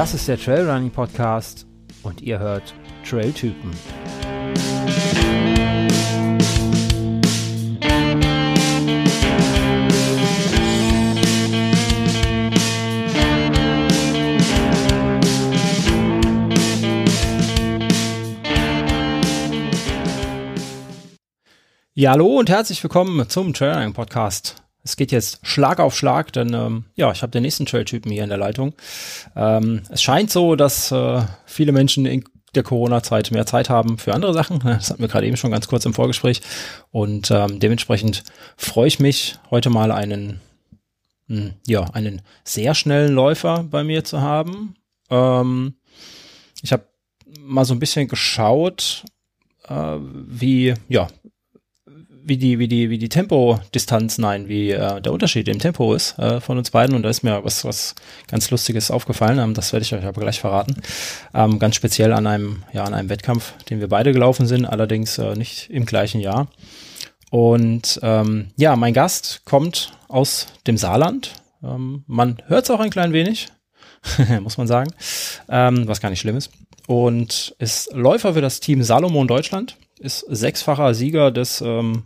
Das 0.00 0.14
ist 0.14 0.28
der 0.28 0.38
Trailrunning 0.38 0.90
Podcast 0.90 1.66
und 2.02 2.22
ihr 2.22 2.38
hört 2.38 2.72
Trailtypen. 3.06 3.70
Ja, 21.92 22.12
hallo 22.12 22.38
und 22.38 22.48
herzlich 22.48 22.82
willkommen 22.82 23.28
zum 23.28 23.52
Trailrunning 23.52 23.92
Podcast. 23.92 24.59
Es 24.90 24.96
geht 24.96 25.12
jetzt 25.12 25.38
Schlag 25.46 25.78
auf 25.78 25.96
Schlag, 25.96 26.32
denn 26.32 26.52
ähm, 26.52 26.84
ja, 26.96 27.12
ich 27.12 27.22
habe 27.22 27.30
den 27.30 27.44
nächsten 27.44 27.64
Trailtypen 27.64 28.10
hier 28.10 28.24
in 28.24 28.28
der 28.28 28.38
Leitung. 28.38 28.74
Ähm, 29.36 29.82
es 29.88 30.02
scheint 30.02 30.32
so, 30.32 30.56
dass 30.56 30.90
äh, 30.90 31.22
viele 31.46 31.70
Menschen 31.70 32.06
in 32.06 32.24
der 32.56 32.64
Corona-Zeit 32.64 33.30
mehr 33.30 33.46
Zeit 33.46 33.70
haben 33.70 33.98
für 33.98 34.14
andere 34.14 34.34
Sachen. 34.34 34.58
Das 34.64 34.90
hatten 34.90 35.00
wir 35.00 35.06
gerade 35.06 35.28
eben 35.28 35.36
schon 35.36 35.52
ganz 35.52 35.68
kurz 35.68 35.84
im 35.84 35.94
Vorgespräch. 35.94 36.40
Und 36.90 37.30
ähm, 37.30 37.60
dementsprechend 37.60 38.24
freue 38.56 38.88
ich 38.88 38.98
mich, 38.98 39.38
heute 39.52 39.70
mal 39.70 39.92
einen, 39.92 40.40
mh, 41.28 41.40
hm, 41.40 41.54
ja, 41.68 41.84
einen 41.92 42.22
sehr 42.42 42.74
schnellen 42.74 43.14
Läufer 43.14 43.62
bei 43.62 43.84
mir 43.84 44.02
zu 44.02 44.20
haben. 44.20 44.74
Ähm, 45.08 45.74
ich 46.62 46.72
habe 46.72 46.82
mal 47.38 47.64
so 47.64 47.74
ein 47.74 47.78
bisschen 47.78 48.08
geschaut, 48.08 49.04
äh, 49.68 49.98
wie, 50.00 50.74
ja, 50.88 51.06
wie 52.22 52.36
die, 52.36 52.58
wie 52.58 52.68
die, 52.68 52.90
wie 52.90 52.98
die 52.98 53.08
Tempodistanz, 53.08 54.18
nein, 54.18 54.48
wie 54.48 54.70
äh, 54.70 55.00
der 55.00 55.12
Unterschied 55.12 55.48
im 55.48 55.58
Tempo 55.58 55.94
ist 55.94 56.18
äh, 56.18 56.40
von 56.40 56.58
uns 56.58 56.70
beiden. 56.70 56.94
Und 56.94 57.02
da 57.02 57.08
ist 57.08 57.22
mir 57.22 57.44
was, 57.44 57.64
was 57.64 57.94
ganz 58.28 58.50
Lustiges 58.50 58.90
aufgefallen. 58.90 59.38
Ähm, 59.38 59.54
das 59.54 59.72
werde 59.72 59.84
ich 59.84 59.94
euch 59.94 60.04
aber 60.04 60.20
gleich 60.20 60.40
verraten. 60.40 60.76
Ähm, 61.34 61.58
ganz 61.58 61.76
speziell 61.76 62.12
an 62.12 62.26
einem, 62.26 62.62
ja, 62.72 62.84
an 62.84 62.94
einem 62.94 63.08
Wettkampf, 63.08 63.52
den 63.64 63.80
wir 63.80 63.88
beide 63.88 64.12
gelaufen 64.12 64.46
sind, 64.46 64.66
allerdings 64.66 65.18
äh, 65.18 65.34
nicht 65.34 65.70
im 65.70 65.86
gleichen 65.86 66.20
Jahr. 66.20 66.48
Und 67.30 68.00
ähm, 68.02 68.48
ja, 68.56 68.76
mein 68.76 68.92
Gast 68.92 69.42
kommt 69.44 69.92
aus 70.08 70.48
dem 70.66 70.76
Saarland. 70.76 71.34
Ähm, 71.62 72.04
man 72.06 72.42
hört 72.46 72.64
es 72.64 72.70
auch 72.70 72.80
ein 72.80 72.90
klein 72.90 73.12
wenig, 73.12 73.48
muss 74.40 74.58
man 74.58 74.66
sagen, 74.66 74.92
ähm, 75.48 75.86
was 75.86 76.00
gar 76.00 76.10
nicht 76.10 76.20
schlimm 76.20 76.36
ist. 76.36 76.50
Und 76.86 77.54
ist 77.58 77.92
Läufer 77.92 78.34
für 78.34 78.40
das 78.40 78.58
Team 78.58 78.82
Salomon 78.82 79.28
Deutschland, 79.28 79.76
ist 80.00 80.24
sechsfacher 80.28 80.92
Sieger 80.94 81.30
des 81.30 81.60
ähm, 81.60 82.04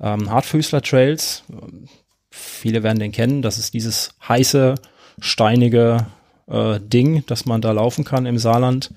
ähm, 0.00 0.30
Hartfüßler 0.30 0.82
Trails. 0.82 1.44
Viele 2.30 2.82
werden 2.82 2.98
den 2.98 3.12
kennen. 3.12 3.42
Das 3.42 3.58
ist 3.58 3.74
dieses 3.74 4.10
heiße, 4.26 4.74
steinige 5.18 6.06
äh, 6.48 6.78
Ding, 6.80 7.24
das 7.26 7.46
man 7.46 7.60
da 7.60 7.72
laufen 7.72 8.04
kann 8.04 8.26
im 8.26 8.38
Saarland. 8.38 8.92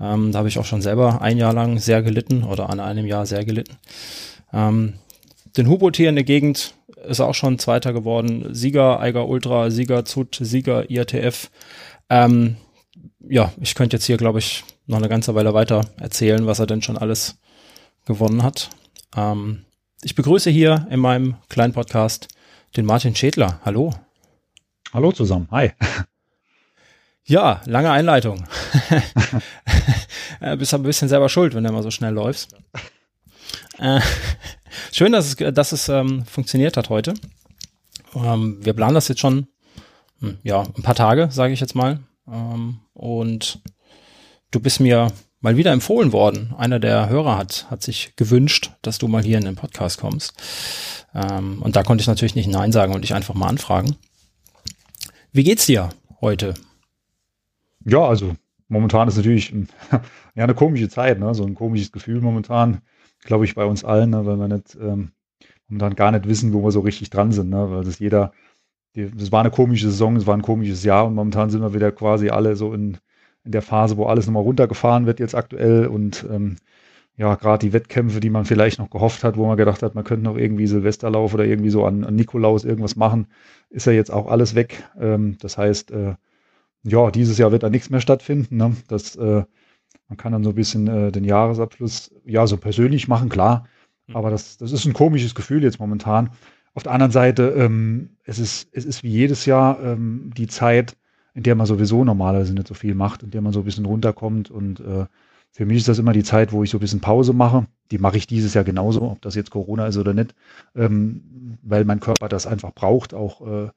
Ähm, 0.00 0.32
da 0.32 0.38
habe 0.38 0.48
ich 0.48 0.58
auch 0.58 0.64
schon 0.64 0.82
selber 0.82 1.22
ein 1.22 1.38
Jahr 1.38 1.52
lang 1.52 1.78
sehr 1.78 2.02
gelitten 2.02 2.42
oder 2.42 2.68
an 2.70 2.80
einem 2.80 3.06
Jahr 3.06 3.26
sehr 3.26 3.44
gelitten. 3.44 3.76
Ähm, 4.52 4.94
den 5.56 5.68
Hubot 5.68 5.96
hier 5.96 6.08
in 6.08 6.16
der 6.16 6.24
Gegend 6.24 6.74
ist 7.06 7.20
auch 7.20 7.34
schon 7.34 7.58
Zweiter 7.58 7.92
geworden. 7.92 8.54
Sieger 8.54 9.00
Eiger 9.00 9.28
Ultra, 9.28 9.70
Sieger 9.70 10.04
Zut, 10.04 10.38
Sieger 10.40 10.90
IRTF. 10.90 11.50
Ähm, 12.10 12.56
ja, 13.20 13.52
ich 13.60 13.74
könnte 13.74 13.96
jetzt 13.96 14.06
hier, 14.06 14.16
glaube 14.16 14.38
ich, 14.38 14.64
noch 14.86 14.98
eine 14.98 15.08
ganze 15.08 15.34
Weile 15.34 15.54
weiter 15.54 15.82
erzählen, 15.98 16.46
was 16.46 16.58
er 16.58 16.66
denn 16.66 16.82
schon 16.82 16.98
alles 16.98 17.38
gewonnen 18.04 18.42
hat. 18.42 18.70
Ähm, 19.16 19.64
ich 20.04 20.14
begrüße 20.14 20.50
hier 20.50 20.86
in 20.90 21.00
meinem 21.00 21.36
kleinen 21.48 21.72
Podcast 21.72 22.28
den 22.76 22.84
Martin 22.84 23.16
Schädler. 23.16 23.60
Hallo. 23.64 23.94
Hallo 24.92 25.12
zusammen. 25.12 25.48
Hi. 25.50 25.72
Ja, 27.26 27.62
lange 27.64 27.90
Einleitung. 27.90 28.44
äh, 30.40 30.58
bist 30.58 30.74
ein 30.74 30.82
bisschen 30.82 31.08
selber 31.08 31.30
schuld, 31.30 31.54
wenn 31.54 31.64
du 31.64 31.70
immer 31.70 31.82
so 31.82 31.90
schnell 31.90 32.12
läufst. 32.12 32.54
Äh, 33.78 34.00
schön, 34.92 35.12
dass 35.12 35.28
es, 35.28 35.54
dass 35.54 35.72
es 35.72 35.88
ähm, 35.88 36.26
funktioniert 36.26 36.76
hat 36.76 36.90
heute. 36.90 37.14
Ähm, 38.14 38.58
wir 38.60 38.74
planen 38.74 38.94
das 38.94 39.08
jetzt 39.08 39.20
schon, 39.20 39.48
hm, 40.20 40.36
ja, 40.42 40.64
ein 40.64 40.82
paar 40.82 40.94
Tage, 40.94 41.30
sage 41.30 41.54
ich 41.54 41.60
jetzt 41.60 41.74
mal. 41.74 42.00
Ähm, 42.30 42.80
und 42.92 43.62
du 44.50 44.60
bist 44.60 44.80
mir 44.80 45.10
mal 45.44 45.58
wieder 45.58 45.72
empfohlen 45.72 46.12
worden. 46.12 46.54
Einer 46.56 46.80
der 46.80 47.10
Hörer 47.10 47.36
hat, 47.36 47.66
hat 47.70 47.82
sich 47.82 48.16
gewünscht, 48.16 48.72
dass 48.80 48.96
du 48.96 49.08
mal 49.08 49.22
hier 49.22 49.36
in 49.36 49.44
den 49.44 49.56
Podcast 49.56 50.00
kommst. 50.00 50.32
Ähm, 51.14 51.60
und 51.60 51.76
da 51.76 51.82
konnte 51.82 52.00
ich 52.00 52.08
natürlich 52.08 52.34
nicht 52.34 52.48
Nein 52.48 52.72
sagen 52.72 52.94
und 52.94 53.02
dich 53.02 53.12
einfach 53.12 53.34
mal 53.34 53.48
anfragen. 53.48 53.94
Wie 55.32 55.44
geht's 55.44 55.66
dir 55.66 55.90
heute? 56.22 56.54
Ja, 57.84 58.06
also 58.06 58.34
momentan 58.68 59.06
ist 59.06 59.18
natürlich 59.18 59.52
ja, 60.34 60.44
eine 60.44 60.54
komische 60.54 60.88
Zeit, 60.88 61.20
ne? 61.20 61.34
so 61.34 61.44
ein 61.44 61.54
komisches 61.54 61.92
Gefühl 61.92 62.22
momentan, 62.22 62.80
glaube 63.22 63.44
ich, 63.44 63.54
bei 63.54 63.66
uns 63.66 63.84
allen, 63.84 64.10
ne? 64.10 64.24
weil 64.24 64.38
wir 64.38 64.48
nicht 64.48 64.78
ähm, 64.80 65.12
momentan 65.68 65.94
gar 65.94 66.10
nicht 66.10 66.26
wissen, 66.26 66.54
wo 66.54 66.64
wir 66.64 66.72
so 66.72 66.80
richtig 66.80 67.10
dran 67.10 67.32
sind, 67.32 67.50
ne? 67.50 67.70
weil 67.70 67.84
das 67.84 67.98
jeder, 67.98 68.32
das 68.94 69.30
war 69.30 69.40
eine 69.40 69.50
komische 69.50 69.90
Saison, 69.90 70.16
es 70.16 70.26
war 70.26 70.38
ein 70.38 70.42
komisches 70.42 70.84
Jahr 70.84 71.06
und 71.06 71.14
momentan 71.14 71.50
sind 71.50 71.60
wir 71.60 71.74
wieder 71.74 71.92
quasi 71.92 72.30
alle 72.30 72.56
so 72.56 72.72
in, 72.72 72.96
in 73.44 73.52
der 73.52 73.62
Phase, 73.62 73.96
wo 73.96 74.06
alles 74.06 74.26
nochmal 74.26 74.42
runtergefahren 74.42 75.06
wird 75.06 75.20
jetzt 75.20 75.34
aktuell 75.34 75.86
und 75.86 76.24
ähm, 76.30 76.56
ja, 77.16 77.34
gerade 77.36 77.64
die 77.64 77.72
Wettkämpfe, 77.72 78.18
die 78.18 78.30
man 78.30 78.44
vielleicht 78.44 78.78
noch 78.78 78.90
gehofft 78.90 79.22
hat, 79.22 79.36
wo 79.36 79.46
man 79.46 79.56
gedacht 79.56 79.82
hat, 79.82 79.94
man 79.94 80.02
könnte 80.02 80.24
noch 80.24 80.36
irgendwie 80.36 80.66
Silvesterlauf 80.66 81.32
oder 81.32 81.44
irgendwie 81.44 81.70
so 81.70 81.84
an, 81.84 82.04
an 82.04 82.16
Nikolaus 82.16 82.64
irgendwas 82.64 82.96
machen, 82.96 83.28
ist 83.70 83.86
ja 83.86 83.92
jetzt 83.92 84.12
auch 84.12 84.26
alles 84.26 84.54
weg. 84.54 84.82
Ähm, 84.98 85.36
das 85.40 85.56
heißt, 85.56 85.92
äh, 85.92 86.14
ja, 86.82 87.10
dieses 87.10 87.38
Jahr 87.38 87.52
wird 87.52 87.62
da 87.62 87.70
nichts 87.70 87.90
mehr 87.90 88.00
stattfinden. 88.00 88.56
Ne? 88.56 88.76
Das, 88.88 89.14
äh, 89.16 89.44
man 90.08 90.16
kann 90.16 90.32
dann 90.32 90.42
so 90.42 90.50
ein 90.50 90.56
bisschen 90.56 90.88
äh, 90.88 91.12
den 91.12 91.24
Jahresabschluss, 91.24 92.12
ja, 92.24 92.46
so 92.46 92.56
persönlich 92.56 93.06
machen, 93.06 93.28
klar. 93.28 93.66
Mhm. 94.08 94.16
Aber 94.16 94.30
das, 94.30 94.56
das 94.56 94.72
ist 94.72 94.84
ein 94.84 94.92
komisches 94.92 95.34
Gefühl 95.36 95.62
jetzt 95.62 95.78
momentan. 95.78 96.30
Auf 96.74 96.82
der 96.82 96.92
anderen 96.92 97.12
Seite, 97.12 97.54
ähm, 97.56 98.16
es, 98.24 98.40
ist, 98.40 98.68
es 98.72 98.84
ist 98.84 99.04
wie 99.04 99.10
jedes 99.10 99.46
Jahr 99.46 99.80
ähm, 99.82 100.32
die 100.36 100.48
Zeit, 100.48 100.96
in 101.34 101.42
der 101.42 101.54
man 101.56 101.66
sowieso 101.66 102.04
normalerweise 102.04 102.54
nicht 102.54 102.68
so 102.68 102.74
viel 102.74 102.94
macht, 102.94 103.22
in 103.22 103.30
der 103.30 103.42
man 103.42 103.52
so 103.52 103.60
ein 103.60 103.64
bisschen 103.64 103.84
runterkommt. 103.84 104.50
Und 104.50 104.80
äh, 104.80 105.06
für 105.50 105.66
mich 105.66 105.78
ist 105.78 105.88
das 105.88 105.98
immer 105.98 106.12
die 106.12 106.22
Zeit, 106.22 106.52
wo 106.52 106.62
ich 106.62 106.70
so 106.70 106.78
ein 106.78 106.80
bisschen 106.80 107.00
Pause 107.00 107.32
mache. 107.32 107.66
Die 107.90 107.98
mache 107.98 108.16
ich 108.16 108.26
dieses 108.26 108.54
Jahr 108.54 108.64
genauso, 108.64 109.02
ob 109.02 109.20
das 109.20 109.34
jetzt 109.34 109.50
Corona 109.50 109.86
ist 109.86 109.98
oder 109.98 110.14
nicht, 110.14 110.34
ähm, 110.74 111.58
weil 111.62 111.84
mein 111.84 112.00
Körper 112.00 112.28
das 112.28 112.46
einfach 112.46 112.72
braucht, 112.72 113.14
auch 113.14 113.40
äh, 113.46 113.68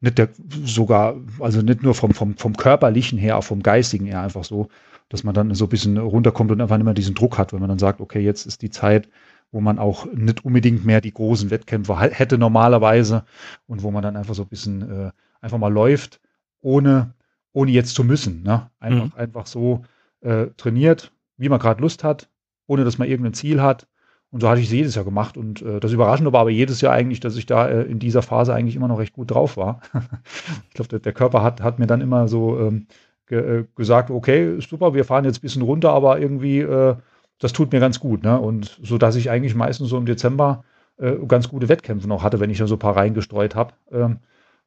nicht 0.00 0.18
der, 0.18 0.30
sogar, 0.64 1.16
also 1.38 1.62
nicht 1.62 1.82
nur 1.82 1.94
vom, 1.94 2.12
vom, 2.12 2.36
vom 2.36 2.56
körperlichen 2.56 3.18
her, 3.18 3.38
auch 3.38 3.44
vom 3.44 3.62
geistigen 3.62 4.06
her 4.06 4.20
einfach 4.20 4.44
so, 4.44 4.68
dass 5.08 5.22
man 5.22 5.34
dann 5.34 5.54
so 5.54 5.66
ein 5.66 5.68
bisschen 5.68 5.98
runterkommt 5.98 6.50
und 6.50 6.60
einfach 6.60 6.76
nicht 6.76 6.84
mehr 6.84 6.94
diesen 6.94 7.14
Druck 7.14 7.38
hat, 7.38 7.52
wenn 7.52 7.60
man 7.60 7.68
dann 7.68 7.78
sagt, 7.78 8.00
okay, 8.00 8.20
jetzt 8.20 8.46
ist 8.46 8.62
die 8.62 8.70
Zeit, 8.70 9.08
wo 9.52 9.60
man 9.60 9.78
auch 9.78 10.06
nicht 10.12 10.44
unbedingt 10.44 10.84
mehr 10.84 11.02
die 11.02 11.12
großen 11.12 11.50
Wettkämpfe 11.50 12.00
hätte 12.00 12.38
normalerweise 12.38 13.24
und 13.66 13.82
wo 13.82 13.90
man 13.90 14.02
dann 14.02 14.16
einfach 14.16 14.34
so 14.34 14.42
ein 14.42 14.48
bisschen 14.48 14.82
äh, 14.82 15.10
einfach 15.40 15.58
mal 15.58 15.72
läuft 15.72 16.20
ohne, 16.62 17.14
ohne 17.52 17.70
jetzt 17.70 17.94
zu 17.94 18.04
müssen. 18.04 18.42
Ne? 18.42 18.70
Einfach, 18.80 19.04
mhm. 19.04 19.12
einfach 19.16 19.46
so 19.46 19.84
äh, 20.20 20.46
trainiert, 20.56 21.12
wie 21.36 21.48
man 21.48 21.58
gerade 21.58 21.82
Lust 21.82 22.04
hat, 22.04 22.28
ohne 22.66 22.84
dass 22.84 22.98
man 22.98 23.08
irgendein 23.08 23.34
Ziel 23.34 23.60
hat. 23.60 23.86
Und 24.30 24.40
so 24.40 24.48
hatte 24.48 24.60
ich 24.60 24.68
es 24.68 24.72
jedes 24.72 24.94
Jahr 24.94 25.04
gemacht. 25.04 25.36
Und 25.36 25.60
äh, 25.60 25.78
das 25.78 25.92
Überraschende 25.92 26.32
war 26.32 26.40
aber 26.40 26.50
jedes 26.50 26.80
Jahr 26.80 26.94
eigentlich, 26.94 27.20
dass 27.20 27.36
ich 27.36 27.44
da 27.44 27.68
äh, 27.68 27.82
in 27.82 27.98
dieser 27.98 28.22
Phase 28.22 28.54
eigentlich 28.54 28.76
immer 28.76 28.88
noch 28.88 28.98
recht 28.98 29.12
gut 29.12 29.30
drauf 29.30 29.58
war. 29.58 29.82
ich 30.68 30.74
glaube, 30.74 30.88
der, 30.88 31.00
der, 31.00 31.12
Körper 31.12 31.42
hat, 31.42 31.60
hat 31.60 31.78
mir 31.78 31.86
dann 31.86 32.00
immer 32.00 32.28
so 32.28 32.58
ähm, 32.58 32.86
ge, 33.26 33.60
äh, 33.60 33.64
gesagt, 33.76 34.10
okay, 34.10 34.58
super, 34.60 34.94
wir 34.94 35.04
fahren 35.04 35.26
jetzt 35.26 35.38
ein 35.38 35.42
bisschen 35.42 35.62
runter, 35.62 35.92
aber 35.92 36.18
irgendwie, 36.18 36.60
äh, 36.60 36.96
das 37.38 37.52
tut 37.52 37.72
mir 37.72 37.80
ganz 37.80 38.00
gut. 38.00 38.22
Ne? 38.22 38.40
Und 38.40 38.78
so, 38.82 38.96
dass 38.96 39.16
ich 39.16 39.28
eigentlich 39.28 39.54
meistens 39.54 39.90
so 39.90 39.98
im 39.98 40.06
Dezember 40.06 40.64
äh, 40.96 41.12
ganz 41.28 41.48
gute 41.48 41.68
Wettkämpfe 41.68 42.08
noch 42.08 42.22
hatte, 42.22 42.40
wenn 42.40 42.50
ich 42.50 42.58
da 42.58 42.66
so 42.66 42.76
ein 42.76 42.78
paar 42.78 42.96
reingestreut 42.96 43.54
habe. 43.54 43.74
Ähm, 43.90 44.18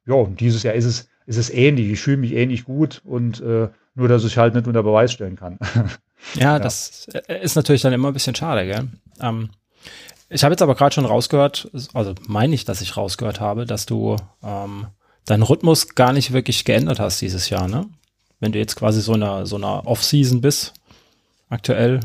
ja, 0.06 0.14
und 0.14 0.38
dieses 0.38 0.62
Jahr 0.62 0.74
ist 0.74 0.84
es, 0.84 1.08
ist 1.26 1.36
es 1.36 1.50
ähnlich. 1.50 1.90
Ich 1.90 2.00
fühle 2.00 2.16
mich 2.18 2.32
ähnlich 2.32 2.64
gut 2.64 3.02
und 3.04 3.40
äh, 3.40 3.68
nur, 3.94 4.08
dass 4.08 4.24
ich 4.24 4.38
halt 4.38 4.54
nicht 4.54 4.66
unter 4.66 4.82
Beweis 4.82 5.12
stellen 5.12 5.36
kann. 5.36 5.58
ja, 6.34 6.40
ja, 6.40 6.58
das 6.58 7.06
äh, 7.28 7.42
ist 7.42 7.56
natürlich 7.56 7.82
dann 7.82 7.92
immer 7.92 8.08
ein 8.08 8.14
bisschen 8.14 8.34
schade, 8.34 8.66
gell? 8.66 8.88
Ähm, 9.20 9.50
ich 10.28 10.44
habe 10.44 10.52
jetzt 10.52 10.62
aber 10.62 10.74
gerade 10.74 10.94
schon 10.94 11.04
rausgehört, 11.04 11.70
also 11.94 12.14
meine 12.26 12.54
ich, 12.54 12.64
dass 12.64 12.80
ich 12.80 12.96
rausgehört 12.96 13.40
habe, 13.40 13.64
dass 13.64 13.86
du 13.86 14.16
ähm, 14.42 14.86
deinen 15.24 15.42
Rhythmus 15.42 15.94
gar 15.94 16.12
nicht 16.12 16.32
wirklich 16.32 16.64
geändert 16.64 16.98
hast 16.98 17.20
dieses 17.20 17.48
Jahr, 17.50 17.68
ne? 17.68 17.86
Wenn 18.38 18.52
du 18.52 18.58
jetzt 18.58 18.76
quasi 18.76 19.00
so 19.00 19.14
in 19.14 19.22
einer, 19.22 19.46
so 19.46 19.56
einer 19.56 19.86
Off-Season 19.86 20.40
bist, 20.40 20.74
aktuell. 21.48 22.00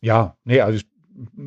Ja, 0.00 0.36
nee, 0.44 0.60
also 0.60 0.78
ich, 0.78 0.86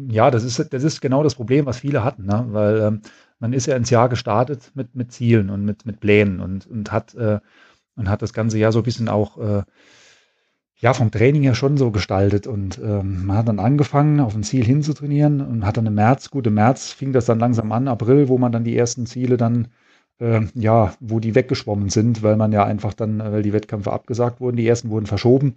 ja, 0.10 0.32
das 0.32 0.44
ist, 0.44 0.74
das 0.74 0.84
ist 0.84 1.02
genau 1.02 1.24
das 1.24 1.36
Problem, 1.36 1.66
was 1.66 1.80
viele 1.80 2.04
hatten, 2.04 2.26
ne? 2.26 2.46
Weil 2.50 2.82
ähm, 2.82 3.02
man 3.44 3.52
ist 3.52 3.66
ja 3.66 3.76
ins 3.76 3.90
Jahr 3.90 4.08
gestartet 4.08 4.72
mit, 4.74 4.96
mit 4.96 5.12
Zielen 5.12 5.50
und 5.50 5.66
mit, 5.66 5.86
mit 5.86 6.00
Plänen 6.00 6.40
und, 6.40 6.66
und 6.66 6.94
hat, 6.94 7.14
äh, 7.16 7.42
und 7.98 8.08
hat 8.08 8.22
das 8.22 8.32
ganze 8.32 8.58
Jahr 8.58 8.72
so 8.72 8.80
ein 8.80 8.86
bisschen 8.86 9.10
auch 9.10 9.38
äh, 9.38 9.64
ja, 10.78 10.94
vom 10.94 11.12
Training 11.12 11.44
her 11.44 11.54
schon 11.54 11.76
so 11.76 11.92
gestaltet. 11.92 12.48
Und 12.48 12.80
ähm, 12.82 13.26
man 13.26 13.36
hat 13.36 13.50
dann 13.50 13.60
angefangen, 13.60 14.22
auf 14.22 14.34
ein 14.34 14.44
Ziel 14.44 14.64
hinzutrainieren 14.64 15.42
und 15.42 15.66
hat 15.66 15.76
dann 15.76 15.86
im 15.86 15.94
März, 15.94 16.30
gut, 16.30 16.48
im 16.48 16.54
März 16.54 16.94
fing 16.94 17.12
das 17.12 17.26
dann 17.26 17.40
langsam 17.40 17.70
an, 17.74 17.90
April, 17.90 18.30
wo 18.30 18.38
man 18.38 18.54
dann 18.54 18.64
die 18.64 18.78
ersten 18.78 19.06
Ziele 19.08 19.36
dann 19.36 19.68
äh, 20.20 20.40
ja, 20.56 20.94
wo 21.02 21.20
die 21.20 21.36
weggeschwommen 21.36 21.90
sind, 21.90 22.24
weil 22.24 22.38
man 22.38 22.54
ja 22.54 22.64
einfach 22.64 22.94
dann, 22.94 23.20
weil 23.20 23.44
die 23.44 23.52
Wettkämpfe 23.52 23.92
abgesagt 23.92 24.40
wurden, 24.40 24.56
die 24.56 24.68
ersten 24.68 24.90
wurden 24.90 25.06
verschoben. 25.06 25.56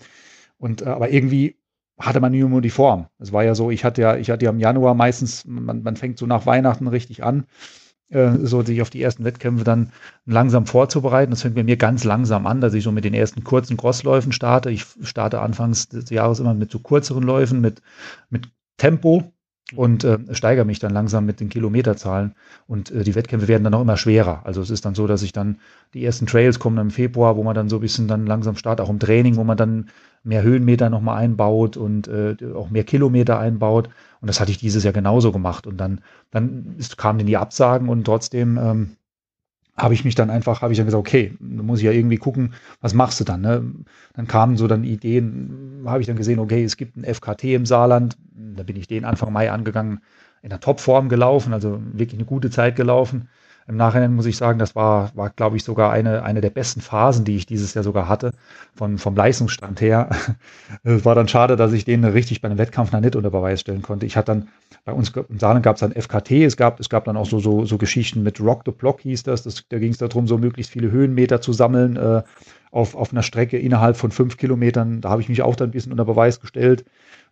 Und 0.59 0.83
äh, 0.83 0.87
aber 0.87 1.11
irgendwie 1.11 1.55
hatte 1.99 2.21
man 2.21 2.33
nur 2.33 2.61
die 2.61 2.71
Form. 2.71 3.07
Es 3.19 3.33
war 3.33 3.45
ja 3.45 3.55
so, 3.55 3.71
ich 3.71 3.85
hatte 3.85 4.03
ja, 4.03 4.17
ich 4.17 4.31
hatte 4.31 4.45
ja 4.45 4.51
im 4.51 4.61
Januar 4.61 4.95
meistens, 4.95 5.45
man, 5.47 5.83
man 5.83 5.97
fängt 5.97 6.19
so 6.19 6.27
nach 6.27 6.47
Weihnachten 6.47 6.89
richtig 6.89 7.25
an, 7.25 7.47
äh, 8.11 8.33
so 8.43 8.63
sich 8.63 8.83
auf 8.83 8.91
die 8.91 9.03
ersten 9.03 9.25
Wettkämpfe 9.25 9.65
dann 9.65 9.93
langsam 10.27 10.67
vorzubereiten. 10.67 11.31
Das 11.31 11.43
fängt 11.43 11.55
bei 11.55 11.65
mir 11.65 11.77
ganz 11.77 12.05
langsam 12.05 12.47
an, 12.47 12.61
dass 12.61 12.75
ich 12.75 12.85
so 12.85 12.93
mit 12.93 13.05
den 13.05 13.15
ersten 13.15 13.45
kurzen 13.45 13.77
Crossläufen 13.77 14.33
starte. 14.33 14.71
Ich 14.71 14.85
starte 15.03 15.41
anfangs 15.41 15.89
des 15.89 16.11
Jahres 16.11 16.39
immer 16.39 16.55
mit 16.55 16.71
so 16.71 16.79
kürzeren 16.81 17.23
Läufen, 17.23 17.61
mit, 17.61 17.81
mit 18.29 18.49
Tempo 18.77 19.33
und 19.75 20.05
äh, 20.05 20.19
steigere 20.31 20.65
mich 20.65 20.79
dann 20.79 20.93
langsam 20.93 21.27
mit 21.27 21.41
den 21.41 21.49
Kilometerzahlen 21.49 22.35
und 22.69 22.93
äh, 22.93 23.03
die 23.03 23.17
Wettkämpfe 23.17 23.49
werden 23.49 23.65
dann 23.65 23.75
auch 23.75 23.81
immer 23.81 23.97
schwerer. 23.97 24.43
Also 24.45 24.61
es 24.61 24.71
ist 24.71 24.85
dann 24.85 24.95
so, 24.95 25.09
dass 25.09 25.23
ich 25.23 25.33
dann 25.33 25.59
die 25.93 26.05
ersten 26.05 26.27
Trails 26.27 26.61
kommen 26.61 26.79
im 26.79 26.91
Februar, 26.91 27.37
wo 27.37 27.43
man 27.43 27.55
dann 27.55 27.69
so 27.69 27.79
ein 27.79 27.81
bisschen 27.81 28.07
dann 28.07 28.27
langsam 28.27 28.57
startet, 28.57 28.87
auch 28.87 28.91
im 28.91 29.01
Training, 29.01 29.37
wo 29.37 29.43
man 29.43 29.57
dann 29.57 29.89
mehr 30.27 30.43
Höhenmeter 30.43 30.91
nochmal 30.91 31.19
einbaut 31.19 31.77
und 31.77 32.09
äh, 32.09 32.37
auch 32.55 32.71
mehr 32.71 32.85
Kilometer 32.85 33.39
einbaut. 33.39 33.89
Und 34.21 34.29
das 34.29 34.41
hatte 34.41 34.51
ich 34.51 34.59
dieses 34.59 34.85
Jahr 34.85 34.93
genauso 34.93 35.33
gemacht. 35.33 35.67
Und 35.67 35.79
dann, 35.79 36.01
dann 36.31 36.77
kamen 36.97 37.25
die 37.27 37.37
Absagen 37.37 37.89
und 37.89 38.05
trotzdem 38.05 38.59
ähm, 38.59 38.97
habe 39.77 39.95
ich 39.95 40.05
mich 40.05 40.15
dann 40.15 40.31
einfach, 40.31 40.63
habe 40.63 40.73
ich 40.73 40.79
dann 40.79 40.87
gesagt, 40.87 41.01
okay, 41.01 41.37
da 41.39 41.63
muss 41.63 41.79
ich 41.79 41.85
ja 41.85 41.93
irgendwie 41.93 42.17
gucken, 42.17 42.55
was 42.81 42.95
machst 42.95 43.21
du 43.21 43.25
dann? 43.25 43.43
Ne? 43.43 43.73
Dann 44.15 44.27
kamen 44.27 44.57
so 44.57 44.67
dann 44.67 44.85
Ideen, 44.85 45.83
habe 45.87 46.01
ich 46.01 46.07
dann 46.07 46.17
gesehen, 46.17 46.39
okay, 46.39 46.65
es 46.65 46.77
gibt 46.77 46.97
ein 46.97 47.05
FKT 47.05 47.45
im 47.45 47.67
Saarland, 47.67 48.17
da 48.35 48.63
bin 48.63 48.77
ich 48.77 48.87
den 48.87 49.05
Anfang 49.05 49.33
Mai 49.33 49.51
angegangen, 49.51 50.01
in 50.43 50.51
der 50.51 50.61
Topform 50.61 51.09
gelaufen, 51.09 51.53
also 51.53 51.81
wirklich 51.93 52.19
eine 52.19 52.27
gute 52.27 52.51
Zeit 52.51 52.77
gelaufen. 52.77 53.29
Im 53.69 53.77
Nachhinein 53.77 54.15
muss 54.15 54.27
ich 54.27 54.37
sagen, 54.37 54.59
das 54.61 54.77
war, 54.77 55.11
war 55.17 55.31
glaube 55.31 55.57
ich, 55.57 55.65
sogar 55.65 55.91
eine, 55.91 56.23
eine 56.23 56.41
der 56.41 56.51
besten 56.51 56.81
Phasen, 56.81 57.25
die 57.25 57.37
ich 57.37 57.47
dieses 57.47 57.75
Jahr 57.75 57.83
sogar 57.83 58.09
hatte, 58.09 58.33
von, 58.75 58.99
vom 58.99 59.17
Leistungsstand 59.17 59.81
her. 59.81 60.11
Es 60.85 61.05
war 61.05 61.17
dann 61.17 61.27
schade, 61.27 61.57
dass 61.57 61.73
ich 61.73 61.85
den 61.85 62.05
richtig 62.05 62.41
bei 62.41 62.49
einem 62.49 62.59
Wettkampf 62.59 62.93
noch 62.93 63.01
nicht 63.01 63.17
unter 63.17 63.31
Beweis 63.31 63.61
stellen 63.61 63.83
konnte. 63.83 64.07
Ich 64.07 64.17
hatte 64.17 64.27
dann, 64.27 64.49
bei 64.85 64.93
uns 64.93 65.11
im 65.11 65.39
Saarland 65.39 65.65
gab 65.65 65.77
es 65.77 65.81
dann 65.81 65.93
FKT, 65.93 66.31
es 66.45 66.57
gab, 66.57 66.79
es 66.79 66.89
gab 66.89 67.05
dann 67.05 67.17
auch 67.17 67.27
so, 67.27 67.41
so, 67.41 67.65
so 67.65 67.77
Geschichten 67.77 68.23
mit 68.23 68.41
Rock 68.41 68.63
the 68.67 68.71
Block 68.71 69.01
hieß 69.01 69.25
das. 69.25 69.43
das 69.43 69.65
da 69.69 69.79
ging 69.79 69.91
es 69.91 69.99
darum, 69.99 70.29
so 70.29 70.39
möglichst 70.39 70.71
viele 70.71 70.91
Höhenmeter 70.93 71.41
zu 71.41 71.53
sammeln 71.53 71.97
äh, 71.97 72.23
auf, 72.71 72.95
auf 72.95 73.13
einer 73.13 73.23
Strecke 73.23 73.59
innerhalb 73.59 73.97
von 73.97 74.13
fünf 74.13 74.37
Kilometern. 74.37 75.01
Da 75.01 75.11
habe 75.11 75.23
ich 75.23 75.29
mich 75.29 75.43
auch 75.43 75.57
dann 75.57 75.71
ein 75.71 75.73
bisschen 75.73 75.93
unter 75.93 76.05
Beweis 76.05 76.41
gestellt. 76.41 76.85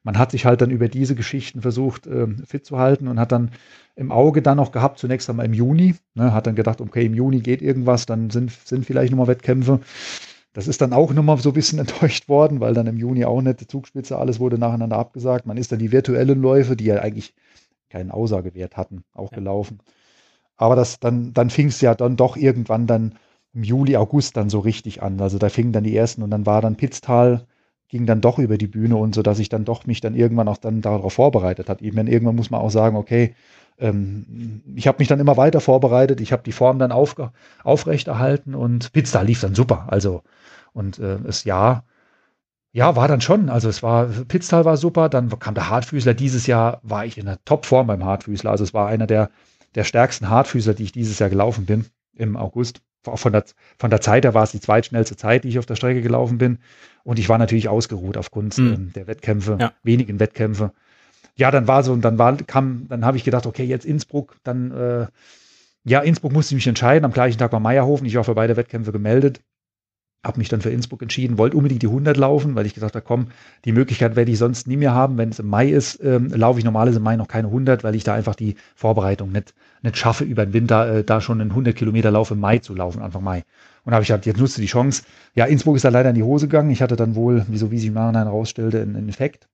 Man 0.05 0.19
hat 0.19 0.31
sich 0.31 0.45
halt 0.45 0.61
dann 0.61 0.71
über 0.71 0.89
diese 0.89 1.15
Geschichten 1.15 1.63
versucht, 1.63 2.07
äh, 2.07 2.29
fit 2.47 2.65
zu 2.65 2.79
halten 2.79 3.09
und 3.09 3.19
hat 3.19 3.33
dann 3.33 3.51
im 3.97 4.13
Auge 4.13 4.43
dann 4.43 4.59
noch 4.59 4.71
gehabt, 4.71 4.99
zunächst 4.99 5.29
einmal 5.31 5.47
im 5.47 5.55
Juni. 5.55 5.97
Ne, 6.15 6.33
hat 6.33 6.47
dann 6.47 6.55
gedacht, 6.55 6.81
okay, 6.81 7.07
im 7.07 7.15
Juni 7.15 7.41
geht 7.41 7.63
irgendwas, 7.63 8.07
dann 8.07 8.31
sind, 8.31 8.53
sind 8.53 8.85
vielleicht 8.85 9.11
nochmal 9.11 9.29
Wettkämpfe. 9.29 9.81
Das 10.53 10.69
ist 10.69 10.81
dann 10.81 10.93
auch 10.93 11.13
nochmal 11.13 11.39
so 11.39 11.51
ein 11.51 11.55
bisschen 11.55 11.79
enttäuscht 11.81 12.29
worden, 12.29 12.61
weil 12.61 12.75
dann 12.75 12.87
im 12.87 12.99
Juni 12.99 13.25
auch 13.25 13.41
nicht 13.41 13.61
die 13.61 13.67
Zugspitze, 13.67 14.19
alles 14.19 14.39
wurde 14.41 14.59
nacheinander 14.59 14.99
abgesagt. 14.99 15.47
Man 15.47 15.57
ist 15.57 15.73
dann 15.73 15.79
die 15.79 15.91
virtuellen 15.91 16.41
Läufe, 16.41 16.77
die 16.77 16.85
ja 16.85 16.97
eigentlich 16.97 17.35
keinen 17.89 18.11
Aussagewert 18.11 18.77
hatten, 18.77 19.05
auch 19.15 19.33
ja. 19.33 19.39
gelaufen. 19.39 19.81
Aber 20.57 20.77
das, 20.77 21.01
dann, 21.01 21.33
dann 21.33 21.51
fing 21.51 21.69
es 21.69 21.81
ja 21.81 21.95
dann 21.95 22.17
doch 22.17 22.37
irgendwann 22.37 22.87
dann 22.87 23.15
im 23.55 23.63
Juli, 23.63 23.97
August 23.97 24.37
dann 24.37 24.51
so 24.51 24.59
richtig 24.59 25.03
an. 25.03 25.21
Also 25.21 25.39
da 25.39 25.49
fingen 25.49 25.73
dann 25.73 25.85
die 25.85 25.97
ersten 25.97 26.23
und 26.23 26.31
dann 26.31 26.47
war 26.47 26.61
dann 26.61 26.77
Pitztal, 26.77 27.47
ging 27.95 28.07
dann 28.07 28.21
doch 28.21 28.41
über 28.41 28.59
die 28.59 28.67
Bühne 28.67 28.97
und 28.97 29.15
so, 29.15 29.23
dass 29.23 29.39
ich 29.39 29.49
dann 29.49 29.65
doch 29.65 29.87
mich 29.87 30.01
dann 30.01 30.17
irgendwann 30.17 30.49
auch 30.49 30.57
dann 30.57 30.81
darauf 30.81 31.13
vorbereitet 31.13 31.69
habe. 31.69 31.89
Meine, 31.93 32.11
irgendwann 32.11 32.35
muss 32.35 32.51
man 32.51 32.61
auch 32.61 32.73
sagen, 32.73 32.97
okay, 32.97 33.37
ähm, 33.79 34.63
ich 34.75 34.89
habe 34.89 34.99
mich 34.99 35.07
dann 35.07 35.21
immer 35.21 35.37
weiter 35.37 35.61
vorbereitet, 35.61 36.21
ich 36.21 36.33
habe 36.33 36.43
die 36.43 36.51
Form 36.51 36.81
dann 36.81 36.91
auf, 36.91 37.15
aufrechterhalten 37.63 38.57
und 38.57 38.93
Pizza 38.93 39.23
lief 39.23 39.43
dann 39.43 39.55
super. 39.55 39.87
Also, 39.87 40.25
und 40.73 40.99
äh, 40.99 41.19
das 41.23 41.45
Jahr, 41.45 41.85
ja, 42.73 42.97
war 42.97 43.07
dann 43.07 43.21
schon. 43.21 43.49
Also 43.49 43.69
es 43.69 43.81
war, 43.85 44.07
Pitztal 44.07 44.65
war 44.65 44.77
super, 44.77 45.09
dann 45.09 45.29
kam 45.39 45.55
der 45.55 45.71
Hartfüßler. 45.71 46.15
Dieses 46.15 46.49
Jahr 46.49 46.81
war 46.83 47.07
ich 47.07 47.17
in 47.17 47.27
der 47.27 47.45
Topform 47.45 47.87
beim 47.87 48.05
Hartfüßler. 48.05 48.51
Also 48.51 48.65
es 48.65 48.75
war 48.75 48.89
einer 48.89 49.07
der, 49.07 49.31
der 49.77 49.85
stärksten 49.85 50.31
Hartfüßler, 50.31 50.75
die 50.75 50.83
ich 50.83 50.91
dieses 50.91 51.21
Jahr 51.21 51.31
gelaufen 51.31 51.65
bin 51.65 51.87
im 52.17 52.37
August. 52.37 52.81
Von 53.05 53.33
der, 53.33 53.45
von 53.79 53.91
der 53.91 54.01
Zeit 54.01 54.25
her 54.25 54.35
war 54.35 54.45
es 54.45 54.53
die 54.53 54.61
zweitschnellste 54.61 55.17
Zeit, 55.17 55.45
die 55.45 55.49
ich 55.49 55.59
auf 55.59 55.67
der 55.67 55.77
Strecke 55.77 56.03
gelaufen 56.03 56.39
bin. 56.39 56.59
Und 57.05 57.19
ich 57.19 57.29
war 57.29 57.39
natürlich 57.39 57.69
ausgeruht 57.69 58.17
aufgrund 58.17 58.57
mhm. 58.59 58.93
der 58.95 59.07
Wettkämpfe, 59.07 59.59
ja. 59.61 59.73
wenigen 59.83 60.21
Wettkämpfe 60.21 60.73
ja, 61.37 61.51
dann 61.51 61.67
war 61.67 61.83
so, 61.83 61.93
und 61.93 62.03
dann 62.03 62.19
war, 62.19 62.37
kam, 62.37 62.87
dann 62.89 63.05
habe 63.05 63.17
ich 63.17 63.25
gedacht, 63.25 63.47
okay, 63.47 63.65
jetzt 63.65 63.85
Innsbruck, 63.85 64.37
dann, 64.45 64.71
äh, 64.71 65.07
ja, 65.85 66.01
Innsbruck 66.01 66.33
musste 66.33 66.55
ich 66.55 66.57
mich 66.57 66.67
entscheiden. 66.67 67.05
Am 67.05 67.13
gleichen 67.13 67.39
Tag 67.39 67.53
war 67.53 67.61
Meierhofen. 67.61 68.07
Ich 68.07 68.15
war 68.15 68.25
für 68.25 68.35
beide 68.35 68.57
Wettkämpfe 68.57 68.93
gemeldet. 68.93 69.41
Habe 70.25 70.39
mich 70.39 70.49
dann 70.49 70.63
für 70.63 70.71
Innsbruck 70.71 71.03
entschieden, 71.03 71.39
wollte 71.39 71.57
unbedingt 71.57 71.83
die 71.83 71.87
100 71.87 72.17
laufen, 72.17 72.55
weil 72.55 72.67
ich 72.67 72.75
gesagt 72.75 72.95
habe, 72.95 73.05
komm, 73.05 73.29
die 73.65 73.73
Möglichkeit 73.73 74.17
werde 74.17 74.31
ich 74.31 74.39
sonst 74.39 74.67
nie 74.67 74.77
mehr 74.77 74.95
haben. 74.95 75.19
Wenn 75.19 75.29
es 75.29 75.39
im 75.39 75.49
Mai 75.49 75.69
ist, 75.69 76.03
ähm, 76.03 76.29
laufe 76.29 76.59
ich 76.59 76.65
normalerweise 76.65 76.99
im 76.99 77.05
Mai 77.05 77.17
noch 77.17 77.29
keine 77.29 77.49
100, 77.49 77.85
weil 77.85 77.95
ich 77.95 78.05
da 78.05 78.15
einfach 78.15 78.35
die 78.35 78.57
Vorbereitung 78.75 79.31
nicht, 79.31 79.55
nicht 79.83 79.99
schaffe, 79.99 80.25
über 80.25 80.47
den 80.47 80.55
Winter 80.55 80.97
äh, 80.97 81.05
da 81.05 81.21
schon 81.21 81.41
einen 81.41 81.51
100 81.51 81.77
Kilometer 81.77 82.11
Lauf 82.11 82.31
im 82.31 82.41
Mai 82.41 82.59
zu 82.59 82.75
laufen, 82.75 83.03
Anfang 83.03 83.23
Mai. 83.23 83.45
Und 83.85 83.93
habe 83.93 84.03
ich 84.03 84.09
gesagt, 84.09 84.27
jetzt 84.27 84.41
nutze 84.41 84.61
die 84.61 84.67
Chance. 84.67 85.03
Ja, 85.35 85.45
Innsbruck 85.45 85.77
ist 85.77 85.85
da 85.85 85.91
leider 85.91 86.09
in 86.09 86.15
die 86.15 86.23
Hose 86.23 86.49
gegangen. 86.49 86.71
Ich 86.71 86.81
hatte 86.81 86.97
dann 86.97 87.15
wohl, 87.15 87.45
wieso 87.49 87.71
wie 87.71 87.79
sich 87.79 87.89
im 87.89 87.95
Nachhinein 87.95 88.27
herausstellte, 88.27 88.81
einen, 88.81 89.09
Effekt. 89.09 89.49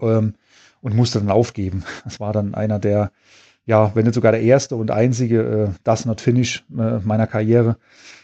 Ähm, 0.00 0.34
und 0.80 0.94
musste 0.94 1.18
dann 1.18 1.30
aufgeben. 1.30 1.84
Das 2.04 2.20
war 2.20 2.32
dann 2.32 2.54
einer 2.54 2.78
der, 2.78 3.10
ja, 3.66 3.94
wenn 3.94 4.04
nicht 4.04 4.14
sogar 4.14 4.32
der 4.32 4.42
erste 4.42 4.76
und 4.76 4.90
einzige 4.90 5.42
äh, 5.42 5.68
Das 5.82 6.06
Not 6.06 6.20
Finish 6.20 6.64
äh, 6.70 6.98
meiner 7.00 7.26
Karriere. 7.26 7.76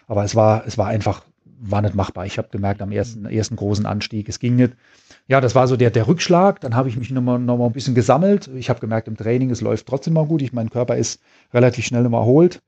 Aber 0.06 0.24
es 0.24 0.34
war, 0.34 0.66
es 0.66 0.78
war 0.78 0.86
einfach, 0.86 1.22
war 1.44 1.82
nicht 1.82 1.94
machbar. 1.94 2.26
Ich 2.26 2.38
habe 2.38 2.48
gemerkt 2.50 2.82
am 2.82 2.92
ersten, 2.92 3.26
ersten 3.26 3.56
großen 3.56 3.86
Anstieg, 3.86 4.28
es 4.28 4.38
ging 4.38 4.56
nicht. 4.56 4.74
Ja, 5.28 5.40
das 5.40 5.54
war 5.54 5.66
so 5.66 5.76
der, 5.76 5.90
der 5.90 6.06
Rückschlag. 6.06 6.60
Dann 6.60 6.74
habe 6.74 6.88
ich 6.88 6.96
mich 6.96 7.10
nochmal 7.10 7.38
noch 7.38 7.58
mal 7.58 7.66
ein 7.66 7.72
bisschen 7.72 7.94
gesammelt. 7.94 8.48
Ich 8.54 8.70
habe 8.70 8.80
gemerkt 8.80 9.08
im 9.08 9.16
Training, 9.16 9.50
es 9.50 9.60
läuft 9.60 9.86
trotzdem 9.86 10.14
mal 10.14 10.26
gut. 10.26 10.42
Ich, 10.42 10.52
mein 10.52 10.70
Körper 10.70 10.96
ist 10.96 11.20
relativ 11.52 11.84
schnell 11.84 12.04
immer 12.04 12.18
erholt 12.18 12.62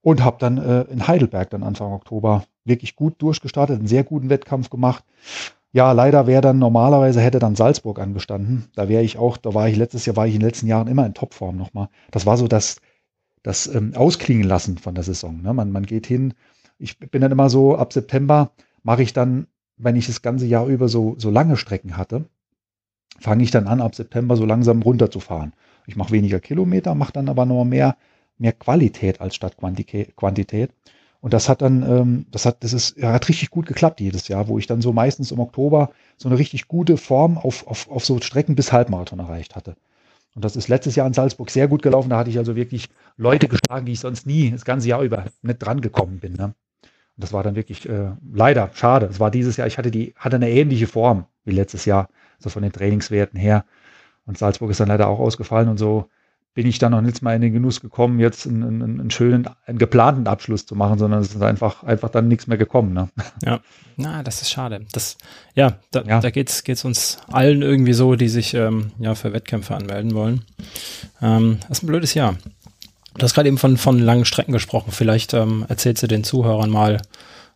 und 0.00 0.24
habe 0.24 0.36
dann 0.40 0.58
äh, 0.58 0.82
in 0.82 1.06
Heidelberg 1.06 1.50
dann 1.50 1.62
Anfang 1.62 1.92
Oktober 1.92 2.44
wirklich 2.64 2.96
gut 2.96 3.20
durchgestartet, 3.22 3.78
einen 3.78 3.88
sehr 3.88 4.04
guten 4.04 4.30
Wettkampf 4.30 4.70
gemacht 4.70 5.04
ja, 5.72 5.92
leider 5.92 6.26
wäre 6.26 6.42
dann 6.42 6.58
normalerweise 6.58 7.20
hätte 7.20 7.38
dann 7.38 7.56
Salzburg 7.56 7.98
angestanden. 7.98 8.68
Da 8.74 8.88
wäre 8.88 9.02
ich 9.02 9.16
auch, 9.18 9.38
da 9.38 9.54
war 9.54 9.68
ich 9.68 9.76
letztes 9.76 10.04
Jahr, 10.04 10.16
war 10.16 10.26
ich 10.26 10.34
in 10.34 10.40
den 10.40 10.48
letzten 10.48 10.66
Jahren 10.66 10.86
immer 10.86 11.06
in 11.06 11.14
Topform 11.14 11.56
nochmal. 11.56 11.88
Das 12.10 12.26
war 12.26 12.36
so 12.36 12.46
das, 12.46 12.76
das 13.42 13.66
ähm, 13.74 13.94
Ausklingen 13.96 14.46
lassen 14.46 14.76
von 14.76 14.94
der 14.94 15.04
Saison. 15.04 15.40
Ne? 15.40 15.54
Man, 15.54 15.72
man 15.72 15.84
geht 15.84 16.06
hin. 16.06 16.34
Ich 16.82 16.98
bin 16.98 17.22
dann 17.22 17.32
immer 17.32 17.48
so, 17.48 17.76
ab 17.76 17.92
September 17.92 18.50
mache 18.82 19.02
ich 19.02 19.12
dann, 19.12 19.46
wenn 19.76 19.96
ich 19.96 20.06
das 20.06 20.20
ganze 20.20 20.46
Jahr 20.46 20.66
über 20.66 20.88
so, 20.88 21.14
so 21.16 21.30
lange 21.30 21.56
Strecken 21.56 21.96
hatte, 21.96 22.24
fange 23.20 23.44
ich 23.44 23.52
dann 23.52 23.68
an, 23.68 23.80
ab 23.80 23.94
September 23.94 24.36
so 24.36 24.44
langsam 24.44 24.82
runterzufahren. 24.82 25.52
Ich 25.86 25.96
mache 25.96 26.10
weniger 26.10 26.40
Kilometer, 26.40 26.94
mache 26.94 27.12
dann 27.12 27.28
aber 27.28 27.46
noch 27.46 27.64
mehr, 27.64 27.96
mehr 28.38 28.52
Qualität 28.52 29.20
als 29.20 29.36
statt 29.36 29.56
Quantität. 29.56 30.70
Und 31.20 31.32
das 31.32 31.48
hat 31.48 31.62
dann, 31.62 31.82
ähm, 31.88 32.26
das 32.32 32.46
hat, 32.46 32.64
das 32.64 32.72
ist, 32.72 33.00
hat 33.00 33.28
richtig 33.28 33.50
gut 33.50 33.66
geklappt 33.66 34.00
jedes 34.00 34.26
Jahr, 34.26 34.48
wo 34.48 34.58
ich 34.58 34.66
dann 34.66 34.82
so 34.82 34.92
meistens 34.92 35.30
im 35.30 35.38
Oktober 35.38 35.92
so 36.16 36.28
eine 36.28 36.36
richtig 36.36 36.66
gute 36.66 36.96
Form 36.96 37.38
auf, 37.38 37.64
auf, 37.68 37.88
auf 37.88 38.04
so 38.04 38.20
Strecken 38.20 38.56
bis 38.56 38.72
Halbmarathon 38.72 39.20
erreicht 39.20 39.54
hatte. 39.54 39.76
Und 40.34 40.44
das 40.44 40.56
ist 40.56 40.68
letztes 40.68 40.96
Jahr 40.96 41.06
in 41.06 41.12
Salzburg 41.12 41.50
sehr 41.50 41.68
gut 41.68 41.82
gelaufen. 41.82 42.10
Da 42.10 42.18
hatte 42.18 42.30
ich 42.30 42.38
also 42.38 42.56
wirklich 42.56 42.88
Leute 43.16 43.46
geschlagen, 43.48 43.86
die 43.86 43.92
ich 43.92 44.00
sonst 44.00 44.26
nie 44.26 44.50
das 44.50 44.64
ganze 44.64 44.88
Jahr 44.88 45.02
über 45.02 45.26
nicht 45.42 45.58
dran 45.58 45.80
gekommen 45.80 46.18
bin. 46.18 46.32
Ne? 46.32 46.54
Und 47.16 47.24
das 47.24 47.32
war 47.32 47.42
dann 47.42 47.54
wirklich 47.54 47.88
äh, 47.88 48.12
leider 48.32 48.70
schade. 48.74 49.06
Es 49.06 49.20
war 49.20 49.30
dieses 49.30 49.56
Jahr, 49.56 49.66
ich 49.66 49.78
hatte 49.78 49.90
die, 49.90 50.14
hatte 50.16 50.36
eine 50.36 50.50
ähnliche 50.50 50.86
Form 50.86 51.26
wie 51.44 51.52
letztes 51.52 51.84
Jahr, 51.84 52.08
so 52.38 52.50
von 52.50 52.62
den 52.62 52.72
Trainingswerten 52.72 53.38
her. 53.38 53.64
Und 54.26 54.38
Salzburg 54.38 54.70
ist 54.70 54.80
dann 54.80 54.88
leider 54.88 55.08
auch 55.08 55.18
ausgefallen 55.18 55.68
und 55.68 55.78
so 55.78 56.08
bin 56.54 56.66
ich 56.66 56.78
dann 56.78 56.92
noch 56.92 57.00
nicht 57.00 57.22
mal 57.22 57.34
in 57.34 57.40
den 57.40 57.52
Genuss 57.52 57.80
gekommen, 57.80 58.20
jetzt 58.20 58.46
einen, 58.46 58.62
einen, 58.62 59.00
einen, 59.00 59.10
schönen, 59.10 59.48
einen 59.64 59.78
geplanten 59.78 60.26
Abschluss 60.26 60.66
zu 60.66 60.74
machen, 60.76 60.98
sondern 60.98 61.20
es 61.20 61.34
ist 61.34 61.42
einfach, 61.42 61.82
einfach 61.82 62.10
dann 62.10 62.28
nichts 62.28 62.46
mehr 62.46 62.58
gekommen. 62.58 62.92
Ne? 62.92 63.08
Ja, 63.42 63.60
na, 63.96 64.22
das 64.22 64.42
ist 64.42 64.50
schade. 64.50 64.84
Das, 64.92 65.16
ja, 65.54 65.78
da, 65.90 66.02
ja. 66.02 66.20
da 66.20 66.30
geht's, 66.30 66.62
geht's 66.62 66.84
uns 66.84 67.18
allen 67.28 67.62
irgendwie 67.62 67.94
so, 67.94 68.16
die 68.16 68.28
sich 68.28 68.52
ähm, 68.54 68.92
ja 68.98 69.14
für 69.14 69.32
Wettkämpfe 69.32 69.74
anmelden 69.74 70.14
wollen. 70.14 70.44
Ähm, 71.22 71.58
das 71.68 71.78
ist 71.78 71.84
ein 71.84 71.86
blödes 71.86 72.14
Jahr. 72.14 72.36
Du 73.14 73.22
hast 73.22 73.34
gerade 73.34 73.48
eben 73.48 73.58
von, 73.58 73.76
von 73.76 73.98
langen 73.98 74.24
Strecken 74.24 74.52
gesprochen. 74.52 74.92
Vielleicht 74.92 75.34
ähm, 75.34 75.64
erzählst 75.68 76.02
du 76.02 76.06
den 76.06 76.24
Zuhörern 76.24 76.70
mal, 76.70 77.02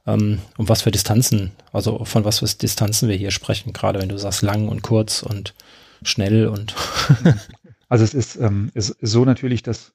ähm, 0.07 0.41
um 0.57 0.69
was 0.69 0.83
für 0.83 0.91
Distanzen, 0.91 1.53
also 1.73 2.05
von 2.05 2.25
was 2.25 2.41
für 2.41 2.47
Distanzen 2.47 3.09
wir 3.09 3.17
hier 3.17 3.31
sprechen, 3.31 3.73
gerade 3.73 4.01
wenn 4.01 4.09
du 4.09 4.19
sagst 4.19 4.43
lang 4.43 4.69
und 4.69 4.83
kurz 4.83 5.23
und 5.23 5.55
schnell 6.03 6.47
und 6.47 6.75
Also 7.89 8.05
es 8.05 8.15
ist, 8.15 8.37
ähm, 8.37 8.71
ist 8.75 8.97
so 9.01 9.25
natürlich, 9.25 9.63
dass 9.63 9.93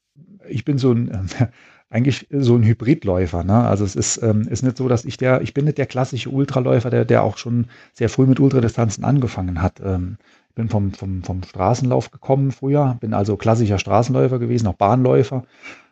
ich 0.48 0.65
bin 0.65 0.77
so 0.77 0.91
ein 0.91 1.10
äh, 1.10 1.48
eigentlich 1.89 2.27
so 2.32 2.56
ein 2.56 2.63
Hybridläufer. 2.63 3.44
Ne? 3.44 3.63
Also 3.65 3.84
es 3.84 3.98
ist, 3.98 4.24
ähm, 4.24 4.48
ist 4.48 4.63
nicht 4.63 4.77
so, 4.77 4.88
dass 4.88 5.03
ich 5.03 5.18
der, 5.18 5.41
ich 5.41 5.53
bin 5.53 5.65
nicht 5.65 5.77
der 5.77 5.88
klassische 5.88 6.30
Ultraläufer, 6.30 6.89
der, 6.89 7.03
der 7.03 7.22
auch 7.22 7.38
schon 7.38 7.68
sehr 7.94 8.08
früh 8.08 8.25
mit 8.25 8.39
Ultradistanzen 8.39 9.03
angefangen 9.03 9.62
hat. 9.62 9.82
Ähm, 9.84 10.18
bin 10.55 10.70
vom, 10.70 10.91
vom, 10.93 11.24
vom 11.24 11.43
Straßenlauf 11.43 12.12
gekommen 12.12 12.51
früher, 12.51 12.98
bin 13.00 13.13
also 13.13 13.38
klassischer 13.38 13.79
Straßenläufer 13.79 14.39
gewesen, 14.39 14.67
auch 14.67 14.75
Bahnläufer. 14.75 15.43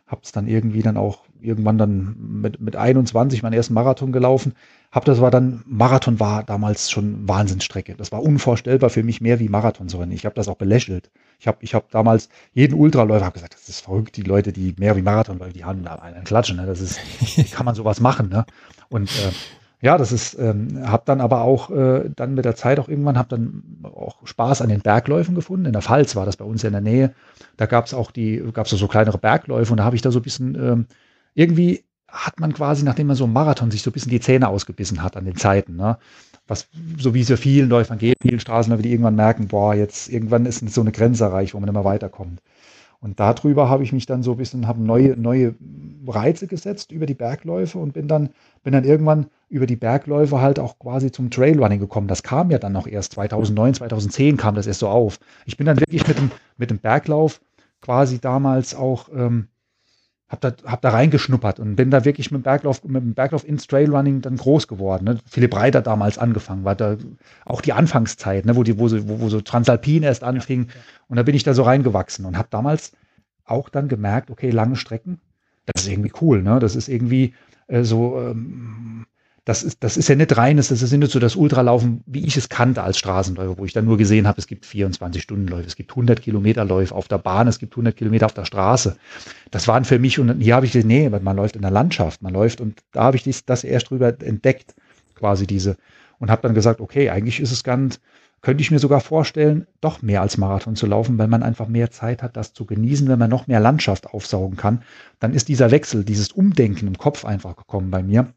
habe 0.06 0.20
es 0.24 0.32
dann 0.32 0.46
irgendwie 0.46 0.82
dann 0.82 0.96
auch 0.96 1.24
irgendwann 1.40 1.78
dann 1.78 2.16
mit, 2.18 2.60
mit 2.60 2.76
21 2.76 3.42
meinen 3.42 3.54
ersten 3.54 3.74
Marathon 3.74 4.12
gelaufen. 4.12 4.54
Hab 4.92 5.04
das 5.04 5.20
war 5.20 5.30
dann, 5.30 5.62
Marathon 5.66 6.18
war 6.18 6.42
damals 6.42 6.90
schon 6.90 7.28
Wahnsinnsstrecke. 7.28 7.94
Das 7.94 8.10
war 8.10 8.22
unvorstellbar 8.22 8.90
für 8.90 9.02
mich 9.02 9.20
mehr 9.20 9.38
wie 9.38 9.48
Marathon 9.48 9.88
so 9.88 10.02
Ich 10.02 10.24
habe 10.24 10.34
das 10.34 10.48
auch 10.48 10.56
belächelt. 10.56 11.10
Ich 11.38 11.46
habe 11.46 11.58
ich 11.60 11.74
hab 11.74 11.90
damals 11.90 12.28
jeden 12.52 12.74
Ultraläufer 12.74 13.24
hab 13.24 13.34
gesagt, 13.34 13.54
das 13.54 13.68
ist 13.68 13.80
verrückt, 13.80 14.16
die 14.16 14.22
Leute, 14.22 14.52
die 14.52 14.74
mehr 14.78 14.96
wie 14.96 15.02
Marathon 15.02 15.38
läufen, 15.38 15.54
die 15.54 15.64
haben 15.64 15.84
da 15.84 15.94
einen 15.94 16.24
Klatschen. 16.24 16.56
Ne? 16.56 16.66
Das 16.66 16.80
ist, 16.80 17.00
wie 17.36 17.44
kann 17.44 17.64
man 17.64 17.74
sowas 17.74 18.00
machen? 18.00 18.28
Ne? 18.28 18.44
Und 18.88 19.08
äh, 19.10 19.32
ja, 19.82 19.96
das 19.96 20.12
ist, 20.12 20.38
ähm, 20.38 20.86
habe 20.86 21.04
dann 21.06 21.20
aber 21.20 21.42
auch 21.42 21.70
äh, 21.70 22.10
dann 22.14 22.34
mit 22.34 22.44
der 22.44 22.54
Zeit 22.54 22.78
auch 22.78 22.88
irgendwann, 22.88 23.16
habe 23.16 23.28
dann 23.30 23.62
auch 23.82 24.26
Spaß 24.26 24.60
an 24.60 24.68
den 24.68 24.80
Bergläufen 24.80 25.34
gefunden. 25.34 25.66
In 25.66 25.72
der 25.72 25.82
Pfalz 25.82 26.16
war 26.16 26.26
das 26.26 26.36
bei 26.36 26.44
uns 26.44 26.64
in 26.64 26.72
der 26.72 26.82
Nähe. 26.82 27.14
Da 27.56 27.66
gab 27.66 27.86
es 27.86 27.94
auch 27.94 28.10
die, 28.10 28.42
gab 28.52 28.66
es 28.66 28.72
so 28.72 28.88
kleinere 28.88 29.18
Bergläufe 29.18 29.72
und 29.72 29.78
da 29.78 29.84
habe 29.84 29.96
ich 29.96 30.02
da 30.02 30.10
so 30.10 30.18
ein 30.18 30.22
bisschen 30.22 30.54
ähm, 30.54 30.86
irgendwie 31.34 31.84
hat 32.08 32.40
man 32.40 32.52
quasi, 32.52 32.84
nachdem 32.84 33.06
man 33.06 33.16
so 33.16 33.24
einen 33.24 33.32
Marathon 33.32 33.70
sich 33.70 33.82
so 33.82 33.90
ein 33.90 33.92
bisschen 33.92 34.10
die 34.10 34.20
Zähne 34.20 34.48
ausgebissen 34.48 35.02
hat 35.02 35.16
an 35.16 35.24
den 35.24 35.36
Zeiten, 35.36 35.76
ne? 35.76 35.96
was 36.48 36.68
so 36.98 37.14
wie 37.14 37.20
es 37.20 37.28
ja 37.28 37.36
vielen 37.36 37.68
Läufern 37.68 37.98
geht, 37.98 38.16
vielen 38.20 38.40
Straßenläufern, 38.40 38.82
die 38.82 38.90
irgendwann 38.90 39.14
merken, 39.14 39.46
boah, 39.46 39.74
jetzt 39.74 40.08
irgendwann 40.08 40.46
ist 40.46 40.68
so 40.68 40.80
eine 40.80 40.92
Grenze 40.92 41.24
erreicht, 41.24 41.54
wo 41.54 41.60
man 41.60 41.68
immer 41.68 41.84
weiterkommt. 41.84 42.40
Und 43.00 43.18
darüber 43.18 43.70
habe 43.70 43.82
ich 43.82 43.92
mich 43.92 44.04
dann 44.04 44.22
so 44.22 44.32
ein 44.32 44.36
bisschen, 44.36 44.66
habe 44.66 44.82
neue, 44.82 45.16
neue 45.16 45.54
Reize 46.06 46.46
gesetzt 46.46 46.92
über 46.92 47.06
die 47.06 47.14
Bergläufe 47.14 47.78
und 47.78 47.92
bin 47.92 48.08
dann, 48.08 48.30
bin 48.62 48.74
dann 48.74 48.84
irgendwann 48.84 49.26
über 49.48 49.66
die 49.66 49.76
Bergläufe 49.76 50.40
halt 50.40 50.58
auch 50.58 50.78
quasi 50.78 51.10
zum 51.10 51.30
Trailrunning 51.30 51.80
gekommen. 51.80 52.08
Das 52.08 52.22
kam 52.22 52.50
ja 52.50 52.58
dann 52.58 52.72
noch 52.72 52.86
erst 52.86 53.12
2009, 53.12 53.74
2010 53.74 54.36
kam 54.36 54.54
das 54.54 54.66
erst 54.66 54.80
so 54.80 54.88
auf. 54.88 55.18
Ich 55.46 55.56
bin 55.56 55.66
dann 55.66 55.80
wirklich 55.80 56.06
mit 56.06 56.18
dem, 56.18 56.30
mit 56.58 56.70
dem 56.70 56.78
Berglauf 56.78 57.40
quasi 57.80 58.20
damals 58.20 58.74
auch 58.74 59.08
ähm, 59.14 59.48
hab 60.30 60.40
da, 60.40 60.52
hab 60.64 60.80
da 60.80 60.90
reingeschnuppert 60.90 61.58
und 61.58 61.74
bin 61.74 61.90
da 61.90 62.04
wirklich 62.04 62.30
mit 62.30 62.40
dem 62.40 62.42
Berglauf, 62.44 62.84
mit 62.84 63.02
dem 63.02 63.14
Berglauf 63.14 63.46
ins 63.46 63.66
Trailrunning 63.66 64.20
dann 64.22 64.36
groß 64.36 64.68
geworden. 64.68 65.04
Ne? 65.04 65.18
Philipp 65.28 65.56
Reiter 65.56 65.82
damals 65.82 66.18
angefangen, 66.18 66.64
war 66.64 66.76
da 66.76 66.96
auch 67.44 67.60
die 67.60 67.72
Anfangszeit, 67.72 68.46
ne? 68.46 68.54
wo, 68.54 68.62
die, 68.62 68.78
wo, 68.78 68.86
so, 68.86 69.08
wo, 69.08 69.20
wo 69.20 69.28
so 69.28 69.40
Transalpin 69.40 70.04
erst 70.04 70.22
anfing. 70.22 70.62
Ja, 70.62 70.74
ja. 70.74 70.80
Und 71.08 71.16
da 71.16 71.24
bin 71.24 71.34
ich 71.34 71.42
da 71.42 71.52
so 71.52 71.64
reingewachsen 71.64 72.24
und 72.26 72.38
habe 72.38 72.46
damals 72.48 72.92
auch 73.44 73.68
dann 73.68 73.88
gemerkt, 73.88 74.30
okay, 74.30 74.50
lange 74.50 74.76
Strecken, 74.76 75.20
das 75.66 75.82
ist 75.82 75.90
irgendwie 75.90 76.12
cool, 76.20 76.42
ne? 76.42 76.60
Das 76.60 76.76
ist 76.76 76.88
irgendwie 76.88 77.34
äh, 77.66 77.82
so, 77.82 78.20
ähm, 78.20 79.06
das 79.44 79.62
ist, 79.62 79.82
das 79.82 79.96
ist 79.96 80.08
ja 80.08 80.14
nicht 80.14 80.36
reines, 80.36 80.68
das 80.68 80.82
ist 80.82 80.92
nicht 80.92 81.10
so 81.10 81.18
das 81.18 81.36
Ultralaufen, 81.36 82.02
wie 82.06 82.26
ich 82.26 82.36
es 82.36 82.48
kannte 82.48 82.82
als 82.82 82.98
Straßenläufer, 82.98 83.58
wo 83.58 83.64
ich 83.64 83.72
dann 83.72 83.86
nur 83.86 83.96
gesehen 83.96 84.26
habe, 84.26 84.38
es 84.38 84.46
gibt 84.46 84.66
24-Stunden-Läufe, 84.66 85.66
es 85.66 85.76
gibt 85.76 85.92
100 85.92 86.20
Kilometer 86.20 86.64
Läufe 86.64 86.94
auf 86.94 87.08
der 87.08 87.18
Bahn, 87.18 87.48
es 87.48 87.58
gibt 87.58 87.72
100 87.72 87.96
Kilometer 87.96 88.26
auf 88.26 88.34
der 88.34 88.44
Straße. 88.44 88.96
Das 89.50 89.66
waren 89.66 89.84
für 89.84 89.98
mich, 89.98 90.18
und 90.18 90.40
hier 90.40 90.54
habe 90.54 90.66
ich 90.66 90.72
gesagt, 90.72 90.86
nee, 90.86 91.08
man 91.08 91.36
läuft 91.36 91.56
in 91.56 91.62
der 91.62 91.70
Landschaft, 91.70 92.22
man 92.22 92.32
läuft, 92.32 92.60
und 92.60 92.80
da 92.92 93.04
habe 93.04 93.16
ich 93.16 93.22
dies, 93.22 93.44
das 93.44 93.64
erst 93.64 93.90
drüber 93.90 94.14
entdeckt, 94.20 94.74
quasi 95.14 95.46
diese, 95.46 95.76
und 96.18 96.30
habe 96.30 96.42
dann 96.42 96.54
gesagt, 96.54 96.80
okay, 96.80 97.10
eigentlich 97.10 97.40
ist 97.40 97.52
es 97.52 97.64
ganz, 97.64 98.00
könnte 98.42 98.62
ich 98.62 98.70
mir 98.70 98.78
sogar 98.78 99.00
vorstellen, 99.00 99.66
doch 99.80 100.00
mehr 100.00 100.22
als 100.22 100.38
Marathon 100.38 100.76
zu 100.76 100.86
laufen, 100.86 101.18
weil 101.18 101.28
man 101.28 101.42
einfach 101.42 101.68
mehr 101.68 101.90
Zeit 101.90 102.22
hat, 102.22 102.36
das 102.36 102.52
zu 102.52 102.64
genießen, 102.64 103.08
wenn 103.08 103.18
man 103.18 103.30
noch 103.30 103.46
mehr 103.46 103.60
Landschaft 103.60 104.06
aufsaugen 104.06 104.56
kann. 104.56 104.82
Dann 105.18 105.34
ist 105.34 105.48
dieser 105.48 105.70
Wechsel, 105.70 106.04
dieses 106.04 106.32
Umdenken 106.32 106.86
im 106.86 106.96
Kopf 106.96 107.26
einfach 107.26 107.56
gekommen 107.56 107.90
bei 107.90 108.02
mir 108.02 108.32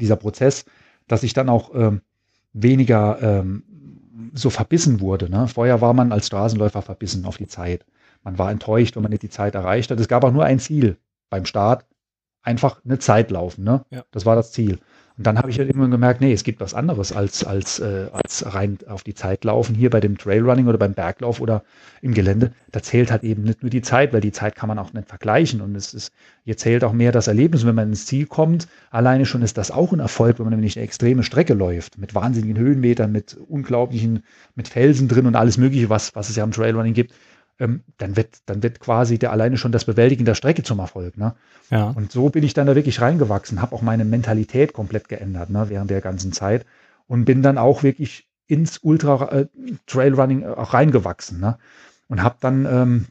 dieser 0.00 0.16
Prozess, 0.16 0.64
dass 1.08 1.22
ich 1.22 1.32
dann 1.32 1.48
auch 1.48 1.74
ähm, 1.74 2.02
weniger 2.52 3.18
ähm, 3.22 3.64
so 4.34 4.50
verbissen 4.50 5.00
wurde. 5.00 5.30
Ne? 5.30 5.48
Vorher 5.48 5.80
war 5.80 5.92
man 5.92 6.12
als 6.12 6.26
Straßenläufer 6.26 6.82
verbissen 6.82 7.24
auf 7.24 7.36
die 7.36 7.46
Zeit. 7.46 7.84
Man 8.22 8.38
war 8.38 8.50
enttäuscht, 8.50 8.96
wenn 8.96 9.02
man 9.02 9.10
nicht 9.10 9.22
die 9.22 9.30
Zeit 9.30 9.54
erreicht 9.54 9.90
hat. 9.90 9.98
Es 9.98 10.08
gab 10.08 10.24
auch 10.24 10.32
nur 10.32 10.44
ein 10.44 10.58
Ziel 10.58 10.98
beim 11.30 11.46
Start, 11.46 11.86
einfach 12.42 12.84
eine 12.84 12.98
Zeit 12.98 13.30
laufen. 13.30 13.64
Ne? 13.64 13.84
Ja. 13.90 14.04
Das 14.10 14.26
war 14.26 14.36
das 14.36 14.52
Ziel. 14.52 14.78
Und 15.20 15.26
dann 15.26 15.36
habe 15.36 15.50
ich 15.50 15.58
halt 15.58 15.68
irgendwann 15.68 15.90
gemerkt, 15.90 16.22
nee, 16.22 16.32
es 16.32 16.44
gibt 16.44 16.60
was 16.60 16.72
anderes 16.72 17.12
als, 17.12 17.44
als, 17.44 17.78
äh, 17.78 18.06
als 18.10 18.54
rein 18.54 18.78
auf 18.88 19.02
die 19.02 19.12
Zeit 19.12 19.44
laufen. 19.44 19.74
Hier 19.74 19.90
bei 19.90 20.00
dem 20.00 20.16
Trailrunning 20.16 20.66
oder 20.66 20.78
beim 20.78 20.94
Berglauf 20.94 21.42
oder 21.42 21.62
im 22.00 22.14
Gelände, 22.14 22.52
da 22.72 22.82
zählt 22.82 23.10
halt 23.10 23.22
eben 23.22 23.42
nicht 23.42 23.62
nur 23.62 23.68
die 23.68 23.82
Zeit, 23.82 24.14
weil 24.14 24.22
die 24.22 24.32
Zeit 24.32 24.56
kann 24.56 24.68
man 24.68 24.78
auch 24.78 24.94
nicht 24.94 25.08
vergleichen. 25.08 25.60
Und 25.60 25.76
es 25.76 25.92
ist, 25.92 26.14
hier 26.46 26.56
zählt 26.56 26.84
auch 26.84 26.94
mehr 26.94 27.12
das 27.12 27.26
Erlebnis. 27.26 27.66
wenn 27.66 27.74
man 27.74 27.90
ins 27.90 28.06
Ziel 28.06 28.24
kommt, 28.24 28.66
alleine 28.90 29.26
schon 29.26 29.42
ist 29.42 29.58
das 29.58 29.70
auch 29.70 29.92
ein 29.92 30.00
Erfolg, 30.00 30.38
wenn 30.38 30.46
man 30.46 30.54
nämlich 30.54 30.78
eine 30.78 30.86
extreme 30.86 31.22
Strecke 31.22 31.52
läuft, 31.52 31.98
mit 31.98 32.14
wahnsinnigen 32.14 32.56
Höhenmetern, 32.56 33.12
mit 33.12 33.36
unglaublichen, 33.46 34.24
mit 34.54 34.68
Felsen 34.68 35.06
drin 35.06 35.26
und 35.26 35.36
alles 35.36 35.58
Mögliche, 35.58 35.90
was, 35.90 36.14
was 36.14 36.30
es 36.30 36.36
ja 36.36 36.44
im 36.44 36.52
Trailrunning 36.52 36.94
gibt 36.94 37.12
ähm, 37.60 37.82
dann 37.98 38.16
wird, 38.16 38.38
dann 38.46 38.62
wird 38.62 38.80
quasi 38.80 39.18
der 39.18 39.30
alleine 39.30 39.56
schon 39.56 39.70
das 39.70 39.84
Bewältigen 39.84 40.24
der 40.24 40.34
Strecke 40.34 40.62
zum 40.62 40.78
Erfolg. 40.78 41.16
Ne? 41.16 41.34
Ja. 41.70 41.90
Und 41.90 42.10
so 42.10 42.30
bin 42.30 42.42
ich 42.42 42.54
dann 42.54 42.66
da 42.66 42.74
wirklich 42.74 43.00
reingewachsen, 43.00 43.62
habe 43.62 43.74
auch 43.74 43.82
meine 43.82 44.04
Mentalität 44.04 44.72
komplett 44.72 45.08
geändert 45.08 45.50
ne, 45.50 45.66
während 45.68 45.90
der 45.90 46.00
ganzen 46.00 46.32
Zeit 46.32 46.66
und 47.06 47.24
bin 47.24 47.42
dann 47.42 47.58
auch 47.58 47.82
wirklich 47.82 48.28
ins 48.46 48.78
Ultra 48.78 49.30
äh, 49.30 49.46
Trailrunning 49.86 50.44
auch 50.44 50.74
reingewachsen. 50.74 51.38
Ne? 51.38 51.58
Und 52.08 52.22
habe 52.22 52.36
dann 52.40 52.66
ähm, 52.66 53.06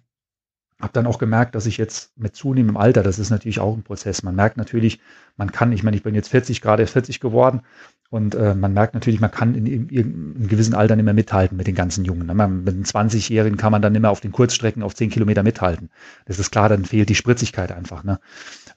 habe 0.79 0.93
dann 0.93 1.07
auch 1.07 1.17
gemerkt, 1.17 1.55
dass 1.55 1.65
ich 1.65 1.77
jetzt 1.77 2.17
mit 2.17 2.35
zunehmendem 2.35 2.77
Alter, 2.77 3.03
das 3.03 3.19
ist 3.19 3.29
natürlich 3.29 3.59
auch 3.59 3.75
ein 3.75 3.83
Prozess. 3.83 4.23
Man 4.23 4.35
merkt 4.35 4.55
natürlich, 4.55 4.99
man 5.35 5.51
kann, 5.51 5.73
ich 5.73 5.83
meine, 5.83 5.97
ich 5.97 6.03
bin 6.03 6.15
jetzt 6.15 6.29
40, 6.29 6.61
gerade 6.61 6.87
40 6.87 7.19
geworden 7.19 7.61
und 8.09 8.33
äh, 8.33 8.55
man 8.55 8.73
merkt 8.73 8.93
natürlich, 8.93 9.19
man 9.19 9.29
kann 9.29 9.55
in, 9.55 9.65
in, 9.65 9.89
in, 9.89 10.35
in 10.37 10.47
gewissen 10.47 10.73
Alter 10.73 10.95
nicht 10.95 11.05
mehr 11.05 11.13
mithalten 11.13 11.57
mit 11.57 11.67
den 11.67 11.75
ganzen 11.75 12.05
Jungen. 12.05 12.27
Ne? 12.27 12.33
Man, 12.33 12.63
mit 12.63 12.73
einem 12.73 12.83
20-Jährigen 12.83 13.57
kann 13.57 13.73
man 13.73 13.81
dann 13.81 13.91
nicht 13.91 14.01
mehr 14.01 14.11
auf 14.11 14.21
den 14.21 14.31
Kurzstrecken 14.31 14.81
auf 14.81 14.95
10 14.95 15.09
Kilometer 15.09 15.43
mithalten. 15.43 15.89
Das 16.25 16.39
ist 16.39 16.49
klar, 16.51 16.69
dann 16.69 16.85
fehlt 16.85 17.09
die 17.09 17.15
Spritzigkeit 17.15 17.73
einfach. 17.73 18.05
Ne? 18.05 18.19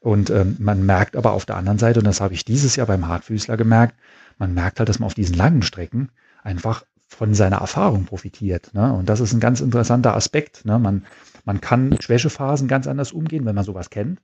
Und 0.00 0.28
ähm, 0.30 0.56
man 0.58 0.84
merkt 0.84 1.16
aber 1.16 1.32
auf 1.32 1.46
der 1.46 1.56
anderen 1.56 1.78
Seite, 1.78 2.00
und 2.00 2.06
das 2.06 2.20
habe 2.20 2.34
ich 2.34 2.44
dieses 2.44 2.74
Jahr 2.74 2.88
beim 2.88 3.06
Hartfüßler 3.06 3.56
gemerkt, 3.56 3.94
man 4.38 4.54
merkt 4.54 4.80
halt, 4.80 4.88
dass 4.88 4.98
man 4.98 5.06
auf 5.06 5.14
diesen 5.14 5.36
langen 5.36 5.62
Strecken 5.62 6.10
einfach 6.42 6.84
von 7.06 7.34
seiner 7.34 7.58
Erfahrung 7.58 8.06
profitiert. 8.06 8.74
Ne? 8.74 8.92
Und 8.92 9.08
das 9.08 9.20
ist 9.20 9.32
ein 9.32 9.40
ganz 9.40 9.60
interessanter 9.60 10.16
Aspekt. 10.16 10.64
Ne? 10.64 10.78
Man, 10.78 11.04
man 11.44 11.60
kann 11.60 11.88
mit 11.88 12.02
Schwächephasen 12.02 12.68
ganz 12.68 12.86
anders 12.86 13.12
umgehen, 13.12 13.44
wenn 13.44 13.54
man 13.54 13.64
sowas 13.64 13.90
kennt. 13.90 14.20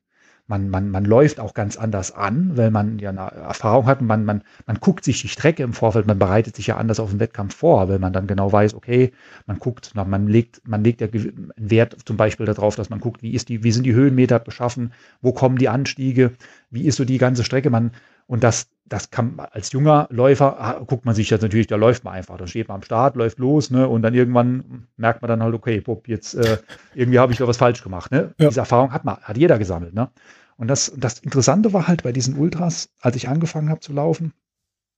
Man, 0.51 0.71
man, 0.71 0.89
man 0.89 1.05
läuft 1.05 1.41
auch 1.41 1.53
ganz 1.53 1.77
anders 1.77 2.11
an, 2.11 2.57
weil 2.57 2.71
man 2.71 2.99
ja 2.99 3.11
eine 3.11 3.21
Erfahrung 3.21 3.85
hat. 3.85 4.01
Man, 4.01 4.25
man, 4.25 4.43
man 4.67 4.79
guckt 4.81 5.05
sich 5.05 5.21
die 5.21 5.29
Strecke 5.29 5.63
im 5.63 5.75
Vorfeld, 5.75 6.07
man 6.07 6.19
bereitet 6.19 6.57
sich 6.57 6.69
ja 6.69 6.79
anders 6.79 7.01
auf 7.01 7.11
den 7.11 7.21
Wettkampf 7.21 7.55
vor, 7.55 7.91
weil 7.91 7.99
man 7.99 8.15
dann 8.15 8.27
genau 8.27 8.51
weiß, 8.51 8.73
okay, 8.73 9.13
man 9.45 9.59
guckt, 9.59 9.95
man 9.95 10.27
legt, 10.27 10.67
man 10.67 10.83
legt 10.83 11.03
ja 11.03 11.09
einen 11.09 11.53
Wert 11.57 11.99
zum 12.07 12.17
Beispiel 12.17 12.47
darauf, 12.47 12.77
dass 12.77 12.89
man 12.89 13.01
guckt, 13.01 13.23
wie 13.23 13.35
ist 13.35 13.51
die, 13.51 13.63
wie 13.63 13.73
sind 13.73 13.85
die 13.85 13.93
Höhenmeter 13.93 14.39
beschaffen, 14.39 14.95
wo 15.21 15.33
kommen 15.33 15.59
die 15.59 15.69
Anstiege, 15.69 16.33
wie 16.71 16.87
ist 16.87 16.97
so 16.97 17.05
die 17.05 17.19
ganze 17.19 17.45
Strecke. 17.45 17.69
Man, 17.69 17.91
und 18.29 18.45
das, 18.45 18.69
das 18.85 19.11
kann 19.11 19.41
als 19.41 19.73
junger 19.73 20.07
Läufer, 20.11 20.61
ah, 20.61 20.73
guckt 20.87 21.05
man 21.05 21.15
sich 21.15 21.31
jetzt 21.31 21.43
natürlich, 21.43 21.67
da 21.67 21.77
läuft 21.77 22.05
man 22.05 22.15
einfach. 22.15 22.37
Da 22.37 22.47
steht 22.47 22.69
man 22.69 22.77
am 22.77 22.83
Start, 22.83 23.17
läuft 23.17 23.39
los, 23.39 23.71
ne? 23.71 23.89
Und 23.89 24.03
dann 24.03 24.15
irgendwann 24.15 24.87
merkt 24.97 25.23
man 25.23 25.29
dann 25.29 25.43
halt, 25.43 25.55
okay, 25.55 25.81
Pop, 25.81 26.07
jetzt 26.09 26.35
äh, 26.35 26.59
irgendwie 26.95 27.19
habe 27.19 27.33
ich 27.33 27.39
da 27.39 27.49
was 27.49 27.57
falsch 27.57 27.83
gemacht. 27.83 28.13
Ne? 28.13 28.35
Ja. 28.39 28.49
Diese 28.49 28.61
Erfahrung 28.61 28.93
hat 28.93 29.05
man, 29.05 29.17
hat 29.17 29.37
jeder 29.37 29.59
gesammelt, 29.59 29.95
ne? 29.95 30.11
Und 30.57 30.69
das, 30.69 30.93
das 30.97 31.21
Interessante 31.21 31.73
war 31.73 31.89
halt 31.89 32.03
bei 32.03 32.13
diesen 32.13 32.37
Ultras, 32.37 32.91
als 33.01 33.17
ich 33.17 33.29
angefangen 33.29 33.71
habe 33.71 33.81
zu 33.81 33.93
laufen, 33.93 34.33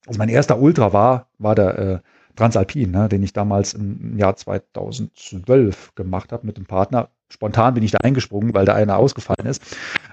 also 0.07 0.17
mein 0.17 0.29
erster 0.29 0.59
Ultra 0.59 0.93
war, 0.93 1.27
war 1.37 1.55
der 1.55 1.77
äh, 1.77 1.99
Transalpin, 2.35 2.91
ne, 2.91 3.07
den 3.07 3.23
ich 3.23 3.33
damals 3.33 3.73
im 3.73 4.17
Jahr 4.17 4.35
2012 4.35 5.95
gemacht 5.95 6.31
habe 6.31 6.47
mit 6.47 6.57
dem 6.57 6.65
Partner. 6.65 7.09
Spontan 7.29 7.75
bin 7.75 7.83
ich 7.83 7.91
da 7.91 7.99
eingesprungen, 7.99 8.53
weil 8.53 8.65
da 8.65 8.73
einer 8.73 8.97
ausgefallen 8.97 9.45
ist, 9.45 9.61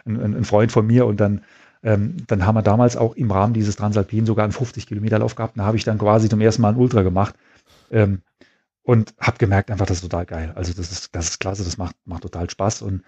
ein, 0.04 0.20
ein 0.20 0.44
Freund 0.44 0.70
von 0.70 0.86
mir 0.86 1.06
und 1.06 1.20
dann 1.20 1.42
ähm, 1.82 2.16
dann 2.26 2.46
haben 2.46 2.56
wir 2.56 2.62
damals 2.62 2.96
auch 2.96 3.14
im 3.14 3.30
Rahmen 3.30 3.54
dieses 3.54 3.76
Transalpin 3.76 4.26
sogar 4.26 4.44
einen 4.44 4.52
50 4.52 4.86
Kilometer 4.86 5.18
Lauf 5.18 5.34
gehabt. 5.34 5.58
Da 5.58 5.64
habe 5.64 5.76
ich 5.76 5.84
dann 5.84 5.98
quasi 5.98 6.28
zum 6.28 6.40
ersten 6.40 6.62
Mal 6.62 6.70
ein 6.70 6.76
Ultra 6.76 7.02
gemacht 7.02 7.34
ähm, 7.90 8.22
und 8.82 9.14
habe 9.18 9.38
gemerkt, 9.38 9.70
einfach, 9.70 9.86
das 9.86 9.98
ist 9.98 10.02
total 10.02 10.26
geil. 10.26 10.52
Also 10.54 10.72
das 10.72 10.90
ist, 10.90 11.14
das 11.14 11.28
ist 11.30 11.40
klasse, 11.40 11.64
das 11.64 11.78
macht, 11.78 11.96
macht 12.04 12.22
total 12.22 12.48
Spaß 12.50 12.82
und 12.82 13.02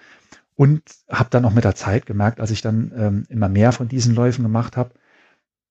und 0.56 0.82
habe 1.08 1.30
dann 1.30 1.46
auch 1.46 1.54
mit 1.54 1.64
der 1.64 1.74
Zeit 1.74 2.04
gemerkt, 2.04 2.38
als 2.38 2.50
ich 2.50 2.60
dann 2.60 2.92
ähm, 2.94 3.24
immer 3.30 3.48
mehr 3.48 3.72
von 3.72 3.88
diesen 3.88 4.14
Läufen 4.14 4.42
gemacht 4.42 4.76
habe, 4.76 4.90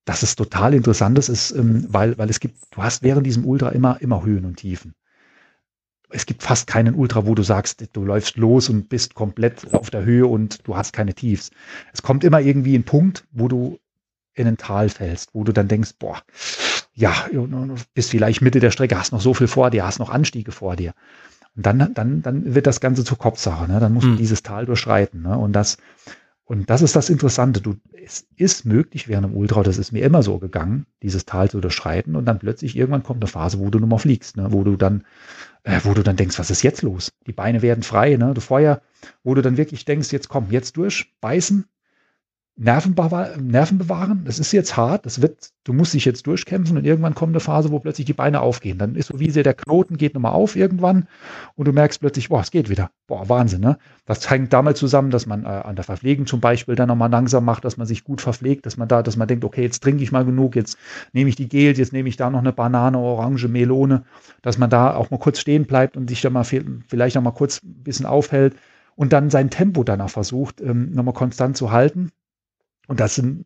dass 0.03 0.23
es 0.23 0.35
total 0.35 0.73
interessant 0.73 1.19
ist, 1.19 1.51
ähm, 1.51 1.85
weil, 1.89 2.17
weil 2.17 2.29
es 2.31 2.39
gibt, 2.39 2.57
du 2.71 2.81
hast 2.81 3.03
während 3.03 3.27
diesem 3.27 3.45
Ultra 3.45 3.69
immer, 3.69 4.01
immer 4.01 4.25
Höhen 4.25 4.45
und 4.45 4.55
Tiefen 4.55 4.95
es 6.09 6.25
gibt 6.25 6.43
fast 6.43 6.67
keinen 6.67 6.95
Ultra, 6.95 7.25
wo 7.25 7.35
du 7.35 7.43
sagst, 7.43 7.87
du 7.93 8.03
läufst 8.03 8.37
los 8.37 8.69
und 8.69 8.89
bist 8.89 9.13
komplett 9.15 9.73
auf 9.73 9.89
der 9.89 10.03
Höhe 10.03 10.25
und 10.25 10.67
du 10.67 10.75
hast 10.75 10.93
keine 10.93 11.13
Tiefs. 11.13 11.51
Es 11.93 12.01
kommt 12.01 12.23
immer 12.23 12.41
irgendwie 12.41 12.75
ein 12.75 12.83
Punkt, 12.83 13.25
wo 13.31 13.47
du 13.47 13.79
in 14.33 14.47
ein 14.47 14.57
Tal 14.57 14.89
fällst, 14.89 15.33
wo 15.33 15.43
du 15.43 15.51
dann 15.51 15.67
denkst, 15.67 15.93
boah, 15.99 16.21
ja, 16.93 17.27
bist 17.93 18.09
vielleicht 18.09 18.41
Mitte 18.41 18.59
der 18.59 18.71
Strecke, 18.71 18.97
hast 18.97 19.11
noch 19.11 19.21
so 19.21 19.33
viel 19.33 19.47
vor 19.47 19.69
dir, 19.69 19.85
hast 19.85 19.99
noch 19.99 20.09
Anstiege 20.09 20.51
vor 20.51 20.75
dir. 20.75 20.93
Und 21.55 21.65
dann, 21.65 21.93
dann, 21.93 22.21
dann 22.21 22.55
wird 22.55 22.67
das 22.67 22.79
Ganze 22.79 23.03
zur 23.03 23.17
Kopfsache, 23.17 23.69
ne? 23.71 23.79
Dann 23.79 23.93
musst 23.93 24.05
mhm. 24.05 24.11
du 24.11 24.15
hm. 24.15 24.19
dieses 24.19 24.43
Tal 24.43 24.65
durchschreiten. 24.65 25.21
Ne? 25.21 25.37
Und 25.37 25.53
das, 25.53 25.77
und 26.49 26.67
das 26.67 26.81
ist 26.81 26.95
das 26.95 27.11
Interessante. 27.11 27.61
Du, 27.61 27.75
es 28.03 28.25
ist 28.35 28.65
möglich 28.65 29.07
während 29.07 29.27
einem 29.27 29.37
Ultra, 29.37 29.61
das 29.61 29.77
ist 29.77 29.91
mir 29.91 30.03
immer 30.03 30.23
so 30.23 30.39
gegangen, 30.39 30.87
dieses 31.03 31.25
Tal 31.25 31.47
zu 31.47 31.61
durchschreiten 31.61 32.15
und 32.15 32.25
dann 32.25 32.39
plötzlich 32.39 32.75
irgendwann 32.75 33.03
kommt 33.03 33.21
eine 33.21 33.29
Phase, 33.29 33.59
wo 33.59 33.69
du 33.69 33.77
nur 33.77 33.87
mal 33.87 33.99
fliegst, 33.99 34.35
ne? 34.35 34.47
wo 34.51 34.63
du 34.63 34.75
dann, 34.75 35.05
äh, 35.61 35.79
wo 35.83 35.93
du 35.93 36.01
dann 36.01 36.15
denkst, 36.15 36.39
was 36.39 36.49
ist 36.49 36.63
jetzt 36.63 36.81
los? 36.81 37.11
Die 37.27 37.33
Beine 37.33 37.61
werden 37.61 37.83
frei, 37.83 38.15
ne? 38.15 38.33
Du 38.33 38.41
vorher, 38.41 38.81
wo 39.23 39.35
du 39.35 39.43
dann 39.43 39.57
wirklich 39.57 39.85
denkst, 39.85 40.11
jetzt 40.11 40.27
komm, 40.27 40.47
jetzt 40.49 40.75
durch, 40.75 41.13
beißen, 41.21 41.65
Nerven, 42.61 42.93
bewahren. 42.93 44.23
Das 44.25 44.37
ist 44.37 44.51
jetzt 44.51 44.75
hart. 44.75 45.05
Das 45.05 45.21
wird, 45.21 45.51
du 45.63 45.71
musst 45.71 45.93
dich 45.93 46.03
jetzt 46.03 46.27
durchkämpfen 46.27 46.75
und 46.75 46.85
irgendwann 46.85 47.15
kommt 47.15 47.31
eine 47.31 47.39
Phase, 47.39 47.71
wo 47.71 47.79
plötzlich 47.79 48.05
die 48.05 48.13
Beine 48.13 48.41
aufgehen. 48.41 48.77
Dann 48.77 48.95
ist 48.95 49.07
so 49.07 49.17
wie 49.17 49.29
sehr 49.29 49.43
der 49.43 49.53
Knoten 49.53 49.95
geht 49.95 50.13
nochmal 50.13 50.33
auf 50.33 50.57
irgendwann 50.57 51.07
und 51.55 51.69
du 51.69 51.71
merkst 51.71 52.01
plötzlich, 52.01 52.27
boah, 52.27 52.41
es 52.41 52.51
geht 52.51 52.69
wieder. 52.69 52.91
Boah, 53.07 53.29
Wahnsinn, 53.29 53.61
ne? 53.61 53.77
Das 54.05 54.29
hängt 54.29 54.51
damit 54.51 54.75
zusammen, 54.75 55.09
dass 55.09 55.25
man 55.25 55.45
äh, 55.45 55.47
an 55.47 55.77
der 55.77 55.85
Verpflegung 55.85 56.25
zum 56.25 56.41
Beispiel 56.41 56.75
dann 56.75 56.89
nochmal 56.89 57.09
langsam 57.09 57.45
macht, 57.45 57.63
dass 57.63 57.77
man 57.77 57.87
sich 57.87 58.03
gut 58.03 58.19
verpflegt, 58.19 58.65
dass 58.65 58.75
man 58.75 58.89
da, 58.89 59.03
dass 59.03 59.15
man 59.15 59.29
denkt, 59.29 59.45
okay, 59.45 59.61
jetzt 59.61 59.81
trinke 59.81 60.03
ich 60.03 60.11
mal 60.11 60.25
genug, 60.25 60.57
jetzt 60.57 60.77
nehme 61.13 61.29
ich 61.29 61.37
die 61.37 61.47
Gel, 61.47 61.77
jetzt 61.77 61.93
nehme 61.93 62.09
ich 62.09 62.17
da 62.17 62.29
noch 62.29 62.39
eine 62.39 62.51
Banane, 62.51 62.97
Orange, 62.97 63.47
Melone, 63.47 64.03
dass 64.41 64.57
man 64.57 64.69
da 64.69 64.95
auch 64.95 65.11
mal 65.11 65.19
kurz 65.19 65.39
stehen 65.39 65.65
bleibt 65.65 65.95
und 65.95 66.09
sich 66.09 66.19
da 66.19 66.29
mal 66.29 66.43
vielleicht 66.43 67.15
noch 67.15 67.23
mal 67.23 67.31
kurz 67.31 67.63
ein 67.63 67.83
bisschen 67.83 68.05
aufhält 68.05 68.57
und 68.97 69.13
dann 69.13 69.29
sein 69.29 69.49
Tempo 69.49 69.85
danach 69.85 70.09
versucht, 70.09 70.59
ähm, 70.59 70.91
nochmal 70.91 71.13
konstant 71.13 71.55
zu 71.55 71.71
halten 71.71 72.11
und 72.89 72.99
das 72.99 73.15
sind, 73.15 73.45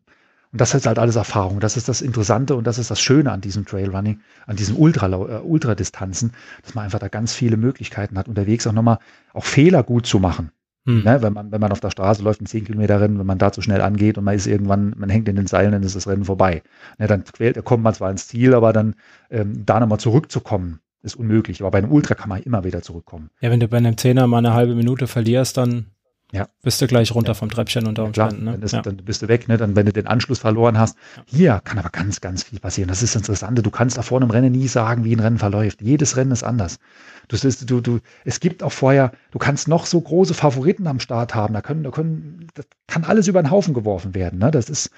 und 0.54 0.62
das 0.62 0.74
ist 0.76 0.86
halt 0.86 1.00
alles 1.00 1.16
Erfahrung. 1.16 1.60
Das 1.60 1.78
ist 1.78 1.90
das 1.90 2.02
Interessante 2.02 2.56
und 2.56 2.66
das 2.66 2.78
ist 2.78 2.92
das 2.92 3.02
Schöne 3.02 3.32
an 3.32 3.42
diesem 3.42 3.66
Trailrunning, 3.66 4.22
an 4.46 4.56
diesen 4.56 4.76
Ultra, 4.76 5.08
äh, 5.08 5.42
Ultradistanzen, 5.42 6.32
dass 6.62 6.76
man 6.76 6.86
einfach 6.86 7.00
da 7.00 7.08
ganz 7.08 7.34
viele 7.34 7.58
Möglichkeiten 7.58 8.18
hat, 8.18 8.28
unterwegs 8.28 8.68
auch 8.68 8.72
nochmal 8.72 9.00
auch 9.34 9.46
Fehler 9.46 9.84
gut 9.84 10.06
zu 10.06 10.20
machen. 10.20 10.52
Hm. 10.86 11.04
Ne, 11.04 11.22
wenn 11.22 11.34
man, 11.34 11.52
wenn 11.52 11.62
man 11.62 11.72
auf 11.72 11.80
der 11.80 11.92
Straße 11.92 12.22
läuft, 12.22 12.42
ein 12.42 12.46
10 12.46 12.66
Kilometer 12.66 13.00
Rennen, 13.00 13.18
wenn 13.18 13.26
man 13.26 13.38
da 13.38 13.52
zu 13.52 13.62
schnell 13.62 13.82
angeht 13.82 14.18
und 14.18 14.26
man 14.26 14.36
ist 14.36 14.48
irgendwann, 14.48 14.94
man 14.98 15.10
hängt 15.10 15.30
in 15.30 15.38
den 15.38 15.48
Seilen, 15.48 15.72
dann 15.72 15.82
ist 15.82 15.96
das 15.96 16.08
Rennen 16.08 16.26
vorbei. 16.26 16.62
Ne, 17.00 17.08
dann 17.08 17.24
quält, 17.24 17.64
kommt 17.64 17.84
man 17.84 17.94
zwar 17.94 18.12
ins 18.12 18.28
Ziel, 18.28 18.54
aber 18.54 18.74
dann 18.74 18.96
ähm, 19.32 19.66
da 19.66 19.80
nochmal 19.80 20.00
zurückzukommen, 20.00 20.82
ist 21.02 21.16
unmöglich. 21.16 21.62
Aber 21.62 21.72
bei 21.72 21.78
einem 21.78 21.92
Ultra 21.92 22.16
kann 22.16 22.30
man 22.30 22.44
immer 22.44 22.64
wieder 22.64 22.82
zurückkommen. 22.82 23.30
Ja, 23.40 23.50
wenn 23.50 23.62
du 23.62 23.68
bei 23.70 23.78
einem 23.78 23.98
Zehner 23.98 24.28
mal 24.28 24.40
eine 24.40 24.54
halbe 24.54 24.76
Minute 24.76 25.08
verlierst, 25.08 25.58
dann 25.58 25.88
ja. 26.34 26.50
Bist 26.64 26.82
du 26.82 26.88
gleich 26.88 27.14
runter 27.14 27.30
ja. 27.30 27.34
vom 27.36 27.52
Treppchen 27.52 27.86
unter 27.86 28.04
Umständen. 28.04 28.46
Ne? 28.46 28.60
ja. 28.60 28.82
Dann 28.82 28.98
bist 28.98 29.22
du 29.22 29.28
weg, 29.28 29.48
ne? 29.48 29.58
Dann, 29.58 29.76
wenn 29.76 29.86
du 29.86 29.94
den 29.94 30.08
Anschluss 30.08 30.40
verloren 30.40 30.80
hast. 30.80 30.98
Hier 31.28 31.62
kann 31.64 31.78
aber 31.78 31.92
ganz, 31.92 32.22
ganz 32.22 32.42
viel 32.42 32.60
passieren. 32.60 32.88
Das 32.88 33.04
ist 33.04 33.14
das 33.14 33.22
Interessante. 33.22 33.62
Du 33.62 33.70
kannst 33.70 34.00
da 34.00 34.02
vor 34.02 34.20
einem 34.20 34.32
Rennen 34.32 34.52
nie 34.52 34.68
sagen, 34.68 35.04
wie 35.04 35.16
ein 35.16 35.20
Rennen 35.20 35.38
verläuft. 35.38 35.84
Jedes 35.84 36.18
Rennen 36.18 36.32
ist 36.32 36.44
anders. 36.44 36.80
Du, 37.28 37.38
du, 37.38 37.82
du, 37.82 38.00
es 38.26 38.40
gibt 38.40 38.64
auch 38.64 38.72
vorher, 38.72 39.12
du 39.30 39.38
kannst 39.38 39.68
noch 39.68 39.86
so 39.86 40.02
große 40.02 40.34
Favoriten 40.34 40.88
am 40.88 41.00
Start 41.00 41.36
haben. 41.36 41.54
Da 41.54 41.62
können, 41.62 41.84
da 41.84 41.92
können, 41.92 42.48
das 42.56 42.66
kann 42.88 43.04
alles 43.04 43.28
über 43.28 43.42
den 43.42 43.52
Haufen 43.52 43.76
geworfen 43.76 44.16
werden. 44.16 44.40
Ne? 44.40 44.50
Das 44.50 44.72
ist, 44.72 44.90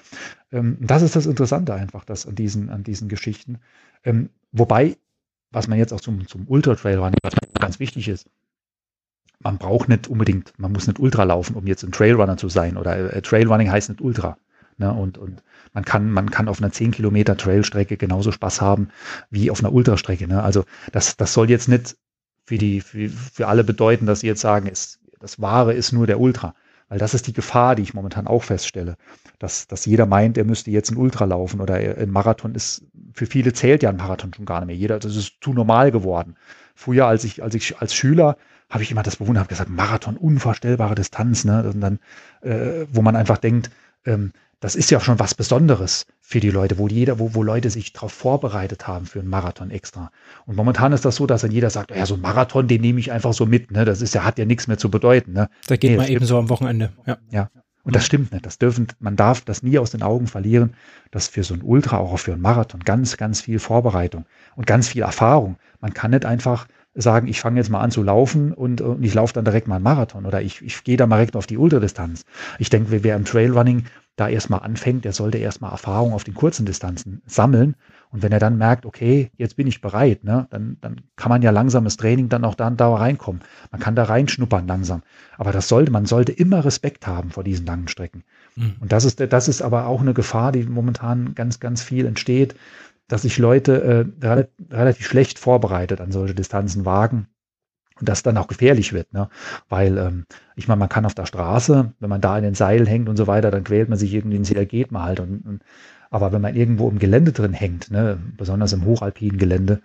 ähm, 0.52 0.78
das 0.80 1.02
ist 1.02 1.16
das 1.16 1.26
Interessante 1.26 1.74
einfach, 1.74 2.06
das 2.06 2.26
an 2.26 2.34
diesen, 2.34 2.70
an 2.70 2.82
diesen 2.82 3.08
Geschichten. 3.08 3.58
Ähm, 4.04 4.30
wobei, 4.52 4.96
was 5.50 5.68
man 5.68 5.78
jetzt 5.78 5.92
auch 5.92 6.00
zum, 6.00 6.26
zum 6.26 6.46
Ultra 6.48 6.76
Trail 6.76 6.96
Running 6.96 7.18
ganz 7.60 7.78
wichtig 7.78 8.08
ist, 8.08 8.26
man 9.40 9.58
braucht 9.58 9.88
nicht 9.88 10.08
unbedingt, 10.08 10.52
man 10.58 10.72
muss 10.72 10.86
nicht 10.86 10.98
Ultra 10.98 11.24
laufen, 11.24 11.56
um 11.56 11.66
jetzt 11.66 11.84
ein 11.84 11.92
Trailrunner 11.92 12.36
zu 12.36 12.48
sein. 12.48 12.76
Oder 12.76 13.14
äh, 13.14 13.22
Trailrunning 13.22 13.70
heißt 13.70 13.88
nicht 13.90 14.00
Ultra. 14.00 14.36
Ne? 14.78 14.92
Und, 14.92 15.18
und 15.18 15.42
man 15.72 15.84
kann, 15.84 16.10
man 16.10 16.30
kann 16.30 16.48
auf 16.48 16.60
einer 16.60 16.72
10 16.72 16.92
Kilometer 16.92 17.36
Trailstrecke 17.36 17.96
genauso 17.96 18.32
Spaß 18.32 18.60
haben 18.60 18.88
wie 19.30 19.50
auf 19.50 19.60
einer 19.60 19.72
Ultrastrecke. 19.72 20.26
Ne? 20.26 20.42
Also 20.42 20.64
das, 20.92 21.16
das 21.16 21.32
soll 21.32 21.50
jetzt 21.50 21.68
nicht 21.68 21.96
für 22.44 22.58
die, 22.58 22.80
für, 22.80 23.08
für 23.08 23.48
alle 23.48 23.64
bedeuten, 23.64 24.06
dass 24.06 24.20
sie 24.20 24.26
jetzt 24.26 24.40
sagen, 24.40 24.66
ist, 24.66 25.00
das 25.20 25.40
Wahre 25.40 25.72
ist 25.72 25.92
nur 25.92 26.06
der 26.06 26.20
Ultra. 26.20 26.54
Weil 26.88 26.98
das 26.98 27.14
ist 27.14 27.26
die 27.26 27.32
Gefahr, 27.32 27.74
die 27.74 27.82
ich 27.82 27.94
momentan 27.94 28.28
auch 28.28 28.44
feststelle, 28.44 28.96
dass, 29.40 29.66
dass 29.66 29.86
jeder 29.86 30.06
meint, 30.06 30.38
er 30.38 30.44
müsste 30.44 30.70
jetzt 30.70 30.90
ein 30.90 30.96
Ultra 30.96 31.24
laufen 31.24 31.60
oder 31.60 31.74
ein 31.74 32.10
Marathon 32.10 32.54
ist, 32.54 32.84
für 33.12 33.26
viele 33.26 33.52
zählt 33.52 33.82
ja 33.82 33.90
ein 33.90 33.96
Marathon 33.96 34.32
schon 34.32 34.44
gar 34.44 34.60
nicht 34.60 34.68
mehr. 34.68 34.76
Jeder, 34.76 35.00
das 35.00 35.16
ist 35.16 35.38
zu 35.40 35.52
normal 35.52 35.90
geworden. 35.90 36.36
Früher, 36.76 37.06
als 37.06 37.24
ich, 37.24 37.42
als 37.42 37.56
ich 37.56 37.78
als 37.78 37.92
Schüler 37.92 38.36
habe 38.68 38.82
ich 38.82 38.90
immer 38.90 39.02
das 39.02 39.16
bewundert, 39.16 39.42
habe 39.42 39.48
gesagt, 39.48 39.70
Marathon, 39.70 40.16
unvorstellbare 40.16 40.94
Distanz, 40.94 41.44
ne? 41.44 41.70
Und 41.72 41.80
dann, 41.80 41.98
äh, 42.42 42.86
wo 42.92 43.02
man 43.02 43.16
einfach 43.16 43.38
denkt, 43.38 43.70
ähm, 44.04 44.32
das 44.60 44.74
ist 44.74 44.90
ja 44.90 45.00
schon 45.00 45.18
was 45.18 45.34
Besonderes 45.34 46.06
für 46.20 46.40
die 46.40 46.50
Leute, 46.50 46.78
wo 46.78 46.88
jeder, 46.88 47.18
wo, 47.18 47.34
wo 47.34 47.42
Leute 47.42 47.70
sich 47.70 47.92
darauf 47.92 48.12
vorbereitet 48.12 48.88
haben 48.88 49.06
für 49.06 49.20
einen 49.20 49.28
Marathon 49.28 49.70
extra. 49.70 50.10
Und 50.46 50.56
momentan 50.56 50.92
ist 50.92 51.04
das 51.04 51.16
so, 51.16 51.26
dass 51.26 51.42
dann 51.42 51.50
jeder 51.50 51.70
sagt, 51.70 51.90
ja, 51.90 52.06
so 52.06 52.14
ein 52.14 52.20
Marathon, 52.20 52.66
den 52.66 52.80
nehme 52.80 52.98
ich 52.98 53.12
einfach 53.12 53.34
so 53.34 53.46
mit, 53.46 53.70
ne? 53.70 53.84
Das 53.84 54.00
ist 54.00 54.14
ja, 54.14 54.24
hat 54.24 54.38
ja 54.38 54.44
nichts 54.44 54.66
mehr 54.66 54.78
zu 54.78 54.90
bedeuten. 54.90 55.32
Ne? 55.32 55.48
Da 55.66 55.76
geht 55.76 55.92
nee, 55.92 55.96
man 55.96 56.08
eben 56.08 56.24
so 56.24 56.38
am 56.38 56.48
Wochenende. 56.48 56.92
Ja. 57.06 57.18
ja. 57.30 57.50
Und 57.86 57.94
das 57.94 58.04
stimmt 58.04 58.32
nicht. 58.32 58.44
Das 58.44 58.58
dürfen, 58.58 58.88
man 58.98 59.14
darf 59.14 59.42
das 59.42 59.62
nie 59.62 59.78
aus 59.78 59.92
den 59.92 60.02
Augen 60.02 60.26
verlieren, 60.26 60.74
dass 61.12 61.28
für 61.28 61.44
so 61.44 61.54
ein 61.54 61.62
Ultra, 61.62 61.98
auch 61.98 62.18
für 62.18 62.32
einen 62.32 62.42
Marathon, 62.42 62.80
ganz, 62.80 63.16
ganz 63.16 63.40
viel 63.40 63.60
Vorbereitung 63.60 64.24
und 64.56 64.66
ganz 64.66 64.88
viel 64.88 65.02
Erfahrung. 65.02 65.56
Man 65.80 65.94
kann 65.94 66.10
nicht 66.10 66.24
einfach 66.24 66.66
sagen, 66.96 67.28
ich 67.28 67.40
fange 67.40 67.58
jetzt 67.58 67.70
mal 67.70 67.80
an 67.80 67.90
zu 67.90 68.02
laufen 68.02 68.52
und, 68.52 68.80
und 68.80 69.04
ich 69.04 69.14
laufe 69.14 69.34
dann 69.34 69.44
direkt 69.44 69.68
mal 69.68 69.76
einen 69.76 69.84
Marathon 69.84 70.26
oder 70.26 70.42
ich, 70.42 70.62
ich 70.62 70.82
gehe 70.82 70.96
da 70.96 71.06
mal 71.06 71.16
direkt 71.16 71.36
auf 71.36 71.46
die 71.46 71.58
Ultradistanz. 71.58 72.24
Ich 72.58 72.70
denke, 72.70 73.04
wer 73.04 73.16
im 73.16 73.24
Trailrunning 73.24 73.84
da 74.16 74.28
erstmal 74.28 74.60
anfängt, 74.60 75.04
der 75.04 75.12
sollte 75.12 75.36
erstmal 75.36 75.72
Erfahrung 75.72 76.14
auf 76.14 76.24
den 76.24 76.32
kurzen 76.32 76.64
Distanzen 76.64 77.20
sammeln. 77.26 77.76
Und 78.10 78.22
wenn 78.22 78.32
er 78.32 78.38
dann 78.38 78.56
merkt, 78.56 78.86
okay, 78.86 79.30
jetzt 79.36 79.56
bin 79.56 79.66
ich 79.66 79.82
bereit, 79.82 80.24
ne, 80.24 80.46
dann, 80.48 80.78
dann 80.80 81.02
kann 81.16 81.28
man 81.28 81.42
ja 81.42 81.50
langsames 81.50 81.98
Training 81.98 82.30
dann 82.30 82.44
auch 82.44 82.54
dann 82.54 82.78
da 82.78 82.94
reinkommen. 82.94 83.42
Man 83.70 83.80
kann 83.80 83.94
da 83.94 84.04
reinschnuppern 84.04 84.66
langsam. 84.66 85.02
Aber 85.36 85.52
das 85.52 85.68
sollte, 85.68 85.92
man 85.92 86.06
sollte 86.06 86.32
immer 86.32 86.64
Respekt 86.64 87.06
haben 87.06 87.30
vor 87.30 87.44
diesen 87.44 87.66
langen 87.66 87.88
Strecken. 87.88 88.24
Mhm. 88.54 88.76
Und 88.80 88.92
das 88.92 89.04
ist, 89.04 89.20
das 89.20 89.48
ist 89.48 89.60
aber 89.60 89.86
auch 89.86 90.00
eine 90.00 90.14
Gefahr, 90.14 90.50
die 90.50 90.62
momentan 90.62 91.34
ganz, 91.34 91.60
ganz 91.60 91.82
viel 91.82 92.06
entsteht, 92.06 92.54
dass 93.08 93.22
sich 93.22 93.38
Leute 93.38 94.06
äh, 94.22 94.46
relativ 94.70 95.06
schlecht 95.06 95.38
vorbereitet 95.38 96.00
an 96.00 96.12
solche 96.12 96.34
Distanzen 96.34 96.84
wagen 96.84 97.28
und 97.98 98.08
das 98.08 98.22
dann 98.22 98.36
auch 98.36 98.48
gefährlich 98.48 98.92
wird, 98.92 99.12
ne? 99.12 99.28
Weil 99.68 99.96
ähm, 99.98 100.26
ich 100.54 100.68
meine, 100.68 100.78
man 100.78 100.88
kann 100.88 101.06
auf 101.06 101.14
der 101.14 101.26
Straße, 101.26 101.92
wenn 101.98 102.10
man 102.10 102.20
da 102.20 102.36
in 102.36 102.44
den 102.44 102.54
Seilen 102.54 102.86
hängt 102.86 103.08
und 103.08 103.16
so 103.16 103.26
weiter, 103.26 103.50
dann 103.50 103.64
quält 103.64 103.88
man 103.88 103.98
sich 103.98 104.12
irgendwie 104.12 104.36
ins 104.36 104.50
geht 104.50 104.92
man 104.92 105.02
halt. 105.02 105.20
Und, 105.20 105.46
und, 105.46 105.62
aber 106.10 106.32
wenn 106.32 106.42
man 106.42 106.54
irgendwo 106.54 106.88
im 106.88 106.98
Gelände 106.98 107.32
drin 107.32 107.52
hängt, 107.52 107.90
ne, 107.90 108.18
besonders 108.36 108.72
im 108.72 108.84
hochalpinen 108.84 109.38
Gelände, 109.38 109.80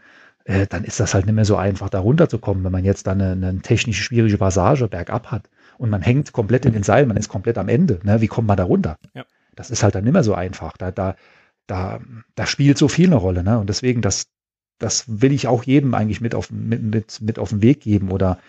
äh, 0.45 0.67
dann 0.67 0.83
ist 0.83 0.99
das 0.99 1.13
halt 1.13 1.25
nicht 1.25 1.35
mehr 1.35 1.45
so 1.45 1.55
einfach, 1.55 1.89
da 1.89 1.99
runterzukommen, 1.99 2.63
wenn 2.63 2.71
man 2.71 2.83
jetzt 2.83 3.07
dann 3.07 3.21
eine, 3.21 3.47
eine 3.47 3.61
technisch 3.61 4.01
schwierige 4.03 4.37
Passage 4.37 4.87
bergab 4.87 5.31
hat 5.31 5.49
und 5.77 5.89
man 5.89 6.01
hängt 6.01 6.33
komplett 6.33 6.65
in 6.65 6.73
den 6.73 6.83
Seilen, 6.83 7.07
man 7.07 7.17
ist 7.17 7.29
komplett 7.29 7.57
am 7.57 7.69
Ende. 7.69 7.99
Ne? 8.03 8.21
Wie 8.21 8.27
kommt 8.27 8.47
man 8.47 8.57
da 8.57 8.63
runter? 8.63 8.97
Ja. 9.13 9.25
Das 9.55 9.69
ist 9.69 9.83
halt 9.83 9.95
dann 9.95 10.03
nicht 10.03 10.13
mehr 10.13 10.23
so 10.23 10.33
einfach. 10.33 10.77
Da, 10.77 10.91
da, 10.91 11.15
da, 11.71 12.01
da 12.35 12.45
spielt 12.45 12.77
so 12.77 12.89
viel 12.89 13.07
eine 13.07 13.15
Rolle. 13.15 13.43
Ne? 13.43 13.57
Und 13.57 13.69
deswegen, 13.69 14.01
das, 14.01 14.27
das 14.77 15.05
will 15.07 15.31
ich 15.31 15.47
auch 15.47 15.63
jedem 15.63 15.93
eigentlich 15.93 16.19
mit 16.19 16.35
auf, 16.35 16.51
mit, 16.51 16.83
mit, 16.83 17.21
mit 17.21 17.39
auf 17.39 17.49
den 17.49 17.61
Weg 17.61 17.79
geben 17.79 18.11
oder 18.11 18.39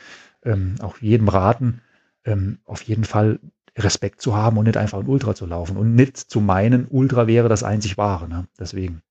ähm, 0.44 0.74
auch 0.82 0.98
jedem 0.98 1.28
raten, 1.28 1.82
ähm, 2.24 2.58
auf 2.64 2.82
jeden 2.82 3.04
Fall 3.04 3.38
Respekt 3.78 4.20
zu 4.20 4.34
haben 4.34 4.58
und 4.58 4.64
nicht 4.64 4.76
einfach 4.76 4.98
ein 4.98 5.06
Ultra 5.06 5.36
zu 5.36 5.46
laufen 5.46 5.76
und 5.76 5.94
nicht 5.94 6.16
zu 6.16 6.40
meinen, 6.40 6.88
Ultra 6.90 7.28
wäre 7.28 7.48
das 7.48 7.62
einzig 7.62 7.96
wahre. 7.96 8.28
Ne? 8.28 8.48
Deswegen. 8.58 9.02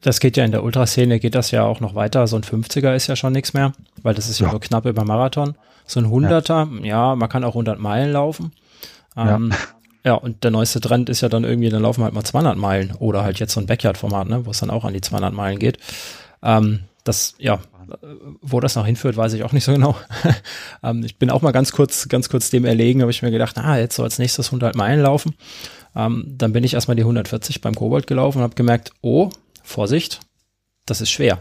Das 0.00 0.18
geht 0.18 0.36
ja 0.36 0.44
in 0.44 0.50
der 0.50 0.64
Ultraszene, 0.64 1.20
geht 1.20 1.36
das 1.36 1.52
ja 1.52 1.62
auch 1.62 1.78
noch 1.78 1.94
weiter. 1.94 2.26
So 2.26 2.34
ein 2.36 2.42
50er 2.42 2.96
ist 2.96 3.06
ja 3.06 3.14
schon 3.14 3.34
nichts 3.34 3.54
mehr, 3.54 3.72
weil 4.02 4.14
das 4.14 4.28
ist 4.28 4.40
ja, 4.40 4.46
ja. 4.46 4.52
nur 4.52 4.60
knapp 4.60 4.84
über 4.84 5.04
Marathon. 5.04 5.54
So 5.86 6.00
ein 6.00 6.06
100er, 6.06 6.80
ja, 6.80 6.84
ja 6.84 7.14
man 7.14 7.28
kann 7.28 7.44
auch 7.44 7.54
100 7.54 7.78
Meilen 7.78 8.10
laufen. 8.10 8.50
Ähm, 9.16 9.50
ja. 9.52 9.56
Ja, 10.04 10.14
und 10.14 10.44
der 10.44 10.50
neueste 10.50 10.80
Trend 10.80 11.08
ist 11.08 11.22
ja 11.22 11.30
dann 11.30 11.44
irgendwie, 11.44 11.70
dann 11.70 11.82
laufen 11.82 12.04
halt 12.04 12.12
mal 12.12 12.24
200 12.24 12.58
Meilen 12.58 12.92
oder 12.98 13.24
halt 13.24 13.40
jetzt 13.40 13.54
so 13.54 13.60
ein 13.60 13.66
Backyard-Format, 13.66 14.28
ne, 14.28 14.44
wo 14.44 14.50
es 14.50 14.60
dann 14.60 14.70
auch 14.70 14.84
an 14.84 14.92
die 14.92 15.00
200 15.00 15.32
Meilen 15.32 15.58
geht. 15.58 15.78
Ähm, 16.42 16.80
das, 17.04 17.34
ja, 17.38 17.60
wo 18.42 18.60
das 18.60 18.76
noch 18.76 18.86
hinführt, 18.86 19.16
weiß 19.16 19.32
ich 19.32 19.44
auch 19.44 19.52
nicht 19.52 19.64
so 19.64 19.72
genau. 19.72 19.96
ähm, 20.82 21.04
ich 21.04 21.18
bin 21.18 21.30
auch 21.30 21.42
mal 21.42 21.52
ganz 21.52 21.72
kurz, 21.72 22.08
ganz 22.08 22.28
kurz 22.28 22.50
dem 22.50 22.64
erlegen, 22.64 23.00
habe 23.00 23.10
ich 23.10 23.22
mir 23.22 23.30
gedacht, 23.30 23.56
ah, 23.58 23.78
jetzt 23.78 23.96
soll 23.96 24.04
als 24.04 24.18
nächstes 24.18 24.48
100 24.48 24.74
Meilen 24.74 25.00
laufen. 25.00 25.34
Ähm, 25.96 26.24
dann 26.26 26.52
bin 26.52 26.64
ich 26.64 26.74
erstmal 26.74 26.96
die 26.96 27.02
140 27.02 27.60
beim 27.60 27.74
Kobold 27.74 28.06
gelaufen 28.06 28.38
und 28.38 28.44
habe 28.44 28.54
gemerkt, 28.54 28.92
oh, 29.00 29.30
Vorsicht, 29.62 30.20
das 30.86 31.00
ist 31.00 31.10
schwer. 31.10 31.38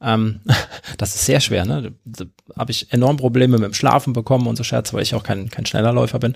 Ähm, 0.00 0.40
das 0.98 1.14
ist 1.14 1.26
sehr 1.26 1.40
schwer, 1.40 1.64
ne? 1.64 1.94
Da, 2.04 2.24
da 2.24 2.30
habe 2.56 2.70
ich 2.70 2.92
enorm 2.92 3.16
Probleme 3.16 3.58
mit 3.58 3.64
dem 3.64 3.74
Schlafen 3.74 4.12
bekommen 4.12 4.46
und 4.46 4.56
so 4.56 4.64
Scherz, 4.64 4.92
weil 4.92 5.02
ich 5.02 5.14
auch 5.14 5.22
kein, 5.22 5.50
kein 5.50 5.66
schneller 5.66 5.92
Läufer 5.92 6.18
bin. 6.18 6.34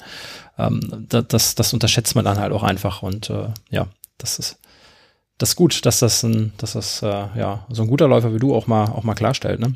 Ähm, 0.59 1.07
da, 1.09 1.23
das, 1.23 1.55
das 1.55 1.73
unterschätzt 1.73 2.15
man 2.15 2.25
dann 2.25 2.39
halt 2.39 2.53
auch 2.53 2.63
einfach 2.63 3.03
und 3.03 3.31
äh, 3.31 3.49
ja, 3.71 3.87
das 4.19 4.39
ist 4.39 4.59
das 5.41 5.51
ist 5.51 5.57
gut, 5.57 5.87
dass 5.87 6.01
das 6.01 6.23
ein, 6.23 6.53
dass 6.59 6.75
das 6.75 7.03
äh, 7.03 7.07
ja 7.07 7.67
so 7.71 7.83
ein 7.83 7.89
guter 7.89 8.07
Läufer 8.07 8.35
wie 8.35 8.39
du 8.39 8.55
auch 8.55 8.67
mal 8.67 8.85
auch 8.85 9.05
mal 9.05 9.15
klarstellt, 9.15 9.59
ne? 9.59 9.73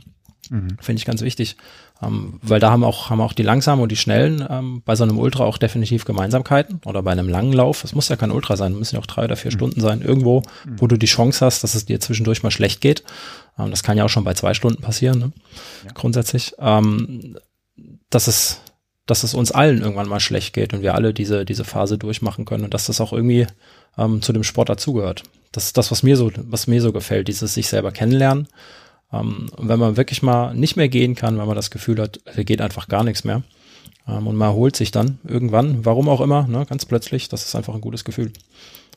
Mhm. 0.50 0.76
Finde 0.78 0.98
ich 0.98 1.06
ganz 1.06 1.22
wichtig. 1.22 1.56
Ähm, 2.02 2.40
weil 2.42 2.60
da 2.60 2.70
haben 2.70 2.84
auch, 2.84 3.10
haben 3.10 3.20
auch 3.20 3.32
die 3.32 3.42
langsamen 3.42 3.82
und 3.82 3.92
die 3.92 3.96
schnellen 3.96 4.44
ähm, 4.48 4.82
bei 4.84 4.96
so 4.96 5.04
einem 5.04 5.18
Ultra 5.18 5.44
auch 5.44 5.58
definitiv 5.58 6.04
Gemeinsamkeiten 6.04 6.80
oder 6.84 7.02
bei 7.02 7.12
einem 7.12 7.28
langen 7.28 7.52
Lauf. 7.52 7.84
Es 7.84 7.94
muss 7.94 8.08
ja 8.08 8.16
kein 8.16 8.32
Ultra 8.32 8.56
sein, 8.56 8.76
müssen 8.76 8.96
ja 8.96 9.00
auch 9.00 9.06
drei 9.06 9.24
oder 9.24 9.36
vier 9.36 9.52
mhm. 9.52 9.56
Stunden 9.56 9.80
sein, 9.80 10.02
irgendwo, 10.02 10.40
mhm. 10.64 10.80
wo 10.80 10.86
du 10.86 10.96
die 10.96 11.06
Chance 11.06 11.44
hast, 11.44 11.62
dass 11.62 11.74
es 11.74 11.86
dir 11.86 12.00
zwischendurch 12.00 12.42
mal 12.42 12.50
schlecht 12.50 12.80
geht. 12.80 13.04
Ähm, 13.58 13.70
das 13.70 13.82
kann 13.82 13.96
ja 13.96 14.04
auch 14.04 14.08
schon 14.08 14.24
bei 14.24 14.34
zwei 14.34 14.54
Stunden 14.54 14.82
passieren, 14.82 15.18
ne? 15.18 15.32
ja. 15.84 15.92
grundsätzlich. 15.94 16.54
Ähm, 16.58 17.36
das 18.10 18.28
ist 18.28 18.60
dass 19.06 19.22
es 19.22 19.34
uns 19.34 19.52
allen 19.52 19.82
irgendwann 19.82 20.08
mal 20.08 20.20
schlecht 20.20 20.54
geht 20.54 20.72
und 20.72 20.82
wir 20.82 20.94
alle 20.94 21.12
diese, 21.12 21.44
diese 21.44 21.64
Phase 21.64 21.98
durchmachen 21.98 22.44
können 22.44 22.64
und 22.64 22.72
dass 22.72 22.86
das 22.86 23.00
auch 23.00 23.12
irgendwie 23.12 23.46
ähm, 23.98 24.22
zu 24.22 24.32
dem 24.32 24.44
Sport 24.44 24.70
dazugehört. 24.70 25.24
Das 25.52 25.66
ist 25.66 25.76
das, 25.76 25.90
was 25.90 26.02
mir 26.02 26.16
so, 26.16 26.32
was 26.36 26.66
mir 26.66 26.80
so 26.80 26.92
gefällt, 26.92 27.28
dieses 27.28 27.54
sich 27.54 27.68
selber 27.68 27.92
kennenlernen. 27.92 28.48
Ähm, 29.14 29.50
wenn 29.58 29.78
man 29.78 29.96
wirklich 29.96 30.22
mal 30.22 30.54
nicht 30.54 30.76
mehr 30.76 30.88
gehen 30.88 31.14
kann, 31.14 31.38
wenn 31.38 31.46
man 31.46 31.56
das 31.56 31.70
Gefühl 31.70 32.00
hat, 32.00 32.20
hier 32.34 32.44
geht 32.44 32.60
einfach 32.60 32.88
gar 32.88 33.04
nichts 33.04 33.24
mehr. 33.24 33.42
Ähm, 34.08 34.26
und 34.26 34.36
man 34.36 34.48
erholt 34.48 34.76
sich 34.76 34.90
dann 34.90 35.18
irgendwann, 35.24 35.84
warum 35.84 36.08
auch 36.08 36.20
immer, 36.20 36.46
ne, 36.46 36.66
ganz 36.66 36.84
plötzlich, 36.84 37.28
das 37.28 37.44
ist 37.44 37.54
einfach 37.54 37.74
ein 37.74 37.80
gutes 37.80 38.04
Gefühl. 38.04 38.32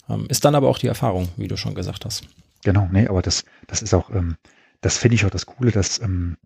Ähm, 0.10 0.25
ist 0.30 0.45
dann 0.45 0.56
aber 0.56 0.69
auch 0.69 0.80
die 0.80 0.88
Erfahrung, 0.88 1.30
wie 1.38 1.47
du 1.47 1.58
schon 1.58 1.75
gesagt 1.75 2.06
hast. 2.06 2.23
Genau, 2.63 2.88
nee, 2.91 3.08
aber 3.08 3.21
das, 3.21 3.43
das 3.67 3.82
ist 3.82 3.93
auch, 3.93 4.10
ähm, 4.10 4.36
das 4.82 4.97
finde 4.97 5.15
ich 5.15 5.25
auch 5.25 5.30
das 5.30 5.45
Coole, 5.45 5.71
dass 5.71 6.01
ähm, 6.01 6.38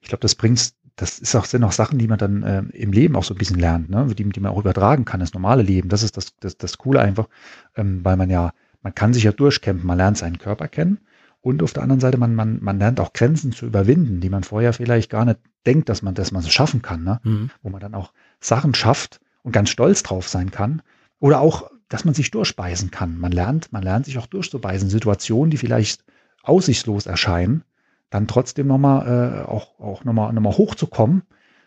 ich 0.00 0.08
glaube, 0.08 0.22
das 0.22 0.34
bringt, 0.34 0.72
das 0.96 1.18
ist 1.18 1.34
auch, 1.34 1.44
sind 1.44 1.64
auch 1.64 1.72
Sachen, 1.72 1.98
die 1.98 2.08
man 2.08 2.18
dann 2.18 2.42
äh, 2.42 2.62
im 2.76 2.92
Leben 2.92 3.16
auch 3.16 3.24
so 3.24 3.34
ein 3.34 3.38
bisschen 3.38 3.58
lernt, 3.58 3.90
ne? 3.90 4.06
die, 4.14 4.24
die 4.24 4.40
man 4.40 4.52
auch 4.52 4.58
übertragen 4.58 5.04
kann, 5.04 5.20
das 5.20 5.34
normale 5.34 5.62
Leben. 5.62 5.88
Das 5.88 6.02
ist 6.02 6.16
das, 6.16 6.34
das, 6.40 6.56
das 6.56 6.78
Coole 6.78 7.00
einfach, 7.00 7.28
ähm, 7.76 8.00
weil 8.04 8.16
man 8.16 8.30
ja, 8.30 8.52
man 8.82 8.94
kann 8.94 9.12
sich 9.12 9.24
ja 9.24 9.32
durchkämpfen, 9.32 9.86
man 9.86 9.98
lernt 9.98 10.18
seinen 10.18 10.38
Körper 10.38 10.68
kennen 10.68 10.98
und 11.42 11.62
auf 11.62 11.72
der 11.72 11.82
anderen 11.82 12.00
Seite, 12.00 12.18
man, 12.18 12.34
man, 12.34 12.58
man 12.62 12.78
lernt 12.78 13.00
auch 13.00 13.12
Grenzen 13.12 13.52
zu 13.52 13.66
überwinden, 13.66 14.20
die 14.20 14.28
man 14.28 14.44
vorher 14.44 14.72
vielleicht 14.72 15.10
gar 15.10 15.24
nicht 15.24 15.40
denkt, 15.66 15.88
dass 15.88 16.02
man, 16.02 16.14
dass 16.14 16.32
man 16.32 16.42
so 16.42 16.50
schaffen 16.50 16.82
kann, 16.82 17.02
ne? 17.02 17.20
Mhm. 17.22 17.50
wo 17.62 17.70
man 17.70 17.80
dann 17.80 17.94
auch 17.94 18.12
Sachen 18.40 18.74
schafft 18.74 19.20
und 19.42 19.52
ganz 19.52 19.70
stolz 19.70 20.02
drauf 20.02 20.28
sein 20.28 20.50
kann. 20.50 20.82
Oder 21.18 21.40
auch, 21.40 21.70
dass 21.88 22.04
man 22.04 22.14
sich 22.14 22.30
durchbeißen 22.30 22.90
kann. 22.90 23.18
Man 23.18 23.32
lernt, 23.32 23.72
man 23.72 23.82
lernt 23.82 24.04
sich 24.06 24.18
auch 24.18 24.26
durchzubeißen. 24.26 24.90
Situationen, 24.90 25.50
die 25.50 25.56
vielleicht 25.56 26.04
aussichtslos 26.42 27.06
erscheinen, 27.06 27.64
dann 28.10 28.26
trotzdem 28.26 28.66
nochmal 28.66 29.44
äh, 29.44 29.48
auch, 29.48 29.78
auch 29.80 30.04
nochmal 30.04 30.32
noch 30.32 30.42
mal 30.42 30.56
hochzukommen, 30.56 31.22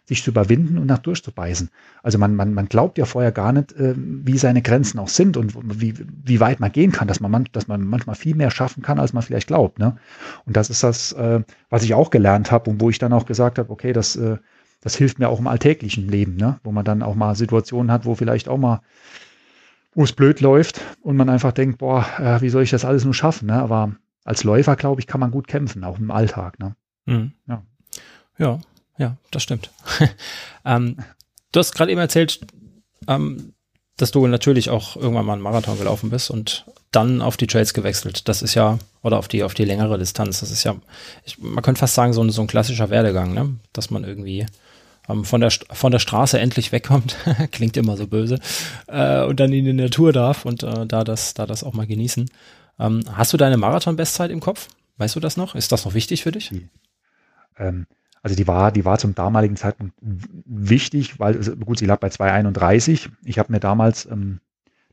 sich 0.06 0.24
zu 0.24 0.32
überwinden 0.32 0.78
und 0.78 0.86
nach 0.86 0.98
durchzubeißen. 1.00 1.70
Also 2.02 2.18
man, 2.18 2.36
man, 2.36 2.54
man 2.54 2.68
glaubt 2.68 2.98
ja 2.98 3.06
vorher 3.06 3.32
gar 3.32 3.54
nicht, 3.54 3.72
äh, 3.74 3.94
wie 3.96 4.38
seine 4.38 4.62
Grenzen 4.62 5.00
auch 5.00 5.08
sind 5.08 5.38
und 5.38 5.56
wie, 5.80 5.94
wie 5.98 6.40
weit 6.40 6.60
man 6.60 6.72
gehen 6.72 6.92
kann, 6.92 7.08
dass 7.08 7.20
man, 7.20 7.32
man, 7.32 7.48
dass 7.54 7.68
man 7.68 7.86
manchmal 7.86 8.16
viel 8.16 8.36
mehr 8.36 8.52
schaffen 8.52 8.84
kann, 8.84 9.00
als 9.00 9.14
man 9.14 9.24
vielleicht 9.24 9.48
glaubt. 9.48 9.80
Ne? 9.80 9.96
Und 10.46 10.58
das 10.58 10.70
ist 10.70 10.84
das, 10.84 11.14
äh, 11.14 11.42
was 11.70 11.84
ich 11.84 11.94
auch 11.94 12.10
gelernt 12.10 12.52
habe 12.52 12.70
und 12.70 12.82
wo 12.82 12.90
ich 12.90 13.00
dann 13.00 13.14
auch 13.14 13.26
gesagt 13.26 13.60
habe, 13.60 13.70
okay, 13.70 13.94
das, 13.94 14.16
äh, 14.18 14.38
das 14.82 14.96
hilft 14.96 15.20
mir 15.20 15.30
auch 15.30 15.40
im 15.40 15.48
alltäglichen 15.48 16.10
Leben, 16.10 16.36
ne? 16.36 16.60
wo 16.64 16.74
man 16.74 16.84
dann 16.84 17.02
auch 17.02 17.16
mal 17.16 17.36
Situationen 17.36 17.92
hat, 17.92 18.06
wo 18.06 18.16
vielleicht 18.16 18.50
auch 18.50 18.58
mal 18.58 18.82
wo 19.96 20.04
es 20.04 20.14
blöd 20.14 20.42
läuft 20.42 20.82
und 21.02 21.18
man 21.18 21.30
einfach 21.30 21.52
denkt, 21.52 21.78
boah, 21.78 22.06
äh, 22.20 22.42
wie 22.42 22.50
soll 22.50 22.64
ich 22.64 22.72
das 22.72 22.86
alles 22.86 23.06
nur 23.06 23.14
schaffen? 23.14 23.48
Ne? 23.48 23.54
Aber 23.54 23.96
als 24.26 24.44
Läufer, 24.44 24.76
glaube 24.76 25.02
ich, 25.02 25.08
kann 25.08 25.20
man 25.20 25.32
gut 25.32 25.48
kämpfen, 25.48 25.84
auch 25.84 26.00
im 26.00 26.12
Alltag. 26.12 26.60
Ne? 26.60 26.76
Mhm. 27.06 27.34
Ja. 27.48 27.64
ja, 28.38 28.60
ja, 28.98 29.18
das 29.32 29.44
stimmt. 29.44 29.72
ähm, 30.66 30.98
du 31.52 31.60
hast 31.60 31.74
gerade 31.74 31.92
eben 31.92 32.02
erzählt, 32.02 32.40
ähm, 33.08 33.54
dass 33.98 34.12
du 34.12 34.26
natürlich 34.28 34.70
auch 34.70 34.96
irgendwann 34.96 35.26
mal 35.26 35.34
einen 35.34 35.42
Marathon 35.42 35.78
gelaufen 35.78 36.10
bist 36.10 36.32
und 36.32 36.66
dann 36.92 37.22
auf 37.22 37.38
die 37.38 37.48
Trails 37.48 37.74
gewechselt. 37.74 38.28
Das 38.28 38.42
ist 38.42 38.56
ja, 38.56 38.80
oder 39.02 39.18
auf 39.18 39.28
die, 39.28 39.44
auf 39.44 39.54
die 39.54 39.66
längere 39.66 39.98
Distanz. 39.98 40.40
Das 40.40 40.52
ist 40.52 40.64
ja, 40.64 40.76
ich, 41.26 41.38
man 41.40 41.64
könnte 41.64 41.80
fast 41.80 41.96
sagen, 41.96 42.14
so 42.14 42.24
ein, 42.24 42.30
so 42.30 42.42
ein 42.42 42.48
klassischer 42.48 42.90
Werdegang, 42.90 43.34
ne? 43.34 43.56
dass 43.72 43.90
man 43.90 44.04
irgendwie 44.04 44.46
ähm, 45.10 45.26
von, 45.26 45.42
der, 45.42 45.52
von 45.52 45.92
der 45.92 46.00
Straße 46.00 46.40
endlich 46.40 46.72
wegkommt. 46.72 47.16
Klingt 47.52 47.78
immer 47.78 47.98
so 47.98 48.08
böse. 48.08 48.40
Äh, 48.88 49.24
und 49.24 49.40
dann 49.40 49.54
in 49.54 49.66
die 49.66 49.74
Natur 49.74 50.14
darf 50.14 50.46
und 50.46 50.64
äh, 50.64 50.86
da, 50.86 51.04
das, 51.04 51.34
da 51.34 51.46
das 51.46 51.64
auch 51.64 51.74
mal 51.74 51.88
genießen. 51.88 52.30
Ähm, 52.80 53.04
hast 53.12 53.34
du 53.34 53.38
deine 53.38 53.58
Marathon-Bestzeit 53.58 54.32
im 54.32 54.40
Kopf? 54.40 54.70
Weißt 54.98 55.16
du 55.16 55.20
das 55.20 55.38
noch? 55.38 55.56
Ist 55.56 55.72
das 55.72 55.86
noch 55.86 55.94
wichtig 55.94 56.24
für 56.24 56.32
dich? 56.32 56.52
Ähm, 57.58 57.88
also 58.24 58.38
die 58.38 58.48
war, 58.48 58.72
die 58.72 58.86
war 58.86 58.98
zum 58.98 59.16
damaligen 59.16 59.58
Zeitpunkt 59.58 59.94
wichtig, 60.02 61.20
weil, 61.20 61.36
also 61.36 61.56
gut, 61.58 61.78
sie 61.78 61.86
lag 61.86 62.00
bei 62.00 62.08
2,31. 62.08 63.10
Ich 63.26 63.38
habe 63.38 63.52
mir 63.52 63.60
damals 63.60 64.06
ähm, 64.06 64.40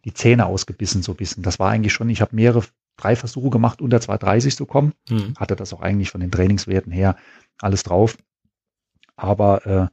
die 0.05 0.13
Zähne 0.13 0.47
ausgebissen, 0.47 1.03
so 1.03 1.13
ein 1.13 1.17
bisschen. 1.17 1.45
Das 1.45 1.61
war 1.61 1.71
eigentlich 1.71 1.93
schon, 1.93 2.11
ich 2.11 2.21
habe 2.21 2.35
mehrere, 2.35 2.65
drei 2.97 3.15
Versuche 3.15 3.51
gemacht, 3.51 3.81
unter 3.81 3.99
2,30 3.99 4.57
zu 4.57 4.67
kommen. 4.67 4.93
Hm. 5.09 5.35
Hatte 5.39 5.55
das 5.55 5.73
auch 5.73 5.81
eigentlich 5.81 6.11
von 6.11 6.21
den 6.21 6.33
Trainingswerten 6.33 6.93
her 6.93 7.17
alles 7.61 7.85
drauf. 7.85 8.19
Aber 9.17 9.65
äh, 9.65 9.87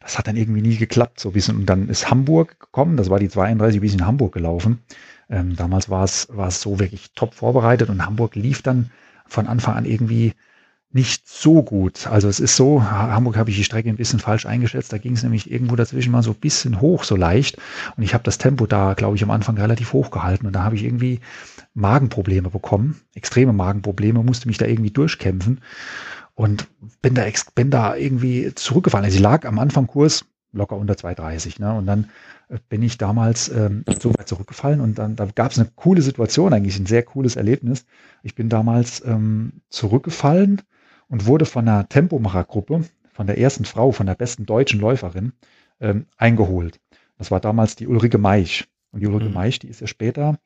das 0.00 0.18
hat 0.18 0.26
dann 0.26 0.36
irgendwie 0.36 0.62
nie 0.62 0.76
geklappt, 0.76 1.20
so 1.20 1.28
ein 1.28 1.32
bisschen. 1.32 1.58
Und 1.58 1.66
dann 1.66 1.88
ist 1.90 2.10
Hamburg 2.10 2.58
gekommen, 2.58 2.96
das 2.96 3.10
war 3.10 3.18
die 3.18 3.28
32, 3.28 3.80
bis 3.82 3.92
in 3.92 4.06
Hamburg 4.06 4.32
gelaufen. 4.32 4.80
Ähm, 5.28 5.54
damals 5.54 5.90
war 5.90 6.04
es, 6.04 6.28
war 6.30 6.48
es 6.48 6.62
so 6.62 6.80
wirklich 6.80 7.12
top 7.14 7.34
vorbereitet 7.34 7.90
und 7.90 8.04
Hamburg 8.04 8.36
lief 8.36 8.62
dann 8.62 8.90
von 9.26 9.46
Anfang 9.46 9.76
an 9.76 9.84
irgendwie 9.84 10.32
nicht 10.92 11.28
so 11.28 11.62
gut. 11.62 12.08
Also 12.08 12.28
es 12.28 12.40
ist 12.40 12.56
so, 12.56 12.82
Hamburg 12.82 13.36
habe 13.36 13.50
ich 13.50 13.56
die 13.56 13.64
Strecke 13.64 13.88
ein 13.88 13.96
bisschen 13.96 14.18
falsch 14.18 14.44
eingeschätzt. 14.44 14.92
Da 14.92 14.98
ging 14.98 15.12
es 15.12 15.22
nämlich 15.22 15.50
irgendwo 15.50 15.76
dazwischen 15.76 16.10
mal 16.10 16.22
so 16.22 16.32
ein 16.32 16.40
bisschen 16.40 16.80
hoch, 16.80 17.04
so 17.04 17.14
leicht. 17.14 17.58
Und 17.96 18.02
ich 18.02 18.12
habe 18.12 18.24
das 18.24 18.38
Tempo 18.38 18.66
da, 18.66 18.94
glaube 18.94 19.14
ich, 19.14 19.22
am 19.22 19.30
Anfang 19.30 19.56
relativ 19.56 19.92
hoch 19.92 20.10
gehalten. 20.10 20.46
Und 20.46 20.52
da 20.54 20.64
habe 20.64 20.74
ich 20.74 20.82
irgendwie 20.84 21.20
Magenprobleme 21.74 22.50
bekommen, 22.50 23.00
extreme 23.14 23.52
Magenprobleme, 23.52 24.22
musste 24.24 24.48
mich 24.48 24.58
da 24.58 24.66
irgendwie 24.66 24.90
durchkämpfen 24.90 25.60
und 26.34 26.66
bin 27.02 27.14
da, 27.14 27.24
bin 27.54 27.70
da 27.70 27.94
irgendwie 27.94 28.52
zurückgefallen. 28.54 29.04
Also 29.04 29.16
ich 29.16 29.22
lag 29.22 29.46
am 29.46 29.60
Anfang 29.60 29.86
Kurs 29.86 30.24
locker 30.52 30.76
unter 30.76 30.94
2,30. 30.94 31.60
Ne? 31.60 31.72
Und 31.72 31.86
dann 31.86 32.10
äh, 32.48 32.58
bin 32.68 32.82
ich 32.82 32.98
damals 32.98 33.48
ähm, 33.48 33.84
so 34.00 34.12
weit 34.14 34.26
zurückgefallen 34.26 34.80
und 34.80 34.98
dann 34.98 35.14
da 35.14 35.26
gab 35.26 35.52
es 35.52 35.58
eine 35.58 35.70
coole 35.76 36.02
Situation, 36.02 36.52
eigentlich 36.52 36.78
ein 36.80 36.86
sehr 36.86 37.04
cooles 37.04 37.36
Erlebnis. 37.36 37.84
Ich 38.24 38.34
bin 38.34 38.48
damals 38.48 39.04
ähm, 39.04 39.62
zurückgefallen 39.68 40.62
und 41.10 41.26
wurde 41.26 41.44
von 41.44 41.68
einer 41.68 41.88
Tempomachergruppe, 41.88 42.84
von 43.12 43.26
der 43.26 43.36
ersten 43.36 43.66
Frau, 43.66 43.92
von 43.92 44.06
der 44.06 44.14
besten 44.14 44.46
deutschen 44.46 44.80
Läuferin, 44.80 45.32
ähm, 45.80 46.06
eingeholt. 46.16 46.80
Das 47.18 47.30
war 47.30 47.40
damals 47.40 47.76
die 47.76 47.86
Ulrike 47.86 48.16
Meich. 48.16 48.66
Und 48.92 49.00
die 49.00 49.06
Ulrike 49.06 49.28
mhm. 49.28 49.34
Meich, 49.34 49.58
die 49.58 49.68
ist 49.68 49.80
ja 49.80 49.86
später 49.86 50.38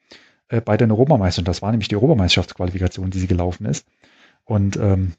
äh, 0.48 0.60
bei 0.60 0.76
den 0.76 0.90
Europameisterschaften, 0.90 1.44
das 1.44 1.62
war 1.62 1.70
nämlich 1.70 1.88
die 1.88 1.96
Europameisterschaftsqualifikation, 1.96 3.10
die 3.10 3.20
sie 3.20 3.26
gelaufen 3.26 3.66
ist. 3.66 3.86
Und 4.44 4.76
ähm, 4.76 5.12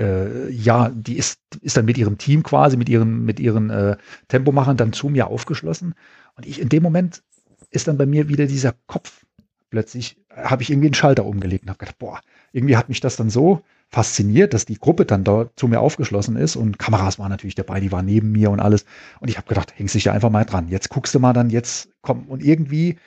äh, 0.00 0.50
ja, 0.50 0.90
die 0.90 1.16
ist, 1.16 1.40
ist 1.60 1.76
dann 1.76 1.84
mit 1.84 1.98
ihrem 1.98 2.18
Team 2.18 2.42
quasi, 2.42 2.76
mit 2.76 2.88
ihren, 2.88 3.24
mit 3.24 3.40
ihren 3.40 3.70
äh, 3.70 3.96
Tempomachern 4.28 4.76
dann 4.76 4.92
zu 4.92 5.08
mir 5.08 5.28
aufgeschlossen. 5.28 5.94
Und 6.36 6.46
ich 6.46 6.60
in 6.60 6.68
dem 6.68 6.82
Moment 6.82 7.22
ist 7.70 7.86
dann 7.86 7.98
bei 7.98 8.06
mir 8.06 8.28
wieder 8.28 8.46
dieser 8.46 8.74
Kopf 8.86 9.24
plötzlich, 9.70 10.16
habe 10.34 10.62
ich 10.62 10.70
irgendwie 10.70 10.88
einen 10.88 10.94
Schalter 10.94 11.26
umgelegt 11.26 11.64
und 11.64 11.68
habe 11.68 11.78
gedacht, 11.78 11.98
boah, 11.98 12.20
irgendwie 12.52 12.76
hat 12.76 12.88
mich 12.88 13.00
das 13.00 13.16
dann 13.16 13.28
so 13.28 13.62
fasziniert, 13.90 14.52
dass 14.52 14.66
die 14.66 14.78
Gruppe 14.78 15.06
dann 15.06 15.24
dort 15.24 15.58
zu 15.58 15.66
mir 15.66 15.80
aufgeschlossen 15.80 16.36
ist 16.36 16.56
und 16.56 16.78
Kameras 16.78 17.18
waren 17.18 17.30
natürlich 17.30 17.54
dabei, 17.54 17.80
die 17.80 17.90
waren 17.90 18.04
neben 18.04 18.32
mir 18.32 18.50
und 18.50 18.60
alles. 18.60 18.84
Und 19.20 19.28
ich 19.28 19.38
habe 19.38 19.48
gedacht, 19.48 19.72
hängst 19.76 19.94
dich 19.94 20.04
ja 20.04 20.12
einfach 20.12 20.30
mal 20.30 20.44
dran. 20.44 20.68
Jetzt 20.68 20.90
guckst 20.90 21.14
du 21.14 21.20
mal 21.20 21.32
dann, 21.32 21.48
jetzt 21.48 21.90
komm. 22.02 22.26
Und 22.28 22.42
irgendwie, 22.42 22.98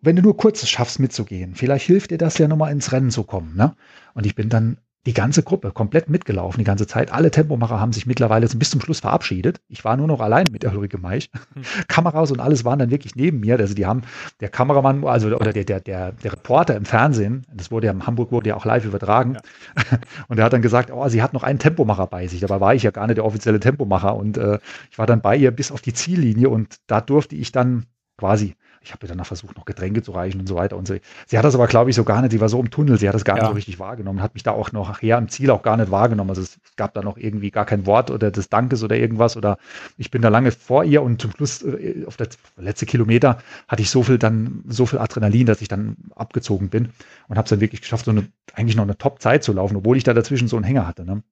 wenn 0.00 0.16
du 0.16 0.22
nur 0.22 0.36
kurz 0.36 0.66
schaffst 0.66 1.00
mitzugehen, 1.00 1.54
vielleicht 1.54 1.86
hilft 1.86 2.10
dir 2.10 2.18
das 2.18 2.38
ja 2.38 2.48
nochmal 2.48 2.72
ins 2.72 2.92
Rennen 2.92 3.10
zu 3.10 3.24
kommen. 3.24 3.54
Ne? 3.56 3.76
Und 4.14 4.24
ich 4.24 4.34
bin 4.34 4.48
dann 4.48 4.78
die 5.06 5.14
ganze 5.14 5.42
Gruppe 5.42 5.70
komplett 5.70 6.10
mitgelaufen, 6.10 6.58
die 6.58 6.64
ganze 6.64 6.86
Zeit. 6.86 7.10
Alle 7.10 7.30
Tempomacher 7.30 7.80
haben 7.80 7.92
sich 7.92 8.06
mittlerweile 8.06 8.46
bis 8.46 8.70
zum 8.70 8.82
Schluss 8.82 9.00
verabschiedet. 9.00 9.60
Ich 9.68 9.82
war 9.82 9.96
nur 9.96 10.06
noch 10.06 10.20
allein 10.20 10.44
mit 10.52 10.62
der 10.62 10.72
Ulrike 10.72 10.98
Meich. 10.98 11.30
Mhm. 11.54 11.62
Kameras 11.88 12.30
und 12.30 12.40
alles 12.40 12.64
waren 12.66 12.78
dann 12.78 12.90
wirklich 12.90 13.16
neben 13.16 13.40
mir. 13.40 13.58
Also 13.58 13.74
die 13.74 13.86
haben, 13.86 14.02
der 14.40 14.50
Kameramann, 14.50 15.04
also 15.04 15.28
oder 15.28 15.52
der, 15.54 15.64
der, 15.64 15.80
der, 15.80 16.12
der 16.12 16.32
Reporter 16.32 16.76
im 16.76 16.84
Fernsehen, 16.84 17.46
das 17.54 17.70
wurde 17.70 17.86
ja 17.86 17.92
in 17.92 18.06
Hamburg 18.06 18.30
wurde 18.30 18.50
ja 18.50 18.56
auch 18.56 18.66
live 18.66 18.84
übertragen. 18.84 19.34
Ja. 19.34 19.98
Und 20.28 20.38
er 20.38 20.44
hat 20.44 20.52
dann 20.52 20.62
gesagt, 20.62 20.90
oh, 20.92 21.08
sie 21.08 21.22
hat 21.22 21.32
noch 21.32 21.44
einen 21.44 21.58
Tempomacher 21.58 22.06
bei 22.06 22.26
sich. 22.26 22.40
Dabei 22.40 22.60
war 22.60 22.74
ich 22.74 22.82
ja 22.82 22.90
gar 22.90 23.06
nicht 23.06 23.16
der 23.16 23.24
offizielle 23.24 23.60
Tempomacher. 23.60 24.14
Und 24.14 24.36
äh, 24.36 24.58
ich 24.90 24.98
war 24.98 25.06
dann 25.06 25.22
bei 25.22 25.34
ihr 25.34 25.50
bis 25.50 25.72
auf 25.72 25.80
die 25.80 25.94
Ziellinie 25.94 26.50
und 26.50 26.76
da 26.86 27.00
durfte 27.00 27.36
ich 27.36 27.52
dann 27.52 27.86
quasi 28.18 28.54
ich 28.82 28.92
habe 28.92 29.04
ihr 29.04 29.08
danach 29.08 29.26
versucht, 29.26 29.56
noch 29.58 29.66
Getränke 29.66 30.02
zu 30.02 30.12
reichen 30.12 30.40
und 30.40 30.46
so 30.46 30.54
weiter 30.54 30.76
und 30.76 30.88
so. 30.88 30.94
Sie 31.26 31.36
hat 31.36 31.44
das 31.44 31.54
aber, 31.54 31.66
glaube 31.66 31.90
ich, 31.90 31.96
so 31.96 32.04
gar 32.04 32.22
nicht. 32.22 32.32
Sie 32.32 32.40
war 32.40 32.48
so 32.48 32.58
im 32.58 32.70
Tunnel, 32.70 32.98
sie 32.98 33.08
hat 33.08 33.14
das 33.14 33.24
gar 33.24 33.36
ja. 33.36 33.42
nicht 33.42 33.50
so 33.50 33.54
richtig 33.54 33.78
wahrgenommen, 33.78 34.22
hat 34.22 34.32
mich 34.32 34.42
da 34.42 34.52
auch 34.52 34.72
noch 34.72 34.88
nachher 34.88 35.18
im 35.18 35.28
Ziel 35.28 35.50
auch 35.50 35.62
gar 35.62 35.76
nicht 35.76 35.90
wahrgenommen. 35.90 36.30
Also 36.30 36.42
es 36.42 36.58
gab 36.76 36.94
da 36.94 37.02
noch 37.02 37.18
irgendwie 37.18 37.50
gar 37.50 37.66
kein 37.66 37.84
Wort 37.84 38.10
oder 38.10 38.30
des 38.30 38.48
Dankes 38.48 38.82
oder 38.82 38.96
irgendwas. 38.96 39.36
Oder 39.36 39.58
ich 39.98 40.10
bin 40.10 40.22
da 40.22 40.30
lange 40.30 40.50
vor 40.50 40.84
ihr 40.84 41.02
und 41.02 41.20
zum 41.20 41.30
Schluss 41.32 41.62
äh, 41.62 42.04
auf 42.06 42.16
der 42.16 42.28
letzte 42.56 42.86
Kilometer 42.86 43.38
hatte 43.68 43.82
ich 43.82 43.90
so 43.90 44.02
viel 44.02 44.16
dann, 44.16 44.64
so 44.66 44.86
viel 44.86 44.98
Adrenalin, 44.98 45.46
dass 45.46 45.60
ich 45.60 45.68
dann 45.68 45.96
abgezogen 46.16 46.70
bin 46.70 46.90
und 47.28 47.36
habe 47.36 47.44
es 47.44 47.50
dann 47.50 47.60
wirklich 47.60 47.82
geschafft, 47.82 48.06
so 48.06 48.12
eine, 48.12 48.28
eigentlich 48.54 48.76
noch 48.76 48.84
eine 48.84 48.96
Top-Zeit 48.96 49.44
zu 49.44 49.52
laufen, 49.52 49.76
obwohl 49.76 49.98
ich 49.98 50.04
da 50.04 50.14
dazwischen 50.14 50.48
so 50.48 50.56
einen 50.56 50.64
Hänger 50.64 50.86
hatte. 50.86 51.04
Ne? 51.04 51.22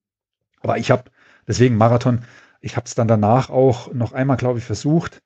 Aber 0.60 0.76
ich 0.76 0.90
habe 0.90 1.04
deswegen 1.46 1.78
Marathon, 1.78 2.20
ich 2.60 2.76
habe 2.76 2.84
es 2.84 2.94
dann 2.94 3.08
danach 3.08 3.48
auch 3.48 3.94
noch 3.94 4.12
einmal, 4.12 4.36
glaube 4.36 4.58
ich, 4.58 4.64
versucht 4.64 5.22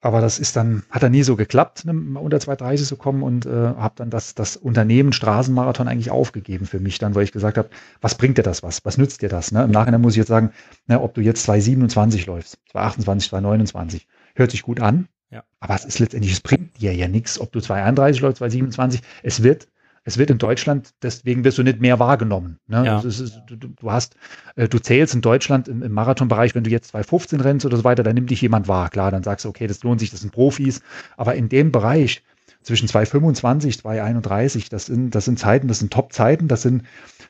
aber 0.00 0.20
das 0.20 0.38
ist 0.38 0.54
dann, 0.54 0.84
hat 0.90 1.02
dann 1.02 1.12
nie 1.12 1.24
so 1.24 1.34
geklappt, 1.34 1.84
ne, 1.84 1.92
unter 2.18 2.38
2,30 2.38 2.84
zu 2.84 2.96
kommen 2.96 3.22
und 3.22 3.46
äh, 3.46 3.50
habe 3.50 3.94
dann 3.96 4.10
das, 4.10 4.34
das 4.34 4.56
Unternehmen 4.56 5.12
Straßenmarathon 5.12 5.88
eigentlich 5.88 6.10
aufgegeben 6.10 6.66
für 6.66 6.78
mich 6.78 6.98
dann, 6.98 7.14
weil 7.14 7.24
ich 7.24 7.32
gesagt 7.32 7.58
habe, 7.58 7.70
was 8.00 8.14
bringt 8.14 8.38
dir 8.38 8.42
das 8.42 8.62
was? 8.62 8.84
Was 8.84 8.96
nützt 8.96 9.22
dir 9.22 9.28
das? 9.28 9.50
Ne? 9.50 9.64
Im 9.64 9.70
Nachhinein 9.70 10.00
muss 10.00 10.12
ich 10.12 10.18
jetzt 10.18 10.28
sagen, 10.28 10.52
ne, 10.86 11.00
ob 11.00 11.14
du 11.14 11.20
jetzt 11.20 11.48
2,27 11.48 12.26
läufst, 12.26 12.58
2,28, 12.72 13.30
2,29, 13.30 14.02
hört 14.36 14.50
sich 14.52 14.62
gut 14.62 14.80
an, 14.80 15.08
ja. 15.30 15.42
aber 15.58 15.74
es 15.74 15.84
ist 15.84 15.98
letztendlich, 15.98 16.32
es 16.32 16.40
bringt 16.40 16.80
dir 16.80 16.94
ja 16.94 17.08
nichts, 17.08 17.40
ob 17.40 17.50
du 17.50 17.58
2,31 17.58 18.20
läufst, 18.20 18.42
2,27, 18.42 19.00
es 19.24 19.42
wird 19.42 19.68
es 20.08 20.16
wird 20.16 20.30
in 20.30 20.38
Deutschland, 20.38 20.94
deswegen 21.02 21.44
wirst 21.44 21.58
du 21.58 21.62
nicht 21.62 21.82
mehr 21.82 21.98
wahrgenommen. 21.98 22.58
Ne? 22.66 22.86
Ja. 22.86 22.96
Also 22.96 23.08
ist, 23.08 23.42
du, 23.46 23.56
du, 23.56 23.90
hast, 23.90 24.16
äh, 24.56 24.66
du 24.66 24.78
zählst 24.78 25.14
in 25.14 25.20
Deutschland 25.20 25.68
im, 25.68 25.82
im, 25.82 25.92
Marathonbereich, 25.92 26.54
wenn 26.54 26.64
du 26.64 26.70
jetzt 26.70 26.94
2,15 26.94 27.44
rennst 27.44 27.66
oder 27.66 27.76
so 27.76 27.84
weiter, 27.84 28.02
dann 28.02 28.14
nimmt 28.14 28.30
dich 28.30 28.40
jemand 28.40 28.68
wahr. 28.68 28.88
Klar, 28.88 29.10
dann 29.10 29.22
sagst 29.22 29.44
du, 29.44 29.50
okay, 29.50 29.66
das 29.66 29.82
lohnt 29.82 30.00
sich, 30.00 30.10
das 30.10 30.20
sind 30.20 30.32
Profis. 30.32 30.80
Aber 31.18 31.34
in 31.34 31.50
dem 31.50 31.72
Bereich 31.72 32.22
zwischen 32.62 32.88
2,25, 32.88 33.82
2,31, 33.82 34.70
das 34.70 34.86
sind, 34.86 35.14
das 35.14 35.26
sind 35.26 35.38
Zeiten, 35.38 35.68
das 35.68 35.80
sind 35.80 35.92
Top-Zeiten, 35.92 36.48
das 36.48 36.62
sind, 36.62 36.84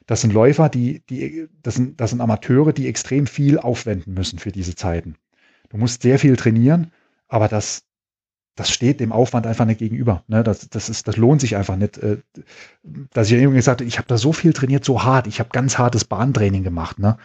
das 0.07 0.21
sind 0.21 0.33
Läufer, 0.33 0.69
die, 0.69 1.03
die, 1.11 1.49
das 1.65 1.75
sind, 1.75 2.01
das 2.01 2.11
sind 2.11 2.21
Amateure, 2.21 2.73
die 2.73 2.87
extrem 2.87 3.27
viel 3.27 3.59
aufwenden 3.59 4.15
müssen 4.15 4.39
für 4.39 4.53
diese 4.53 4.77
Zeiten. 4.77 5.17
Du 5.71 5.79
musst 5.79 6.03
sehr 6.03 6.21
viel 6.21 6.37
trainieren, 6.37 6.93
aber 7.27 7.49
das, 7.49 7.83
das 8.59 8.71
steht 8.71 8.99
dem 8.99 9.13
Aufwand 9.13 9.47
einfach 9.47 9.65
nicht 9.67 9.79
gegenüber. 9.79 10.25
Ne? 10.27 10.43
Das, 10.43 10.69
das, 10.69 10.89
ist, 10.89 11.07
das 11.07 11.17
lohnt 11.17 11.41
sich 11.41 11.57
einfach 11.57 11.77
nicht. 11.77 11.99
Äh, 11.99 12.19
dass 13.13 13.29
ich 13.29 13.35
irgendwie 13.35 13.57
gesagt 13.57 13.81
habe, 13.81 13.89
ich 13.89 13.99
habe 13.99 14.09
da 14.09 14.19
so 14.19 14.33
viel 14.33 14.53
trainiert, 14.53 14.85
so 14.85 15.05
hart. 15.05 15.29
Ich 15.29 15.39
habe 15.39 15.51
ganz 15.53 15.79
hartes 15.79 16.05
Bahntraining 16.05 16.65
gemacht. 16.65 16.99
Ne? 16.99 17.19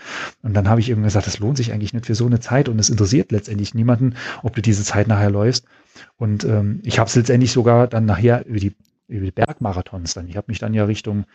Und 0.43 0.54
dann 0.54 0.69
habe 0.69 0.80
ich 0.80 0.89
irgendwie 0.89 1.08
gesagt, 1.08 1.26
das 1.26 1.39
lohnt 1.39 1.58
sich 1.58 1.74
eigentlich 1.74 1.91
nicht 1.91 2.06
für 2.06 2.13
so 2.13 2.28
eine 2.28 2.39
Zeit 2.39 2.69
und 2.69 2.78
es 2.78 2.91
interessiert 2.91 3.32
letztendlich 3.32 3.74
niemanden, 3.74 4.15
ob 4.43 4.56
du 4.56 4.62
diese 4.62 4.84
Zeit 4.84 5.08
nachher 5.08 5.32
läufst. 5.32 5.65
Und 6.17 6.43
ähm, 6.43 6.82
ich 6.84 7.00
habe 7.00 7.08
es 7.08 7.15
letztendlich 7.15 7.52
sogar 7.52 7.88
dann 7.88 8.06
nachher 8.06 8.46
über 8.46 8.60
die, 8.60 8.76
über 9.08 9.26
die 9.26 9.32
Bergmarathons 9.32 10.13
dann. 10.13 10.28
Ich 10.28 10.38
habe 10.38 10.46
mich 10.50 10.60
dann 10.60 10.76
ja 10.76 10.86
Richtung 10.86 11.26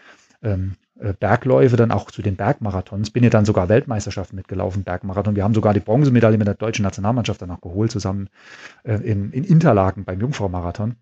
ähm, 0.43 0.77
äh, 0.99 1.13
Bergläufe, 1.13 1.77
dann 1.77 1.91
auch 1.91 2.11
zu 2.11 2.23
den 2.23 2.37
Bergmarathons. 2.37 3.11
Bin 3.11 3.25
ja 3.25 3.31
dann 3.31 3.45
sogar 3.45 3.69
Weltmeisterschaften 3.69 4.37
mitgelaufen, 4.37 4.85
Bergmarathon. 4.85 5.37
Wir 5.37 5.45
haben 5.45 5.55
sogar 5.55 5.75
die 5.75 5.81
Bronzemedaille 5.81 6.39
mit 6.39 6.47
der 6.47 6.55
deutschen 6.55 6.83
Nationalmannschaft 6.83 7.43
danach 7.43 7.61
geholt, 7.61 7.91
zusammen 7.91 8.29
äh, 8.85 8.95
in, 8.95 9.33
in 9.33 9.45
Interlaken 9.45 10.05
beim 10.05 10.21
Jungfrau-Marathon 10.21 10.97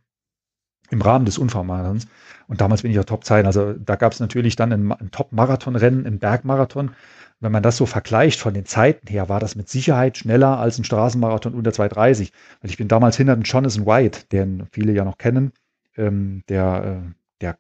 im 0.91 1.01
Rahmen 1.01 1.25
des 1.25 1.39
Unfallmarathons. 1.39 2.07
Und 2.47 2.61
damals 2.61 2.83
bin 2.83 2.91
ich 2.91 2.99
auch 2.99 3.05
Top-Zeiten. 3.05 3.47
Also 3.47 3.73
da 3.73 3.97
gab 3.97 4.13
es 4.13 4.21
natürlich 4.21 4.57
dann 4.57 4.73
ein, 4.73 4.93
ein 4.93 5.11
Top-Marathon-Rennen 5.11 6.05
im 6.05 6.19
Bergmarathon. 6.19 6.93
Wenn 7.41 7.53
man 7.53 7.63
das 7.63 7.77
so 7.77 7.87
vergleicht 7.87 8.41
von 8.41 8.55
den 8.55 8.65
Zeiten 8.65 9.07
her, 9.09 9.29
war 9.29 9.41
das 9.41 9.57
mit 9.57 9.69
Sicherheit 9.69 10.17
schneller 10.17 10.59
als 10.59 10.79
ein 10.79 10.85
Straßenmarathon 10.85 11.55
unter 11.55 11.71
2,30. 11.71 12.31
Weil 12.61 12.71
ich 12.71 12.77
bin 12.77 12.89
damals 12.89 13.17
hinter 13.17 13.35
den 13.35 13.43
Jonathan 13.43 13.87
White, 13.87 14.27
den 14.33 14.67
viele 14.71 14.93
ja 14.93 15.05
noch 15.05 15.19
kennen, 15.19 15.53
ähm, 15.97 16.45
der 16.49 17.03
äh, 17.05 17.13
der 17.41 17.59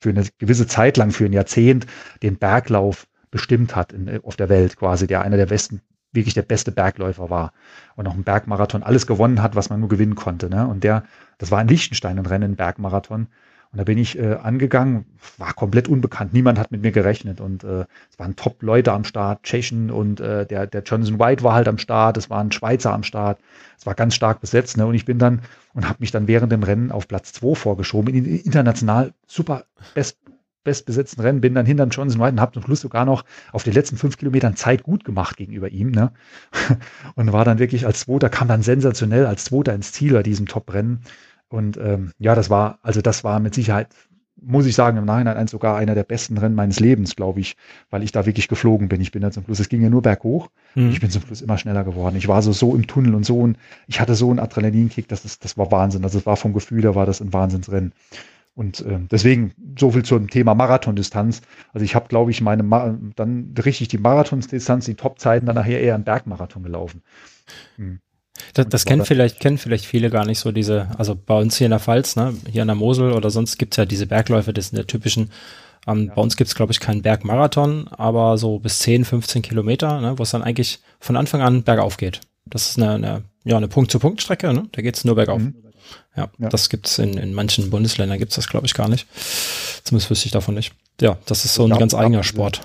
für 0.00 0.10
eine 0.10 0.24
gewisse 0.38 0.66
Zeit 0.66 0.96
lang, 0.96 1.10
für 1.10 1.24
ein 1.24 1.32
Jahrzehnt, 1.32 1.86
den 2.22 2.36
Berglauf 2.36 3.06
bestimmt 3.30 3.76
hat 3.76 3.92
in, 3.92 4.22
auf 4.24 4.36
der 4.36 4.48
Welt 4.48 4.76
quasi, 4.76 5.06
der 5.06 5.22
einer 5.22 5.36
der 5.36 5.46
besten, 5.46 5.82
wirklich 6.12 6.34
der 6.34 6.42
beste 6.42 6.72
Bergläufer 6.72 7.30
war 7.30 7.52
und 7.96 8.06
auch 8.06 8.14
im 8.14 8.24
Bergmarathon 8.24 8.82
alles 8.82 9.06
gewonnen 9.06 9.42
hat, 9.42 9.54
was 9.54 9.70
man 9.70 9.80
nur 9.80 9.88
gewinnen 9.88 10.14
konnte. 10.14 10.48
Ne? 10.48 10.66
Und 10.66 10.84
der, 10.84 11.04
das 11.36 11.50
war 11.50 11.60
in 11.60 11.68
Liechtenstein 11.68 12.18
ein 12.18 12.26
Rennen, 12.26 12.52
ein 12.52 12.56
Bergmarathon. 12.56 13.28
Und 13.70 13.78
da 13.78 13.84
bin 13.84 13.98
ich 13.98 14.18
äh, 14.18 14.34
angegangen, 14.34 15.04
war 15.36 15.52
komplett 15.52 15.88
unbekannt, 15.88 16.32
niemand 16.32 16.58
hat 16.58 16.70
mit 16.70 16.80
mir 16.80 16.90
gerechnet 16.90 17.40
und 17.40 17.64
äh, 17.64 17.84
es 18.10 18.18
waren 18.18 18.34
Top-Leute 18.34 18.92
am 18.92 19.04
Start, 19.04 19.42
Tschechen 19.42 19.90
und 19.90 20.20
äh, 20.20 20.46
der, 20.46 20.66
der 20.66 20.82
Jonathan 20.82 21.18
White 21.18 21.42
war 21.42 21.52
halt 21.52 21.68
am 21.68 21.76
Start, 21.76 22.16
es 22.16 22.30
waren 22.30 22.50
Schweizer 22.50 22.94
am 22.94 23.02
Start, 23.02 23.38
es 23.78 23.84
war 23.84 23.94
ganz 23.94 24.14
stark 24.14 24.40
besetzt 24.40 24.78
ne? 24.78 24.86
und 24.86 24.94
ich 24.94 25.04
bin 25.04 25.18
dann 25.18 25.42
und 25.74 25.86
habe 25.86 25.98
mich 26.00 26.10
dann 26.10 26.28
während 26.28 26.50
dem 26.50 26.62
Rennen 26.62 26.90
auf 26.90 27.08
Platz 27.08 27.32
2 27.34 27.54
vorgeschoben, 27.54 28.14
in 28.14 28.24
international 28.24 29.12
super 29.26 29.64
best, 29.94 30.16
bestbesetzten 30.68 31.22
Rennen, 31.22 31.40
bin 31.40 31.54
dann 31.54 31.64
hinter 31.64 31.86
Jonathan 31.86 32.20
White 32.20 32.32
und 32.32 32.40
habe 32.40 32.52
zum 32.52 32.62
Schluss 32.62 32.80
sogar 32.82 33.06
noch 33.06 33.24
auf 33.52 33.64
den 33.64 33.72
letzten 33.72 33.96
fünf 33.96 34.18
Kilometern 34.18 34.54
Zeit 34.54 34.82
gut 34.82 35.02
gemacht 35.04 35.38
gegenüber 35.38 35.70
ihm. 35.70 35.90
Ne? 35.90 36.12
Und 37.14 37.32
war 37.32 37.46
dann 37.46 37.58
wirklich 37.58 37.86
als 37.86 38.00
Zweiter, 38.00 38.28
kam 38.28 38.48
dann 38.48 38.62
sensationell 38.62 39.24
als 39.24 39.44
Zweiter 39.44 39.74
ins 39.74 39.92
Ziel 39.92 40.12
bei 40.12 40.22
diesem 40.22 40.46
Top-Rennen. 40.46 41.00
Und 41.48 41.76
ähm, 41.78 42.12
ja, 42.18 42.34
das 42.34 42.50
war, 42.50 42.78
also 42.82 43.00
das 43.00 43.24
war 43.24 43.40
mit 43.40 43.54
Sicherheit, 43.54 43.88
muss 44.40 44.66
ich 44.66 44.74
sagen, 44.74 44.98
im 44.98 45.04
Nachhinein 45.04 45.48
sogar 45.48 45.76
einer 45.76 45.94
der 45.94 46.04
besten 46.04 46.38
Rennen 46.38 46.54
meines 46.54 46.78
Lebens, 46.78 47.16
glaube 47.16 47.40
ich, 47.40 47.56
weil 47.90 48.02
ich 48.02 48.12
da 48.12 48.26
wirklich 48.26 48.48
geflogen 48.48 48.88
bin. 48.88 49.00
Ich 49.00 49.10
bin 49.10 49.22
ja 49.22 49.30
zum 49.30 49.44
Schluss, 49.44 49.58
es 49.58 49.68
ging 49.68 49.82
ja 49.82 49.90
nur 49.90 50.02
berghoch. 50.02 50.48
Mhm. 50.74 50.90
Ich 50.90 51.00
bin 51.00 51.10
zum 51.10 51.22
Schluss 51.22 51.42
immer 51.42 51.58
schneller 51.58 51.84
geworden. 51.84 52.16
Ich 52.16 52.28
war 52.28 52.42
so, 52.42 52.52
so 52.52 52.74
im 52.74 52.86
Tunnel 52.86 53.14
und 53.14 53.24
so, 53.24 53.38
und 53.38 53.58
ich 53.86 54.00
hatte 54.00 54.14
so 54.14 54.30
einen 54.30 54.38
Adrenalinkick, 54.38 55.08
das, 55.08 55.24
ist, 55.24 55.44
das 55.44 55.58
war 55.58 55.72
Wahnsinn. 55.72 56.04
Also 56.04 56.18
es 56.18 56.26
war 56.26 56.36
vom 56.36 56.52
Gefühl, 56.52 56.82
da 56.82 56.94
war 56.94 57.06
das 57.06 57.20
ein 57.20 57.32
Wahnsinnsrennen. 57.32 57.92
Und 58.54 58.80
äh, 58.80 58.98
deswegen 59.10 59.52
so 59.78 59.92
viel 59.92 60.04
zum 60.04 60.28
Thema 60.28 60.54
Marathondistanz. 60.54 61.42
Also 61.72 61.84
ich 61.84 61.94
habe, 61.94 62.08
glaube 62.08 62.32
ich, 62.32 62.40
meine 62.40 62.64
Ma 62.64 62.98
dann 63.14 63.54
richtig 63.64 63.86
die 63.86 63.98
Marathondistanz, 63.98 64.84
die 64.84 64.96
Topzeiten 64.96 65.46
dann 65.46 65.54
nachher 65.54 65.80
eher 65.80 65.94
im 65.94 66.02
Bergmarathon 66.02 66.64
gelaufen. 66.64 67.02
Hm. 67.76 68.00
Das, 68.54 68.68
das 68.68 68.84
kennen 68.84 69.04
vielleicht, 69.04 69.40
kennen 69.40 69.58
vielleicht 69.58 69.84
viele 69.84 70.10
gar 70.10 70.24
nicht 70.24 70.38
so 70.38 70.52
diese, 70.52 70.88
also 70.98 71.14
bei 71.14 71.38
uns 71.38 71.56
hier 71.56 71.66
in 71.66 71.72
der 71.72 71.80
Pfalz, 71.80 72.16
ne, 72.16 72.34
hier 72.50 72.62
an 72.62 72.68
der 72.68 72.74
Mosel 72.74 73.12
oder 73.12 73.30
sonst 73.30 73.58
gibt's 73.58 73.76
ja 73.76 73.84
diese 73.84 74.06
Bergläufe, 74.06 74.52
das 74.52 74.68
sind 74.68 74.76
der 74.76 74.86
typischen, 74.86 75.30
ähm, 75.86 76.06
ja. 76.06 76.14
bei 76.14 76.22
uns 76.22 76.36
gibt's 76.36 76.54
glaube 76.54 76.72
ich, 76.72 76.80
keinen 76.80 77.02
Bergmarathon, 77.02 77.88
aber 77.88 78.38
so 78.38 78.58
bis 78.58 78.80
10, 78.80 79.04
15 79.04 79.42
Kilometer, 79.42 80.00
ne, 80.00 80.18
wo 80.18 80.22
es 80.22 80.30
dann 80.30 80.42
eigentlich 80.42 80.80
von 81.00 81.16
Anfang 81.16 81.42
an 81.42 81.62
bergauf 81.62 81.96
geht. 81.96 82.20
Das 82.46 82.70
ist 82.70 82.78
eine, 82.78 82.94
eine 82.94 83.22
ja, 83.48 83.56
eine 83.56 83.68
Punkt-zu-Punkt-Strecke, 83.68 84.52
ne? 84.52 84.68
Da 84.72 84.82
geht's 84.82 85.04
nur 85.04 85.14
bergauf. 85.14 85.40
Mhm. 85.40 85.54
Ja, 86.14 86.28
ja, 86.38 86.48
das 86.50 86.68
gibt's 86.68 86.98
in, 86.98 87.16
in 87.16 87.32
manchen 87.32 87.70
Bundesländern 87.70 88.18
gibt's 88.18 88.34
das, 88.34 88.48
glaube 88.48 88.66
ich, 88.66 88.74
gar 88.74 88.88
nicht. 88.88 89.06
Zumindest 89.84 90.10
wüsste 90.10 90.26
ich 90.26 90.32
davon 90.32 90.54
nicht. 90.54 90.74
Ja, 91.00 91.16
das 91.24 91.46
ist 91.46 91.54
so 91.54 91.64
ein 91.64 91.78
ganz 91.78 91.94
eigener 91.94 92.24
Sport. 92.24 92.60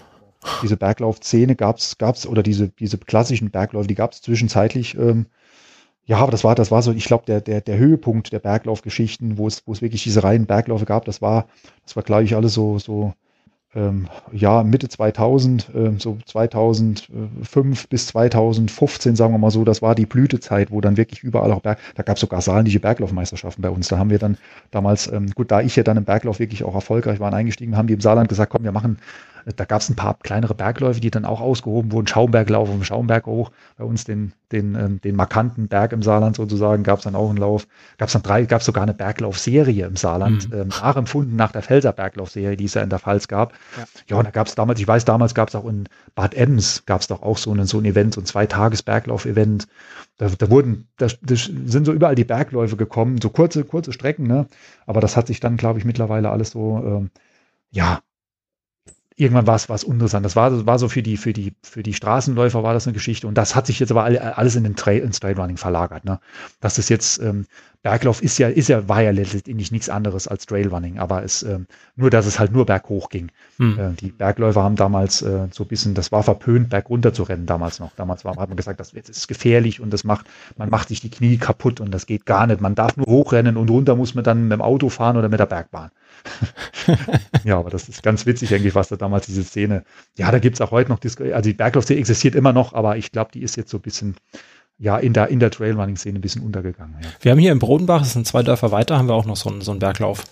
Diese, 0.62 0.76
Berglaufszene 0.76 1.56
gab's, 1.56 1.98
gab's, 1.98 2.26
oder 2.28 2.44
diese, 2.44 2.68
diese 2.68 2.98
klassischen 2.98 3.50
Bergläufe, 3.50 3.88
die 3.88 3.96
gab's 3.96 4.22
zwischenzeitlich 4.22 4.96
ähm, 4.96 5.28
ja, 6.06 6.18
aber 6.18 6.32
das 6.32 6.44
war, 6.44 6.56
das 6.56 6.70
war 6.72 6.82
so, 6.82 6.92
ich 6.92 7.06
glaube, 7.06 7.24
der, 7.26 7.42
der, 7.42 7.62
der 7.62 7.78
Höhepunkt 7.78 8.34
der 8.34 8.40
Berglaufgeschichten, 8.40 9.38
wo 9.38 9.48
es, 9.48 9.64
wo 9.66 9.72
es 9.72 9.82
wirklich 9.82 10.04
diese 10.04 10.24
reinen 10.24 10.46
Bergläufe 10.46 10.86
gab, 10.86 11.06
das 11.06 11.22
war, 11.22 11.48
das 11.86 11.96
war, 11.96 12.04
glaube 12.04 12.24
ich, 12.24 12.36
alles 12.36 12.54
so, 12.54 12.78
so, 12.78 13.14
ähm, 13.76 14.08
ja, 14.32 14.64
Mitte 14.64 14.90
2000, 14.90 15.72
ähm, 15.74 16.00
so 16.00 16.18
2005 16.26 17.88
bis 17.88 18.08
2015, 18.08 19.16
sagen 19.16 19.34
wir 19.34 19.38
mal 19.38 19.50
so, 19.50 19.64
das 19.64 19.82
war 19.82 19.96
die 19.96 20.06
Blütezeit, 20.06 20.72
wo 20.72 20.82
dann 20.82 20.98
wirklich 20.98 21.24
überall 21.24 21.52
auch 21.52 21.62
Berg, 21.62 21.80
da 21.96 22.04
gab 22.04 22.18
es 22.18 22.22
sogar 22.22 22.42
saarländische 22.42 22.80
Berglaufmeisterschaften 22.80 23.62
bei 23.62 23.70
uns. 23.70 23.88
Da 23.88 23.98
haben 23.98 24.10
wir 24.10 24.20
dann 24.20 24.38
damals, 24.72 25.12
ähm, 25.12 25.32
gut, 25.32 25.52
da 25.52 25.62
ich 25.62 25.76
ja 25.76 25.84
dann 25.84 25.98
im 25.98 26.06
Berglauf 26.06 26.40
wirklich 26.40 26.64
auch 26.64 26.76
erfolgreich 26.76 27.20
war 27.20 27.34
eingestiegen, 27.34 27.78
haben 27.78 27.88
die 27.88 27.94
im 27.94 28.02
Saarland 28.02 28.30
gesagt, 28.30 28.52
komm, 28.52 28.64
wir 28.64 28.72
machen 28.72 28.98
da 29.56 29.66
gab 29.66 29.82
es 29.82 29.90
ein 29.90 29.96
paar 29.96 30.18
kleinere 30.20 30.56
Bergläufe, 30.56 31.02
die 31.02 31.12
dann 31.12 31.26
auch 31.26 31.42
ausgehoben 31.42 31.92
wurden. 31.92 32.08
Schaumberglauf 32.08 32.70
auf 32.70 32.76
dem 32.76 32.84
Schaumberg 32.84 33.26
hoch. 33.26 33.52
Bei 33.78 33.84
uns 33.84 34.06
den, 34.06 34.34
den, 34.52 34.76
ähm, 34.76 35.02
den 35.02 35.16
markanten 35.16 35.68
Berg 35.68 35.92
im 35.92 36.02
Saarland 36.02 36.36
sozusagen 36.36 36.84
gab 36.84 37.00
es 37.00 37.04
dann 37.04 37.16
auch 37.16 37.30
einen 37.30 37.38
Lauf. 37.38 37.68
Gab 37.98 38.08
es 38.08 38.14
dann 38.14 38.24
drei, 38.24 38.46
gab 38.46 38.62
es 38.62 38.66
sogar 38.66 38.84
eine 38.84 38.94
Berglaufserie 38.94 39.86
im 39.86 39.96
Saarland, 39.96 40.50
mhm. 40.50 40.62
ähm, 40.62 40.68
nachempfunden 40.70 41.36
nach 41.36 41.52
der 41.52 41.62
Pfälzer 41.62 41.92
Berglaufserie, 41.92 42.56
die 42.56 42.66
es 42.66 42.74
ja 42.74 42.82
in 42.82 42.90
der 42.90 43.00
Pfalz 43.00 43.28
gab. 43.28 43.54
Ja, 43.78 43.84
ja 44.08 44.18
und 44.18 44.26
da 44.26 44.32
gab 44.32 44.48
es 44.48 44.56
damals, 44.56 44.80
ich 44.80 44.88
weiß, 44.88 45.06
damals 45.06 45.36
gab 45.36 45.50
es 45.50 45.56
auch 45.56 45.66
in 45.66 45.90
Bad 46.16 46.34
Ems, 46.34 46.86
gab 46.86 47.02
es 47.02 47.08
doch 47.08 47.22
auch 47.22 47.38
so 47.38 47.54
ein, 47.54 47.66
so 47.66 47.80
ein 47.80 47.86
Event, 47.86 48.14
so 48.14 48.22
ein 48.22 48.26
Zweitages-Berglauf-Event. 48.26 49.68
Da, 50.18 50.30
da 50.30 50.50
wurden, 50.50 50.88
da, 50.98 51.08
da 51.08 51.36
sind 51.36 51.86
so 51.86 51.92
überall 51.92 52.16
die 52.16 52.24
Bergläufe 52.24 52.78
gekommen, 52.78 53.20
so 53.22 53.30
kurze, 53.30 53.66
kurze 53.66 53.92
Strecken, 53.92 54.28
ne? 54.28 54.48
Aber 54.86 55.02
das 55.02 55.18
hat 55.18 55.28
sich 55.28 55.40
dann, 55.40 55.58
glaube 55.58 55.80
ich, 55.80 55.86
mittlerweile 55.86 56.30
alles 56.30 56.52
so, 56.52 56.78
ähm, 56.86 57.10
ja, 57.72 58.02
irgendwann 59.16 59.48
war 59.48 59.56
es 59.56 59.70
was 59.70 59.84
uninteressant. 59.84 60.26
Das 60.26 60.36
war, 60.36 60.50
das 60.50 60.66
war 60.66 60.80
so 60.80 60.90
für 60.90 61.04
die, 61.04 61.18
für 61.18 61.34
die, 61.34 61.54
für 61.62 61.84
die 61.84 61.94
Straßenläufer 61.94 62.64
war 62.64 62.74
das 62.74 62.88
eine 62.88 62.94
Geschichte. 62.94 63.28
Und 63.28 63.38
das 63.38 63.56
hat 63.56 63.68
sich 63.68 63.80
jetzt 63.80 63.92
aber 63.92 64.04
alles 64.04 64.56
in 64.56 64.64
den 64.64 64.76
Trail, 64.76 65.02
ins 65.02 65.20
Trailrunning 65.20 65.58
verlagert. 65.58 66.06
Ne? 66.06 66.20
Das 66.62 66.78
ist 66.78 66.90
jetzt, 66.90 67.20
ähm, 67.22 67.46
Berglauf 67.84 68.24
ist 68.24 68.38
ja, 68.38 68.48
ist 68.48 68.70
ja, 68.70 68.88
war 68.88 69.02
ja 69.02 69.12
letztendlich 69.12 69.72
nichts 69.74 69.90
anderes 69.90 70.30
als 70.30 70.46
Trailrunning, 70.46 71.00
aber 71.00 71.24
es, 71.24 71.44
ähm, 71.44 71.68
nur, 71.98 72.10
dass 72.10 72.26
es 72.26 72.40
halt 72.40 72.54
nur 72.54 72.66
berghoch 72.66 73.10
ging. 73.10 73.30
Hm. 73.58 73.78
Äh, 73.78 73.92
die 74.00 74.12
Bergläufer 74.12 74.64
haben 74.64 74.78
damals 74.78 75.22
äh, 75.22 75.48
so 75.52 75.66
ein 75.66 75.68
bisschen, 75.68 75.94
das 75.94 76.10
war 76.14 76.24
verpönt, 76.24 76.70
bergunter 76.70 77.14
zu 77.14 77.24
rennen 77.24 77.46
damals 77.46 77.82
noch. 77.82 77.92
Damals 77.98 78.24
war, 78.24 78.38
hat 78.38 78.48
man 78.48 78.56
gesagt, 78.56 78.80
das 78.80 78.94
ist 78.94 79.28
gefährlich 79.28 79.82
und 79.82 79.92
das 79.92 80.06
macht, 80.06 80.28
man 80.58 80.70
macht 80.70 80.88
sich 80.88 81.02
die 81.02 81.12
Knie 81.12 81.38
kaputt 81.38 81.82
und 81.82 81.92
das 81.92 82.06
geht 82.06 82.26
gar 82.26 82.48
nicht. 82.48 82.62
Man 82.62 82.74
darf 82.74 82.96
nur 82.96 83.08
hochrennen 83.08 83.58
und 83.58 83.70
runter 83.70 83.98
muss 83.98 84.16
man 84.16 84.24
dann 84.24 84.44
mit 84.44 84.54
dem 84.54 84.62
Auto 84.62 84.88
fahren 84.88 85.18
oder 85.18 85.28
mit 85.28 85.42
der 85.42 85.46
Bergbahn. 85.46 85.92
ja, 87.44 87.58
aber 87.58 87.70
das 87.70 87.90
ist 87.90 88.04
ganz 88.04 88.26
witzig 88.26 88.54
eigentlich, 88.54 88.76
was 88.76 88.90
da 88.90 88.96
damals 88.96 89.26
diese 89.26 89.44
Szene, 89.44 89.84
ja, 90.18 90.32
da 90.32 90.40
gibt 90.40 90.56
es 90.56 90.62
auch 90.62 90.72
heute 90.72 90.90
noch, 90.90 91.00
Disco, 91.00 91.24
also 91.24 91.50
die 91.50 91.54
Berglauf-Szene 91.54 92.00
existiert 92.00 92.36
immer 92.36 92.54
noch, 92.54 92.74
aber 92.74 92.98
ich 92.98 93.12
glaube, 93.12 93.32
die 93.34 93.42
ist 93.42 93.56
jetzt 93.56 93.70
so 93.70 93.78
ein 93.78 93.82
bisschen, 93.82 94.16
ja, 94.78 94.98
in 94.98 95.14
der, 95.14 95.30
in 95.30 95.40
der 95.40 95.52
Trailrunning-Szene 95.52 96.20
ein 96.20 96.22
bisschen 96.22 96.44
untergegangen. 96.44 96.96
Ja. 97.02 97.10
Wir 97.22 97.32
haben 97.32 97.40
hier 97.40 97.52
in 97.52 97.60
Brodenbach, 97.60 98.00
das 98.00 98.14
sind 98.14 98.28
zwei 98.28 98.44
Dörfer 98.44 98.72
weiter, 98.72 98.98
haben 98.98 99.08
wir 99.08 99.16
auch 99.16 99.26
noch 99.26 99.38
so 99.38 99.50
einen, 99.50 99.62
so 99.62 99.72
einen 99.72 99.80
Berglauf. 99.80 100.24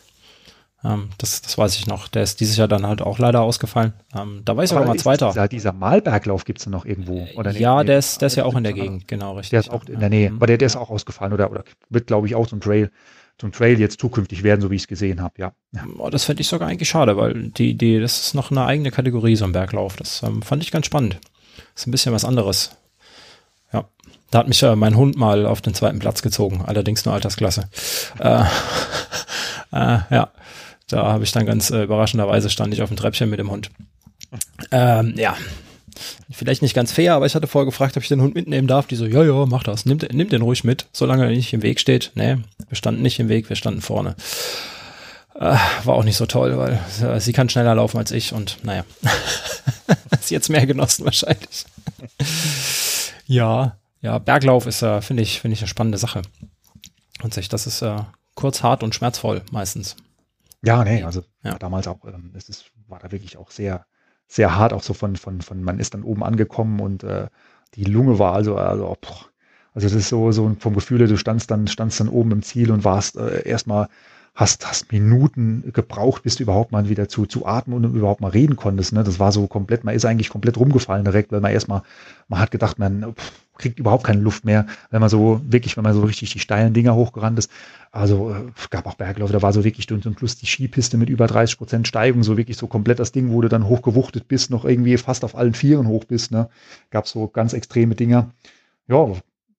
Ähm, 0.84 1.10
das, 1.18 1.42
das 1.42 1.58
weiß 1.58 1.76
ich 1.76 1.86
noch. 1.86 2.08
Der 2.08 2.24
ist 2.24 2.40
dieses 2.40 2.58
Jahr 2.58 2.68
dann 2.68 2.88
halt 2.88 3.02
auch 3.02 3.20
leider 3.20 3.42
ausgefallen. 3.42 3.94
Ähm, 4.18 4.42
da 4.46 4.58
war 4.58 4.64
ich 4.64 4.72
sogar 4.72 4.86
mal 4.86 4.98
Zweiter. 4.98 5.28
Dieser, 5.28 5.48
dieser 5.48 5.74
Malberglauf 5.74 6.44
gibt 6.44 6.60
es 6.60 6.66
noch 6.66 6.86
irgendwo? 6.86 7.28
Oder 7.36 7.52
ja, 7.52 7.84
der 7.84 8.00
ist, 8.00 8.22
der 8.22 8.28
ist 8.28 8.36
ja 8.36 8.46
auch 8.46 8.56
in 8.56 8.64
der 8.64 8.74
Gegend, 8.74 9.08
genau, 9.08 9.34
richtig. 9.34 9.52
Der 9.52 9.60
ist 9.60 9.70
auch 9.70 9.86
in 9.86 10.00
der 10.00 10.10
Nähe, 10.10 10.32
aber 10.32 10.48
der, 10.48 10.58
der 10.58 10.66
ist 10.66 10.76
auch 10.76 10.90
ausgefallen 10.90 11.34
oder, 11.34 11.52
oder 11.52 11.64
wird, 11.90 12.08
glaube 12.08 12.26
ich, 12.28 12.36
auch 12.36 12.48
so 12.48 12.56
ein 12.56 12.62
Trail 12.62 12.90
zum 13.42 13.52
Trail 13.52 13.80
jetzt 13.80 14.00
zukünftig 14.00 14.44
werden, 14.44 14.62
so 14.62 14.70
wie 14.70 14.76
ich 14.76 14.84
es 14.84 14.88
gesehen 14.88 15.20
habe, 15.20 15.34
ja. 15.40 15.54
ja. 15.72 16.10
Das 16.12 16.26
fände 16.26 16.42
ich 16.42 16.48
sogar 16.48 16.70
eigentlich 16.70 16.90
schade, 16.90 17.18
weil 17.18 17.50
die, 17.50 17.74
die, 17.74 18.00
das 18.00 18.28
ist 18.28 18.36
noch 18.36 18.52
eine 18.52 18.66
eigene 18.66 18.92
Kategorie, 18.92 19.36
so 19.36 19.46
ein 19.46 19.52
Berglauf. 19.52 19.96
Das 19.96 20.22
ähm, 20.22 20.44
fand 20.44 20.62
ich 20.62 20.70
ganz 20.70 20.86
spannend. 20.86 21.20
Ist 21.76 21.88
ein 21.88 21.92
bisschen 21.92 22.14
was 22.14 22.24
anderes. 22.24 22.78
Ja. 23.74 23.86
Da 24.30 24.40
hat 24.40 24.48
mich 24.48 24.62
äh, 24.62 24.76
mein 24.76 24.96
Hund 24.96 25.18
mal 25.18 25.48
auf 25.48 25.60
den 25.60 25.74
zweiten 25.74 25.98
Platz 25.98 26.22
gezogen, 26.22 26.62
allerdings 26.64 27.04
nur 27.04 27.16
Altersklasse. 27.16 27.68
äh, 28.20 28.44
äh, 29.72 30.00
ja. 30.12 30.32
Da 30.88 31.12
habe 31.12 31.24
ich 31.24 31.32
dann 31.32 31.48
ganz 31.48 31.72
äh, 31.72 31.82
überraschenderweise 31.82 32.52
stand 32.52 32.76
ich 32.76 32.84
auf 32.84 32.90
dem 32.90 32.98
Treppchen 32.98 33.28
mit 33.28 33.40
dem 33.40 33.50
Hund. 33.50 33.72
Ähm, 34.70 35.16
ja, 35.18 35.36
vielleicht 36.30 36.62
nicht 36.62 36.74
ganz 36.74 36.92
fair, 36.92 37.16
aber 37.16 37.26
ich 37.26 37.36
hatte 37.36 37.48
vorher 37.48 37.66
gefragt, 37.66 37.98
ob 37.98 38.04
ich 38.04 38.10
den 38.10 38.22
Hund 38.22 38.36
mitnehmen 38.36 38.68
darf. 38.68 38.88
Die 38.88 38.96
so, 38.96 39.06
ja, 39.06 39.24
ja, 39.24 39.46
mach 39.46 39.64
das. 39.64 39.86
Nimm, 39.86 40.00
nimm 40.12 40.30
den 40.30 40.42
ruhig 40.42 40.64
mit, 40.64 40.88
solange 40.92 41.26
er 41.26 41.30
nicht 41.30 41.54
im 41.54 41.62
Weg 41.62 41.80
steht. 41.80 42.12
Nee, 42.16 42.38
wir 42.68 42.76
standen 42.76 43.02
nicht 43.02 43.20
im 43.20 43.30
Weg, 43.30 43.50
wir 43.50 43.56
standen 43.56 43.82
vorne. 43.82 44.16
Äh, 45.36 45.58
war 45.86 45.96
auch 45.96 46.04
nicht 46.04 46.18
so 46.18 46.26
toll, 46.26 46.58
weil 46.58 46.80
äh, 47.02 47.20
sie 47.20 47.34
kann 47.34 47.50
schneller 47.50 47.76
laufen 47.76 47.98
als 47.98 48.12
ich 48.12 48.34
und 48.34 48.58
naja, 48.64 48.84
ist 50.12 50.30
jetzt 50.30 50.50
mehr 50.50 50.66
genossen 50.66 51.06
wahrscheinlich. 51.06 51.66
ja, 53.26 53.78
ja, 54.02 54.18
Berglauf 54.20 54.68
ist, 54.68 54.82
äh, 54.82 55.02
finde 55.02 55.24
ich, 55.24 55.40
finde 55.40 55.54
ich 55.54 55.62
eine 55.62 55.68
spannende 55.68 55.98
Sache. 55.98 56.22
Und 57.24 57.34
sich, 57.34 57.50
das 57.50 57.68
ist 57.68 57.82
äh, 57.82 58.00
kurz, 58.36 58.64
hart 58.64 58.84
und 58.84 58.96
schmerzvoll 58.96 59.42
meistens. 59.52 59.96
Ja, 60.64 60.84
nee, 60.84 61.04
also 61.04 61.24
ja. 61.44 61.58
damals 61.58 61.88
auch, 61.88 62.04
ähm, 62.06 62.34
es 62.36 62.50
ist, 62.50 62.66
war 62.88 63.00
da 63.00 63.12
wirklich 63.12 63.38
auch 63.38 63.52
sehr, 63.52 63.86
sehr 64.32 64.56
hart, 64.56 64.72
auch 64.72 64.82
so 64.82 64.94
von, 64.94 65.18
von, 65.18 65.42
von, 65.42 65.62
man 65.62 65.80
ist 65.80 65.94
dann 65.94 66.04
oben 66.04 66.24
angekommen 66.24 66.80
und 66.80 67.04
äh, 67.04 67.28
die 67.76 67.84
Lunge 67.84 68.18
war 68.18 68.34
also, 68.34 68.56
also, 68.56 68.96
boah, 69.02 69.26
also 69.74 69.88
das 69.88 69.94
ist 69.94 70.10
so, 70.10 70.32
so 70.32 70.56
vom 70.60 70.74
Gefühl, 70.74 71.06
du 71.06 71.18
standst 71.18 71.52
dann, 71.52 71.68
standst 71.68 72.00
dann 72.00 72.08
oben 72.08 72.32
im 72.32 72.42
Ziel 72.42 72.72
und 72.72 72.86
warst 72.86 73.18
äh, 73.18 73.48
erstmal 73.48 73.90
hast, 74.34 74.66
hast 74.66 74.92
Minuten 74.92 75.72
gebraucht, 75.74 76.24
bis 76.24 76.38
du 76.38 76.44
überhaupt 76.44 76.72
mal 76.72 76.88
wieder 76.88 77.10
zu, 77.10 77.26
zu 77.26 77.46
atmen 77.46 77.76
und 77.76 77.96
überhaupt 77.96 78.22
mal 78.22 78.32
reden 78.32 78.56
konntest. 78.56 78.94
Ne? 78.94 79.04
Das 79.04 79.20
war 79.20 79.34
so 79.34 79.48
komplett, 79.48 79.84
man 79.84 79.94
ist 79.94 80.06
eigentlich 80.06 80.30
komplett 80.30 80.58
rumgefallen 80.58 81.04
direkt, 81.04 81.32
weil 81.34 81.42
man 81.42 81.52
erstmal, 81.52 81.82
man 82.30 82.40
hat 82.40 82.52
gedacht, 82.52 82.80
man 82.80 83.14
pff, 83.14 83.32
kriegt 83.58 83.80
überhaupt 83.80 84.06
keine 84.06 84.22
Luft 84.22 84.46
mehr, 84.46 84.66
wenn 84.90 85.02
man 85.02 85.10
so 85.10 85.42
wirklich, 85.46 85.76
wenn 85.76 85.84
man 85.84 85.94
so 85.94 86.02
richtig 86.02 86.32
die 86.32 86.40
steilen 86.40 86.74
Dinger 86.74 86.96
hochgerannt 86.96 87.38
ist. 87.38 87.52
Also 87.92 88.34
äh, 88.34 88.52
gab 88.70 88.86
auch 88.88 88.96
Bergläufe, 88.96 89.34
da 89.34 89.42
war 89.42 89.52
so 89.52 89.66
wirklich 89.66 89.88
zum 89.88 90.18
Schluss 90.18 90.38
die 90.38 90.46
Skipiste 90.46 90.98
mit 90.98 91.10
über 91.10 91.28
30 91.28 91.58
Prozent 91.58 91.88
Steigung, 91.88 92.24
so 92.24 92.38
wirklich 92.38 92.56
so 92.56 92.68
komplett 92.68 93.00
das 93.00 93.12
Ding, 93.12 93.32
wo 93.32 93.42
du 93.42 93.50
dann 93.50 93.68
hochgewuchtet 93.68 94.30
bist, 94.30 94.50
noch 94.50 94.64
irgendwie 94.64 94.96
fast 94.98 95.26
auf 95.26 95.36
allen 95.36 95.54
Vieren 95.54 95.88
hoch 95.88 96.06
bist. 96.06 96.32
Ne? 96.32 96.50
Gab 96.90 97.08
so 97.08 97.28
ganz 97.28 97.52
extreme 97.52 97.96
Dinger. 97.96 98.32
Ja, 98.88 99.12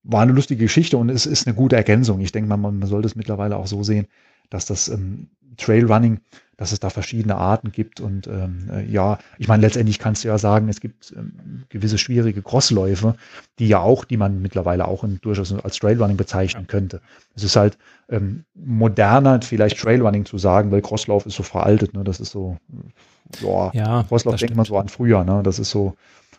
war 0.02 0.22
eine 0.22 0.32
lustige 0.32 0.64
Geschichte 0.64 0.96
und 0.96 1.10
es 1.10 1.26
ist 1.26 1.46
eine 1.46 1.54
gute 1.54 1.76
Ergänzung. 1.76 2.20
Ich 2.20 2.32
denke 2.32 2.48
mal, 2.48 2.56
man 2.56 2.86
sollte 2.86 3.06
es 3.06 3.16
mittlerweile 3.16 3.56
auch 3.56 3.66
so 3.66 3.82
sehen, 3.82 4.06
dass 4.48 4.64
das 4.64 4.88
ähm, 4.88 5.28
Trailrunning, 5.56 6.20
dass 6.56 6.70
es 6.70 6.80
da 6.80 6.90
verschiedene 6.90 7.36
Arten 7.36 7.72
gibt. 7.72 8.00
Und 8.00 8.26
ähm, 8.26 8.70
äh, 8.72 8.84
ja, 8.84 9.18
ich 9.38 9.48
meine, 9.48 9.62
letztendlich 9.62 9.98
kannst 9.98 10.22
du 10.22 10.28
ja 10.28 10.38
sagen, 10.38 10.68
es 10.68 10.80
gibt 10.80 11.12
ähm, 11.16 11.64
gewisse 11.70 11.98
schwierige 11.98 12.42
Crossläufe, 12.42 13.16
die 13.58 13.68
ja 13.68 13.80
auch, 13.80 14.04
die 14.04 14.16
man 14.16 14.40
mittlerweile 14.42 14.86
auch 14.86 15.02
in, 15.02 15.20
durchaus 15.22 15.52
als 15.52 15.76
Trailrunning 15.76 16.16
bezeichnen 16.16 16.66
könnte. 16.66 17.00
Es 17.34 17.42
ist 17.42 17.56
halt 17.56 17.78
ähm, 18.08 18.44
moderner, 18.54 19.40
vielleicht 19.42 19.78
Trailrunning 19.78 20.24
zu 20.24 20.38
sagen, 20.38 20.70
weil 20.70 20.82
Crosslauf 20.82 21.26
ist 21.26 21.34
so 21.34 21.42
veraltet. 21.42 21.94
Ne? 21.94 22.04
Das 22.04 22.20
ist 22.20 22.30
so, 22.30 22.58
ja, 23.40 23.70
ja 23.72 24.04
Crosslauf 24.04 24.36
denkt 24.36 24.54
man 24.54 24.64
so 24.64 24.78
an 24.78 24.88
früher. 24.88 25.24
Ne? 25.24 25.42
Das 25.42 25.58
ist 25.58 25.70
so, 25.70 25.94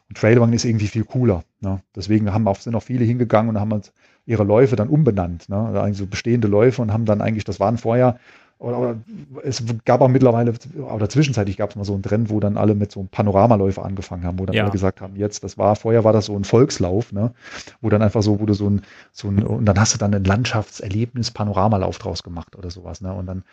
und 0.08 0.17
Trailrunning 0.17 0.56
ist 0.56 0.63
irgendwie 0.63 0.88
viel 0.88 1.04
cooler. 1.04 1.43
Ne? 1.60 1.82
Deswegen 1.95 2.34
haben 2.34 2.47
auch, 2.47 2.60
sind 2.60 2.76
auch 2.76 2.84
viele 2.84 3.04
hingegangen 3.04 3.49
und 3.49 3.60
haben 3.60 3.73
halt 3.73 3.91
ihre 4.26 4.43
Läufe 4.43 4.76
dann 4.76 4.88
umbenannt, 4.88 5.49
ne? 5.49 5.58
also 5.58 5.80
eigentlich 5.80 5.97
so 5.97 6.06
bestehende 6.06 6.47
Läufe 6.47 6.82
und 6.82 6.93
haben 6.93 7.06
dann 7.06 7.21
eigentlich, 7.21 7.43
das 7.43 7.60
waren 7.60 7.78
vorher, 7.78 8.19
oder, 8.63 8.80
oder 8.80 8.95
es 9.43 9.62
gab 9.84 10.02
auch 10.02 10.08
mittlerweile, 10.08 10.54
oder 10.78 11.10
zwischenzeitlich 11.10 11.58
gab 11.58 11.71
es 11.71 11.76
mal 11.76 11.84
so 11.84 11.93
einen 11.93 12.04
Trend, 12.04 12.30
wo 12.30 12.39
dann 12.39 12.58
alle 12.58 12.76
mit 12.76 12.91
so 12.91 13.02
einem 13.02 13.10
Panoramaläufe 13.10 13.82
angefangen 13.82 14.23
haben, 14.23 14.39
wo 14.39 14.45
dann 14.45 14.56
ja. 14.56 14.63
alle 14.63 14.71
gesagt 14.71 15.02
haben, 15.02 15.17
jetzt, 15.17 15.43
das 15.43 15.58
war, 15.58 15.76
vorher 15.76 16.04
war 16.06 16.13
das 16.13 16.28
so 16.28 16.36
ein 16.36 16.45
Volkslauf, 16.45 17.12
ne? 17.12 17.34
wo 17.82 17.89
dann 17.89 18.02
einfach 18.02 18.23
so, 18.23 18.39
wo 18.39 18.45
du 18.45 18.54
so 18.54 18.69
ein, 18.69 18.82
so 19.12 19.28
ein, 19.28 19.43
und 19.43 19.65
dann 19.65 19.78
hast 19.78 19.93
du 19.93 19.97
dann 19.97 20.13
ein 20.15 20.23
Landschaftserlebnis 20.23 21.32
Panoramalauf 21.32 21.99
draus 21.99 22.23
gemacht 22.23 22.56
oder 22.56 22.71
sowas, 22.71 23.02
ne? 23.02 23.13
Und 23.13 23.26
dann 23.26 23.43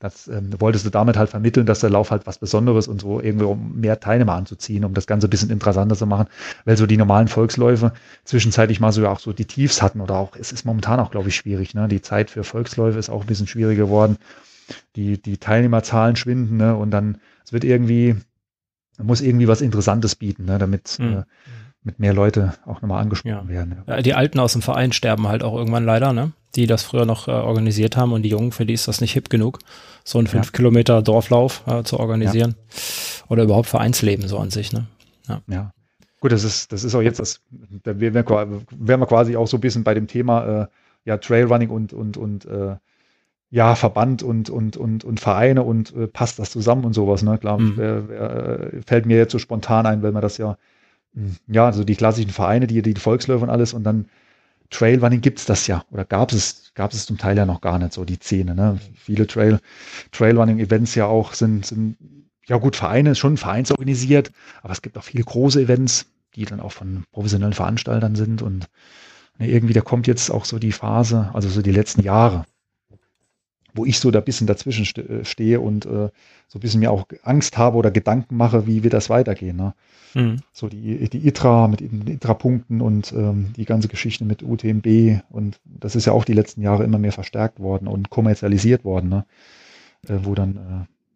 das 0.00 0.28
ähm, 0.28 0.50
wolltest 0.60 0.86
du 0.86 0.90
damit 0.90 1.16
halt 1.16 1.30
vermitteln, 1.30 1.66
dass 1.66 1.80
der 1.80 1.90
Lauf 1.90 2.12
halt 2.12 2.24
was 2.26 2.38
Besonderes 2.38 2.86
und 2.86 3.00
so 3.00 3.20
irgendwie 3.20 3.46
um 3.46 3.80
mehr 3.80 3.98
Teilnehmer 3.98 4.34
anzuziehen, 4.34 4.84
um 4.84 4.94
das 4.94 5.08
Ganze 5.08 5.26
ein 5.26 5.30
bisschen 5.30 5.50
interessanter 5.50 5.96
zu 5.96 6.06
machen, 6.06 6.28
weil 6.64 6.76
so 6.76 6.86
die 6.86 6.96
normalen 6.96 7.26
Volksläufe 7.26 7.92
zwischenzeitlich 8.24 8.78
mal 8.78 8.92
so 8.92 9.02
ja 9.02 9.10
auch 9.10 9.18
so 9.18 9.32
die 9.32 9.46
Tiefs 9.46 9.82
hatten 9.82 10.00
oder 10.00 10.14
auch, 10.14 10.36
es 10.36 10.52
ist 10.52 10.64
momentan 10.64 11.00
auch, 11.00 11.10
glaube 11.10 11.30
ich, 11.30 11.36
schwierig. 11.36 11.74
Ne? 11.74 11.88
Die 11.88 12.00
Zeit 12.00 12.30
für 12.30 12.44
Volksläufe 12.44 12.98
ist 12.98 13.10
auch 13.10 13.22
ein 13.22 13.26
bisschen 13.26 13.48
schwieriger 13.48 13.86
geworden. 13.86 14.18
Die, 14.96 15.20
die 15.20 15.38
Teilnehmerzahlen 15.38 16.16
schwinden 16.16 16.56
ne? 16.56 16.76
und 16.76 16.90
dann, 16.90 17.18
es 17.44 17.52
wird 17.52 17.64
irgendwie, 17.64 18.16
muss 18.98 19.20
irgendwie 19.20 19.48
was 19.48 19.60
Interessantes 19.60 20.14
bieten, 20.14 20.44
ne? 20.44 20.58
damit 20.58 20.98
mhm. 20.98 21.18
äh, 21.18 21.22
mit 21.82 21.98
mehr 21.98 22.12
Leute 22.12 22.54
auch 22.66 22.82
nochmal 22.82 23.00
angesprochen 23.00 23.48
ja. 23.48 23.48
werden. 23.48 23.82
Ja. 23.86 24.02
Die 24.02 24.14
Alten 24.14 24.38
aus 24.40 24.52
dem 24.52 24.62
Verein 24.62 24.92
sterben 24.92 25.28
halt 25.28 25.42
auch 25.42 25.54
irgendwann 25.56 25.84
leider, 25.84 26.12
ne? 26.12 26.32
Die 26.54 26.66
das 26.66 26.82
früher 26.82 27.06
noch 27.06 27.28
äh, 27.28 27.32
organisiert 27.32 27.96
haben 27.96 28.12
und 28.12 28.22
die 28.22 28.30
Jungen, 28.30 28.52
für 28.52 28.66
die 28.66 28.74
ist 28.74 28.88
das 28.88 29.00
nicht 29.00 29.12
hip 29.12 29.30
genug, 29.30 29.58
so 30.04 30.18
einen 30.18 30.26
fünf 30.26 30.46
ja. 30.46 30.52
Kilometer 30.52 31.02
Dorflauf 31.02 31.62
äh, 31.66 31.82
zu 31.84 32.00
organisieren. 32.00 32.56
Oder 33.28 33.44
überhaupt 33.44 33.68
Vereinsleben 33.68 34.26
so 34.26 34.38
an 34.38 34.50
sich, 34.50 34.72
ne? 34.72 34.86
Ja. 35.46 35.72
Gut, 36.20 36.32
das 36.32 36.42
ist, 36.42 36.72
das 36.72 36.84
ist 36.84 36.94
auch 36.94 37.02
jetzt 37.02 37.20
das, 37.20 37.40
da 37.84 38.00
wären 38.00 38.14
wir 38.14 39.06
quasi 39.06 39.36
auch 39.36 39.46
so 39.46 39.58
ein 39.58 39.60
bisschen 39.60 39.84
bei 39.84 39.94
dem 39.94 40.06
Thema 40.06 40.62
äh, 40.62 40.66
ja, 41.04 41.16
Trailrunning 41.18 41.70
und, 41.70 41.92
und, 41.92 42.16
und 42.16 42.44
äh, 42.46 42.76
ja, 43.50 43.74
Verband 43.74 44.22
und, 44.22 44.50
und, 44.50 44.76
und, 44.76 45.04
und 45.04 45.20
Vereine 45.20 45.62
und 45.62 45.94
äh, 45.94 46.06
passt 46.06 46.38
das 46.38 46.50
zusammen 46.50 46.84
und 46.84 46.92
sowas, 46.92 47.22
ne? 47.22 47.38
Klar, 47.38 47.58
mhm. 47.58 47.76
wär, 47.76 48.08
wär, 48.08 48.70
fällt 48.86 49.06
mir 49.06 49.16
jetzt 49.16 49.32
so 49.32 49.38
spontan 49.38 49.86
ein, 49.86 50.02
weil 50.02 50.12
man 50.12 50.22
das 50.22 50.36
ja 50.36 50.58
hm, 51.14 51.36
ja, 51.48 51.66
also 51.66 51.84
die 51.84 51.96
klassischen 51.96 52.30
Vereine, 52.30 52.66
die, 52.66 52.82
die 52.82 52.94
Volksläufe 52.94 53.44
und 53.44 53.50
alles 53.50 53.72
und 53.72 53.84
dann 53.84 54.06
Trailrunning 54.70 55.22
gibt 55.22 55.38
es 55.38 55.46
das 55.46 55.66
ja 55.66 55.84
oder 55.90 56.04
gab 56.04 56.32
es 56.32 56.72
gab 56.74 56.92
es 56.92 57.06
zum 57.06 57.16
Teil 57.16 57.36
ja 57.36 57.46
noch 57.46 57.62
gar 57.62 57.78
nicht 57.78 57.94
so 57.94 58.04
die 58.04 58.16
Szene. 58.16 58.54
Ne? 58.54 58.78
Viele 58.94 59.26
Trail 59.26 59.60
Trailrunning 60.12 60.58
Events 60.58 60.94
ja 60.94 61.06
auch 61.06 61.32
sind, 61.32 61.64
sind 61.66 61.96
ja 62.46 62.58
gut 62.58 62.76
Vereine 62.76 63.14
schon 63.14 63.36
vereinsorganisiert, 63.36 64.30
aber 64.62 64.72
es 64.72 64.82
gibt 64.82 64.98
auch 64.98 65.04
viele 65.04 65.24
große 65.24 65.62
Events, 65.62 66.06
die 66.34 66.44
dann 66.44 66.60
auch 66.60 66.72
von 66.72 67.04
professionellen 67.12 67.54
Veranstaltern 67.54 68.14
sind 68.14 68.42
und 68.42 68.68
ne, 69.38 69.48
irgendwie 69.48 69.74
da 69.74 69.80
kommt 69.80 70.06
jetzt 70.06 70.30
auch 70.30 70.44
so 70.44 70.58
die 70.58 70.72
Phase, 70.72 71.30
also 71.32 71.48
so 71.48 71.62
die 71.62 71.72
letzten 71.72 72.02
Jahre, 72.02 72.44
wo 73.74 73.84
ich 73.84 73.98
so 73.98 74.10
da 74.10 74.20
ein 74.20 74.24
bisschen 74.24 74.46
dazwischen 74.46 74.84
äh, 74.96 75.24
stehe 75.24 75.60
und 75.60 75.86
äh, 75.86 76.10
so 76.48 76.58
ein 76.58 76.60
bisschen 76.60 76.80
mir 76.80 76.90
auch 76.90 77.06
Angst 77.22 77.58
habe 77.58 77.76
oder 77.76 77.90
Gedanken 77.90 78.36
mache, 78.36 78.66
wie 78.66 78.82
wird 78.82 78.94
das 78.94 79.10
weitergehen. 79.10 79.56
Ne? 79.56 79.74
Mhm. 80.14 80.36
So 80.52 80.68
die, 80.68 81.08
die 81.08 81.26
ITRA 81.26 81.68
mit 81.68 81.80
den 81.80 82.06
ITRA-Punkten 82.06 82.80
und 82.80 83.12
ähm, 83.12 83.52
die 83.56 83.64
ganze 83.64 83.88
Geschichte 83.88 84.24
mit 84.24 84.42
UTMB 84.42 85.20
und 85.30 85.60
das 85.64 85.96
ist 85.96 86.06
ja 86.06 86.12
auch 86.12 86.24
die 86.24 86.32
letzten 86.32 86.62
Jahre 86.62 86.84
immer 86.84 86.98
mehr 86.98 87.12
verstärkt 87.12 87.60
worden 87.60 87.88
und 87.88 88.10
kommerzialisiert 88.10 88.84
worden, 88.84 89.08
ne? 89.08 89.24
Äh, 90.08 90.18
wo 90.22 90.34
dann, 90.34 90.56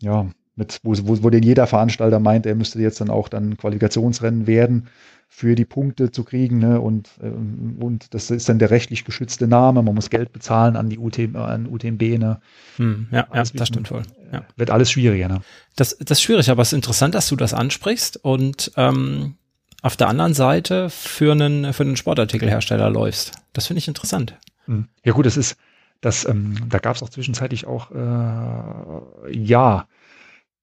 äh, 0.00 0.04
ja, 0.04 0.26
mit, 0.56 0.80
wo, 0.82 0.94
wo, 1.04 1.22
wo 1.22 1.30
denn 1.30 1.42
jeder 1.42 1.66
Veranstalter 1.66 2.18
meint, 2.18 2.44
er 2.46 2.54
müsste 2.54 2.80
jetzt 2.80 3.00
dann 3.00 3.10
auch 3.10 3.28
dann 3.28 3.56
Qualifikationsrennen 3.56 4.46
werden 4.46 4.88
für 5.34 5.54
die 5.54 5.64
Punkte 5.64 6.10
zu 6.10 6.24
kriegen. 6.24 6.58
Ne? 6.58 6.78
Und, 6.78 7.08
ähm, 7.22 7.78
und 7.80 8.12
das 8.12 8.30
ist 8.30 8.50
dann 8.50 8.58
der 8.58 8.70
rechtlich 8.70 9.06
geschützte 9.06 9.48
Name. 9.48 9.82
Man 9.82 9.94
muss 9.94 10.10
Geld 10.10 10.30
bezahlen 10.30 10.76
an 10.76 10.90
die 10.90 10.98
UTM, 10.98 11.36
an 11.36 11.66
UTMB. 11.66 12.02
Ne? 12.18 12.38
Hm, 12.76 13.06
ja, 13.10 13.26
ja 13.34 13.42
das 13.54 13.68
stimmt 13.68 13.88
voll. 13.88 14.02
Ja. 14.30 14.44
Wird 14.56 14.70
alles 14.70 14.90
schwieriger. 14.90 15.28
Ne? 15.28 15.40
Das, 15.74 15.96
das 15.98 16.18
ist 16.18 16.22
schwierig, 16.22 16.50
aber 16.50 16.60
es 16.60 16.68
ist 16.68 16.74
interessant, 16.74 17.14
dass 17.14 17.30
du 17.30 17.36
das 17.36 17.54
ansprichst 17.54 18.22
und 18.22 18.72
ähm, 18.76 19.36
auf 19.80 19.96
der 19.96 20.08
anderen 20.08 20.34
Seite 20.34 20.90
für 20.90 21.32
einen, 21.32 21.72
für 21.72 21.84
einen 21.84 21.96
Sportartikelhersteller 21.96 22.90
läufst. 22.90 23.32
Das 23.54 23.66
finde 23.68 23.78
ich 23.78 23.88
interessant. 23.88 24.38
Hm. 24.66 24.88
Ja 25.02 25.12
gut, 25.12 25.24
das 25.24 25.38
ist, 25.38 25.56
das, 26.02 26.26
ähm, 26.26 26.56
da 26.68 26.78
gab 26.78 26.94
es 26.94 27.02
auch 27.02 27.08
zwischenzeitlich 27.08 27.66
auch, 27.66 27.90
äh, 27.90 29.34
ja, 29.34 29.88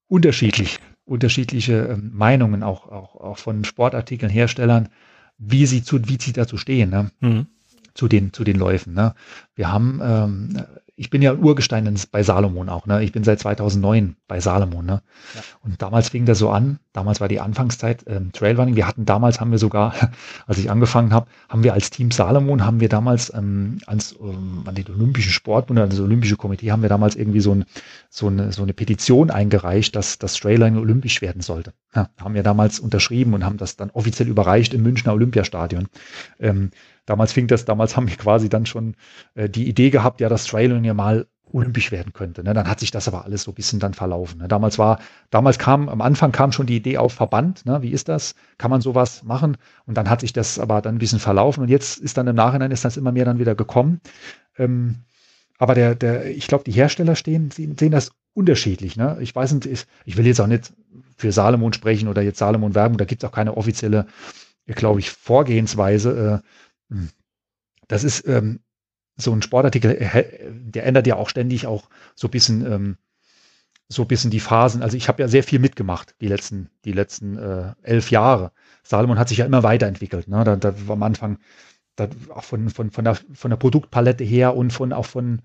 unterschiedlich 0.08 0.80
unterschiedliche 1.10 1.74
ähm, 1.74 2.12
Meinungen 2.14 2.64
auch, 2.64 2.88
auch, 2.88 3.16
auch 3.16 3.38
von 3.38 3.64
Sportartikelherstellern, 3.64 4.90
wie 5.38 5.66
sie 5.66 5.84
zu, 5.84 6.08
wie 6.08 6.18
sie 6.20 6.34
dazu 6.34 6.58
stehen, 6.58 6.90
ne? 6.90 7.12
Mhm. 7.20 7.48
zu 7.94 8.08
den, 8.08 8.32
zu 8.34 8.44
den 8.44 8.58
Läufen. 8.58 8.94
Ne? 8.94 9.16
Wir 9.56 9.72
haben 9.72 10.00
ähm, 10.04 10.64
ich 11.00 11.10
bin 11.10 11.22
ja 11.22 11.34
Urgestein 11.34 11.98
bei 12.12 12.24
Salomon 12.24 12.68
auch, 12.68 12.86
ne? 12.86 13.02
Ich 13.04 13.14
bin 13.14 13.24
seit 13.24 13.40
2009 13.40 14.18
bei 14.28 14.42
Salomon, 14.42 14.86
ne? 14.86 15.02
Ja. 15.34 15.42
Und 15.64 15.82
damals 15.82 16.10
fing 16.10 16.26
das 16.26 16.40
so 16.40 16.50
an, 16.50 16.80
damals 16.92 17.22
war 17.22 17.30
die 17.30 17.40
Anfangszeit 17.40 18.04
ähm, 18.06 18.34
Trailrunning. 18.34 18.76
Wir 18.76 18.86
hatten 18.86 19.06
damals, 19.06 19.40
haben 19.40 19.52
wir 19.52 19.60
sogar, 19.60 19.94
als 20.46 20.58
ich 20.58 20.70
angefangen 20.70 21.14
habe, 21.14 21.28
haben 21.48 21.64
wir 21.64 21.74
als 21.74 21.90
Team 21.90 22.12
Salomon, 22.12 22.66
haben 22.66 22.82
wir 22.82 22.90
damals 22.90 23.34
ähm, 23.34 23.78
ans, 23.88 24.14
ähm, 24.20 24.64
an 24.66 24.76
den 24.76 24.90
Olympischen 24.90 25.32
Sportbund, 25.32 25.80
an 25.80 25.90
das 25.90 26.02
Olympische 26.02 26.36
Komitee, 26.36 26.70
haben 26.70 26.82
wir 26.82 26.90
damals 26.90 27.16
irgendwie 27.16 27.40
so, 27.40 27.56
ein, 27.56 27.64
so, 28.10 28.28
eine, 28.28 28.52
so 28.52 28.64
eine 28.64 28.74
Petition 28.74 29.32
eingereicht, 29.32 29.96
dass 29.96 30.20
das 30.20 30.34
Trailrunning 30.34 30.80
olympisch 30.80 31.22
werden 31.22 31.42
sollte. 31.42 31.72
Ja, 31.96 32.10
haben 32.20 32.34
wir 32.34 32.44
damals 32.44 32.78
unterschrieben 32.78 33.34
und 33.34 33.46
haben 33.46 33.58
das 33.58 33.78
dann 33.78 33.90
offiziell 33.92 34.28
überreicht 34.28 34.74
im 34.74 34.84
Münchner 34.84 35.14
Olympiastadion. 35.14 35.88
Ähm, 36.40 36.72
Damals 37.10 37.34
fing 37.34 37.48
das, 37.48 37.66
damals 37.66 37.98
haben 37.98 38.08
wir 38.08 38.18
quasi 38.18 38.50
dann 38.50 38.68
schon 38.68 38.96
äh, 39.34 39.50
die 39.50 39.68
Idee 39.68 39.90
gehabt, 39.90 40.22
ja, 40.22 40.30
dass 40.30 40.46
Trailing 40.46 40.84
ja 40.84 40.94
mal 40.94 41.26
olympisch 41.52 41.92
werden 41.92 42.14
könnte. 42.14 42.44
Ne? 42.44 42.54
Dann 42.54 42.70
hat 42.70 42.80
sich 42.80 42.92
das 42.92 43.08
aber 43.08 43.26
alles 43.26 43.42
so 43.42 43.52
ein 43.52 43.56
bisschen 43.56 43.80
dann 43.80 43.96
verlaufen. 43.96 44.40
Ne? 44.40 44.48
Damals 44.48 44.78
war, 44.78 45.00
damals 45.32 45.58
kam, 45.58 45.90
am 45.90 46.02
Anfang 46.02 46.32
kam 46.32 46.52
schon 46.52 46.68
die 46.68 46.76
Idee 46.76 47.00
auf 47.00 47.14
Verband, 47.14 47.66
ne? 47.66 47.82
wie 47.82 47.90
ist 47.90 48.10
das? 48.10 48.36
Kann 48.60 48.70
man 48.70 48.82
sowas 48.82 49.24
machen? 49.24 49.58
Und 49.88 49.98
dann 49.98 50.08
hat 50.08 50.22
sich 50.22 50.34
das 50.34 50.60
aber 50.60 50.84
dann 50.84 50.96
ein 50.96 51.00
bisschen 51.00 51.20
verlaufen 51.20 51.64
und 51.64 51.70
jetzt 51.70 51.98
ist 51.98 52.16
dann 52.16 52.28
im 52.28 52.36
Nachhinein 52.36 52.70
ist 52.70 52.86
das 52.86 52.96
immer 52.96 53.12
mehr 53.12 53.26
dann 53.26 53.40
wieder 53.40 53.56
gekommen. 53.56 54.02
Ähm, 54.60 54.98
aber 55.58 55.74
der, 55.74 55.96
der, 55.96 56.30
ich 56.30 56.48
glaube, 56.48 56.64
die 56.64 56.74
Hersteller 56.74 57.16
stehen, 57.16 57.50
sehen 57.50 57.92
das 57.92 58.12
unterschiedlich. 58.36 58.98
Ne? 58.98 59.18
Ich 59.20 59.36
weiß 59.36 59.54
nicht, 59.54 59.66
ich, 59.66 59.86
ich 60.06 60.16
will 60.16 60.28
jetzt 60.28 60.40
auch 60.40 60.48
nicht 60.48 60.74
für 61.18 61.32
Salomon 61.32 61.74
sprechen 61.74 62.08
oder 62.08 62.22
jetzt 62.22 62.38
Salomon 62.38 62.76
werben, 62.76 62.98
da 62.98 63.06
gibt 63.06 63.24
es 63.24 63.28
auch 63.28 63.34
keine 63.34 63.58
offizielle, 63.58 64.06
glaube 64.68 65.00
ich, 65.00 65.10
Vorgehensweise. 65.10 66.44
Äh. 66.44 66.48
Das 67.88 68.04
ist 68.04 68.28
ähm, 68.28 68.60
so 69.18 69.34
ein 69.34 69.42
Sportartikel, 69.42 69.92
äh, 69.92 70.52
der 70.52 70.86
ändert 70.86 71.08
ja 71.08 71.16
auch 71.16 71.30
ständig 71.30 71.68
auch 71.68 71.90
so 72.16 72.28
ein 72.28 72.32
bisschen, 72.32 72.66
ähm, 72.66 72.98
so 73.88 74.04
ein 74.04 74.08
bisschen 74.08 74.32
die 74.32 74.40
Phasen. 74.40 74.82
Also 74.82 74.98
ich 74.98 75.08
habe 75.08 75.22
ja 75.22 75.28
sehr 75.28 75.44
viel 75.44 75.60
mitgemacht 75.60 76.16
die 76.22 76.28
letzten, 76.28 76.70
die 76.86 76.92
letzten 76.92 77.38
äh, 77.38 77.74
elf 77.82 78.12
Jahre. 78.12 78.52
Salomon 78.84 79.20
hat 79.20 79.30
sich 79.30 79.40
ja 79.40 79.46
immer 79.46 79.64
weiterentwickelt. 79.64 80.28
Ne? 80.28 80.44
Da, 80.44 80.56
da 80.56 80.88
war 80.88 80.94
am 80.94 81.04
Anfang 81.04 81.40
da, 81.96 82.08
auch 82.34 82.44
von, 82.44 82.70
von, 82.70 82.92
von, 82.92 83.04
der, 83.04 83.16
von 83.16 83.50
der 83.50 83.58
Produktpalette 83.58 84.24
her 84.24 84.56
und 84.56 84.72
von 84.72 84.94
auch 84.94 85.06
von 85.06 85.42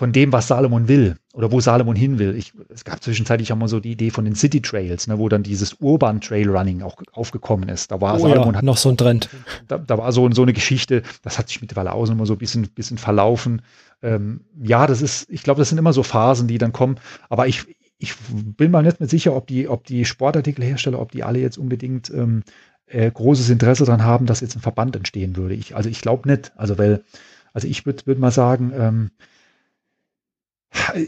von 0.00 0.12
dem, 0.12 0.32
was 0.32 0.48
Salomon 0.48 0.88
will 0.88 1.16
oder 1.34 1.52
wo 1.52 1.60
Salomon 1.60 1.94
hin 1.94 2.18
will. 2.18 2.34
Ich, 2.34 2.54
es 2.70 2.86
gab 2.86 3.02
zwischenzeitlich 3.02 3.52
auch 3.52 3.56
mal 3.56 3.68
so 3.68 3.80
die 3.80 3.90
Idee 3.90 4.08
von 4.08 4.24
den 4.24 4.34
City 4.34 4.62
Trails, 4.62 5.06
ne, 5.06 5.18
wo 5.18 5.28
dann 5.28 5.42
dieses 5.42 5.74
Urban 5.74 6.22
Trail 6.22 6.48
Running 6.48 6.80
auch 6.80 6.96
aufgekommen 7.12 7.68
ist. 7.68 7.90
Da 7.90 8.00
war 8.00 8.14
oh 8.14 8.18
Salomon 8.20 8.54
ja, 8.54 8.56
hat, 8.56 8.64
noch 8.64 8.78
so 8.78 8.88
ein 8.88 8.96
Trend. 8.96 9.28
Da, 9.68 9.76
da, 9.76 9.98
war 9.98 10.10
so, 10.12 10.32
so 10.32 10.40
eine 10.40 10.54
Geschichte, 10.54 11.02
das 11.20 11.38
hat 11.38 11.48
sich 11.48 11.60
mittlerweile 11.60 11.92
auch 11.92 12.08
immer 12.08 12.24
so 12.24 12.32
ein 12.32 12.38
bisschen, 12.38 12.62
bisschen 12.70 12.96
verlaufen. 12.96 13.60
Ähm, 14.02 14.40
ja, 14.62 14.86
das 14.86 15.02
ist, 15.02 15.28
ich 15.28 15.42
glaube, 15.42 15.58
das 15.58 15.68
sind 15.68 15.76
immer 15.76 15.92
so 15.92 16.02
Phasen, 16.02 16.48
die 16.48 16.56
dann 16.56 16.72
kommen. 16.72 16.96
Aber 17.28 17.46
ich, 17.46 17.66
ich 17.98 18.14
bin 18.32 18.70
mal 18.70 18.82
nicht 18.82 19.00
mehr 19.00 19.08
sicher, 19.10 19.36
ob 19.36 19.48
die, 19.48 19.68
ob 19.68 19.84
die 19.84 20.06
Sportartikelhersteller, 20.06 20.98
ob 20.98 21.12
die 21.12 21.24
alle 21.24 21.40
jetzt 21.40 21.58
unbedingt 21.58 22.08
ähm, 22.08 22.42
äh, 22.86 23.10
großes 23.10 23.50
Interesse 23.50 23.84
daran 23.84 24.02
haben, 24.02 24.24
dass 24.24 24.40
jetzt 24.40 24.56
ein 24.56 24.62
Verband 24.62 24.96
entstehen 24.96 25.36
würde. 25.36 25.56
Ich, 25.56 25.76
also 25.76 25.90
ich 25.90 26.00
glaube 26.00 26.26
nicht. 26.26 26.52
Also 26.56 26.78
weil, 26.78 27.04
also 27.52 27.68
ich 27.68 27.84
würde 27.84 28.06
würd 28.06 28.18
mal 28.18 28.30
sagen, 28.30 28.72
ähm, 28.74 29.10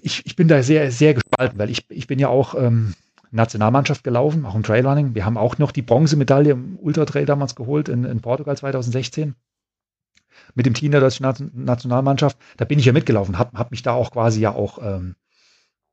ich, 0.02 0.26
ich 0.26 0.36
bin 0.36 0.48
da 0.48 0.62
sehr, 0.62 0.90
sehr 0.90 1.14
gespalten, 1.14 1.58
weil 1.58 1.70
ich, 1.70 1.86
ich 1.90 2.06
bin 2.06 2.18
ja 2.18 2.28
auch 2.28 2.54
ähm, 2.54 2.94
Nationalmannschaft 3.30 4.04
gelaufen, 4.04 4.44
auch 4.44 4.54
im 4.54 4.62
Trailrunning. 4.62 5.14
Wir 5.14 5.24
haben 5.24 5.38
auch 5.38 5.58
noch 5.58 5.72
die 5.72 5.82
Bronzemedaille 5.82 6.52
im 6.52 6.78
Ultratrail 6.78 7.26
damals 7.26 7.54
geholt 7.54 7.88
in, 7.88 8.04
in 8.04 8.20
Portugal 8.20 8.56
2016 8.56 9.34
mit 10.54 10.66
dem 10.66 10.74
Team 10.74 10.92
der 10.92 11.00
deutschen 11.00 11.26
Nationalmannschaft. 11.54 12.36
Da 12.56 12.64
bin 12.64 12.78
ich 12.78 12.84
ja 12.84 12.92
mitgelaufen, 12.92 13.38
habe 13.38 13.58
hab 13.58 13.70
mich 13.70 13.82
da 13.82 13.92
auch 13.92 14.10
quasi 14.10 14.40
ja 14.40 14.54
auch 14.54 14.78
ähm, 14.82 15.14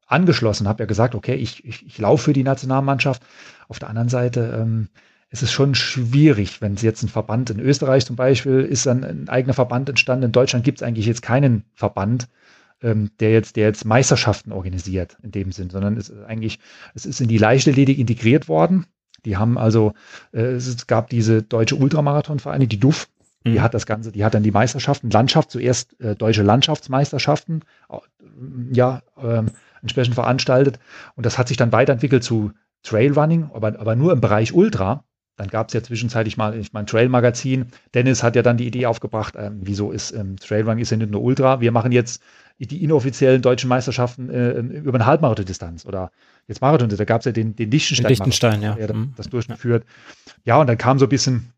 angeschlossen, 0.05 0.67
habe 0.67 0.83
ja 0.83 0.87
gesagt, 0.87 1.15
okay, 1.15 1.35
ich, 1.35 1.63
ich, 1.63 1.85
ich 1.85 1.97
laufe 1.97 2.25
für 2.25 2.33
die 2.33 2.43
Nationalmannschaft. 2.43 3.23
Auf 3.67 3.79
der 3.79 3.89
anderen 3.89 4.09
Seite 4.09 4.59
ähm, 4.59 4.89
ist 5.29 5.43
es 5.43 5.51
schon 5.51 5.75
schwierig, 5.75 6.61
wenn 6.61 6.73
es 6.73 6.81
jetzt 6.81 7.03
ein 7.03 7.09
Verband 7.09 7.51
in 7.51 7.59
Österreich 7.59 8.05
zum 8.05 8.15
Beispiel 8.15 8.61
ist, 8.61 8.85
dann 8.85 9.03
ein 9.03 9.29
eigener 9.29 9.53
Verband 9.53 9.87
entstanden. 9.87 10.25
In 10.25 10.31
Deutschland 10.31 10.65
gibt 10.65 10.81
es 10.81 10.87
eigentlich 10.87 11.05
jetzt 11.05 11.21
keinen 11.21 11.63
Verband 11.73 12.27
ähm, 12.81 13.11
der 13.19 13.31
jetzt, 13.31 13.55
der 13.55 13.67
jetzt 13.67 13.85
Meisterschaften 13.85 14.51
organisiert 14.51 15.17
in 15.23 15.31
dem 15.31 15.51
Sinn, 15.51 15.69
sondern 15.69 15.97
es 15.97 16.09
ist 16.09 16.23
eigentlich, 16.23 16.59
es 16.95 17.05
ist 17.05 17.21
in 17.21 17.27
die 17.27 17.37
Leichtathletik 17.37 17.97
integriert 17.97 18.47
worden. 18.47 18.85
Die 19.25 19.37
haben 19.37 19.57
also, 19.57 19.93
äh, 20.31 20.41
es 20.41 20.87
gab 20.87 21.09
diese 21.09 21.43
deutsche 21.43 21.75
Ultramarathonvereine, 21.75 22.67
die 22.67 22.79
DUF, 22.79 23.09
die 23.45 23.51
mhm. 23.51 23.61
hat 23.61 23.73
das 23.73 23.85
Ganze, 23.85 24.11
die 24.11 24.23
hat 24.23 24.33
dann 24.33 24.43
die 24.43 24.51
Meisterschaften, 24.51 25.09
Landschaft, 25.09 25.51
zuerst 25.51 25.99
äh, 25.99 26.15
deutsche 26.15 26.43
Landschaftsmeisterschaften, 26.43 27.63
ja, 28.71 29.01
ähm, 29.21 29.51
entsprechend 29.81 30.15
veranstaltet. 30.15 30.79
Und 31.15 31.25
das 31.25 31.37
hat 31.37 31.47
sich 31.47 31.57
dann 31.57 31.71
weiterentwickelt 31.71 32.23
zu 32.23 32.51
Trailrunning, 32.83 33.49
aber, 33.53 33.79
aber 33.79 33.95
nur 33.95 34.11
im 34.11 34.21
Bereich 34.21 34.53
Ultra. 34.53 35.03
Dann 35.39 35.47
gab 35.47 35.69
es 35.69 35.73
ja 35.73 35.81
zwischenzeitlich 35.81 36.35
mal, 36.35 36.53
ich 36.53 36.73
mein 36.73 36.85
Trail-Magazin. 36.85 37.67
Dennis 37.93 38.23
hat 38.23 38.35
ja 38.35 38.41
dann 38.41 38.57
die 38.57 38.67
Idee 38.67 38.87
aufgebracht, 38.87 39.35
ähm, 39.37 39.59
wieso 39.61 39.89
ist 39.89 40.11
ähm, 40.11 40.35
Trailrunning 40.35 40.81
ist 40.81 40.89
ja 40.89 40.97
nicht 40.97 41.11
nur 41.11 41.21
Ultra. 41.21 41.61
Wir 41.61 41.71
machen 41.71 41.93
jetzt 41.93 42.21
die 42.57 42.83
inoffiziellen 42.83 43.41
deutschen 43.41 43.69
Meisterschaften 43.69 44.29
äh, 44.29 44.59
über 44.59 44.95
eine 44.95 45.05
Halbmarathon-Distanz 45.05 45.85
oder 45.85 46.11
jetzt 46.49 46.59
Marathon, 46.59 46.89
da 46.89 47.05
gab 47.05 47.21
es 47.21 47.25
ja 47.25 47.31
den, 47.31 47.55
den 47.55 47.71
Lichtenstein, 47.71 48.09
Lichtenstein 48.09 48.61
ja. 48.61 48.75
der 48.75 48.93
mhm. 48.93 49.13
das 49.15 49.29
durchgeführt. 49.29 49.85
Ja. 50.43 50.55
ja, 50.55 50.61
und 50.61 50.67
dann 50.67 50.77
kam 50.77 50.99
so 50.99 51.05
ein 51.05 51.09
bisschen, 51.09 51.53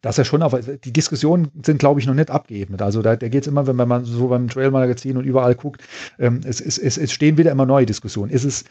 das 0.00 0.16
ja 0.16 0.24
schon, 0.24 0.42
aber 0.42 0.62
die 0.62 0.92
Diskussionen 0.92 1.50
sind, 1.64 1.78
glaube 1.78 1.98
ich, 1.98 2.06
noch 2.06 2.14
nicht 2.14 2.30
abgeebnet. 2.30 2.82
Also 2.82 3.02
da, 3.02 3.16
da 3.16 3.28
geht 3.28 3.42
es 3.42 3.48
immer, 3.48 3.66
wenn 3.66 3.74
man 3.74 4.04
so 4.04 4.28
beim 4.28 4.48
Trail-Magazin 4.48 5.16
und 5.16 5.24
überall 5.24 5.56
guckt, 5.56 5.82
ähm, 6.20 6.42
es, 6.44 6.60
es, 6.60 6.78
es, 6.78 6.98
es 6.98 7.10
stehen 7.10 7.36
wieder 7.36 7.50
immer 7.50 7.66
neue 7.66 7.84
Diskussionen. 7.84 8.30
Ist 8.30 8.44
es, 8.44 8.62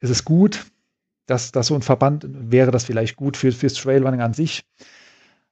ist 0.00 0.10
es 0.10 0.24
gut, 0.24 0.66
dass, 1.30 1.52
dass 1.52 1.68
so 1.68 1.74
ein 1.74 1.82
Verband, 1.82 2.26
wäre 2.28 2.70
das 2.70 2.84
vielleicht 2.84 3.16
gut 3.16 3.36
für, 3.36 3.52
fürs 3.52 3.74
Trailrunning 3.74 4.20
an 4.20 4.34
sich? 4.34 4.64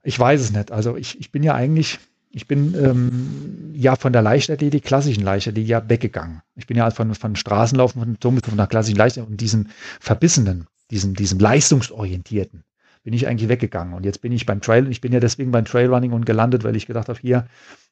Ich 0.02 0.18
weiß 0.18 0.40
es 0.40 0.52
nicht. 0.52 0.72
Also 0.72 0.96
ich, 0.96 1.18
ich 1.20 1.32
bin 1.32 1.42
ja 1.42 1.54
eigentlich 1.54 1.98
ich 2.30 2.46
bin 2.46 2.74
ähm, 2.74 3.72
ja 3.74 3.96
von 3.96 4.12
der 4.12 4.22
Leichtathletik, 4.22 4.84
klassischen 4.84 5.24
Leichtathletik, 5.24 5.68
ja 5.68 5.88
weggegangen. 5.88 6.42
Ich 6.56 6.66
bin 6.66 6.76
ja 6.76 6.90
von, 6.90 7.14
von 7.14 7.36
Straßenlaufen, 7.36 8.18
von, 8.20 8.40
von 8.40 8.56
der 8.56 8.66
klassischen 8.66 8.98
Leichtathletik 8.98 9.30
und 9.30 9.40
diesem 9.40 9.68
verbissenen, 9.98 10.66
diesem, 10.90 11.14
diesem 11.14 11.38
leistungsorientierten 11.38 12.64
bin 13.04 13.14
ich 13.14 13.26
eigentlich 13.26 13.48
weggegangen. 13.48 13.94
Und 13.94 14.04
jetzt 14.04 14.20
bin 14.20 14.32
ich 14.32 14.44
beim 14.44 14.60
Trail, 14.60 14.90
ich 14.90 15.00
bin 15.00 15.12
ja 15.12 15.20
deswegen 15.20 15.50
beim 15.50 15.64
Trailrunning 15.64 16.12
und 16.12 16.26
gelandet, 16.26 16.64
weil 16.64 16.76
ich 16.76 16.86
gedacht 16.86 17.08
habe, 17.08 17.18
hier, 17.18 17.46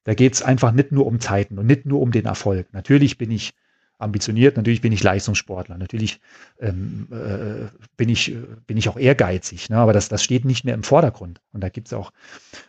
da 0.04 0.12
geht 0.12 0.34
es 0.34 0.42
einfach 0.42 0.72
nicht 0.72 0.92
nur 0.92 1.06
um 1.06 1.20
Zeiten 1.20 1.58
und 1.58 1.66
nicht 1.66 1.86
nur 1.86 2.00
um 2.00 2.12
den 2.12 2.26
Erfolg. 2.26 2.66
Natürlich 2.72 3.16
bin 3.16 3.30
ich 3.30 3.54
ambitioniert, 3.98 4.56
natürlich 4.56 4.82
bin 4.82 4.92
ich 4.92 5.02
Leistungssportler, 5.02 5.78
natürlich 5.78 6.20
ähm, 6.60 7.08
äh, 7.10 7.66
bin, 7.96 8.10
ich, 8.10 8.36
bin 8.66 8.76
ich 8.76 8.88
auch 8.88 8.98
ehrgeizig, 8.98 9.70
ne? 9.70 9.78
aber 9.78 9.94
das, 9.94 10.08
das 10.08 10.22
steht 10.22 10.44
nicht 10.44 10.64
mehr 10.64 10.74
im 10.74 10.82
Vordergrund. 10.82 11.40
Und 11.52 11.62
da 11.62 11.70
gibt 11.70 11.88
es 11.88 11.94
auch, 11.94 12.12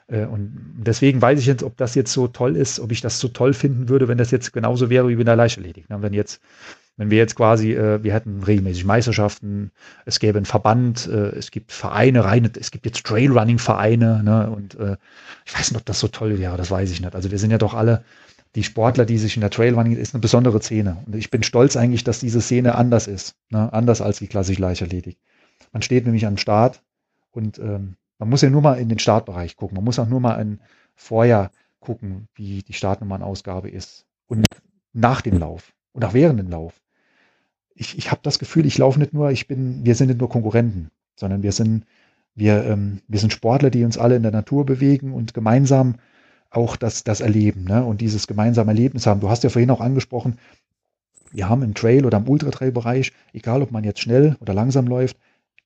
äh, 0.07 0.25
und 0.25 0.53
deswegen 0.77 1.21
weiß 1.21 1.39
ich 1.39 1.45
jetzt, 1.45 1.63
ob 1.63 1.75
das 1.75 1.95
jetzt 1.95 2.13
so 2.13 2.27
toll 2.27 2.55
ist, 2.55 2.79
ob 2.79 2.91
ich 2.91 3.01
das 3.01 3.19
so 3.19 3.27
toll 3.27 3.53
finden 3.53 3.89
würde, 3.89 4.07
wenn 4.07 4.17
das 4.17 4.31
jetzt 4.31 4.53
genauso 4.53 4.89
wäre 4.89 5.09
wie 5.09 5.15
bei 5.15 5.25
der 5.25 5.35
Leichtathletik. 5.35 5.89
Ne? 5.89 6.01
Wenn 6.01 6.13
jetzt, 6.13 6.41
wenn 6.95 7.09
wir 7.09 7.17
jetzt 7.17 7.35
quasi, 7.35 7.73
äh, 7.73 8.01
wir 8.03 8.13
hätten 8.13 8.41
regelmäßig 8.43 8.85
Meisterschaften, 8.85 9.71
es 10.05 10.19
gäbe 10.19 10.37
einen 10.37 10.45
Verband, 10.45 11.07
äh, 11.07 11.35
es 11.35 11.51
gibt 11.51 11.73
Vereine, 11.73 12.23
reine, 12.23 12.49
es 12.57 12.71
gibt 12.71 12.85
jetzt 12.85 13.05
Trailrunning-Vereine, 13.05 14.23
ne? 14.23 14.49
und 14.49 14.75
äh, 14.75 14.95
ich 15.45 15.53
weiß 15.53 15.71
nicht, 15.71 15.79
ob 15.79 15.85
das 15.85 15.99
so 15.99 16.07
toll 16.07 16.39
wäre, 16.39 16.55
das 16.55 16.71
weiß 16.71 16.89
ich 16.89 17.01
nicht. 17.01 17.15
Also 17.15 17.31
wir 17.31 17.37
sind 17.37 17.51
ja 17.51 17.57
doch 17.57 17.73
alle 17.73 18.05
die 18.55 18.63
Sportler, 18.63 19.05
die 19.05 19.17
sich 19.17 19.35
in 19.35 19.41
der 19.41 19.49
Trailrunning, 19.49 19.95
ist 19.95 20.13
eine 20.13 20.21
besondere 20.21 20.61
Szene. 20.61 20.97
Und 21.05 21.15
ich 21.15 21.29
bin 21.29 21.43
stolz 21.43 21.75
eigentlich, 21.75 22.03
dass 22.03 22.19
diese 22.19 22.41
Szene 22.41 22.75
anders 22.75 23.07
ist, 23.07 23.35
ne? 23.49 23.71
anders 23.73 24.01
als 24.01 24.19
die 24.19 24.27
klassische 24.27 24.61
Leichtathletik. 24.61 25.17
Man 25.71 25.81
steht 25.81 26.05
nämlich 26.05 26.25
am 26.25 26.37
Start 26.37 26.81
und 27.31 27.59
ähm, 27.59 27.95
man 28.19 28.29
muss 28.29 28.41
ja 28.41 28.49
nur 28.49 28.61
mal 28.61 28.79
in 28.79 28.89
den 28.89 28.99
Startbereich 28.99 29.55
gucken. 29.55 29.75
Man 29.75 29.83
muss 29.83 29.99
auch 29.99 30.07
nur 30.07 30.19
mal 30.19 30.35
ein 30.35 30.59
vorher 30.95 31.51
gucken, 31.79 32.27
wie 32.33 32.63
die 32.63 32.73
Startnummernausgabe 32.73 33.69
ist. 33.69 34.05
Und 34.27 34.45
nach 34.93 35.21
dem 35.21 35.37
Lauf 35.37 35.73
und 35.93 36.03
auch 36.03 36.13
während 36.13 36.39
dem 36.39 36.49
Lauf. 36.49 36.81
Ich, 37.75 37.97
ich 37.97 38.11
habe 38.11 38.21
das 38.23 38.39
Gefühl, 38.39 38.65
ich 38.65 38.77
laufe 38.77 38.99
nicht 38.99 39.13
nur, 39.13 39.31
ich 39.31 39.47
bin, 39.47 39.85
wir 39.85 39.95
sind 39.95 40.07
nicht 40.07 40.19
nur 40.19 40.29
Konkurrenten, 40.29 40.89
sondern 41.15 41.43
wir 41.43 41.51
sind, 41.51 41.85
wir, 42.33 42.63
ähm, 42.65 43.01
wir 43.07 43.19
sind 43.19 43.33
Sportler, 43.33 43.69
die 43.69 43.83
uns 43.83 43.97
alle 43.97 44.15
in 44.15 44.23
der 44.23 44.31
Natur 44.31 44.65
bewegen 44.65 45.13
und 45.13 45.33
gemeinsam 45.33 45.95
auch 46.49 46.75
das, 46.75 47.03
das 47.03 47.21
Erleben 47.21 47.65
ne? 47.65 47.83
und 47.83 48.01
dieses 48.01 48.27
gemeinsame 48.27 48.71
Erlebnis 48.71 49.05
haben. 49.05 49.19
Du 49.19 49.29
hast 49.29 49.43
ja 49.43 49.49
vorhin 49.49 49.71
auch 49.71 49.81
angesprochen, 49.81 50.37
wir 51.31 51.49
haben 51.49 51.61
im 51.61 51.73
Trail- 51.73 52.05
oder 52.05 52.17
im 52.17 52.27
Ultratrail-Bereich, 52.27 53.11
egal 53.33 53.61
ob 53.61 53.71
man 53.71 53.83
jetzt 53.83 53.99
schnell 53.99 54.37
oder 54.39 54.53
langsam 54.53 54.87
läuft, 54.87 55.17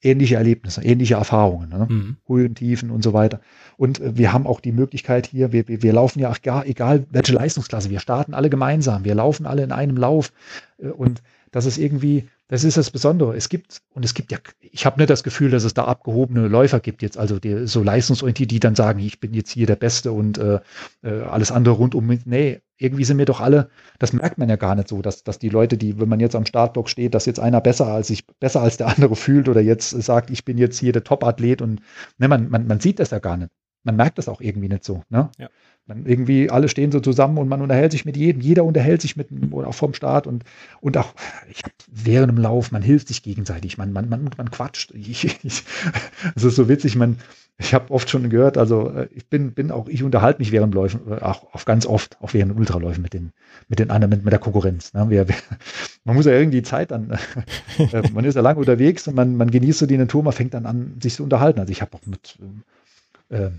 ähnliche 0.02 0.36
Erlebnisse, 0.36 0.84
ähnliche 0.84 1.16
Erfahrungen, 1.16 1.70
ne? 1.70 1.88
mhm. 1.90 2.18
Höhen, 2.28 2.56
Tiefen 2.56 2.90
und 2.90 3.04
so 3.04 3.14
weiter. 3.14 3.40
Und 3.78 4.00
äh, 4.00 4.18
wir 4.18 4.34
haben 4.34 4.48
auch 4.48 4.60
die 4.60 4.72
Möglichkeit 4.72 5.28
hier, 5.28 5.52
wir, 5.52 5.68
wir, 5.68 5.84
wir 5.84 5.94
laufen 5.94 6.20
ja 6.20 6.32
auch 6.32 6.42
gar, 6.42 6.66
egal 6.66 7.06
welche 7.12 7.34
Leistungsklasse, 7.34 7.90
wir 7.90 8.00
starten 8.00 8.34
alle 8.34 8.50
gemeinsam, 8.50 9.06
wir 9.06 9.16
laufen 9.16 9.46
alle 9.46 9.64
in 9.64 9.72
einem 9.72 9.98
Lauf 9.98 10.34
äh, 10.80 10.88
und 10.88 11.22
das 11.52 11.66
ist 11.66 11.78
irgendwie, 11.78 12.30
das 12.52 12.66
ist 12.66 12.76
das 12.76 12.92
Besondere. 12.92 13.34
Es 13.38 13.48
gibt, 13.48 13.82
und 13.94 14.04
es 14.04 14.14
gibt 14.14 14.34
ja, 14.34 14.38
ich 14.60 14.86
habe 14.86 15.00
nicht 15.00 15.10
das 15.10 15.24
Gefühl, 15.24 15.52
dass 15.52 15.64
es 15.64 15.74
da 15.74 15.86
abgehobene 15.86 16.50
Läufer 16.50 16.82
gibt 16.82 17.02
jetzt, 17.02 17.18
also 17.18 17.40
die, 17.40 17.66
so 17.66 17.82
leistungsorientiert, 17.82 18.52
die 18.52 18.60
dann 18.60 18.76
sagen, 18.76 19.00
ich 19.00 19.22
bin 19.22 19.34
jetzt 19.34 19.52
hier 19.52 19.68
der 19.68 19.78
Beste 19.78 20.12
und 20.12 20.38
äh, 20.38 20.60
äh, 21.02 21.22
alles 21.22 21.54
andere 21.54 21.76
rundum. 21.76 22.20
Nee, 22.26 22.60
irgendwie 22.78 23.06
sind 23.06 23.18
wir 23.20 23.26
doch 23.26 23.40
alle, 23.40 23.70
das 24.00 24.12
merkt 24.12 24.38
man 24.38 24.50
ja 24.50 24.58
gar 24.58 24.76
nicht 24.76 24.90
so, 24.90 25.02
dass, 25.02 25.24
dass 25.24 25.40
die 25.40 25.48
Leute, 25.48 25.78
die, 25.78 25.98
wenn 26.02 26.10
man 26.10 26.20
jetzt 26.20 26.36
am 26.36 26.46
Startblock 26.46 26.90
steht, 26.90 27.16
dass 27.16 27.26
jetzt 27.26 27.40
einer 27.40 27.62
besser 27.62 27.88
als 27.88 28.10
sich, 28.10 28.28
besser 28.28 28.60
als 28.60 28.76
der 28.76 28.88
andere 28.88 29.16
fühlt 29.16 29.48
oder 29.48 29.62
jetzt 29.62 29.92
sagt, 29.92 30.30
ich 30.30 30.44
bin 30.44 30.58
jetzt 30.58 30.78
hier 30.78 30.92
der 30.92 31.06
Top-Athlet 31.06 31.62
und 31.62 31.80
ne, 32.18 32.28
man, 32.28 32.50
man, 32.50 32.68
man 32.68 32.82
sieht 32.82 33.00
das 33.00 33.12
ja 33.12 33.20
gar 33.20 33.38
nicht. 33.38 33.52
Man 33.84 33.96
merkt 33.96 34.18
das 34.18 34.28
auch 34.28 34.42
irgendwie 34.42 34.68
nicht 34.68 34.84
so. 34.84 35.04
Ne? 35.10 35.30
Ja. 35.38 35.48
Man 35.88 36.06
irgendwie 36.06 36.50
alle 36.50 36.70
stehen 36.70 36.92
so 36.92 37.00
zusammen 37.00 37.38
und 37.38 37.48
man 37.48 37.62
unterhält 37.62 37.92
sich 37.92 38.06
mit 38.06 38.16
jedem, 38.16 38.42
jeder 38.42 38.64
unterhält 38.64 39.02
sich 39.02 39.18
mit 39.18 39.30
oder 39.52 39.68
auch 39.68 39.74
vom 39.74 39.94
Start 39.94 40.28
und, 40.28 40.44
und 40.80 40.96
auch 40.98 41.14
ich, 41.50 41.64
während 41.92 42.32
dem 42.32 42.38
Lauf, 42.38 42.72
man 42.72 42.82
hilft 42.82 43.08
sich 43.08 43.24
gegenseitig, 43.24 43.78
man, 43.78 43.92
man, 43.92 44.08
man, 44.08 44.30
man 44.38 44.52
quatscht. 44.52 44.94
Es 46.36 46.44
ist 46.44 46.56
so 46.56 46.70
witzig, 46.70 46.96
man, 46.96 47.18
ich 47.58 47.74
habe 47.74 47.92
oft 47.92 48.10
schon 48.10 48.30
gehört, 48.30 48.58
also 48.58 48.90
äh, 48.90 49.08
ich 49.14 49.28
bin, 49.28 49.54
bin 49.54 49.72
auch, 49.72 49.88
ich 49.88 50.04
unterhalte 50.04 50.40
mich 50.40 50.52
während 50.52 50.74
Läufen, 50.74 51.02
äh, 51.10 51.22
auch, 51.22 51.54
auch 51.54 51.66
ganz 51.66 51.86
oft, 51.86 52.18
auch 52.22 52.34
während 52.34 52.56
Ultraläufen 52.56 53.02
mit 53.02 53.14
den, 53.14 53.32
mit 53.68 53.80
den 53.80 53.92
anderen, 53.92 54.10
mit, 54.10 54.24
mit 54.24 54.32
der 54.32 54.40
Konkurrenz. 54.40 54.94
Ne? 54.94 55.10
Wir, 55.10 55.28
wir, 55.28 55.36
man 56.04 56.16
muss 56.16 56.26
ja 56.26 56.34
irgendwie 56.34 56.64
Zeit 56.64 56.92
dann, 56.92 57.12
äh, 57.78 58.10
man 58.14 58.26
ist 58.26 58.36
ja 58.36 58.42
lange 58.42 58.60
unterwegs 58.60 59.08
und 59.08 59.16
man, 59.16 59.36
man 59.36 59.52
genießt 59.52 59.80
so 59.80 59.86
die 59.86 59.98
Natur, 59.98 60.24
man 60.24 60.34
fängt 60.34 60.54
dann 60.54 60.66
an, 60.66 60.98
sich 61.02 61.16
zu 61.16 61.24
unterhalten. 61.24 61.60
Also 61.60 61.72
ich 61.72 61.82
habe 61.82 61.96
auch 61.96 62.06
mit 62.06 62.38
äh, 63.30 63.52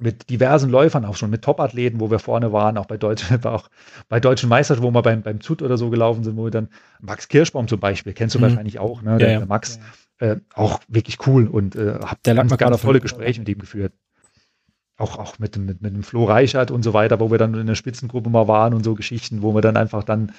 mit 0.00 0.30
diversen 0.30 0.70
Läufern 0.70 1.04
auch 1.04 1.16
schon, 1.16 1.30
mit 1.30 1.42
Top-Athleten, 1.42 2.00
wo 2.00 2.10
wir 2.10 2.18
vorne 2.18 2.52
waren, 2.52 2.78
auch 2.78 2.86
bei 2.86 2.96
deutschen, 2.96 3.44
auch 3.44 3.68
bei 4.08 4.18
deutschen 4.18 4.48
Meisterschaften, 4.48 4.86
wo 4.86 4.90
wir 4.90 5.02
beim, 5.02 5.22
beim 5.22 5.40
Zut 5.40 5.62
oder 5.62 5.76
so 5.76 5.90
gelaufen 5.90 6.24
sind, 6.24 6.36
wo 6.36 6.44
wir 6.44 6.50
dann 6.50 6.68
Max 7.00 7.28
Kirschbaum 7.28 7.68
zum 7.68 7.80
Beispiel, 7.80 8.12
kennst 8.12 8.34
du 8.34 8.38
mhm. 8.38 8.44
wahrscheinlich 8.44 8.78
auch, 8.78 9.02
ne? 9.02 9.12
Ja, 9.12 9.18
der, 9.18 9.32
ja. 9.32 9.38
der 9.38 9.46
Max, 9.46 9.78
äh, 10.18 10.36
auch 10.54 10.80
wirklich 10.88 11.26
cool 11.26 11.46
und 11.46 11.76
äh, 11.76 11.98
hab 12.00 12.22
der 12.22 12.34
ganz, 12.34 12.56
ganz 12.56 12.80
tolle 12.80 13.00
Gespräche 13.00 13.40
mit 13.40 13.48
ihm 13.48 13.58
geführt. 13.58 13.92
Auch, 14.96 15.18
auch 15.18 15.38
mit, 15.38 15.56
mit, 15.56 15.80
mit 15.80 15.94
dem 15.94 16.02
Flo 16.02 16.24
Reichert 16.24 16.70
und 16.70 16.82
so 16.82 16.92
weiter, 16.92 17.20
wo 17.20 17.30
wir 17.30 17.38
dann 17.38 17.54
in 17.54 17.66
der 17.66 17.74
Spitzengruppe 17.74 18.28
mal 18.28 18.48
waren 18.48 18.74
und 18.74 18.84
so 18.84 18.94
Geschichten, 18.94 19.40
wo 19.40 19.54
wir 19.54 19.62
dann 19.62 19.78
einfach 19.78 20.04
dann, 20.04 20.32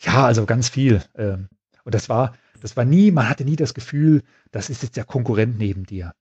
ja, 0.00 0.26
also 0.26 0.44
ganz 0.44 0.68
viel. 0.68 1.02
Ähm, 1.16 1.48
und 1.84 1.94
das 1.94 2.10
war, 2.10 2.34
das 2.60 2.76
war 2.76 2.84
nie, 2.84 3.10
man 3.10 3.28
hatte 3.28 3.44
nie 3.44 3.56
das 3.56 3.72
Gefühl, 3.72 4.22
das 4.50 4.68
ist 4.68 4.82
jetzt 4.82 4.96
der 4.96 5.04
Konkurrent 5.04 5.58
neben 5.58 5.84
dir 5.84 6.12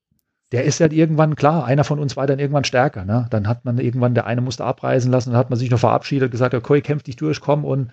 der 0.51 0.65
ist 0.65 0.81
halt 0.81 0.93
irgendwann, 0.93 1.35
klar, 1.35 1.65
einer 1.65 1.83
von 1.83 1.99
uns 1.99 2.17
war 2.17 2.27
dann 2.27 2.39
irgendwann 2.39 2.63
stärker. 2.65 3.05
Ne? 3.05 3.27
Dann 3.29 3.47
hat 3.47 3.63
man 3.63 3.77
irgendwann, 3.77 4.13
der 4.13 4.25
eine 4.25 4.41
musste 4.41 4.65
abreisen 4.65 5.11
lassen, 5.11 5.31
dann 5.31 5.39
hat 5.39 5.49
man 5.49 5.57
sich 5.57 5.69
noch 5.69 5.79
verabschiedet, 5.79 6.31
gesagt, 6.31 6.53
okay, 6.53 6.81
kämpf 6.81 7.03
dich 7.03 7.15
durch, 7.15 7.39
komm 7.39 7.63
und, 7.63 7.91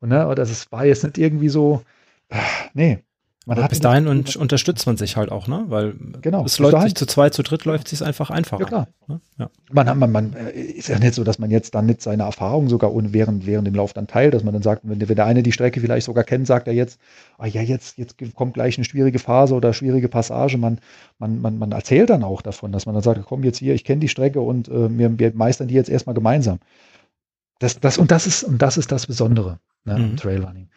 und 0.00 0.08
ne, 0.08 0.32
das 0.34 0.72
war 0.72 0.84
jetzt 0.84 1.04
nicht 1.04 1.18
irgendwie 1.18 1.48
so, 1.48 1.82
äh, 2.28 2.36
nee, 2.74 3.04
man 3.50 3.58
Aber 3.58 3.68
bis 3.68 3.80
dahin 3.80 4.06
und 4.06 4.36
unterstützt 4.36 4.86
man 4.86 4.96
sich 4.96 5.16
halt 5.16 5.32
auch, 5.32 5.48
ne? 5.48 5.64
Weil 5.66 5.94
genau, 6.22 6.44
es 6.44 6.60
läuft 6.60 6.80
sich 6.82 6.94
zu 6.94 7.04
zweit, 7.04 7.34
zu 7.34 7.42
dritt 7.42 7.64
läuft 7.64 7.92
es 7.92 8.00
einfach 8.00 8.30
einfacher. 8.30 8.60
Ja, 8.60 8.68
klar. 8.68 8.88
Ne? 9.08 9.20
Ja. 9.40 9.50
Man, 9.72 9.98
man, 9.98 10.12
man 10.12 10.34
äh, 10.34 10.52
ist 10.52 10.88
ja 10.88 11.00
nicht 11.00 11.14
so, 11.14 11.24
dass 11.24 11.40
man 11.40 11.50
jetzt 11.50 11.74
dann 11.74 11.86
nicht 11.86 12.00
seine 12.00 12.22
Erfahrung 12.22 12.68
sogar 12.68 12.92
während, 12.94 13.46
während 13.46 13.66
dem 13.66 13.74
Lauf 13.74 13.92
dann 13.92 14.06
teilt, 14.06 14.34
dass 14.34 14.44
man 14.44 14.54
dann 14.54 14.62
sagt, 14.62 14.82
wenn, 14.84 15.00
wenn 15.00 15.16
der 15.16 15.26
eine 15.26 15.42
die 15.42 15.50
Strecke 15.50 15.80
vielleicht 15.80 16.06
sogar 16.06 16.22
kennt, 16.22 16.46
sagt 16.46 16.68
er 16.68 16.74
jetzt, 16.74 17.00
ah 17.38 17.46
ja, 17.46 17.60
jetzt, 17.60 17.98
jetzt 17.98 18.14
kommt 18.36 18.54
gleich 18.54 18.78
eine 18.78 18.84
schwierige 18.84 19.18
Phase 19.18 19.56
oder 19.56 19.72
schwierige 19.72 20.08
Passage. 20.08 20.56
Man, 20.56 20.78
man, 21.18 21.40
man, 21.40 21.58
man 21.58 21.72
erzählt 21.72 22.08
dann 22.08 22.22
auch 22.22 22.42
davon, 22.42 22.70
dass 22.70 22.86
man 22.86 22.94
dann 22.94 23.02
sagt, 23.02 23.20
komm 23.26 23.42
jetzt 23.42 23.58
hier, 23.58 23.74
ich 23.74 23.82
kenne 23.82 23.98
die 23.98 24.08
Strecke 24.08 24.40
und 24.40 24.68
äh, 24.68 24.96
wir, 24.96 25.18
wir 25.18 25.34
meistern 25.34 25.66
die 25.66 25.74
jetzt 25.74 25.90
erstmal 25.90 26.14
gemeinsam. 26.14 26.60
Das, 27.58 27.80
das, 27.80 27.98
und 27.98 28.12
das 28.12 28.28
ist, 28.28 28.44
und 28.44 28.62
das 28.62 28.76
ist 28.76 28.92
das 28.92 29.08
Besondere 29.08 29.58
ne, 29.84 29.98
mhm. 29.98 30.16
Trailrunning. 30.16 30.68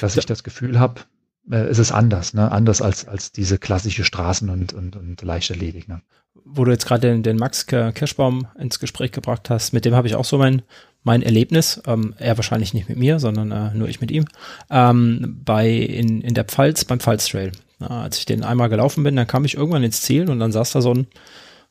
Dass 0.00 0.16
ich 0.16 0.24
das 0.24 0.42
Gefühl 0.44 0.80
habe, 0.80 1.02
äh, 1.50 1.70
ist 1.70 1.78
es 1.78 1.92
anders, 1.92 2.34
ne? 2.34 2.50
Anders 2.50 2.82
als, 2.82 3.06
als 3.06 3.32
diese 3.32 3.58
klassische 3.58 4.04
Straßen- 4.04 4.50
und, 4.50 4.72
und, 4.72 4.96
und 4.96 5.22
leicht 5.22 5.50
erledigt. 5.50 5.88
Ne? 5.88 6.02
Wo 6.44 6.64
du 6.64 6.70
jetzt 6.70 6.86
gerade 6.86 7.08
den, 7.08 7.22
den 7.22 7.36
Max 7.36 7.66
Kirschbaum 7.66 8.46
ins 8.58 8.78
Gespräch 8.78 9.12
gebracht 9.12 9.50
hast, 9.50 9.72
mit 9.72 9.84
dem 9.84 9.94
habe 9.94 10.06
ich 10.06 10.14
auch 10.14 10.24
so 10.24 10.38
mein, 10.38 10.62
mein 11.04 11.22
Erlebnis, 11.22 11.82
ähm, 11.86 12.14
er 12.18 12.36
wahrscheinlich 12.36 12.74
nicht 12.74 12.88
mit 12.88 12.98
mir, 12.98 13.18
sondern 13.18 13.50
äh, 13.50 13.74
nur 13.74 13.88
ich 13.88 14.00
mit 14.00 14.10
ihm, 14.10 14.26
ähm, 14.70 15.40
bei 15.44 15.68
in, 15.68 16.20
in 16.20 16.34
der 16.34 16.44
Pfalz, 16.44 16.84
beim 16.84 17.00
Pfalz 17.00 17.26
Trail. 17.28 17.52
Ja, 17.80 17.88
als 18.02 18.18
ich 18.18 18.26
den 18.26 18.44
einmal 18.44 18.68
gelaufen 18.68 19.02
bin, 19.02 19.16
dann 19.16 19.26
kam 19.26 19.44
ich 19.44 19.56
irgendwann 19.56 19.82
ins 19.82 20.02
Ziel 20.02 20.30
und 20.30 20.38
dann 20.38 20.52
saß 20.52 20.72
da 20.72 20.80
so 20.80 20.94
ein, 20.94 21.06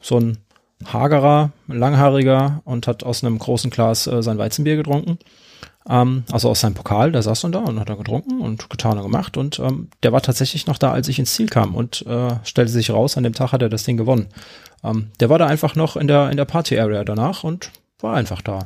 so 0.01 0.19
ein 0.19 0.38
hagerer, 0.86 1.51
langhaariger 1.67 2.61
und 2.65 2.88
hat 2.88 3.03
aus 3.03 3.24
einem 3.24 3.39
großen 3.39 3.72
Glas 3.72 4.07
äh, 4.07 4.22
sein 4.22 4.38
Weizenbier 4.38 4.76
getrunken. 4.76 5.17
Ähm, 5.89 6.23
also 6.32 6.49
aus 6.49 6.61
seinem 6.61 6.75
Pokal, 6.75 7.11
der 7.11 7.21
saß 7.21 7.41
dann 7.41 7.51
da 7.51 7.59
und 7.59 7.79
hat 7.79 7.89
er 7.89 7.95
getrunken 7.95 8.41
und 8.41 8.69
getan 8.69 8.97
und 8.97 9.03
gemacht 9.03 9.38
und 9.38 9.59
ähm, 9.59 9.89
der 10.03 10.11
war 10.11 10.21
tatsächlich 10.21 10.67
noch 10.67 10.77
da, 10.77 10.91
als 10.91 11.07
ich 11.07 11.19
ins 11.19 11.34
Ziel 11.34 11.47
kam 11.47 11.75
und 11.75 12.05
äh, 12.05 12.36
stellte 12.43 12.71
sich 12.71 12.91
raus, 12.91 13.17
an 13.17 13.23
dem 13.23 13.34
Tag 13.34 13.51
hat 13.51 13.61
er 13.61 13.69
das 13.69 13.84
Ding 13.84 13.97
gewonnen. 13.97 14.27
Ähm, 14.84 15.11
der 15.19 15.29
war 15.29 15.39
da 15.39 15.47
einfach 15.47 15.75
noch 15.75 15.95
in 15.95 16.07
der, 16.07 16.29
in 16.29 16.38
der 16.38 16.45
Party-Area 16.45 17.03
danach 17.03 17.43
und 17.43 17.71
war 17.99 18.15
einfach 18.15 18.41
da 18.41 18.63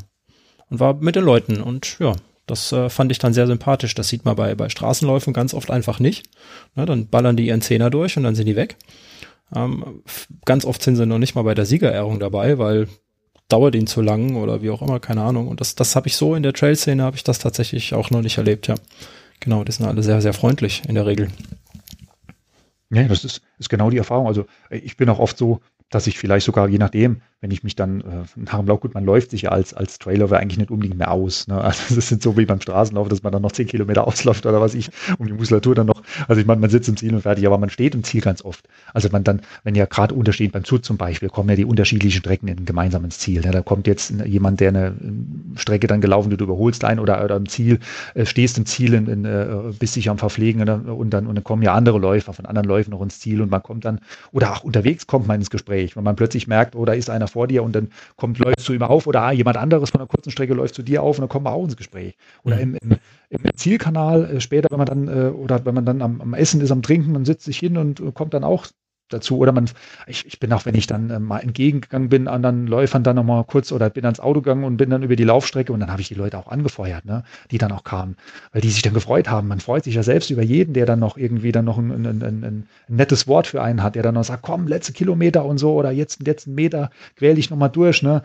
und 0.70 0.80
war 0.80 0.96
mit 0.96 1.16
den 1.16 1.24
Leuten 1.24 1.62
und 1.62 1.98
ja, 2.00 2.14
das 2.48 2.72
äh, 2.72 2.90
fand 2.90 3.12
ich 3.12 3.20
dann 3.20 3.34
sehr 3.34 3.48
sympathisch. 3.48 3.96
Das 3.96 4.08
sieht 4.08 4.26
man 4.26 4.36
bei, 4.36 4.54
bei 4.56 4.70
Straßenläufen 4.70 5.34
ganz 5.34 5.54
oft 5.54 5.72
einfach 5.72 6.00
nicht. 6.00 6.30
Na, 6.76 6.86
dann 6.86 7.08
ballern 7.08 7.36
die 7.36 7.48
ihren 7.48 7.62
Zehner 7.62 7.90
durch 7.90 8.18
und 8.18 8.24
dann 8.24 8.36
sind 8.36 8.46
die 8.46 8.56
weg. 8.56 8.78
Ähm, 9.56 10.04
ganz 10.46 10.66
oft 10.66 10.82
sind 10.82 10.96
sie 10.96 11.06
noch 11.06 11.18
nicht 11.18 11.36
mal 11.36 11.44
bei 11.44 11.56
der 11.56 11.66
Siegerehrung 11.66 12.20
dabei, 12.20 12.58
weil 12.58 12.88
dauert 13.48 13.76
ihnen 13.76 13.88
zu 13.88 14.02
lang 14.02 14.36
oder 14.36 14.62
wie 14.62 14.70
auch 14.70 14.82
immer, 14.82 15.00
keine 15.00 15.22
Ahnung. 15.22 15.48
Und 15.48 15.62
das, 15.62 15.76
das 15.76 15.96
habe 15.96 16.08
ich 16.08 16.16
so 16.16 16.36
in 16.36 16.44
der 16.44 16.54
Trail-Szene, 16.54 17.04
habe 17.04 17.16
ich 17.16 17.24
das 17.24 17.40
tatsächlich 17.40 17.94
auch 17.94 18.10
noch 18.10 18.22
nicht 18.22 18.38
erlebt, 18.38 18.68
ja. 18.68 18.76
Genau, 19.40 19.64
die 19.64 19.72
sind 19.72 19.86
alle 19.86 20.02
sehr, 20.02 20.22
sehr 20.22 20.34
freundlich 20.34 20.84
in 20.88 20.96
der 20.96 21.06
Regel. 21.06 21.30
Ja, 22.90 23.04
das 23.04 23.26
ist, 23.26 23.42
ist 23.60 23.70
genau 23.70 23.90
die 23.90 23.98
Erfahrung. 23.98 24.28
Also 24.28 24.46
ich 24.70 24.98
bin 24.98 25.10
auch 25.10 25.20
oft 25.20 25.38
so, 25.38 25.60
dass 25.90 26.08
ich 26.08 26.18
vielleicht 26.18 26.46
sogar, 26.46 26.68
je 26.68 26.78
nachdem, 26.78 27.22
wenn 27.46 27.52
ich 27.52 27.64
mich 27.64 27.76
dann 27.76 28.02
äh, 28.02 28.04
nach 28.38 28.58
dem 28.58 28.68
Lauf, 28.68 28.80
gut, 28.80 28.96
man 28.96 29.06
läuft 29.06 29.30
sich 29.30 29.44
ja 29.44 29.52
als, 29.52 29.76
als 29.76 30.00
Trailer 30.00 30.32
eigentlich 30.32 30.58
nicht 30.58 30.72
unbedingt 30.72 30.98
mehr 30.98 31.12
aus. 31.12 31.48
Ne? 31.48 31.62
Also 31.62 31.96
es 31.96 32.12
ist 32.12 32.24
so 32.24 32.36
wie 32.38 32.46
beim 32.46 32.60
Straßenlauf, 32.60 33.08
dass 33.08 33.22
man 33.22 33.32
dann 33.32 33.44
noch 33.44 33.52
zehn 33.52 33.68
Kilometer 33.68 34.08
ausläuft 34.08 34.48
oder 34.48 34.62
was 34.62 34.74
ich, 34.74 34.90
um 35.20 35.28
die 35.28 35.34
Muskulatur 35.34 35.76
dann 35.76 35.86
noch, 35.86 36.02
also 36.28 36.42
ich 36.42 36.48
meine, 36.48 36.60
man 36.60 36.72
sitzt 36.72 36.90
im 36.90 36.98
Ziel 36.98 37.14
und 37.14 37.22
fertig, 37.22 37.46
aber 37.46 37.60
man 37.60 37.70
steht 37.70 37.94
im 37.94 38.04
Ziel 38.04 38.22
ganz 38.22 38.44
oft. 38.44 38.68
Also 38.96 39.10
man 39.12 39.24
dann, 39.24 39.42
wenn 39.64 39.76
ja 39.76 39.86
gerade 39.86 40.16
untersteht, 40.16 40.54
beim 40.54 40.64
Zug 40.64 40.84
zum 40.84 40.98
Beispiel, 40.98 41.30
kommen 41.30 41.50
ja 41.50 41.56
die 41.56 41.66
unterschiedlichen 41.66 42.18
Strecken 42.18 42.48
in, 42.48 42.66
gemeinsam 42.66 43.06
ins 43.06 43.20
Ziel. 43.20 43.42
Ne? 43.42 43.52
Da 43.52 43.62
kommt 43.62 43.86
jetzt 43.86 44.12
jemand, 44.26 44.60
der 44.60 44.70
eine 44.70 44.96
Strecke 45.56 45.86
dann 45.86 46.02
gelaufen, 46.02 46.36
du 46.36 46.44
überholst 46.44 46.84
ein 46.84 46.98
oder, 46.98 47.24
oder 47.24 47.36
im 47.36 47.48
Ziel, 47.48 47.78
äh, 48.16 48.26
stehst 48.26 48.58
im 48.58 48.66
Ziel, 48.66 48.96
in, 48.96 49.06
in, 49.06 49.26
äh, 49.26 49.48
bist 49.78 49.96
dich 49.96 50.10
am 50.10 50.18
Verpflegen 50.18 50.62
und 50.62 50.68
dann, 50.68 50.86
und 50.88 51.12
dann, 51.12 51.28
und 51.28 51.36
dann 51.36 51.44
kommen 51.44 51.62
ja 51.62 51.76
andere 51.76 52.00
Läufer 52.00 52.34
von 52.34 52.48
anderen 52.48 52.68
Läufen 52.68 52.90
noch 52.90 53.04
ins 53.04 53.20
Ziel 53.20 53.40
und 53.44 53.52
man 53.52 53.62
kommt 53.62 53.86
dann, 53.86 54.00
oder 54.32 54.54
auch 54.54 54.64
unterwegs 54.64 55.06
kommt 55.06 55.28
man 55.28 55.40
ins 55.40 55.52
Gespräch, 55.52 55.96
wenn 55.96 56.04
man 56.04 56.16
plötzlich 56.16 56.48
merkt, 56.48 56.76
oh, 56.76 56.86
da 56.86 56.94
ist 56.94 57.12
einer 57.12 57.28
vor 57.36 57.48
dir 57.48 57.64
und 57.64 57.76
dann 57.76 57.90
kommt, 58.16 58.40
läuft 58.40 58.62
zu 58.62 58.74
ihm 58.74 58.82
auf 58.82 59.08
oder 59.08 59.22
ah, 59.24 59.32
jemand 59.32 59.58
anderes 59.58 59.90
von 59.90 60.00
einer 60.00 60.08
kurzen 60.08 60.32
Strecke 60.32 60.54
läuft 60.54 60.74
zu 60.74 60.84
dir 60.84 61.04
auf 61.04 61.18
und 61.18 61.24
dann 61.24 61.30
kommen 61.30 61.46
wir 61.46 61.52
auch 61.52 61.66
ins 61.66 61.76
Gespräch. 61.76 62.16
Oder 62.44 62.60
im, 62.62 62.76
im, 62.76 62.98
im 63.30 63.42
Zielkanal 63.56 64.26
äh, 64.26 64.42
später, 64.42 64.70
wenn 64.72 64.78
man 64.78 64.88
dann, 64.88 65.08
äh, 65.08 65.30
oder 65.32 65.66
wenn 65.66 65.76
man 65.76 65.86
dann 65.86 66.02
am, 66.02 66.22
am, 66.22 66.34
Essen 66.34 66.62
ist, 66.62 66.72
am 66.72 66.82
Trinken, 66.82 67.12
man 67.12 67.26
sitzt 67.26 67.44
sich 67.44 67.60
hin 67.60 67.78
und 67.78 68.00
äh, 68.00 68.12
kommt 68.14 68.34
dann 68.34 68.46
auch 68.46 68.68
dazu. 69.16 69.38
Oder 69.38 69.52
man, 69.52 69.70
ich, 70.08 70.26
ich 70.26 70.40
bin 70.40 70.52
auch, 70.54 70.66
wenn 70.66 70.76
ich 70.76 70.88
dann 70.88 71.10
äh, 71.10 71.20
mal 71.20 71.40
entgegengegangen 71.40 72.10
bin, 72.10 72.28
anderen 72.28 72.68
Läufern 72.68 73.04
dann 73.04 73.16
nochmal 73.16 73.44
kurz 73.46 73.72
oder 73.72 73.90
bin 73.90 74.06
ans 74.06 74.20
Auto 74.20 74.42
gegangen 74.42 74.64
und 74.64 74.78
bin 74.78 74.90
dann 74.90 75.04
über 75.04 75.16
die 75.16 75.24
Laufstrecke 75.24 75.74
und 75.74 75.80
dann 75.80 75.92
habe 75.92 76.02
ich 76.02 76.08
die 76.08 76.16
Leute 76.16 76.38
auch 76.38 76.48
angefeuert, 76.48 77.06
ne, 77.06 77.24
die 77.52 77.58
dann 77.58 77.72
auch 77.72 77.84
kamen, 77.84 78.16
weil 78.52 78.62
die 78.62 78.70
sich 78.70 78.82
dann 78.82 78.94
gefreut 78.94 79.30
haben. 79.30 79.48
Man 79.48 79.60
freut 79.60 79.84
sich 79.84 79.96
ja 79.96 80.04
selbst 80.04 80.30
über 80.30 80.44
jeden, 80.44 80.74
der 80.74 80.86
dann 80.86 81.00
noch 81.00 81.18
irgendwie 81.18 81.52
dann 81.52 81.66
noch 81.66 81.78
ein, 81.78 81.92
ein, 81.92 82.24
ein, 82.24 82.44
ein 82.44 82.68
nettes 82.88 83.28
Wort 83.28 83.48
für 83.48 83.62
einen 83.62 83.82
hat, 83.84 83.96
der 83.96 84.04
dann 84.04 84.16
noch 84.16 84.24
sagt, 84.24 84.44
komm, 84.44 84.68
letzte 84.68 84.94
Kilometer 84.94 85.46
und 85.46 85.58
so 85.58 85.74
oder 85.74 85.92
jetzt, 85.92 86.26
jetzt 86.26 86.48
einen 86.48 86.56
Meter 86.56 86.90
quäl 87.16 87.36
dich 87.36 87.50
nochmal 87.50 87.70
durch, 87.70 88.02
ne. 88.02 88.22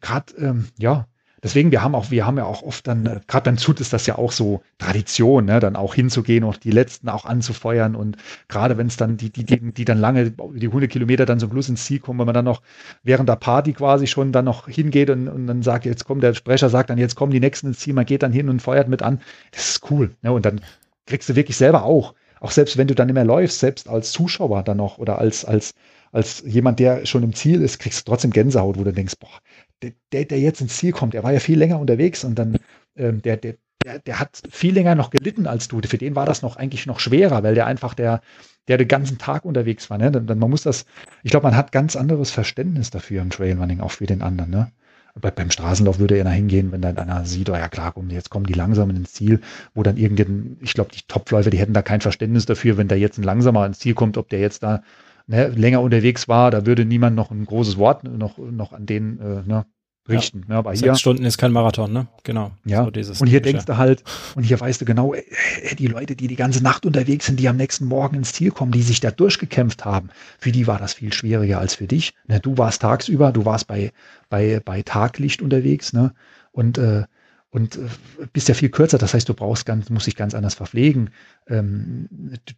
Gerade, 0.00 0.34
ähm, 0.38 0.66
ja, 0.78 1.06
deswegen, 1.44 1.70
wir 1.70 1.82
haben 1.82 1.94
auch, 1.94 2.10
wir 2.10 2.26
haben 2.26 2.38
ja 2.38 2.44
auch 2.44 2.62
oft 2.62 2.88
dann, 2.88 3.06
äh, 3.06 3.20
gerade 3.28 3.44
beim 3.44 3.58
Zut 3.58 3.80
ist 3.80 3.92
das 3.92 4.06
ja 4.06 4.18
auch 4.18 4.32
so 4.32 4.62
Tradition, 4.78 5.44
ne, 5.44 5.60
dann 5.60 5.76
auch 5.76 5.94
hinzugehen 5.94 6.42
und 6.42 6.64
die 6.64 6.72
letzten 6.72 7.08
auch 7.08 7.24
anzufeuern 7.24 7.94
und 7.94 8.16
gerade 8.48 8.76
wenn 8.76 8.88
es 8.88 8.96
dann 8.96 9.16
die, 9.16 9.30
die, 9.30 9.44
die, 9.44 9.72
die 9.72 9.84
dann 9.84 9.98
lange, 9.98 10.32
die 10.32 10.66
100 10.66 10.90
Kilometer 10.90 11.26
dann 11.26 11.38
zum 11.38 11.50
Schluss 11.50 11.68
ins 11.68 11.84
Ziel 11.84 12.00
kommen, 12.00 12.18
wenn 12.18 12.26
man 12.26 12.34
dann 12.34 12.46
noch 12.46 12.62
während 13.04 13.28
der 13.28 13.36
Party 13.36 13.74
quasi 13.74 14.08
schon 14.08 14.32
dann 14.32 14.46
noch 14.46 14.66
hingeht 14.68 15.10
und, 15.10 15.28
und 15.28 15.46
dann 15.46 15.62
sagt, 15.62 15.84
jetzt 15.84 16.04
kommt 16.04 16.22
der 16.24 16.34
Sprecher 16.34 16.68
sagt 16.70 16.90
dann, 16.90 16.98
jetzt 16.98 17.14
kommen 17.14 17.30
die 17.30 17.40
nächsten 17.40 17.68
ins 17.68 17.78
Ziel, 17.78 17.94
man 17.94 18.06
geht 18.06 18.22
dann 18.24 18.32
hin 18.32 18.48
und 18.48 18.60
feuert 18.60 18.88
mit 18.88 19.02
an. 19.02 19.20
Das 19.52 19.68
ist 19.68 19.90
cool, 19.90 20.10
ne, 20.22 20.32
und 20.32 20.44
dann 20.44 20.60
kriegst 21.06 21.28
du 21.28 21.36
wirklich 21.36 21.56
selber 21.56 21.84
auch, 21.84 22.14
auch 22.40 22.50
selbst 22.50 22.76
wenn 22.76 22.88
du 22.88 22.94
dann 22.94 23.06
nicht 23.06 23.14
mehr 23.14 23.24
läufst, 23.24 23.60
selbst 23.60 23.88
als 23.88 24.12
Zuschauer 24.12 24.62
dann 24.62 24.78
noch 24.78 24.98
oder 24.98 25.18
als, 25.18 25.44
als, 25.44 25.74
als 26.12 26.42
jemand, 26.46 26.78
der 26.78 27.06
schon 27.06 27.22
im 27.22 27.34
Ziel 27.34 27.60
ist, 27.62 27.78
kriegst 27.78 28.00
du 28.00 28.10
trotzdem 28.10 28.30
Gänsehaut, 28.30 28.78
wo 28.78 28.84
du 28.84 28.92
denkst, 28.92 29.14
boah, 29.18 29.40
der, 30.12 30.24
der 30.24 30.40
jetzt 30.40 30.60
ins 30.60 30.76
Ziel 30.76 30.92
kommt, 30.92 31.14
der 31.14 31.22
war 31.22 31.32
ja 31.32 31.40
viel 31.40 31.58
länger 31.58 31.78
unterwegs 31.78 32.24
und 32.24 32.38
dann, 32.38 32.56
ähm, 32.96 33.22
der, 33.22 33.36
der, 33.36 33.54
der, 33.84 33.98
der 33.98 34.20
hat 34.20 34.42
viel 34.50 34.74
länger 34.74 34.94
noch 34.94 35.10
gelitten 35.10 35.46
als 35.46 35.68
du. 35.68 35.80
Für 35.84 35.98
den 35.98 36.16
war 36.16 36.26
das 36.26 36.42
noch 36.42 36.56
eigentlich 36.56 36.86
noch 36.86 37.00
schwerer, 37.00 37.42
weil 37.42 37.54
der 37.54 37.66
einfach 37.66 37.94
der, 37.94 38.20
der 38.68 38.78
den 38.78 38.88
ganzen 38.88 39.18
Tag 39.18 39.44
unterwegs 39.44 39.90
war. 39.90 39.98
Ne? 39.98 40.10
Man 40.10 40.50
muss 40.50 40.62
das, 40.62 40.86
ich 41.22 41.30
glaube, 41.30 41.46
man 41.46 41.56
hat 41.56 41.72
ganz 41.72 41.96
anderes 41.96 42.30
Verständnis 42.30 42.90
dafür 42.90 43.22
im 43.22 43.30
Trailrunning, 43.30 43.80
auch 43.80 43.90
für 43.90 44.06
den 44.06 44.22
anderen. 44.22 44.50
Ne? 44.50 44.72
Bei, 45.20 45.30
beim 45.30 45.50
Straßenlauf 45.50 45.98
würde 45.98 46.16
er 46.16 46.28
hingehen, 46.30 46.72
wenn 46.72 46.80
dann 46.80 46.98
einer 46.98 47.24
sieht, 47.24 47.50
oh 47.50 47.54
ja 47.54 47.68
klar, 47.68 47.92
komm, 47.92 48.10
jetzt 48.10 48.30
kommen 48.30 48.46
die 48.46 48.54
langsam 48.54 48.90
ins 48.90 49.12
Ziel, 49.12 49.40
wo 49.74 49.82
dann 49.82 49.96
irgendein, 49.96 50.56
ich 50.60 50.74
glaube, 50.74 50.90
die 50.92 51.02
Topläufer, 51.06 51.50
die 51.50 51.58
hätten 51.58 51.74
da 51.74 51.82
kein 51.82 52.00
Verständnis 52.00 52.46
dafür, 52.46 52.76
wenn 52.76 52.88
da 52.88 52.94
jetzt 52.94 53.18
ein 53.18 53.22
langsamer 53.22 53.66
ins 53.66 53.78
Ziel 53.78 53.94
kommt, 53.94 54.16
ob 54.16 54.28
der 54.28 54.40
jetzt 54.40 54.62
da 54.62 54.82
ne, 55.26 55.48
länger 55.48 55.80
unterwegs 55.82 56.28
war, 56.28 56.50
da 56.50 56.66
würde 56.66 56.84
niemand 56.84 57.16
noch 57.16 57.30
ein 57.30 57.44
großes 57.44 57.76
Wort 57.76 58.04
noch, 58.04 58.38
noch 58.38 58.72
an 58.72 58.86
den, 58.86 59.20
äh, 59.20 59.42
ne, 59.46 59.66
richten. 60.08 60.44
Ja. 60.48 60.62
Ne? 60.62 60.76
Sechs 60.76 61.00
Stunden 61.00 61.24
ist 61.24 61.38
kein 61.38 61.52
Marathon, 61.52 61.92
ne? 61.92 62.06
Genau. 62.24 62.52
Ja. 62.64 62.88
So 63.02 63.12
und 63.20 63.26
hier 63.28 63.40
denkst 63.40 63.64
du 63.64 63.76
halt, 63.76 64.04
und 64.34 64.42
hier 64.42 64.60
weißt 64.60 64.80
du 64.80 64.84
genau, 64.84 65.14
äh, 65.14 65.24
äh, 65.62 65.74
die 65.74 65.86
Leute, 65.86 66.16
die 66.16 66.28
die 66.28 66.36
ganze 66.36 66.62
Nacht 66.62 66.84
unterwegs 66.86 67.26
sind, 67.26 67.40
die 67.40 67.48
am 67.48 67.56
nächsten 67.56 67.86
Morgen 67.86 68.16
ins 68.16 68.32
Ziel 68.32 68.50
kommen, 68.50 68.72
die 68.72 68.82
sich 68.82 69.00
da 69.00 69.10
durchgekämpft 69.10 69.84
haben, 69.84 70.10
für 70.38 70.52
die 70.52 70.66
war 70.66 70.78
das 70.78 70.94
viel 70.94 71.12
schwieriger 71.12 71.58
als 71.58 71.74
für 71.74 71.86
dich. 71.86 72.14
Ne? 72.26 72.40
Du 72.40 72.58
warst 72.58 72.82
tagsüber, 72.82 73.32
du 73.32 73.44
warst 73.44 73.66
bei, 73.66 73.92
bei, 74.28 74.60
bei 74.64 74.82
Taglicht 74.82 75.42
unterwegs, 75.42 75.92
ne? 75.92 76.12
Und 76.52 76.78
äh, 76.78 77.04
und 77.54 77.76
äh, 77.76 77.82
bist 78.32 78.48
ja 78.48 78.54
viel 78.54 78.68
kürzer, 78.68 78.98
das 78.98 79.14
heißt, 79.14 79.28
du 79.28 79.34
brauchst 79.34 79.64
ganz, 79.64 79.88
musst 79.88 80.08
dich 80.08 80.16
ganz 80.16 80.34
anders 80.34 80.54
verpflegen. 80.54 81.10
Ähm, 81.46 82.08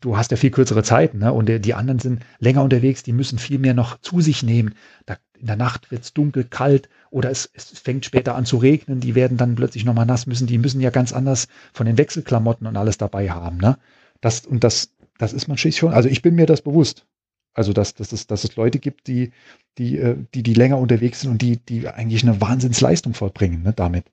du 0.01 0.17
hast 0.17 0.31
ja 0.31 0.39
viel 0.39 0.51
kürzere 0.51 0.83
Zeiten, 0.83 1.19
ne? 1.19 1.35
Und 1.35 1.49
die 1.49 1.75
anderen 1.75 1.99
sind 1.99 2.25
länger 2.39 2.63
unterwegs, 2.63 3.03
die 3.03 3.13
müssen 3.13 3.39
viel 3.39 3.59
mehr 3.59 3.75
noch 3.75 4.01
zu 4.01 4.23
sich 4.23 4.43
nehmen. 4.43 4.75
Da, 5.05 5.19
in 5.39 5.49
der 5.49 5.57
Nacht 5.57 5.91
wird 5.91 6.05
es 6.05 6.15
dunkel, 6.15 6.45
kalt 6.45 6.89
oder 7.11 7.31
es, 7.31 7.51
es 7.53 7.79
fängt 7.79 8.07
später 8.07 8.37
an 8.37 8.47
zu 8.47 8.57
regnen, 8.57 9.01
die 9.01 9.15
werden 9.15 9.37
dann 9.37 9.55
plötzlich 9.55 9.85
nochmal 9.85 10.07
nass 10.07 10.27
müssen, 10.27 10.47
die 10.47 10.57
müssen 10.57 10.81
ja 10.81 10.89
ganz 10.89 11.13
anders 11.13 11.49
von 11.75 11.85
den 11.85 11.99
Wechselklamotten 11.99 12.67
und 12.67 12.79
alles 12.79 12.97
dabei 12.97 13.31
haben, 13.31 13.59
ne? 13.59 13.77
Das, 14.23 14.47
und 14.47 14.65
das, 14.65 14.95
das 15.19 15.35
ist 15.35 15.47
man 15.47 15.59
schließlich 15.59 15.81
schon, 15.81 15.93
also 15.93 16.09
ich 16.09 16.23
bin 16.23 16.37
mir 16.37 16.47
das 16.47 16.63
bewusst. 16.63 17.07
Also 17.53 17.75
dass, 17.75 17.95
dass, 17.95 18.13
es, 18.13 18.27
dass 18.27 18.45
es 18.45 18.57
Leute 18.57 18.79
gibt, 18.79 19.09
die, 19.09 19.33
die, 19.77 19.99
äh, 19.99 20.17
die, 20.35 20.43
die 20.43 20.55
länger 20.55 20.79
unterwegs 20.79 21.21
sind 21.21 21.33
und 21.33 21.43
die, 21.43 21.59
die 21.59 21.87
eigentlich 21.87 22.23
eine 22.23 22.41
Wahnsinnsleistung 22.41 23.13
vollbringen 23.13 23.63
ne, 23.63 23.75
damit. 23.75 24.07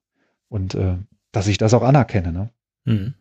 Und 0.54 0.76
äh, 0.76 0.97
dass 1.32 1.47
ich 1.47 1.58
das 1.58 1.74
auch 1.74 1.82
anerkenne. 1.82 2.32
Ne? 2.32 2.49
Mhm. 2.86 3.16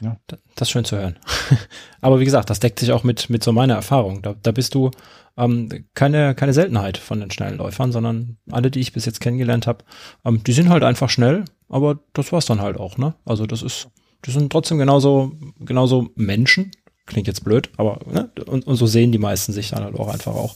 Ja. 0.00 0.18
Das 0.54 0.68
ist 0.68 0.70
schön 0.70 0.84
zu 0.84 0.96
hören. 0.96 1.16
Aber 2.00 2.20
wie 2.20 2.24
gesagt, 2.24 2.48
das 2.48 2.60
deckt 2.60 2.78
sich 2.78 2.92
auch 2.92 3.02
mit, 3.02 3.28
mit 3.28 3.42
so 3.42 3.50
meiner 3.50 3.74
Erfahrung. 3.74 4.22
Da, 4.22 4.36
da 4.40 4.52
bist 4.52 4.72
du 4.76 4.92
ähm, 5.36 5.68
keine, 5.94 6.36
keine 6.36 6.52
Seltenheit 6.52 6.96
von 6.96 7.18
den 7.18 7.32
schnellen 7.32 7.58
Läufern, 7.58 7.90
sondern 7.90 8.36
alle, 8.52 8.70
die 8.70 8.78
ich 8.78 8.92
bis 8.92 9.04
jetzt 9.04 9.20
kennengelernt 9.20 9.66
habe, 9.66 9.84
ähm, 10.24 10.44
die 10.44 10.52
sind 10.52 10.68
halt 10.68 10.84
einfach 10.84 11.10
schnell, 11.10 11.44
aber 11.68 11.98
das 12.12 12.30
war's 12.30 12.46
dann 12.46 12.60
halt 12.60 12.76
auch, 12.76 12.98
ne? 12.98 13.14
Also 13.24 13.46
das 13.46 13.62
ist, 13.62 13.88
die 14.24 14.30
sind 14.30 14.52
trotzdem 14.52 14.78
genauso, 14.78 15.32
genauso 15.58 16.10
Menschen. 16.14 16.70
Klingt 17.04 17.26
jetzt 17.26 17.42
blöd, 17.42 17.68
aber 17.78 17.98
ne? 18.08 18.30
und, 18.46 18.64
und 18.64 18.76
so 18.76 18.86
sehen 18.86 19.10
die 19.10 19.18
meisten 19.18 19.52
sich 19.52 19.70
dann 19.70 19.82
halt 19.82 19.98
auch 19.98 20.08
einfach 20.08 20.34
auch. 20.34 20.54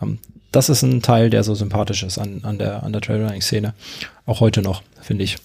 Ähm, 0.00 0.20
das 0.52 0.68
ist 0.68 0.82
ein 0.82 1.02
Teil, 1.02 1.30
der 1.30 1.42
so 1.42 1.56
sympathisch 1.56 2.04
ist 2.04 2.18
an, 2.18 2.42
an 2.44 2.58
der, 2.58 2.84
an 2.84 2.92
der 2.92 3.02
Trailrunning-Szene. 3.02 3.74
Auch 4.24 4.38
heute 4.38 4.62
noch, 4.62 4.82
finde 5.00 5.24
ich. 5.24 5.36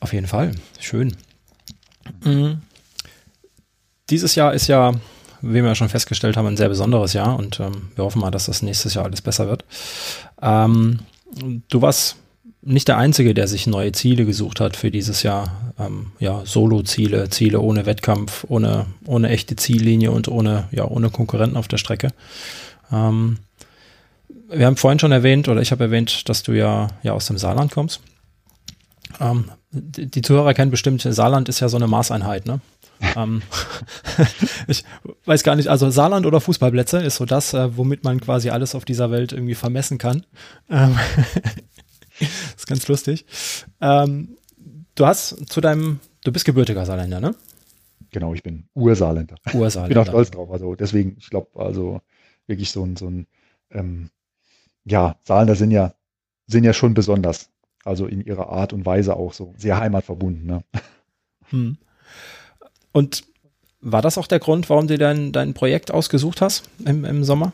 Auf 0.00 0.12
jeden 0.12 0.26
Fall. 0.26 0.52
Schön. 0.80 1.16
Mhm. 2.24 2.60
Dieses 4.10 4.34
Jahr 4.34 4.54
ist 4.54 4.68
ja, 4.68 4.92
wie 5.40 5.54
wir 5.54 5.64
ja 5.64 5.74
schon 5.74 5.88
festgestellt 5.88 6.36
haben, 6.36 6.46
ein 6.46 6.56
sehr 6.56 6.68
besonderes 6.68 7.12
Jahr 7.12 7.36
und 7.36 7.58
ähm, 7.60 7.90
wir 7.94 8.04
hoffen 8.04 8.20
mal, 8.20 8.30
dass 8.30 8.46
das 8.46 8.62
nächstes 8.62 8.94
Jahr 8.94 9.04
alles 9.04 9.20
besser 9.20 9.48
wird. 9.48 9.64
Ähm, 10.40 11.00
du 11.68 11.82
warst 11.82 12.16
nicht 12.62 12.88
der 12.88 12.98
Einzige, 12.98 13.32
der 13.32 13.46
sich 13.46 13.66
neue 13.66 13.92
Ziele 13.92 14.24
gesucht 14.26 14.60
hat 14.60 14.76
für 14.76 14.90
dieses 14.90 15.22
Jahr. 15.22 15.72
Ähm, 15.78 16.12
ja, 16.18 16.42
Solo-Ziele, 16.44 17.30
Ziele 17.30 17.60
ohne 17.60 17.86
Wettkampf, 17.86 18.44
ohne, 18.48 18.86
ohne 19.04 19.28
echte 19.28 19.54
Ziellinie 19.56 20.10
und 20.10 20.26
ohne, 20.28 20.68
ja, 20.72 20.84
ohne 20.84 21.10
Konkurrenten 21.10 21.56
auf 21.56 21.68
der 21.68 21.78
Strecke. 21.78 22.12
Ähm, 22.92 23.38
wir 24.48 24.66
haben 24.66 24.76
vorhin 24.76 24.98
schon 24.98 25.12
erwähnt, 25.12 25.48
oder 25.48 25.60
ich 25.60 25.70
habe 25.70 25.84
erwähnt, 25.84 26.28
dass 26.28 26.42
du 26.42 26.52
ja, 26.52 26.88
ja 27.02 27.12
aus 27.12 27.26
dem 27.26 27.38
Saarland 27.38 27.72
kommst. 27.72 28.00
Ähm, 29.20 29.50
die, 29.70 30.10
die 30.10 30.22
Zuhörer 30.22 30.54
kennen 30.54 30.70
bestimmt, 30.70 31.02
Saarland 31.02 31.48
ist 31.48 31.60
ja 31.60 31.68
so 31.68 31.76
eine 31.76 31.86
Maßeinheit, 31.86 32.46
ne? 32.46 32.60
ähm, 33.16 33.42
ich 34.68 34.84
weiß 35.24 35.42
gar 35.42 35.56
nicht, 35.56 35.68
also 35.68 35.90
Saarland 35.90 36.26
oder 36.26 36.40
Fußballplätze 36.40 36.98
ist 36.98 37.16
so 37.16 37.24
das, 37.24 37.52
äh, 37.54 37.76
womit 37.76 38.04
man 38.04 38.20
quasi 38.20 38.50
alles 38.50 38.74
auf 38.74 38.84
dieser 38.84 39.10
Welt 39.10 39.32
irgendwie 39.32 39.54
vermessen 39.54 39.98
kann. 39.98 40.24
Ähm, 40.70 40.98
ist 42.56 42.66
ganz 42.66 42.88
lustig. 42.88 43.26
Ähm, 43.80 44.36
du 44.94 45.06
hast 45.06 45.50
zu 45.50 45.60
deinem, 45.60 46.00
du 46.24 46.32
bist 46.32 46.44
gebürtiger 46.44 46.86
Saarländer, 46.86 47.20
ne? 47.20 47.34
Genau, 48.10 48.32
ich 48.32 48.42
bin 48.42 48.64
Ursaarländer. 48.74 49.36
Ursaarländer. 49.52 49.88
bin 49.88 49.98
auch 49.98 50.12
stolz 50.12 50.30
drauf. 50.30 50.50
Also 50.50 50.74
deswegen, 50.74 51.16
ich 51.18 51.28
glaube, 51.28 51.48
also 51.54 52.00
wirklich 52.46 52.70
so 52.70 52.84
ein, 52.84 52.96
so 52.96 53.08
ein 53.08 53.26
ähm, 53.70 54.10
ja, 54.84 55.16
Saarländer 55.24 55.54
sind 55.54 55.70
ja, 55.70 55.92
sind 56.46 56.64
ja 56.64 56.72
schon 56.72 56.94
besonders. 56.94 57.50
Also 57.86 58.06
in 58.06 58.20
ihrer 58.20 58.48
Art 58.48 58.72
und 58.72 58.84
Weise 58.84 59.16
auch 59.16 59.32
so 59.32 59.54
sehr 59.56 59.78
heimatverbunden. 59.78 60.46
Ne? 60.46 60.64
Hm. 61.50 61.78
Und 62.92 63.24
war 63.80 64.02
das 64.02 64.18
auch 64.18 64.26
der 64.26 64.40
Grund, 64.40 64.68
warum 64.68 64.88
du 64.88 64.98
dein, 64.98 65.30
dein 65.30 65.54
Projekt 65.54 65.92
ausgesucht 65.92 66.40
hast 66.40 66.68
im, 66.84 67.04
im 67.04 67.22
Sommer? 67.22 67.52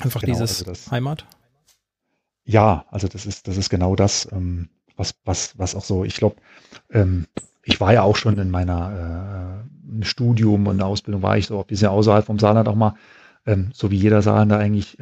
Einfach 0.00 0.22
genau, 0.22 0.32
dieses 0.32 0.66
also 0.66 0.90
Heimat? 0.90 1.26
Ja, 2.44 2.86
also 2.90 3.08
das 3.08 3.26
ist, 3.26 3.48
das 3.48 3.56
ist 3.56 3.68
genau 3.68 3.96
das, 3.96 4.28
ähm, 4.32 4.70
was, 4.96 5.14
was, 5.24 5.58
was 5.58 5.74
auch 5.74 5.84
so, 5.84 6.04
ich 6.04 6.16
glaube, 6.16 6.36
ähm, 6.90 7.26
ich 7.64 7.80
war 7.80 7.92
ja 7.92 8.02
auch 8.02 8.16
schon 8.16 8.38
in 8.38 8.50
meiner 8.50 9.64
äh, 10.00 10.04
Studium 10.04 10.68
und 10.68 10.80
Ausbildung 10.80 11.22
war 11.22 11.36
ich 11.36 11.46
so 11.46 11.58
ein 11.58 11.66
bisschen 11.66 11.88
außerhalb 11.88 12.24
vom 12.24 12.38
Saarland 12.38 12.68
auch 12.68 12.76
mal, 12.76 12.94
ähm, 13.44 13.70
so 13.74 13.90
wie 13.90 13.96
jeder 13.96 14.22
Saarländer 14.22 14.58
eigentlich, 14.58 14.98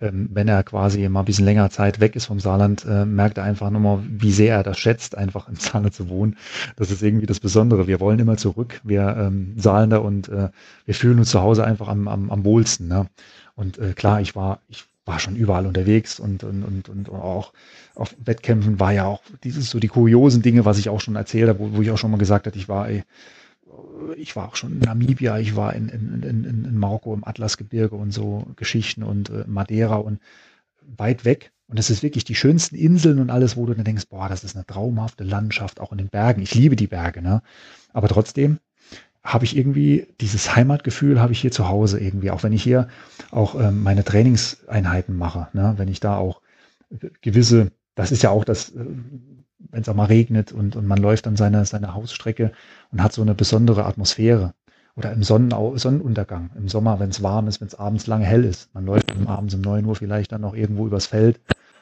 ähm, 0.00 0.28
wenn 0.32 0.48
er 0.48 0.62
quasi 0.62 1.08
mal 1.08 1.20
ein 1.20 1.26
bisschen 1.26 1.44
länger 1.44 1.70
Zeit 1.70 2.00
weg 2.00 2.16
ist 2.16 2.26
vom 2.26 2.40
Saarland, 2.40 2.84
äh, 2.84 3.06
merkt 3.06 3.38
er 3.38 3.44
einfach 3.44 3.70
nochmal, 3.70 4.00
wie 4.06 4.32
sehr 4.32 4.56
er 4.56 4.62
das 4.62 4.78
schätzt, 4.78 5.16
einfach 5.16 5.48
im 5.48 5.54
Saarland 5.56 5.94
zu 5.94 6.08
wohnen. 6.08 6.36
Das 6.76 6.90
ist 6.90 7.02
irgendwie 7.02 7.26
das 7.26 7.40
Besondere. 7.40 7.86
Wir 7.86 8.00
wollen 8.00 8.18
immer 8.18 8.36
zurück, 8.36 8.80
wir 8.84 9.16
ähm, 9.18 9.54
Saarländer 9.56 10.02
und 10.02 10.28
äh, 10.28 10.50
wir 10.84 10.94
fühlen 10.94 11.18
uns 11.18 11.30
zu 11.30 11.40
Hause 11.40 11.64
einfach 11.64 11.88
am, 11.88 12.08
am, 12.08 12.30
am 12.30 12.44
wohlsten. 12.44 12.88
Ne? 12.88 13.06
Und 13.54 13.78
äh, 13.78 13.94
klar, 13.94 14.20
ich 14.20 14.36
war, 14.36 14.60
ich 14.68 14.84
war 15.06 15.20
schon 15.20 15.36
überall 15.36 15.66
unterwegs 15.66 16.18
und, 16.18 16.44
und, 16.44 16.64
und, 16.64 16.88
und 16.88 17.08
auch 17.10 17.52
auf 17.94 18.14
Wettkämpfen 18.22 18.80
war 18.80 18.92
ja 18.92 19.06
auch 19.06 19.22
dieses 19.44 19.70
so 19.70 19.78
die 19.78 19.88
kuriosen 19.88 20.42
Dinge, 20.42 20.64
was 20.64 20.78
ich 20.78 20.88
auch 20.88 21.00
schon 21.00 21.16
erzählt 21.16 21.48
habe, 21.48 21.60
wo, 21.60 21.76
wo 21.76 21.82
ich 21.82 21.90
auch 21.90 21.96
schon 21.96 22.10
mal 22.10 22.18
gesagt 22.18 22.46
habe, 22.46 22.56
ich 22.56 22.68
war 22.68 22.88
ey, 22.88 23.04
ich 24.16 24.36
war 24.36 24.48
auch 24.48 24.56
schon 24.56 24.72
in 24.72 24.78
Namibia, 24.80 25.38
ich 25.38 25.56
war 25.56 25.74
in, 25.74 25.88
in, 25.88 26.22
in, 26.22 26.64
in 26.64 26.78
Marokko 26.78 27.14
im 27.14 27.26
Atlasgebirge 27.26 27.94
und 27.94 28.12
so 28.12 28.46
Geschichten 28.56 29.02
und 29.02 29.30
äh, 29.30 29.44
Madeira 29.46 29.96
und 29.96 30.20
weit 30.96 31.24
weg. 31.24 31.52
Und 31.68 31.78
das 31.78 31.90
ist 31.90 32.02
wirklich 32.02 32.24
die 32.24 32.36
schönsten 32.36 32.76
Inseln 32.76 33.18
und 33.18 33.30
alles, 33.30 33.56
wo 33.56 33.66
du 33.66 33.74
dann 33.74 33.84
denkst, 33.84 34.06
boah, 34.08 34.28
das 34.28 34.44
ist 34.44 34.54
eine 34.54 34.66
traumhafte 34.66 35.24
Landschaft, 35.24 35.80
auch 35.80 35.90
in 35.90 35.98
den 35.98 36.08
Bergen. 36.08 36.42
Ich 36.42 36.54
liebe 36.54 36.76
die 36.76 36.86
Berge, 36.86 37.22
ne? 37.22 37.42
Aber 37.92 38.08
trotzdem 38.08 38.60
habe 39.26 39.44
ich 39.44 39.56
irgendwie 39.56 40.06
dieses 40.20 40.54
Heimatgefühl, 40.56 41.20
habe 41.20 41.32
ich 41.32 41.40
hier 41.40 41.50
zu 41.50 41.68
Hause 41.68 41.98
irgendwie, 41.98 42.30
auch 42.30 42.42
wenn 42.42 42.52
ich 42.52 42.62
hier 42.62 42.88
auch 43.30 43.58
ähm, 43.60 43.82
meine 43.82 44.04
Trainingseinheiten 44.04 45.16
mache, 45.16 45.48
ne? 45.52 45.74
wenn 45.76 45.88
ich 45.88 46.00
da 46.00 46.16
auch 46.16 46.40
gewisse, 47.20 47.72
das 47.94 48.12
ist 48.12 48.22
ja 48.22 48.30
auch 48.30 48.44
das, 48.44 48.70
äh, 48.70 48.84
wenn 49.76 49.82
es 49.82 49.90
auch 49.90 49.94
mal 49.94 50.06
regnet 50.06 50.52
und, 50.52 50.74
und 50.74 50.86
man 50.86 50.96
läuft 50.96 51.26
dann 51.26 51.36
seine, 51.36 51.66
seine 51.66 51.92
Hausstrecke 51.92 52.50
und 52.92 53.02
hat 53.02 53.12
so 53.12 53.20
eine 53.20 53.34
besondere 53.34 53.84
Atmosphäre. 53.84 54.54
Oder 54.96 55.12
im 55.12 55.22
Sonnenau 55.22 55.76
Sonnenuntergang, 55.76 56.48
im 56.56 56.66
Sommer, 56.68 56.98
wenn 56.98 57.10
es 57.10 57.22
warm 57.22 57.46
ist, 57.46 57.60
wenn 57.60 57.68
es 57.68 57.74
abends 57.74 58.06
lange 58.06 58.24
hell 58.24 58.42
ist. 58.44 58.74
Man 58.74 58.86
läuft 58.86 59.14
abends 59.26 59.54
um 59.54 59.60
neun 59.60 59.84
Uhr 59.84 59.94
vielleicht 59.94 60.32
dann 60.32 60.40
noch 60.40 60.54
irgendwo 60.54 60.86
übers 60.86 61.04
Feld 61.04 61.38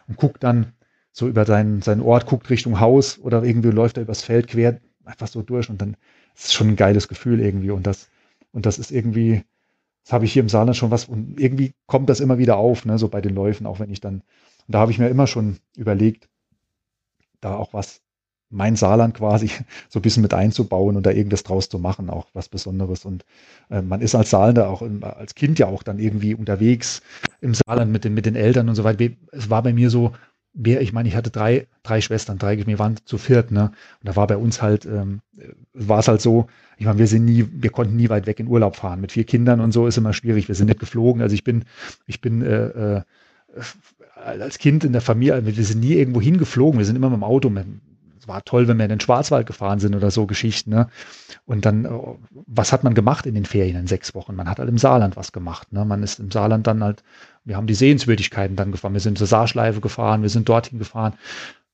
und 0.08 0.16
guckt 0.16 0.42
dann 0.42 0.72
so 1.12 1.28
über 1.28 1.46
seinen, 1.46 1.82
seinen 1.82 2.00
Ort, 2.00 2.26
guckt 2.26 2.50
Richtung 2.50 2.80
Haus 2.80 3.16
oder 3.20 3.44
irgendwie 3.44 3.70
läuft 3.70 3.96
er 3.96 4.02
übers 4.02 4.22
Feld 4.22 4.48
quer 4.48 4.80
einfach 5.04 5.28
so 5.28 5.42
durch 5.42 5.70
und 5.70 5.80
dann 5.80 5.96
ist 6.34 6.46
es 6.46 6.52
schon 6.52 6.70
ein 6.70 6.76
geiles 6.76 7.06
Gefühl 7.06 7.38
irgendwie 7.38 7.70
und 7.70 7.86
das, 7.86 8.08
und 8.50 8.66
das 8.66 8.80
ist 8.80 8.90
irgendwie, 8.90 9.44
das 10.02 10.12
habe 10.12 10.24
ich 10.24 10.32
hier 10.32 10.42
im 10.42 10.48
Saarland 10.48 10.76
schon 10.76 10.90
was 10.90 11.04
und 11.04 11.38
irgendwie 11.38 11.74
kommt 11.86 12.10
das 12.10 12.18
immer 12.18 12.38
wieder 12.38 12.56
auf, 12.56 12.86
ne, 12.86 12.98
so 12.98 13.06
bei 13.06 13.20
den 13.20 13.36
Läufen, 13.36 13.66
auch 13.66 13.78
wenn 13.78 13.90
ich 13.90 14.00
dann, 14.00 14.14
und 14.66 14.74
da 14.74 14.80
habe 14.80 14.90
ich 14.90 14.98
mir 14.98 15.08
immer 15.08 15.28
schon 15.28 15.58
überlegt, 15.76 16.28
da 17.44 17.56
auch 17.56 17.72
was, 17.72 18.00
mein 18.50 18.76
Saarland 18.76 19.14
quasi 19.14 19.50
so 19.88 19.98
ein 19.98 20.02
bisschen 20.02 20.22
mit 20.22 20.34
einzubauen 20.34 20.96
und 20.96 21.04
da 21.06 21.10
irgendwas 21.10 21.42
draus 21.42 21.68
zu 21.68 21.78
machen, 21.78 22.10
auch 22.10 22.26
was 22.34 22.48
Besonderes. 22.48 23.04
Und 23.04 23.24
äh, 23.70 23.82
man 23.82 24.00
ist 24.00 24.14
als 24.14 24.30
Saarländer 24.30 24.68
auch 24.68 24.82
im, 24.82 25.02
als 25.04 25.34
Kind 25.34 25.58
ja 25.58 25.66
auch 25.66 25.82
dann 25.82 25.98
irgendwie 25.98 26.34
unterwegs 26.34 27.02
im 27.40 27.54
Saarland 27.54 27.92
mit 27.92 28.04
den, 28.04 28.14
mit 28.14 28.26
den 28.26 28.36
Eltern 28.36 28.68
und 28.68 28.74
so 28.74 28.84
weiter. 28.84 29.06
Es 29.32 29.50
war 29.50 29.62
bei 29.62 29.72
mir 29.72 29.90
so, 29.90 30.12
wir, 30.54 30.80
ich 30.80 30.92
meine, 30.92 31.08
ich 31.08 31.16
hatte 31.16 31.30
drei, 31.30 31.66
drei 31.82 32.00
Schwestern, 32.00 32.38
drei, 32.38 32.64
wir 32.64 32.78
waren 32.78 32.96
zu 33.04 33.18
viert, 33.18 33.50
ne? 33.50 33.72
Und 34.00 34.08
da 34.08 34.14
war 34.14 34.26
bei 34.28 34.36
uns 34.36 34.62
halt, 34.62 34.86
ähm, 34.86 35.20
war 35.72 35.98
es 35.98 36.06
halt 36.08 36.20
so, 36.20 36.46
ich 36.78 36.86
meine, 36.86 36.98
wir 36.98 37.08
sind 37.08 37.24
nie, 37.24 37.46
wir 37.50 37.70
konnten 37.70 37.96
nie 37.96 38.08
weit 38.08 38.26
weg 38.26 38.38
in 38.38 38.46
Urlaub 38.46 38.76
fahren. 38.76 39.00
Mit 39.00 39.12
vier 39.12 39.24
Kindern 39.24 39.60
und 39.60 39.72
so 39.72 39.86
ist 39.88 39.98
immer 39.98 40.12
schwierig. 40.12 40.46
Wir 40.46 40.54
sind 40.54 40.68
nicht 40.68 40.78
geflogen. 40.78 41.22
Also 41.22 41.34
ich 41.34 41.42
bin, 41.42 41.64
ich 42.06 42.20
bin 42.20 42.42
äh, 42.42 42.98
äh, 42.98 43.02
als 44.14 44.58
Kind 44.58 44.84
in 44.84 44.92
der 44.92 45.00
Familie, 45.00 45.44
wir 45.44 45.64
sind 45.64 45.80
nie 45.80 45.94
irgendwo 45.94 46.20
hingeflogen, 46.20 46.78
wir 46.78 46.86
sind 46.86 46.96
immer 46.96 47.10
mit 47.10 47.18
dem 47.18 47.24
Auto. 47.24 47.52
Es 48.18 48.28
war 48.28 48.42
toll, 48.42 48.68
wenn 48.68 48.78
wir 48.78 48.84
in 48.84 48.90
den 48.90 49.00
Schwarzwald 49.00 49.46
gefahren 49.46 49.80
sind 49.80 49.94
oder 49.94 50.10
so 50.10 50.26
Geschichten. 50.26 50.70
Ne? 50.70 50.88
Und 51.44 51.66
dann, 51.66 51.84
äh, 51.84 51.90
was 52.46 52.72
hat 52.72 52.82
man 52.82 52.94
gemacht 52.94 53.26
in 53.26 53.34
den 53.34 53.44
Ferien 53.44 53.76
in 53.76 53.86
sechs 53.86 54.14
Wochen? 54.14 54.34
Man 54.34 54.48
hat 54.48 54.58
halt 54.58 54.68
im 54.70 54.78
Saarland 54.78 55.16
was 55.16 55.32
gemacht. 55.32 55.72
Ne? 55.72 55.84
Man 55.84 56.02
ist 56.02 56.20
im 56.20 56.30
Saarland 56.30 56.66
dann 56.66 56.82
halt, 56.82 57.04
wir 57.44 57.56
haben 57.56 57.66
die 57.66 57.74
Sehenswürdigkeiten 57.74 58.56
dann 58.56 58.72
gefahren, 58.72 58.94
wir 58.94 59.00
sind 59.00 59.18
zur 59.18 59.26
Saarschleife 59.26 59.82
gefahren, 59.82 60.22
wir 60.22 60.30
sind 60.30 60.48
dorthin 60.48 60.78
gefahren. 60.78 61.14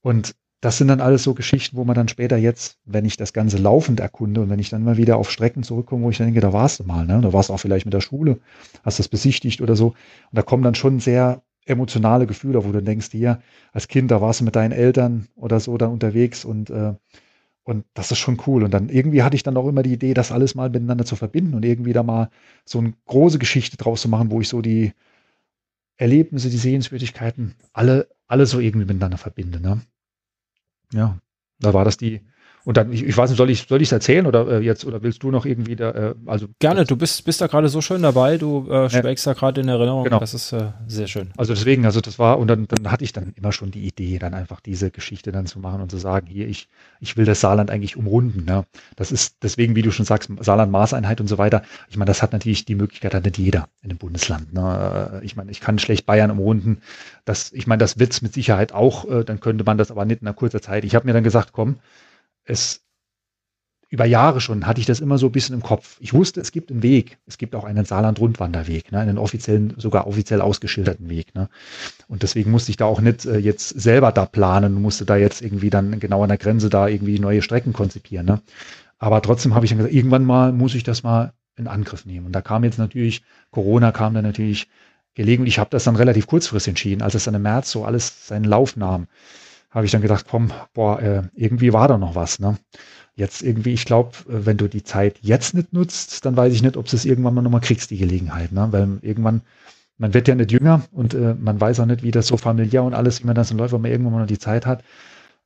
Und 0.01 0.35
das 0.61 0.77
sind 0.77 0.89
dann 0.89 1.01
alles 1.01 1.23
so 1.23 1.35
Geschichten, 1.35 1.77
wo 1.77 1.85
man 1.85 1.95
dann 1.95 2.09
später 2.09 2.37
jetzt, 2.37 2.79
wenn 2.85 3.05
ich 3.05 3.17
das 3.17 3.33
Ganze 3.33 3.57
laufend 3.57 4.01
erkunde 4.01 4.43
und 4.43 4.51
wenn 4.51 4.59
ich 4.59 4.69
dann 4.69 4.85
mal 4.85 4.97
wieder 4.97 5.17
auf 5.17 5.31
Strecken 5.31 5.63
zurückkomme, 5.63 6.05
wo 6.05 6.11
ich 6.11 6.19
dann 6.19 6.27
denke, 6.27 6.41
da 6.41 6.53
warst 6.53 6.81
du 6.81 6.85
mal, 6.85 7.07
ne? 7.07 7.21
Da 7.23 7.33
warst 7.33 7.49
du 7.49 7.55
auch 7.55 7.61
vielleicht 7.61 7.87
mit 7.87 7.95
der 7.95 8.03
Schule, 8.03 8.41
hast 8.83 8.99
das 8.99 9.09
besichtigt 9.09 9.63
oder 9.63 9.75
so. 9.75 9.89
Und 9.89 9.95
da 10.33 10.43
kommen 10.43 10.63
dann 10.63 10.75
schon 10.75 11.01
sehr 11.01 11.43
emotionale 11.71 12.27
Gefühle, 12.27 12.65
wo 12.65 12.73
du 12.73 12.83
denkst, 12.83 13.09
hier, 13.11 13.41
als 13.73 13.89
Kind, 13.89 14.11
da 14.11 14.21
warst 14.21 14.41
du 14.41 14.45
mit 14.45 14.57
deinen 14.57 14.73
Eltern 14.73 15.29
oder 15.37 15.61
so 15.61 15.79
dann 15.79 15.93
unterwegs 15.93 16.45
und, 16.45 16.71
äh, 16.71 16.95
und 17.65 17.85
das 17.95 18.11
ist 18.11 18.19
schon 18.19 18.41
cool. 18.47 18.65
Und 18.65 18.73
dann 18.73 18.89
irgendwie 18.89 19.23
hatte 19.23 19.37
ich 19.37 19.43
dann 19.43 19.57
auch 19.57 19.69
immer 19.69 19.83
die 19.83 19.93
Idee, 19.93 20.15
das 20.15 20.33
alles 20.33 20.55
mal 20.55 20.71
miteinander 20.71 21.05
zu 21.05 21.17
verbinden 21.17 21.55
und 21.55 21.65
irgendwie 21.65 21.93
da 21.93 22.03
mal 22.03 22.31
so 22.65 22.79
eine 22.79 22.95
große 23.07 23.39
Geschichte 23.39 23.77
draus 23.77 24.03
zu 24.03 24.09
machen, 24.09 24.31
wo 24.31 24.41
ich 24.41 24.49
so 24.49 24.61
die 24.63 24.93
Erlebnisse, 25.97 26.51
die 26.51 26.57
Sehenswürdigkeiten, 26.57 27.55
alle, 27.73 28.09
alle 28.27 28.47
so 28.47 28.59
irgendwie 28.61 28.87
miteinander 28.87 29.19
verbinde. 29.19 29.61
Ne? 29.61 29.83
Ja, 30.93 31.19
da 31.61 31.75
war 31.75 31.85
das 31.85 31.97
die, 31.97 32.23
Und 32.65 32.77
dann, 32.77 32.93
ich, 32.93 33.05
ich 33.05 33.17
weiß 33.17 33.31
nicht, 33.31 33.39
soll 33.39 33.51
ich 33.51 33.67
soll 33.69 33.81
ich 33.81 33.91
erzählen 33.91 34.27
oder 34.27 34.47
äh, 34.49 34.65
jetzt 34.65 34.85
oder 34.85 35.03
willst 35.03 35.23
du 35.23 35.31
noch 35.31 35.47
irgendwie 35.47 35.77
da, 35.77 35.91
äh, 35.91 36.15
also 36.27 36.47
gerne, 36.59 36.85
du 36.85 36.97
bist 36.97 37.25
bist 37.25 37.41
da 37.41 37.47
gerade 37.47 37.69
so 37.69 37.81
schön 37.81 38.03
dabei, 38.03 38.37
du 38.37 38.69
äh, 38.71 38.91
schwelgst 38.91 39.27
ja. 39.27 39.35
da 39.35 39.39
gerade 39.39 39.61
in 39.61 39.69
Erinnerung, 39.69 40.05
genau. 40.05 40.19
das 40.19 40.35
ist 40.35 40.53
äh, 40.53 40.73
sehr 40.87 41.07
schön. 41.07 41.31
Also 41.37 41.55
deswegen, 41.55 41.87
also 41.87 42.01
das 42.01 42.19
war 42.19 42.39
und 42.39 42.49
dann, 42.49 42.67
dann 42.69 42.91
hatte 42.91 43.05
ich 43.05 43.13
dann 43.13 43.33
immer 43.37 43.53
schon 43.53 43.71
die 43.71 43.87
Idee, 43.87 44.19
dann 44.19 44.35
einfach 44.35 44.61
diese 44.61 44.91
Geschichte 44.91 45.33
dann 45.33 45.47
zu 45.47 45.59
machen 45.59 45.81
und 45.81 45.91
zu 45.91 45.99
sagen, 45.99 46.27
hier 46.27 46.49
ich 46.49 46.69
ich 47.01 47.17
will 47.17 47.25
das 47.25 47.41
Saarland 47.41 47.71
eigentlich 47.71 47.97
umrunden. 47.97 48.45
Ne? 48.45 48.65
Das 48.97 49.11
ist 49.11 49.37
deswegen, 49.43 49.75
wie 49.75 49.83
du 49.83 49.91
schon 49.91 50.05
sagst, 50.05 50.31
Saarland 50.41 50.71
Maßeinheit 50.71 51.21
und 51.21 51.29
so 51.29 51.39
weiter. 51.39 51.63
Ich 51.89 51.97
meine, 51.97 52.09
das 52.09 52.23
hat 52.23 52.33
natürlich 52.33 52.67
die 52.67 52.75
Möglichkeit 52.75 53.15
hat 53.15 53.25
nicht 53.25 53.39
jeder 53.39 53.69
in 53.83 53.89
dem 53.89 53.99
Bundesland. 53.99 54.53
Ne? 54.53 55.21
Ich 55.25 55.37
meine, 55.37 55.51
ich 55.51 55.61
kann 55.61 55.79
schlecht 55.79 56.07
Bayern 56.07 56.31
umrunden. 56.31 56.83
Das, 57.25 57.53
ich 57.53 57.67
meine, 57.67 57.79
das 57.79 57.99
wird's 57.99 58.23
mit 58.23 58.35
Sicherheit 58.35 58.73
auch. 58.73 59.09
Äh, 59.09 59.25
dann 59.25 59.41
könnte 59.41 59.65
man 59.65 59.79
das 59.79 59.91
aber 59.91 60.05
nicht 60.05 60.21
in 60.21 60.27
einer 60.27 60.35
kurzer 60.35 60.61
Zeit. 60.61 60.85
Ich 60.85 60.95
habe 60.95 61.07
mir 61.07 61.13
dann 61.13 61.25
gesagt, 61.25 61.53
komm, 61.53 61.77
es 62.51 62.83
über 63.91 64.05
Jahre 64.05 64.41
schon 64.41 64.67
hatte 64.67 64.81
ich 64.81 64.87
das 64.87 65.01
immer 65.01 65.19
so 65.19 65.27
ein 65.27 65.33
bisschen 65.33 65.57
im 65.57 65.63
Kopf. 65.63 65.97
Ich 65.99 66.15
wusste, 66.15 66.41
es 66.41 66.53
gibt 66.53 66.71
einen 66.71 66.85
Weg. 66.85 67.19
Es 67.27 67.39
gibt 67.39 67.57
auch 67.57 67.65
einen 67.65 67.85
Saarland-Rundwanderweg, 67.85 68.93
ne, 68.93 69.01
einen 69.01 69.19
offiziellen, 69.19 69.75
sogar 69.79 70.07
offiziell 70.07 70.41
ausgeschilderten 70.41 71.09
Weg. 71.09 71.35
Ne. 71.35 71.49
Und 72.07 72.23
deswegen 72.23 72.53
musste 72.53 72.71
ich 72.71 72.77
da 72.77 72.85
auch 72.85 73.01
nicht 73.01 73.27
äh, 73.27 73.39
jetzt 73.39 73.69
selber 73.69 74.13
da 74.13 74.27
planen 74.27 74.77
und 74.77 74.83
musste 74.83 75.05
da 75.05 75.17
jetzt 75.17 75.43
irgendwie 75.43 75.71
dann 75.71 75.99
genau 75.99 76.23
an 76.23 76.29
der 76.29 76.39
Grenze 76.39 76.71
da 76.71 76.87
irgendwie 76.87 77.19
neue 77.19 77.43
Strecken 77.43 77.73
konzipieren. 77.73 78.27
Ne. 78.27 78.41
Aber 78.99 79.23
trotzdem 79.23 79.57
habe 79.57 79.65
ich 79.65 79.71
dann 79.71 79.79
gesagt, 79.79 79.95
irgendwann 79.95 80.25
mal 80.25 80.53
muss 80.53 80.77
ich 80.77 80.85
das 80.85 81.03
mal 81.03 81.33
in 81.57 81.67
Angriff 81.67 82.07
nehmen. 82.07 82.27
Und 82.27 82.33
da 82.33 82.43
kam 82.43 82.63
jetzt 82.63 82.79
natürlich, 82.79 83.25
Corona 83.51 83.91
kam 83.91 84.15
dann 84.15 84.25
natürlich 84.25 84.69
gelegen. 85.15 85.47
Ich 85.47 85.59
habe 85.59 85.71
das 85.71 85.83
dann 85.83 85.97
relativ 85.97 86.29
kurzfristig 86.29 86.71
entschieden, 86.71 87.03
als 87.03 87.15
es 87.15 87.25
dann 87.25 87.35
im 87.35 87.43
März 87.43 87.73
so 87.73 87.85
alles 87.85 88.29
seinen 88.29 88.45
Lauf 88.45 88.77
nahm 88.77 89.09
habe 89.71 89.87
ich 89.87 89.93
dann 89.93 90.03
gedacht, 90.03 90.27
komm, 90.29 90.53
boah, 90.75 91.01
äh, 91.01 91.23
irgendwie 91.35 91.73
war 91.73 91.89
da 91.89 91.97
noch 91.97 92.15
was. 92.15 92.41
Ne? 92.41 92.59
Jetzt 93.15 93.43
irgendwie, 93.43 93.73
ich 93.73 93.85
glaube, 93.85 94.11
äh, 94.29 94.47
wenn 94.47 94.57
du 94.57 94.69
die 94.69 94.83
Zeit 94.83 95.19
jetzt 95.23 95.55
nicht 95.55 95.73
nutzt, 95.73 96.25
dann 96.27 96.37
weiß 96.37 96.53
ich 96.53 96.63
nicht, 96.63 96.77
ob 96.77 96.87
du 96.87 96.97
es 96.97 97.05
irgendwann 97.05 97.35
mal 97.35 97.43
nochmal 97.43 97.61
kriegst, 97.61 97.91
die 97.91 97.99
Gelegenheit. 97.99 98.53
Ne? 98.53 98.69
Weil 98.71 98.99
irgendwann, 99.03 99.43
man 99.99 100.13
wird 100.13 100.29
ja 100.29 100.35
nicht 100.35 100.51
jünger 100.51 100.83
und 100.93 101.15
äh, 101.15 101.35
man 101.39 101.61
weiß 101.61 101.81
auch 101.81 101.87
nicht, 101.87 102.03
wie 102.03 102.11
das 102.11 102.27
so 102.27 102.37
familiär 102.37 102.83
und 102.83 102.95
alles, 102.95 103.23
wie 103.23 103.27
man 103.27 103.37
das 103.37 103.49
dann 103.49 103.59
läuft, 103.59 103.73
wenn 103.73 103.83
man 103.83 103.91
irgendwann 103.91 104.15
mal 104.15 104.21
noch 104.21 104.27
die 104.27 104.39
Zeit 104.39 104.67
hat, 104.67 104.83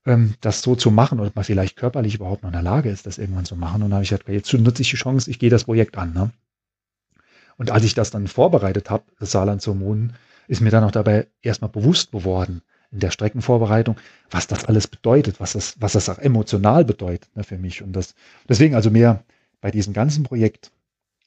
ähm, 0.07 0.35
das 0.41 0.62
so 0.62 0.75
zu 0.75 0.91
machen 0.91 1.20
und 1.20 1.37
man 1.37 1.45
vielleicht 1.45 1.77
körperlich 1.77 2.14
überhaupt 2.14 2.43
noch 2.43 2.51
in 2.51 2.55
der 2.55 2.62
Lage 2.62 2.89
ist, 2.89 3.07
das 3.07 3.18
irgendwann 3.18 3.45
zu 3.45 3.57
machen. 3.57 3.83
Und 3.83 3.91
dann 3.91 3.95
habe 3.95 4.05
ich 4.05 4.11
gesagt, 4.11 4.29
jetzt 4.29 4.53
nutze 4.55 4.83
ich 4.83 4.91
die 4.91 4.97
Chance, 4.97 5.31
ich 5.31 5.39
gehe 5.39 5.51
das 5.51 5.64
Projekt 5.64 5.99
an. 5.99 6.14
Ne? 6.14 6.31
Und 7.57 7.70
als 7.70 7.85
ich 7.85 7.95
das 7.95 8.11
dann 8.11 8.27
vorbereitet 8.27 8.89
habe, 8.89 9.05
das 9.18 9.33
Saarland 9.33 9.61
zu 9.61 9.79
wohnen, 9.81 10.14
ist 10.49 10.61
mir 10.61 10.70
dann 10.70 10.85
auch 10.85 10.91
dabei 10.91 11.27
erstmal 11.43 11.70
bewusst 11.70 12.12
geworden, 12.12 12.62
in 12.95 13.01
der 13.01 13.11
Streckenvorbereitung, 13.11 13.97
was 14.30 14.47
das 14.47 14.64
alles 14.64 14.86
bedeutet, 14.88 15.40
was 15.40 15.53
das, 15.53 15.74
was 15.80 15.92
das 15.92 16.09
auch 16.09 16.18
emotional 16.18 16.84
bedeutet 16.84 17.28
ne, 17.36 17.45
für 17.45 17.59
mich. 17.59 17.82
Und 17.82 17.92
das, 17.92 18.14
deswegen 18.49 18.74
also 18.74 18.90
mehr 18.90 19.24
bei 19.61 19.70
diesem 19.70 19.92
ganzen 19.92 20.22
Projekt 20.22 20.70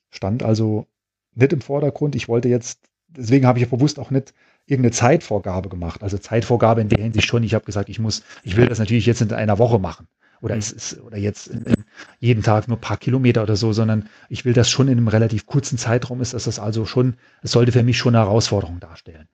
stand 0.09 0.41
also 0.41 0.87
nicht 1.35 1.53
im 1.53 1.61
Vordergrund. 1.61 2.15
Ich 2.15 2.27
wollte 2.27 2.47
jetzt, 2.47 2.79
deswegen 3.09 3.45
habe 3.45 3.59
ich 3.59 3.69
bewusst 3.69 3.99
auch 3.99 4.11
nicht 4.11 4.33
irgendeine 4.65 4.93
Zeitvorgabe 4.93 5.69
gemacht. 5.69 6.03
Also 6.03 6.17
Zeitvorgabe 6.17 6.81
in 6.81 6.89
der 6.89 7.03
Hinsicht 7.03 7.27
schon. 7.27 7.43
Ich 7.43 7.53
habe 7.53 7.65
gesagt, 7.65 7.89
ich 7.89 7.99
muss, 7.99 8.23
ich 8.43 8.55
will 8.57 8.67
das 8.67 8.79
natürlich 8.79 9.05
jetzt 9.05 9.21
in 9.21 9.31
einer 9.33 9.59
Woche 9.59 9.79
machen. 9.79 10.07
Oder 10.41 10.55
mhm. 10.55 10.59
es 10.59 10.71
ist, 10.71 11.01
oder 11.01 11.17
jetzt 11.17 11.47
in, 11.47 11.63
in 11.63 11.83
jeden 12.19 12.43
Tag 12.43 12.67
nur 12.67 12.77
ein 12.77 12.81
paar 12.81 12.97
Kilometer 12.97 13.43
oder 13.43 13.55
so, 13.55 13.73
sondern 13.73 14.09
ich 14.29 14.45
will 14.45 14.53
das 14.53 14.69
schon 14.69 14.87
in 14.87 14.97
einem 14.97 15.07
relativ 15.07 15.45
kurzen 15.45 15.77
Zeitraum 15.77 16.21
ist, 16.21 16.33
dass 16.33 16.45
das 16.45 16.59
also 16.59 16.85
schon, 16.85 17.15
es 17.41 17.51
sollte 17.51 17.71
für 17.71 17.83
mich 17.83 17.97
schon 17.97 18.15
eine 18.15 18.25
Herausforderung 18.25 18.79
darstellen. 18.79 19.27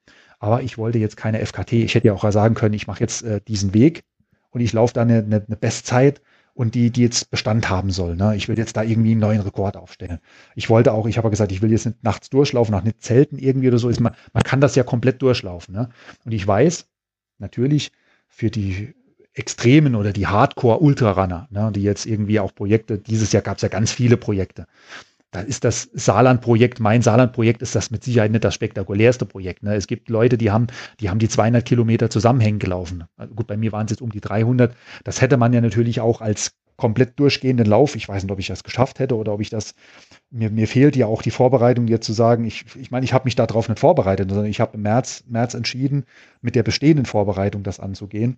Aber 0.43 0.61
ich 0.61 0.77
wollte 0.77 0.99
jetzt 0.99 1.15
keine 1.15 1.39
FKT. 1.39 1.71
Ich 1.71 1.95
hätte 1.95 2.07
ja 2.07 2.13
auch 2.13 2.29
sagen 2.29 2.53
können, 2.53 2.73
ich 2.73 2.85
mache 2.85 2.99
jetzt 2.99 3.23
äh, 3.23 3.39
diesen 3.47 3.73
Weg 3.73 4.03
und 4.49 4.59
ich 4.59 4.73
laufe 4.73 4.93
da 4.93 5.03
eine, 5.03 5.19
eine, 5.19 5.41
eine 5.47 5.55
Bestzeit 5.55 6.21
und 6.53 6.75
die, 6.75 6.91
die 6.91 7.03
jetzt 7.03 7.31
Bestand 7.31 7.69
haben 7.69 7.91
soll. 7.91 8.17
Ne? 8.17 8.35
Ich 8.35 8.49
will 8.49 8.57
jetzt 8.57 8.75
da 8.75 8.83
irgendwie 8.83 9.11
einen 9.11 9.21
neuen 9.21 9.39
Rekord 9.39 9.77
aufstellen. 9.77 10.19
Ich 10.53 10.69
wollte 10.69 10.91
auch, 10.91 11.07
ich 11.07 11.17
habe 11.17 11.29
gesagt, 11.29 11.53
ich 11.53 11.61
will 11.61 11.71
jetzt 11.71 11.85
nicht 11.85 12.03
nachts 12.03 12.29
durchlaufen, 12.29 12.73
nach 12.73 12.83
nicht 12.83 13.01
Zelten 13.01 13.39
irgendwie 13.39 13.69
oder 13.69 13.77
so. 13.77 13.87
Ist 13.87 14.01
man, 14.01 14.17
man 14.33 14.43
kann 14.43 14.59
das 14.59 14.75
ja 14.75 14.83
komplett 14.83 15.21
durchlaufen. 15.21 15.73
Ne? 15.75 15.87
Und 16.25 16.33
ich 16.33 16.45
weiß, 16.45 16.87
natürlich, 17.37 17.93
für 18.27 18.51
die 18.51 18.93
Extremen 19.33 19.95
oder 19.95 20.11
die 20.11 20.27
Hardcore-Ultrarunner, 20.27 21.47
ne, 21.51 21.71
die 21.73 21.83
jetzt 21.83 22.05
irgendwie 22.05 22.41
auch 22.41 22.53
Projekte, 22.53 22.99
dieses 22.99 23.31
Jahr 23.31 23.43
gab 23.43 23.55
es 23.55 23.61
ja 23.63 23.69
ganz 23.69 23.93
viele 23.93 24.17
Projekte 24.17 24.67
da 25.34 25.41
ist 25.41 25.63
das 25.63 25.89
Saarland-Projekt, 25.93 26.79
mein 26.79 27.01
Saarland-Projekt 27.01 27.61
ist 27.61 27.75
das 27.75 27.89
mit 27.91 28.03
Sicherheit 28.03 28.31
nicht 28.31 28.43
das 28.43 28.53
spektakulärste 28.53 29.25
Projekt. 29.25 29.63
Ne? 29.63 29.75
Es 29.75 29.88
gibt 29.88 30.09
Leute, 30.09 30.38
die 30.38 30.51
haben, 30.51 30.67
die 30.99 31.09
haben 31.09 31.19
die 31.19 31.27
200 31.27 31.65
Kilometer 31.65 32.09
zusammenhängend 32.09 32.61
gelaufen. 32.61 33.05
Also 33.17 33.34
gut, 33.34 33.47
bei 33.47 33.57
mir 33.57 33.71
waren 33.71 33.86
es 33.86 33.91
jetzt 33.91 34.01
um 34.01 34.11
die 34.11 34.21
300. 34.21 34.75
Das 35.03 35.21
hätte 35.21 35.38
man 35.38 35.51
ja 35.51 35.59
natürlich 35.59 35.99
auch 35.99 36.21
als 36.21 36.53
komplett 36.77 37.19
durchgehenden 37.19 37.65
Lauf. 37.65 37.95
Ich 37.95 38.07
weiß 38.07 38.23
nicht, 38.23 38.31
ob 38.31 38.39
ich 38.39 38.47
das 38.47 38.63
geschafft 38.63 38.99
hätte 38.99 39.17
oder 39.17 39.34
ob 39.34 39.41
ich 39.41 39.49
das, 39.49 39.73
mir, 40.29 40.51
mir 40.51 40.67
fehlt 40.67 40.95
ja 40.95 41.07
auch 41.07 41.23
die 41.23 41.31
Vorbereitung 41.31 41.88
jetzt 41.88 42.05
zu 42.05 42.13
sagen, 42.13 42.45
ich, 42.45 42.65
ich 42.75 42.91
meine, 42.91 43.03
ich 43.03 43.13
habe 43.13 43.25
mich 43.25 43.36
darauf 43.36 43.69
nicht 43.69 43.79
vorbereitet, 43.79 44.29
sondern 44.29 44.47
ich 44.47 44.59
habe 44.59 44.75
im 44.75 44.84
März, 44.84 45.23
März 45.27 45.55
entschieden, 45.55 46.05
mit 46.41 46.55
der 46.55 46.63
bestehenden 46.63 47.05
Vorbereitung 47.05 47.63
das 47.63 47.79
anzugehen. 47.79 48.38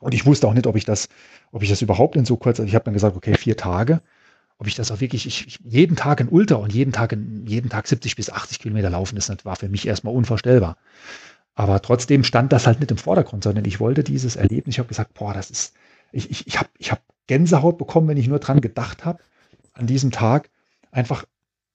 Und 0.00 0.14
ich 0.14 0.24
wusste 0.24 0.48
auch 0.48 0.54
nicht, 0.54 0.66
ob 0.66 0.76
ich 0.76 0.84
das, 0.84 1.08
ob 1.52 1.62
ich 1.62 1.68
das 1.68 1.82
überhaupt 1.82 2.16
in 2.16 2.24
so 2.24 2.36
kurz, 2.36 2.58
also 2.58 2.68
ich 2.68 2.74
habe 2.74 2.86
dann 2.86 2.94
gesagt, 2.94 3.16
okay, 3.16 3.34
vier 3.34 3.56
Tage 3.56 4.00
ob 4.62 4.68
ich 4.68 4.76
das 4.76 4.92
auch 4.92 5.00
wirklich, 5.00 5.26
ich, 5.26 5.44
ich, 5.48 5.58
jeden 5.64 5.96
Tag 5.96 6.20
in 6.20 6.28
Ultra 6.28 6.54
und 6.54 6.72
jeden 6.72 6.92
Tag, 6.92 7.10
in, 7.10 7.44
jeden 7.48 7.68
Tag 7.68 7.88
70 7.88 8.14
bis 8.14 8.30
80 8.30 8.60
Kilometer 8.60 8.90
laufen, 8.90 9.16
das 9.16 9.28
war 9.44 9.56
für 9.56 9.68
mich 9.68 9.88
erstmal 9.88 10.14
unvorstellbar. 10.14 10.76
Aber 11.56 11.82
trotzdem 11.82 12.22
stand 12.22 12.52
das 12.52 12.68
halt 12.68 12.78
nicht 12.78 12.92
im 12.92 12.96
Vordergrund, 12.96 13.42
sondern 13.42 13.64
ich 13.64 13.80
wollte 13.80 14.04
dieses 14.04 14.36
Erlebnis. 14.36 14.76
Ich 14.76 14.78
habe 14.78 14.86
gesagt, 14.86 15.14
boah, 15.14 15.34
das 15.34 15.50
ist, 15.50 15.74
ich, 16.12 16.30
ich, 16.30 16.46
ich 16.46 16.60
habe 16.60 16.68
ich 16.78 16.92
hab 16.92 17.02
Gänsehaut 17.26 17.76
bekommen, 17.76 18.06
wenn 18.06 18.16
ich 18.16 18.28
nur 18.28 18.38
dran 18.38 18.60
gedacht 18.60 19.04
habe, 19.04 19.18
an 19.72 19.88
diesem 19.88 20.12
Tag 20.12 20.48
einfach 20.92 21.24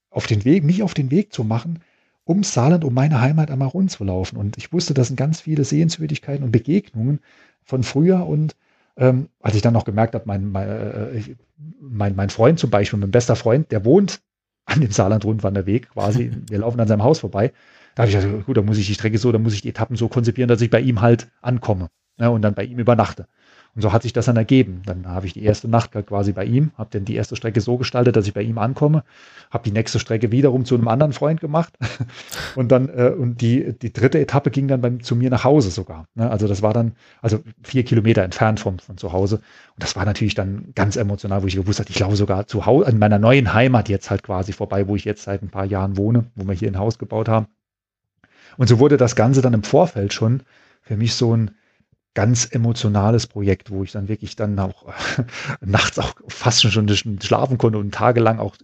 auf 0.10 0.26
den 0.26 0.46
Weg, 0.46 0.64
mich 0.64 0.82
auf 0.82 0.94
den 0.94 1.12
Weg 1.12 1.34
zu 1.34 1.44
machen, 1.44 1.82
um 2.24 2.42
Saarland, 2.42 2.86
um 2.86 2.94
meine 2.94 3.20
Heimat 3.20 3.52
einmal 3.52 3.68
rund 3.68 3.92
zu 3.92 4.06
laufen. 4.06 4.38
Und 4.38 4.56
ich 4.58 4.72
wusste, 4.72 4.94
das 4.94 5.08
sind 5.08 5.18
ganz 5.18 5.42
viele 5.42 5.66
Sehenswürdigkeiten 5.66 6.46
und 6.46 6.52
Begegnungen 6.52 7.20
von 7.66 7.84
früher 7.84 8.26
und 8.26 8.56
ähm, 8.98 9.30
als 9.41 9.56
ich 9.56 9.62
dann 9.62 9.74
noch 9.74 9.86
gemerkt 9.86 10.16
habe, 10.16 10.26
mein, 10.28 10.50
mein, 10.52 10.68
äh, 10.68 11.36
mein, 11.80 12.16
mein 12.16 12.30
Freund 12.30 12.60
zum 12.60 12.70
Beispiel, 12.70 13.00
mein 13.00 13.12
bester 13.12 13.36
Freund, 13.36 13.72
der 13.72 13.86
wohnt 13.86 14.22
an 14.66 14.82
dem 14.82 14.91
Saarland-Rundwanderweg 14.91 15.91
quasi. 15.91 16.32
Wir 16.50 16.60
laufen 16.60 16.80
an 16.80 16.88
seinem 16.88 17.04
Haus 17.04 17.20
vorbei. 17.20 17.54
Da 17.95 18.04
habe 18.04 18.12
ich 18.12 18.16
gesagt, 18.16 18.45
gut, 18.45 18.58
da 18.58 18.62
muss 18.62 18.78
ich 18.78 18.88
die 18.88 18.93
Strecke 18.93 19.18
so, 19.18 19.32
da 19.32 19.39
muss 19.39 19.54
ich 19.54 19.62
die 19.62 19.70
Etappen 19.70 19.95
so 19.95 20.08
konzipieren, 20.08 20.50
dass 20.50 20.62
ich 20.62 20.70
bei 20.70 20.82
ihm 20.82 21.02
halt 21.02 21.30
ankomme 21.41 21.89
ne, 22.18 22.30
und 22.30 22.41
dann 22.41 22.54
bei 22.54 22.64
ihm 22.64 22.80
übernachte. 22.80 23.28
Und 23.78 23.84
so 23.84 23.93
hat 23.93 24.01
sich 24.01 24.11
das 24.11 24.25
dann 24.25 24.38
ergeben. 24.38 24.82
Dann 24.88 25.05
habe 25.05 25.28
ich 25.28 25.34
die 25.34 25.43
erste 25.43 25.67
Nacht 25.67 25.91
quasi 26.07 26.32
bei 26.32 26.45
ihm, 26.45 26.71
habe 26.80 26.89
dann 26.89 27.05
die 27.05 27.13
erste 27.13 27.36
Strecke 27.36 27.61
so 27.61 27.78
gestaltet, 27.78 28.15
dass 28.15 28.25
ich 28.25 28.34
bei 28.34 28.41
ihm 28.41 28.57
ankomme, 28.57 29.03
habe 29.51 29.65
die 29.65 29.71
nächste 29.71 29.99
Strecke 29.99 30.32
wiederum 30.32 30.65
zu 30.65 30.73
einem 30.73 30.88
anderen 30.88 31.13
Freund 31.13 31.41
gemacht 31.41 31.78
und 32.55 32.71
dann 32.71 32.89
äh, 32.89 33.13
und 33.15 33.39
die 33.39 33.78
die 33.80 33.93
dritte 33.93 34.19
Etappe 34.19 34.49
ging 34.49 34.67
dann 34.67 34.82
bei, 34.82 34.89
zu 35.03 35.15
mir 35.15 35.30
nach 35.30 35.43
Hause 35.43 35.69
sogar. 35.69 36.07
Ne? 36.15 36.28
Also 36.28 36.47
das 36.47 36.63
war 36.63 36.73
dann 36.73 36.93
also 37.21 37.39
vier 37.61 37.84
Kilometer 37.84 38.23
entfernt 38.23 38.59
vom 38.59 38.80
von 38.80 38.97
zu 38.97 39.13
Hause 39.13 39.36
und 39.36 39.84
das 39.84 39.95
war 39.95 40.05
natürlich 40.05 40.34
dann 40.34 40.69
ganz 40.73 40.95
emotional, 40.95 41.43
wo 41.43 41.45
ich 41.45 41.55
gewusst 41.55 41.80
habe, 41.80 41.91
ich 41.91 41.99
laufe 41.99 42.15
sogar 42.15 42.47
zu 42.47 42.65
Hause 42.65 42.88
an 42.88 42.97
meiner 42.97 43.19
neuen 43.19 43.53
Heimat 43.53 43.89
jetzt 43.89 44.09
halt 44.09 44.23
quasi 44.23 44.53
vorbei, 44.53 44.88
wo 44.88 44.95
ich 44.95 45.05
jetzt 45.05 45.21
seit 45.21 45.43
ein 45.43 45.49
paar 45.49 45.65
Jahren 45.65 45.97
wohne, 45.97 46.25
wo 46.34 46.47
wir 46.47 46.55
hier 46.55 46.71
ein 46.71 46.80
Haus 46.80 46.97
gebaut 46.97 47.30
haben. 47.30 47.45
Und 48.57 48.69
so 48.69 48.80
wurde 48.80 48.97
das 48.97 49.15
Ganze 49.15 49.43
dann 49.43 49.53
im 49.53 49.61
Vorfeld 49.61 50.13
schon 50.13 50.41
für 50.82 50.97
mich 50.97 51.13
so 51.13 51.38
ein 51.38 51.51
ganz 52.18 52.47
emotionales 52.51 53.28
Projekt, 53.28 53.70
wo 53.70 53.84
ich 53.84 53.91
dann 53.91 54.07
wirklich 54.07 54.36
dann 54.36 54.57
auch 54.57 54.88
äh, 54.88 55.24
nachts 55.63 55.99
auch 55.99 56.15
fast 56.28 56.63
schon 56.63 56.89
schlafen 57.22 57.59
konnte 57.59 57.78
und 57.78 57.93
tagelang 57.93 58.39
auch 58.39 58.55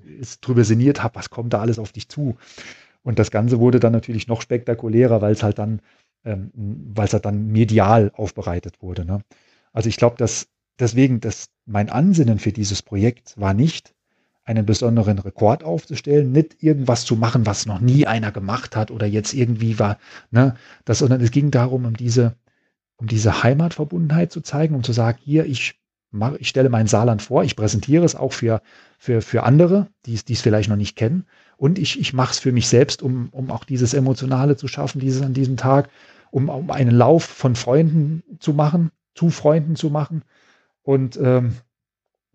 drüber 0.41 0.64
sinniert 0.64 1.04
habe, 1.04 1.14
was 1.14 1.30
kommt 1.30 1.54
da 1.54 1.62
alles 1.62 1.78
auf 1.78 1.91
dich 1.91 2.10
zu. 2.10 2.36
Und 3.04 3.20
das 3.20 3.30
Ganze 3.30 3.60
wurde 3.60 3.80
dann 3.80 3.91
natürlich 3.93 4.28
noch 4.28 4.41
spektakulärer, 4.41 5.22
weil 5.22 5.34
es 5.34 5.43
halt 5.43 5.60
dann, 5.60 5.82
ähm, 6.26 6.49
weil 6.56 7.06
es 7.06 7.14
halt 7.14 7.26
dann 7.26 7.45
medial 7.45 8.12
aufbereitet 8.16 8.82
wurde. 8.82 9.06
Ne? 9.06 9.22
Also 9.72 9.88
ich 9.88 9.97
glaube, 9.97 10.16
dass 10.18 10.47
deswegen, 10.80 11.20
dass 11.20 11.49
mein 11.68 11.91
Ansinnen 11.91 12.39
für 12.39 12.54
dieses 12.54 12.82
Projekt 12.82 13.39
war 13.39 13.54
nicht, 13.54 13.93
einen 14.45 14.66
besonderen 14.66 15.20
Rekord 15.20 15.64
aufzustellen, 15.64 16.32
nicht 16.32 16.64
irgendwas 16.64 17.06
zu 17.06 17.16
machen, 17.16 17.45
was 17.45 17.68
noch 17.68 17.80
nie 17.80 18.08
einer 18.08 18.32
gemacht 18.32 18.76
hat 18.76 18.89
oder 18.89 19.06
jetzt 19.06 19.36
irgendwie 19.36 19.78
war, 19.78 19.99
ne, 20.32 20.56
das, 20.86 20.97
sondern 20.99 21.22
es 21.22 21.30
ging 21.32 21.51
darum, 21.51 21.86
um 21.86 21.95
diese, 21.95 22.36
um 23.04 23.08
diese 23.08 23.43
Heimatverbundenheit 23.43 24.32
zu 24.32 24.39
zeigen, 24.39 24.76
um 24.76 24.82
zu 24.82 24.93
sagen, 24.93 25.20
hier, 25.22 25.45
ich 25.45 25.78
mache, 26.12 26.38
ich 26.38 26.47
stelle 26.47 26.70
mein 26.70 26.88
Saarland 26.88 27.22
vor, 27.22 27.43
ich 27.43 27.58
präsentiere 27.58 28.06
es 28.06 28.16
auch 28.16 28.32
für, 28.32 28.62
für, 28.97 29.22
für 29.22 29.43
andere, 29.43 29.89
die 30.06 30.14
es 30.14 30.41
vielleicht 30.41 30.70
noch 30.70 30.78
nicht 30.78 30.95
kennen. 30.95 31.26
Und 31.58 31.80
ich, 31.80 31.99
ich 31.99 32.14
mache 32.14 32.32
es 32.32 32.39
für 32.39 32.54
mich 32.54 32.70
selbst, 32.70 33.04
um, 33.04 33.28
um 33.32 33.51
auch 33.51 33.66
dieses 33.66 33.93
Emotionale 33.93 34.56
zu 34.56 34.70
schaffen, 34.70 35.01
dieses 35.01 35.22
an 35.22 35.34
diesem 35.34 35.58
Tag, 35.58 35.89
um, 36.32 36.47
um 36.47 36.72
einen 36.72 36.95
Lauf 36.95 37.26
von 37.26 37.58
Freunden 37.58 38.24
zu 38.39 38.54
machen, 38.54 38.89
zu 39.16 39.32
Freunden 39.32 39.76
zu 39.76 39.89
machen. 39.89 40.24
Und 40.82 41.20
ähm, 41.22 41.58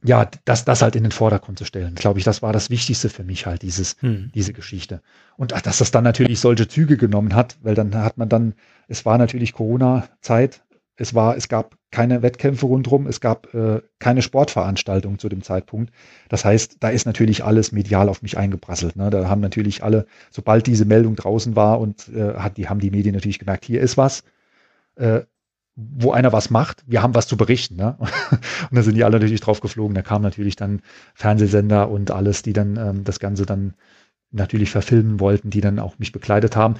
ja, 0.04 0.30
das, 0.44 0.64
das 0.64 0.82
halt 0.82 0.94
in 0.96 1.02
den 1.02 1.12
Vordergrund 1.12 1.58
zu 1.58 1.64
stellen. 1.64 1.94
Glaube 1.96 2.18
ich, 2.18 2.24
das 2.24 2.40
war 2.40 2.52
das 2.52 2.70
Wichtigste 2.70 3.08
für 3.08 3.24
mich 3.24 3.46
halt, 3.46 3.62
dieses, 3.62 3.96
hm. 4.00 4.30
diese 4.34 4.52
Geschichte. 4.52 5.02
Und 5.36 5.52
dass 5.52 5.78
das 5.78 5.90
dann 5.90 6.04
natürlich 6.04 6.40
solche 6.40 6.68
Züge 6.68 6.96
genommen 6.96 7.34
hat, 7.34 7.58
weil 7.62 7.74
dann 7.74 7.94
hat 7.94 8.16
man 8.16 8.28
dann, 8.28 8.54
es 8.86 9.04
war 9.04 9.18
natürlich 9.18 9.52
Corona-Zeit, 9.52 10.62
es 10.96 11.14
war, 11.14 11.36
es 11.36 11.48
gab 11.48 11.76
keine 11.90 12.22
Wettkämpfe 12.22 12.66
rundherum, 12.66 13.06
es 13.06 13.20
gab 13.20 13.54
äh, 13.54 13.80
keine 13.98 14.20
Sportveranstaltung 14.20 15.18
zu 15.18 15.28
dem 15.28 15.42
Zeitpunkt. 15.42 15.92
Das 16.28 16.44
heißt, 16.44 16.78
da 16.80 16.90
ist 16.90 17.06
natürlich 17.06 17.44
alles 17.44 17.72
medial 17.72 18.08
auf 18.08 18.20
mich 18.22 18.36
eingeprasselt. 18.36 18.96
Ne? 18.96 19.08
Da 19.10 19.28
haben 19.28 19.40
natürlich 19.40 19.82
alle, 19.82 20.06
sobald 20.30 20.66
diese 20.66 20.84
Meldung 20.84 21.14
draußen 21.14 21.56
war 21.56 21.80
und 21.80 22.08
äh, 22.08 22.34
hat, 22.34 22.56
die 22.56 22.68
haben 22.68 22.80
die 22.80 22.90
Medien 22.90 23.14
natürlich 23.14 23.38
gemerkt, 23.38 23.64
hier 23.64 23.80
ist 23.80 23.96
was, 23.96 24.24
äh, 24.96 25.22
wo 25.80 26.10
einer 26.10 26.32
was 26.32 26.50
macht, 26.50 26.82
wir 26.86 27.02
haben 27.02 27.14
was 27.14 27.28
zu 27.28 27.36
berichten. 27.36 27.76
Ne? 27.76 27.96
und 28.00 28.76
da 28.76 28.82
sind 28.82 28.96
die 28.96 29.04
alle 29.04 29.18
natürlich 29.18 29.40
drauf 29.40 29.60
geflogen. 29.60 29.94
Da 29.94 30.02
kamen 30.02 30.24
natürlich 30.24 30.56
dann 30.56 30.82
Fernsehsender 31.14 31.88
und 31.88 32.10
alles, 32.10 32.42
die 32.42 32.52
dann 32.52 32.76
ähm, 32.76 33.04
das 33.04 33.20
Ganze 33.20 33.46
dann 33.46 33.74
natürlich 34.30 34.70
verfilmen 34.70 35.20
wollten, 35.20 35.50
die 35.50 35.60
dann 35.60 35.78
auch 35.78 35.98
mich 35.98 36.12
begleitet 36.12 36.56
haben 36.56 36.76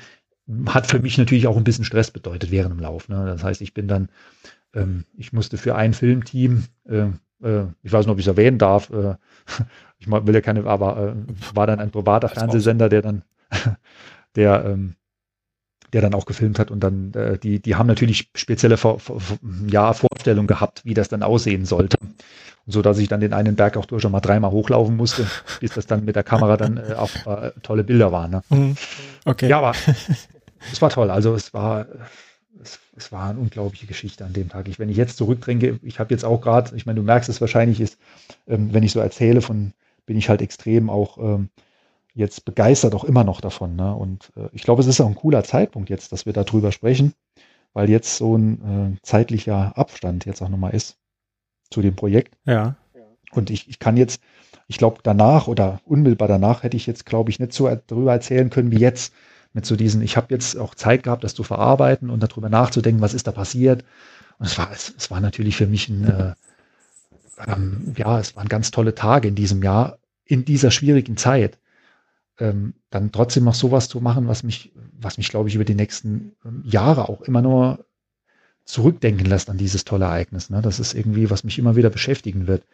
hat 0.67 0.87
für 0.87 0.99
mich 0.99 1.19
natürlich 1.19 1.47
auch 1.47 1.57
ein 1.57 1.65
bisschen 1.65 1.85
Stress 1.85 2.11
bedeutet 2.11 2.51
während 2.51 2.75
dem 2.75 2.81
Lauf. 2.81 3.09
Ne? 3.09 3.25
Das 3.27 3.45
heißt, 3.45 3.61
ich 3.61 3.75
bin 3.75 3.89
dann, 3.89 4.09
ähm, 4.75 5.05
ich 5.15 5.33
musste 5.33 5.59
für 5.59 5.75
ein 5.75 5.93
Filmteam, 5.93 6.65
äh, 6.89 7.09
äh, 7.43 7.67
ich 7.83 7.93
weiß 7.93 8.07
nicht, 8.07 8.13
ob 8.13 8.19
ich 8.19 8.25
es 8.25 8.29
erwähnen 8.29 8.59
darf, 8.59 8.91
äh, 8.91 9.17
ich 9.99 10.11
will 10.11 10.35
ja 10.35 10.41
keine, 10.41 10.65
aber 10.65 11.15
äh, 11.15 11.55
war 11.55 11.67
dann 11.67 11.81
ein 11.81 11.91
privater 11.91 12.29
Fernsehsender, 12.29 12.89
der 12.89 13.03
dann, 13.03 13.25
der, 14.37 14.65
ähm, 14.65 14.95
der 15.93 16.03
dann 16.03 16.15
auch 16.15 16.27
gefilmt 16.27 16.59
hat 16.59 16.71
und 16.71 16.81
dann, 16.81 17.13
äh, 17.15 17.39
die, 17.39 17.61
die 17.61 17.77
haben 17.77 17.87
natürlich 17.87 18.31
spezielle 18.35 18.77
Vor 18.77 18.99
Vor 18.99 19.21
ja, 19.67 19.93
Vorstellungen 19.93 20.47
gehabt, 20.47 20.85
wie 20.85 20.95
das 20.95 21.09
dann 21.09 21.23
aussehen 21.23 21.65
sollte. 21.65 21.97
Und 22.01 22.15
so 22.67 22.83
dass 22.83 22.99
ich 22.99 23.09
dann 23.09 23.21
den 23.21 23.33
einen 23.33 23.57
Berg 23.57 23.77
auch 23.77 23.87
durch 23.87 24.03
schon 24.03 24.13
mal 24.13 24.21
dreimal 24.21 24.51
hochlaufen 24.51 24.97
musste, 24.97 25.27
bis 25.61 25.73
das 25.73 25.87
dann 25.87 26.05
mit 26.05 26.17
der 26.17 26.25
Kamera 26.25 26.57
dann 26.57 26.77
äh, 26.77 26.95
auch 26.95 27.11
äh, 27.27 27.53
tolle 27.63 27.85
Bilder 27.85 28.13
waren. 28.13 28.31
Ne? 28.31 28.43
Mhm. 28.51 28.77
Okay. 29.25 29.49
Ja, 29.49 29.59
aber 29.59 29.73
es 30.73 30.83
war 30.83 30.91
toll. 30.91 31.11
Also 31.11 31.35
es 31.35 31.55
war, 31.55 31.87
es, 32.63 32.79
es, 32.97 33.13
war 33.13 33.31
eine 33.31 33.39
unglaubliche 33.39 33.87
Geschichte 33.87 34.25
an 34.25 34.33
dem 34.33 34.49
Tag. 34.49 34.69
Ich, 34.69 34.79
wenn 34.79 34.91
ich 34.91 34.97
jetzt 34.97 35.17
zurückdränge, 35.17 35.81
ich 35.83 35.99
habe 35.99 36.13
jetzt 36.13 36.25
auch 36.25 36.41
gerade, 36.41 36.77
ich 36.77 36.87
meine, 36.87 37.01
du 37.01 37.05
merkst 37.05 37.29
es 37.29 37.41
wahrscheinlich, 37.41 37.81
ist, 37.81 37.99
ähm, 38.47 38.73
wenn 38.73 38.83
ich 38.83 38.93
so 38.93 39.01
erzähle, 39.01 39.41
von 39.41 39.73
bin 40.05 40.17
ich 40.17 40.29
halt 40.29 40.41
extrem 40.43 40.89
auch 40.91 41.19
ähm, 41.19 41.51
jetzt 42.19 42.45
begeistert 42.45 42.95
auch 42.95 43.05
immer 43.05 43.25
noch 43.25 43.41
davon. 43.41 43.77
Ne? 43.77 43.95
Und 43.95 44.33
äh, 44.37 44.49
ich 44.53 44.63
glaube, 44.63 44.83
es 44.83 44.89
ist 44.89 45.01
auch 45.01 45.07
ein 45.07 45.15
cooler 45.15 45.45
Zeitpunkt 45.45 45.89
jetzt, 45.89 46.13
dass 46.13 46.27
wir 46.27 46.33
darüber 46.33 46.73
sprechen, 46.73 47.15
weil 47.73 47.89
jetzt 47.89 48.17
so 48.17 48.37
ein 48.37 48.97
äh, 48.97 49.03
zeitlicher 49.03 49.79
Abstand 49.79 50.27
jetzt 50.27 50.43
auch 50.43 50.49
nochmal 50.49 50.75
ist 50.75 50.99
zu 51.71 51.81
dem 51.81 51.95
Projekt. 51.95 52.37
Ja. 52.45 52.77
Und 53.33 53.51
ich, 53.51 53.69
ich 53.69 53.79
kann 53.79 53.97
jetzt, 53.97 54.21
ich 54.67 54.79
glaube, 54.79 54.99
danach 55.03 55.47
oder 55.49 55.81
unmittelbar 55.85 56.29
danach 56.29 56.63
hätte 56.63 56.77
ich 56.77 56.87
jetzt, 56.87 57.07
glaube 57.07 57.31
ich, 57.31 57.39
nicht 57.39 57.53
so 57.53 57.71
darüber 57.87 58.13
erzählen 58.13 58.51
können 58.51 58.73
wie 58.73 58.79
jetzt, 58.79 59.13
mit 59.53 59.65
so 59.65 59.77
diesen, 59.77 60.03
ich 60.03 60.17
habe 60.17 60.27
jetzt 60.31 60.57
auch 60.57 60.75
Zeit 60.75 61.03
gehabt, 61.05 61.25
das 61.25 61.35
zu 61.35 61.43
verarbeiten 61.43 62.11
und 62.11 62.23
darüber 62.23 62.49
nachzudenken, 62.49 63.01
was 63.01 63.15
ist 63.15 63.27
da 63.27 63.33
passiert. 63.33 63.85
Und 64.39 64.47
es 64.47 64.59
war, 64.59 64.71
es, 64.73 64.95
es 64.97 65.11
war 65.11 65.21
natürlich 65.21 65.57
für 65.57 65.67
mich 65.67 65.89
ein, 65.89 66.05
äh, 66.05 66.35
ähm, 67.47 67.95
ja, 67.97 68.19
es 68.19 68.37
waren 68.37 68.49
ganz 68.49 68.71
tolle 68.71 68.95
Tage 68.95 69.29
in 69.29 69.35
diesem 69.35 69.63
Jahr, 69.63 69.99
in 70.25 70.45
dieser 70.45 70.71
schwierigen 70.71 71.17
Zeit. 71.17 71.59
Ähm, 72.41 72.75
dann 72.91 73.11
trotzdem 73.11 73.45
noch 73.45 73.55
sowas 73.55 73.89
zu 73.89 74.01
machen, 74.01 74.29
was 74.29 74.43
mich, 74.43 74.73
was 74.93 75.19
mich, 75.19 75.29
glaube 75.29 75.49
ich, 75.49 75.57
über 75.57 75.65
die 75.65 75.75
nächsten 75.75 76.37
ähm, 76.45 76.63
Jahre 76.65 77.09
auch 77.09 77.23
immer 77.23 77.43
nur 77.43 77.85
zurückdenken 78.65 79.27
lässt 79.27 79.51
an 79.51 79.59
dieses 79.59 79.85
tolle 79.85 80.05
Ereignis. 80.05 80.51
Ne? 80.51 80.63
Das 80.63 80.79
ist 80.79 80.95
irgendwie, 80.95 81.31
was 81.31 81.43
mich 81.43 81.59
immer 81.59 81.75
wieder 81.75 81.91
beschäftigen 81.91 82.47
wird. 82.47 82.65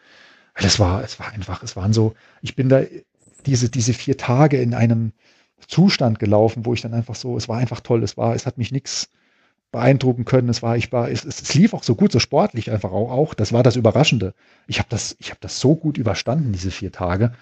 Weil 0.53 0.65
es 0.65 0.79
war, 0.79 1.03
es 1.03 1.19
war 1.19 1.31
einfach, 1.31 1.63
es 1.63 1.75
waren 1.75 1.93
so, 1.93 2.13
ich 2.41 2.55
bin 2.55 2.69
da 2.69 2.81
diese, 3.45 3.69
diese 3.69 3.93
vier 3.93 4.17
Tage 4.17 4.61
in 4.61 4.73
einem, 4.73 5.13
Zustand 5.67 6.19
gelaufen, 6.19 6.65
wo 6.65 6.73
ich 6.73 6.81
dann 6.81 6.93
einfach 6.93 7.15
so, 7.15 7.37
es 7.37 7.47
war 7.47 7.57
einfach 7.57 7.79
toll, 7.79 8.03
es 8.03 8.17
war, 8.17 8.35
es 8.35 8.45
hat 8.45 8.57
mich 8.57 8.71
nichts 8.71 9.09
beeindrucken 9.71 10.25
können, 10.25 10.47
es 10.49 10.61
war, 10.61 10.77
ich 10.77 10.91
war, 10.91 11.09
es, 11.09 11.25
es, 11.25 11.53
lief 11.53 11.73
auch 11.73 11.83
so 11.83 11.95
gut, 11.95 12.11
so 12.11 12.19
sportlich 12.19 12.71
einfach 12.71 12.91
auch, 12.91 13.11
auch. 13.11 13.33
das 13.33 13.51
war 13.51 13.63
das 13.63 13.75
Überraschende. 13.75 14.33
Ich 14.67 14.79
habe 14.79 14.87
das, 14.89 15.15
ich 15.19 15.31
habe 15.31 15.39
das 15.41 15.59
so 15.59 15.75
gut 15.75 15.97
überstanden, 15.97 16.53
diese 16.53 16.71
vier 16.71 16.91
Tage. 16.91 17.33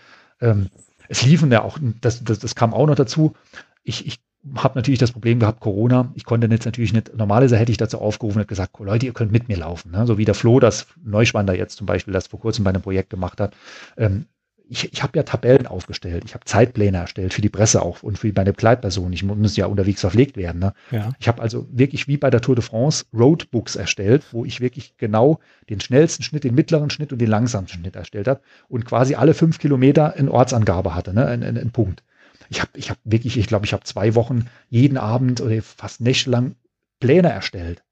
Ähm, 0.41 0.69
es 1.13 1.23
liefen 1.23 1.51
ja 1.51 1.61
auch, 1.61 1.77
das, 2.01 2.23
das, 2.23 2.39
das 2.39 2.55
kam 2.55 2.73
auch 2.73 2.87
noch 2.87 2.95
dazu. 2.95 3.35
Ich, 3.83 4.07
ich 4.07 4.19
habe 4.55 4.77
natürlich 4.79 4.99
das 4.99 5.11
Problem 5.11 5.39
gehabt, 5.39 5.59
Corona. 5.59 6.11
Ich 6.15 6.25
konnte 6.25 6.47
jetzt 6.47 6.65
natürlich 6.65 6.91
nicht, 6.91 7.15
normalerweise 7.15 7.55
hätte 7.55 7.71
ich 7.71 7.77
dazu 7.77 7.99
aufgerufen 7.99 8.41
und 8.41 8.47
gesagt, 8.47 8.79
Leute, 8.79 9.05
ihr 9.05 9.13
könnt 9.13 9.31
mit 9.31 9.47
mir 9.47 9.57
laufen. 9.57 9.91
Ne? 9.91 10.07
So 10.07 10.17
wie 10.17 10.25
der 10.25 10.33
Flo, 10.33 10.59
das 10.59 10.87
Neuschwander 11.03 11.55
jetzt 11.55 11.77
zum 11.77 11.85
Beispiel, 11.85 12.13
das 12.13 12.27
vor 12.27 12.39
kurzem 12.39 12.63
bei 12.63 12.71
einem 12.71 12.81
Projekt 12.81 13.11
gemacht 13.11 13.39
hat. 13.39 13.55
Ähm, 13.95 14.25
ich, 14.73 14.91
ich 14.91 15.03
habe 15.03 15.15
ja 15.15 15.23
Tabellen 15.23 15.67
aufgestellt, 15.67 16.23
ich 16.25 16.33
habe 16.33 16.45
Zeitpläne 16.45 16.97
erstellt 16.97 17.33
für 17.33 17.41
die 17.41 17.49
Presse 17.49 17.83
auch 17.83 18.01
und 18.01 18.17
für 18.17 18.33
meine 18.35 18.53
Begleitperson. 18.53 19.13
Ich 19.13 19.23
muss 19.23 19.55
ja 19.55 19.67
unterwegs 19.67 20.01
verpflegt 20.01 20.35
werden. 20.35 20.59
Ne? 20.59 20.73
Ja. 20.89 21.11
Ich 21.19 21.27
habe 21.27 21.43
also 21.43 21.67
wirklich 21.71 22.07
wie 22.07 22.17
bei 22.17 22.31
der 22.31 22.41
Tour 22.41 22.55
de 22.55 22.63
France 22.63 23.05
Roadbooks 23.13 23.75
erstellt, 23.75 24.25
wo 24.31 24.45
ich 24.45 24.61
wirklich 24.61 24.97
genau 24.97 25.39
den 25.69 25.79
schnellsten 25.79 26.23
Schnitt, 26.23 26.43
den 26.43 26.55
mittleren 26.55 26.89
Schnitt 26.89 27.11
und 27.13 27.19
den 27.19 27.29
langsamsten 27.29 27.81
Schnitt 27.81 27.95
erstellt 27.95 28.27
habe 28.27 28.41
und 28.67 28.85
quasi 28.85 29.13
alle 29.13 29.35
fünf 29.35 29.59
Kilometer 29.59 30.15
eine 30.15 30.31
Ortsangabe 30.31 30.95
hatte, 30.95 31.13
ne? 31.13 31.27
ein, 31.27 31.43
ein, 31.43 31.55
ein 31.55 31.71
Punkt. 31.71 32.03
Ich 32.49 32.59
habe 32.59 32.71
ich 32.75 32.89
hab 32.89 32.97
wirklich, 33.03 33.37
ich 33.37 33.47
glaube, 33.47 33.67
ich 33.67 33.73
habe 33.73 33.83
zwei 33.83 34.15
Wochen 34.15 34.47
jeden 34.69 34.97
Abend 34.97 35.39
oder 35.39 35.61
fast 35.61 36.01
nächtelang 36.01 36.55
Pläne 36.99 37.31
erstellt. 37.31 37.83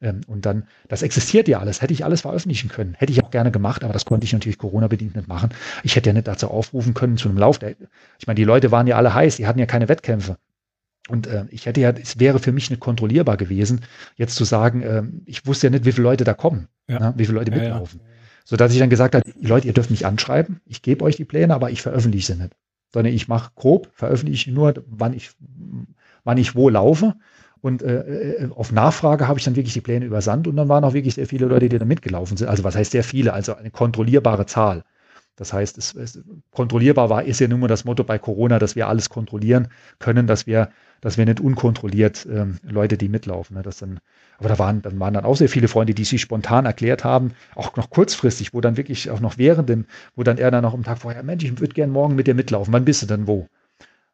Ähm, 0.00 0.20
und 0.26 0.46
dann, 0.46 0.64
das 0.88 1.02
existiert 1.02 1.48
ja 1.48 1.58
alles, 1.58 1.82
hätte 1.82 1.92
ich 1.92 2.04
alles 2.04 2.20
veröffentlichen 2.20 2.68
können. 2.68 2.94
Hätte 2.94 3.12
ich 3.12 3.22
auch 3.22 3.30
gerne 3.30 3.50
gemacht, 3.50 3.84
aber 3.84 3.92
das 3.92 4.04
konnte 4.04 4.24
ich 4.24 4.32
natürlich 4.32 4.58
Corona-bedingt 4.58 5.16
nicht 5.16 5.28
machen. 5.28 5.50
Ich 5.82 5.96
hätte 5.96 6.10
ja 6.10 6.14
nicht 6.14 6.28
dazu 6.28 6.48
aufrufen 6.48 6.94
können 6.94 7.16
zu 7.16 7.28
einem 7.28 7.38
Lauf. 7.38 7.58
Ich 8.18 8.26
meine, 8.26 8.36
die 8.36 8.44
Leute 8.44 8.70
waren 8.70 8.86
ja 8.86 8.96
alle 8.96 9.14
heiß, 9.14 9.36
die 9.36 9.46
hatten 9.46 9.58
ja 9.58 9.66
keine 9.66 9.88
Wettkämpfe. 9.88 10.36
Und 11.08 11.26
äh, 11.26 11.46
ich 11.50 11.66
hätte 11.66 11.80
ja, 11.80 11.90
es 11.90 12.20
wäre 12.20 12.38
für 12.38 12.52
mich 12.52 12.70
nicht 12.70 12.80
kontrollierbar 12.80 13.36
gewesen, 13.36 13.80
jetzt 14.16 14.34
zu 14.36 14.44
sagen, 14.44 14.82
äh, 14.82 15.02
ich 15.24 15.46
wusste 15.46 15.68
ja 15.68 15.70
nicht, 15.70 15.84
wie 15.84 15.92
viele 15.92 16.04
Leute 16.04 16.24
da 16.24 16.34
kommen, 16.34 16.68
ja. 16.86 17.00
ne, 17.00 17.14
wie 17.16 17.24
viele 17.24 17.38
Leute 17.38 17.50
mitlaufen. 17.50 18.00
Ja, 18.00 18.06
ja. 18.06 18.14
So 18.44 18.56
dass 18.56 18.72
ich 18.72 18.78
dann 18.78 18.90
gesagt 18.90 19.14
habe, 19.14 19.24
Leute, 19.40 19.66
ihr 19.66 19.72
dürft 19.72 19.90
mich 19.90 20.06
anschreiben, 20.06 20.60
ich 20.64 20.82
gebe 20.82 21.04
euch 21.04 21.16
die 21.16 21.24
Pläne, 21.24 21.54
aber 21.54 21.70
ich 21.70 21.82
veröffentliche 21.82 22.34
sie 22.34 22.38
nicht. 22.38 22.54
Sondern 22.92 23.12
ich 23.12 23.28
mache 23.28 23.50
grob, 23.54 23.90
veröffentliche 23.92 24.52
nur, 24.52 24.74
wann 24.86 25.12
ich, 25.12 25.30
wann 26.24 26.38
ich 26.38 26.54
wo 26.54 26.68
laufe 26.68 27.14
und 27.60 27.82
äh, 27.82 28.44
äh, 28.44 28.50
auf 28.50 28.72
Nachfrage 28.72 29.28
habe 29.28 29.38
ich 29.38 29.44
dann 29.44 29.56
wirklich 29.56 29.74
die 29.74 29.80
Pläne 29.80 30.04
übersandt 30.04 30.46
und 30.46 30.56
dann 30.56 30.68
waren 30.68 30.84
auch 30.84 30.94
wirklich 30.94 31.14
sehr 31.14 31.26
viele 31.26 31.46
Leute, 31.46 31.68
die 31.68 31.78
da 31.78 31.84
mitgelaufen 31.84 32.36
sind. 32.36 32.48
Also 32.48 32.64
was 32.64 32.76
heißt 32.76 32.92
sehr 32.92 33.04
viele? 33.04 33.32
Also 33.32 33.54
eine 33.54 33.70
kontrollierbare 33.70 34.46
Zahl. 34.46 34.84
Das 35.38 35.52
heißt, 35.52 35.78
es, 35.78 35.94
es 35.94 36.20
kontrollierbar 36.50 37.10
war, 37.10 37.22
ist 37.22 37.38
ja 37.38 37.46
nun 37.46 37.60
mal 37.60 37.68
das 37.68 37.84
Motto 37.84 38.02
bei 38.02 38.18
Corona, 38.18 38.58
dass 38.58 38.74
wir 38.74 38.88
alles 38.88 39.08
kontrollieren 39.08 39.68
können, 40.00 40.26
dass 40.26 40.48
wir, 40.48 40.70
dass 41.00 41.16
wir 41.16 41.26
nicht 41.26 41.38
unkontrolliert 41.38 42.26
ähm, 42.28 42.58
Leute, 42.64 42.98
die 42.98 43.08
mitlaufen. 43.08 43.56
Ne, 43.56 43.62
das 43.62 43.78
dann, 43.78 44.00
aber 44.38 44.48
da 44.48 44.58
waren, 44.58 44.82
dann 44.82 44.98
waren 44.98 45.14
dann 45.14 45.24
auch 45.24 45.36
sehr 45.36 45.48
viele 45.48 45.68
Freunde, 45.68 45.94
die 45.94 46.04
sich 46.04 46.20
spontan 46.20 46.66
erklärt 46.66 47.04
haben, 47.04 47.34
auch 47.54 47.76
noch 47.76 47.88
kurzfristig, 47.88 48.52
wo 48.52 48.60
dann 48.60 48.76
wirklich 48.76 49.10
auch 49.10 49.20
noch 49.20 49.38
während 49.38 49.68
dem, 49.68 49.86
wo 50.16 50.24
dann 50.24 50.38
er 50.38 50.50
dann 50.50 50.62
noch 50.62 50.74
am 50.74 50.82
Tag 50.82 50.98
vorher, 50.98 51.22
Mensch, 51.22 51.44
ich 51.44 51.60
würde 51.60 51.72
gern 51.72 51.90
morgen 51.90 52.16
mit 52.16 52.26
dir 52.26 52.34
mitlaufen. 52.34 52.72
Wann 52.72 52.84
bist 52.84 53.02
du 53.02 53.06
denn 53.06 53.28
wo? 53.28 53.46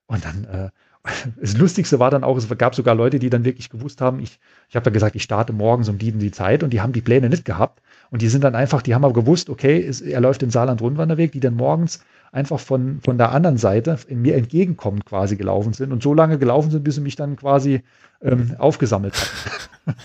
Und 0.06 0.26
dann, 0.26 0.44
äh, 0.44 0.70
das 1.40 1.56
Lustigste 1.56 1.98
war 1.98 2.10
dann 2.10 2.24
auch, 2.24 2.36
es 2.36 2.48
gab 2.56 2.74
sogar 2.74 2.94
Leute, 2.94 3.18
die 3.18 3.30
dann 3.30 3.44
wirklich 3.44 3.68
gewusst 3.68 4.00
haben, 4.00 4.20
ich, 4.20 4.38
ich 4.68 4.76
habe 4.76 4.84
da 4.84 4.90
gesagt, 4.90 5.16
ich 5.16 5.22
starte 5.22 5.52
morgens 5.52 5.88
um 5.88 5.98
die 5.98 6.12
und 6.12 6.18
die 6.18 6.30
Zeit 6.30 6.62
und 6.62 6.70
die 6.70 6.80
haben 6.80 6.92
die 6.92 7.02
Pläne 7.02 7.28
nicht 7.28 7.44
gehabt. 7.44 7.82
Und 8.10 8.22
die 8.22 8.28
sind 8.28 8.44
dann 8.44 8.54
einfach, 8.54 8.80
die 8.80 8.94
haben 8.94 9.04
aber 9.04 9.14
gewusst, 9.14 9.50
okay, 9.50 9.82
es, 9.84 10.00
er 10.00 10.20
läuft 10.20 10.42
den 10.42 10.50
Saarland-Rundwanderweg, 10.50 11.32
die 11.32 11.40
dann 11.40 11.54
morgens 11.54 12.00
einfach 12.32 12.58
von, 12.58 13.00
von 13.02 13.18
der 13.18 13.32
anderen 13.32 13.58
Seite 13.58 13.98
in 14.08 14.22
mir 14.22 14.36
entgegenkommend 14.36 15.04
quasi 15.04 15.36
gelaufen 15.36 15.72
sind 15.72 15.92
und 15.92 16.02
so 16.02 16.14
lange 16.14 16.38
gelaufen 16.38 16.70
sind, 16.70 16.84
bis 16.84 16.96
sie 16.96 17.00
mich 17.00 17.16
dann 17.16 17.36
quasi 17.36 17.82
ähm, 18.22 18.54
aufgesammelt 18.58 19.14
haben. 19.14 19.96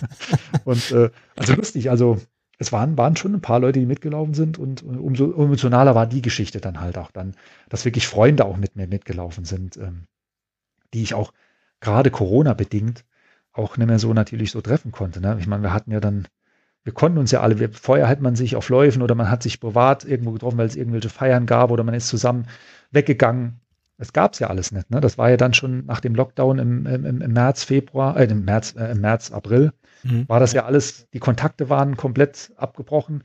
und 0.66 0.91
äh, 0.91 1.10
also 1.36 1.54
lustig, 1.54 1.89
also 1.89 2.18
es 2.58 2.72
waren, 2.72 2.97
waren 2.97 3.16
schon 3.16 3.34
ein 3.34 3.41
paar 3.41 3.60
Leute, 3.60 3.80
die 3.80 3.86
mitgelaufen 3.86 4.34
sind 4.34 4.58
und 4.58 4.84
umso 4.84 5.32
emotionaler 5.32 5.95
war 5.95 6.08
die 6.08 6.22
Geschichte 6.22 6.60
dann 6.60 6.82
halt 6.82 6.97
auch 6.97 7.12
dann, 7.12 7.36
dass 7.70 7.86
wirklich 7.86 8.08
Freunde 8.08 8.43
auch 8.45 8.58
mit 8.58 8.76
mir 8.76 8.88
mitgelaufen 8.88 9.45
sind. 9.45 9.78
Ähm, 9.78 10.08
die 10.94 11.04
ich 11.04 11.14
auch 11.14 11.34
gerade 11.80 12.12
Corona-bedingt 12.12 13.06
auch 13.54 13.78
nicht 13.78 13.88
mehr 13.88 14.00
so 14.00 14.14
natürlich 14.14 14.52
so 14.52 14.62
treffen 14.62 14.92
konnte. 14.92 15.22
Ne? 15.22 15.38
Ich 15.40 15.48
meine, 15.48 15.64
wir 15.64 15.74
hatten 15.74 15.92
ja 15.92 16.00
dann, 16.00 16.28
wir 16.84 16.94
konnten 16.94 17.18
uns 17.18 17.32
ja 17.32 17.42
alle, 17.42 17.60
wir, 17.60 17.72
vorher 17.72 18.08
hat 18.08 18.22
man 18.22 18.36
sich 18.36 18.56
auf 18.56 18.70
Läufen 18.70 19.02
oder 19.02 19.16
man 19.16 19.30
hat 19.30 19.44
sich 19.44 19.60
privat 19.60 20.06
irgendwo 20.06 20.32
getroffen, 20.32 20.58
weil 20.58 20.68
es 20.68 20.76
irgendwelche 20.76 21.10
Feiern 21.10 21.46
gab 21.46 21.72
oder 21.72 21.84
man 21.84 21.96
ist 21.96 22.08
zusammen 22.08 22.48
weggegangen. 22.92 23.60
Das 23.98 24.14
gab 24.14 24.34
es 24.34 24.40
ja 24.40 24.48
alles 24.48 24.72
nicht. 24.72 24.90
Ne? 24.92 25.02
Das 25.02 25.18
war 25.18 25.30
ja 25.30 25.38
dann 25.38 25.54
schon 25.54 25.86
nach 25.86 26.00
dem 26.00 26.16
Lockdown 26.16 26.58
im, 26.60 26.86
im, 26.86 27.22
im 27.22 27.34
März, 27.34 27.64
Februar, 27.64 28.18
äh, 28.18 28.26
im 28.26 28.46
März, 28.46 28.76
äh, 28.78 28.92
im 28.92 29.02
März, 29.02 29.32
April, 29.32 29.74
mhm. 30.04 30.28
war 30.30 30.40
das 30.40 30.54
ja 30.54 30.66
alles, 30.66 31.10
die 31.14 31.20
Kontakte 31.20 31.70
waren 31.70 31.98
komplett 31.98 32.54
abgebrochen. 32.56 33.24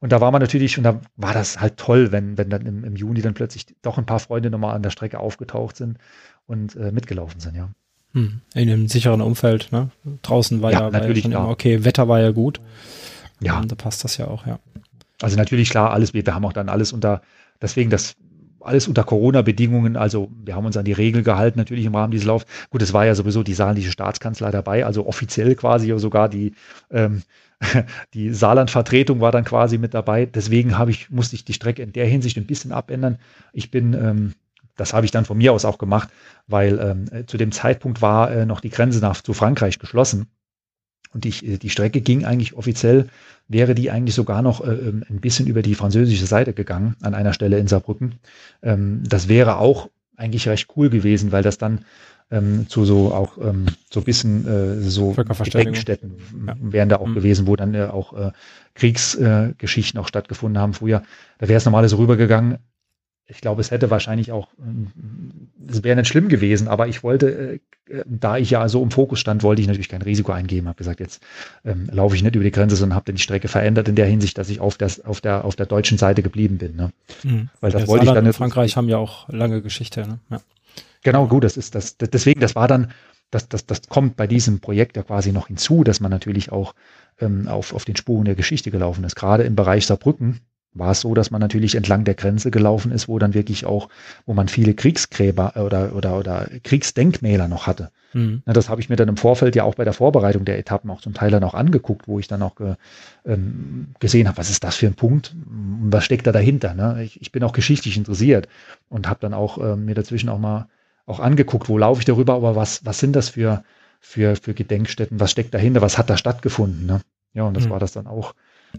Und 0.00 0.12
da 0.12 0.20
war 0.20 0.30
man 0.32 0.40
natürlich, 0.40 0.76
und 0.76 0.84
da 0.84 1.00
war 1.16 1.32
das 1.32 1.60
halt 1.60 1.76
toll, 1.78 2.12
wenn, 2.12 2.36
wenn 2.36 2.50
dann 2.50 2.66
im, 2.66 2.84
im 2.84 2.96
Juni 2.96 3.22
dann 3.22 3.34
plötzlich 3.34 3.66
doch 3.82 3.96
ein 3.96 4.06
paar 4.06 4.18
Freunde 4.18 4.50
nochmal 4.50 4.74
an 4.74 4.82
der 4.82 4.90
Strecke 4.90 5.18
aufgetaucht 5.18 5.76
sind 5.76 5.98
und 6.46 6.76
äh, 6.76 6.92
mitgelaufen 6.92 7.40
sind, 7.40 7.56
ja. 7.56 7.70
Hm. 8.12 8.40
In 8.54 8.70
einem 8.70 8.88
sicheren 8.88 9.20
Umfeld, 9.20 9.72
ne? 9.72 9.90
Draußen 10.22 10.62
war 10.62 10.72
ja, 10.72 10.80
ja, 10.82 10.90
natürlich, 10.90 11.24
war 11.24 11.32
ja 11.32 11.38
immer 11.38 11.48
okay, 11.48 11.84
Wetter 11.84 12.08
war 12.08 12.20
ja 12.20 12.30
gut. 12.30 12.60
Ja. 13.40 13.58
Und 13.60 13.70
da 13.70 13.74
passt 13.74 14.04
das 14.04 14.16
ja 14.16 14.28
auch, 14.28 14.46
ja. 14.46 14.60
Also 15.20 15.36
natürlich 15.36 15.70
klar, 15.70 15.92
alles, 15.92 16.14
wir, 16.14 16.24
wir 16.24 16.34
haben 16.34 16.44
auch 16.44 16.52
dann 16.52 16.68
alles 16.68 16.92
unter, 16.92 17.22
deswegen 17.60 17.90
das 17.90 18.14
alles 18.64 18.88
unter 18.88 19.04
Corona-Bedingungen. 19.04 19.96
Also 19.96 20.30
wir 20.44 20.56
haben 20.56 20.66
uns 20.66 20.76
an 20.76 20.84
die 20.84 20.92
Regel 20.92 21.22
gehalten, 21.22 21.58
natürlich 21.58 21.84
im 21.84 21.94
Rahmen 21.94 22.10
dieses 22.10 22.26
Laufs. 22.26 22.46
Gut, 22.70 22.82
es 22.82 22.92
war 22.92 23.06
ja 23.06 23.14
sowieso 23.14 23.42
die 23.42 23.54
saarländische 23.54 23.92
Staatskanzlei 23.92 24.50
dabei, 24.50 24.84
also 24.84 25.06
offiziell 25.06 25.54
quasi 25.54 25.92
sogar 25.98 26.28
die, 26.28 26.54
ähm, 26.90 27.22
die 28.14 28.32
Saarland-Vertretung 28.32 29.20
war 29.20 29.32
dann 29.32 29.44
quasi 29.44 29.78
mit 29.78 29.94
dabei. 29.94 30.26
Deswegen 30.26 30.78
habe 30.78 30.90
ich, 30.90 31.10
musste 31.10 31.36
ich 31.36 31.44
die 31.44 31.52
Strecke 31.52 31.82
in 31.82 31.92
der 31.92 32.06
Hinsicht 32.06 32.36
ein 32.36 32.46
bisschen 32.46 32.72
abändern. 32.72 33.18
Ich 33.52 33.70
bin, 33.70 33.94
ähm, 33.94 34.32
das 34.76 34.92
habe 34.92 35.06
ich 35.06 35.12
dann 35.12 35.24
von 35.24 35.38
mir 35.38 35.52
aus 35.52 35.64
auch 35.64 35.78
gemacht, 35.78 36.08
weil 36.46 36.78
ähm, 36.78 37.26
zu 37.26 37.36
dem 37.36 37.52
Zeitpunkt 37.52 38.02
war 38.02 38.30
äh, 38.30 38.46
noch 38.46 38.60
die 38.60 38.70
Grenze 38.70 39.00
nach 39.00 39.20
zu 39.20 39.32
Frankreich 39.32 39.78
geschlossen. 39.78 40.26
Und 41.12 41.24
die, 41.24 41.58
die 41.58 41.70
Strecke 41.70 42.00
ging 42.00 42.24
eigentlich 42.24 42.54
offiziell, 42.54 43.08
wäre 43.46 43.74
die 43.74 43.90
eigentlich 43.90 44.16
sogar 44.16 44.42
noch 44.42 44.66
äh, 44.66 44.72
ähm, 44.72 45.04
ein 45.08 45.20
bisschen 45.20 45.46
über 45.46 45.62
die 45.62 45.76
französische 45.76 46.26
Seite 46.26 46.52
gegangen, 46.52 46.96
an 47.02 47.14
einer 47.14 47.32
Stelle 47.32 47.58
in 47.58 47.68
Saarbrücken. 47.68 48.16
Ähm, 48.62 49.02
das 49.06 49.28
wäre 49.28 49.58
auch 49.58 49.90
eigentlich 50.16 50.48
recht 50.48 50.68
cool 50.76 50.90
gewesen, 50.90 51.30
weil 51.30 51.42
das 51.42 51.58
dann 51.58 51.84
ähm, 52.30 52.68
zu 52.68 52.84
so 52.84 53.12
auch 53.12 53.38
ähm, 53.38 53.66
so 53.92 54.00
ein 54.00 54.04
bisschen 54.04 54.46
äh, 54.46 54.80
so 54.80 55.12
Gedenkstätten 55.12 56.16
ja. 56.46 56.56
wären 56.58 56.88
da 56.88 56.96
auch 56.96 57.06
mhm. 57.06 57.14
gewesen, 57.14 57.46
wo 57.46 57.54
dann 57.54 57.74
äh, 57.74 57.84
auch 57.84 58.12
äh, 58.14 58.32
Kriegsgeschichten 58.74 59.98
äh, 59.98 60.02
auch 60.02 60.08
stattgefunden 60.08 60.60
haben 60.60 60.74
früher. 60.74 61.02
Da 61.38 61.48
wäre 61.48 61.58
es 61.58 61.64
normal 61.64 61.88
so 61.88 61.96
rübergegangen 61.96 62.58
ich 63.26 63.40
glaube, 63.40 63.60
es 63.60 63.70
hätte 63.70 63.90
wahrscheinlich 63.90 64.32
auch, 64.32 64.48
äh, 64.54 65.70
es 65.70 65.82
wäre 65.82 65.96
nicht 65.96 66.08
schlimm 66.08 66.28
gewesen, 66.28 66.68
aber 66.68 66.88
ich 66.88 67.02
wollte, 67.02 67.58
äh, 67.88 68.02
da 68.06 68.36
ich 68.36 68.50
ja 68.50 68.68
so 68.68 68.82
im 68.82 68.90
Fokus 68.90 69.18
stand, 69.18 69.42
wollte 69.42 69.62
ich 69.62 69.68
natürlich 69.68 69.88
kein 69.88 70.02
Risiko 70.02 70.32
eingeben. 70.32 70.68
Habe 70.68 70.76
gesagt, 70.76 71.00
jetzt 71.00 71.22
ähm, 71.64 71.88
laufe 71.90 72.16
ich 72.16 72.22
nicht 72.22 72.34
über 72.34 72.44
die 72.44 72.50
Grenze, 72.50 72.76
sondern 72.76 72.96
habe 72.96 73.06
dann 73.06 73.16
die 73.16 73.22
Strecke 73.22 73.48
verändert 73.48 73.88
in 73.88 73.94
der 73.94 74.06
Hinsicht, 74.06 74.36
dass 74.36 74.50
ich 74.50 74.60
auf, 74.60 74.76
das, 74.76 75.00
auf, 75.04 75.20
der, 75.20 75.44
auf 75.44 75.56
der 75.56 75.66
deutschen 75.66 75.96
Seite 75.96 76.22
geblieben 76.22 76.58
bin. 76.58 76.76
Ne? 76.76 76.90
Mhm. 77.22 77.48
Weil 77.60 77.72
das 77.72 77.82
ja, 77.82 77.88
wollte 77.88 78.04
ich 78.04 78.12
dann. 78.12 78.26
In 78.26 78.32
Frankreich 78.32 78.76
haben 78.76 78.88
ja 78.88 78.98
auch 78.98 79.28
lange 79.28 79.62
Geschichte. 79.62 80.02
Ne? 80.02 80.18
Ja. 80.30 80.40
Genau, 81.02 81.26
gut, 81.26 81.44
das 81.44 81.56
ist 81.56 81.74
das. 81.74 81.96
Deswegen, 81.96 82.40
das 82.40 82.54
war 82.54 82.68
dann, 82.68 82.92
das, 83.30 83.48
das, 83.48 83.66
das 83.66 83.88
kommt 83.88 84.16
bei 84.16 84.26
diesem 84.26 84.60
Projekt 84.60 84.96
ja 84.96 85.02
quasi 85.02 85.32
noch 85.32 85.48
hinzu, 85.48 85.84
dass 85.84 86.00
man 86.00 86.10
natürlich 86.10 86.52
auch 86.52 86.74
ähm, 87.20 87.48
auf, 87.48 87.74
auf 87.74 87.84
den 87.84 87.96
Spuren 87.96 88.24
der 88.24 88.34
Geschichte 88.34 88.70
gelaufen 88.70 89.04
ist. 89.04 89.16
Gerade 89.16 89.44
im 89.44 89.56
Bereich 89.56 89.86
Saarbrücken 89.86 90.40
war 90.74 90.90
es 90.90 91.00
so, 91.00 91.14
dass 91.14 91.30
man 91.30 91.40
natürlich 91.40 91.76
entlang 91.76 92.04
der 92.04 92.14
Grenze 92.14 92.50
gelaufen 92.50 92.90
ist, 92.90 93.08
wo 93.08 93.18
dann 93.18 93.32
wirklich 93.32 93.64
auch, 93.64 93.88
wo 94.26 94.34
man 94.34 94.48
viele 94.48 94.74
Kriegsgräber 94.74 95.54
oder, 95.56 95.94
oder, 95.94 96.18
oder 96.18 96.48
Kriegsdenkmäler 96.62 97.48
noch 97.48 97.66
hatte. 97.66 97.90
Mhm. 98.12 98.42
das 98.44 98.68
habe 98.68 98.80
ich 98.80 98.88
mir 98.88 98.94
dann 98.94 99.08
im 99.08 99.16
Vorfeld 99.16 99.56
ja 99.56 99.64
auch 99.64 99.74
bei 99.74 99.82
der 99.82 99.92
Vorbereitung 99.92 100.44
der 100.44 100.56
Etappen 100.56 100.88
auch 100.90 101.00
zum 101.00 101.14
Teil 101.14 101.32
dann 101.32 101.42
auch 101.42 101.54
angeguckt, 101.54 102.06
wo 102.06 102.20
ich 102.20 102.28
dann 102.28 102.42
auch 102.42 102.54
ge, 102.54 102.76
ähm, 103.24 103.88
gesehen 103.98 104.28
habe, 104.28 104.38
was 104.38 104.50
ist 104.50 104.62
das 104.62 104.76
für 104.76 104.86
ein 104.86 104.94
Punkt 104.94 105.34
und 105.34 105.92
was 105.92 106.04
steckt 106.04 106.26
da 106.26 106.30
dahinter. 106.30 106.74
Ne? 106.74 107.02
Ich, 107.02 107.20
ich 107.20 107.32
bin 107.32 107.42
auch 107.42 107.52
geschichtlich 107.52 107.96
interessiert 107.96 108.48
und 108.88 109.08
habe 109.08 109.18
dann 109.20 109.34
auch 109.34 109.58
ähm, 109.58 109.86
mir 109.86 109.94
dazwischen 109.94 110.28
auch 110.28 110.38
mal 110.38 110.68
auch 111.06 111.20
angeguckt, 111.20 111.68
wo 111.68 111.76
laufe 111.76 112.00
ich 112.00 112.04
darüber, 112.04 112.34
aber 112.34 112.56
was, 112.56 112.84
was 112.86 112.98
sind 112.98 113.14
das 113.14 113.28
für, 113.28 113.64
für, 114.00 114.36
für 114.36 114.54
Gedenkstätten, 114.54 115.20
was 115.20 115.32
steckt 115.32 115.52
dahinter, 115.52 115.82
was 115.82 115.98
hat 115.98 116.08
da 116.08 116.16
stattgefunden. 116.16 116.86
Ne? 116.86 117.00
Ja, 117.34 117.42
und 117.44 117.56
das 117.56 117.66
mhm. 117.66 117.70
war 117.70 117.80
das 117.80 117.92
dann 117.92 118.06
auch 118.06 118.34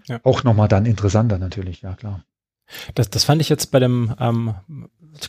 ja. 0.07 0.19
Auch 0.23 0.43
nochmal 0.43 0.67
dann 0.67 0.85
interessanter 0.85 1.37
natürlich, 1.37 1.81
ja 1.81 1.93
klar. 1.93 2.23
Das, 2.95 3.09
das 3.09 3.23
fand 3.23 3.41
ich 3.41 3.49
jetzt 3.49 3.71
bei 3.71 3.79
dem, 3.79 4.15
ähm, 4.19 4.55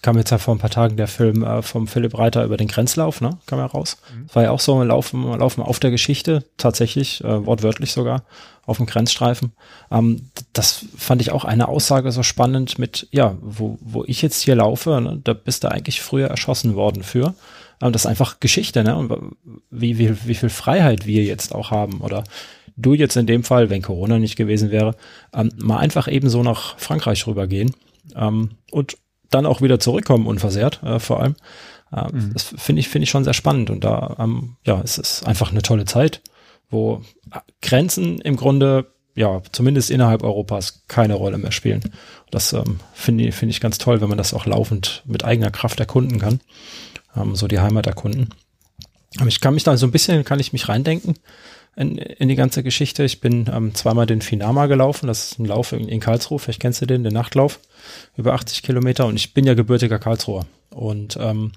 kam 0.02 0.16
jetzt 0.16 0.30
ja 0.30 0.38
vor 0.38 0.54
ein 0.54 0.58
paar 0.58 0.70
Tagen 0.70 0.96
der 0.96 1.06
Film 1.06 1.42
äh, 1.42 1.62
vom 1.62 1.86
Philipp 1.86 2.18
Reiter 2.18 2.44
über 2.44 2.56
den 2.56 2.68
Grenzlauf, 2.68 3.20
ne? 3.20 3.38
Kam 3.46 3.58
ja 3.58 3.66
raus. 3.66 3.98
Mhm. 4.14 4.26
Das 4.26 4.36
war 4.36 4.42
ja 4.44 4.50
auch 4.50 4.60
so 4.60 4.80
ein 4.80 4.88
Laufen, 4.88 5.22
Laufen 5.38 5.62
auf 5.62 5.78
der 5.78 5.90
Geschichte, 5.90 6.44
tatsächlich, 6.56 7.22
äh, 7.22 7.46
wortwörtlich 7.46 7.92
sogar, 7.92 8.24
auf 8.64 8.78
dem 8.78 8.86
Grenzstreifen. 8.86 9.52
Ähm, 9.90 10.30
das 10.52 10.86
fand 10.96 11.20
ich 11.20 11.30
auch 11.30 11.44
eine 11.44 11.68
Aussage 11.68 12.10
so 12.10 12.22
spannend 12.22 12.78
mit, 12.78 13.06
ja, 13.10 13.36
wo, 13.40 13.78
wo 13.80 14.04
ich 14.04 14.22
jetzt 14.22 14.42
hier 14.42 14.56
laufe, 14.56 15.00
ne, 15.00 15.20
da 15.22 15.34
bist 15.34 15.64
du 15.64 15.70
eigentlich 15.70 16.00
früher 16.00 16.28
erschossen 16.28 16.74
worden 16.74 17.02
für. 17.02 17.34
Ähm, 17.82 17.92
das 17.92 18.02
ist 18.02 18.06
einfach 18.06 18.40
Geschichte, 18.40 18.82
ne? 18.82 18.96
Und 18.96 19.36
wie, 19.70 19.98
wie, 19.98 20.26
wie 20.26 20.34
viel 20.34 20.50
Freiheit 20.50 21.06
wir 21.06 21.22
jetzt 21.22 21.54
auch 21.54 21.70
haben 21.70 22.00
oder 22.00 22.24
du 22.76 22.94
jetzt 22.94 23.16
in 23.16 23.26
dem 23.26 23.42
Fall, 23.42 23.70
wenn 23.70 23.82
Corona 23.82 24.18
nicht 24.18 24.36
gewesen 24.36 24.70
wäre, 24.70 24.94
ähm, 25.34 25.50
mal 25.58 25.78
einfach 25.78 26.08
eben 26.08 26.28
so 26.28 26.42
nach 26.42 26.78
Frankreich 26.78 27.26
rübergehen 27.26 27.74
ähm, 28.14 28.50
und 28.70 28.98
dann 29.30 29.46
auch 29.46 29.62
wieder 29.62 29.80
zurückkommen, 29.80 30.26
unversehrt 30.26 30.82
äh, 30.82 30.98
vor 30.98 31.20
allem. 31.20 31.34
Äh, 31.92 32.12
mhm. 32.12 32.32
Das 32.32 32.54
finde 32.56 32.80
ich, 32.80 32.88
finde 32.88 33.04
ich 33.04 33.10
schon 33.10 33.24
sehr 33.24 33.34
spannend 33.34 33.70
und 33.70 33.82
da, 33.82 34.16
ähm, 34.18 34.56
ja, 34.64 34.80
es 34.82 34.98
ist 34.98 35.26
einfach 35.26 35.50
eine 35.50 35.62
tolle 35.62 35.84
Zeit, 35.84 36.22
wo 36.68 37.02
Grenzen 37.62 38.20
im 38.20 38.36
Grunde, 38.36 38.92
ja, 39.14 39.40
zumindest 39.52 39.90
innerhalb 39.90 40.22
Europas 40.22 40.84
keine 40.88 41.14
Rolle 41.14 41.38
mehr 41.38 41.52
spielen. 41.52 41.80
Das 42.30 42.52
ähm, 42.52 42.80
finde 42.92 43.24
ich, 43.24 43.34
finde 43.34 43.50
ich 43.50 43.60
ganz 43.60 43.78
toll, 43.78 44.00
wenn 44.00 44.08
man 44.08 44.18
das 44.18 44.34
auch 44.34 44.46
laufend 44.46 45.02
mit 45.06 45.24
eigener 45.24 45.50
Kraft 45.50 45.80
erkunden 45.80 46.18
kann, 46.18 46.40
ähm, 47.16 47.34
so 47.34 47.48
die 47.48 47.60
Heimat 47.60 47.86
erkunden. 47.86 48.30
Ich 49.26 49.40
kann 49.40 49.54
mich 49.54 49.64
da 49.64 49.76
so 49.78 49.86
ein 49.86 49.92
bisschen, 49.92 50.24
kann 50.24 50.40
ich 50.40 50.52
mich 50.52 50.68
reindenken 50.68 51.14
in, 51.76 51.98
in 51.98 52.28
die 52.28 52.34
ganze 52.34 52.62
Geschichte. 52.62 53.04
Ich 53.04 53.20
bin 53.20 53.48
ähm, 53.52 53.74
zweimal 53.74 54.06
den 54.06 54.22
Finama 54.22 54.66
gelaufen. 54.66 55.06
Das 55.06 55.32
ist 55.32 55.38
ein 55.38 55.44
Lauf 55.44 55.72
in, 55.72 55.88
in 55.88 56.00
Karlsruhe. 56.00 56.38
Vielleicht 56.38 56.60
kennst 56.60 56.80
du 56.80 56.86
den, 56.86 57.04
den 57.04 57.12
Nachtlauf. 57.12 57.60
Über 58.16 58.32
80 58.32 58.62
Kilometer. 58.62 59.06
Und 59.06 59.16
ich 59.16 59.34
bin 59.34 59.44
ja 59.44 59.54
gebürtiger 59.54 59.98
Karlsruher. 59.98 60.46
Und 60.70 61.18
ähm, 61.20 61.52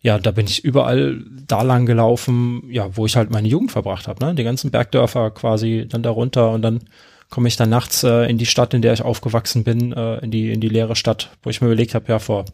ja, 0.00 0.18
da 0.18 0.30
bin 0.30 0.46
ich 0.46 0.62
überall 0.64 1.22
da 1.46 1.62
lang 1.62 1.86
gelaufen, 1.86 2.62
ja, 2.70 2.96
wo 2.96 3.06
ich 3.06 3.16
halt 3.16 3.30
meine 3.30 3.48
Jugend 3.48 3.72
verbracht 3.72 4.06
habe. 4.06 4.24
Ne? 4.24 4.34
Die 4.34 4.44
ganzen 4.44 4.70
Bergdörfer 4.70 5.30
quasi 5.30 5.86
dann 5.88 6.02
darunter 6.02 6.50
und 6.50 6.62
dann 6.62 6.84
komme 7.30 7.48
ich 7.48 7.56
dann 7.56 7.70
nachts 7.70 8.04
äh, 8.04 8.28
in 8.30 8.38
die 8.38 8.46
Stadt, 8.46 8.74
in 8.74 8.82
der 8.82 8.92
ich 8.92 9.02
aufgewachsen 9.02 9.64
bin, 9.64 9.92
äh, 9.92 10.18
in 10.18 10.30
die 10.30 10.52
in 10.52 10.60
die 10.60 10.68
leere 10.68 10.94
Stadt, 10.94 11.30
wo 11.42 11.50
ich 11.50 11.60
mir 11.60 11.68
überlegt 11.68 11.94
habe, 11.94 12.06
ja 12.08 12.18
vor 12.18 12.44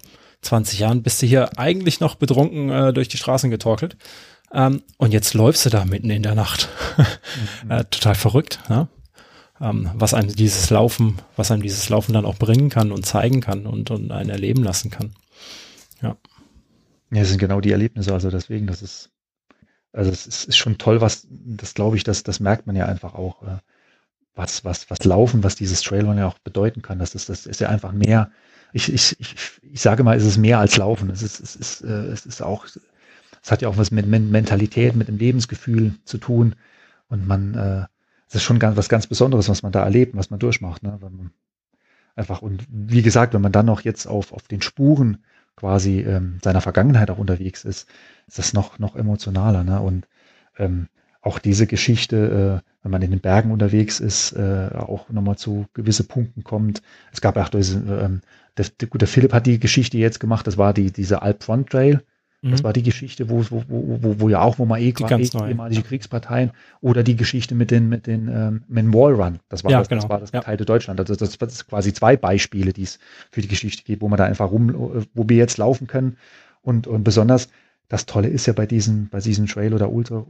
20 0.43 0.79
Jahren 0.79 1.03
bist 1.03 1.21
du 1.21 1.27
hier 1.27 1.59
eigentlich 1.59 2.01
noch 2.01 2.15
betrunken 2.15 2.71
äh, 2.71 2.93
durch 2.93 3.09
die 3.09 3.19
Straßen 3.19 3.51
getorkelt. 3.51 3.97
Ähm, 4.53 4.83
und 4.97 5.13
jetzt 5.13 5.35
läufst 5.35 5.65
du 5.67 5.71
da 5.71 5.85
mitten 5.85 6.11
in 6.11 6.23
der 6.23 6.35
Nacht. 6.35 6.69
Mhm. 7.65 7.71
äh, 7.71 7.85
total 7.85 8.15
verrückt, 8.15 8.61
ja? 8.69 8.89
ähm, 9.61 9.91
was 9.95 10.15
einem 10.15 10.35
dieses 10.35 10.71
Laufen, 10.71 11.19
was 11.37 11.51
einem 11.51 11.63
dieses 11.63 11.89
Laufen 11.89 12.13
dann 12.13 12.25
auch 12.25 12.37
bringen 12.37 12.71
kann 12.71 12.93
und 12.93 13.07
zeigen 13.07 13.41
kann 13.41 13.67
und, 13.67 13.91
und 13.91 14.11
einen 14.11 14.31
erleben 14.31 14.65
lassen 14.65 14.91
kann. 14.91 15.13
Ja. 16.03 16.17
Ja, 17.13 17.21
das 17.21 17.29
sind 17.29 17.39
genau 17.39 17.61
die 17.61 17.73
Erlebnisse, 17.73 18.13
also 18.13 18.31
deswegen, 18.31 18.67
das 18.67 18.83
ist, 18.83 19.11
also 19.93 20.11
es 20.11 20.27
ist, 20.27 20.45
ist 20.45 20.57
schon 20.57 20.79
toll, 20.79 21.01
was, 21.01 21.27
das 21.29 21.75
glaube 21.75 21.97
ich, 21.97 22.05
das, 22.05 22.23
das 22.23 22.41
merkt 22.41 22.67
man 22.67 22.77
ja 22.77 22.87
einfach 22.87 23.15
auch, 23.15 23.43
äh, 23.43 23.59
was, 24.35 24.65
was, 24.65 24.89
was 24.91 25.05
Laufen, 25.05 25.43
was 25.43 25.57
dieses 25.57 25.83
Trailrun 25.83 26.17
ja 26.17 26.29
auch 26.29 26.39
bedeuten 26.39 26.83
kann. 26.83 27.01
Das 27.01 27.15
ist, 27.15 27.29
das 27.29 27.47
ist 27.47 27.61
ja 27.61 27.69
einfach 27.69 27.93
mehr, 27.93 28.31
ich, 28.73 28.93
ich, 28.93 29.19
ich, 29.19 29.35
ich 29.61 29.81
sage 29.81 30.05
mal, 30.05 30.17
es 30.17 30.25
ist 30.25 30.39
mehr 30.39 30.61
als 30.61 30.77
Laufen. 30.77 31.11
Es 31.11 31.23
ist, 31.23 31.41
es 31.41 31.57
ist, 31.57 31.83
äh, 31.83 32.07
es 32.07 32.25
ist 32.25 32.41
auch 32.41 32.67
es 33.43 33.51
hat 33.51 33.63
ja 33.63 33.69
auch 33.69 33.79
was 33.79 33.91
mit 33.91 34.07
Mentalität, 34.07 34.95
mit 34.97 35.09
dem 35.09 35.19
Lebensgefühl 35.19 35.95
zu 36.05 36.19
tun. 36.19 36.55
Und 37.09 37.27
man, 37.27 37.55
äh, 37.55 37.87
es 38.29 38.37
ist 38.37 38.43
schon 38.43 38.59
ganz, 38.59 38.77
was 38.77 38.89
ganz 38.89 39.07
Besonderes, 39.07 39.49
was 39.49 39.63
man 39.63 39.73
da 39.73 39.83
erlebt, 39.83 40.17
was 40.17 40.31
man 40.31 40.39
durchmacht. 40.39 40.83
Ne? 40.83 40.99
Wenn 41.01 41.17
man 41.17 41.31
einfach, 42.15 42.43
und 42.43 42.67
wie 42.69 43.03
gesagt, 43.03 43.35
wenn 43.35 43.43
man 43.43 43.53
dann 43.53 43.67
noch 43.67 43.81
jetzt 43.81 44.07
auf, 44.07 44.33
auf 44.33 44.47
den 44.47 44.63
Spuren 44.63 45.25
quasi 45.57 46.01
ähm, 46.01 46.39
seiner 46.43 46.61
Vergangenheit 46.61 47.11
auch 47.11 47.19
unterwegs 47.19 47.65
ist, 47.65 47.89
ist 48.27 48.39
das 48.39 48.53
noch, 48.53 48.79
noch 48.79 48.97
emotionaler. 48.97 49.65
Ne? 49.65 49.81
Und 49.81 50.07
ähm, 50.59 50.89
auch 51.23 51.39
diese 51.39 51.67
Geschichte, 51.67 52.63
äh, 52.63 52.71
wenn 52.83 52.93
man 52.93 53.03
in 53.03 53.11
den 53.11 53.21
Bergen 53.21 53.51
unterwegs 53.51 54.01
ist, 54.01 54.33
äh, 54.33 54.71
auch 54.75 55.11
nochmal 55.11 55.37
zu 55.37 55.67
gewisse 55.75 56.05
Punkten 56.05 56.45
kommt. 56.45 56.83
Es 57.13 57.21
gab 57.21 57.37
auch 57.37 57.49
diese, 57.49 57.79
ähm, 57.79 58.23
der, 58.57 58.67
der, 58.81 59.09
Philipp 59.09 59.33
hat 59.33 59.47
die 59.47 59.61
Geschichte 59.61 59.99
jetzt 59.99 60.19
gemacht, 60.19 60.47
das 60.47 60.57
war 60.57 60.73
die, 60.73 60.91
diese 60.91 61.23
Alp 61.23 61.43
Front 61.43 61.71
Trail. 61.71 62.03
Das 62.43 62.61
mhm. 62.61 62.65
war 62.65 62.73
die 62.73 62.83
Geschichte, 62.83 63.29
wo, 63.29 63.45
wo, 63.51 63.65
wo, 63.69 64.21
wo, 64.21 64.29
ja 64.31 64.41
auch, 64.41 64.59
wo 64.59 64.65
man 64.65 64.81
eh 64.81 64.93
gerade 64.93 65.23
ehemalige 65.23 65.83
Kriegsparteien 65.83 66.53
oder 66.81 67.03
die 67.03 67.15
Geschichte 67.15 67.55
mit 67.55 67.71
den, 67.71 67.91
mit 67.91 68.07
den 68.07 68.29
ähm, 68.29 68.63
mit 68.67 68.85
dem 68.85 68.95
Wall 68.95 69.13
Run. 69.13 69.41
Das 69.51 69.63
war, 69.63 69.71
ja, 69.71 69.79
das, 69.79 69.91
genau. 69.91 70.01
das, 70.01 70.11
war 70.11 70.21
das 70.21 70.33
geteilte 70.33 70.63
ja. 70.63 70.67
Deutschland. 70.67 70.99
Also 71.01 71.15
das, 71.15 71.37
das 71.37 71.53
ist 71.53 71.69
quasi 71.69 71.93
zwei 71.93 72.17
Beispiele, 72.17 72.73
die 72.73 72.85
es 72.85 72.99
für 73.31 73.43
die 73.43 73.49
Geschichte 73.49 73.83
gibt, 73.83 74.01
wo 74.01 74.09
man 74.09 74.17
da 74.17 74.25
einfach 74.25 74.51
rum, 74.51 75.05
wo 75.13 75.29
wir 75.29 75.37
jetzt 75.37 75.59
laufen 75.59 75.87
können. 75.87 76.17
Und, 76.63 76.87
und 76.87 77.05
besonders 77.05 77.49
das 77.89 78.07
Tolle 78.07 78.29
ist 78.29 78.47
ja 78.47 78.55
bei 78.55 78.67
diesen, 78.67 79.09
bei 79.09 79.21
diesen 79.21 79.47
Trail 79.47 79.75
oder 79.75 79.91
Ultra, 79.91 80.25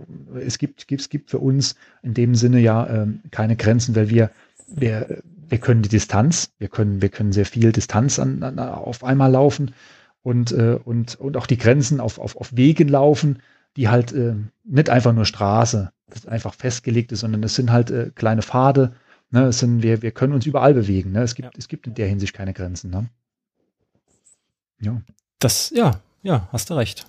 es 0.44 0.58
gibt, 0.58 0.88
gibt, 0.88 1.02
es 1.02 1.10
gibt 1.10 1.30
für 1.30 1.38
uns 1.38 1.76
in 2.02 2.14
dem 2.14 2.34
Sinne 2.34 2.58
ja 2.58 2.88
ähm, 2.88 3.20
keine 3.30 3.54
Grenzen, 3.54 3.94
weil 3.94 4.08
wir, 4.08 4.30
wir, 4.66 5.22
wir 5.48 5.58
können 5.58 5.82
die 5.82 5.90
Distanz, 5.90 6.50
wir 6.58 6.68
können, 6.68 7.02
wir 7.02 7.10
können 7.10 7.32
sehr 7.32 7.44
viel 7.44 7.70
Distanz 7.70 8.18
an, 8.18 8.42
an, 8.42 8.58
auf 8.58 9.04
einmal 9.04 9.30
laufen 9.30 9.72
und, 10.22 10.52
äh, 10.52 10.78
und, 10.84 11.16
und 11.16 11.36
auch 11.36 11.46
die 11.46 11.58
Grenzen 11.58 12.00
auf, 12.00 12.18
auf, 12.18 12.36
auf 12.36 12.54
Wegen 12.54 12.88
laufen, 12.88 13.40
die 13.76 13.88
halt 13.88 14.12
äh, 14.12 14.34
nicht 14.64 14.90
einfach 14.90 15.12
nur 15.12 15.24
Straße, 15.24 15.92
das 16.08 16.26
einfach 16.26 16.54
festgelegt 16.54 17.12
ist, 17.12 17.20
sondern 17.20 17.42
es 17.42 17.54
sind 17.54 17.70
halt 17.70 17.90
äh, 17.90 18.10
kleine 18.14 18.42
Pfade. 18.42 18.94
Ne? 19.30 19.44
Es 19.44 19.60
sind, 19.60 19.82
wir, 19.82 20.02
wir 20.02 20.10
können 20.10 20.32
uns 20.32 20.46
überall 20.46 20.74
bewegen. 20.74 21.12
Ne? 21.12 21.22
Es, 21.22 21.34
gibt, 21.34 21.46
ja. 21.46 21.58
es 21.58 21.68
gibt 21.68 21.86
in 21.86 21.94
der 21.94 22.08
Hinsicht 22.08 22.34
keine 22.34 22.52
Grenzen. 22.52 22.90
Ne? 22.90 23.08
Ja. 24.80 25.00
Das, 25.38 25.70
ja, 25.70 26.00
ja, 26.22 26.48
hast 26.52 26.68
du 26.68 26.74
recht. 26.74 27.06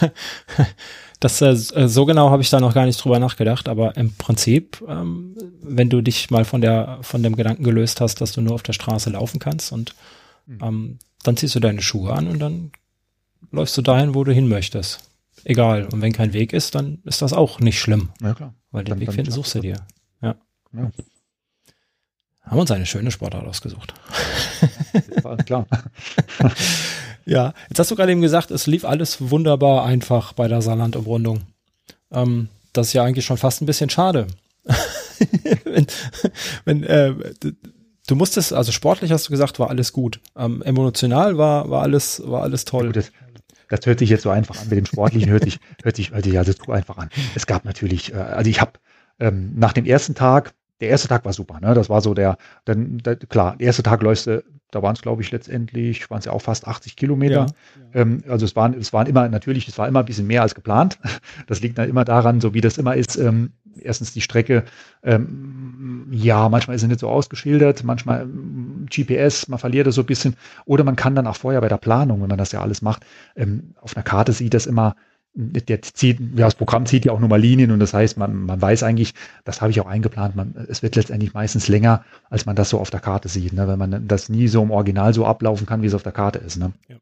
das 1.20 1.40
äh, 1.42 1.54
so 1.54 2.04
genau 2.06 2.30
habe 2.30 2.42
ich 2.42 2.50
da 2.50 2.58
noch 2.58 2.74
gar 2.74 2.86
nicht 2.86 3.02
drüber 3.02 3.18
nachgedacht, 3.18 3.68
aber 3.68 3.96
im 3.96 4.14
Prinzip, 4.14 4.82
ähm, 4.88 5.36
wenn 5.62 5.90
du 5.90 6.00
dich 6.00 6.30
mal 6.30 6.44
von 6.44 6.60
der 6.60 6.98
von 7.02 7.22
dem 7.22 7.36
Gedanken 7.36 7.64
gelöst 7.64 8.00
hast, 8.00 8.20
dass 8.20 8.32
du 8.32 8.40
nur 8.40 8.54
auf 8.54 8.62
der 8.62 8.72
Straße 8.72 9.10
laufen 9.10 9.38
kannst 9.38 9.72
und 9.72 9.94
hm. 10.46 10.58
ähm, 10.62 10.98
dann 11.22 11.36
ziehst 11.36 11.54
du 11.54 11.60
deine 11.60 11.82
Schuhe 11.82 12.12
an 12.12 12.28
und 12.28 12.38
dann 12.38 12.72
läufst 13.50 13.76
du 13.76 13.82
dahin, 13.82 14.14
wo 14.14 14.24
du 14.24 14.32
hin 14.32 14.48
möchtest. 14.48 15.00
Egal. 15.44 15.86
Und 15.92 16.00
wenn 16.02 16.12
kein 16.12 16.32
Weg 16.32 16.52
ist, 16.52 16.74
dann 16.74 16.98
ist 17.04 17.22
das 17.22 17.32
auch 17.32 17.60
nicht 17.60 17.78
schlimm. 17.80 18.10
Ja, 18.20 18.34
klar. 18.34 18.54
Weil 18.70 18.84
den 18.84 18.90
Dann- 18.90 19.00
Weg 19.00 19.06
dann 19.06 19.14
finden 19.14 19.30
suchst 19.32 19.54
du 19.54 19.60
dir. 19.60 19.76
Ja. 20.20 20.34
Ja. 20.72 20.90
Haben 22.42 22.58
uns 22.60 22.70
eine 22.70 22.86
schöne 22.86 23.10
Sportart 23.10 23.46
ausgesucht. 23.46 23.94
War 25.22 25.36
klar. 25.38 25.66
Ja, 27.26 27.52
jetzt 27.68 27.78
hast 27.78 27.90
du 27.90 27.94
gerade 27.94 28.10
eben 28.10 28.22
gesagt, 28.22 28.50
es 28.50 28.66
lief 28.66 28.86
alles 28.86 29.30
wunderbar 29.30 29.84
einfach 29.84 30.32
bei 30.32 30.48
der 30.48 30.62
Saarland-Umrundung. 30.62 31.42
Ähm, 32.10 32.48
das 32.72 32.86
ist 32.86 32.92
ja 32.94 33.04
eigentlich 33.04 33.26
schon 33.26 33.36
fast 33.36 33.60
ein 33.60 33.66
bisschen 33.66 33.90
schade. 33.90 34.28
wenn, 35.64 35.86
wenn, 36.64 36.82
äh, 36.84 37.12
du 38.08 38.16
musstest, 38.16 38.52
also 38.52 38.72
sportlich 38.72 39.12
hast 39.12 39.28
du 39.28 39.30
gesagt, 39.30 39.58
war 39.60 39.70
alles 39.70 39.92
gut. 39.92 40.20
Ähm, 40.36 40.62
emotional 40.62 41.38
war, 41.38 41.70
war 41.70 41.82
alles, 41.82 42.20
war 42.24 42.42
alles 42.42 42.64
toll. 42.64 42.86
Gut, 42.86 42.96
das, 42.96 43.12
das 43.68 43.86
hört 43.86 44.00
sich 44.00 44.10
jetzt 44.10 44.22
so 44.22 44.30
einfach 44.30 44.60
an. 44.60 44.68
Mit 44.68 44.78
dem 44.78 44.86
Sportlichen 44.86 45.30
hört 45.30 45.44
sich, 45.44 45.60
hört 45.82 45.96
sich, 45.96 46.10
hört 46.10 46.24
sich 46.24 46.36
also 46.36 46.52
so 46.52 46.72
einfach 46.72 46.98
an. 46.98 47.10
Es 47.34 47.46
gab 47.46 47.64
natürlich, 47.64 48.12
äh, 48.12 48.16
also 48.16 48.50
ich 48.50 48.60
habe 48.60 48.72
ähm, 49.20 49.52
nach 49.56 49.72
dem 49.72 49.84
ersten 49.84 50.14
Tag, 50.14 50.54
der 50.80 50.88
erste 50.88 51.08
Tag 51.08 51.24
war 51.24 51.32
super, 51.32 51.60
ne? 51.60 51.74
Das 51.74 51.90
war 51.90 52.00
so 52.00 52.14
der, 52.14 52.36
dann, 52.64 53.02
klar, 53.28 53.56
der 53.56 53.66
erste 53.66 53.82
Tag 53.82 54.02
läufst 54.02 54.26
du, 54.26 54.44
da 54.70 54.82
waren 54.82 54.94
es, 54.94 55.02
glaube 55.02 55.22
ich, 55.22 55.30
letztendlich, 55.30 56.10
waren 56.10 56.18
es 56.18 56.26
ja 56.26 56.32
auch 56.32 56.42
fast 56.42 56.66
80 56.66 56.96
Kilometer. 56.96 57.46
Ähm, 57.94 58.22
also 58.28 58.44
es 58.44 58.54
waren, 58.54 58.74
es 58.74 58.92
waren 58.92 59.06
immer, 59.06 59.28
natürlich, 59.28 59.66
es 59.66 59.78
war 59.78 59.88
immer 59.88 60.00
ein 60.00 60.04
bisschen 60.04 60.26
mehr 60.26 60.42
als 60.42 60.54
geplant. 60.54 60.98
Das 61.46 61.60
liegt 61.60 61.78
dann 61.78 61.88
immer 61.88 62.04
daran, 62.04 62.40
so 62.40 62.52
wie 62.52 62.60
das 62.60 62.76
immer 62.78 62.94
ist, 62.94 63.16
ähm, 63.16 63.52
erstens 63.80 64.12
die 64.12 64.20
Strecke, 64.20 64.64
ähm, 65.02 66.06
ja, 66.10 66.48
manchmal 66.48 66.76
ist 66.76 66.82
sie 66.82 66.88
nicht 66.88 67.00
so 67.00 67.08
ausgeschildert, 67.08 67.84
manchmal 67.84 68.28
GPS, 68.90 69.48
man 69.48 69.58
verliert 69.58 69.86
das 69.86 69.94
so 69.94 70.02
ein 70.02 70.06
bisschen. 70.06 70.36
Oder 70.66 70.84
man 70.84 70.96
kann 70.96 71.14
dann 71.14 71.26
auch 71.26 71.36
vorher 71.36 71.60
bei 71.60 71.68
der 71.68 71.78
Planung, 71.78 72.20
wenn 72.20 72.28
man 72.28 72.38
das 72.38 72.52
ja 72.52 72.60
alles 72.60 72.82
macht, 72.82 73.06
auf 73.80 73.96
einer 73.96 74.02
Karte 74.02 74.32
sieht 74.32 74.52
das 74.52 74.66
immer, 74.66 74.94
der 75.34 75.82
zieht, 75.82 76.18
ja, 76.18 76.46
das 76.46 76.54
Programm 76.56 76.86
zieht 76.86 77.04
ja 77.04 77.12
auch 77.12 77.20
nur 77.20 77.28
mal 77.28 77.40
Linien 77.40 77.70
und 77.70 77.78
das 77.78 77.94
heißt, 77.94 78.16
man, 78.16 78.44
man 78.44 78.60
weiß 78.60 78.82
eigentlich, 78.82 79.14
das 79.44 79.60
habe 79.60 79.70
ich 79.70 79.80
auch 79.80 79.86
eingeplant, 79.86 80.34
man, 80.34 80.66
es 80.68 80.82
wird 80.82 80.96
letztendlich 80.96 81.32
meistens 81.34 81.68
länger, 81.68 82.04
als 82.28 82.46
man 82.46 82.56
das 82.56 82.70
so 82.70 82.78
auf 82.78 82.90
der 82.90 83.00
Karte 83.00 83.28
sieht, 83.28 83.52
ne, 83.52 83.68
wenn 83.68 83.78
man 83.78 84.08
das 84.08 84.28
nie 84.28 84.48
so 84.48 84.62
im 84.62 84.70
Original 84.70 85.14
so 85.14 85.26
ablaufen 85.26 85.66
kann, 85.66 85.82
wie 85.82 85.86
es 85.86 85.94
auf 85.94 86.02
der 86.02 86.12
Karte 86.12 86.38
ist. 86.38 86.56
Ne? 86.56 86.72
Ja. 86.88 86.96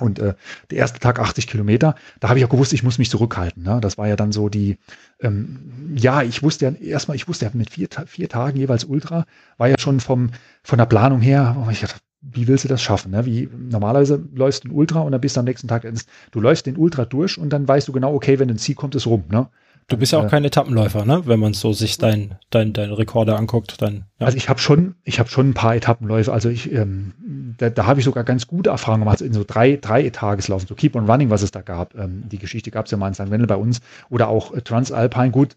Und 0.00 0.18
äh, 0.18 0.34
der 0.70 0.78
erste 0.78 0.98
Tag 0.98 1.20
80 1.20 1.46
Kilometer, 1.46 1.94
da 2.18 2.28
habe 2.28 2.38
ich 2.38 2.44
auch 2.44 2.50
gewusst, 2.50 2.72
ich 2.72 2.82
muss 2.82 2.98
mich 2.98 3.10
zurückhalten. 3.10 3.62
Ne? 3.62 3.80
Das 3.80 3.96
war 3.96 4.08
ja 4.08 4.16
dann 4.16 4.32
so 4.32 4.48
die, 4.48 4.78
ähm, 5.20 5.94
ja, 5.96 6.22
ich 6.22 6.42
wusste 6.42 6.64
ja 6.64 6.72
erstmal, 6.72 7.16
ich 7.16 7.28
wusste 7.28 7.44
ja 7.44 7.52
mit 7.54 7.70
vier, 7.70 7.88
vier 8.06 8.28
Tagen 8.28 8.58
jeweils 8.58 8.84
Ultra, 8.84 9.24
war 9.56 9.68
ja 9.68 9.78
schon 9.78 10.00
vom, 10.00 10.30
von 10.64 10.78
der 10.78 10.86
Planung 10.86 11.20
her, 11.20 11.56
oh, 11.64 11.70
ich 11.70 11.80
dachte, 11.80 12.00
wie 12.32 12.48
willst 12.48 12.64
du 12.64 12.68
das 12.68 12.82
schaffen? 12.82 13.10
Ne? 13.12 13.26
Wie 13.26 13.48
normalerweise 13.70 14.22
läufst 14.34 14.64
du 14.64 14.68
ein 14.68 14.72
Ultra 14.72 15.00
und 15.00 15.12
dann 15.12 15.20
bist 15.20 15.36
du 15.36 15.40
am 15.40 15.44
nächsten 15.46 15.68
Tag, 15.68 15.84
ins- 15.84 16.06
du 16.30 16.40
läufst 16.40 16.66
den 16.66 16.76
Ultra 16.76 17.04
durch 17.04 17.38
und 17.38 17.50
dann 17.50 17.68
weißt 17.68 17.86
du 17.88 17.92
genau, 17.92 18.14
okay, 18.14 18.38
wenn 18.38 18.50
ein 18.50 18.58
Ziel 18.58 18.74
kommt, 18.74 18.94
ist 18.94 19.06
rum. 19.06 19.24
Ne? 19.30 19.48
Du 19.88 19.98
bist 19.98 20.12
ja 20.12 20.18
auch 20.20 20.24
Äh, 20.24 20.28
kein 20.28 20.44
Etappenläufer, 20.46 21.04
ne? 21.04 21.26
Wenn 21.26 21.38
man 21.38 21.52
so 21.52 21.74
sich 21.74 21.98
dein, 21.98 22.36
dein, 22.48 22.72
dein 22.72 22.90
Rekorde 22.90 23.36
anguckt, 23.36 23.82
dann. 23.82 24.04
Ja. 24.18 24.26
Also 24.26 24.38
ich 24.38 24.48
habe 24.48 24.58
schon, 24.58 24.94
ich 25.04 25.18
habe 25.18 25.28
schon 25.28 25.50
ein 25.50 25.54
paar 25.54 25.76
Etappenläufe. 25.76 26.32
Also 26.32 26.48
ich, 26.48 26.72
ähm, 26.72 27.12
da, 27.58 27.68
da 27.68 27.84
habe 27.84 28.00
ich 28.00 28.06
sogar 28.06 28.24
ganz 28.24 28.46
gute 28.46 28.70
Erfahrungen 28.70 29.02
gemacht 29.02 29.20
in 29.20 29.34
so 29.34 29.44
drei, 29.46 29.76
drei 29.76 30.08
Tageslaufen, 30.08 30.66
so 30.66 30.74
Keep 30.74 30.96
on 30.96 31.04
Running, 31.04 31.28
was 31.28 31.42
es 31.42 31.50
da 31.50 31.60
gab. 31.60 31.94
Ähm, 31.96 32.22
die 32.30 32.38
Geschichte 32.38 32.70
gab 32.70 32.86
es 32.86 32.92
ja 32.92 32.96
mal 32.96 33.08
in 33.08 33.14
St. 33.14 33.30
Wendel 33.30 33.46
bei 33.46 33.56
uns 33.56 33.82
oder 34.08 34.28
auch 34.28 34.54
äh, 34.54 34.62
Transalpine. 34.62 35.30
Gut, 35.32 35.54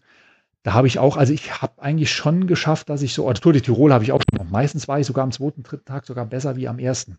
da 0.68 0.74
habe 0.74 0.86
ich 0.86 0.98
auch, 0.98 1.16
also 1.16 1.32
ich 1.32 1.62
habe 1.62 1.80
eigentlich 1.80 2.12
schon 2.12 2.46
geschafft, 2.46 2.90
dass 2.90 3.00
ich 3.00 3.14
so, 3.14 3.24
oder 3.24 3.40
Tour 3.40 3.54
de 3.54 3.62
Tirol 3.62 3.90
habe 3.90 4.04
ich 4.04 4.12
auch 4.12 4.20
gemacht. 4.30 4.50
Meistens 4.50 4.86
war 4.86 5.00
ich 5.00 5.06
sogar 5.06 5.24
am 5.24 5.32
zweiten, 5.32 5.62
dritten 5.62 5.86
Tag 5.86 6.04
sogar 6.04 6.26
besser 6.26 6.56
wie 6.56 6.68
am 6.68 6.78
ersten. 6.78 7.16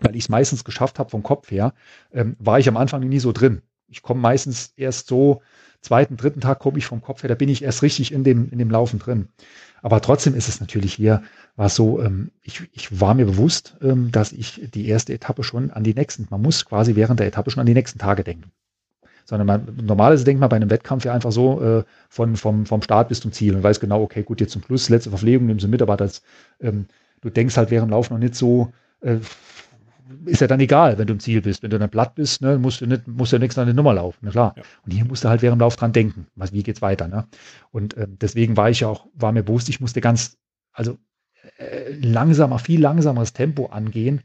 Weil 0.00 0.16
ich 0.16 0.24
es 0.24 0.28
meistens 0.30 0.64
geschafft 0.64 0.98
habe 0.98 1.10
vom 1.10 1.22
Kopf 1.22 1.50
her, 1.50 1.74
ähm, 2.14 2.34
war 2.38 2.58
ich 2.58 2.68
am 2.68 2.78
Anfang 2.78 3.06
nie 3.06 3.18
so 3.18 3.32
drin. 3.32 3.60
Ich 3.88 4.00
komme 4.00 4.22
meistens 4.22 4.72
erst 4.74 5.08
so, 5.08 5.42
zweiten, 5.82 6.16
dritten 6.16 6.40
Tag 6.40 6.60
komme 6.60 6.78
ich 6.78 6.86
vom 6.86 7.02
Kopf 7.02 7.22
her, 7.22 7.28
da 7.28 7.34
bin 7.34 7.50
ich 7.50 7.62
erst 7.62 7.82
richtig 7.82 8.10
in 8.10 8.24
dem, 8.24 8.48
in 8.48 8.58
dem 8.58 8.70
Laufen 8.70 8.98
drin. 8.98 9.28
Aber 9.82 10.00
trotzdem 10.00 10.34
ist 10.34 10.48
es 10.48 10.58
natürlich 10.58 10.94
hier, 10.94 11.22
war 11.56 11.68
so, 11.68 12.00
ähm, 12.00 12.30
ich, 12.40 12.62
ich 12.72 13.02
war 13.02 13.12
mir 13.12 13.26
bewusst, 13.26 13.76
ähm, 13.82 14.10
dass 14.12 14.32
ich 14.32 14.66
die 14.72 14.88
erste 14.88 15.12
Etappe 15.12 15.44
schon 15.44 15.70
an 15.72 15.84
die 15.84 15.92
nächsten, 15.92 16.26
man 16.30 16.40
muss 16.40 16.64
quasi 16.64 16.96
während 16.96 17.20
der 17.20 17.26
Etappe 17.26 17.50
schon 17.50 17.60
an 17.60 17.66
die 17.66 17.74
nächsten 17.74 17.98
Tage 17.98 18.24
denken. 18.24 18.50
Sondern 19.32 19.46
man, 19.46 19.66
normalerweise 19.82 20.24
denkt 20.24 20.40
man 20.40 20.50
bei 20.50 20.56
einem 20.56 20.68
Wettkampf 20.68 21.06
ja 21.06 21.14
einfach 21.14 21.32
so 21.32 21.58
äh, 21.62 21.84
von, 22.10 22.36
vom, 22.36 22.66
vom 22.66 22.82
Start 22.82 23.08
bis 23.08 23.20
zum 23.20 23.32
Ziel 23.32 23.56
und 23.56 23.62
weiß 23.62 23.80
genau, 23.80 24.02
okay, 24.02 24.22
gut, 24.22 24.42
jetzt 24.42 24.52
zum 24.52 24.62
Schluss, 24.62 24.90
letzte 24.90 25.08
Verpflegung, 25.08 25.46
nimmst 25.46 25.64
du 25.64 25.68
mit, 25.68 25.80
aber 25.80 25.96
das, 25.96 26.20
ähm, 26.60 26.84
du 27.22 27.30
denkst 27.30 27.56
halt 27.56 27.70
während 27.70 27.88
dem 27.88 27.92
Lauf 27.92 28.10
noch 28.10 28.18
nicht 28.18 28.34
so, 28.34 28.70
äh, 29.00 29.20
ist 30.26 30.42
ja 30.42 30.46
dann 30.48 30.60
egal, 30.60 30.98
wenn 30.98 31.06
du 31.06 31.14
im 31.14 31.18
Ziel 31.20 31.40
bist. 31.40 31.62
Wenn 31.62 31.70
du 31.70 31.78
dann 31.78 31.88
platt 31.88 32.14
bist, 32.14 32.42
ne, 32.42 32.58
musst 32.58 32.82
du 32.82 32.86
nicht, 32.86 33.08
musst 33.08 33.32
du 33.32 33.36
ja 33.36 33.40
nichts 33.40 33.56
an 33.56 33.68
die 33.68 33.72
Nummer 33.72 33.94
laufen, 33.94 34.18
na 34.20 34.32
klar. 34.32 34.52
Ja. 34.54 34.64
Und 34.84 34.92
hier 34.92 35.06
musst 35.06 35.24
du 35.24 35.30
halt 35.30 35.40
während 35.40 35.58
dem 35.58 35.64
Lauf 35.64 35.76
dran 35.76 35.94
denken, 35.94 36.26
was, 36.34 36.52
wie 36.52 36.62
geht's 36.62 36.82
weiter, 36.82 37.08
ne? 37.08 37.26
Und 37.70 37.96
ähm, 37.96 38.18
deswegen 38.20 38.58
war 38.58 38.68
ich 38.68 38.80
ja 38.80 38.88
auch, 38.88 39.06
war 39.14 39.32
mir 39.32 39.44
bewusst, 39.44 39.70
ich 39.70 39.80
musste 39.80 40.02
ganz, 40.02 40.36
also 40.74 40.98
äh, 41.56 41.90
langsamer, 41.94 42.58
viel 42.58 42.82
langsameres 42.82 43.32
Tempo 43.32 43.68
angehen, 43.68 44.20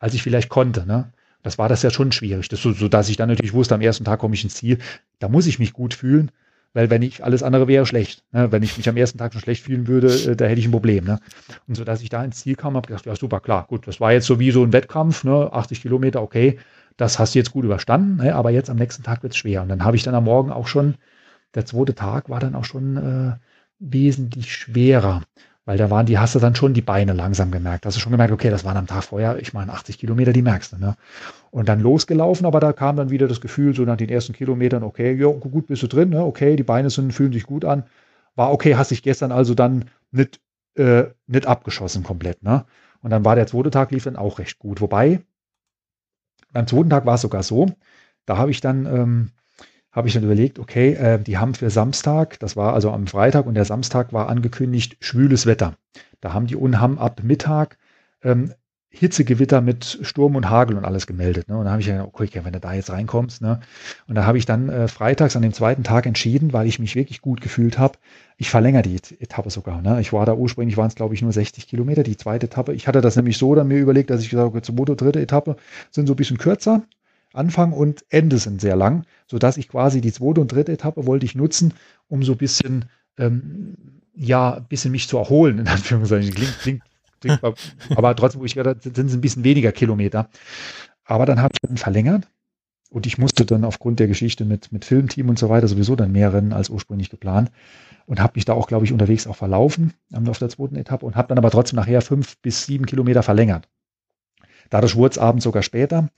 als 0.00 0.14
ich 0.14 0.24
vielleicht 0.24 0.48
konnte, 0.48 0.84
ne? 0.84 1.12
Das 1.42 1.58
war 1.58 1.68
das 1.68 1.82
ja 1.82 1.90
schon 1.90 2.12
schwierig, 2.12 2.48
das 2.48 2.60
so, 2.60 2.72
so 2.72 2.88
dass 2.88 3.08
ich 3.08 3.16
dann 3.16 3.28
natürlich 3.28 3.52
wusste, 3.52 3.74
am 3.74 3.80
ersten 3.80 4.04
Tag 4.04 4.18
komme 4.18 4.34
ich 4.34 4.44
ins 4.44 4.54
Ziel. 4.54 4.78
Da 5.18 5.28
muss 5.28 5.46
ich 5.46 5.58
mich 5.58 5.72
gut 5.72 5.94
fühlen, 5.94 6.30
weil 6.74 6.90
wenn 6.90 7.02
ich 7.02 7.24
alles 7.24 7.42
andere 7.42 7.68
wäre 7.68 7.86
schlecht. 7.86 8.24
Ne? 8.32 8.52
Wenn 8.52 8.62
ich 8.62 8.76
mich 8.76 8.88
am 8.88 8.96
ersten 8.96 9.18
Tag 9.18 9.32
schon 9.32 9.42
schlecht 9.42 9.62
fühlen 9.62 9.86
würde, 9.86 10.08
äh, 10.08 10.36
da 10.36 10.46
hätte 10.46 10.60
ich 10.60 10.66
ein 10.66 10.72
Problem. 10.72 11.04
Ne? 11.04 11.18
Und 11.66 11.76
so, 11.76 11.84
dass 11.84 12.02
ich 12.02 12.08
da 12.08 12.24
ins 12.24 12.40
Ziel 12.40 12.56
kam, 12.56 12.76
habe 12.76 12.88
gedacht, 12.88 13.06
ja 13.06 13.16
super, 13.16 13.40
klar, 13.40 13.66
gut, 13.68 13.86
das 13.86 14.00
war 14.00 14.12
jetzt 14.12 14.26
so 14.26 14.38
wie 14.38 14.50
so 14.50 14.62
ein 14.62 14.72
Wettkampf, 14.72 15.24
ne? 15.24 15.52
80 15.52 15.82
Kilometer, 15.82 16.22
okay, 16.22 16.58
das 16.96 17.18
hast 17.18 17.34
du 17.34 17.38
jetzt 17.38 17.52
gut 17.52 17.64
überstanden, 17.64 18.16
ne? 18.16 18.34
aber 18.34 18.50
jetzt 18.50 18.70
am 18.70 18.76
nächsten 18.76 19.02
Tag 19.02 19.22
wird 19.22 19.32
es 19.32 19.38
schwer. 19.38 19.62
Und 19.62 19.68
dann 19.68 19.84
habe 19.84 19.96
ich 19.96 20.02
dann 20.02 20.14
am 20.14 20.24
Morgen 20.24 20.50
auch 20.50 20.66
schon, 20.66 20.96
der 21.54 21.64
zweite 21.64 21.94
Tag 21.94 22.28
war 22.28 22.40
dann 22.40 22.54
auch 22.54 22.64
schon 22.64 22.96
äh, 22.96 23.36
wesentlich 23.78 24.52
schwerer, 24.52 25.22
weil 25.68 25.76
da 25.76 25.90
waren 25.90 26.06
die, 26.06 26.18
hast 26.18 26.34
du 26.34 26.38
dann 26.38 26.54
schon 26.54 26.72
die 26.72 26.80
Beine 26.80 27.12
langsam 27.12 27.50
gemerkt. 27.50 27.84
Hast 27.84 27.94
du 27.94 28.00
schon 28.00 28.12
gemerkt, 28.12 28.32
okay, 28.32 28.48
das 28.48 28.64
waren 28.64 28.78
am 28.78 28.86
Tag 28.86 29.04
vorher, 29.04 29.38
ich 29.38 29.52
meine, 29.52 29.70
80 29.70 29.98
Kilometer, 29.98 30.32
die 30.32 30.40
merkst 30.40 30.72
du. 30.72 30.78
Ne? 30.78 30.96
Und 31.50 31.68
dann 31.68 31.80
losgelaufen, 31.80 32.46
aber 32.46 32.58
da 32.58 32.72
kam 32.72 32.96
dann 32.96 33.10
wieder 33.10 33.28
das 33.28 33.42
Gefühl, 33.42 33.74
so 33.74 33.82
nach 33.82 33.98
den 33.98 34.08
ersten 34.08 34.32
Kilometern, 34.32 34.82
okay, 34.82 35.12
ja, 35.12 35.26
gut 35.26 35.66
bist 35.66 35.82
du 35.82 35.86
drin, 35.86 36.08
ne? 36.08 36.24
okay, 36.24 36.56
die 36.56 36.62
Beine 36.62 36.88
sind, 36.88 37.12
fühlen 37.12 37.34
sich 37.34 37.42
gut 37.42 37.66
an. 37.66 37.84
War 38.34 38.50
okay, 38.50 38.76
hast 38.76 38.92
dich 38.92 39.02
gestern 39.02 39.30
also 39.30 39.54
dann 39.54 39.90
nicht, 40.10 40.40
äh, 40.76 41.04
nicht 41.26 41.44
abgeschossen 41.44 42.02
komplett. 42.02 42.42
Ne? 42.42 42.64
Und 43.02 43.10
dann 43.10 43.26
war 43.26 43.36
der 43.36 43.46
zweite 43.46 43.70
Tag, 43.70 43.90
lief 43.90 44.04
dann 44.04 44.16
auch 44.16 44.38
recht 44.38 44.58
gut. 44.58 44.80
Wobei, 44.80 45.20
beim 46.50 46.66
zweiten 46.66 46.88
Tag 46.88 47.04
war 47.04 47.16
es 47.16 47.20
sogar 47.20 47.42
so, 47.42 47.66
da 48.24 48.38
habe 48.38 48.50
ich 48.50 48.62
dann, 48.62 48.86
ähm, 48.86 49.30
habe 49.92 50.08
ich 50.08 50.14
dann 50.14 50.24
überlegt, 50.24 50.58
okay, 50.58 50.92
äh, 50.94 51.18
die 51.18 51.38
haben 51.38 51.54
für 51.54 51.70
Samstag, 51.70 52.38
das 52.40 52.56
war 52.56 52.74
also 52.74 52.90
am 52.92 53.06
Freitag 53.06 53.46
und 53.46 53.54
der 53.54 53.64
Samstag 53.64 54.12
war 54.12 54.28
angekündigt 54.28 54.96
schwüles 55.00 55.46
Wetter. 55.46 55.74
Da 56.20 56.32
haben 56.32 56.46
die 56.46 56.56
und 56.56 56.80
haben 56.80 56.98
ab 56.98 57.22
Mittag 57.22 57.78
ähm, 58.22 58.52
Hitzegewitter 58.90 59.60
mit 59.60 59.98
Sturm 60.02 60.34
und 60.34 60.48
Hagel 60.48 60.76
und 60.76 60.84
alles 60.86 61.06
gemeldet. 61.06 61.48
Ne? 61.48 61.58
Und 61.58 61.66
da 61.66 61.72
habe 61.72 61.80
ich 61.82 61.86
ja, 61.88 62.02
okay, 62.04 62.40
wenn 62.42 62.54
du 62.54 62.60
da 62.60 62.72
jetzt 62.72 62.90
reinkommst, 62.90 63.42
ne? 63.42 63.60
Und 64.06 64.14
da 64.14 64.24
habe 64.24 64.38
ich 64.38 64.46
dann 64.46 64.70
äh, 64.70 64.88
freitags 64.88 65.36
an 65.36 65.42
dem 65.42 65.52
zweiten 65.52 65.84
Tag 65.84 66.06
entschieden, 66.06 66.54
weil 66.54 66.66
ich 66.66 66.78
mich 66.78 66.94
wirklich 66.96 67.20
gut 67.20 67.42
gefühlt 67.42 67.78
habe, 67.78 67.98
ich 68.38 68.48
verlängere 68.48 68.82
die 68.82 68.96
Et- 68.96 69.20
Etappe 69.20 69.50
sogar. 69.50 69.82
Ne? 69.82 70.00
Ich 70.00 70.12
war 70.14 70.24
da 70.24 70.34
ursprünglich, 70.34 70.78
waren 70.78 70.88
es 70.88 70.94
glaube 70.94 71.14
ich 71.14 71.20
nur 71.22 71.32
60 71.32 71.68
Kilometer, 71.68 72.02
die 72.02 72.16
zweite 72.16 72.46
Etappe. 72.46 72.72
Ich 72.74 72.88
hatte 72.88 73.02
das 73.02 73.14
nämlich 73.16 73.36
so 73.36 73.54
dann 73.54 73.68
mir 73.68 73.78
überlegt, 73.78 74.08
dass 74.10 74.22
ich 74.22 74.30
gesagt 74.30 74.54
habe, 74.54 74.62
zweite, 74.62 74.96
dritte 74.96 75.20
Etappe 75.20 75.56
sind 75.90 76.06
so 76.06 76.14
ein 76.14 76.16
bisschen 76.16 76.38
kürzer. 76.38 76.82
Anfang 77.32 77.72
und 77.72 78.04
Ende 78.08 78.38
sind 78.38 78.60
sehr 78.60 78.76
lang, 78.76 79.04
sodass 79.26 79.56
ich 79.56 79.68
quasi 79.68 80.00
die 80.00 80.12
zweite 80.12 80.40
und 80.40 80.50
dritte 80.50 80.72
Etappe 80.72 81.06
wollte 81.06 81.26
ich 81.26 81.34
nutzen, 81.34 81.74
um 82.08 82.22
so 82.22 82.32
ein 82.32 82.38
bisschen, 82.38 82.86
ähm, 83.18 83.76
ja, 84.14 84.54
ein 84.54 84.66
bisschen 84.66 84.92
mich 84.92 85.08
zu 85.08 85.18
erholen, 85.18 85.58
in 85.58 85.68
Anführungszeichen. 85.68 86.34
Klingt, 86.34 86.58
klingt, 86.60 86.82
klingt 87.20 87.40
aber 87.96 88.16
trotzdem, 88.16 88.40
wo 88.40 88.44
ich 88.44 88.56
habe, 88.56 88.76
sind 88.80 88.98
es 88.98 89.14
ein 89.14 89.20
bisschen 89.20 89.44
weniger 89.44 89.72
Kilometer. 89.72 90.30
Aber 91.04 91.26
dann 91.26 91.40
habe 91.40 91.52
ich 91.54 91.60
dann 91.60 91.76
verlängert 91.76 92.28
und 92.90 93.06
ich 93.06 93.18
musste 93.18 93.44
dann 93.44 93.64
aufgrund 93.64 94.00
der 94.00 94.08
Geschichte 94.08 94.44
mit, 94.44 94.72
mit 94.72 94.84
Filmteam 94.84 95.28
und 95.28 95.38
so 95.38 95.48
weiter 95.48 95.68
sowieso 95.68 95.96
dann 95.96 96.12
mehr 96.12 96.32
rennen 96.32 96.52
als 96.52 96.70
ursprünglich 96.70 97.10
geplant 97.10 97.50
und 98.06 98.20
habe 98.20 98.32
mich 98.36 98.46
da 98.46 98.54
auch, 98.54 98.66
glaube 98.66 98.86
ich, 98.86 98.92
unterwegs 98.92 99.26
auch 99.26 99.36
verlaufen 99.36 99.92
auf 100.12 100.38
der 100.38 100.48
zweiten 100.48 100.76
Etappe 100.76 101.04
und 101.04 101.14
habe 101.14 101.28
dann 101.28 101.38
aber 101.38 101.50
trotzdem 101.50 101.76
nachher 101.76 102.00
fünf 102.00 102.38
bis 102.38 102.64
sieben 102.64 102.86
Kilometer 102.86 103.22
verlängert. 103.22 103.68
Dadurch 104.70 104.96
wurde 104.96 105.12
es 105.12 105.18
abends 105.18 105.44
sogar 105.44 105.62
später. 105.62 106.08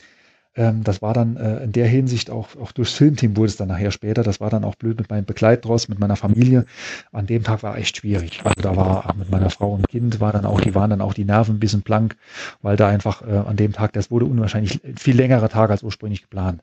Ähm, 0.57 0.83
das 0.83 1.01
war 1.01 1.15
dann 1.15 1.37
äh, 1.37 1.63
in 1.63 1.73
der 1.73 1.87
Hinsicht 1.87 2.31
auch, 2.31 2.57
auch 2.57 2.73
durchs 2.73 2.93
Filmteam 2.93 3.37
wurde 3.37 3.49
es 3.49 3.57
dann 3.57 3.69
nachher 3.69 3.91
später. 3.93 4.23
Das 4.23 4.41
war 4.41 4.51
dann 4.51 4.65
auch 4.65 4.75
blöd 4.75 4.99
mit 4.99 5.09
meinem 5.09 5.25
Begleitross, 5.25 5.89
mit 5.89 5.99
meiner 5.99 6.17
Familie. 6.17 6.67
An 7.13 7.27
dem 7.27 7.45
Tag 7.45 7.63
war 7.63 7.79
echt 7.79 7.99
schwierig. 7.99 8.41
Also 8.45 8.61
da 8.63 8.77
war 8.77 9.15
mit 9.17 9.31
meiner 9.31 9.51
Frau 9.51 9.73
und 9.73 9.89
Kind 9.89 10.21
war 10.21 10.33
dann 10.33 10.45
auch, 10.45 10.61
die 10.61 10.75
waren 10.75 10.91
dann 10.91 11.01
auch 11.01 11.15
die 11.15 11.25
Nerven 11.25 11.57
ein 11.57 11.61
bisschen 11.61 11.83
blank, 11.83 12.17
weil 12.63 12.77
da 12.77 12.89
einfach 12.89 13.23
äh, 13.27 13.31
an 13.31 13.57
dem 13.57 13.73
Tag, 13.73 13.93
das 13.93 14.11
wurde 14.11 14.25
unwahrscheinlich 14.25 14.81
viel 14.97 15.17
längerer 15.17 15.49
Tag 15.49 15.71
als 15.71 15.83
ursprünglich 15.83 16.23
geplant. 16.23 16.63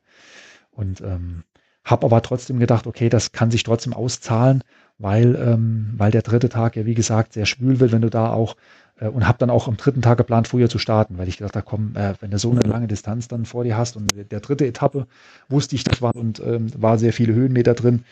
Und 0.71 1.01
ähm, 1.01 1.43
habe 1.85 2.05
aber 2.05 2.21
trotzdem 2.21 2.59
gedacht, 2.59 2.85
okay, 2.85 3.07
das 3.07 3.31
kann 3.31 3.51
sich 3.51 3.63
trotzdem 3.63 3.93
auszahlen, 3.93 4.63
weil, 4.97 5.35
ähm, 5.35 5.93
weil 5.95 6.11
der 6.11 6.21
dritte 6.21 6.49
Tag 6.49 6.75
ja, 6.75 6.85
wie 6.85 6.95
gesagt, 6.95 7.33
sehr 7.33 7.45
schwül 7.45 7.79
wird, 7.79 7.93
wenn 7.93 8.01
du 8.01 8.09
da 8.09 8.31
auch 8.31 8.57
und 9.05 9.27
habe 9.27 9.37
dann 9.37 9.49
auch 9.49 9.67
am 9.67 9.77
dritten 9.77 10.01
Tag 10.01 10.17
geplant, 10.17 10.47
früher 10.47 10.69
zu 10.69 10.79
starten, 10.79 11.17
weil 11.17 11.27
ich 11.27 11.37
gedacht 11.37 11.55
habe, 11.55 11.65
komm, 11.67 11.95
äh, 11.95 12.15
wenn 12.19 12.31
du 12.31 12.39
so 12.39 12.51
eine 12.51 12.61
lange 12.61 12.87
Distanz 12.87 13.27
dann 13.27 13.45
vor 13.45 13.63
dir 13.63 13.77
hast 13.77 13.95
und 13.95 14.11
der 14.31 14.39
dritte 14.39 14.65
Etappe 14.65 15.07
wusste 15.49 15.75
ich, 15.75 15.83
das 15.83 16.01
war 16.01 16.15
und 16.15 16.39
ähm, 16.39 16.71
war 16.77 16.97
sehr 16.97 17.13
viele 17.13 17.33
Höhenmeter 17.33 17.73
drin. 17.73 18.03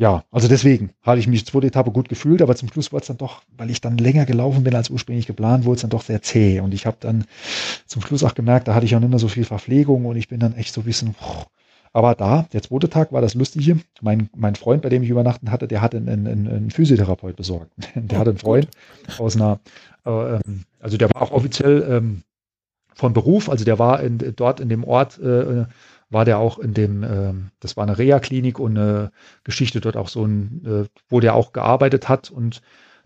Ja, 0.00 0.24
also 0.30 0.48
deswegen 0.48 0.92
hatte 1.02 1.20
ich 1.20 1.26
mich 1.26 1.44
zweite 1.44 1.66
Etappe 1.66 1.90
gut 1.90 2.08
gefühlt, 2.08 2.40
aber 2.40 2.56
zum 2.56 2.70
Schluss 2.70 2.90
wurde 2.90 3.02
es 3.02 3.08
dann 3.08 3.18
doch, 3.18 3.42
weil 3.58 3.68
ich 3.68 3.82
dann 3.82 3.98
länger 3.98 4.24
gelaufen 4.24 4.64
bin 4.64 4.74
als 4.74 4.88
ursprünglich 4.88 5.26
geplant, 5.26 5.66
wurde 5.66 5.74
es 5.74 5.82
dann 5.82 5.90
doch 5.90 6.00
sehr 6.00 6.22
zäh. 6.22 6.60
Und 6.60 6.72
ich 6.72 6.86
habe 6.86 6.96
dann 7.00 7.26
zum 7.84 8.00
Schluss 8.00 8.24
auch 8.24 8.34
gemerkt, 8.34 8.66
da 8.66 8.74
hatte 8.74 8.86
ich 8.86 8.96
auch 8.96 9.00
nicht 9.00 9.10
mehr 9.10 9.18
so 9.18 9.28
viel 9.28 9.44
Verpflegung 9.44 10.06
und 10.06 10.16
ich 10.16 10.28
bin 10.28 10.40
dann 10.40 10.56
echt 10.56 10.72
so 10.72 10.80
ein 10.80 10.84
bisschen, 10.84 11.14
aber 11.92 12.14
da, 12.14 12.46
der 12.52 12.62
zweite 12.62 12.88
Tag 12.88 13.12
war 13.12 13.20
das 13.20 13.34
Lustige. 13.34 13.80
Mein, 14.00 14.30
mein 14.36 14.54
Freund, 14.54 14.82
bei 14.82 14.88
dem 14.88 15.02
ich 15.02 15.08
übernachten 15.08 15.50
hatte, 15.50 15.66
der 15.66 15.82
hat 15.82 15.94
einen, 15.94 16.08
einen, 16.08 16.48
einen 16.48 16.70
Physiotherapeut 16.70 17.36
besorgt. 17.36 17.72
Der 17.94 18.18
hat 18.18 18.28
einen 18.28 18.38
Freund 18.38 18.68
aus 19.18 19.36
einer, 19.36 19.60
äh, 20.06 20.36
ähm, 20.36 20.64
also 20.78 20.96
der 20.96 21.12
war 21.12 21.22
auch 21.22 21.32
offiziell 21.32 21.86
ähm, 21.90 22.22
von 22.94 23.12
Beruf, 23.12 23.48
also 23.48 23.64
der 23.64 23.78
war 23.78 24.00
in, 24.02 24.18
dort 24.36 24.60
in 24.60 24.68
dem 24.68 24.84
Ort, 24.84 25.18
äh, 25.18 25.64
war 26.10 26.24
der 26.24 26.38
auch 26.38 26.58
in 26.58 26.74
dem, 26.74 27.02
äh, 27.02 27.32
das 27.60 27.76
war 27.76 27.84
eine 27.84 27.98
Reha-Klinik 27.98 28.58
und 28.58 28.76
eine 28.76 29.10
Geschichte 29.44 29.80
dort 29.80 29.96
auch 29.96 30.08
so 30.08 30.24
ein, 30.24 30.62
äh, 30.66 30.88
wo 31.08 31.20
der 31.20 31.34
auch 31.34 31.52
gearbeitet 31.52 32.08
hat 32.08 32.30
und 32.30 32.62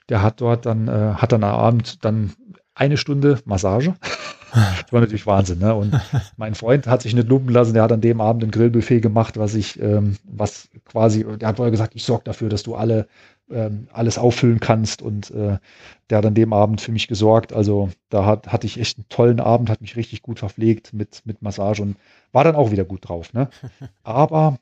der 0.08 0.22
hat 0.22 0.40
dort 0.40 0.66
dann, 0.66 0.88
äh, 0.88 1.14
hat 1.14 1.32
dann 1.32 1.44
am 1.44 1.54
Abend 1.54 2.04
dann 2.04 2.32
eine 2.74 2.96
Stunde 2.96 3.40
Massage 3.44 3.94
das 4.54 4.92
war 4.92 5.00
natürlich 5.00 5.26
Wahnsinn. 5.26 5.58
Ne? 5.58 5.74
Und 5.74 5.98
mein 6.36 6.54
Freund 6.54 6.86
hat 6.86 7.02
sich 7.02 7.14
nicht 7.14 7.28
lumpen 7.28 7.52
lassen. 7.52 7.74
Der 7.74 7.82
hat 7.82 7.92
an 7.92 8.00
dem 8.00 8.20
Abend 8.20 8.44
ein 8.44 8.50
Grillbuffet 8.50 9.00
gemacht, 9.00 9.36
was 9.36 9.54
ich, 9.54 9.80
ähm, 9.80 10.16
was 10.24 10.68
quasi, 10.84 11.24
der 11.38 11.48
hat 11.48 11.56
vorher 11.56 11.70
gesagt, 11.70 11.94
ich 11.94 12.04
sorge 12.04 12.24
dafür, 12.24 12.48
dass 12.48 12.62
du 12.62 12.74
alle 12.74 13.06
ähm, 13.50 13.88
alles 13.92 14.18
auffüllen 14.18 14.60
kannst. 14.60 15.02
Und 15.02 15.30
äh, 15.30 15.58
der 16.10 16.18
hat 16.18 16.26
an 16.26 16.34
dem 16.34 16.52
Abend 16.52 16.80
für 16.80 16.92
mich 16.92 17.08
gesorgt. 17.08 17.52
Also 17.52 17.90
da 18.08 18.24
hat, 18.24 18.48
hatte 18.48 18.66
ich 18.66 18.80
echt 18.80 18.98
einen 18.98 19.08
tollen 19.08 19.40
Abend, 19.40 19.70
hat 19.70 19.80
mich 19.80 19.96
richtig 19.96 20.22
gut 20.22 20.38
verpflegt 20.38 20.92
mit, 20.92 21.22
mit 21.24 21.42
Massage 21.42 21.82
und 21.82 21.96
war 22.32 22.44
dann 22.44 22.56
auch 22.56 22.70
wieder 22.70 22.84
gut 22.84 23.08
drauf. 23.08 23.32
Ne? 23.32 23.48
Aber 24.02 24.58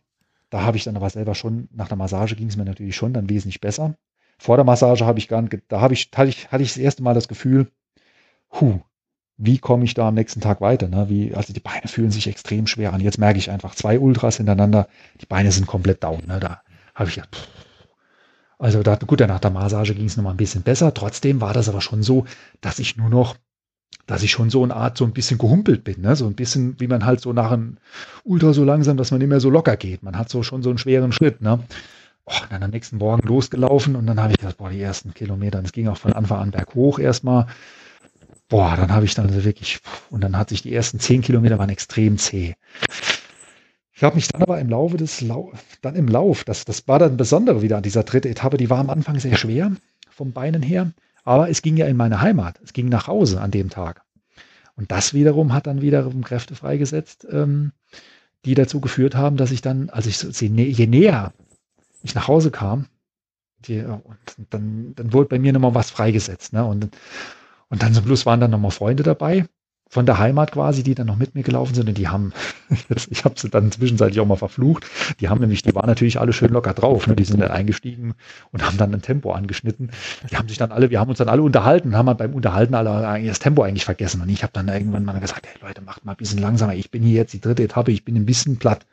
da 0.50 0.62
habe 0.62 0.76
ich 0.76 0.84
dann 0.84 0.96
aber 0.96 1.08
selber 1.08 1.34
schon, 1.34 1.70
nach 1.72 1.88
der 1.88 1.96
Massage 1.96 2.36
ging 2.36 2.48
es 2.48 2.58
mir 2.58 2.66
natürlich 2.66 2.94
schon 2.94 3.14
dann 3.14 3.30
wesentlich 3.30 3.62
besser. 3.62 3.94
Vor 4.38 4.56
der 4.56 4.66
Massage 4.66 5.06
habe 5.06 5.18
ich 5.18 5.26
gar 5.26 5.40
nicht, 5.40 5.62
da 5.68 5.80
habe 5.80 5.94
ich, 5.94 6.10
hatte 6.14 6.28
ich, 6.28 6.52
hatte 6.52 6.62
ich 6.62 6.74
das 6.74 6.76
erste 6.76 7.02
Mal 7.02 7.14
das 7.14 7.26
Gefühl, 7.26 7.72
huh, 8.60 8.80
wie 9.44 9.58
komme 9.58 9.84
ich 9.84 9.94
da 9.94 10.08
am 10.08 10.14
nächsten 10.14 10.40
Tag 10.40 10.60
weiter? 10.60 10.88
Ne? 10.88 11.08
Wie, 11.08 11.34
also 11.34 11.52
die 11.52 11.60
Beine 11.60 11.88
fühlen 11.88 12.12
sich 12.12 12.28
extrem 12.28 12.68
schwer 12.68 12.92
an. 12.92 13.00
Jetzt 13.00 13.18
merke 13.18 13.38
ich 13.38 13.50
einfach 13.50 13.74
zwei 13.74 13.98
Ultras 13.98 14.36
hintereinander, 14.36 14.86
die 15.20 15.26
Beine 15.26 15.50
sind 15.50 15.66
komplett 15.66 16.04
down. 16.04 16.22
Ne? 16.28 16.38
Da 16.38 16.62
habe 16.94 17.10
ich 17.10 17.16
ja, 17.16 17.24
also 18.58 18.84
da, 18.84 18.94
gut, 18.94 19.18
nach 19.18 19.40
der 19.40 19.50
Massage 19.50 19.94
ging 19.94 20.06
es 20.06 20.16
noch 20.16 20.22
mal 20.22 20.30
ein 20.30 20.36
bisschen 20.36 20.62
besser. 20.62 20.94
Trotzdem 20.94 21.40
war 21.40 21.54
das 21.54 21.68
aber 21.68 21.80
schon 21.80 22.04
so, 22.04 22.24
dass 22.60 22.78
ich 22.78 22.96
nur 22.96 23.08
noch, 23.08 23.36
dass 24.06 24.22
ich 24.22 24.30
schon 24.30 24.48
so 24.48 24.62
eine 24.62 24.76
Art 24.76 24.96
so 24.96 25.04
ein 25.04 25.12
bisschen 25.12 25.38
gehumpelt 25.38 25.82
bin, 25.82 26.02
ne? 26.02 26.14
so 26.14 26.26
ein 26.26 26.34
bisschen, 26.34 26.78
wie 26.78 26.86
man 26.86 27.04
halt 27.04 27.20
so 27.20 27.32
nach 27.32 27.50
einem 27.50 27.78
Ultra 28.22 28.52
so 28.52 28.62
langsam, 28.62 28.96
dass 28.96 29.10
man 29.10 29.18
nicht 29.18 29.28
mehr 29.28 29.40
so 29.40 29.50
locker 29.50 29.76
geht. 29.76 30.04
Man 30.04 30.16
hat 30.16 30.28
so 30.28 30.44
schon 30.44 30.62
so 30.62 30.70
einen 30.70 30.78
schweren 30.78 31.10
Schritt. 31.10 31.40
Ne? 31.40 31.58
Oh, 32.26 32.32
dann 32.48 32.62
am 32.62 32.70
nächsten 32.70 32.98
Morgen 32.98 33.26
losgelaufen 33.26 33.96
und 33.96 34.06
dann 34.06 34.20
habe 34.20 34.32
ich 34.32 34.38
gesagt, 34.38 34.58
boah, 34.58 34.70
die 34.70 34.80
ersten 34.80 35.12
Kilometer, 35.12 35.60
es 35.64 35.72
ging 35.72 35.88
auch 35.88 35.96
von 35.96 36.12
Anfang 36.12 36.38
an 36.38 36.50
berghoch 36.52 37.00
erstmal 37.00 37.46
boah, 38.52 38.76
dann 38.76 38.92
habe 38.92 39.06
ich 39.06 39.14
dann 39.14 39.32
wirklich, 39.44 39.80
und 40.10 40.20
dann 40.20 40.36
hat 40.36 40.50
sich 40.50 40.60
die 40.60 40.74
ersten 40.74 41.00
zehn 41.00 41.22
Kilometer 41.22 41.58
waren 41.58 41.70
extrem 41.70 42.18
zäh. 42.18 42.54
Ich 43.94 44.02
habe 44.02 44.14
mich 44.14 44.28
dann 44.28 44.42
aber 44.42 44.60
im 44.60 44.68
Laufe 44.68 44.98
des 44.98 45.22
Lau 45.22 45.52
dann 45.80 45.96
im 45.96 46.06
Lauf, 46.06 46.44
das, 46.44 46.66
das 46.66 46.86
war 46.86 46.98
dann 46.98 47.16
Besondere 47.16 47.62
wieder 47.62 47.78
an 47.78 47.82
dieser 47.82 48.02
dritten 48.02 48.28
Etappe, 48.28 48.58
die 48.58 48.68
war 48.68 48.78
am 48.78 48.90
Anfang 48.90 49.18
sehr 49.18 49.38
schwer 49.38 49.72
vom 50.10 50.32
Beinen 50.32 50.60
her, 50.60 50.92
aber 51.24 51.48
es 51.48 51.62
ging 51.62 51.78
ja 51.78 51.86
in 51.86 51.96
meine 51.96 52.20
Heimat, 52.20 52.60
es 52.62 52.74
ging 52.74 52.90
nach 52.90 53.06
Hause 53.06 53.40
an 53.40 53.52
dem 53.52 53.70
Tag. 53.70 54.02
Und 54.76 54.92
das 54.92 55.14
wiederum 55.14 55.54
hat 55.54 55.66
dann 55.66 55.80
wiederum 55.80 56.22
Kräfte 56.22 56.54
freigesetzt, 56.54 57.26
ähm, 57.30 57.72
die 58.44 58.54
dazu 58.54 58.82
geführt 58.82 59.14
haben, 59.14 59.38
dass 59.38 59.50
ich 59.50 59.62
dann, 59.62 59.88
als 59.88 60.06
ich 60.06 60.20
je 60.20 60.86
näher 60.86 61.32
ich 62.02 62.14
nach 62.14 62.28
Hause 62.28 62.50
kam, 62.50 62.84
die, 63.60 63.82
dann, 64.50 64.94
dann 64.94 65.12
wurde 65.14 65.28
bei 65.30 65.38
mir 65.38 65.54
nochmal 65.54 65.74
was 65.74 65.90
freigesetzt. 65.90 66.52
Ne? 66.52 66.66
Und 66.66 66.90
und 67.72 67.82
dann 67.82 67.94
zum 67.94 68.04
Schluss 68.04 68.26
waren 68.26 68.38
dann 68.38 68.50
nochmal 68.50 68.70
Freunde 68.70 69.02
dabei, 69.02 69.46
von 69.88 70.04
der 70.04 70.18
Heimat 70.18 70.52
quasi, 70.52 70.82
die 70.82 70.94
dann 70.94 71.06
noch 71.06 71.16
mit 71.16 71.34
mir 71.34 71.42
gelaufen 71.42 71.74
sind 71.74 71.88
und 71.88 71.96
die 71.96 72.08
haben, 72.08 72.34
ich 73.10 73.24
habe 73.24 73.34
sie 73.38 73.48
dann 73.48 73.72
zwischenzeitlich 73.72 74.20
auch 74.20 74.26
mal 74.26 74.36
verflucht, 74.36 74.84
die 75.20 75.30
haben 75.30 75.40
nämlich, 75.40 75.62
die 75.62 75.74
waren 75.74 75.86
natürlich 75.86 76.20
alle 76.20 76.34
schön 76.34 76.50
locker 76.50 76.74
drauf, 76.74 77.06
ne? 77.06 77.16
die 77.16 77.24
sind 77.24 77.40
dann 77.40 77.50
eingestiegen 77.50 78.12
und 78.52 78.62
haben 78.62 78.76
dann 78.76 78.92
ein 78.92 79.00
Tempo 79.00 79.32
angeschnitten. 79.32 79.90
Die 80.30 80.36
haben 80.36 80.48
sich 80.48 80.58
dann 80.58 80.70
alle, 80.70 80.90
wir 80.90 81.00
haben 81.00 81.08
uns 81.08 81.16
dann 81.16 81.30
alle 81.30 81.40
unterhalten, 81.40 81.96
haben 81.96 82.14
beim 82.14 82.34
Unterhalten 82.34 82.74
alle 82.74 83.22
das 83.26 83.38
Tempo 83.38 83.62
eigentlich 83.62 83.86
vergessen 83.86 84.20
und 84.20 84.28
ich 84.28 84.42
habe 84.42 84.52
dann 84.52 84.68
irgendwann 84.68 85.06
mal 85.06 85.18
gesagt, 85.18 85.46
hey 85.46 85.56
Leute, 85.62 85.80
macht 85.80 86.04
mal 86.04 86.12
ein 86.12 86.18
bisschen 86.18 86.40
langsamer, 86.40 86.74
ich 86.74 86.90
bin 86.90 87.02
hier 87.02 87.14
jetzt 87.14 87.32
die 87.32 87.40
dritte 87.40 87.62
Etappe, 87.62 87.90
ich 87.90 88.04
bin 88.04 88.16
ein 88.16 88.26
bisschen 88.26 88.58
platt. 88.58 88.84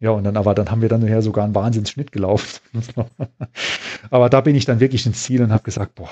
Ja, 0.00 0.10
und 0.10 0.24
dann, 0.24 0.36
aber 0.36 0.54
dann 0.54 0.68
haben 0.68 0.82
wir 0.82 0.88
dann 0.88 1.02
nachher 1.02 1.22
sogar 1.22 1.44
einen 1.44 1.54
Wahnsinnsschnitt 1.54 2.10
gelaufen. 2.10 2.60
aber 4.10 4.30
da 4.30 4.40
bin 4.40 4.56
ich 4.56 4.64
dann 4.64 4.80
wirklich 4.80 5.06
ins 5.06 5.22
Ziel 5.22 5.42
und 5.42 5.52
habe 5.52 5.62
gesagt, 5.62 5.94
boah, 5.94 6.10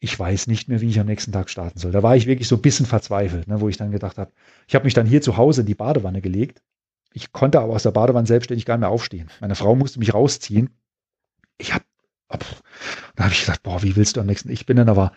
ich 0.00 0.18
weiß 0.18 0.46
nicht 0.46 0.68
mehr, 0.68 0.80
wie 0.80 0.88
ich 0.88 1.00
am 1.00 1.06
nächsten 1.06 1.32
Tag 1.32 1.50
starten 1.50 1.78
soll. 1.78 1.92
Da 1.92 2.02
war 2.02 2.16
ich 2.16 2.26
wirklich 2.26 2.48
so 2.48 2.56
ein 2.56 2.62
bisschen 2.62 2.86
verzweifelt, 2.86 3.48
ne, 3.48 3.60
wo 3.60 3.68
ich 3.68 3.76
dann 3.76 3.90
gedacht 3.90 4.18
habe, 4.18 4.30
ich 4.66 4.74
habe 4.74 4.84
mich 4.84 4.94
dann 4.94 5.06
hier 5.06 5.22
zu 5.22 5.36
Hause 5.36 5.62
in 5.62 5.66
die 5.66 5.74
Badewanne 5.74 6.20
gelegt. 6.20 6.62
Ich 7.12 7.32
konnte 7.32 7.60
aber 7.60 7.72
aus 7.72 7.82
der 7.82 7.90
Badewanne 7.90 8.26
selbstständig 8.26 8.64
gar 8.64 8.74
nicht 8.74 8.82
mehr 8.82 8.90
aufstehen. 8.90 9.28
Meine 9.40 9.54
Frau 9.54 9.74
musste 9.74 9.98
mich 9.98 10.14
rausziehen. 10.14 10.70
Ich 11.56 11.74
habe, 11.74 11.84
da 12.28 13.24
habe 13.24 13.32
ich 13.32 13.40
gedacht, 13.40 13.62
boah, 13.62 13.82
wie 13.82 13.96
willst 13.96 14.16
du 14.16 14.20
am 14.20 14.26
nächsten? 14.26 14.50
Ich 14.50 14.66
bin 14.66 14.76
dann 14.76 14.88
aber, 14.88 15.12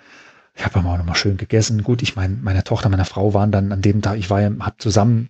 ich 0.55 0.65
habe 0.65 0.79
aber 0.79 0.93
auch 0.93 0.97
nochmal 0.97 1.15
schön 1.15 1.37
gegessen. 1.37 1.83
Gut, 1.83 2.01
ich 2.01 2.15
meine, 2.15 2.37
meine 2.41 2.63
Tochter, 2.63 2.89
meine 2.89 3.05
Frau 3.05 3.33
waren 3.33 3.51
dann 3.51 3.71
an 3.71 3.81
dem 3.81 4.01
Tag, 4.01 4.17
ich 4.17 4.29
war 4.29 4.41
ja, 4.41 4.51
habe 4.59 4.77
zusammen 4.77 5.29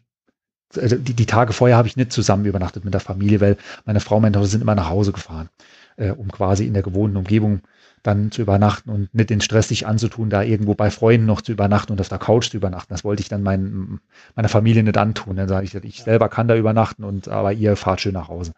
also 0.77 0.95
die, 0.95 1.13
die 1.13 1.25
Tage 1.25 1.51
vorher 1.51 1.77
habe 1.77 1.87
ich 1.87 1.97
nicht 1.97 2.13
zusammen 2.13 2.45
übernachtet 2.45 2.85
mit 2.85 2.93
der 2.93 3.01
Familie, 3.01 3.41
weil 3.41 3.57
meine 3.85 3.99
Frau 3.99 4.15
und 4.15 4.21
meine 4.21 4.33
Tochter 4.33 4.47
sind 4.47 4.61
immer 4.61 4.75
nach 4.75 4.89
Hause 4.89 5.11
gefahren, 5.11 5.49
äh, 5.97 6.11
um 6.11 6.31
quasi 6.31 6.65
in 6.65 6.73
der 6.73 6.83
gewohnten 6.83 7.17
Umgebung 7.17 7.61
dann 8.03 8.31
zu 8.31 8.41
übernachten 8.41 8.89
und 8.89 9.13
nicht 9.13 9.29
den 9.29 9.41
Stress 9.41 9.67
sich 9.67 9.85
anzutun, 9.85 10.29
da 10.29 10.41
irgendwo 10.41 10.73
bei 10.73 10.89
Freunden 10.89 11.25
noch 11.25 11.41
zu 11.41 11.51
übernachten 11.51 11.91
und 11.91 12.01
auf 12.01 12.09
der 12.09 12.17
Couch 12.17 12.49
zu 12.49 12.57
übernachten. 12.57 12.93
Das 12.93 13.03
wollte 13.03 13.21
ich 13.21 13.29
dann 13.29 13.43
mein, 13.43 13.99
meiner 14.35 14.49
Familie 14.49 14.83
nicht 14.83 14.97
antun. 14.97 15.35
Dann 15.35 15.47
sage 15.47 15.65
ich, 15.65 15.75
ich 15.75 16.03
selber 16.03 16.29
kann 16.29 16.47
da 16.47 16.55
übernachten 16.55 17.03
und 17.03 17.27
aber 17.27 17.53
ihr 17.53 17.75
fahrt 17.75 18.01
schön 18.01 18.13
nach 18.13 18.27
Hause. 18.27 18.53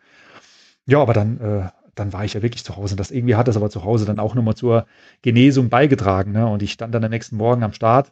Ja, 0.85 0.99
aber 0.99 1.13
dann, 1.13 1.39
äh, 1.39 1.69
dann 1.95 2.13
war 2.13 2.25
ich 2.25 2.33
ja 2.33 2.41
wirklich 2.41 2.63
zu 2.63 2.75
Hause. 2.75 2.93
Und 2.93 2.99
das 2.99 3.11
irgendwie 3.11 3.35
hat 3.35 3.47
das 3.47 3.57
aber 3.57 3.69
zu 3.69 3.83
Hause 3.83 4.05
dann 4.05 4.19
auch 4.19 4.35
nochmal 4.35 4.55
zur 4.55 4.85
Genesung 5.21 5.69
beigetragen. 5.69 6.31
Ne? 6.31 6.47
Und 6.47 6.63
ich 6.63 6.71
stand 6.71 6.95
dann 6.95 7.03
am 7.03 7.11
nächsten 7.11 7.35
Morgen 7.35 7.63
am 7.63 7.73
Start 7.73 8.11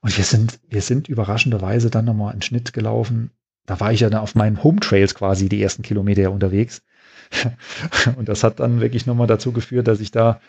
und 0.00 0.16
wir 0.16 0.24
sind, 0.24 0.60
wir 0.68 0.82
sind 0.82 1.08
überraschenderweise 1.08 1.90
dann 1.90 2.04
nochmal 2.04 2.32
einen 2.32 2.42
Schnitt 2.42 2.72
gelaufen. 2.72 3.30
Da 3.66 3.80
war 3.80 3.92
ich 3.92 4.00
ja 4.00 4.10
dann 4.10 4.22
auf 4.22 4.34
meinen 4.34 4.62
Home 4.62 4.80
Trails 4.80 5.14
quasi 5.14 5.48
die 5.48 5.62
ersten 5.62 5.82
Kilometer 5.82 6.30
unterwegs. 6.32 6.82
und 8.16 8.28
das 8.28 8.44
hat 8.44 8.60
dann 8.60 8.80
wirklich 8.80 9.06
nochmal 9.06 9.26
dazu 9.26 9.52
geführt, 9.52 9.88
dass 9.88 10.00
ich 10.00 10.10
da 10.10 10.40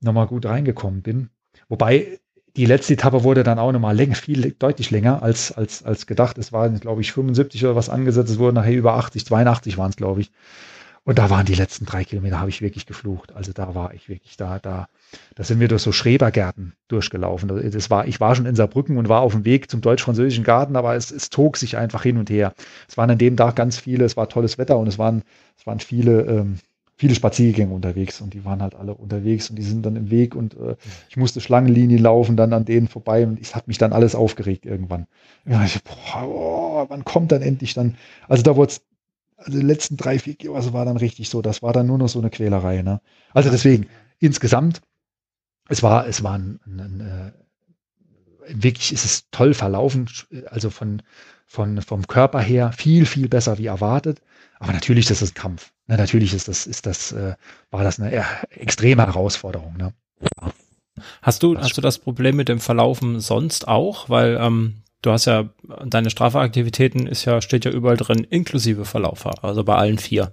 nochmal 0.00 0.26
gut 0.26 0.46
reingekommen 0.46 1.02
bin. 1.02 1.30
Wobei 1.68 2.20
die 2.56 2.66
letzte 2.66 2.94
Etappe 2.94 3.24
wurde 3.24 3.44
dann 3.44 3.58
auch 3.58 3.72
nochmal 3.72 3.96
länger, 3.96 4.14
viel, 4.14 4.52
deutlich 4.52 4.90
länger 4.90 5.22
als, 5.22 5.52
als, 5.52 5.84
als 5.84 6.06
gedacht. 6.06 6.36
Es 6.38 6.52
waren, 6.52 6.78
glaube 6.80 7.00
ich, 7.00 7.12
75 7.12 7.64
oder 7.64 7.76
was 7.76 7.88
angesetzt. 7.88 8.30
Es 8.30 8.38
wurden 8.38 8.56
nachher 8.56 8.74
über 8.74 8.94
80, 8.94 9.24
82 9.24 9.78
waren 9.78 9.90
es, 9.90 9.96
glaube 9.96 10.20
ich. 10.20 10.30
Und 11.04 11.18
da 11.18 11.30
waren 11.30 11.46
die 11.46 11.54
letzten 11.54 11.84
drei 11.84 12.04
Kilometer, 12.04 12.38
habe 12.38 12.50
ich 12.50 12.62
wirklich 12.62 12.86
geflucht. 12.86 13.32
Also 13.32 13.52
da 13.52 13.74
war 13.74 13.92
ich 13.92 14.08
wirklich 14.08 14.36
da, 14.36 14.60
da, 14.60 14.88
da 15.34 15.42
sind 15.42 15.58
wir 15.58 15.66
durch 15.66 15.82
so 15.82 15.90
Schrebergärten 15.90 16.74
durchgelaufen. 16.86 17.48
Das 17.72 17.90
war, 17.90 18.06
ich 18.06 18.20
war 18.20 18.36
schon 18.36 18.46
in 18.46 18.54
Saarbrücken 18.54 18.96
und 18.96 19.08
war 19.08 19.20
auf 19.20 19.32
dem 19.32 19.44
Weg 19.44 19.68
zum 19.68 19.80
deutsch-französischen 19.80 20.44
Garten, 20.44 20.76
aber 20.76 20.94
es, 20.94 21.10
es 21.10 21.28
zog 21.28 21.56
sich 21.56 21.76
einfach 21.76 22.04
hin 22.04 22.18
und 22.18 22.30
her. 22.30 22.54
Es 22.88 22.96
waren 22.96 23.10
an 23.10 23.18
dem 23.18 23.36
Tag 23.36 23.56
ganz 23.56 23.78
viele, 23.78 24.04
es 24.04 24.16
war 24.16 24.28
tolles 24.28 24.58
Wetter 24.58 24.78
und 24.78 24.86
es 24.86 24.96
waren, 24.96 25.22
es 25.58 25.66
waren 25.66 25.80
viele, 25.80 26.22
ähm, 26.22 26.58
viele 26.96 27.16
Spaziergänge 27.16 27.74
unterwegs 27.74 28.20
und 28.20 28.32
die 28.32 28.44
waren 28.44 28.62
halt 28.62 28.76
alle 28.76 28.94
unterwegs 28.94 29.50
und 29.50 29.56
die 29.56 29.64
sind 29.64 29.84
dann 29.84 29.96
im 29.96 30.08
Weg 30.08 30.36
und 30.36 30.54
äh, 30.54 30.76
ich 31.08 31.16
musste 31.16 31.40
Schlangenlinien 31.40 32.00
laufen, 32.00 32.36
dann 32.36 32.52
an 32.52 32.64
denen 32.64 32.86
vorbei 32.86 33.26
und 33.26 33.40
es 33.40 33.56
hat 33.56 33.66
mich 33.66 33.78
dann 33.78 33.92
alles 33.92 34.14
aufgeregt 34.14 34.66
irgendwann. 34.66 35.08
Ja, 35.44 35.64
ich, 35.64 35.82
boah, 35.82 36.22
oh, 36.24 36.84
wann 36.88 37.04
kommt 37.04 37.32
dann 37.32 37.42
endlich 37.42 37.74
dann? 37.74 37.96
Also 38.28 38.44
da 38.44 38.54
wurde 38.54 38.70
es, 38.70 38.82
also 39.44 39.58
die 39.58 39.64
letzten 39.64 39.96
drei, 39.96 40.18
vier 40.18 40.36
Jahre 40.40 40.56
also 40.56 40.72
war 40.72 40.84
dann 40.84 40.96
richtig 40.96 41.28
so, 41.28 41.42
das 41.42 41.62
war 41.62 41.72
dann 41.72 41.86
nur 41.86 41.98
noch 41.98 42.08
so 42.08 42.18
eine 42.18 42.30
Quälerei. 42.30 42.82
Ne? 42.82 43.00
Also 43.32 43.50
deswegen, 43.50 43.86
insgesamt, 44.18 44.80
es 45.68 45.82
war, 45.82 46.06
es 46.06 46.22
war 46.22 46.38
ein, 46.38 46.60
ein, 46.66 46.80
ein 46.80 47.00
äh, 47.00 47.32
wirklich 48.48 48.92
ist 48.92 49.04
es 49.04 49.30
toll 49.30 49.54
verlaufen, 49.54 50.08
also 50.46 50.70
von, 50.70 51.02
von, 51.46 51.80
vom 51.82 52.06
Körper 52.06 52.40
her 52.40 52.72
viel, 52.72 53.06
viel 53.06 53.28
besser 53.28 53.58
wie 53.58 53.66
erwartet. 53.66 54.20
Aber 54.58 54.72
natürlich 54.72 55.10
ist 55.10 55.22
das 55.22 55.30
ein 55.30 55.34
Kampf. 55.34 55.72
Ne, 55.86 55.96
natürlich 55.96 56.34
ist 56.34 56.48
das, 56.48 56.66
ist 56.66 56.86
das, 56.86 57.12
äh, 57.12 57.34
war 57.70 57.84
das 57.84 58.00
eine 58.00 58.24
extreme 58.50 59.06
Herausforderung. 59.06 59.76
Ne? 59.76 59.92
Hast 61.20 61.42
du, 61.42 61.58
hast 61.58 61.76
du 61.76 61.80
das 61.80 61.98
Problem 61.98 62.36
mit 62.36 62.48
dem 62.48 62.60
Verlaufen 62.60 63.20
sonst 63.20 63.66
auch? 63.66 64.08
Weil 64.08 64.38
ähm, 64.40 64.81
du 65.02 65.10
hast 65.10 65.26
ja, 65.26 65.50
deine 65.84 66.10
Strafaktivitäten 66.10 67.06
ist 67.06 67.24
ja, 67.24 67.40
steht 67.40 67.64
ja 67.64 67.70
überall 67.70 67.96
drin, 67.96 68.26
inklusive 68.30 68.84
Verlaufer, 68.84 69.32
also 69.42 69.64
bei 69.64 69.76
allen 69.76 69.98
vier. 69.98 70.32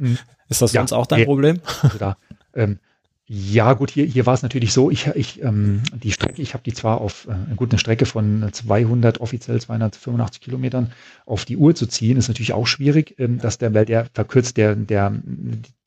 Mhm. 0.00 0.18
Ist 0.48 0.62
das 0.62 0.70
sonst 0.70 0.92
auch 0.92 1.06
dein 1.06 1.24
Problem? 1.24 1.60
Also 1.82 1.98
da, 1.98 2.16
ähm, 2.54 2.78
ja, 3.28 3.72
gut, 3.72 3.90
hier, 3.90 4.04
hier 4.04 4.24
war 4.24 4.34
es 4.34 4.42
natürlich 4.42 4.72
so, 4.72 4.88
ich, 4.88 5.08
ich, 5.08 5.42
ähm, 5.42 5.82
die 5.92 6.12
Strecke, 6.12 6.40
ich 6.40 6.54
habe 6.54 6.62
die 6.62 6.72
zwar 6.72 7.00
auf 7.00 7.26
äh, 7.26 7.56
gut, 7.56 7.72
eine 7.72 7.80
Strecke 7.80 8.06
von 8.06 8.48
200, 8.52 9.20
offiziell 9.20 9.60
285 9.60 10.40
Kilometern 10.40 10.92
auf 11.24 11.44
die 11.44 11.56
Uhr 11.56 11.74
zu 11.74 11.86
ziehen, 11.86 12.18
ist 12.18 12.28
natürlich 12.28 12.52
auch 12.52 12.68
schwierig, 12.68 13.16
ähm, 13.18 13.40
dass 13.40 13.58
der, 13.58 13.74
weil 13.74 13.84
der 13.84 14.06
verkürzt, 14.14 14.56
der, 14.56 14.76
der, 14.76 15.12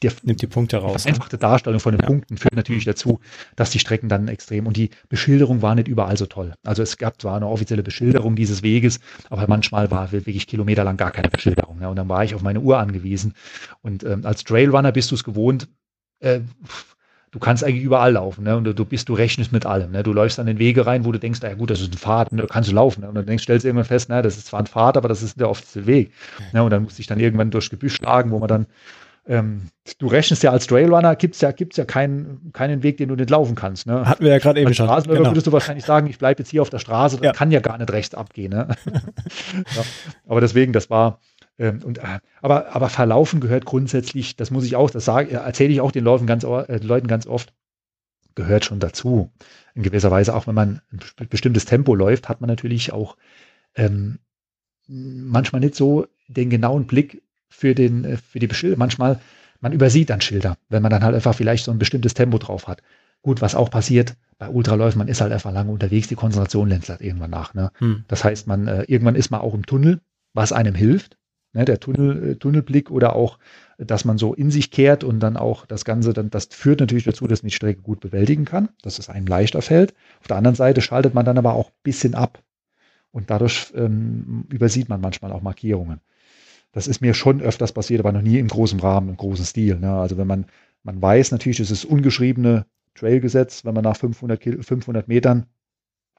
der 0.04 0.12
nimmt 0.24 0.42
die 0.42 0.48
Punkte 0.48 0.78
raus. 0.80 0.96
Die 0.96 1.02
vereinfachte 1.04 1.38
Darstellung 1.38 1.80
von 1.80 1.94
den 1.94 2.02
ja. 2.02 2.08
Punkten 2.08 2.36
führt 2.36 2.58
natürlich 2.58 2.84
dazu, 2.84 3.22
dass 3.56 3.70
die 3.70 3.80
Strecken 3.80 4.10
dann 4.10 4.28
extrem 4.28 4.68
und 4.68 4.76
die 4.76 4.90
Beschilderung 5.08 5.62
war 5.62 5.76
nicht 5.76 5.88
überall 5.88 6.18
so 6.18 6.26
toll. 6.26 6.56
Also 6.66 6.84
es 6.84 6.98
gab 6.98 7.22
zwar 7.22 7.38
eine 7.38 7.48
offizielle 7.48 7.84
Beschilderung 7.84 8.36
dieses 8.36 8.64
Weges, 8.64 9.00
aber 9.30 9.48
manchmal 9.48 9.92
war 9.92 10.12
wirklich 10.12 10.46
kilometerlang 10.46 10.98
gar 10.98 11.12
keine 11.12 11.30
Beschilderung. 11.30 11.80
Ja, 11.80 11.88
und 11.88 11.96
dann 11.96 12.10
war 12.10 12.26
ich 12.26 12.36
auf 12.36 12.42
meine 12.42 12.60
Uhr 12.60 12.80
angewiesen. 12.80 13.34
Und 13.82 14.04
ähm, 14.04 14.26
als 14.26 14.44
Trailrunner 14.44 14.92
bist 14.92 15.12
du 15.12 15.16
es 15.16 15.24
gewohnt, 15.24 15.70
äh, 16.20 16.42
du 17.32 17.40
kannst 17.40 17.64
eigentlich 17.64 17.84
überall 17.84 18.14
laufen, 18.14 18.44
ne? 18.44 18.58
Und 18.58 18.64
du, 18.64 18.74
du 18.74 18.86
bist, 18.86 19.10
du 19.10 19.14
rechnest 19.14 19.52
mit 19.52 19.66
allem. 19.66 19.92
Ne? 19.92 20.04
Du 20.04 20.14
läufst 20.14 20.40
an 20.40 20.48
den 20.48 20.60
Wege 20.60 20.86
rein, 20.86 21.06
wo 21.06 21.12
du 21.12 21.20
denkst, 21.20 21.40
ja 21.44 21.54
gut, 21.54 21.70
das 21.70 21.82
ist 21.82 21.94
ein 21.94 21.98
Pfad, 21.98 22.32
ne? 22.32 22.42
da 22.42 22.48
kannst 22.48 22.70
du 22.70 22.76
laufen. 22.76 23.02
Ne? 23.02 23.10
Und 23.10 23.16
dann 23.16 23.26
denkst, 23.26 23.44
stellst 23.44 23.64
du 23.64 23.68
irgendwann 23.68 23.86
fest, 23.86 24.08
na, 24.10 24.22
das 24.22 24.38
ist 24.38 24.48
zwar 24.48 24.62
ein 24.62 24.66
Pfad, 24.66 24.98
aber 24.98 25.08
das 25.08 25.22
ist 25.22 25.40
der 25.40 25.50
offizielle 25.50 25.88
Weg. 25.88 26.12
Ne? 26.54 26.64
Und 26.64 26.72
dann 26.72 26.84
musst 26.84 26.98
du 26.98 27.02
dich 27.02 27.08
dann 27.08 27.20
irgendwann 27.20 27.52
durchs 27.52 27.70
Gebüsch 27.70 27.96
schlagen, 27.96 28.32
wo 28.32 28.40
man 28.40 28.48
dann, 28.48 28.66
ähm, 29.28 29.70
du 30.00 30.08
rechnest 30.08 30.42
ja 30.42 30.52
als 30.52 30.66
Trailrunner, 30.66 31.16
gibt's 31.16 31.42
ja, 31.42 31.52
gibt's 31.52 31.78
ja 31.78 31.86
keinen, 31.86 32.52
keinen 32.52 32.82
Weg, 32.82 32.98
den 32.98 33.10
du 33.10 33.16
nicht 33.16 33.30
laufen 33.30 33.54
kannst. 33.54 33.86
Ne? 33.86 34.08
Hatten 34.08 34.24
wir 34.24 34.32
ja 34.32 34.40
gerade 34.40 34.60
eben 34.60 34.74
schon. 34.74 34.88
Straßenläufer 34.88 35.20
genau. 35.20 35.32
würdest 35.32 35.46
du 35.48 35.52
wahrscheinlich 35.52 35.86
sagen, 35.86 36.08
ich 36.08 36.18
bleibe 36.18 36.42
jetzt 36.42 36.50
hier 36.50 36.64
auf 36.64 36.72
der 36.72 36.80
Straße, 36.80 37.18
das 37.18 37.26
ja. 37.26 37.32
kann 37.32 37.52
ja 37.52 37.60
gar 37.60 37.78
nicht 37.78 37.92
rechts 37.92 38.16
abgehen. 38.16 38.52
Ne? 38.52 38.70
ja. 38.86 39.84
Aber 40.28 40.42
deswegen, 40.42 40.74
das 40.74 40.90
war, 40.90 41.20
ähm, 41.60 41.82
und, 41.84 42.00
äh, 42.00 42.20
aber, 42.42 42.74
aber 42.76 42.90
Verlaufen 42.90 43.42
gehört 43.42 43.66
grundsätzlich, 43.66 44.36
das 44.36 44.50
muss 44.50 44.64
ich 44.64 44.76
auch, 44.76 44.90
das 44.90 45.06
sage, 45.06 45.32
erzähle 45.32 45.74
ich 45.74 45.82
auch 45.82 45.92
den 45.92 46.04
Leuten 46.04 46.26
ganz, 46.26 46.44
äh, 46.44 46.78
Leuten 46.78 47.08
ganz 47.08 47.28
oft, 47.28 47.54
gehört 48.36 48.66
schon 48.66 48.80
dazu. 48.80 49.32
In 49.76 49.84
gewisser 49.84 50.10
Weise, 50.10 50.34
auch 50.34 50.48
wenn 50.48 50.56
man 50.56 50.82
ein 50.92 51.28
bestimmtes 51.30 51.66
Tempo 51.66 51.94
läuft, 51.94 52.30
hat 52.30 52.42
man 52.42 52.48
natürlich 52.48 52.94
auch 52.94 53.18
ähm, 53.76 54.20
manchmal 54.88 55.60
nicht 55.60 55.76
so 55.76 56.08
den 56.28 56.50
genauen 56.50 56.88
Blick 56.88 57.22
für, 57.50 57.76
den, 57.76 58.06
äh, 58.06 58.18
für 58.18 58.40
die 58.40 58.48
Beschilder. 58.48 58.78
Manchmal, 58.78 59.20
man 59.60 59.74
übersieht 59.74 60.10
dann 60.10 60.22
Schilder, 60.22 60.58
wenn 60.70 60.82
man 60.82 60.92
dann 60.92 61.04
halt 61.04 61.16
einfach 61.16 61.36
vielleicht 61.36 61.66
so 61.66 61.72
ein 61.72 61.80
bestimmtes 61.80 62.14
Tempo 62.14 62.38
drauf 62.38 62.68
hat. 62.68 62.82
Gut, 63.22 63.42
was 63.42 63.56
auch 63.56 63.70
passiert 63.70 64.16
bei 64.38 64.48
Ultraläufen, 64.48 64.98
man 64.98 65.10
ist 65.10 65.20
halt 65.20 65.34
einfach 65.34 65.52
lange 65.52 65.72
unterwegs, 65.72 66.08
die 66.08 66.16
Konzentration 66.16 66.70
lässt 66.70 66.88
halt 66.88 67.02
irgendwann 67.02 67.32
nach. 67.32 67.54
Ne? 67.54 67.72
Hm. 67.80 68.06
Das 68.08 68.24
heißt, 68.24 68.48
man 68.48 68.68
äh, 68.68 68.84
irgendwann 68.84 69.16
ist 69.16 69.30
man 69.30 69.42
auch 69.42 69.54
im 69.54 69.66
Tunnel, 69.66 70.00
was 70.34 70.54
einem 70.54 70.76
hilft. 70.76 71.18
Ne? 71.54 71.66
Der 71.66 71.80
Tunnel, 71.80 72.32
äh, 72.32 72.36
Tunnelblick 72.36 72.92
oder 72.92 73.16
auch 73.16 73.38
dass 73.80 74.04
man 74.04 74.18
so 74.18 74.34
in 74.34 74.52
sich 74.52 74.72
kehrt 74.72 75.06
und 75.06 75.22
dann 75.22 75.38
auch 75.38 75.66
das 75.66 75.86
Ganze, 75.86 76.12
dann, 76.12 76.30
das 76.30 76.48
führt 76.52 76.82
natürlich 76.82 77.06
dazu, 77.06 77.28
dass 77.28 77.44
man 77.44 77.48
die 77.48 77.56
Strecke 77.56 77.82
gut 77.82 78.02
bewältigen 78.02 78.44
kann, 78.44 78.70
dass 78.82 79.00
es 79.00 79.10
einem 79.10 79.26
leichter 79.26 79.62
fällt. 79.62 79.94
Auf 80.20 80.28
der 80.28 80.36
anderen 80.36 80.56
Seite 80.56 80.82
schaltet 80.82 81.14
man 81.14 81.26
dann 81.26 81.38
aber 81.38 81.54
auch 81.54 81.70
ein 81.70 81.82
bisschen 81.84 82.14
ab 82.14 82.44
und 83.12 83.30
dadurch 83.30 83.72
ähm, 83.76 84.46
übersieht 84.50 84.90
man 84.90 85.00
manchmal 85.00 85.32
auch 85.32 85.42
Markierungen. 85.42 86.02
Das 86.74 86.88
ist 86.88 87.02
mir 87.02 87.14
schon 87.14 87.42
öfters 87.42 87.72
passiert, 87.72 88.02
aber 88.02 88.12
noch 88.12 88.22
nie 88.22 88.38
im 88.38 88.50
großen 88.50 88.80
Rahmen, 88.80 89.10
im 89.10 89.18
großen 89.18 89.46
Stil. 89.46 89.80
Ne? 89.80 89.92
Also 89.94 90.18
wenn 90.18 90.28
man, 90.28 90.46
man 90.84 91.02
weiß 91.02 91.32
natürlich, 91.32 91.62
es 91.62 91.72
ist 91.72 91.86
ungeschriebene 91.86 92.66
Trailgesetz, 92.96 93.64
wenn 93.64 93.74
man 93.74 93.86
nach 93.86 93.96
500, 93.96 94.44
500 94.66 95.08
Metern 95.08 95.46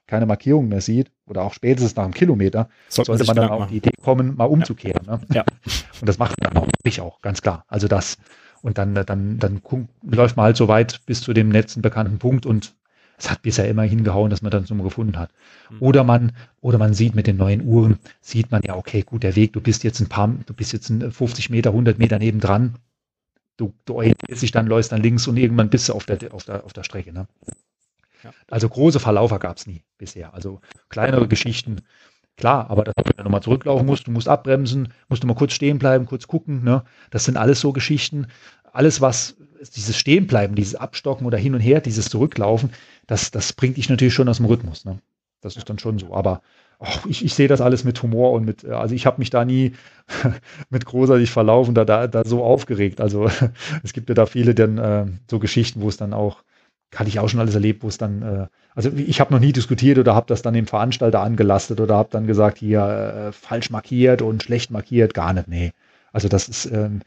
keine 0.07 0.25
Markierung 0.25 0.67
mehr 0.67 0.81
sieht 0.81 1.11
oder 1.25 1.43
auch 1.43 1.53
spätestens 1.53 1.95
nach 1.95 2.03
einem 2.03 2.13
Kilometer, 2.13 2.69
sollte, 2.89 3.11
sollte 3.11 3.25
man 3.25 3.35
dann 3.35 3.49
auf 3.49 3.67
die 3.67 3.77
Idee 3.77 3.91
kommen, 4.01 4.35
mal 4.35 4.45
umzukehren. 4.45 5.05
Ja. 5.07 5.17
Ne? 5.17 5.21
ja. 5.33 5.45
Und 6.01 6.07
das 6.07 6.17
macht 6.17 6.39
man 6.41 6.53
dann 6.53 6.63
auch, 6.63 6.67
ich 6.83 6.99
auch, 7.01 7.21
ganz 7.21 7.41
klar. 7.41 7.63
Also 7.67 7.87
das, 7.87 8.17
und 8.61 8.77
dann, 8.77 8.93
dann, 8.93 9.39
dann 9.39 9.61
läuft 10.03 10.37
man 10.37 10.45
halt 10.45 10.57
so 10.57 10.67
weit 10.67 11.01
bis 11.05 11.21
zu 11.21 11.33
dem 11.33 11.51
letzten 11.51 11.81
bekannten 11.81 12.19
Punkt 12.19 12.45
und 12.45 12.75
es 13.17 13.29
hat 13.29 13.41
bisher 13.43 13.67
immer 13.69 13.83
hingehauen, 13.83 14.31
dass 14.31 14.41
man 14.41 14.51
dann 14.51 14.65
so 14.65 14.75
gefunden 14.75 15.17
hat. 15.17 15.31
Mhm. 15.69 15.77
Oder 15.79 16.03
man, 16.03 16.31
oder 16.59 16.77
man 16.77 16.93
sieht 16.93 17.13
mit 17.13 17.27
den 17.27 17.37
neuen 17.37 17.63
Uhren, 17.63 17.99
sieht 18.19 18.51
man 18.51 18.61
ja, 18.63 18.75
okay, 18.75 19.03
gut, 19.03 19.23
der 19.23 19.35
Weg, 19.35 19.53
du 19.53 19.61
bist 19.61 19.83
jetzt 19.83 19.99
ein 19.99 20.09
paar, 20.09 20.27
du 20.45 20.53
bist 20.53 20.73
jetzt 20.73 20.89
ein 20.89 21.11
50 21.11 21.49
Meter, 21.51 21.69
100 21.69 21.99
Meter 21.99 22.17
nebendran. 22.17 22.75
Du, 23.57 23.73
du 23.85 23.95
orientierst 23.95 24.41
dich 24.41 24.51
dann, 24.51 24.65
läufst 24.65 24.91
dann 24.91 25.03
links 25.03 25.27
und 25.27 25.37
irgendwann 25.37 25.69
bist 25.69 25.89
du 25.89 25.93
auf 25.93 26.05
der, 26.05 26.33
auf 26.33 26.45
der, 26.45 26.65
auf 26.65 26.73
der 26.73 26.83
Strecke. 26.83 27.13
Ne? 27.13 27.27
Also 28.49 28.69
große 28.69 28.99
Verlaufer 28.99 29.39
gab 29.39 29.57
es 29.57 29.67
nie 29.67 29.83
bisher. 29.97 30.33
Also 30.33 30.61
kleinere 30.89 31.27
Geschichten, 31.27 31.81
klar, 32.37 32.69
aber 32.69 32.83
dass 32.83 32.95
du 32.95 33.23
nochmal 33.23 33.43
zurücklaufen 33.43 33.85
musst, 33.85 34.07
du 34.07 34.11
musst 34.11 34.27
abbremsen, 34.27 34.93
musst 35.09 35.23
du 35.23 35.27
mal 35.27 35.35
kurz 35.35 35.53
stehen 35.53 35.79
bleiben, 35.79 36.05
kurz 36.05 36.27
gucken. 36.27 36.63
Ne? 36.63 36.83
Das 37.09 37.25
sind 37.25 37.37
alles 37.37 37.61
so 37.61 37.71
Geschichten. 37.71 38.27
Alles, 38.73 39.01
was 39.01 39.35
dieses 39.75 39.97
Stehenbleiben, 39.97 40.55
dieses 40.55 40.75
Abstocken 40.75 41.27
oder 41.27 41.37
hin 41.37 41.53
und 41.53 41.59
her, 41.59 41.81
dieses 41.81 42.09
Zurücklaufen, 42.09 42.71
das, 43.07 43.31
das 43.31 43.53
bringt 43.53 43.77
dich 43.77 43.89
natürlich 43.89 44.13
schon 44.13 44.29
aus 44.29 44.37
dem 44.37 44.45
Rhythmus. 44.45 44.85
Ne? 44.85 44.99
Das 45.41 45.57
ist 45.57 45.69
dann 45.69 45.79
schon 45.79 45.99
so. 45.99 46.13
Aber 46.13 46.41
oh, 46.79 46.87
ich, 47.07 47.23
ich 47.23 47.33
sehe 47.33 47.47
das 47.47 47.61
alles 47.61 47.83
mit 47.83 48.01
Humor 48.01 48.31
und 48.31 48.45
mit, 48.45 48.65
also 48.65 48.95
ich 48.95 49.05
habe 49.05 49.19
mich 49.19 49.29
da 49.29 49.45
nie 49.45 49.73
mit 50.69 50.85
großartig 50.85 51.29
verlaufen, 51.29 51.75
da, 51.75 51.85
da, 51.85 52.07
da 52.07 52.23
so 52.23 52.43
aufgeregt. 52.43 53.01
Also 53.01 53.29
es 53.83 53.93
gibt 53.93 54.09
ja 54.09 54.15
da 54.15 54.25
viele 54.25 54.55
dann 54.55 54.77
äh, 54.77 55.05
so 55.29 55.39
Geschichten, 55.39 55.81
wo 55.81 55.89
es 55.89 55.97
dann 55.97 56.13
auch 56.13 56.43
hatte 56.95 57.09
ich 57.09 57.19
auch 57.19 57.29
schon 57.29 57.39
alles 57.39 57.55
erlebt, 57.55 57.83
wo 57.83 57.87
es 57.87 57.97
dann, 57.97 58.21
äh, 58.21 58.47
also 58.75 58.91
ich 58.95 59.19
habe 59.19 59.33
noch 59.33 59.39
nie 59.39 59.53
diskutiert 59.53 59.97
oder 59.97 60.15
habe 60.15 60.27
das 60.27 60.41
dann 60.41 60.53
dem 60.53 60.67
Veranstalter 60.67 61.21
angelastet 61.21 61.79
oder 61.79 61.95
habe 61.95 62.09
dann 62.11 62.27
gesagt, 62.27 62.57
hier 62.57 62.81
äh, 62.81 63.31
falsch 63.31 63.69
markiert 63.69 64.21
und 64.21 64.43
schlecht 64.43 64.71
markiert, 64.71 65.13
gar 65.13 65.33
nicht, 65.33 65.47
nee. 65.47 65.71
Also 66.11 66.27
das 66.27 66.49
ist, 66.49 66.65
ähm, 66.65 67.01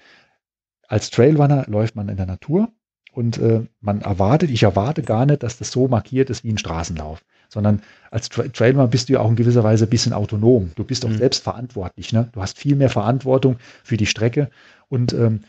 als 0.89 1.11
Trailrunner 1.11 1.65
läuft 1.69 1.97
man 1.97 2.09
in 2.09 2.17
der 2.17 2.27
Natur 2.27 2.69
und 3.13 3.39
äh, 3.39 3.67
man 3.81 4.01
erwartet, 4.01 4.51
ich 4.51 4.63
erwarte 4.63 5.03
gar 5.03 5.27
nicht, 5.27 5.43
dass 5.43 5.59
das 5.59 5.71
so 5.71 5.87
markiert 5.87 6.31
ist 6.31 6.45
wie 6.45 6.51
ein 6.51 6.59
Straßenlauf, 6.59 7.23
sondern 7.49 7.83
als 8.11 8.29
Tra 8.29 8.45
Trailrunner 8.45 8.89
bist 8.89 9.09
du 9.09 9.15
ja 9.15 9.21
auch 9.21 9.29
in 9.29 9.37
gewisser 9.37 9.65
Weise 9.65 9.85
ein 9.85 9.91
bisschen 9.91 10.13
autonom. 10.13 10.73
Du 10.77 10.85
bist 10.85 11.05
auch 11.05 11.11
mhm. 11.11 11.19
selbst 11.19 11.43
verantwortlich, 11.43 12.13
ne? 12.13 12.29
Du 12.33 12.41
hast 12.43 12.59
viel 12.59 12.75
mehr 12.75 12.91
Verantwortung 12.91 13.57
für 13.83 13.97
die 13.97 14.07
Strecke 14.07 14.51
und 14.89 15.13
ähm, 15.13 15.41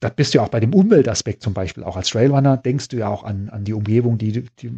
da 0.00 0.08
bist 0.08 0.34
du 0.34 0.38
ja 0.38 0.44
auch 0.44 0.48
bei 0.48 0.60
dem 0.60 0.74
Umweltaspekt 0.74 1.42
zum 1.42 1.54
Beispiel, 1.54 1.84
auch 1.84 1.96
als 1.96 2.08
Trailrunner, 2.08 2.56
denkst 2.56 2.88
du 2.88 2.96
ja 2.98 3.08
auch 3.08 3.24
an, 3.24 3.48
an 3.50 3.64
die 3.64 3.72
Umgebung, 3.72 4.18
die, 4.18 4.46
die, 4.58 4.70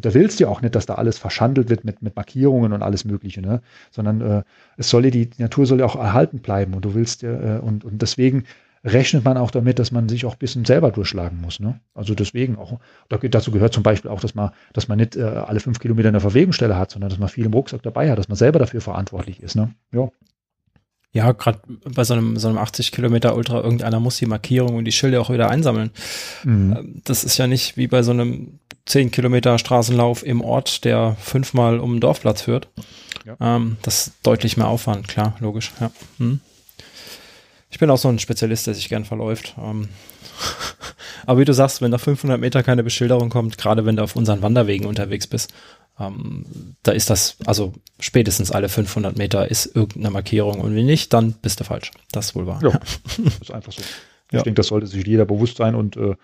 da 0.00 0.14
willst 0.14 0.38
du 0.38 0.44
ja 0.44 0.50
auch 0.50 0.62
nicht, 0.62 0.74
dass 0.74 0.86
da 0.86 0.94
alles 0.94 1.18
verschandelt 1.18 1.70
wird 1.70 1.84
mit, 1.84 2.02
mit 2.02 2.16
Markierungen 2.16 2.72
und 2.72 2.82
alles 2.82 3.04
Mögliche, 3.04 3.40
ne? 3.40 3.60
sondern 3.90 4.20
äh, 4.20 4.42
es 4.76 4.90
soll 4.90 5.02
die, 5.02 5.30
die 5.30 5.42
Natur 5.42 5.66
soll 5.66 5.80
ja 5.80 5.86
auch 5.86 5.96
erhalten 5.96 6.40
bleiben 6.40 6.74
und 6.74 6.84
du 6.84 6.94
willst 6.94 7.22
äh, 7.22 7.60
und, 7.62 7.84
und 7.84 8.02
deswegen 8.02 8.44
rechnet 8.84 9.24
man 9.24 9.36
auch 9.36 9.50
damit, 9.50 9.78
dass 9.78 9.90
man 9.90 10.08
sich 10.08 10.24
auch 10.24 10.34
ein 10.34 10.38
bisschen 10.38 10.64
selber 10.64 10.90
durchschlagen 10.90 11.40
muss. 11.40 11.60
Ne? 11.60 11.80
Also 11.94 12.14
deswegen 12.14 12.56
auch, 12.56 12.78
dazu 13.08 13.50
gehört 13.50 13.72
zum 13.72 13.82
Beispiel 13.82 14.10
auch, 14.10 14.20
dass 14.20 14.34
man, 14.34 14.50
dass 14.72 14.88
man 14.88 14.98
nicht 14.98 15.16
äh, 15.16 15.22
alle 15.22 15.60
fünf 15.60 15.80
Kilometer 15.80 16.08
eine 16.08 16.20
Verwegungsstelle 16.20 16.76
hat, 16.76 16.90
sondern 16.90 17.10
dass 17.10 17.18
man 17.18 17.28
viel 17.28 17.46
im 17.46 17.52
Rucksack 17.52 17.82
dabei 17.82 18.10
hat, 18.10 18.18
dass 18.18 18.28
man 18.28 18.36
selber 18.36 18.58
dafür 18.58 18.80
verantwortlich 18.80 19.42
ist. 19.42 19.56
Ne? 19.56 19.74
Ja. 19.92 20.08
Ja, 21.18 21.32
gerade 21.32 21.58
bei 21.84 22.04
so 22.04 22.14
einem, 22.14 22.36
so 22.36 22.46
einem 22.46 22.58
80 22.58 22.92
Kilometer 22.92 23.34
Ultra, 23.34 23.60
irgendeiner 23.60 23.98
muss 23.98 24.18
die 24.18 24.26
Markierung 24.26 24.76
und 24.76 24.84
die 24.84 24.92
Schilder 24.92 25.20
auch 25.20 25.30
wieder 25.30 25.50
einsammeln. 25.50 25.90
Mhm. 26.44 26.76
Ähm, 26.78 27.02
das 27.02 27.24
ist 27.24 27.38
ja 27.38 27.48
nicht 27.48 27.76
wie 27.76 27.88
bei 27.88 28.04
so 28.04 28.12
einem 28.12 28.60
10 28.86 29.10
Kilometer 29.10 29.58
Straßenlauf 29.58 30.24
im 30.24 30.40
Ort, 30.42 30.84
der 30.84 31.16
fünfmal 31.20 31.80
um 31.80 31.94
den 31.94 32.00
Dorfplatz 32.00 32.42
führt. 32.42 32.68
Ja. 33.26 33.36
Ähm, 33.40 33.78
das 33.82 34.06
ist 34.06 34.12
deutlich 34.22 34.56
mehr 34.56 34.68
Aufwand, 34.68 35.08
klar, 35.08 35.34
logisch, 35.40 35.72
ja. 35.80 35.90
Hm. 36.18 36.38
Ich 37.68 37.80
bin 37.80 37.90
auch 37.90 37.98
so 37.98 38.08
ein 38.08 38.20
Spezialist, 38.20 38.68
der 38.68 38.74
sich 38.74 38.88
gern 38.88 39.04
verläuft. 39.04 39.56
Ähm. 39.58 39.88
Aber 41.26 41.40
wie 41.40 41.44
du 41.44 41.52
sagst, 41.52 41.82
wenn 41.82 41.90
nach 41.90 42.00
500 42.00 42.40
Meter 42.40 42.62
keine 42.62 42.82
Beschilderung 42.82 43.28
kommt, 43.28 43.58
gerade 43.58 43.84
wenn 43.84 43.96
du 43.96 44.02
auf 44.02 44.16
unseren 44.16 44.42
Wanderwegen 44.42 44.86
unterwegs 44.86 45.26
bist, 45.26 45.52
ähm, 46.00 46.76
da 46.82 46.92
ist 46.92 47.10
das, 47.10 47.36
also 47.44 47.72
spätestens 47.98 48.50
alle 48.50 48.68
500 48.68 49.16
Meter 49.18 49.50
ist 49.50 49.74
irgendeine 49.74 50.10
Markierung 50.10 50.60
und 50.60 50.74
wenn 50.74 50.86
nicht, 50.86 51.12
dann 51.12 51.32
bist 51.32 51.60
du 51.60 51.64
falsch. 51.64 51.90
Das 52.12 52.26
ist 52.26 52.34
wohl 52.34 52.46
wahr. 52.46 52.60
Ja, 52.62 52.70
ist 53.40 53.50
einfach 53.50 53.72
so. 53.72 53.82
Ich 54.30 54.36
ja. 54.36 54.42
denke, 54.42 54.58
das 54.58 54.68
sollte 54.68 54.86
sich 54.86 55.06
jeder 55.06 55.24
bewusst 55.24 55.56
sein 55.56 55.74
und 55.74 55.96
äh, 55.96 56.14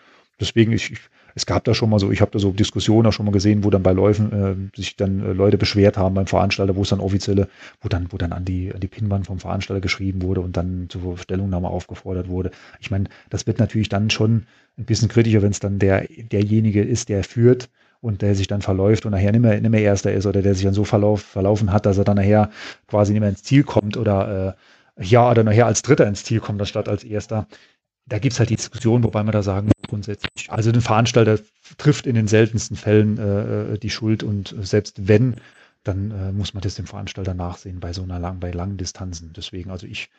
deswegen, 0.40 0.72
ich, 0.72 0.92
ich, 0.92 1.00
es 1.34 1.46
gab 1.46 1.64
da 1.64 1.74
schon 1.74 1.90
mal 1.90 1.98
so, 1.98 2.10
ich 2.10 2.20
habe 2.20 2.30
da 2.30 2.38
so 2.38 2.50
Diskussionen 2.52 3.06
auch 3.06 3.12
schon 3.12 3.26
mal 3.26 3.32
gesehen, 3.32 3.64
wo 3.64 3.70
dann 3.70 3.82
bei 3.82 3.92
Läufen 3.92 4.70
äh, 4.72 4.76
sich 4.76 4.96
dann 4.96 5.20
äh, 5.20 5.32
Leute 5.32 5.58
beschwert 5.58 5.96
haben 5.96 6.14
beim 6.14 6.26
Veranstalter, 6.26 6.76
wo 6.76 6.82
es 6.82 6.90
dann 6.90 7.00
offizielle, 7.00 7.48
wo 7.80 7.88
dann, 7.88 8.06
wo 8.10 8.16
dann 8.16 8.32
an 8.32 8.44
die, 8.44 8.72
an 8.72 8.80
die 8.80 8.88
Pinwand 8.88 9.26
vom 9.26 9.38
Veranstalter 9.38 9.80
geschrieben 9.80 10.22
wurde 10.22 10.40
und 10.40 10.56
dann 10.56 10.86
zur 10.88 11.18
Stellungnahme 11.18 11.68
aufgefordert 11.68 12.28
wurde. 12.28 12.50
Ich 12.80 12.90
meine, 12.90 13.04
das 13.30 13.46
wird 13.46 13.58
natürlich 13.58 13.88
dann 13.88 14.10
schon 14.10 14.46
ein 14.78 14.84
bisschen 14.84 15.08
kritischer, 15.08 15.42
wenn 15.42 15.50
es 15.50 15.60
dann 15.60 15.78
der, 15.78 16.06
derjenige 16.08 16.82
ist, 16.82 17.08
der 17.08 17.24
führt 17.24 17.68
und 18.00 18.22
der 18.22 18.34
sich 18.34 18.46
dann 18.46 18.62
verläuft 18.62 19.06
und 19.06 19.12
nachher 19.12 19.32
nicht 19.32 19.40
mehr, 19.40 19.60
nicht 19.60 19.70
mehr 19.70 19.82
Erster 19.82 20.12
ist 20.12 20.26
oder 20.26 20.42
der 20.42 20.54
sich 20.54 20.64
dann 20.64 20.74
so 20.74 20.84
verlauf, 20.84 21.22
verlaufen 21.22 21.72
hat, 21.72 21.86
dass 21.86 21.98
er 21.98 22.04
dann 22.04 22.16
nachher 22.16 22.50
quasi 22.86 23.12
nicht 23.12 23.20
mehr 23.20 23.30
ins 23.30 23.42
Ziel 23.42 23.64
kommt 23.64 23.96
oder 23.96 24.56
äh, 24.98 25.02
ja, 25.02 25.28
oder 25.30 25.42
nachher 25.42 25.66
als 25.66 25.82
Dritter 25.82 26.06
ins 26.06 26.22
Ziel 26.22 26.40
kommt, 26.40 26.60
anstatt 26.60 26.88
als 26.88 27.02
Erster. 27.02 27.48
Da 28.06 28.18
gibt's 28.18 28.38
halt 28.38 28.50
die 28.50 28.56
Diskussion, 28.56 29.02
wobei 29.02 29.22
man 29.22 29.32
da 29.32 29.42
sagen 29.42 29.70
grundsätzlich, 29.88 30.50
also 30.50 30.72
den 30.72 30.82
Veranstalter 30.82 31.38
trifft 31.78 32.06
in 32.06 32.14
den 32.14 32.28
seltensten 32.28 32.76
Fällen 32.76 33.18
äh, 33.18 33.74
äh, 33.74 33.78
die 33.78 33.90
Schuld 33.90 34.22
und 34.22 34.54
selbst 34.60 35.08
wenn, 35.08 35.36
dann 35.84 36.10
äh, 36.10 36.32
muss 36.32 36.54
man 36.54 36.62
das 36.62 36.74
dem 36.74 36.86
Veranstalter 36.86 37.34
nachsehen 37.34 37.80
bei 37.80 37.92
so 37.92 38.02
einer 38.02 38.18
langen, 38.18 38.40
bei 38.40 38.50
langen 38.50 38.76
Distanzen. 38.76 39.32
Deswegen, 39.34 39.70
also 39.70 39.86
ich 39.86 40.10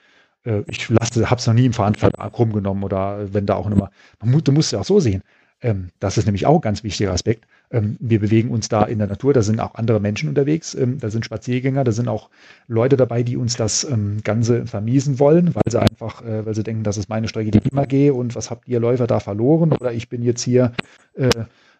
äh, 0.45 0.63
ich 0.67 0.89
lasse, 0.89 1.29
habe 1.29 1.39
es 1.39 1.47
noch 1.47 1.53
nie 1.53 1.65
im 1.65 1.73
Fahrradvertrag 1.73 2.37
rumgenommen 2.37 2.83
oder 2.83 3.33
wenn 3.33 3.45
da 3.45 3.55
auch 3.55 3.67
immer, 3.67 3.91
man 4.19 4.31
muss, 4.31 4.43
du 4.43 4.51
musst 4.51 4.71
ja 4.71 4.79
auch 4.79 4.85
so 4.85 4.99
sehen. 4.99 5.21
Ähm, 5.61 5.89
das 5.99 6.17
ist 6.17 6.25
nämlich 6.25 6.45
auch 6.45 6.55
ein 6.55 6.61
ganz 6.61 6.83
wichtiger 6.83 7.11
Aspekt. 7.11 7.45
Ähm, 7.71 7.97
wir 7.99 8.19
bewegen 8.19 8.51
uns 8.51 8.69
da 8.69 8.83
in 8.83 8.99
der 8.99 9.07
Natur, 9.07 9.33
da 9.33 9.41
sind 9.41 9.59
auch 9.59 9.75
andere 9.75 9.99
Menschen 9.99 10.29
unterwegs, 10.29 10.75
ähm, 10.75 10.99
da 10.99 11.09
sind 11.09 11.25
Spaziergänger, 11.25 11.83
da 11.83 11.91
sind 11.91 12.07
auch 12.07 12.29
Leute 12.67 12.97
dabei, 12.97 13.23
die 13.23 13.37
uns 13.37 13.55
das 13.55 13.83
ähm, 13.83 14.19
Ganze 14.23 14.65
vermiesen 14.65 15.19
wollen, 15.19 15.55
weil 15.55 15.63
sie 15.67 15.81
einfach, 15.81 16.21
äh, 16.23 16.45
weil 16.45 16.55
sie 16.55 16.63
denken, 16.63 16.83
das 16.83 16.97
ist 16.97 17.09
meine 17.09 17.27
Strecke, 17.27 17.51
die 17.51 17.59
ich 17.59 17.71
immer 17.71 17.85
gehe 17.85 18.13
und 18.13 18.35
was 18.35 18.51
habt 18.51 18.67
ihr 18.67 18.79
Läufer 18.79 19.07
da 19.07 19.19
verloren 19.19 19.71
oder 19.71 19.93
ich 19.93 20.09
bin 20.09 20.21
jetzt 20.21 20.43
hier 20.43 20.73
äh, 21.15 21.29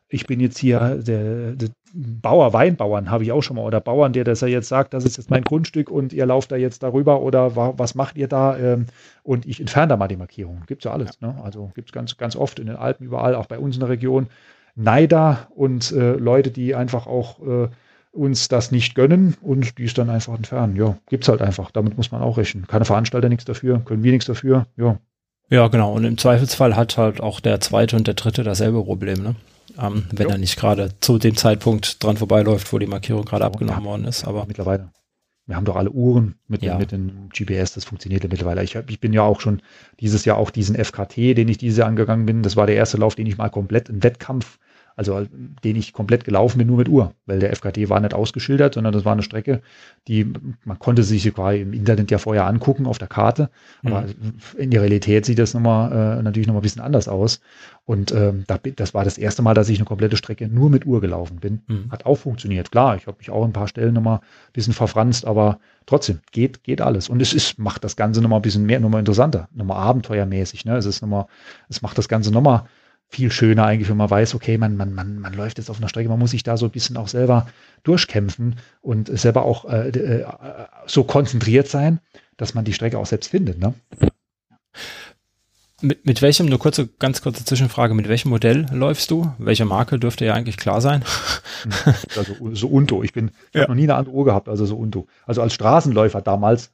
ich 0.07 0.27
bin 0.27 0.40
jetzt 0.40 0.57
hier 0.57 1.02
der, 1.02 1.53
der 1.53 1.69
Bauer, 1.94 2.52
Weinbauern 2.53 3.10
habe 3.10 3.23
ich 3.23 3.32
auch 3.32 3.41
schon 3.41 3.56
mal, 3.56 3.64
oder 3.64 3.80
Bauern, 3.80 4.14
der 4.14 4.26
das 4.26 4.41
ja 4.41 4.48
jetzt 4.48 4.68
sagt, 4.68 4.94
das 4.94 5.06
ist 5.06 5.18
jetzt 5.18 5.30
mein 5.30 5.44
Grundstück 5.44 5.90
und 5.90 6.11
ihr 6.11 6.26
lauft 6.26 6.52
da 6.52 6.57
jetzt 6.57 6.84
darüber 6.84 7.22
oder 7.22 7.56
was 7.56 7.95
macht 7.95 8.18
ihr 8.18 8.27
da? 8.27 8.57
Ähm, 8.57 8.88
und 9.23 9.45
ich 9.45 9.60
entferne 9.61 9.88
da 9.88 9.98
mal 9.98 10.07
die 10.07 10.18
Markierung. 10.18 10.64
Gibt 10.68 10.82
es 10.82 10.86
ja 10.86 10.91
alles. 10.91 11.18
Ja. 11.22 11.30
Ne? 11.30 11.44
Also 11.44 11.72
gibt 11.73 11.90
es 11.90 11.94
ganz, 11.94 12.18
ganz 12.18 12.36
oft 12.36 12.60
in 12.60 12.68
den 12.68 12.76
Alpen, 12.76 13.06
überall, 13.06 13.34
auch 13.36 13.45
bei 13.45 13.57
uns 13.57 13.76
in 13.76 13.80
der 13.80 13.90
Region. 13.90 14.27
Neider 14.76 15.48
und 15.56 15.91
äh, 15.94 16.14
Leute, 16.14 16.52
die 16.52 16.76
einfach 16.76 17.07
auch 17.07 17.40
äh, 17.40 17.69
uns 18.11 18.49
das 18.49 18.72
nicht 18.72 18.94
gönnen 18.94 19.36
und 19.41 19.77
die 19.77 19.86
es 19.86 19.94
dann 19.94 20.10
einfach 20.10 20.36
entfernen. 20.36 20.76
Ja, 20.76 20.98
gibt 21.07 21.23
es 21.23 21.30
halt 21.30 21.41
einfach. 21.41 21.72
Damit 21.72 21.95
muss 21.95 22.11
man 22.11 22.22
auch 22.22 22.38
rechnen. 22.38 22.68
Keine 22.68 22.86
Veranstalter 22.86 23.30
nichts 23.30 23.45
dafür, 23.45 23.80
können 23.86 24.03
wir 24.03 24.11
nichts 24.11 24.27
dafür. 24.27 24.68
Ja. 24.76 24.98
Ja, 25.49 25.68
genau. 25.68 25.94
Und 25.94 26.03
im 26.03 26.18
Zweifelsfall 26.18 26.76
hat 26.76 26.98
halt 26.98 27.22
auch 27.22 27.40
der 27.40 27.61
zweite 27.61 27.95
und 27.95 28.07
der 28.07 28.15
dritte 28.15 28.44
dasselbe 28.44 28.84
Problem, 28.84 29.22
ne? 29.22 29.36
Ähm, 29.80 30.06
wenn 30.11 30.27
jo. 30.27 30.34
er 30.34 30.38
nicht 30.38 30.57
gerade 30.57 30.91
zu 30.99 31.18
dem 31.18 31.35
Zeitpunkt 31.35 32.03
dran 32.03 32.18
vorbeiläuft, 32.18 32.72
wo 32.72 32.80
die 32.80 32.88
Markierung 32.88 33.26
gerade 33.26 33.45
abgenommen 33.45 33.84
ja, 33.84 33.89
worden 33.89 34.06
ist. 34.06 34.26
Aber 34.26 34.45
mittlerweile. 34.45 34.91
Wir 35.47 35.56
haben 35.56 35.65
doch 35.65 35.76
alle 35.76 35.91
Uhren 35.91 36.39
mit, 36.47 36.64
ja. 36.64 36.80
mit 36.80 36.91
den 36.91 37.30
GPS, 37.30 37.73
das 37.73 37.85
funktioniert 37.85 38.23
ja 38.23 38.30
mittlerweile. 38.30 38.64
Ich, 38.64 38.73
ich 38.73 38.99
bin 38.99 39.14
ja 39.14 39.22
auch 39.22 39.39
schon 39.39 39.61
dieses 39.99 40.26
Jahr 40.26 40.38
auch 40.38 40.49
diesen 40.49 40.76
FKT, 40.76 41.38
den 41.38 41.47
ich 41.47 41.60
dieses 41.60 41.77
Jahr 41.77 41.88
angegangen 41.88 42.26
bin. 42.26 42.41
Das 42.41 42.56
war 42.56 42.65
der 42.65 42.76
erste 42.76 42.97
Lauf, 42.97 43.14
den 43.14 43.27
ich 43.27 43.38
mal 43.38 43.49
komplett 43.49 43.89
im 43.89 44.02
Wettkampf 44.02 44.57
also 44.95 45.26
den 45.63 45.76
ich 45.76 45.93
komplett 45.93 46.23
gelaufen 46.23 46.57
bin, 46.57 46.67
nur 46.67 46.77
mit 46.77 46.89
Uhr, 46.89 47.13
weil 47.26 47.39
der 47.39 47.51
FKT 47.55 47.89
war 47.89 47.99
nicht 47.99 48.13
ausgeschildert, 48.13 48.76
sondern 48.76 48.93
das 48.93 49.03
war 49.03 49.13
eine 49.13 49.23
Strecke, 49.23 49.61
die 50.07 50.31
man 50.63 50.80
konnte 50.80 51.03
sich 51.03 51.34
quasi 51.34 51.61
im 51.61 51.73
Internet 51.73 52.11
ja 52.11 52.17
vorher 52.17 52.45
angucken 52.45 52.85
auf 52.85 52.97
der 52.97 53.07
Karte, 53.07 53.49
aber 53.84 54.01
mhm. 54.01 54.35
in 54.57 54.72
der 54.72 54.81
Realität 54.81 55.26
sieht 55.26 55.39
das 55.39 55.53
nochmal, 55.53 56.19
äh, 56.19 56.23
natürlich 56.23 56.47
nochmal 56.47 56.61
ein 56.61 56.63
bisschen 56.63 56.81
anders 56.81 57.07
aus. 57.07 57.41
Und 57.85 58.11
ähm, 58.13 58.45
da, 58.47 58.57
das 58.57 58.95
war 58.95 59.03
das 59.03 59.17
erste 59.17 59.43
Mal, 59.43 59.53
dass 59.53 59.69
ich 59.69 59.77
eine 59.77 59.85
komplette 59.85 60.17
Strecke 60.17 60.47
nur 60.47 60.72
mit 60.72 60.88
Uhr 60.88 61.01
gelaufen 61.01 61.38
bin. 61.38 61.61
Mhm. 61.67 61.91
Hat 61.91 62.05
auch 62.05 62.15
funktioniert, 62.15 62.72
klar. 62.72 62.95
Ich 62.95 63.05
habe 63.05 63.17
mich 63.19 63.30
auch 63.30 63.45
ein 63.45 63.53
paar 63.53 63.67
Stellen 63.67 63.93
nochmal 63.93 64.17
ein 64.17 64.53
bisschen 64.53 64.73
verfranst, 64.73 65.26
aber 65.26 65.59
trotzdem, 65.85 66.19
geht, 66.31 66.63
geht 66.63 66.81
alles. 66.81 67.09
Und 67.09 67.22
es 67.22 67.34
ist, 67.34 67.59
macht 67.59 67.84
das 67.84 67.95
Ganze 67.95 68.22
nochmal 68.22 68.39
ein 68.39 68.41
bisschen 68.41 68.65
mehr, 68.65 68.80
nochmal 68.80 68.99
interessanter, 68.99 69.49
nochmal 69.53 69.77
abenteuermäßig. 69.77 70.65
Ne? 70.65 70.77
Es 70.77 70.85
ist 70.85 71.01
nochmal, 71.01 71.27
es 71.69 71.84
macht 71.84 71.97
das 71.97 72.07
Ganze 72.07 72.31
nochmal 72.31 72.63
viel 73.16 73.32
schöner 73.32 73.66
eigentlich, 73.66 73.90
wenn 73.90 73.98
man 73.98 74.10
weiß, 74.10 74.36
okay, 74.36 74.58
man, 74.58 74.76
man, 74.76 74.94
man, 74.94 75.20
man 75.20 75.34
läuft 75.34 75.58
jetzt 75.58 75.70
auf 75.70 75.78
einer 75.78 75.88
Strecke, 75.88 76.10
man 76.10 76.20
muss 76.20 76.32
sich 76.32 76.44
da 76.44 76.58
so 76.58 76.66
ein 76.66 76.72
bisschen 76.72 76.98
auch 76.98 77.08
selber 77.08 77.48
durchkämpfen 77.84 78.58
und 78.82 79.08
selber 79.18 79.46
auch 79.46 79.64
äh, 79.72 79.88
äh, 79.88 80.26
so 80.86 81.06
konzentriert 81.06 81.68
sein, 81.70 82.00
dass 82.36 82.54
man 82.54 82.66
die 82.66 82.74
Strecke 82.74 82.98
auch 82.98 83.06
selbst 83.06 83.30
findet. 83.30 83.58
Ne? 83.60 83.74
Mit, 85.86 86.03
mit 86.03 86.22
welchem, 86.24 86.48
nur 86.48 86.57
kurze, 86.57 86.88
ganz 86.98 87.22
kurze 87.22 87.45
Zwischenfrage, 87.45 87.94
mit 87.94 88.10
welchem 88.10 88.30
Modell 88.30 88.66
läufst 88.72 89.12
du? 89.12 89.32
Welche 89.38 89.66
Marke 89.66 89.99
dürfte 89.99 90.26
ja 90.26 90.34
eigentlich 90.34 90.57
klar 90.57 90.82
sein? 90.82 91.03
Also 92.18 92.34
so 92.53 92.68
Unto. 92.68 93.03
Ich 93.03 93.14
bin, 93.14 93.30
ich 93.49 93.56
ja. 93.56 93.62
habe 93.62 93.72
noch 93.72 93.76
nie 93.76 93.84
eine 93.84 93.95
andere 93.95 94.16
Uhr 94.16 94.26
gehabt, 94.26 94.49
also 94.49 94.66
so 94.66 94.78
Unto. 94.78 95.06
Also 95.28 95.44
als 95.44 95.53
Straßenläufer 95.53 96.22
damals, 96.22 96.72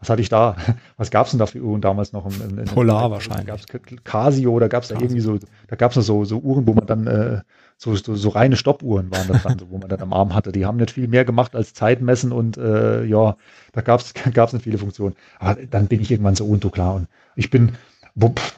was 0.00 0.08
hatte 0.08 0.22
ich 0.22 0.30
da? 0.30 0.56
Was 0.96 1.10
gab 1.10 1.26
es 1.26 1.32
denn 1.32 1.38
da 1.38 1.46
für 1.46 1.60
Uhren 1.60 1.82
damals 1.82 2.12
noch? 2.12 2.24
In, 2.26 2.58
in, 2.58 2.64
Polar 2.64 3.06
in, 3.06 3.12
wahrscheinlich. 3.12 3.46
Gab 3.46 3.58
es 3.58 3.66
Casio 4.04 4.52
oder 4.52 4.70
gab 4.70 4.82
es 4.82 4.88
da 4.88 4.94
irgendwie 4.94 5.20
so, 5.20 5.38
da 5.68 5.76
gab 5.76 5.94
es 5.94 6.06
so, 6.06 6.24
so 6.24 6.38
Uhren, 6.38 6.66
wo 6.66 6.72
man 6.72 6.86
dann 6.86 7.06
äh, 7.06 7.40
so, 7.76 7.94
so, 7.96 8.14
so 8.14 8.28
reine 8.30 8.56
Stoppuhren 8.56 9.10
waren 9.10 9.28
das 9.28 9.42
dann, 9.42 9.58
so, 9.58 9.70
wo 9.70 9.78
man 9.78 9.88
dann 9.88 10.00
am 10.00 10.12
Arm 10.12 10.34
hatte. 10.34 10.52
Die 10.52 10.64
haben 10.64 10.78
nicht 10.78 10.92
viel 10.92 11.08
mehr 11.08 11.24
gemacht 11.24 11.54
als 11.54 11.74
Zeit 11.74 12.00
messen 12.00 12.32
und 12.32 12.56
äh, 12.56 13.04
ja, 13.04 13.36
da 13.72 13.80
gab 13.82 14.00
es 14.00 14.52
nicht 14.52 14.62
viele 14.62 14.78
Funktionen. 14.78 15.16
Aber 15.38 15.58
dann 15.66 15.86
bin 15.86 16.00
ich 16.00 16.10
irgendwann 16.10 16.36
so 16.36 16.46
Unto 16.46 16.70
klar 16.70 16.94
und 16.94 17.08
ich 17.36 17.50
bin 17.50 17.72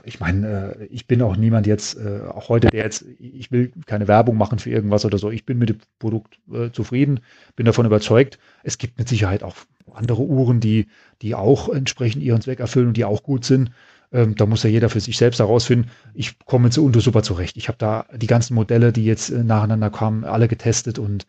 ich 0.04 0.20
meine, 0.20 0.76
äh, 0.78 0.84
ich 0.86 1.06
bin 1.06 1.22
auch 1.22 1.36
niemand 1.36 1.66
jetzt, 1.66 1.96
äh, 1.96 2.20
auch 2.28 2.48
heute, 2.48 2.68
der 2.68 2.84
jetzt, 2.84 3.04
ich 3.18 3.50
will 3.50 3.72
keine 3.86 4.06
Werbung 4.06 4.36
machen 4.36 4.58
für 4.58 4.70
irgendwas 4.70 5.04
oder 5.04 5.18
so. 5.18 5.30
Ich 5.30 5.46
bin 5.46 5.58
mit 5.58 5.70
dem 5.70 5.78
Produkt 5.98 6.38
äh, 6.52 6.70
zufrieden, 6.70 7.20
bin 7.56 7.66
davon 7.66 7.86
überzeugt. 7.86 8.38
Es 8.62 8.76
gibt 8.78 8.98
mit 8.98 9.08
Sicherheit 9.08 9.42
auch 9.42 9.56
andere 9.94 10.22
Uhren, 10.22 10.60
die, 10.60 10.88
die 11.22 11.34
auch 11.34 11.68
entsprechend 11.68 12.22
ihren 12.22 12.42
Zweck 12.42 12.60
erfüllen 12.60 12.88
und 12.88 12.96
die 12.96 13.04
auch 13.04 13.22
gut 13.22 13.44
sind. 13.44 13.70
Ähm, 14.12 14.34
da 14.34 14.46
muss 14.46 14.62
ja 14.62 14.70
jeder 14.70 14.90
für 14.90 15.00
sich 15.00 15.16
selbst 15.16 15.38
herausfinden. 15.38 15.90
Ich 16.14 16.38
komme 16.40 16.70
zu 16.70 16.84
Unto 16.84 17.00
super 17.00 17.22
zurecht. 17.22 17.56
Ich 17.56 17.68
habe 17.68 17.78
da 17.78 18.06
die 18.14 18.26
ganzen 18.26 18.54
Modelle, 18.54 18.92
die 18.92 19.04
jetzt 19.04 19.30
nacheinander 19.30 19.90
kamen, 19.90 20.24
alle 20.24 20.48
getestet 20.48 20.98
und 20.98 21.26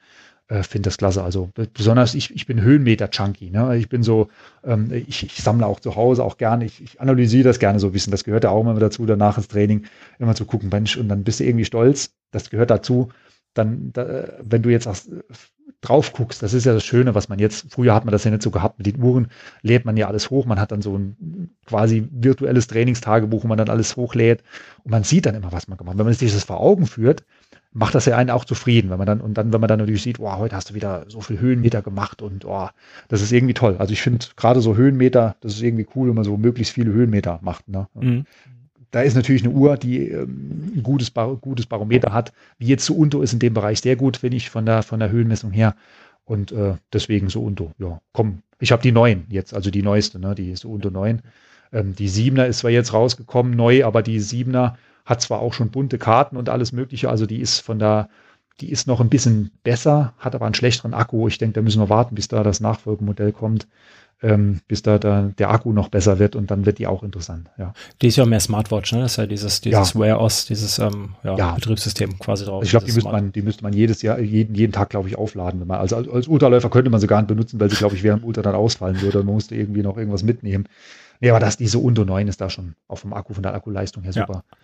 äh, 0.48 0.64
finde 0.64 0.88
das 0.88 0.98
klasse. 0.98 1.24
Also 1.24 1.49
besonders 1.74 2.15
ich, 2.15 2.34
ich 2.34 2.45
bin 2.45 2.61
Höhenmeter-Junkie. 2.61 3.49
Ne? 3.49 3.78
Ich 3.78 3.90
bin 3.90 4.03
so, 4.03 4.30
ähm, 4.64 4.91
ich, 4.91 5.24
ich 5.24 5.36
sammle 5.36 5.65
auch 5.65 5.80
zu 5.80 5.95
Hause 5.95 6.24
auch 6.24 6.38
gerne, 6.38 6.65
ich, 6.65 6.82
ich 6.82 7.02
analysiere 7.02 7.44
das 7.44 7.60
gerne 7.60 7.80
so 7.80 7.90
bisschen. 7.90 8.11
Das 8.11 8.24
gehört 8.24 8.44
ja 8.44 8.52
auch 8.52 8.61
immer 8.61 8.74
dazu, 8.76 9.06
danach 9.06 9.38
ins 9.38 9.48
Training 9.48 9.86
immer 10.19 10.36
zu 10.36 10.45
gucken, 10.45 10.69
Mensch, 10.69 10.98
und 10.98 11.10
dann 11.10 11.24
bist 11.24 11.40
du 11.40 11.44
irgendwie 11.44 11.65
stolz. 11.65 12.14
Das 12.32 12.49
gehört 12.49 12.69
dazu. 12.69 13.10
Dann, 13.53 13.91
da, 13.91 14.26
wenn 14.41 14.61
du 14.61 14.69
jetzt 14.69 14.88
auch 14.88 14.98
drauf 15.82 16.14
guckst, 16.14 16.44
das 16.44 16.53
ist 16.53 16.65
ja 16.65 16.74
das 16.74 16.86
Schöne, 16.86 17.15
was 17.15 17.30
man 17.30 17.40
jetzt, 17.40 17.72
früher 17.72 17.94
hat 17.94 18.06
man 18.06 18.11
das 18.11 18.24
ja 18.24 18.32
nicht 18.32 18.44
so 18.44 18.52
gehabt, 18.52 18.78
mit 18.78 18.88
den 18.88 19.02
Uhren 19.02 19.28
lädt 19.61 19.86
man 19.86 19.98
ja 19.98 20.07
alles 20.07 20.30
hoch, 20.30 20.45
man 20.45 20.60
hat 20.60 20.72
dann 20.72 20.82
so 20.82 20.98
ein 20.98 21.49
quasi 21.65 22.07
virtuelles 22.11 22.68
Trainingstagebuch, 22.68 23.44
wo 23.44 23.48
man 23.48 23.57
dann 23.57 23.69
alles 23.69 23.95
hochlädt 23.95 24.44
und 24.84 24.91
man 24.91 25.03
sieht 25.03 25.26
dann 25.26 25.36
immer, 25.36 25.52
was 25.52 25.68
man 25.68 25.78
gemacht 25.78 25.94
hat. 25.94 25.99
Wenn 25.99 26.06
man 26.06 26.14
sich 26.14 26.34
das 26.34 26.44
vor 26.44 26.60
Augen 26.60 26.88
führt, 26.88 27.24
macht 27.73 27.95
das 27.95 28.06
ja 28.06 28.18
einen 28.18 28.30
auch 28.30 28.45
zufrieden, 28.45 28.89
wenn 28.89 28.98
man 28.98 29.07
dann, 29.07 29.22
und 29.22 29.35
dann, 29.35 29.53
wenn 29.53 29.61
man 29.61 29.68
dann 29.68 29.80
natürlich 29.80 30.02
sieht, 30.02 30.19
wow, 30.19 30.38
heute 30.38 30.56
hast 30.56 30.69
du 30.69 30.73
wieder 30.73 31.06
so 31.07 31.22
viel 31.22 31.39
Höhenmeter 31.39 31.81
gemacht 31.81 32.22
und 32.22 32.45
oh, 32.45 32.69
das 33.07 33.22
ist 33.22 33.31
irgendwie 33.31 33.53
toll. 33.53 33.76
Also 33.77 33.94
ich 33.94 34.02
finde 34.02 34.26
gerade 34.35 34.61
so 34.61 34.76
Höhenmeter, 34.76 35.35
das 35.41 35.53
ist 35.53 35.61
irgendwie 35.61 35.88
cool, 35.95 36.07
wenn 36.07 36.15
man 36.15 36.23
so 36.23 36.38
möglichst 36.38 36.73
viele 36.73 36.91
Höhenmeter 36.91 37.39
macht. 37.41 37.68
Ne? 37.68 37.88
Mhm. 37.94 38.26
Da 38.91 39.02
ist 39.02 39.15
natürlich 39.15 39.44
eine 39.44 39.53
Uhr, 39.53 39.77
die 39.77 40.10
ähm, 40.10 40.73
ein 40.76 40.84
gutes, 40.84 41.11
Bar 41.11 41.35
gutes 41.35 41.65
Barometer 41.65 42.14
hat, 42.14 42.34
wie 42.57 42.68
jetzt 42.68 42.85
so 42.85 42.95
Unto 42.95 43.22
ist 43.22 43.34
in 43.34 43.39
dem 43.39 43.53
Bereich 43.53 43.81
sehr 43.81 43.95
gut, 43.95 44.18
finde 44.18 44.38
ich, 44.38 44.49
von 44.49 44.65
der, 44.65 44.81
von 44.81 44.99
der 44.99 45.11
Höhenmessung 45.11 45.52
her. 45.52 45.76
Und 46.26 46.52
äh, 46.52 46.76
deswegen 46.91 47.30
so 47.30 47.44
Unto, 47.44 47.72
ja, 47.80 48.02
komm, 48.11 48.41
ich 48.60 48.72
habe 48.72 48.81
die 48.81 48.91
neuen 48.91 49.26
jetzt, 49.30 49.53
also 49.53 49.69
die 49.72 49.84
neueste, 49.84 50.19
ne, 50.19 50.35
die 50.35 50.56
so 50.56 50.72
Unto 50.72 50.89
9. 50.89 51.22
Ähm, 51.73 51.95
die 51.95 52.07
Siebener 52.07 52.48
ist 52.48 52.60
zwar 52.60 52.72
jetzt 52.72 52.94
rausgekommen, 52.94 53.56
neu, 53.56 53.85
aber 53.85 54.02
die 54.02 54.19
Siebener 54.19 54.77
hat 55.08 55.22
zwar 55.22 55.40
auch 55.40 55.54
schon 55.54 55.72
bunte 55.72 55.98
Karten 55.98 56.38
und 56.38 56.50
alles 56.50 56.74
Mögliche, 56.74 57.10
also 57.10 57.26
die 57.26 57.40
ist 57.40 57.62
von 57.62 57.80
der, 57.80 58.10
die 58.60 58.70
ist 58.70 58.88
noch 58.88 59.00
ein 59.00 59.10
bisschen 59.10 59.52
besser, 59.64 60.14
hat 60.20 60.36
aber 60.36 60.46
einen 60.46 60.54
schlechteren 60.54 60.94
Akku. 60.94 61.28
Ich 61.28 61.38
denke, 61.38 61.54
da 61.54 61.62
müssen 61.62 61.82
wir 61.82 61.90
warten, 61.90 62.14
bis 62.14 62.28
da 62.28 62.44
das 62.44 62.60
Nachfolgemodell 62.60 63.32
kommt, 63.32 63.68
ähm, 64.22 64.60
bis 64.68 64.82
da, 64.82 64.98
da 65.00 65.32
der 65.38 65.50
Akku 65.50 65.72
noch 65.72 65.88
besser 65.88 66.20
wird 66.20 66.36
und 66.36 66.52
dann 66.52 66.66
wird 66.66 66.80
die 66.80 66.88
auch 66.88 67.04
interessant. 67.04 67.50
Ja. 67.58 67.74
Die 68.02 68.08
ist 68.08 68.18
ja 68.18 68.26
mehr 68.26 68.42
Smartwatch, 68.42 68.92
ne? 68.92 69.02
Das 69.02 69.12
ist 69.12 69.18
ja 69.18 69.28
dieses, 69.28 69.62
dieses 69.62 69.94
ja. 69.94 70.00
Wear 70.00 70.20
OS, 70.20 70.46
dieses 70.46 70.78
ähm, 70.80 71.16
ja, 71.24 71.38
ja. 71.38 71.52
Betriebssystem 71.54 72.20
quasi 72.20 72.44
drauf. 72.44 72.64
Ich 72.64 72.72
glaube, 72.72 72.86
die 72.86 72.92
müsste 72.92 73.12
man, 73.12 73.32
die 73.32 73.42
müsste 73.44 73.64
man 73.64 73.72
jedes 73.72 74.02
Jahr, 74.02 74.20
jeden, 74.20 74.56
jeden 74.56 74.74
Tag, 74.74 74.90
glaube 74.90 75.08
ich, 75.08 75.18
aufladen. 75.18 75.62
Wenn 75.62 75.68
man, 75.68 75.80
also 75.80 75.96
als 75.96 76.28
Ultraläufer 76.28 76.70
könnte 76.70 76.90
man 76.90 77.00
sie 77.00 77.08
gar 77.08 77.22
nicht 77.22 77.30
benutzen, 77.30 77.62
weil 77.62 77.70
sie, 77.70 77.78
glaube 77.78 77.96
ich, 77.96 78.04
während 78.04 78.24
dem 78.24 78.28
Ultra 78.28 78.42
dann 78.42 78.56
ausfallen 78.56 79.00
würde. 79.02 79.20
Man 79.20 79.36
musste 79.36 79.56
irgendwie 79.56 79.84
noch 79.84 79.96
irgendwas 79.96 80.24
mitnehmen. 80.24 80.68
Nee, 81.22 81.30
aber 81.30 81.40
das, 81.40 81.56
diese 81.56 81.80
Unter 81.80 82.04
9 82.04 82.28
ist 82.28 82.42
da 82.42 82.50
schon 82.50 82.76
auch 82.90 82.98
vom 82.98 83.14
Akku, 83.14 83.34
von 83.34 83.44
der 83.44 83.54
Akkuleistung 83.54 84.04
her 84.04 84.14
super. 84.14 84.44
Ja 84.52 84.58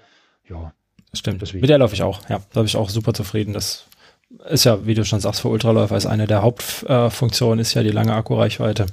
ja. 0.49 0.73
Das 1.11 1.19
stimmt. 1.19 1.41
Deswegen. 1.41 1.61
Mit 1.61 1.69
der 1.69 1.77
laufe 1.77 1.93
ich 1.93 2.01
auch. 2.01 2.21
Ja, 2.29 2.39
da 2.53 2.61
bin 2.61 2.65
ich 2.65 2.75
auch 2.75 2.89
super 2.89 3.13
zufrieden. 3.13 3.53
Das 3.53 3.85
ist 4.49 4.63
ja, 4.63 4.85
wie 4.85 4.95
du 4.95 5.05
schon 5.05 5.19
sagst, 5.19 5.41
für 5.41 5.49
Ultraläufer 5.49 5.95
ist 5.95 6.07
eine 6.07 6.25
der 6.25 6.41
Hauptfunktionen, 6.41 7.59
ist 7.59 7.75
ja 7.75 7.83
die 7.83 7.91
lange 7.91 8.15
Akkureichweite. 8.15 8.87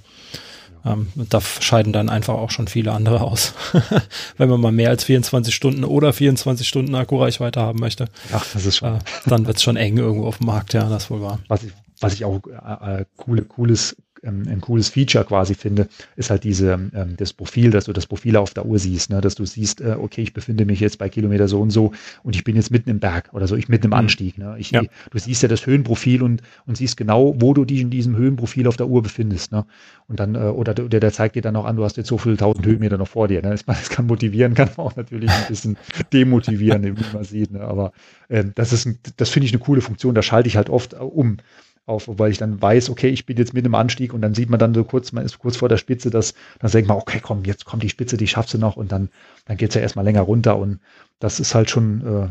Ähm, 0.84 1.08
da 1.14 1.40
scheiden 1.40 1.92
dann 1.92 2.08
einfach 2.08 2.34
auch 2.34 2.50
schon 2.50 2.68
viele 2.68 2.92
andere 2.92 3.20
aus. 3.20 3.54
Wenn 4.38 4.48
man 4.48 4.60
mal 4.60 4.72
mehr 4.72 4.90
als 4.90 5.04
24 5.04 5.54
Stunden 5.54 5.84
oder 5.84 6.12
24 6.12 6.66
Stunden 6.66 6.94
Akkureichweite 6.94 7.60
haben 7.60 7.80
möchte. 7.80 8.06
Ach, 8.32 8.46
das 8.52 8.64
ist 8.64 8.78
schon. 8.78 8.96
Äh, 8.96 9.00
dann 9.26 9.46
wird 9.46 9.58
es 9.58 9.62
schon 9.62 9.76
eng 9.76 9.98
irgendwo 9.98 10.26
auf 10.26 10.38
dem 10.38 10.46
Markt, 10.46 10.72
ja, 10.72 10.88
das 10.88 11.10
wohl 11.10 11.20
wahr. 11.20 11.40
Was 11.48 11.64
ich, 11.64 11.72
was 12.00 12.14
ich 12.14 12.24
auch 12.24 12.40
äh, 12.46 13.00
äh 13.00 13.04
coole, 13.16 13.42
cooles 13.42 13.96
ähm, 14.22 14.46
ein 14.48 14.60
cooles 14.60 14.88
Feature 14.88 15.24
quasi 15.24 15.54
finde, 15.54 15.88
ist 16.16 16.30
halt 16.30 16.44
diese, 16.44 16.72
ähm, 16.72 17.16
das 17.16 17.32
Profil, 17.32 17.70
dass 17.70 17.84
du 17.84 17.92
das 17.92 18.06
Profil 18.06 18.36
auf 18.36 18.54
der 18.54 18.66
Uhr 18.66 18.78
siehst, 18.78 19.10
ne? 19.10 19.20
dass 19.20 19.34
du 19.34 19.44
siehst, 19.44 19.80
äh, 19.80 19.96
okay, 19.98 20.22
ich 20.22 20.32
befinde 20.32 20.64
mich 20.64 20.80
jetzt 20.80 20.98
bei 20.98 21.08
Kilometer 21.08 21.48
so 21.48 21.60
und 21.60 21.70
so 21.70 21.92
und 22.22 22.36
ich 22.36 22.44
bin 22.44 22.56
jetzt 22.56 22.70
mitten 22.70 22.90
im 22.90 23.00
Berg 23.00 23.30
oder 23.32 23.46
so, 23.46 23.56
ich 23.56 23.68
mitten 23.68 23.86
im 23.86 23.90
mhm. 23.90 23.94
Anstieg. 23.94 24.38
Ne? 24.38 24.56
Ich, 24.58 24.70
ja. 24.70 24.82
Du 25.10 25.18
siehst 25.18 25.42
ja 25.42 25.48
das 25.48 25.66
Höhenprofil 25.66 26.22
und, 26.22 26.42
und 26.66 26.76
siehst 26.76 26.96
genau, 26.96 27.34
wo 27.38 27.54
du 27.54 27.64
dich 27.64 27.80
in 27.80 27.90
diesem 27.90 28.16
Höhenprofil 28.16 28.66
auf 28.66 28.76
der 28.76 28.88
Uhr 28.88 29.02
befindest. 29.02 29.52
Ne? 29.52 29.64
Und 30.08 30.20
dann, 30.20 30.34
äh, 30.34 30.38
oder, 30.38 30.72
oder 30.84 31.00
der 31.00 31.12
zeigt 31.12 31.36
dir 31.36 31.42
dann 31.42 31.56
auch 31.56 31.64
an, 31.64 31.76
du 31.76 31.84
hast 31.84 31.96
jetzt 31.96 32.08
so 32.08 32.18
viele 32.18 32.36
tausend 32.36 32.66
Höhenmeter 32.66 32.98
noch 32.98 33.08
vor 33.08 33.28
dir. 33.28 33.42
Ne? 33.42 33.50
Das, 33.50 33.64
das 33.64 33.90
kann 33.90 34.06
motivieren, 34.06 34.54
kann 34.54 34.70
auch 34.76 34.96
natürlich 34.96 35.30
ein 35.30 35.48
bisschen 35.48 35.76
demotivieren, 36.12 36.82
wie 36.84 37.04
man 37.12 37.24
sieht. 37.24 37.52
Ne? 37.52 37.60
Aber 37.60 37.92
äh, 38.28 38.44
das 38.54 38.72
ist, 38.72 38.86
ein, 38.86 38.98
das 39.16 39.30
finde 39.30 39.46
ich 39.46 39.52
eine 39.52 39.60
coole 39.60 39.80
Funktion, 39.80 40.14
da 40.14 40.22
schalte 40.22 40.48
ich 40.48 40.56
halt 40.56 40.70
oft 40.70 40.94
um 40.94 41.38
auf, 41.86 42.08
weil 42.08 42.30
ich 42.30 42.38
dann 42.38 42.60
weiß, 42.60 42.90
okay, 42.90 43.08
ich 43.08 43.26
bin 43.26 43.36
jetzt 43.36 43.54
mit 43.54 43.64
dem 43.64 43.74
Anstieg 43.74 44.14
und 44.14 44.22
dann 44.22 44.34
sieht 44.34 44.50
man 44.50 44.60
dann 44.60 44.74
so 44.74 44.84
kurz, 44.84 45.12
man 45.12 45.24
ist 45.24 45.38
kurz 45.38 45.56
vor 45.56 45.68
der 45.68 45.76
Spitze, 45.76 46.10
dass 46.10 46.34
dann 46.60 46.70
denkt 46.70 46.88
man, 46.88 46.98
okay, 46.98 47.20
komm, 47.20 47.44
jetzt 47.44 47.64
kommt 47.64 47.82
die 47.82 47.88
Spitze, 47.88 48.16
die 48.16 48.28
schaffst 48.28 48.54
du 48.54 48.58
noch 48.58 48.76
und 48.76 48.92
dann, 48.92 49.08
dann 49.46 49.56
geht's 49.56 49.74
ja 49.74 49.80
erstmal 49.80 50.04
länger 50.04 50.22
runter 50.22 50.56
und 50.56 50.80
das 51.18 51.40
ist 51.40 51.54
halt 51.54 51.70
schon, 51.70 52.06
äh, 52.06 52.28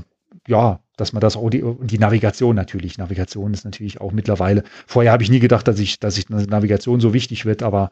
ja, 0.48 0.80
dass 0.98 1.14
man 1.14 1.22
das 1.22 1.36
auch 1.36 1.50
die, 1.50 1.64
die 1.82 1.98
Navigation 1.98 2.56
natürlich. 2.56 2.98
Navigation 2.98 3.54
ist 3.54 3.66
natürlich 3.66 4.02
auch 4.02 4.12
mittlerweile. 4.12 4.64
Vorher 4.86 5.12
habe 5.12 5.24
ich 5.24 5.30
nie 5.30 5.40
gedacht, 5.40 5.68
dass 5.68 5.80
ich, 5.80 6.00
dass 6.00 6.18
ich 6.18 6.30
Navigation 6.30 7.00
so 7.00 7.14
wichtig 7.14 7.46
wird, 7.46 7.64
aber 7.64 7.92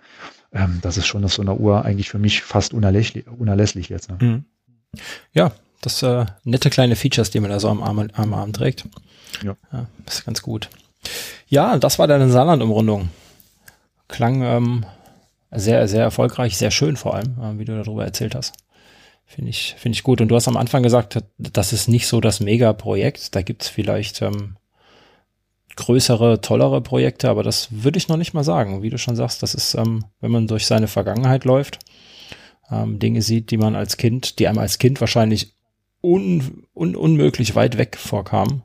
ähm, 0.52 0.80
das 0.82 0.98
ist 0.98 1.08
schon 1.08 1.24
auf 1.24 1.34
so 1.34 1.42
einer 1.42 1.60
Uhr 1.60 1.86
eigentlich 1.86 2.10
für 2.10 2.20
mich 2.20 2.42
fast 2.44 2.74
unerlässlich, 2.74 3.28
unerlässlich 3.28 3.90
jetzt. 3.90 4.10
Ne? 4.10 4.18
Mhm. 4.20 4.46
Ja, 5.34 5.52
das 5.82 6.04
äh, 6.04 6.26
nette 6.44 6.70
kleine 6.70 6.96
Features, 6.96 7.30
die 7.30 7.40
man 7.40 7.50
da 7.50 7.60
so 7.60 7.70
am 7.70 7.82
Arm, 7.82 8.08
am 8.14 8.34
Arm 8.34 8.54
trägt. 8.54 8.86
Ja. 9.44 9.56
ja. 9.72 9.88
Ist 10.06 10.26
ganz 10.26 10.42
gut. 10.42 10.70
Ja, 11.48 11.78
das 11.78 12.00
war 12.00 12.08
deine 12.08 12.30
Saarland-Umrundung. 12.30 13.10
Klang 14.08 14.42
ähm, 14.42 14.86
sehr, 15.52 15.88
sehr 15.88 16.04
erfolgreich, 16.04 16.58
sehr 16.58 16.72
schön 16.72 16.98
vor 16.98 17.16
allem, 17.16 17.38
äh, 17.42 17.60
wie 17.60 17.66
du 17.66 17.82
darüber 17.82 18.06
erzählt 18.06 18.36
hast. 18.36 18.56
Finde 19.26 19.50
ich, 19.50 19.76
finde 19.78 19.96
ich 19.96 20.04
gut. 20.04 20.22
Und 20.22 20.30
du 20.30 20.36
hast 20.36 20.48
am 20.48 20.58
Anfang 20.58 20.84
gesagt, 20.84 21.20
das 21.38 21.74
ist 21.74 21.88
nicht 21.88 22.08
so 22.08 22.22
das 22.22 22.40
Mega-Projekt. 22.40 23.36
Da 23.36 23.42
gibt 23.42 23.64
es 23.64 23.68
vielleicht 23.68 24.22
ähm, 24.22 24.56
größere, 25.76 26.42
tollere 26.42 26.82
Projekte, 26.82 27.30
aber 27.30 27.44
das 27.44 27.68
würde 27.72 27.98
ich 27.98 28.08
noch 28.08 28.18
nicht 28.18 28.34
mal 28.34 28.46
sagen. 28.46 28.84
Wie 28.84 28.90
du 28.90 28.98
schon 28.98 29.18
sagst, 29.18 29.44
das 29.44 29.54
ist, 29.54 29.76
ähm, 29.76 30.06
wenn 30.22 30.32
man 30.32 30.48
durch 30.48 30.66
seine 30.66 30.88
Vergangenheit 30.88 31.44
läuft, 31.44 31.80
ähm, 32.72 33.00
Dinge 33.00 33.22
sieht, 33.22 33.52
die 33.52 33.58
man 33.58 33.76
als 33.76 33.98
Kind, 33.98 34.40
die 34.40 34.48
einem 34.48 34.60
als 34.60 34.80
Kind 34.80 35.02
wahrscheinlich 35.02 35.54
un, 36.02 36.66
un, 36.74 36.96
unmöglich 36.96 37.56
weit 37.56 37.78
weg 37.78 37.98
vorkamen 37.98 38.64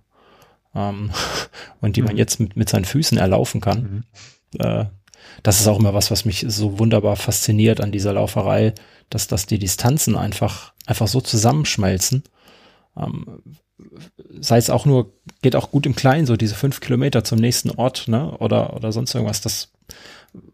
ähm, 0.74 1.10
und 1.80 1.96
die 1.96 2.02
man 2.02 2.12
mhm. 2.12 2.18
jetzt 2.18 2.40
mit, 2.40 2.56
mit 2.56 2.68
seinen 2.68 2.84
Füßen 2.84 3.18
erlaufen 3.18 3.60
kann. 3.60 4.04
Mhm. 4.52 4.60
Äh, 4.60 4.84
das 5.42 5.60
ist 5.60 5.66
auch 5.66 5.78
immer 5.78 5.94
was, 5.94 6.10
was 6.10 6.24
mich 6.24 6.44
so 6.48 6.78
wunderbar 6.78 7.16
fasziniert 7.16 7.80
an 7.80 7.92
dieser 7.92 8.12
Lauferei, 8.12 8.74
dass, 9.10 9.26
dass 9.26 9.46
die 9.46 9.58
Distanzen 9.58 10.16
einfach, 10.16 10.72
einfach 10.86 11.08
so 11.08 11.20
zusammenschmelzen. 11.20 12.24
Ähm, 12.96 13.42
sei 14.40 14.58
es 14.58 14.70
auch 14.70 14.86
nur, 14.86 15.12
geht 15.42 15.56
auch 15.56 15.70
gut 15.70 15.86
im 15.86 15.96
Kleinen, 15.96 16.26
so 16.26 16.36
diese 16.36 16.54
fünf 16.54 16.80
Kilometer 16.80 17.24
zum 17.24 17.38
nächsten 17.38 17.70
Ort, 17.70 18.08
ne, 18.08 18.36
oder, 18.38 18.74
oder 18.74 18.92
sonst 18.92 19.14
irgendwas. 19.14 19.40
Das 19.40 19.72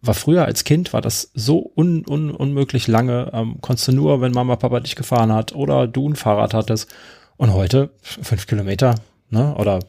war 0.00 0.14
früher 0.14 0.44
als 0.44 0.64
Kind, 0.64 0.92
war 0.92 1.00
das 1.00 1.30
so 1.34 1.70
un, 1.76 2.04
un, 2.06 2.30
unmöglich 2.30 2.88
lange. 2.88 3.30
Ähm, 3.32 3.58
konntest 3.60 3.88
du 3.88 3.92
nur, 3.92 4.20
wenn 4.20 4.32
Mama, 4.32 4.56
Papa 4.56 4.80
dich 4.80 4.96
gefahren 4.96 5.32
hat 5.32 5.54
oder 5.54 5.86
du 5.86 6.08
ein 6.08 6.16
Fahrrad 6.16 6.54
hattest. 6.54 6.88
Und 7.36 7.52
heute 7.52 7.90
fünf 8.00 8.46
Kilometer, 8.46 8.96
ne, 9.30 9.54
oder 9.56 9.80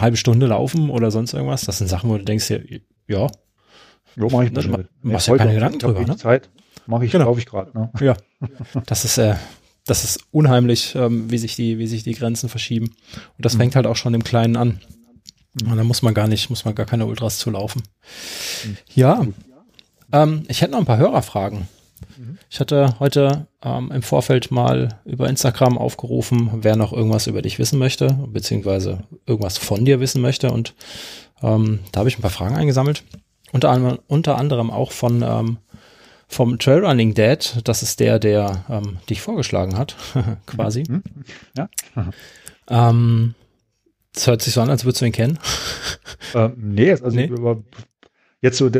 halbe 0.00 0.16
Stunde 0.16 0.46
laufen 0.46 0.90
oder 0.90 1.10
sonst 1.10 1.32
irgendwas. 1.32 1.62
Das 1.62 1.78
sind 1.78 1.88
Sachen, 1.88 2.10
wo 2.10 2.16
du 2.16 2.24
denkst, 2.24 2.50
ja, 2.50 2.58
ja. 3.08 3.26
Jo, 4.16 4.28
mach 4.30 4.42
ich 4.42 4.52
nicht. 4.52 4.68
Ma 4.68 4.78
machst 5.02 5.28
ja 5.28 5.36
keine 5.36 5.54
Gedanken 5.54 5.78
drüber, 5.78 6.04
ne? 6.04 6.16
Zeit 6.16 6.48
mache 6.88 7.04
ich, 7.04 7.12
genau. 7.12 7.26
laufe 7.26 7.38
ich 7.38 7.46
gerade. 7.46 7.70
Ne? 7.78 7.90
Ja, 8.00 8.16
das 8.86 9.04
ist, 9.04 9.18
äh, 9.18 9.36
das 9.86 10.04
ist 10.04 10.20
unheimlich, 10.30 10.94
ähm, 10.94 11.30
wie 11.30 11.38
sich 11.38 11.54
die, 11.54 11.78
wie 11.78 11.86
sich 11.86 12.02
die 12.02 12.14
Grenzen 12.14 12.48
verschieben. 12.48 12.86
Und 12.86 13.44
das 13.44 13.54
mhm. 13.54 13.58
fängt 13.58 13.76
halt 13.76 13.86
auch 13.86 13.96
schon 13.96 14.14
im 14.14 14.24
Kleinen 14.24 14.56
an. 14.56 14.80
Und 15.64 15.76
da 15.76 15.84
muss 15.84 16.02
man 16.02 16.14
gar 16.14 16.28
nicht, 16.28 16.50
muss 16.50 16.64
man 16.64 16.74
gar 16.74 16.86
keine 16.86 17.06
Ultras 17.06 17.38
zu 17.38 17.50
laufen. 17.50 17.82
Mhm. 18.64 18.76
Ja, 18.94 19.26
ähm, 20.12 20.44
ich 20.48 20.62
hätte 20.62 20.72
noch 20.72 20.78
ein 20.78 20.86
paar 20.86 20.98
Hörerfragen. 20.98 21.68
Mhm. 22.16 22.38
Ich 22.48 22.60
hatte 22.60 22.98
heute 22.98 23.46
ähm, 23.62 23.90
im 23.92 24.02
Vorfeld 24.02 24.50
mal 24.50 25.00
über 25.04 25.28
Instagram 25.28 25.78
aufgerufen, 25.78 26.50
wer 26.62 26.76
noch 26.76 26.92
irgendwas 26.92 27.26
über 27.26 27.42
dich 27.42 27.58
wissen 27.58 27.78
möchte, 27.78 28.18
beziehungsweise 28.28 29.04
irgendwas 29.26 29.58
von 29.58 29.84
dir 29.84 30.00
wissen 30.00 30.22
möchte. 30.22 30.50
Und 30.50 30.74
ähm, 31.42 31.80
da 31.92 32.00
habe 32.00 32.08
ich 32.08 32.18
ein 32.18 32.22
paar 32.22 32.30
Fragen 32.30 32.56
eingesammelt. 32.56 33.04
Unter, 33.52 33.98
unter 34.08 34.36
anderem 34.36 34.70
auch 34.70 34.92
von 34.92 35.22
ähm, 35.22 35.58
vom 36.28 36.58
Trailrunning 36.58 37.14
Dad. 37.14 37.60
Das 37.64 37.82
ist 37.82 38.00
der, 38.00 38.18
der 38.18 38.64
ähm, 38.68 38.98
dich 39.08 39.22
vorgeschlagen 39.22 39.76
hat, 39.76 39.96
quasi. 40.46 40.84
Mhm. 40.86 41.02
Ja. 41.56 41.68
Ähm, 42.68 43.34
das 44.12 44.26
hört 44.26 44.42
sich 44.42 44.54
so 44.54 44.60
an, 44.60 44.70
als 44.70 44.84
würdest 44.84 45.00
du 45.00 45.06
ihn 45.06 45.12
kennen. 45.12 45.38
Ähm, 46.34 46.52
nee, 46.58 46.90
also 46.90 47.08
nee. 47.08 47.30
Jetzt 48.42 48.58
so, 48.58 48.70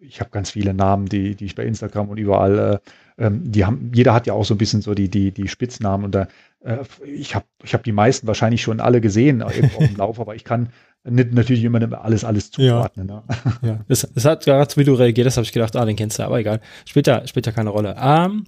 ich 0.00 0.20
habe 0.20 0.30
ganz 0.30 0.50
viele 0.52 0.72
Namen, 0.72 1.06
die, 1.06 1.34
die 1.34 1.46
ich 1.46 1.56
bei 1.56 1.64
Instagram 1.64 2.10
und 2.10 2.18
überall, 2.18 2.58
äh, 2.58 2.90
ähm, 3.18 3.50
die 3.50 3.64
haben, 3.64 3.90
jeder 3.94 4.14
hat 4.14 4.26
ja 4.26 4.32
auch 4.32 4.44
so 4.44 4.54
ein 4.54 4.58
bisschen 4.58 4.82
so 4.82 4.94
die, 4.94 5.08
die, 5.08 5.32
die 5.32 5.48
Spitznamen 5.48 6.04
und 6.04 6.14
da, 6.14 6.28
äh, 6.60 6.78
ich 7.06 7.34
habe 7.34 7.44
ich 7.62 7.74
hab 7.74 7.84
die 7.84 7.92
meisten 7.92 8.26
wahrscheinlich 8.26 8.62
schon 8.62 8.80
alle 8.80 9.00
gesehen 9.00 9.42
auf 9.42 9.52
dem 9.52 9.70
Lauf, 9.96 10.20
aber 10.20 10.34
ich 10.34 10.44
kann 10.44 10.70
nicht 11.04 11.32
natürlich 11.32 11.64
immer 11.64 11.80
alles, 12.04 12.24
alles 12.24 12.50
zuordnen. 12.52 13.08
Ja, 13.08 13.24
ne? 13.26 13.58
ja. 13.62 13.80
Es, 13.88 14.04
es 14.14 14.24
hat 14.24 14.44
gerade, 14.44 14.76
wie 14.76 14.84
du 14.84 14.94
reagiert 14.94 15.26
hast, 15.26 15.36
habe 15.36 15.44
ich 15.44 15.52
gedacht, 15.52 15.74
ah, 15.74 15.84
den 15.84 15.96
kennst 15.96 16.18
du, 16.18 16.22
aber 16.22 16.38
egal. 16.38 16.60
Spielt 16.84 17.06
ja, 17.06 17.26
spielt 17.26 17.46
ja 17.46 17.52
keine 17.52 17.70
Rolle. 17.70 17.96
Ähm, 18.00 18.44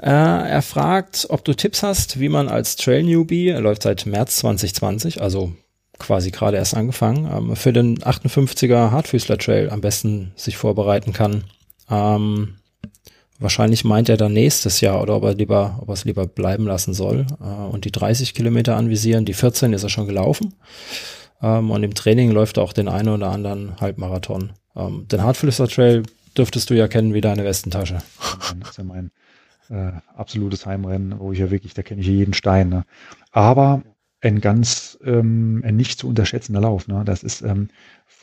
äh, 0.00 0.10
er 0.10 0.62
fragt, 0.62 1.26
ob 1.30 1.44
du 1.44 1.54
Tipps 1.54 1.82
hast, 1.82 2.20
wie 2.20 2.28
man 2.28 2.48
als 2.48 2.76
Trail-Newbie, 2.76 3.48
er 3.48 3.60
läuft 3.60 3.82
seit 3.82 4.06
März 4.06 4.36
2020, 4.36 5.20
also 5.20 5.52
quasi 5.98 6.30
gerade 6.30 6.58
erst 6.58 6.76
angefangen, 6.76 7.28
ähm, 7.32 7.56
für 7.56 7.72
den 7.72 7.98
58er 7.98 8.90
Hartfüßler 8.90 9.38
Trail 9.38 9.70
am 9.70 9.80
besten 9.80 10.32
sich 10.36 10.56
vorbereiten 10.56 11.12
kann. 11.12 11.44
Ähm, 11.90 12.56
wahrscheinlich 13.38 13.84
meint 13.84 14.08
er 14.08 14.16
dann 14.16 14.32
nächstes 14.32 14.80
Jahr 14.80 15.02
oder 15.02 15.16
ob 15.16 15.24
er 15.24 15.34
lieber, 15.34 15.78
ob 15.80 15.88
er 15.88 15.94
es 15.94 16.04
lieber 16.04 16.26
bleiben 16.26 16.66
lassen 16.66 16.94
soll 16.94 17.26
äh, 17.40 17.44
und 17.44 17.84
die 17.84 17.92
30 17.92 18.34
Kilometer 18.34 18.76
anvisieren. 18.76 19.24
Die 19.24 19.34
14 19.34 19.72
ist 19.72 19.82
er 19.82 19.88
schon 19.88 20.06
gelaufen. 20.06 20.54
Ähm, 21.42 21.70
und 21.70 21.82
im 21.82 21.94
Training 21.94 22.30
läuft 22.30 22.56
er 22.56 22.62
auch 22.62 22.72
den 22.72 22.88
einen 22.88 23.08
oder 23.08 23.30
anderen 23.30 23.80
Halbmarathon. 23.80 24.52
Ähm, 24.74 25.06
den 25.08 25.22
Hartfüßler 25.22 25.68
Trail 25.68 26.02
dürftest 26.36 26.70
du 26.70 26.74
ja 26.74 26.88
kennen 26.88 27.14
wie 27.14 27.20
deine 27.20 27.44
Westentasche. 27.44 27.98
Das 28.60 28.70
ist 28.70 28.78
ja 28.78 28.84
mein 28.84 29.10
äh, 29.70 29.92
absolutes 30.14 30.66
Heimrennen, 30.66 31.18
wo 31.18 31.32
ich 31.32 31.38
ja 31.38 31.50
wirklich, 31.50 31.74
da 31.74 31.82
kenne 31.82 32.00
ich 32.00 32.06
jeden 32.06 32.34
Stein. 32.34 32.68
Ne? 32.68 32.84
Aber 33.32 33.82
ein 34.26 34.40
ganz 34.40 34.98
ähm, 35.04 35.62
ein 35.64 35.76
nicht 35.76 35.98
zu 35.98 36.08
unterschätzender 36.08 36.60
Lauf. 36.60 36.88
Ne? 36.88 37.02
Das 37.04 37.22
ist 37.22 37.42
ähm, 37.42 37.68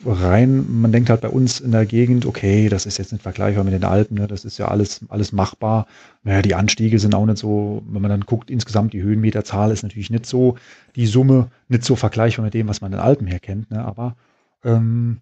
rein, 0.04 0.80
man 0.80 0.92
denkt 0.92 1.10
halt 1.10 1.22
bei 1.22 1.28
uns 1.28 1.60
in 1.60 1.72
der 1.72 1.86
Gegend, 1.86 2.26
okay, 2.26 2.68
das 2.68 2.86
ist 2.86 2.98
jetzt 2.98 3.12
nicht 3.12 3.22
vergleichbar 3.22 3.64
mit 3.64 3.74
den 3.74 3.84
Alpen, 3.84 4.18
ne? 4.18 4.26
das 4.26 4.44
ist 4.44 4.58
ja 4.58 4.68
alles, 4.68 5.00
alles 5.08 5.32
machbar. 5.32 5.86
Naja, 6.22 6.42
die 6.42 6.54
Anstiege 6.54 6.98
sind 6.98 7.14
auch 7.14 7.26
nicht 7.26 7.38
so, 7.38 7.82
wenn 7.88 8.02
man 8.02 8.10
dann 8.10 8.22
guckt, 8.22 8.50
insgesamt 8.50 8.92
die 8.92 9.02
Höhenmeterzahl 9.02 9.70
ist 9.70 9.82
natürlich 9.82 10.10
nicht 10.10 10.26
so, 10.26 10.56
die 10.96 11.06
Summe 11.06 11.48
nicht 11.68 11.84
so 11.84 11.96
vergleichbar 11.96 12.44
mit 12.44 12.54
dem, 12.54 12.68
was 12.68 12.80
man 12.80 12.92
in 12.92 12.98
den 12.98 13.04
Alpen 13.04 13.26
her 13.26 13.40
kennt. 13.40 13.70
Ne? 13.70 13.84
Aber 13.84 14.16
ähm, 14.64 15.20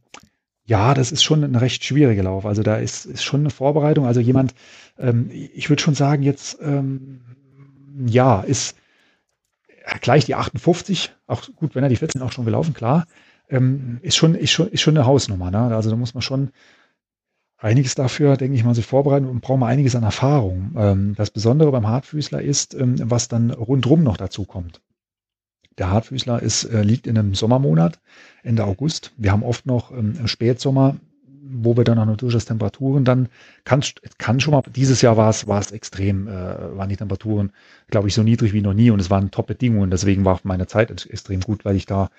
ja, 0.64 0.94
das 0.94 1.12
ist 1.12 1.22
schon 1.22 1.44
ein 1.44 1.56
recht 1.56 1.84
schwieriger 1.84 2.22
Lauf. 2.22 2.46
Also 2.46 2.62
da 2.62 2.76
ist, 2.76 3.04
ist 3.04 3.24
schon 3.24 3.40
eine 3.40 3.50
Vorbereitung. 3.50 4.06
Also 4.06 4.20
jemand, 4.20 4.54
ähm, 4.98 5.30
ich 5.30 5.68
würde 5.68 5.82
schon 5.82 5.94
sagen, 5.94 6.22
jetzt 6.22 6.58
ähm, 6.62 7.20
ja, 8.06 8.40
ist 8.40 8.76
gleich 10.00 10.24
die 10.24 10.34
58, 10.34 11.12
auch 11.26 11.42
gut, 11.56 11.74
wenn 11.74 11.82
er 11.82 11.88
die 11.88 11.96
14 11.96 12.22
auch 12.22 12.32
schon 12.32 12.44
gelaufen, 12.44 12.74
klar, 12.74 13.06
ähm, 13.48 13.98
ist, 14.02 14.16
schon, 14.16 14.34
ist, 14.34 14.50
schon, 14.50 14.68
ist 14.68 14.80
schon 14.80 14.96
eine 14.96 15.06
Hausnummer. 15.06 15.50
Ne? 15.50 15.74
Also 15.74 15.90
da 15.90 15.96
muss 15.96 16.14
man 16.14 16.22
schon 16.22 16.50
einiges 17.58 17.94
dafür, 17.94 18.36
denke 18.36 18.56
ich 18.56 18.64
mal, 18.64 18.74
sich 18.74 18.86
vorbereiten 18.86 19.26
und 19.26 19.40
brauchen 19.40 19.60
wir 19.60 19.66
einiges 19.66 19.94
an 19.94 20.02
Erfahrung. 20.02 20.74
Ähm, 20.76 21.14
das 21.16 21.30
Besondere 21.30 21.70
beim 21.70 21.86
Hartfüßler 21.86 22.42
ist, 22.42 22.74
ähm, 22.74 22.96
was 22.98 23.28
dann 23.28 23.50
rundrum 23.50 24.02
noch 24.02 24.16
dazu 24.16 24.44
kommt. 24.44 24.80
Der 25.78 25.90
Hartfüßler 25.90 26.42
ist, 26.42 26.64
äh, 26.64 26.82
liegt 26.82 27.06
in 27.06 27.16
einem 27.16 27.34
Sommermonat, 27.34 28.00
Ende 28.42 28.64
August. 28.64 29.12
Wir 29.16 29.32
haben 29.32 29.42
oft 29.42 29.66
noch 29.66 29.90
ähm, 29.90 30.16
im 30.18 30.28
Spätsommer 30.28 30.96
wo 31.52 31.76
wir 31.76 31.84
dann 31.84 31.98
auch 31.98 32.06
noch 32.06 32.16
durchaus 32.16 32.44
Temperaturen 32.44 33.04
dann 33.04 33.28
kann, 33.64 33.82
kann 34.18 34.40
schon 34.40 34.52
mal, 34.52 34.62
dieses 34.74 35.02
Jahr 35.02 35.16
war 35.16 35.30
es, 35.30 35.46
war 35.46 35.60
es 35.60 35.70
extrem, 35.70 36.26
äh, 36.26 36.30
waren 36.76 36.88
die 36.88 36.96
Temperaturen, 36.96 37.52
glaube 37.88 38.08
ich, 38.08 38.14
so 38.14 38.22
niedrig 38.22 38.52
wie 38.52 38.62
noch 38.62 38.74
nie 38.74 38.90
und 38.90 39.00
es 39.00 39.10
waren 39.10 39.30
Top-Bedingungen. 39.30 39.90
Deswegen 39.90 40.24
war 40.24 40.40
meine 40.44 40.66
Zeit 40.66 40.90
extrem 40.90 41.40
gut, 41.40 41.64
weil 41.64 41.76
ich 41.76 41.86
da 41.86 42.10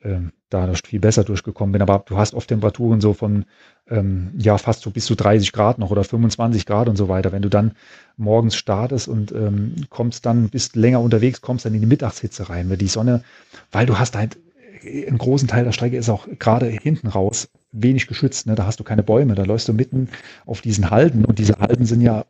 äh, 0.00 0.18
da 0.50 0.72
viel 0.74 1.00
besser 1.00 1.24
durchgekommen 1.24 1.72
bin. 1.72 1.82
Aber 1.82 2.04
du 2.06 2.16
hast 2.16 2.34
oft 2.34 2.48
Temperaturen 2.48 3.00
so 3.00 3.12
von 3.12 3.44
ähm, 3.88 4.32
ja 4.38 4.58
fast 4.58 4.82
so 4.82 4.90
bis 4.90 5.06
zu 5.06 5.14
30 5.14 5.52
Grad 5.52 5.78
noch 5.78 5.90
oder 5.90 6.04
25 6.04 6.66
Grad 6.66 6.88
und 6.88 6.96
so 6.96 7.08
weiter. 7.08 7.32
Wenn 7.32 7.42
du 7.42 7.48
dann 7.48 7.72
morgens 8.16 8.54
startest 8.56 9.08
und 9.08 9.32
ähm, 9.32 9.74
kommst 9.90 10.26
dann, 10.26 10.50
bist 10.50 10.76
länger 10.76 11.00
unterwegs, 11.00 11.40
kommst 11.40 11.64
dann 11.64 11.74
in 11.74 11.80
die 11.80 11.86
Mittagshitze 11.86 12.48
rein, 12.48 12.70
weil 12.70 12.76
die 12.76 12.86
Sonne, 12.86 13.24
weil 13.72 13.86
du 13.86 13.98
hast 13.98 14.16
halt 14.16 14.38
einen 14.84 15.18
großen 15.18 15.48
Teil 15.48 15.64
der 15.64 15.72
Strecke 15.72 15.96
ist 15.96 16.10
auch 16.10 16.28
gerade 16.38 16.66
hinten 16.66 17.08
raus 17.08 17.48
wenig 17.74 18.06
geschützt. 18.06 18.46
Ne? 18.46 18.54
Da 18.54 18.66
hast 18.66 18.80
du 18.80 18.84
keine 18.84 19.02
Bäume, 19.02 19.34
da 19.34 19.42
läufst 19.42 19.68
du 19.68 19.72
mitten 19.72 20.08
auf 20.46 20.60
diesen 20.60 20.90
Halden 20.90 21.24
und 21.24 21.38
diese 21.38 21.58
Halden 21.58 21.84
sind 21.84 22.00
ja, 22.00 22.24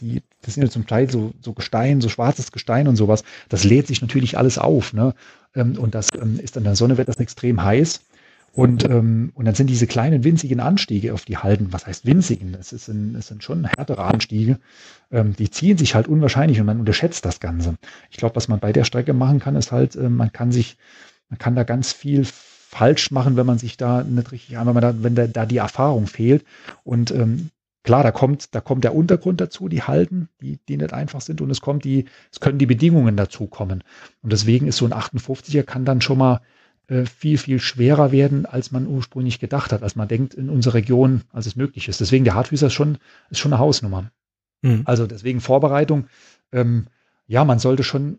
die, 0.00 0.22
das 0.42 0.54
sind 0.54 0.64
ja 0.64 0.70
zum 0.70 0.86
Teil 0.86 1.10
so, 1.10 1.32
so 1.40 1.52
Gestein, 1.52 2.00
so 2.00 2.08
schwarzes 2.08 2.52
Gestein 2.52 2.88
und 2.88 2.96
sowas. 2.96 3.22
Das 3.48 3.64
lädt 3.64 3.86
sich 3.86 4.02
natürlich 4.02 4.36
alles 4.36 4.58
auf. 4.58 4.92
Ne? 4.92 5.14
Ähm, 5.54 5.78
und 5.78 5.94
das 5.94 6.08
ähm, 6.20 6.38
ist 6.42 6.56
an 6.56 6.64
der 6.64 6.76
Sonne 6.76 6.98
wird 6.98 7.08
das 7.08 7.18
extrem 7.18 7.62
heiß. 7.62 8.00
Und, 8.52 8.84
ähm, 8.84 9.30
und 9.34 9.44
dann 9.44 9.54
sind 9.54 9.70
diese 9.70 9.86
kleinen 9.86 10.24
winzigen 10.24 10.58
Anstiege 10.58 11.14
auf 11.14 11.24
die 11.24 11.36
Halden, 11.36 11.72
was 11.72 11.86
heißt 11.86 12.04
winzigen? 12.04 12.50
Das, 12.50 12.72
ist 12.72 12.88
ein, 12.88 13.12
das 13.12 13.28
sind 13.28 13.44
schon 13.44 13.64
härtere 13.64 14.02
Anstiege. 14.02 14.58
Die 15.12 15.50
ziehen 15.50 15.78
sich 15.78 15.94
halt 15.94 16.08
unwahrscheinlich 16.08 16.58
und 16.58 16.66
man 16.66 16.80
unterschätzt 16.80 17.24
das 17.24 17.38
Ganze. 17.38 17.76
Ich 18.10 18.16
glaube, 18.16 18.34
was 18.34 18.48
man 18.48 18.58
bei 18.58 18.72
der 18.72 18.82
Strecke 18.82 19.12
machen 19.12 19.38
kann, 19.38 19.54
ist 19.54 19.70
halt, 19.70 19.94
äh, 19.94 20.08
man 20.08 20.32
kann 20.32 20.50
sich, 20.50 20.76
man 21.28 21.38
kann 21.38 21.54
da 21.54 21.62
ganz 21.62 21.92
viel 21.92 22.24
falsch 22.70 23.10
machen, 23.10 23.36
wenn 23.36 23.46
man 23.46 23.58
sich 23.58 23.76
da 23.76 24.04
nicht 24.04 24.30
richtig, 24.30 24.56
wenn 24.56 24.64
man 24.64 24.80
da, 24.80 24.94
wenn 25.02 25.16
da, 25.16 25.26
da 25.26 25.44
die 25.44 25.56
Erfahrung 25.56 26.06
fehlt. 26.06 26.44
Und 26.84 27.10
ähm, 27.10 27.50
klar, 27.82 28.04
da 28.04 28.12
kommt, 28.12 28.54
da 28.54 28.60
kommt 28.60 28.84
der 28.84 28.94
Untergrund 28.94 29.40
dazu, 29.40 29.68
die 29.68 29.82
halten, 29.82 30.28
die, 30.40 30.60
die 30.68 30.76
nicht 30.76 30.92
einfach 30.92 31.20
sind. 31.20 31.40
Und 31.40 31.50
es 31.50 31.60
kommt 31.60 31.82
die, 31.82 32.04
es 32.30 32.38
können 32.38 32.58
die 32.58 32.66
Bedingungen 32.66 33.16
dazu 33.16 33.48
kommen. 33.48 33.82
Und 34.22 34.32
deswegen 34.32 34.68
ist 34.68 34.76
so 34.76 34.84
ein 34.84 34.92
58er 34.92 35.64
kann 35.64 35.84
dann 35.84 36.00
schon 36.00 36.18
mal 36.18 36.42
äh, 36.86 37.06
viel, 37.06 37.38
viel 37.38 37.58
schwerer 37.58 38.12
werden, 38.12 38.46
als 38.46 38.70
man 38.70 38.86
ursprünglich 38.86 39.40
gedacht 39.40 39.72
hat, 39.72 39.82
als 39.82 39.96
man 39.96 40.06
denkt 40.06 40.34
in 40.34 40.48
unserer 40.48 40.74
Region, 40.74 41.22
als 41.32 41.46
es 41.46 41.56
möglich 41.56 41.88
ist. 41.88 42.00
Deswegen 42.00 42.24
der 42.24 42.34
Hardfüßer 42.34 42.68
ist 42.68 42.74
schon, 42.74 42.98
ist 43.30 43.40
schon 43.40 43.52
eine 43.52 43.58
Hausnummer. 43.58 44.12
Mhm. 44.62 44.82
Also 44.84 45.08
deswegen 45.08 45.40
Vorbereitung. 45.40 46.06
Ähm, 46.52 46.86
ja, 47.26 47.44
man 47.44 47.58
sollte 47.58 47.82
schon 47.82 48.18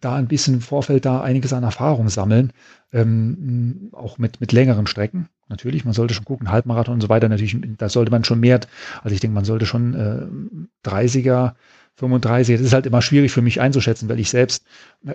da 0.00 0.16
ein 0.16 0.28
bisschen 0.28 0.54
im 0.54 0.60
Vorfeld 0.60 1.04
da 1.04 1.20
einiges 1.20 1.52
an 1.52 1.62
Erfahrung 1.62 2.08
sammeln, 2.08 2.52
ähm, 2.92 3.90
auch 3.92 4.18
mit, 4.18 4.40
mit 4.40 4.52
längeren 4.52 4.86
Strecken. 4.86 5.28
Natürlich, 5.48 5.84
man 5.84 5.94
sollte 5.94 6.14
schon 6.14 6.24
gucken, 6.24 6.50
Halbmarathon 6.50 6.94
und 6.94 7.00
so 7.00 7.08
weiter, 7.08 7.28
natürlich, 7.28 7.56
da 7.76 7.88
sollte 7.88 8.10
man 8.10 8.24
schon 8.24 8.40
mehr, 8.40 8.60
also 9.02 9.14
ich 9.14 9.20
denke, 9.20 9.34
man 9.34 9.44
sollte 9.44 9.66
schon 9.66 9.94
äh, 9.94 10.88
30er, 10.88 11.54
35. 11.98 12.56
Das 12.56 12.66
ist 12.66 12.72
halt 12.72 12.86
immer 12.86 13.02
schwierig 13.02 13.32
für 13.32 13.42
mich 13.42 13.60
einzuschätzen, 13.60 14.08
weil 14.08 14.20
ich 14.20 14.30
selbst, 14.30 14.64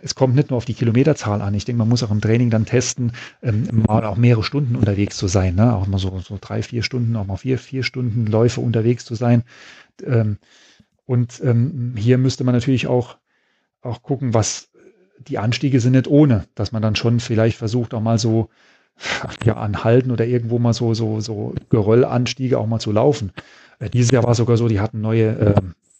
es 0.02 0.16
kommt 0.16 0.36
nicht 0.36 0.50
nur 0.50 0.58
auf 0.58 0.66
die 0.66 0.74
Kilometerzahl 0.74 1.42
an. 1.42 1.54
Ich 1.54 1.66
denke, 1.66 1.80
man 1.80 1.90
muss 1.90 2.04
auch 2.04 2.12
im 2.12 2.22
Training 2.22 2.50
dann 2.50 2.66
testen, 2.66 3.14
ähm, 3.42 3.68
mal 3.88 4.04
auch 4.06 4.18
mehrere 4.18 4.44
Stunden 4.44 4.76
unterwegs 4.76 5.18
zu 5.18 5.28
sein. 5.28 5.56
Ne? 5.56 5.74
Auch 5.74 5.88
mal 5.88 5.98
so, 5.98 6.20
so 6.20 6.38
drei, 6.40 6.62
vier 6.62 6.84
Stunden, 6.84 7.16
auch 7.16 7.26
mal 7.26 7.38
vier, 7.38 7.58
vier 7.58 7.84
Stunden 7.84 8.28
Läufe 8.28 8.62
unterwegs 8.62 9.06
zu 9.06 9.16
sein. 9.16 9.44
Ähm, 10.06 10.38
und 11.06 11.42
ähm, 11.44 11.96
hier 11.98 12.18
müsste 12.18 12.44
man 12.44 12.54
natürlich 12.54 12.88
auch, 12.88 13.18
auch 13.84 14.02
gucken, 14.02 14.34
was 14.34 14.70
die 15.20 15.38
Anstiege 15.38 15.80
sind 15.80 15.94
nicht 15.94 16.08
ohne, 16.08 16.46
dass 16.56 16.72
man 16.72 16.82
dann 16.82 16.96
schon 16.96 17.20
vielleicht 17.20 17.58
versucht, 17.58 17.94
auch 17.94 18.02
mal 18.02 18.18
so 18.18 18.50
ja, 19.44 19.56
anhalten 19.56 20.12
oder 20.12 20.26
irgendwo 20.26 20.60
mal 20.60 20.74
so, 20.74 20.94
so, 20.94 21.20
so 21.20 21.56
Geröllanstiege 21.70 22.58
auch 22.58 22.68
mal 22.68 22.80
zu 22.80 22.92
laufen. 22.92 23.32
Äh, 23.80 23.90
dieses 23.90 24.12
Jahr 24.12 24.24
war 24.24 24.36
sogar 24.36 24.58
so, 24.58 24.68
die 24.68 24.80
hatten 24.80 25.02
neue, 25.02 25.30
äh, 25.30 25.56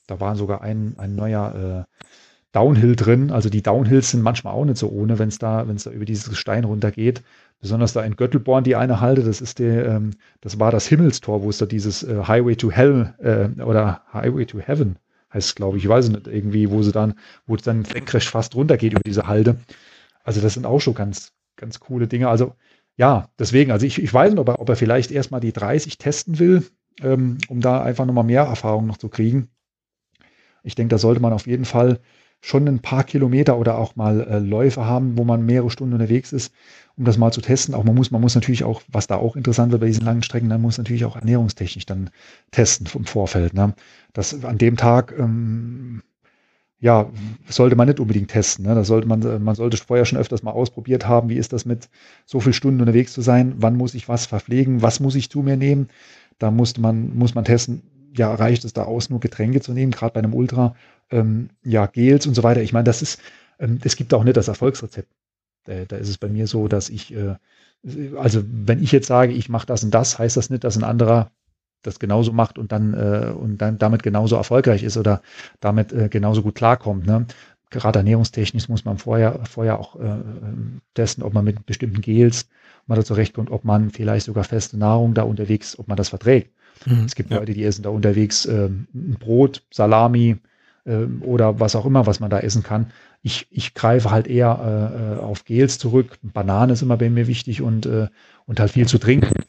da 0.08 0.20
war 0.20 0.36
sogar 0.36 0.62
ein, 0.62 0.96
ein 0.98 1.16
neuer 1.16 1.86
äh, 1.88 2.04
Downhill 2.52 2.96
drin. 2.96 3.32
Also 3.32 3.50
die 3.50 3.64
Downhills 3.64 4.12
sind 4.12 4.22
manchmal 4.22 4.54
auch 4.54 4.66
nicht 4.66 4.78
so 4.78 4.90
ohne, 4.90 5.18
wenn 5.20 5.30
es 5.30 5.40
da, 5.40 5.68
wenn 5.68 5.76
es 5.76 5.84
da 5.84 5.92
über 5.92 6.06
dieses 6.06 6.38
Stein 6.38 6.64
runtergeht. 6.66 7.24
Besonders 7.60 7.94
da 7.94 8.04
in 8.04 8.16
Göttelborn 8.16 8.64
die 8.64 8.76
eine 8.76 9.00
Halte, 9.00 9.24
das 9.24 9.42
ist 9.42 9.60
der, 9.60 9.86
ähm, 9.88 10.12
das 10.42 10.60
war 10.60 10.72
das 10.72 10.86
Himmelstor, 10.86 11.42
wo 11.42 11.50
es 11.50 11.58
da 11.58 11.66
dieses 11.66 12.04
äh, 12.04 12.24
Highway 12.28 12.56
to 12.56 12.72
Hell 12.72 13.14
äh, 13.20 13.62
oder 13.62 14.02
Highway 14.14 14.46
to 14.46 14.60
Heaven 14.60 14.98
heißt, 15.34 15.56
glaube 15.56 15.78
ich, 15.78 15.84
ich 15.84 15.90
weiß 15.90 16.10
nicht, 16.10 16.28
irgendwie, 16.28 16.70
wo 16.70 16.82
sie 16.84 16.92
dann, 16.92 17.16
wo 17.46 17.56
es 17.56 17.62
dann 17.62 17.86
senkrecht 17.86 18.30
fast 18.30 18.56
runtergeht 18.56 18.94
über 18.94 19.02
diese 19.06 19.28
Halde. 19.28 19.58
Also 20.24 20.42
das 20.42 20.54
sind 20.54 20.66
auch 20.66 20.80
schon 20.80 20.94
ganz, 20.94 21.34
ganz 21.56 21.80
coole 21.80 22.08
Dinge. 22.08 22.30
Also 22.30 22.56
ja, 22.96 23.30
deswegen, 23.40 23.72
also 23.72 23.86
ich, 23.86 24.02
ich 24.02 24.14
weiß 24.14 24.32
nicht, 24.32 24.40
ob 24.40 24.50
er, 24.50 24.60
ob 24.60 24.70
er 24.70 24.76
vielleicht 24.76 25.12
erstmal 25.12 25.42
die 25.42 25.54
30 25.54 25.98
testen 25.98 26.40
will, 26.40 26.64
ähm, 27.02 27.38
um 27.48 27.60
da 27.60 27.82
einfach 27.82 28.06
nochmal 28.06 28.24
mehr 28.24 28.44
Erfahrung 28.44 28.86
noch 28.86 28.98
zu 28.98 29.10
kriegen. 29.10 29.50
Ich 30.64 30.76
denke, 30.76 30.90
da 30.90 30.98
sollte 30.98 31.22
man 31.22 31.34
auf 31.34 31.48
jeden 31.48 31.66
Fall 31.66 32.00
schon 32.44 32.68
ein 32.68 32.80
paar 32.80 33.06
Kilometer 33.06 33.58
oder 33.58 33.78
auch 33.78 33.96
mal 33.96 34.20
äh, 34.20 34.40
Läufe 34.40 34.86
haben, 34.86 35.18
wo 35.18 35.24
man 35.24 35.46
mehrere 35.46 35.70
Stunden 35.70 35.94
unterwegs 35.94 36.34
ist, 36.34 36.54
um 36.98 37.06
das 37.06 37.18
mal 37.18 37.32
zu 37.32 37.40
testen. 37.40 37.74
Auch 37.74 37.86
man 37.86 37.96
muss, 37.96 38.12
man 38.12 38.20
muss 38.20 38.36
natürlich 38.36 38.66
auch, 38.66 38.82
was 38.90 39.08
da 39.08 39.16
auch 39.16 39.38
interessant 39.38 39.72
wird 39.72 39.80
bei 39.80 39.88
diesen 39.88 40.04
langen 40.04 40.24
Strecken, 40.24 40.50
dann 40.50 40.62
muss 40.62 40.78
natürlich 40.78 41.06
auch 41.06 41.16
ernährungstechnisch 41.16 41.86
dann 41.86 42.10
testen 42.52 42.86
im 42.96 43.06
Vorfeld. 43.06 43.54
Ne? 43.54 43.74
Das 44.12 44.44
an 44.44 44.58
dem 44.58 44.76
Tag, 44.76 45.14
ähm, 45.18 46.04
ja, 46.82 47.10
sollte 47.48 47.78
man 47.78 47.88
nicht 47.88 48.02
unbedingt 48.02 48.32
testen. 48.32 48.66
Ne? 48.66 48.76
Da 48.76 48.84
sollte 48.84 49.08
man, 49.08 49.42
man 49.42 49.56
sollte 49.56 49.78
vorher 49.78 50.04
schon 50.04 50.20
öfters 50.20 50.44
mal 50.44 50.52
ausprobiert 50.52 51.08
haben, 51.08 51.30
wie 51.30 51.38
ist 51.38 51.54
das 51.54 51.64
mit 51.64 51.88
so 52.26 52.42
viel 52.42 52.52
Stunden 52.52 52.82
unterwegs 52.82 53.14
zu 53.14 53.22
sein, 53.22 53.54
wann 53.60 53.78
muss 53.78 53.94
ich 53.94 54.10
was 54.10 54.26
verpflegen, 54.26 54.82
was 54.82 55.00
muss 55.00 55.16
ich 55.16 55.30
zu 55.30 55.44
mir 55.44 55.56
nehmen. 55.56 55.88
Da 56.40 56.52
musste 56.52 56.82
man, 56.82 57.16
muss 57.16 57.36
man 57.36 57.46
testen, 57.46 57.84
ja, 58.18 58.36
reicht 58.36 58.66
es 58.66 58.74
da 58.74 58.84
aus, 58.84 59.10
nur 59.10 59.22
Getränke 59.22 59.62
zu 59.62 59.72
nehmen, 59.72 59.94
gerade 59.94 60.14
bei 60.14 60.20
einem 60.20 60.34
Ultra, 60.34 60.76
ähm, 61.12 61.50
ja, 61.64 61.86
Gels 61.86 62.28
und 62.28 62.34
so 62.34 62.44
weiter. 62.44 62.62
Ich 62.62 62.74
meine, 62.74 62.86
das 62.86 63.02
ist, 63.02 63.22
ähm, 63.60 63.80
es 63.84 63.96
gibt 63.96 64.14
auch 64.14 64.24
nicht 64.24 64.38
das 64.38 64.48
Erfolgsrezept. 64.48 65.12
Äh, 65.66 65.86
da 65.86 65.98
ist 65.98 66.10
es 66.10 66.18
bei 66.18 66.28
mir 66.28 66.48
so, 66.48 66.68
dass 66.68 66.90
ich, 66.90 67.14
äh, 67.14 67.36
also 68.18 68.44
wenn 68.46 68.82
ich 68.82 68.92
jetzt 68.92 69.08
sage, 69.08 69.34
ich 69.34 69.50
mache 69.50 69.68
das 69.68 69.84
und 69.84 69.94
das, 69.94 70.20
heißt 70.20 70.38
das 70.38 70.50
nicht, 70.50 70.64
dass 70.64 70.78
ein 70.78 70.84
anderer 70.84 71.32
das 71.82 72.00
genauso 72.00 72.32
macht 72.32 72.58
und 72.58 72.72
dann 72.72 72.94
äh, 72.94 73.32
und 73.32 73.58
dann 73.58 73.78
damit 73.78 74.04
genauso 74.04 74.38
erfolgreich 74.38 74.84
ist 74.84 74.96
oder 74.96 75.22
damit 75.60 75.92
äh, 75.92 76.08
genauso 76.08 76.42
gut 76.42 76.56
klarkommt. 76.56 77.06
Ne? 77.06 77.26
Gerade 77.70 78.00
ernährungstechnisch 78.00 78.70
muss 78.70 78.86
man 78.86 78.98
vorher 78.98 79.42
vorher 79.44 79.80
auch 79.80 80.00
äh, 80.00 80.22
testen, 80.94 81.24
ob 81.24 81.34
man 81.34 81.44
mit 81.44 81.66
bestimmten 81.66 82.00
Gels 82.00 82.48
mal 82.88 82.96
da 82.96 83.04
zurechtkommt, 83.04 83.52
ob 83.52 83.66
man 83.66 83.90
vielleicht 83.90 84.26
sogar 84.28 84.46
feste 84.46 84.78
Nahrung 84.78 85.14
da 85.14 85.24
unterwegs, 85.24 85.78
ob 85.78 85.90
man 85.90 85.98
das 85.98 86.10
verträgt. 86.10 86.52
Mhm, 86.86 87.04
es 87.06 87.16
gibt 87.16 87.32
ja. 87.32 87.38
Leute, 87.38 87.54
die 87.54 87.64
essen 87.64 87.84
da 87.84 87.90
unterwegs 87.90 88.46
äh, 88.46 88.70
Brot, 88.94 89.64
Salami 89.70 90.30
äh, 90.30 90.53
oder 90.86 91.60
was 91.60 91.76
auch 91.76 91.86
immer, 91.86 92.06
was 92.08 92.20
man 92.20 92.30
da 92.30 92.40
essen 92.40 92.64
kann. 92.64 92.92
Ich, 93.22 93.48
ich 93.52 93.74
greife 93.74 94.12
halt 94.12 94.28
eher 94.28 95.18
äh, 95.20 95.24
auf 95.24 95.46
Gels 95.46 95.80
zurück. 95.80 96.18
Banane 96.22 96.74
ist 96.74 96.82
immer 96.82 96.98
bei 96.98 97.10
mir 97.10 97.28
wichtig 97.28 97.62
und, 97.62 97.86
äh, 97.86 98.08
und 98.46 98.60
halt 98.60 98.72
viel 98.72 98.88
zu 98.88 98.98
trinken. 98.98 99.44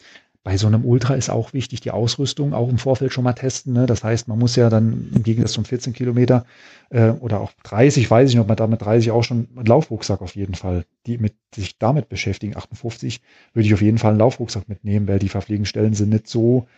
Bei 0.45 0.59
so 0.59 0.67
einem 0.67 0.85
Ultra 0.85 1.15
ist 1.15 1.31
auch 1.31 1.55
wichtig, 1.55 1.81
die 1.81 1.91
Ausrüstung 1.91 2.53
auch 2.53 2.69
im 2.69 2.77
Vorfeld 2.77 3.13
schon 3.13 3.25
mal 3.25 3.33
testen. 3.33 3.73
Ne? 3.73 3.87
Das 3.87 4.05
heißt, 4.05 4.29
man 4.29 4.39
muss 4.39 4.57
ja 4.57 4.69
dann 4.69 5.11
im 5.15 5.23
Gegensatz 5.23 5.53
zum 5.53 5.65
14 5.65 5.95
Kilometer 5.95 6.45
äh, 6.91 7.11
oder 7.11 7.41
auch 7.41 7.51
30, 7.65 8.09
weiß 8.09 8.29
ich 8.29 8.35
nicht, 8.37 8.43
ob 8.43 8.49
man 8.49 8.57
damit 8.57 8.83
30 8.83 9.11
auch 9.11 9.25
schon 9.25 9.49
einen 9.57 9.67
Laufrucksack 9.67 10.21
auf 10.21 10.37
jeden 10.37 10.55
Fall, 10.55 10.85
die 11.07 11.19
mit 11.19 11.35
sich 11.55 11.79
damit 11.79 12.11
beschäftigen. 12.11 12.57
58 12.57 13.23
würde 13.55 13.67
ich 13.67 13.75
auf 13.75 13.83
jeden 13.83 13.99
Fall 13.99 14.11
einen 14.11 14.21
Laufrucksack 14.21 14.69
mitnehmen, 14.69 15.09
weil 15.09 15.19
die 15.19 15.31
Verpflegungsstellen 15.31 15.95
sind 15.95 16.11
nicht 16.11 16.29
so 16.29 16.67
ähm, 16.67 16.69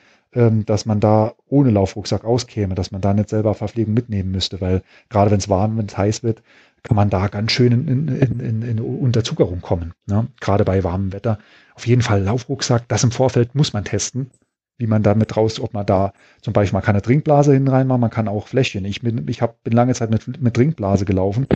dass 0.67 0.85
man 0.85 1.01
da 1.01 1.33
ohne 1.49 1.71
Laufrucksack 1.71 2.25
auskäme, 2.25 2.75
dass 2.75 2.91
man 2.91 3.01
da 3.01 3.15
nicht 3.15 3.31
selber 3.31 3.55
Verpflegung 3.55 3.95
mitnehmen 3.95 4.31
müsste, 4.31 4.61
weil 4.61 4.83
gerade 5.09 5.31
wenn 5.31 5.39
es 5.39 5.49
warm, 5.49 5.79
wenn 5.79 5.87
es 5.87 5.97
heiß 5.97 6.23
wird, 6.23 6.43
kann 6.83 6.97
man 6.97 7.11
da 7.11 7.29
ganz 7.29 7.53
schön 7.53 7.73
in, 7.73 8.09
in, 8.09 8.41
in, 8.41 8.63
in 8.63 8.81
Unterzuckerung 8.81 9.61
kommen. 9.63 9.95
Ne? 10.07 10.29
Gerade 10.41 10.65
bei 10.65 10.85
warmem 10.85 11.13
Wetter. 11.13 11.39
Auf 11.75 11.87
jeden 11.87 12.03
Fall 12.03 12.23
Laufrucksack, 12.23 12.87
das 12.89 13.03
im 13.03 13.13
Vorfeld 13.13 13.55
muss 13.55 13.73
man 13.73 13.85
testen, 13.85 14.31
wie 14.79 14.87
man 14.87 15.03
damit 15.03 15.37
raus, 15.37 15.59
ob 15.59 15.73
man 15.73 15.87
da 15.87 16.13
zum 16.43 16.53
Beispiel, 16.53 16.77
man 16.77 16.85
kann 16.85 16.95
eine 16.95 17.03
Trinkblase 17.03 17.55
hin 17.55 17.65
man 17.65 18.11
kann 18.11 18.29
auch 18.29 18.47
Fläschchen. 18.47 18.85
Ich 18.85 19.01
bin, 19.01 19.27
ich 19.29 19.41
hab, 19.41 19.63
bin 19.65 19.73
lange 19.73 19.95
Zeit 19.95 20.11
mit, 20.11 20.41
mit 20.41 20.55
Trinkblase 20.55 21.07
gelaufen 21.07 21.47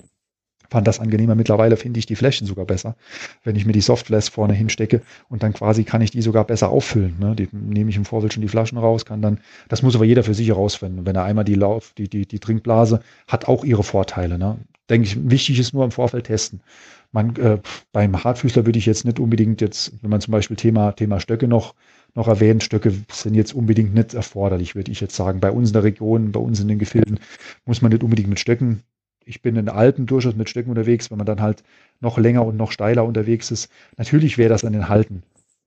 fand 0.70 0.86
das 0.86 1.00
angenehmer. 1.00 1.34
Mittlerweile 1.34 1.76
finde 1.76 1.98
ich 1.98 2.06
die 2.06 2.16
Fläschchen 2.16 2.46
sogar 2.46 2.64
besser, 2.64 2.96
wenn 3.44 3.56
ich 3.56 3.66
mir 3.66 3.72
die 3.72 3.80
Softflash 3.80 4.30
vorne 4.30 4.54
hinstecke 4.54 5.02
und 5.28 5.42
dann 5.42 5.52
quasi 5.52 5.84
kann 5.84 6.00
ich 6.00 6.10
die 6.10 6.22
sogar 6.22 6.44
besser 6.44 6.70
auffüllen. 6.70 7.16
Ne? 7.18 7.34
Die 7.34 7.48
nehme 7.52 7.90
ich 7.90 7.96
im 7.96 8.04
Vorfeld 8.04 8.32
schon 8.32 8.42
die 8.42 8.48
Flaschen 8.48 8.78
raus, 8.78 9.04
kann 9.04 9.20
dann, 9.20 9.40
das 9.68 9.82
muss 9.82 9.94
aber 9.96 10.04
jeder 10.04 10.22
für 10.22 10.34
sich 10.34 10.48
herausfinden. 10.48 11.04
Wenn 11.04 11.16
er 11.16 11.24
einmal 11.24 11.44
die 11.44 11.54
Lauf, 11.54 11.92
die, 11.98 12.08
die, 12.08 12.26
die 12.26 12.38
Trinkblase 12.38 13.00
hat 13.26 13.48
auch 13.48 13.64
ihre 13.64 13.82
Vorteile. 13.82 14.38
Ne? 14.38 14.58
Denke 14.88 15.06
ich, 15.06 15.30
wichtig 15.30 15.58
ist 15.58 15.74
nur 15.74 15.84
im 15.84 15.90
Vorfeld 15.90 16.26
testen. 16.26 16.60
Man, 17.12 17.34
äh, 17.36 17.58
beim 17.92 18.22
Hartfüßler 18.22 18.66
würde 18.66 18.78
ich 18.78 18.86
jetzt 18.86 19.04
nicht 19.04 19.18
unbedingt 19.18 19.60
jetzt, 19.60 19.92
wenn 20.00 20.10
man 20.10 20.20
zum 20.20 20.32
Beispiel 20.32 20.56
Thema, 20.56 20.92
Thema 20.92 21.18
Stöcke 21.18 21.48
noch, 21.48 21.74
noch 22.14 22.28
erwähnt, 22.28 22.62
Stöcke 22.62 22.92
sind 23.10 23.34
jetzt 23.34 23.52
unbedingt 23.52 23.94
nicht 23.94 24.14
erforderlich, 24.14 24.74
würde 24.74 24.92
ich 24.92 25.00
jetzt 25.00 25.16
sagen. 25.16 25.40
Bei 25.40 25.50
uns 25.50 25.70
in 25.70 25.72
der 25.72 25.84
Region, 25.84 26.32
bei 26.32 26.40
uns 26.40 26.60
in 26.60 26.68
den 26.68 26.78
Gefilden 26.78 27.18
muss 27.64 27.82
man 27.82 27.90
nicht 27.90 28.04
unbedingt 28.04 28.28
mit 28.28 28.38
Stöcken 28.38 28.82
ich 29.30 29.42
bin 29.42 29.56
in 29.56 29.68
Alpen 29.68 30.06
durchaus 30.06 30.34
mit 30.34 30.50
Stöcken 30.50 30.70
unterwegs, 30.70 31.10
wenn 31.10 31.18
man 31.18 31.26
dann 31.26 31.40
halt 31.40 31.62
noch 32.00 32.18
länger 32.18 32.44
und 32.44 32.56
noch 32.56 32.72
steiler 32.72 33.04
unterwegs 33.04 33.50
ist. 33.50 33.70
Natürlich 33.96 34.38
wäre 34.38 34.50
das 34.50 34.64
an 34.64 34.72
den 34.72 34.88
Halten 34.88 35.22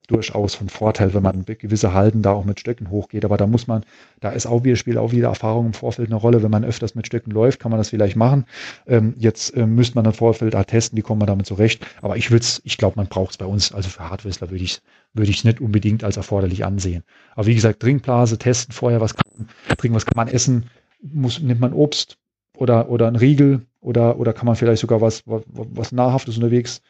durchaus 0.07 0.53
von 0.53 0.67
Vorteil, 0.67 1.13
wenn 1.13 1.23
man 1.23 1.45
gewisse 1.45 1.93
Halten 1.93 2.21
da 2.21 2.33
auch 2.33 2.43
mit 2.43 2.59
Stöcken 2.59 2.89
hochgeht. 2.89 3.23
Aber 3.23 3.37
da 3.37 3.47
muss 3.47 3.67
man, 3.67 3.85
da 4.19 4.31
ist 4.31 4.45
auch 4.45 4.65
wieder, 4.65 4.75
spielt 4.75 4.97
auch 4.97 5.13
wieder 5.13 5.29
Erfahrung 5.29 5.67
im 5.67 5.73
Vorfeld 5.73 6.09
eine 6.09 6.17
Rolle. 6.17 6.43
Wenn 6.43 6.51
man 6.51 6.65
öfters 6.65 6.93
mit 6.93 7.07
Stöcken 7.07 7.31
läuft, 7.31 7.61
kann 7.61 7.71
man 7.71 7.77
das 7.77 7.89
vielleicht 7.89 8.17
machen. 8.17 8.45
Ähm, 8.85 9.13
jetzt 9.17 9.55
äh, 9.55 9.65
müsste 9.65 9.95
man 9.95 10.03
im 10.03 10.11
Vorfeld 10.11 10.53
da 10.53 10.65
testen, 10.65 10.97
wie 10.97 11.01
kommt 11.01 11.19
man 11.19 11.27
damit 11.27 11.45
zurecht. 11.45 11.87
Aber 12.01 12.17
ich 12.17 12.31
würde 12.31 12.45
ich 12.65 12.77
glaube, 12.77 12.97
man 12.97 13.07
braucht 13.07 13.31
es 13.31 13.37
bei 13.37 13.45
uns, 13.45 13.71
also 13.71 13.89
für 13.89 14.09
Hardwissler 14.09 14.49
würde 14.49 14.63
ich 14.63 14.73
es 14.73 14.81
würde 15.13 15.31
ich 15.31 15.45
nicht 15.45 15.61
unbedingt 15.61 16.03
als 16.03 16.17
erforderlich 16.17 16.65
ansehen. 16.65 17.03
Aber 17.35 17.45
wie 17.45 17.55
gesagt, 17.55 17.79
Trinkblase, 17.79 18.37
testen 18.37 18.73
vorher, 18.73 18.99
was 18.99 19.15
kann 19.15 19.31
man 19.37 19.47
trinken, 19.77 19.95
was 19.95 20.05
kann 20.05 20.17
man 20.17 20.27
essen, 20.27 20.65
muss, 21.01 21.39
nimmt 21.39 21.61
man 21.61 21.71
Obst, 21.71 22.17
oder, 22.63 22.89
oder 22.89 23.07
ein 23.07 23.17
Riegel 23.17 23.65
oder, 23.81 24.17
oder 24.17 24.31
kann 24.31 24.45
man 24.45 24.55
vielleicht 24.55 24.81
sogar 24.81 25.01
was, 25.01 25.27
was, 25.27 25.43
was 25.47 25.91
Nahrhaftes 25.91 26.37
unterwegs 26.37 26.81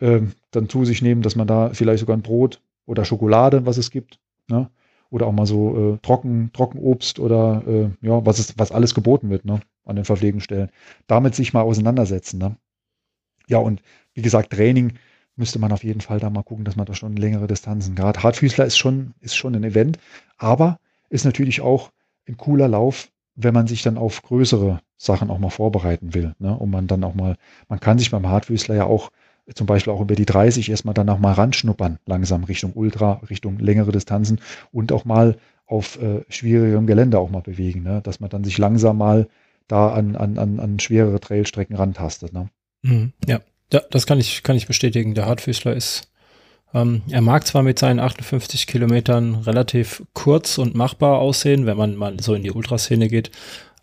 äh, 0.00 0.22
dann 0.50 0.70
zu 0.70 0.86
sich 0.86 1.02
nehmen, 1.02 1.20
dass 1.20 1.36
man 1.36 1.46
da 1.46 1.70
vielleicht 1.74 2.00
sogar 2.00 2.16
ein 2.16 2.22
Brot 2.22 2.62
oder 2.86 3.04
Schokolade, 3.04 3.66
was 3.66 3.76
es 3.76 3.90
gibt, 3.90 4.18
ne? 4.48 4.70
oder 5.10 5.26
auch 5.26 5.32
mal 5.32 5.44
so 5.44 5.94
äh, 5.94 5.98
Trocken, 5.98 6.50
Trockenobst 6.54 7.18
oder 7.18 7.62
äh, 7.66 7.90
ja, 8.00 8.24
was 8.24 8.38
ist, 8.38 8.58
was 8.58 8.72
alles 8.72 8.94
geboten 8.94 9.28
wird, 9.28 9.44
ne? 9.44 9.60
an 9.84 9.96
den 9.96 10.06
Verpflegungsstellen. 10.06 10.70
Damit 11.06 11.34
sich 11.34 11.52
mal 11.52 11.62
auseinandersetzen. 11.62 12.38
Ne? 12.38 12.56
Ja, 13.46 13.58
und 13.58 13.82
wie 14.14 14.22
gesagt, 14.22 14.54
Training 14.54 14.94
müsste 15.36 15.58
man 15.58 15.72
auf 15.72 15.84
jeden 15.84 16.00
Fall 16.00 16.20
da 16.20 16.30
mal 16.30 16.42
gucken, 16.42 16.64
dass 16.64 16.76
man 16.76 16.86
da 16.86 16.94
schon 16.94 17.16
längere 17.16 17.46
Distanzen. 17.46 17.94
Gerade 17.94 18.22
Hartfüßler 18.22 18.64
ist 18.64 18.78
schon, 18.78 19.12
ist 19.20 19.36
schon 19.36 19.54
ein 19.54 19.64
Event, 19.64 19.98
aber 20.38 20.78
ist 21.10 21.26
natürlich 21.26 21.60
auch 21.60 21.90
ein 22.26 22.38
cooler 22.38 22.68
Lauf, 22.68 23.10
wenn 23.34 23.54
man 23.54 23.66
sich 23.66 23.82
dann 23.82 23.98
auf 23.98 24.22
größere 24.22 24.80
Sachen 24.98 25.30
auch 25.30 25.38
mal 25.38 25.50
vorbereiten 25.50 26.12
will. 26.12 26.34
Ne? 26.38 26.54
Und 26.54 26.70
man 26.70 26.86
dann 26.86 27.04
auch 27.04 27.14
mal, 27.14 27.36
man 27.68 27.80
kann 27.80 27.98
sich 27.98 28.10
beim 28.10 28.26
Hardwüßler 28.26 28.74
ja 28.74 28.84
auch 28.84 29.10
zum 29.54 29.66
Beispiel 29.66 29.92
auch 29.92 30.00
über 30.00 30.14
die 30.14 30.26
30 30.26 30.68
erstmal 30.68 30.94
dann 30.94 31.08
auch 31.08 31.18
mal 31.18 31.32
ranschnuppern, 31.32 31.98
langsam 32.04 32.44
Richtung 32.44 32.72
Ultra, 32.74 33.22
Richtung 33.30 33.58
längere 33.58 33.92
Distanzen 33.92 34.40
und 34.72 34.92
auch 34.92 35.06
mal 35.06 35.38
auf 35.66 36.00
äh, 36.02 36.24
schwierigerem 36.28 36.86
Gelände 36.86 37.18
auch 37.18 37.30
mal 37.30 37.40
bewegen, 37.40 37.82
ne? 37.82 38.00
dass 38.02 38.20
man 38.20 38.30
dann 38.30 38.44
sich 38.44 38.58
langsam 38.58 38.98
mal 38.98 39.28
da 39.68 39.90
an, 39.92 40.16
an, 40.16 40.38
an, 40.38 40.60
an 40.60 40.80
schwerere 40.80 41.20
Trailstrecken 41.20 41.76
rantastet. 41.76 42.32
Ne? 42.32 42.48
Mhm, 42.82 43.12
ja. 43.26 43.40
ja, 43.72 43.80
das 43.90 44.06
kann 44.06 44.18
ich, 44.18 44.42
kann 44.42 44.56
ich 44.56 44.66
bestätigen. 44.66 45.14
Der 45.14 45.26
Hartfüßler 45.26 45.74
ist, 45.74 46.10
ähm, 46.74 47.02
er 47.10 47.20
mag 47.20 47.46
zwar 47.46 47.62
mit 47.62 47.78
seinen 47.78 48.00
58 48.00 48.66
Kilometern 48.66 49.36
relativ 49.36 50.02
kurz 50.14 50.58
und 50.58 50.74
machbar 50.74 51.18
aussehen, 51.18 51.66
wenn 51.66 51.76
man 51.76 51.96
mal 51.96 52.18
so 52.20 52.34
in 52.34 52.42
die 52.42 52.50
Ultraszene 52.50 53.08
geht, 53.08 53.30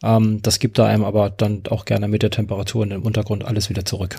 ähm, 0.03 0.41
das 0.41 0.59
gibt 0.59 0.77
da 0.77 0.85
einem 0.85 1.03
aber 1.03 1.29
dann 1.29 1.63
auch 1.69 1.85
gerne 1.85 2.07
mit 2.07 2.23
der 2.23 2.31
Temperatur 2.31 2.83
in 2.83 2.89
dem 2.89 3.03
Untergrund 3.03 3.45
alles 3.45 3.69
wieder 3.69 3.85
zurück. 3.85 4.17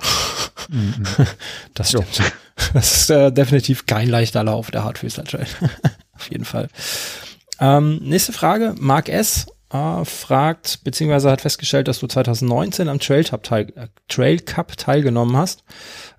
Mhm. 0.69 1.05
Das 1.75 1.91
stimmt. 1.91 2.19
Jo. 2.19 2.25
Das 2.73 2.97
ist 3.03 3.11
äh, 3.11 3.31
definitiv 3.31 3.87
kein 3.87 4.09
leichter 4.09 4.43
Lauf, 4.43 4.71
der 4.71 4.83
Hartfüßler 4.85 5.25
Trail. 5.25 5.47
Auf 6.15 6.31
jeden 6.31 6.45
Fall. 6.47 6.69
Ähm, 7.61 8.01
nächste 8.03 8.33
Frage. 8.33 8.75
Mark 8.79 9.09
S. 9.09 9.47
Äh, 9.73 10.05
fragt, 10.05 10.85
beziehungsweise 10.85 11.29
hat 11.29 11.41
festgestellt, 11.41 11.89
dass 11.89 11.99
du 11.99 12.07
2019 12.07 12.89
am 12.89 13.01
Trail 13.01 13.25
teil, 13.25 13.73
äh, 13.75 13.89
Trail 14.07 14.39
Cup 14.39 14.77
teilgenommen 14.77 15.37
hast, 15.37 15.65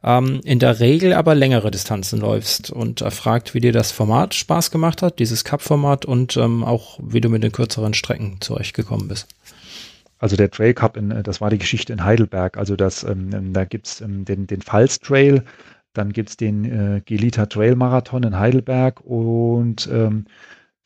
ähm, 0.03 0.41
in 0.44 0.60
der 0.60 0.82
Regel 0.82 1.14
aber 1.14 1.34
längere 1.34 1.72
Distanzen 1.72 2.19
läufst 2.19 2.72
und 2.72 2.99
er 2.99 3.11
fragt, 3.11 3.53
wie 3.53 3.61
dir 3.61 3.72
das 3.72 3.94
Format 3.94 4.36
Spaß 4.36 4.69
gemacht 4.69 5.02
hat, 5.02 5.19
dieses 5.19 5.45
Cup-Format 5.45 6.03
und 6.03 6.36
ähm, 6.36 6.65
auch 6.65 6.99
wie 7.02 7.22
du 7.22 7.30
mit 7.30 7.41
den 7.41 7.53
kürzeren 7.53 7.94
Strecken 7.94 8.41
zurechtgekommen 8.41 9.07
bist. 9.07 9.30
Also 10.19 10.36
der 10.36 10.52
Trail 10.52 10.74
Cup, 10.74 10.98
in, 10.98 11.24
das 11.24 11.40
war 11.40 11.49
die 11.49 11.60
Geschichte 11.60 11.94
in 11.94 12.03
Heidelberg. 12.03 12.57
Also 12.57 12.76
das, 12.76 13.03
ähm, 13.03 13.53
da 13.53 13.64
gibt's 13.64 14.02
ähm, 14.02 14.26
den, 14.26 14.48
den 14.48 14.61
Pfalz 14.61 14.99
Trail, 14.99 15.45
dann 15.94 16.11
gibt's 16.11 16.36
den 16.36 16.65
äh, 16.65 17.02
Gelita 17.06 17.45
Trail 17.45 17.78
Marathon 17.78 18.24
in 18.24 18.38
Heidelberg 18.38 18.99
und 19.06 19.88
ähm, 19.90 20.26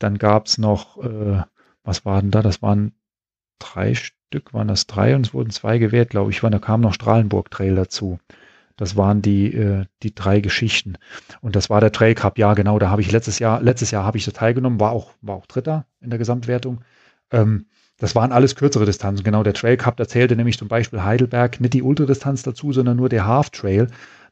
dann 0.01 0.17
gab's 0.17 0.57
noch, 0.57 0.97
äh, 1.03 1.41
was 1.83 2.05
war 2.05 2.21
denn 2.21 2.31
da? 2.31 2.41
Das 2.41 2.61
waren 2.61 2.93
drei 3.59 3.93
Stück, 3.95 4.53
waren 4.53 4.67
das 4.67 4.87
drei 4.87 5.15
und 5.15 5.27
es 5.27 5.33
wurden 5.33 5.51
zwei 5.51 5.77
gewählt, 5.77 6.09
glaube 6.09 6.31
ich. 6.31 6.39
Da 6.39 6.59
kam 6.59 6.81
noch 6.81 6.93
Strahlenburg 6.93 7.51
Trail 7.51 7.75
dazu. 7.75 8.19
Das 8.77 8.95
waren 8.95 9.21
die, 9.21 9.53
äh, 9.53 9.85
die 10.01 10.15
drei 10.15 10.39
Geschichten. 10.39 10.95
Und 11.41 11.55
das 11.55 11.69
war 11.69 11.81
der 11.81 11.91
Trail 11.91 12.15
Cup, 12.15 12.37
ja, 12.37 12.53
genau. 12.53 12.79
Da 12.79 12.89
habe 12.89 13.01
ich 13.01 13.11
letztes 13.11 13.39
Jahr, 13.39 13.61
letztes 13.61 13.91
Jahr 13.91 14.03
habe 14.03 14.17
ich 14.17 14.25
so 14.25 14.31
teilgenommen, 14.31 14.79
war 14.79 14.91
auch, 14.91 15.11
war 15.21 15.35
auch 15.35 15.45
Dritter 15.45 15.85
in 15.99 16.09
der 16.09 16.19
Gesamtwertung. 16.19 16.81
Ähm, 17.31 17.67
das 17.97 18.15
waren 18.15 18.31
alles 18.31 18.55
kürzere 18.55 18.85
Distanzen. 18.85 19.23
Genau, 19.23 19.43
der 19.43 19.53
Trail 19.53 19.77
Cup, 19.77 19.97
da 19.97 20.07
zählte 20.07 20.35
nämlich 20.35 20.57
zum 20.57 20.67
Beispiel 20.67 21.03
Heidelberg 21.03 21.61
nicht 21.61 21.73
die 21.73 21.83
Ultradistanz 21.83 22.41
dazu, 22.41 22.73
sondern 22.73 22.97
nur 22.97 23.09
der 23.09 23.27
Half 23.27 23.51
Trail, 23.51 23.87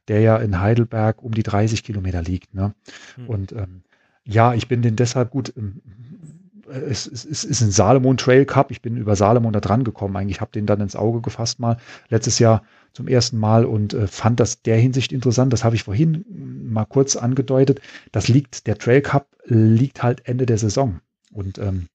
der 0.08 0.22
ja 0.22 0.38
in 0.38 0.60
Heidelberg 0.60 1.22
um 1.22 1.34
die 1.34 1.44
30 1.44 1.84
Kilometer 1.84 2.24
liegt. 2.24 2.56
Ne? 2.56 2.74
Mhm. 3.18 3.28
Und 3.28 3.52
ähm, 3.52 3.84
ja, 4.24 4.56
ich 4.56 4.68
bin 4.68 4.82
den 4.82 4.96
deshalb 4.96 5.30
gut. 5.30 5.54
Ähm, 5.56 5.82
es, 6.70 7.08
es, 7.08 7.26
es, 7.26 7.44
ist 7.44 7.62
ein 7.62 7.72
Salomon 7.72 8.18
Trail 8.18 8.46
Cup. 8.46 8.72
Ich 8.72 8.82
bin 8.82 8.98
über 8.98 9.16
Salomon 9.16 9.54
da 9.54 9.60
dran 9.60 9.84
gekommen. 9.84 10.16
Eigentlich 10.16 10.42
habe 10.42 10.52
den 10.52 10.66
dann 10.66 10.82
ins 10.82 10.96
Auge 10.96 11.22
gefasst 11.22 11.60
mal 11.60 11.78
letztes 12.10 12.40
Jahr 12.40 12.64
zum 12.94 13.08
ersten 13.08 13.38
Mal 13.38 13.66
und 13.66 13.94
äh, 13.94 14.08
fand 14.08 14.40
das 14.40 14.62
der 14.62 14.78
Hinsicht 14.78 15.12
interessant. 15.12 15.54
Das 15.54 15.64
habe 15.64 15.76
ich 15.76 15.84
vorhin 15.84 16.26
mal 16.72 16.86
kurz 16.86 17.16
angedeutet. 17.16 17.82
Das 18.12 18.28
liegt, 18.28 18.68
der 18.68 18.78
Trail 18.78 19.02
Cup 19.02 19.28
liegt 19.46 20.04
halt 20.04 20.28
Ende 20.28 20.46
der 20.46 20.58
Saison. 20.58 21.00
Und 21.32 21.58
ähm, 21.60 21.88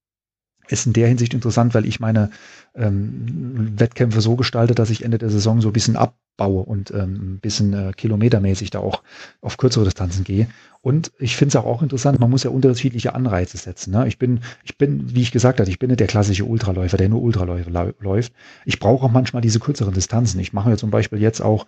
ist 0.69 0.87
in 0.87 0.93
der 0.93 1.09
Hinsicht 1.09 1.35
interessant, 1.35 1.75
weil 1.75 1.87
ich 1.87 2.01
meine 2.01 2.31
ähm, 2.75 3.73
Wettkämpfe 3.79 4.21
so 4.21 4.37
gestalte, 4.37 4.75
dass 4.75 4.91
ich 4.91 5.05
Ende 5.05 5.19
der 5.19 5.31
Saison 5.31 5.61
so 5.61 5.69
ein 5.69 5.73
bisschen 5.73 5.97
abbaue 5.97 6.63
und 6.63 6.91
ähm, 6.91 7.35
ein 7.35 7.39
bisschen 7.41 7.73
äh, 7.73 7.93
kilometermäßig 7.97 8.71
da 8.71 8.81
auch 8.81 9.03
auf 9.41 9.57
kürzere 9.57 9.85
Distanzen 9.85 10.25
gehe. 10.25 10.49
Und 10.81 11.13
ich 11.19 11.37
finde 11.37 11.49
es 11.49 11.57
auch, 11.57 11.65
auch 11.65 11.83
interessant, 11.83 12.21
man 12.21 12.29
muss 12.29 12.43
ja 12.43 12.51
unterschiedliche 12.51 13.15
Anreize 13.15 13.57
setzen. 13.57 13.93
Ne? 13.93 14.07
Ich 14.07 14.19
bin, 14.19 14.41
ich 14.65 14.77
bin, 14.77 15.15
wie 15.15 15.23
ich 15.23 15.33
gesagt 15.33 15.61
habe, 15.61 15.71
ich 15.71 15.79
bin 15.79 15.89
nicht 15.89 16.01
der 16.01 16.07
klassische 16.07 16.45
Ultraläufer, 16.45 16.99
der 16.99 17.09
nur 17.09 17.23
Ultraläufe 17.23 17.71
läuft. 18.01 18.35
Ich 18.67 18.81
brauche 18.81 19.07
auch 19.07 19.11
manchmal 19.11 19.41
diese 19.41 19.61
kürzeren 19.61 19.95
Distanzen. 19.95 20.41
Ich 20.41 20.53
mache 20.53 20.71
ja 20.71 20.77
zum 20.77 20.91
Beispiel 20.91 21.21
jetzt 21.21 21.41
auch 21.41 21.67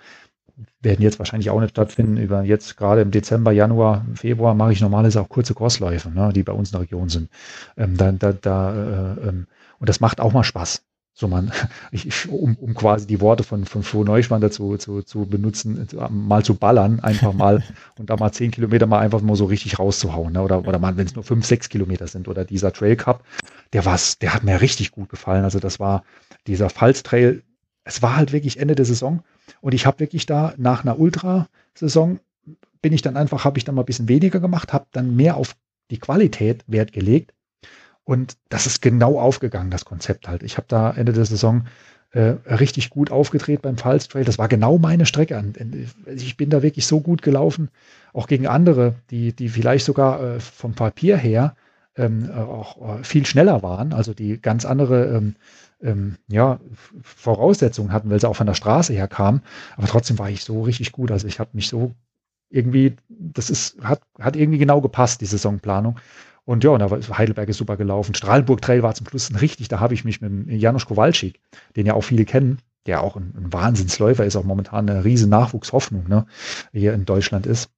werden 0.81 1.03
jetzt 1.03 1.19
wahrscheinlich 1.19 1.51
auch 1.51 1.61
nicht 1.61 1.70
stattfinden. 1.70 2.16
Über 2.16 2.43
jetzt 2.43 2.77
gerade 2.77 3.03
im 3.03 3.11
Dezember, 3.11 3.53
Januar, 3.53 4.05
Februar 4.15 4.55
mache 4.55 4.73
ich 4.73 4.81
normalerweise 4.81 5.20
auch 5.20 5.28
kurze 5.28 5.55
Crossläufe, 5.55 6.11
ne, 6.11 6.33
die 6.35 6.43
bei 6.43 6.53
uns 6.53 6.70
in 6.70 6.73
der 6.73 6.83
Region 6.83 7.09
sind. 7.09 7.31
Ähm, 7.77 7.97
da, 7.97 8.12
da, 8.12 8.33
da, 8.33 8.74
äh, 8.74 9.28
ähm, 9.28 9.47
und 9.78 9.89
das 9.89 10.01
macht 10.01 10.20
auch 10.20 10.33
mal 10.33 10.45
Spaß. 10.45 10.83
So 11.12 11.28
man, 11.28 11.51
ich, 11.93 12.28
um, 12.28 12.57
um 12.57 12.74
quasi 12.74 13.07
die 13.07 13.20
Worte 13.20 13.43
von, 13.43 13.65
von 13.65 13.83
Flo 13.83 14.05
Neuschwander 14.05 14.51
zu, 14.51 14.77
zu, 14.77 15.03
zu 15.03 15.27
benutzen, 15.27 15.89
mal 16.11 16.45
zu 16.45 16.55
ballern, 16.55 17.01
einfach 17.01 17.33
mal 17.33 17.62
und 17.99 18.11
da 18.11 18.16
mal 18.16 18.33
zehn 18.33 18.51
Kilometer 18.51 18.87
mal 18.87 19.01
einfach 19.01 19.23
mal 19.23 19.37
so 19.37 19.47
richtig 19.47 19.78
rauszuhauen. 19.78 20.33
Ne? 20.33 20.43
Oder, 20.43 20.66
oder 20.66 20.78
mal, 20.78 20.97
wenn 20.97 21.07
es 21.07 21.15
nur 21.15 21.24
fünf, 21.24 21.47
sechs 21.47 21.69
Kilometer 21.69 22.07
sind. 22.07 22.28
Oder 22.28 22.45
dieser 22.45 22.73
Trail 22.73 22.97
Cup, 22.97 23.24
der 23.73 23.85
war's, 23.85 24.19
der 24.19 24.35
hat 24.35 24.45
mir 24.45 24.61
richtig 24.61 24.91
gut 24.93 25.09
gefallen. 25.09 25.45
Also 25.45 25.59
das 25.59 25.81
war 25.81 26.05
dieser 26.47 26.70
Pfalz 26.70 27.03
Trail, 27.03 27.43
es 27.85 28.03
war 28.03 28.16
halt 28.16 28.33
wirklich 28.33 28.59
Ende 28.59 28.74
der 28.74 28.85
Saison 28.85 29.23
und 29.60 29.74
ich 29.74 29.86
habe 29.86 30.01
wirklich 30.01 30.27
da 30.27 30.55
nach 30.56 30.85
einer 30.85 30.98
Ultrasaison 30.98 32.20
bin 32.82 32.93
ich 32.93 33.02
dann 33.02 33.16
einfach, 33.16 33.44
habe 33.44 33.59
ich 33.59 33.64
dann 33.64 33.74
mal 33.74 33.82
ein 33.82 33.86
bisschen 33.86 34.09
weniger 34.09 34.40
gemacht, 34.40 34.73
habe 34.73 34.86
dann 34.93 35.16
mehr 35.16 35.36
auf 35.36 35.56
die 35.90 35.98
Qualität 35.98 36.64
Wert 36.66 36.93
gelegt. 36.93 37.32
Und 38.05 38.36
das 38.48 38.66
ist 38.66 38.82
genau 38.82 39.18
aufgegangen, 39.18 39.70
das 39.70 39.85
Konzept 39.85 40.28
halt. 40.28 40.43
Ich 40.44 40.56
habe 40.56 40.66
da 40.68 40.93
Ende 40.93 41.12
der 41.12 41.24
Saison 41.24 41.66
äh, 42.12 42.36
richtig 42.47 42.90
gut 42.90 43.10
aufgedreht 43.10 43.62
beim 43.62 43.77
Falls 43.77 44.06
Trail. 44.09 44.24
Das 44.24 44.39
war 44.39 44.47
genau 44.48 44.78
meine 44.78 45.06
Strecke. 45.06 45.43
Ich 46.14 46.36
bin 46.36 46.51
da 46.51 46.62
wirklich 46.62 46.86
so 46.86 47.01
gut 47.01 47.23
gelaufen, 47.23 47.68
auch 48.12 48.28
gegen 48.28 48.47
andere, 48.47 48.94
die, 49.10 49.32
die 49.32 49.48
vielleicht 49.48 49.85
sogar 49.85 50.23
äh, 50.23 50.40
vom 50.40 50.74
Papier 50.74 51.16
her 51.16 51.56
ähm, 51.97 52.31
auch 52.31 53.01
äh, 53.01 53.05
viel 53.05 53.27
schneller 53.27 53.62
waren, 53.62 53.93
also 53.93 54.14
die 54.14 54.40
ganz 54.40 54.64
andere 54.64 55.16
ähm, 55.16 55.35
ähm, 55.82 56.16
ja, 56.28 56.61
Voraussetzungen 57.03 57.93
hatten, 57.93 58.11
weil 58.11 58.20
sie 58.20 58.28
auch 58.28 58.36
von 58.36 58.47
der 58.47 58.55
Straße 58.55 58.93
her 58.93 59.09
kamen. 59.09 59.43
Aber 59.77 59.86
trotzdem 59.86 60.19
war 60.19 60.31
ich 60.31 60.44
so 60.44 60.62
richtig 60.62 60.93
gut. 60.93 61.11
Also 61.11 61.27
ich 61.27 61.39
habe 61.39 61.51
mich 61.53 61.69
so 61.69 61.93
irgendwie, 62.48 62.97
das 63.09 63.51
ist, 63.51 63.82
hat, 63.82 64.01
hat 64.19 64.36
irgendwie 64.36 64.59
genau 64.59 64.81
gepasst, 64.81 65.20
die 65.20 65.27
Saisonplanung. 65.27 65.98
Und 66.44 66.62
ja, 66.62 66.70
und 66.70 66.78
da 66.78 66.90
war 66.90 67.01
Heidelberg 67.19 67.48
ist 67.48 67.59
super 67.59 67.77
gelaufen. 67.77 68.15
Strahlenburg 68.15 68.62
Trail 68.62 68.82
war 68.82 68.94
zum 68.94 69.07
Schluss 69.09 69.31
richtig. 69.40 69.69
Da 69.69 69.81
habe 69.81 69.94
ich 69.94 70.05
mich 70.05 70.20
mit 70.20 70.48
Janusz 70.48 70.86
Kowalczyk, 70.86 71.40
den 71.74 71.86
ja 71.86 71.94
auch 71.94 72.05
viele 72.05 72.24
kennen, 72.24 72.61
der 72.86 73.03
auch 73.03 73.16
ein, 73.16 73.35
ein 73.36 73.53
Wahnsinnsläufer 73.53 74.24
ist, 74.24 74.36
auch 74.36 74.44
momentan 74.44 74.89
eine 74.89 75.05
riesen 75.05 75.28
Nachwuchshoffnung, 75.28 76.09
ne, 76.09 76.27
hier 76.73 76.94
in 76.94 77.05
Deutschland 77.05 77.47
ist. 77.47 77.70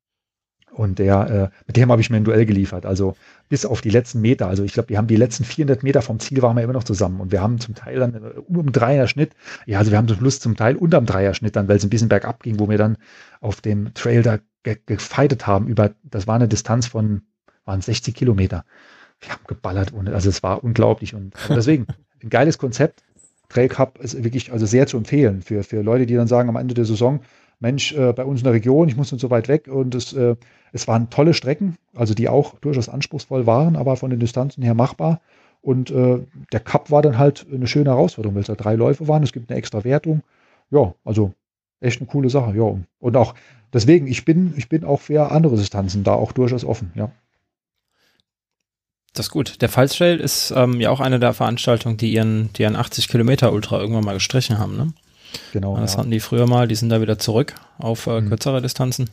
Und 0.79 1.01
der, 1.01 1.51
äh, 1.53 1.57
mit 1.67 1.77
dem 1.77 1.91
habe 1.91 2.01
ich 2.01 2.09
mir 2.09 2.19
ein 2.19 2.25
Duell 2.25 2.47
geliefert. 2.47 2.87
Also 2.87 3.17
bis 3.49 3.67
auf 3.67 3.81
die 3.81 3.91
letzten 3.91 4.21
Meter. 4.21 4.47
Also 4.47 4.63
ich 4.63 4.73
glaube, 4.73 4.91
wir 4.91 4.99
haben 4.99 5.09
die 5.09 5.17
letzten 5.17 5.43
400 5.43 5.83
Meter 5.83 6.03
vom 6.03 6.21
Ziel 6.21 6.41
waren 6.41 6.57
wir 6.57 6.63
immer 6.63 6.73
noch 6.73 6.85
zusammen. 6.85 7.21
Und 7.21 7.33
wir 7.33 7.43
haben 7.43 7.59
zum 7.59 7.75
Teil 7.75 7.99
dann 7.99 8.15
äh, 8.15 8.39
um 8.47 8.71
Dreierschnitt, 8.71 9.33
ja, 9.67 9.81
also 9.81 9.91
wir 9.91 9.99
haben 9.99 10.07
zum 10.07 10.19
Schluss 10.19 10.39
zum 10.39 10.57
Teil 10.57 10.77
unterm 10.77 11.05
Dreierschnitt 11.05 11.57
dann, 11.57 11.67
weil 11.67 11.79
es 11.79 11.85
ein 11.85 11.91
bisschen 11.91 12.09
bergab 12.09 12.45
ging, 12.45 12.61
wo 12.61 12.69
wir 12.71 12.79
dann 12.79 12.97
auf 13.41 13.61
dem 13.61 13.93
Trail 13.95 14.23
da 14.23 14.39
ge 14.63 14.79
gefeitet 14.87 15.49
haben 15.49 15.67
über, 15.67 15.91
das 16.05 16.29
war 16.29 16.37
eine 16.37 16.47
Distanz 16.47 16.87
von, 16.87 17.23
waren 17.65 17.81
60 17.81 18.15
Kilometer. 18.15 18.65
Wir 19.21 19.31
haben 19.31 19.43
geballert 19.49 19.93
ohne, 19.93 20.15
also 20.15 20.29
es 20.29 20.45
war 20.45 20.63
unglaublich. 20.63 21.13
Und 21.13 21.35
deswegen, 21.49 21.89
ein 22.23 22.31
geiles 22.31 22.57
Konzept. 22.57 23.03
Trail 23.49 23.69
Cup 23.69 23.99
ist 23.99 24.23
wirklich 24.23 24.53
also 24.53 24.65
sehr 24.67 24.87
zu 24.87 24.97
empfehlen 24.97 25.43
für, 25.43 25.65
für 25.65 25.83
Leute, 25.83 26.07
die 26.07 26.15
dann 26.15 26.29
sagen 26.29 26.49
am 26.51 26.57
Ende 26.57 26.75
der 26.75 26.85
Saison, 26.85 27.21
Mensch, 27.60 27.93
äh, 27.93 28.12
bei 28.12 28.24
uns 28.24 28.40
in 28.40 28.44
der 28.44 28.52
Region, 28.52 28.89
ich 28.89 28.97
muss 28.97 29.10
nicht 29.10 29.20
so 29.20 29.30
weit 29.30 29.48
weg 29.48 29.68
und 29.68 29.94
es, 29.94 30.12
äh, 30.12 30.36
es 30.72 30.86
waren 30.86 31.10
tolle 31.10 31.35
Strecken, 31.35 31.76
also 31.94 32.14
die 32.14 32.28
auch 32.28 32.55
durchaus 32.60 32.89
anspruchsvoll 32.89 33.47
waren, 33.47 33.76
aber 33.76 33.97
von 33.97 34.10
den 34.10 34.20
Distanzen 34.20 34.62
her 34.62 34.74
machbar. 34.74 35.20
Und 35.60 35.90
äh, 35.90 36.20
der 36.52 36.60
Cup 36.60 36.90
war 36.90 37.02
dann 37.02 37.18
halt 37.18 37.47
eine 37.52 37.66
schöne 37.66 37.90
Herausforderung, 37.90 38.36
weil 38.36 38.43
es 38.43 38.47
da 38.47 38.55
drei 38.55 38.74
Läufe 38.74 39.09
waren. 39.09 39.22
Es 39.22 39.32
gibt 39.32 39.51
eine 39.51 39.59
extra 39.59 39.82
Wertung. 39.82 40.22
Ja, 40.70 40.94
also 41.05 41.32
echt 41.80 42.01
eine 42.01 42.09
coole 42.09 42.30
Sache. 42.30 42.56
Ja, 42.56 42.76
und 43.01 43.16
auch 43.16 43.35
deswegen, 43.72 44.06
ich 44.06 44.24
bin, 44.24 44.55
ich 44.56 44.68
bin 44.68 44.85
auch 44.85 45.01
für 45.01 45.32
andere 45.32 45.56
Distanzen 45.56 46.05
da 46.05 46.14
auch 46.14 46.32
durchaus 46.32 46.64
offen. 46.64 46.93
Ja. 46.94 47.10
Das 49.14 49.26
ist 49.26 49.32
gut. 49.32 49.60
Der 49.62 49.68
Fallstrail 49.68 50.20
ist 50.20 50.52
ähm, 50.55 50.80
ja 50.80 50.90
auch 50.90 51.01
eine 51.01 51.18
der 51.18 51.35
Veranstaltungen, 51.35 51.97
die 51.97 52.12
ihren, 52.12 52.52
die 52.52 52.62
ihren 52.62 52.76
80 52.76 53.09
Kilometer 53.09 53.52
Ultra 53.52 53.80
irgendwann 53.80 54.05
mal 54.05 54.14
gestrichen 54.14 54.59
haben, 54.59 54.76
ne? 54.76 54.93
Genau. 55.53 55.77
Das 55.77 55.95
ja. 55.95 56.01
hatten 56.01 56.11
die 56.11 56.21
früher 56.21 56.47
mal, 56.47 56.69
die 56.69 56.75
sind 56.75 56.89
da 56.91 57.01
wieder 57.01 57.19
zurück 57.19 57.55
auf 57.79 58.07
äh, 58.07 58.21
mhm. 58.21 58.29
kürzere 58.29 58.63
Distanzen. 58.63 59.11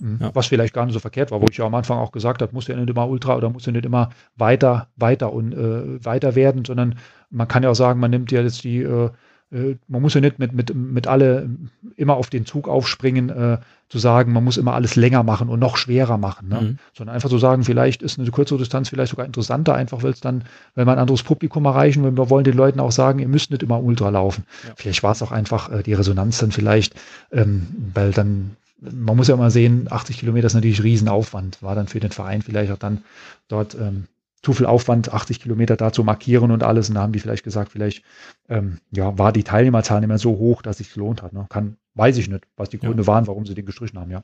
Mhm. 0.00 0.18
Ja. 0.20 0.30
Was 0.34 0.46
vielleicht 0.46 0.74
gar 0.74 0.86
nicht 0.86 0.94
so 0.94 1.00
verkehrt 1.00 1.30
war, 1.30 1.40
wo 1.40 1.46
ich 1.50 1.56
ja 1.56 1.66
am 1.66 1.74
Anfang 1.74 1.98
auch 1.98 2.12
gesagt 2.12 2.42
habe, 2.42 2.52
muss 2.52 2.66
ja 2.66 2.76
nicht 2.76 2.90
immer 2.90 3.08
Ultra 3.08 3.36
oder 3.36 3.50
muss 3.50 3.66
ja 3.66 3.72
nicht 3.72 3.84
immer 3.84 4.10
weiter, 4.36 4.88
weiter 4.96 5.32
und 5.32 5.52
äh, 5.52 6.04
weiter 6.04 6.34
werden, 6.34 6.64
sondern 6.64 6.98
man 7.30 7.48
kann 7.48 7.62
ja 7.62 7.70
auch 7.70 7.74
sagen, 7.74 8.00
man 8.00 8.10
nimmt 8.10 8.32
ja 8.32 8.40
jetzt 8.40 8.64
die 8.64 8.82
äh, 8.82 9.10
man 9.50 10.02
muss 10.02 10.14
ja 10.14 10.20
nicht 10.20 10.38
mit, 10.38 10.52
mit, 10.52 10.74
mit 10.74 11.06
alle 11.06 11.50
immer 11.96 12.14
auf 12.14 12.30
den 12.30 12.46
Zug 12.46 12.68
aufspringen, 12.68 13.30
äh, 13.30 13.58
zu 13.88 13.98
sagen, 13.98 14.32
man 14.32 14.44
muss 14.44 14.56
immer 14.56 14.74
alles 14.74 14.94
länger 14.94 15.24
machen 15.24 15.48
und 15.48 15.58
noch 15.58 15.76
schwerer 15.76 16.16
machen, 16.16 16.48
ne? 16.48 16.60
Mhm. 16.60 16.78
sondern 16.96 17.16
einfach 17.16 17.28
zu 17.28 17.36
so 17.36 17.40
sagen, 17.40 17.64
vielleicht 17.64 18.02
ist 18.02 18.20
eine 18.20 18.30
kürzere 18.30 18.58
Distanz 18.58 18.88
vielleicht 18.88 19.10
sogar 19.10 19.26
interessanter, 19.26 19.74
einfach 19.74 20.04
weil 20.04 20.12
es 20.12 20.20
dann, 20.20 20.44
wenn 20.76 20.86
wir 20.86 20.92
ein 20.92 21.00
anderes 21.00 21.24
Publikum 21.24 21.64
erreichen, 21.64 22.04
wenn 22.04 22.16
wir 22.16 22.30
wollen 22.30 22.44
den 22.44 22.56
Leuten 22.56 22.78
auch 22.78 22.92
sagen, 22.92 23.18
ihr 23.18 23.26
müsst 23.26 23.50
nicht 23.50 23.64
immer 23.64 23.82
Ultra 23.82 24.10
laufen. 24.10 24.44
Ja. 24.64 24.74
Vielleicht 24.76 25.02
war 25.02 25.12
es 25.12 25.22
auch 25.22 25.32
einfach 25.32 25.72
äh, 25.72 25.82
die 25.82 25.94
Resonanz 25.94 26.38
dann 26.38 26.52
vielleicht, 26.52 26.94
ähm, 27.32 27.66
weil 27.92 28.12
dann 28.12 28.56
man 28.80 29.16
muss 29.16 29.28
ja 29.28 29.36
mal 29.36 29.50
sehen, 29.50 29.88
80 29.90 30.18
Kilometer 30.18 30.46
ist 30.46 30.54
natürlich 30.54 30.82
Riesenaufwand. 30.82 31.62
War 31.62 31.74
dann 31.74 31.86
für 31.86 32.00
den 32.00 32.12
Verein 32.12 32.40
vielleicht 32.40 32.72
auch 32.72 32.78
dann 32.78 33.02
dort 33.48 33.74
ähm, 33.74 34.06
zu 34.42 34.52
viel 34.52 34.66
Aufwand, 34.66 35.12
80 35.12 35.40
Kilometer 35.40 35.76
da 35.76 35.92
zu 35.92 36.02
markieren 36.02 36.50
und 36.50 36.62
alles. 36.62 36.88
Und 36.88 36.94
da 36.94 37.02
haben 37.02 37.12
die 37.12 37.20
vielleicht 37.20 37.44
gesagt, 37.44 37.72
vielleicht 37.72 38.02
ähm, 38.48 38.78
ja, 38.90 39.18
war 39.18 39.32
die 39.32 39.44
Teilnehmerzahl 39.44 40.00
nicht 40.00 40.08
mehr 40.08 40.18
so 40.18 40.38
hoch, 40.38 40.62
dass 40.62 40.78
sich 40.78 40.92
gelohnt 40.92 41.22
hat. 41.22 41.32
Ne? 41.32 41.46
Kann, 41.50 41.76
weiß 41.94 42.16
ich 42.16 42.28
nicht, 42.28 42.46
was 42.56 42.70
die 42.70 42.78
Gründe 42.78 43.02
ja. 43.02 43.06
waren, 43.06 43.26
warum 43.26 43.44
sie 43.44 43.54
den 43.54 43.66
gestrichen 43.66 43.98
haben, 43.98 44.10
ja. 44.10 44.22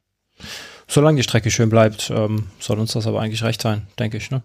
Solange 0.86 1.16
die 1.16 1.22
Strecke 1.22 1.50
schön 1.50 1.70
bleibt, 1.70 2.10
ähm, 2.14 2.48
soll 2.58 2.78
uns 2.78 2.92
das 2.92 3.06
aber 3.06 3.20
eigentlich 3.20 3.42
recht 3.42 3.62
sein, 3.62 3.86
denke 3.98 4.18
ich. 4.18 4.30
Ne? 4.30 4.42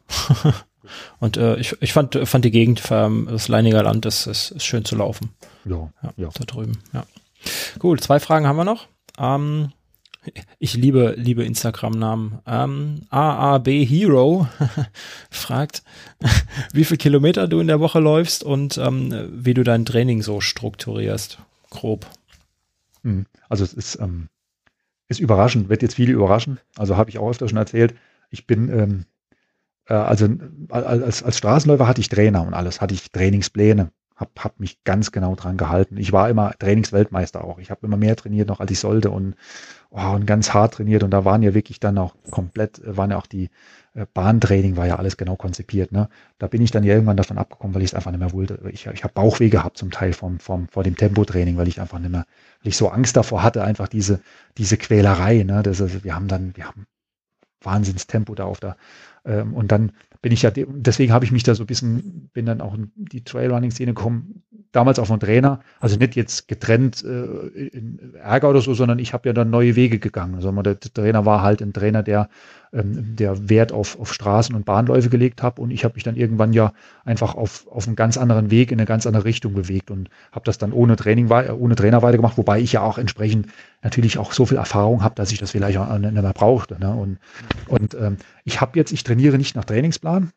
und 1.19 1.38
äh, 1.38 1.57
ich, 1.57 1.76
ich 1.81 1.93
fand, 1.93 2.15
fand 2.27 2.45
die 2.45 2.52
Gegend, 2.52 2.81
ähm, 2.89 3.27
das 3.30 3.48
Leininger 3.48 3.84
Land, 3.84 4.06
ist, 4.06 4.26
ist, 4.26 4.52
ist 4.52 4.65
schön 4.65 4.85
zu 4.85 4.95
laufen. 4.95 5.31
Ja, 5.65 5.91
ja, 6.02 6.14
ja. 6.15 6.30
Da 6.34 6.45
drüben, 6.45 6.80
ja. 6.93 7.03
Gut, 7.80 8.02
zwei 8.02 8.19
Fragen 8.19 8.48
haben 8.48 8.56
wir 8.56 8.64
noch. 8.64 8.88
Ähm, 9.18 9.72
ich 10.60 10.76
liebe, 10.76 11.15
liebe 11.18 11.43
Instagram-Namen. 11.43 12.39
Ähm, 12.45 13.02
AAB 13.10 13.68
Hero 13.68 14.48
fragt, 15.31 15.84
wie 16.73 16.85
viele 16.85 16.98
Kilometer 16.98 17.48
du 17.48 17.60
in 17.60 17.68
der 17.68 17.80
Woche 17.80 17.99
läufst 17.99 18.43
und 18.43 18.77
ähm, 18.77 19.30
wie 19.31 19.53
du 19.53 19.64
dein 19.64 19.85
Training 19.85 20.22
so 20.22 20.41
strukturierst. 20.41 21.39
Grob. 21.69 22.06
Hm, 23.03 23.26
also 23.49 23.64
es 23.64 23.73
ist, 23.73 23.95
ähm, 23.99 24.27
ist 25.07 25.19
überraschend, 25.19 25.69
wird 25.69 25.81
jetzt 25.81 25.95
viele 25.95 26.14
überraschen. 26.14 26.60
Also 26.77 26.98
habe 26.98 27.10
ich 27.10 27.18
auch 27.18 27.30
öfter 27.30 27.48
schon 27.48 27.57
erzählt. 27.57 27.95
Ich 28.30 28.45
bin, 28.45 28.69
ähm, 28.69 29.06
äh, 29.88 29.93
also 29.93 30.27
als, 30.69 31.23
als 31.23 31.38
Straßenläufer 31.38 31.88
hatte 31.88 32.02
ich 32.02 32.10
Trainer 32.10 32.45
und 32.45 32.53
alles, 32.53 32.81
hatte 32.81 32.93
ich 32.93 33.11
Trainingspläne 33.11 33.91
habe 34.22 34.31
hab 34.38 34.60
mich 34.60 34.84
ganz 34.84 35.11
genau 35.11 35.35
dran 35.35 35.57
gehalten. 35.57 35.98
Ich 35.98 36.14
war 36.14 36.30
immer 36.30 36.53
Trainingsweltmeister 36.57 37.43
auch. 37.43 37.57
Ich 37.57 37.72
habe 37.72 37.85
immer 37.85 37.98
mehr 37.98 38.15
trainiert 38.15 38.48
noch, 38.48 38.60
als 38.60 38.72
ich 38.72 38.80
sollte 38.80 39.10
und, 39.10 39.35
oh, 39.91 40.15
und 40.15 40.26
ganz 40.26 40.53
hart 40.53 40.76
trainiert. 40.76 41.03
Und 41.03 41.11
da 41.11 41.26
waren 41.26 41.43
ja 41.43 41.53
wirklich 41.53 41.80
dann 41.80 41.97
auch 41.97 42.15
komplett, 42.31 42.80
äh, 42.80 42.97
waren 42.97 43.11
ja 43.11 43.18
auch 43.18 43.27
die 43.27 43.49
äh, 43.93 44.05
Bahntraining, 44.13 44.77
war 44.77 44.88
ja 44.88 44.95
alles 44.97 45.18
genau 45.18 45.35
konzipiert. 45.35 45.91
Ne? 45.91 46.09
Da 46.39 46.47
bin 46.47 46.61
ich 46.61 46.72
dann 46.72 46.84
ja 46.84 46.93
irgendwann 46.93 47.18
davon 47.18 47.38
abgekommen, 47.38 47.76
weil 47.76 47.84
ich 47.84 47.91
es 47.91 47.93
einfach 47.93 48.11
nicht 48.11 48.19
mehr 48.19 48.34
wollte. 48.34 48.59
Ich, 48.72 48.88
ich 48.88 49.03
habe 49.03 49.13
Bauchweh 49.13 49.49
gehabt 49.49 49.77
zum 49.77 49.91
Teil 49.91 50.13
vom, 50.13 50.39
vom, 50.39 50.68
vor 50.69 50.84
dem 50.84 50.95
Tempotraining, 50.95 51.57
weil 51.57 51.68
ich 51.68 51.80
einfach 51.80 51.99
nicht 51.99 52.11
mehr, 52.11 52.26
weil 52.63 52.69
ich 52.69 52.77
so 52.77 52.89
Angst 52.89 53.15
davor 53.18 53.43
hatte, 53.43 53.63
einfach 53.63 53.88
diese, 53.88 54.22
diese 54.57 54.77
Quälerei. 54.77 55.43
Ne? 55.43 55.61
Das 55.63 55.80
ist, 55.80 56.03
wir 56.03 56.15
haben 56.15 56.27
dann, 56.27 56.55
wir 56.55 56.68
haben 56.68 56.88
Wahnsinnstempo 57.61 58.34
da 58.34 58.45
auf 58.45 58.59
der, 58.59 58.77
ähm, 59.26 59.53
und 59.53 59.72
dann 59.72 59.91
bin 60.22 60.31
ich 60.31 60.43
ja, 60.43 60.52
deswegen 60.52 61.14
habe 61.14 61.26
ich 61.26 61.31
mich 61.31 61.43
da 61.43 61.56
so 61.56 61.64
ein 61.64 61.68
bisschen, 61.68 62.30
bin 62.34 62.45
dann 62.45 62.61
auch 62.61 62.76
in 62.76 62.91
die 62.95 63.23
Trailrunning-Szene 63.23 63.93
gekommen, 63.93 64.43
damals 64.72 64.99
auch 64.99 65.07
von 65.07 65.19
Trainer, 65.19 65.61
also 65.80 65.98
nicht 65.98 66.15
jetzt 66.15 66.48
getrennt 66.48 67.03
äh, 67.03 67.68
in 67.68 68.14
Ärger 68.15 68.49
oder 68.49 68.61
so, 68.61 68.73
sondern 68.73 68.99
ich 68.99 69.14
habe 69.14 69.27
ja 69.27 69.34
dann 69.34 69.49
neue 69.49 69.76
Wege 69.76 69.99
gegangen. 69.99 70.35
Also 70.35 70.52
der 70.61 70.80
Trainer 70.80 71.26
war 71.26 71.41
halt 71.41 71.61
ein 71.61 71.73
Trainer, 71.73 72.03
der, 72.03 72.30
ähm, 72.73 73.15
der 73.15 73.49
Wert 73.49 73.72
auf, 73.72 73.99
auf 73.99 74.14
Straßen 74.14 74.56
und 74.56 74.65
Bahnläufe 74.65 75.10
gelegt 75.10 75.43
hat 75.43 75.60
und 75.60 75.72
ich 75.72 75.84
habe 75.84 75.95
mich 75.95 76.03
dann 76.03 76.15
irgendwann 76.15 76.53
ja 76.53 76.73
einfach 77.03 77.35
auf, 77.35 77.68
auf 77.68 77.88
einen 77.88 77.95
ganz 77.95 78.18
anderen 78.18 78.49
Weg 78.49 78.72
in 78.72 78.80
eine 78.80 78.85
ganz 78.85 79.06
andere 79.06 79.26
Richtung 79.26 79.53
bewegt 79.53 79.91
und 79.91 80.10
habe 80.31 80.45
das 80.45 80.57
dann 80.57 80.72
ohne 80.72 80.95
Training, 80.95 81.30
ohne 81.30 81.76
Trainer 81.76 82.02
weitergemacht, 82.02 82.38
wobei 82.38 82.60
ich 82.60 82.73
ja 82.73 82.81
auch 82.81 82.98
entsprechend 82.98 83.48
natürlich 83.81 84.18
auch 84.18 84.31
so 84.31 84.45
viel 84.45 84.57
Erfahrung 84.57 85.03
habe, 85.03 85.15
dass 85.15 85.31
ich 85.31 85.39
das 85.39 85.52
vielleicht 85.52 85.77
auch 85.77 85.98
nicht 85.98 86.14
mehr 86.14 86.34
brauchte. 86.34 86.80
Ne? 86.80 86.93
Und, 86.93 87.19
und 87.68 87.93
ähm, 87.95 88.18
ich 88.45 88.61
habe 88.61 88.77
jetzt, 88.80 88.91
ich 88.91 89.03
trainiere 89.03 89.38
nicht 89.38 89.56
nach 89.56 89.65
Trainingsplan, 89.65 90.31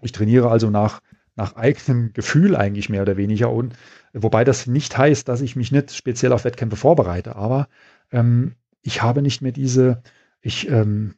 ich 0.00 0.12
trainiere 0.12 0.50
also 0.50 0.70
nach 0.70 1.00
nach 1.34 1.56
eigenem 1.56 2.12
Gefühl 2.12 2.56
eigentlich 2.56 2.88
mehr 2.88 3.02
oder 3.02 3.16
weniger. 3.16 3.50
Und 3.50 3.74
wobei 4.12 4.44
das 4.44 4.66
nicht 4.66 4.96
heißt, 4.98 5.28
dass 5.28 5.40
ich 5.40 5.56
mich 5.56 5.72
nicht 5.72 5.94
speziell 5.94 6.32
auf 6.32 6.44
Wettkämpfe 6.44 6.76
vorbereite, 6.76 7.36
aber 7.36 7.68
ähm, 8.10 8.54
ich 8.82 9.02
habe 9.02 9.22
nicht 9.22 9.40
mehr 9.40 9.52
diese, 9.52 10.02
ich, 10.42 10.68
ähm, 10.68 11.14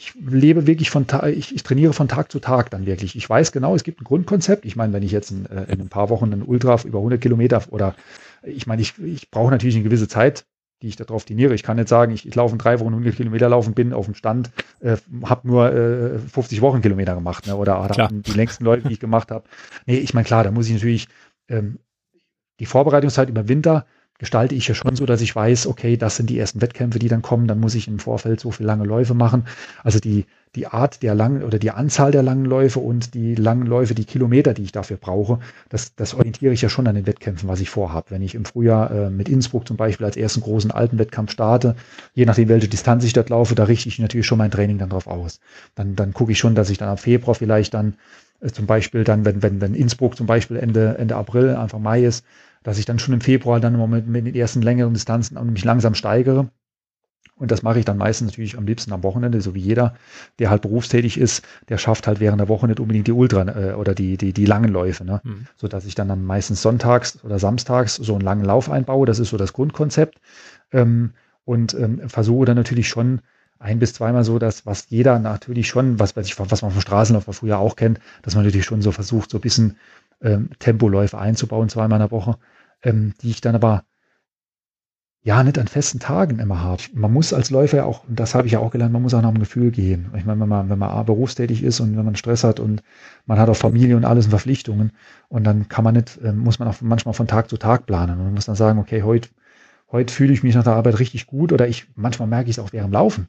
ich 0.00 0.14
lebe 0.14 0.66
wirklich 0.66 0.88
von 0.88 1.06
Tag, 1.06 1.28
ich, 1.28 1.54
ich, 1.54 1.62
trainiere 1.62 1.92
von 1.92 2.08
Tag 2.08 2.32
zu 2.32 2.40
Tag 2.40 2.70
dann 2.70 2.86
wirklich. 2.86 3.16
Ich 3.16 3.28
weiß 3.28 3.52
genau, 3.52 3.74
es 3.74 3.84
gibt 3.84 4.00
ein 4.00 4.04
Grundkonzept. 4.04 4.64
Ich 4.64 4.74
meine, 4.74 4.94
wenn 4.94 5.02
ich 5.02 5.12
jetzt 5.12 5.30
in, 5.30 5.44
äh, 5.44 5.64
in 5.64 5.78
ein 5.78 5.90
paar 5.90 6.08
Wochen 6.08 6.32
einen 6.32 6.42
Ultra 6.42 6.80
über 6.84 6.98
100 6.98 7.20
Kilometer 7.20 7.62
oder 7.68 7.94
ich 8.42 8.66
meine, 8.66 8.80
ich, 8.80 8.98
ich 8.98 9.30
brauche 9.30 9.50
natürlich 9.50 9.74
eine 9.74 9.84
gewisse 9.84 10.08
Zeit, 10.08 10.46
die 10.80 10.88
ich 10.88 10.96
darauf 10.96 11.26
trainiere. 11.26 11.54
Ich 11.54 11.62
kann 11.62 11.76
nicht 11.76 11.90
sagen, 11.90 12.12
ich, 12.12 12.26
ich 12.26 12.34
laufe 12.34 12.54
in 12.54 12.58
drei 12.58 12.80
Wochen 12.80 12.94
100 12.94 13.14
Kilometer 13.14 13.50
laufen, 13.50 13.74
bin 13.74 13.92
auf 13.92 14.06
dem 14.06 14.14
Stand, 14.14 14.50
äh, 14.80 14.96
habe 15.24 15.46
nur 15.46 15.70
äh, 15.70 16.18
50 16.18 16.62
Wochenkilometer 16.62 17.14
gemacht 17.14 17.46
ne? 17.46 17.56
oder, 17.56 17.84
oder 17.84 18.08
die 18.10 18.32
längsten 18.32 18.64
Leute, 18.64 18.88
die 18.88 18.94
ich 18.94 19.00
gemacht 19.00 19.30
habe. 19.30 19.44
Nee, 19.84 19.98
ich 19.98 20.14
meine, 20.14 20.24
klar, 20.24 20.44
da 20.44 20.50
muss 20.50 20.66
ich 20.68 20.72
natürlich 20.72 21.08
ähm, 21.48 21.78
die 22.58 22.66
Vorbereitungszeit 22.66 23.28
über 23.28 23.48
Winter 23.48 23.84
gestalte 24.20 24.54
ich 24.54 24.68
ja 24.68 24.74
schon 24.74 24.96
so, 24.96 25.06
dass 25.06 25.22
ich 25.22 25.34
weiß, 25.34 25.66
okay, 25.66 25.96
das 25.96 26.16
sind 26.16 26.28
die 26.28 26.38
ersten 26.38 26.60
Wettkämpfe, 26.60 26.98
die 26.98 27.08
dann 27.08 27.22
kommen, 27.22 27.48
dann 27.48 27.58
muss 27.58 27.74
ich 27.74 27.88
im 27.88 27.98
Vorfeld 27.98 28.38
so 28.38 28.50
viele 28.50 28.66
lange 28.66 28.84
Läufe 28.84 29.14
machen. 29.14 29.46
Also 29.82 29.98
die, 29.98 30.26
die 30.54 30.66
Art 30.66 31.02
der 31.02 31.14
langen 31.14 31.42
oder 31.42 31.58
die 31.58 31.70
Anzahl 31.70 32.12
der 32.12 32.22
langen 32.22 32.44
Läufe 32.44 32.80
und 32.80 33.14
die 33.14 33.34
langen 33.34 33.64
Läufe, 33.64 33.94
die 33.94 34.04
Kilometer, 34.04 34.52
die 34.52 34.64
ich 34.64 34.72
dafür 34.72 34.98
brauche, 34.98 35.38
das, 35.70 35.94
das 35.94 36.12
orientiere 36.12 36.52
ich 36.52 36.60
ja 36.60 36.68
schon 36.68 36.86
an 36.86 36.96
den 36.96 37.06
Wettkämpfen, 37.06 37.48
was 37.48 37.60
ich 37.60 37.70
vorhabe. 37.70 38.10
Wenn 38.10 38.20
ich 38.20 38.34
im 38.34 38.44
Frühjahr 38.44 38.90
äh, 38.90 39.10
mit 39.10 39.30
Innsbruck 39.30 39.66
zum 39.66 39.78
Beispiel 39.78 40.04
als 40.04 40.18
ersten 40.18 40.42
großen 40.42 40.70
alten 40.70 40.98
Wettkampf 40.98 41.30
starte, 41.32 41.74
je 42.12 42.26
nachdem, 42.26 42.50
welche 42.50 42.68
Distanz 42.68 43.04
ich 43.04 43.14
dort 43.14 43.30
laufe, 43.30 43.54
da 43.54 43.64
richte 43.64 43.88
ich 43.88 43.98
natürlich 43.98 44.26
schon 44.26 44.38
mein 44.38 44.50
Training 44.50 44.76
dann 44.76 44.90
drauf 44.90 45.06
aus. 45.06 45.40
Dann, 45.76 45.96
dann 45.96 46.12
gucke 46.12 46.32
ich 46.32 46.38
schon, 46.38 46.54
dass 46.54 46.68
ich 46.68 46.76
dann 46.76 46.90
ab 46.90 47.00
Februar 47.00 47.34
vielleicht 47.34 47.72
dann 47.72 47.94
äh, 48.42 48.48
zum 48.48 48.66
Beispiel 48.66 49.02
dann, 49.02 49.24
wenn, 49.24 49.42
wenn, 49.42 49.62
wenn 49.62 49.74
Innsbruck 49.74 50.14
zum 50.14 50.26
Beispiel 50.26 50.58
Ende, 50.58 50.98
Ende 50.98 51.16
April, 51.16 51.54
Anfang 51.54 51.80
Mai 51.80 52.04
ist, 52.04 52.22
dass 52.62 52.78
ich 52.78 52.84
dann 52.84 52.98
schon 52.98 53.14
im 53.14 53.20
Februar 53.20 53.60
dann 53.60 53.90
mit, 53.90 54.06
mit 54.06 54.26
den 54.26 54.34
ersten 54.34 54.62
längeren 54.62 54.94
Distanzen 54.94 55.52
mich 55.52 55.64
langsam 55.64 55.94
steigere 55.94 56.50
und 57.40 57.50
das 57.50 57.62
mache 57.62 57.78
ich 57.78 57.86
dann 57.86 57.96
meistens 57.96 58.28
natürlich 58.28 58.58
am 58.58 58.66
liebsten 58.66 58.92
am 58.92 59.02
Wochenende, 59.02 59.40
so 59.40 59.54
wie 59.54 59.60
jeder, 59.60 59.94
der 60.38 60.50
halt 60.50 60.60
berufstätig 60.60 61.18
ist, 61.18 61.42
der 61.70 61.78
schafft 61.78 62.06
halt 62.06 62.20
während 62.20 62.38
der 62.38 62.48
Woche 62.48 62.66
nicht 62.66 62.80
unbedingt 62.80 63.06
die 63.06 63.12
Ultra 63.12 63.42
äh, 63.42 63.72
oder 63.72 63.94
die, 63.94 64.18
die, 64.18 64.34
die 64.34 64.44
langen 64.44 64.70
Läufe, 64.70 65.06
ne? 65.06 65.22
Mhm. 65.24 65.46
So 65.56 65.66
dass 65.66 65.86
ich 65.86 65.94
dann, 65.94 66.08
dann 66.08 66.22
meistens 66.22 66.60
sonntags 66.60 67.24
oder 67.24 67.38
samstags 67.38 67.94
so 67.94 68.12
einen 68.12 68.20
langen 68.20 68.44
Lauf 68.44 68.70
einbaue. 68.70 69.06
Das 69.06 69.18
ist 69.18 69.30
so 69.30 69.38
das 69.38 69.54
Grundkonzept. 69.54 70.20
Ähm, 70.70 71.12
und 71.46 71.72
ähm, 71.72 72.06
versuche 72.10 72.44
dann 72.44 72.56
natürlich 72.56 72.88
schon 72.88 73.22
ein 73.58 73.78
bis 73.78 73.94
zweimal 73.94 74.22
so, 74.24 74.38
dass 74.38 74.66
was 74.66 74.90
jeder 74.90 75.18
natürlich 75.18 75.66
schon, 75.66 75.98
was 75.98 76.14
weiß 76.14 76.26
ich, 76.26 76.38
was 76.38 76.60
man 76.60 76.70
vom 76.70 76.80
Straßenlauf 76.80 77.24
früher 77.24 77.58
auch 77.58 77.74
kennt, 77.74 78.00
dass 78.20 78.34
man 78.34 78.44
natürlich 78.44 78.66
schon 78.66 78.82
so 78.82 78.92
versucht, 78.92 79.30
so 79.30 79.38
ein 79.38 79.42
bisschen 79.42 79.76
ähm, 80.22 80.50
Tempoläufe 80.58 81.18
einzubauen, 81.18 81.68
zweimal 81.68 81.98
in 81.98 82.06
der 82.06 82.10
Woche, 82.10 82.38
ähm, 82.82 83.14
die 83.22 83.30
ich 83.30 83.40
dann 83.40 83.54
aber 83.54 83.84
ja, 85.22 85.42
nicht 85.44 85.58
an 85.58 85.68
festen 85.68 85.98
Tagen 85.98 86.38
immer 86.38 86.62
habe. 86.62 86.82
Man 86.94 87.12
muss 87.12 87.34
als 87.34 87.50
Läufer 87.50 87.78
ja 87.78 87.84
auch, 87.84 88.08
und 88.08 88.18
das 88.18 88.34
habe 88.34 88.46
ich 88.46 88.54
ja 88.54 88.58
auch 88.60 88.70
gelernt, 88.70 88.92
man 88.92 89.02
muss 89.02 89.12
auch 89.12 89.20
nach 89.20 89.30
dem 89.30 89.38
Gefühl 89.38 89.70
gehen. 89.70 90.10
Ich 90.16 90.24
meine, 90.24 90.40
wenn 90.40 90.48
man, 90.48 90.70
wenn 90.70 90.78
man 90.78 91.04
berufstätig 91.04 91.62
ist 91.62 91.78
und 91.80 91.96
wenn 91.96 92.06
man 92.06 92.16
Stress 92.16 92.42
hat 92.42 92.58
und 92.58 92.82
man 93.26 93.38
hat 93.38 93.50
auch 93.50 93.56
Familie 93.56 93.96
und 93.96 94.06
alles 94.06 94.24
und 94.24 94.30
Verpflichtungen 94.30 94.92
und 95.28 95.44
dann 95.44 95.68
kann 95.68 95.84
man 95.84 95.94
nicht, 95.94 96.18
äh, 96.22 96.32
muss 96.32 96.58
man 96.58 96.68
auch 96.68 96.80
manchmal 96.80 97.12
von 97.12 97.26
Tag 97.26 97.50
zu 97.50 97.58
Tag 97.58 97.84
planen 97.84 98.18
und 98.18 98.32
muss 98.32 98.46
dann 98.46 98.56
sagen, 98.56 98.78
okay, 98.78 99.02
heute, 99.02 99.28
heute 99.92 100.12
fühle 100.12 100.32
ich 100.32 100.42
mich 100.42 100.54
nach 100.54 100.64
der 100.64 100.74
Arbeit 100.74 100.98
richtig 100.98 101.26
gut 101.26 101.52
oder 101.52 101.68
ich, 101.68 101.86
manchmal 101.96 102.28
merke 102.28 102.48
ich 102.48 102.56
es 102.56 102.62
auch 102.62 102.72
während 102.72 102.88
dem 102.88 102.94
Laufen 102.94 103.28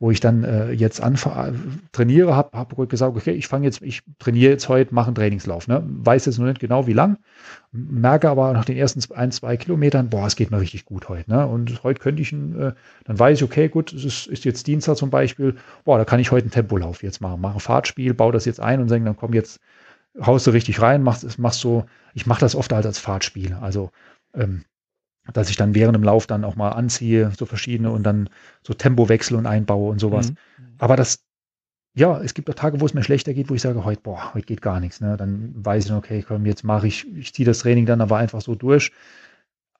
wo 0.00 0.12
ich 0.12 0.20
dann 0.20 0.44
äh, 0.44 0.70
jetzt 0.70 1.02
anfa 1.02 1.52
trainiere, 1.90 2.36
habe 2.36 2.56
hab 2.56 2.76
gesagt, 2.88 3.16
okay, 3.16 3.32
ich 3.32 3.48
fange 3.48 3.66
jetzt, 3.66 3.82
ich 3.82 4.02
trainiere 4.20 4.52
jetzt 4.52 4.68
heute, 4.68 4.94
mache 4.94 5.08
einen 5.08 5.16
Trainingslauf. 5.16 5.66
Ne? 5.66 5.82
Weiß 5.84 6.26
jetzt 6.26 6.38
noch 6.38 6.46
nicht 6.46 6.60
genau 6.60 6.86
wie 6.86 6.92
lang, 6.92 7.18
merke 7.72 8.30
aber 8.30 8.52
nach 8.52 8.64
den 8.64 8.76
ersten 8.76 9.00
ein, 9.14 9.32
zwei 9.32 9.56
Kilometern, 9.56 10.08
boah, 10.08 10.26
es 10.26 10.36
geht 10.36 10.52
mir 10.52 10.60
richtig 10.60 10.84
gut 10.84 11.08
heute. 11.08 11.28
Ne? 11.28 11.44
Und 11.46 11.82
heute 11.82 12.00
könnte 12.00 12.22
ich, 12.22 12.32
äh, 12.32 12.72
dann 13.04 13.18
weiß 13.18 13.38
ich, 13.38 13.44
okay, 13.44 13.68
gut, 13.68 13.92
es 13.92 14.04
ist, 14.04 14.26
ist, 14.28 14.44
jetzt 14.44 14.68
Dienstag 14.68 14.96
zum 14.96 15.10
Beispiel, 15.10 15.56
boah, 15.84 15.98
da 15.98 16.04
kann 16.04 16.20
ich 16.20 16.30
heute 16.30 16.44
einen 16.44 16.52
Tempolauf 16.52 17.02
jetzt 17.02 17.20
machen. 17.20 17.40
Mache 17.40 17.54
ein 17.54 17.60
Fahrtspiel, 17.60 18.14
baue 18.14 18.32
das 18.32 18.44
jetzt 18.44 18.60
ein 18.60 18.80
und 18.80 18.88
sage, 18.88 19.04
dann 19.04 19.16
komm 19.16 19.32
jetzt, 19.32 19.58
haust 20.20 20.46
du 20.46 20.52
richtig 20.52 20.80
rein, 20.80 21.02
machst, 21.02 21.38
machst 21.40 21.60
so, 21.60 21.86
ich 22.14 22.24
mache 22.24 22.40
das 22.40 22.54
oft 22.54 22.72
halt 22.72 22.86
als 22.86 23.00
Fahrtspiel. 23.00 23.54
Also 23.54 23.90
ähm, 24.32 24.62
dass 25.32 25.50
ich 25.50 25.56
dann 25.56 25.74
während 25.74 25.94
dem 25.94 26.02
Lauf 26.02 26.26
dann 26.26 26.44
auch 26.44 26.56
mal 26.56 26.70
anziehe, 26.70 27.32
so 27.36 27.46
verschiedene 27.46 27.90
und 27.90 28.02
dann 28.02 28.30
so 28.62 28.74
Tempowechsel 28.74 29.36
und 29.36 29.46
einbaue 29.46 29.90
und 29.90 29.98
sowas. 29.98 30.30
Mhm. 30.30 30.36
Aber 30.78 30.96
das, 30.96 31.24
ja, 31.94 32.20
es 32.20 32.34
gibt 32.34 32.48
auch 32.50 32.54
Tage, 32.54 32.80
wo 32.80 32.86
es 32.86 32.94
mir 32.94 33.02
schlechter 33.02 33.34
geht, 33.34 33.50
wo 33.50 33.54
ich 33.54 33.62
sage, 33.62 33.84
heute, 33.84 34.00
boah, 34.02 34.34
heute 34.34 34.46
geht 34.46 34.62
gar 34.62 34.80
nichts. 34.80 35.00
Ne? 35.00 35.16
Dann 35.16 35.52
weiß 35.54 35.86
ich, 35.86 35.92
okay, 35.92 36.24
komm, 36.26 36.46
jetzt 36.46 36.64
mache 36.64 36.86
ich, 36.86 37.06
ich 37.16 37.34
ziehe 37.34 37.46
das 37.46 37.58
Training 37.58 37.86
dann 37.86 38.00
aber 38.00 38.16
einfach 38.16 38.40
so 38.40 38.54
durch. 38.54 38.92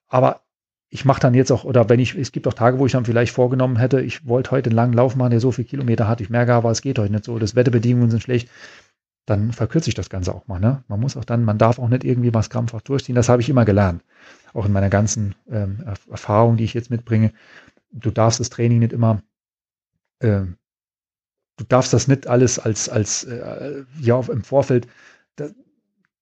Aber 0.07 0.41
ich 0.89 1.05
mache 1.05 1.21
dann 1.21 1.33
jetzt 1.33 1.51
auch, 1.51 1.63
oder 1.63 1.87
wenn 1.89 1.99
ich, 1.99 2.15
es 2.15 2.31
gibt 2.31 2.47
auch 2.47 2.53
Tage, 2.53 2.79
wo 2.79 2.85
ich 2.85 2.91
dann 2.91 3.05
vielleicht 3.05 3.33
vorgenommen 3.33 3.77
hätte, 3.77 4.01
ich 4.01 4.27
wollte 4.27 4.51
heute 4.51 4.69
einen 4.69 4.75
langen 4.75 4.93
Lauf 4.93 5.15
machen, 5.15 5.31
der 5.31 5.39
so 5.39 5.51
viele 5.51 5.67
Kilometer 5.67 6.07
hat. 6.07 6.19
Ich 6.21 6.29
merke 6.29 6.53
aber, 6.53 6.71
es 6.71 6.81
geht 6.81 6.97
heute 6.99 7.13
nicht 7.13 7.25
so. 7.25 7.37
Das 7.37 7.55
Wetterbedingungen 7.55 8.09
sind 8.09 8.23
schlecht 8.23 8.49
dann 9.29 9.51
verkürze 9.51 9.89
ich 9.89 9.95
das 9.95 10.09
Ganze 10.09 10.33
auch 10.33 10.47
mal. 10.47 10.59
Ne? 10.59 10.83
Man 10.87 10.99
muss 10.99 11.15
auch 11.15 11.25
dann, 11.25 11.45
man 11.45 11.57
darf 11.57 11.79
auch 11.79 11.87
nicht 11.87 12.03
irgendwie 12.03 12.33
was 12.33 12.49
krampfhaft 12.49 12.89
durchziehen. 12.89 13.15
Das 13.15 13.29
habe 13.29 13.41
ich 13.41 13.49
immer 13.49 13.65
gelernt. 13.65 14.03
Auch 14.53 14.65
in 14.65 14.71
meiner 14.71 14.89
ganzen 14.89 15.35
ähm, 15.49 15.83
Erfahrung, 16.09 16.57
die 16.57 16.63
ich 16.63 16.73
jetzt 16.73 16.89
mitbringe. 16.89 17.31
Du 17.91 18.11
darfst 18.11 18.39
das 18.39 18.49
Training 18.49 18.79
nicht 18.79 18.93
immer, 18.93 19.21
äh, 20.19 20.41
du 21.57 21.63
darfst 21.67 21.93
das 21.93 22.07
nicht 22.07 22.27
alles 22.27 22.59
als, 22.59 22.89
als 22.89 23.23
äh, 23.23 23.83
ja, 23.99 24.19
im 24.19 24.43
Vorfeld 24.43 24.87
da, 25.35 25.49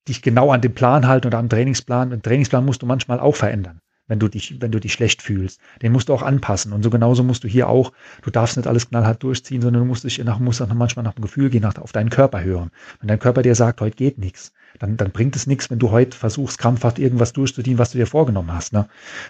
dich 0.07 0.21
genau 0.21 0.51
an 0.51 0.61
den 0.61 0.73
Plan 0.73 1.07
halten 1.07 1.27
oder 1.27 1.37
am 1.39 1.49
Trainingsplan. 1.49 2.09
Den 2.11 2.21
Trainingsplan 2.21 2.65
musst 2.65 2.81
du 2.81 2.85
manchmal 2.85 3.19
auch 3.19 3.35
verändern. 3.35 3.81
wenn 4.07 4.19
du 4.19 4.27
dich, 4.27 4.61
wenn 4.61 4.71
du 4.71 4.79
dich 4.79 4.93
schlecht 4.93 5.21
fühlst. 5.21 5.59
Den 5.81 5.91
musst 5.91 6.09
du 6.09 6.13
auch 6.13 6.21
anpassen. 6.21 6.73
Und 6.73 6.83
so 6.83 6.89
genauso 6.89 7.23
musst 7.23 7.43
du 7.43 7.47
hier 7.47 7.67
auch, 7.69 7.91
du 8.21 8.31
darfst 8.31 8.57
nicht 8.57 8.67
alles 8.67 8.89
knallhart 8.89 9.21
durchziehen, 9.21 9.61
sondern 9.61 9.83
du 9.83 9.87
musst 9.87 10.03
dich 10.03 10.17
nach, 10.23 10.39
musst 10.39 10.61
auch 10.61 10.73
manchmal 10.73 11.03
nach 11.03 11.13
dem 11.13 11.21
Gefühl 11.21 11.49
gehen, 11.49 11.61
nach, 11.61 11.77
auf 11.77 11.91
deinen 11.91 12.09
Körper 12.09 12.43
hören. 12.43 12.71
Wenn 12.99 13.09
dein 13.09 13.19
Körper 13.19 13.41
dir 13.41 13.55
sagt, 13.55 13.81
heute 13.81 13.95
geht 13.95 14.17
nichts, 14.17 14.53
dann, 14.79 14.97
dann 14.97 15.11
bringt 15.11 15.35
es 15.35 15.47
nichts, 15.47 15.69
wenn 15.69 15.79
du 15.79 15.91
heute 15.91 16.17
versuchst, 16.17 16.57
krampfhaft 16.57 16.99
irgendwas 16.99 17.33
durchzuziehen, 17.33 17.77
was 17.77 17.91
du 17.91 17.97
dir 17.97 18.07
vorgenommen 18.07 18.53
hast. 18.53 18.73
Ne? 18.73 18.87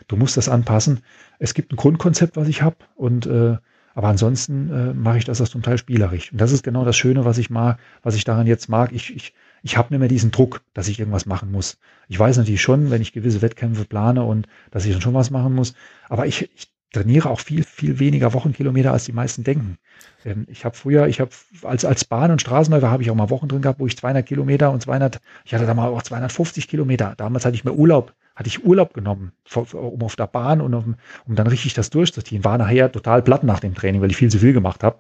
Du 0.08 0.16
musst 0.16 0.38
das 0.38 0.50
anpassen. 0.50 1.02
Es 1.40 1.54
gibt 1.54 1.72
ein 1.72 1.76
Grundkonzept, 1.76 2.36
was 2.36 2.48
ich 2.48 2.62
habe 2.62 2.78
und 2.96 3.26
äh, 3.26 3.58
aber 3.98 4.10
ansonsten 4.10 4.70
äh, 4.70 4.94
mache 4.94 5.18
ich 5.18 5.26
das 5.26 5.42
auch 5.42 5.48
zum 5.48 5.64
Teil 5.64 5.80
spielerisch. 5.80 6.32
Und 6.32 6.40
das 6.40 6.52
ist 6.52 6.62
genau 6.62 6.86
das 6.86 6.96
Schöne, 6.96 7.26
was 7.26 7.40
ich 7.40 7.50
mag, 7.50 7.80
was 8.04 8.14
ich 8.14 8.26
daran 8.26 8.46
jetzt 8.46 8.70
mag. 8.70 8.92
Ich, 8.92 9.16
ich, 9.16 9.34
ich 9.64 9.76
habe 9.76 9.92
nicht 9.92 10.00
mehr 10.00 10.08
diesen 10.08 10.30
Druck, 10.30 10.62
dass 10.76 10.88
ich 10.88 11.00
irgendwas 11.00 11.26
machen 11.26 11.52
muss. 11.52 11.80
Ich 12.08 12.20
weiß 12.20 12.38
natürlich 12.38 12.62
schon, 12.62 12.92
wenn 12.92 13.02
ich 13.02 13.12
gewisse 13.12 13.42
Wettkämpfe 13.42 13.86
plane 13.86 14.24
und 14.24 14.48
dass 14.70 14.86
ich 14.86 14.92
dann 14.92 15.02
schon 15.02 15.16
was 15.16 15.32
machen 15.32 15.56
muss. 15.56 15.74
Aber 16.10 16.28
ich, 16.28 16.48
ich 16.56 16.72
trainiere 16.94 17.30
auch 17.30 17.40
viel, 17.40 17.64
viel 17.64 18.00
weniger 18.00 18.34
Wochenkilometer, 18.34 18.92
als 18.94 19.06
die 19.06 19.12
meisten 19.12 19.44
denken. 19.44 19.78
Ähm, 20.26 20.46
ich 20.50 20.66
habe 20.66 20.76
früher, 20.76 21.08
ich 21.08 21.20
habe 21.20 21.32
als, 21.64 21.86
als 21.86 22.06
Bahn- 22.06 22.32
und 22.32 22.42
Straßenläufer 22.42 22.90
habe 22.90 23.04
ich 23.04 23.12
auch 23.12 23.16
mal 23.16 23.30
Wochen 23.30 23.48
drin 23.48 23.62
gehabt, 23.62 23.80
wo 23.80 23.88
ich 23.88 23.98
200 23.98 24.26
Kilometer 24.26 24.72
und 24.72 24.82
200, 24.82 25.20
ich 25.46 25.54
hatte 25.54 25.66
da 25.66 25.74
mal 25.74 25.90
auch 25.90 26.02
250 26.02 26.68
Kilometer. 26.68 27.14
Damals 27.18 27.46
hatte 27.46 27.56
ich 27.56 27.66
mir 27.66 27.74
Urlaub, 27.74 28.14
hatte 28.36 28.48
ich 28.48 28.64
Urlaub 28.64 28.94
genommen, 28.94 29.34
um 29.74 30.02
auf 30.02 30.16
der 30.16 30.28
Bahn 30.28 30.62
und 30.62 30.74
um, 30.74 30.96
um 31.28 31.36
dann 31.36 31.48
richtig 31.48 31.74
das 31.74 31.90
durchzuziehen. 31.90 32.44
War 32.44 32.58
nachher 32.58 32.92
total 32.92 33.22
platt 33.22 33.44
nach 33.44 33.60
dem 33.60 33.76
Training, 33.76 34.02
weil 34.02 34.12
ich 34.12 34.18
viel 34.18 34.32
zu 34.32 34.40
viel 34.40 34.54
gemacht 34.54 34.84
habe. 34.84 34.98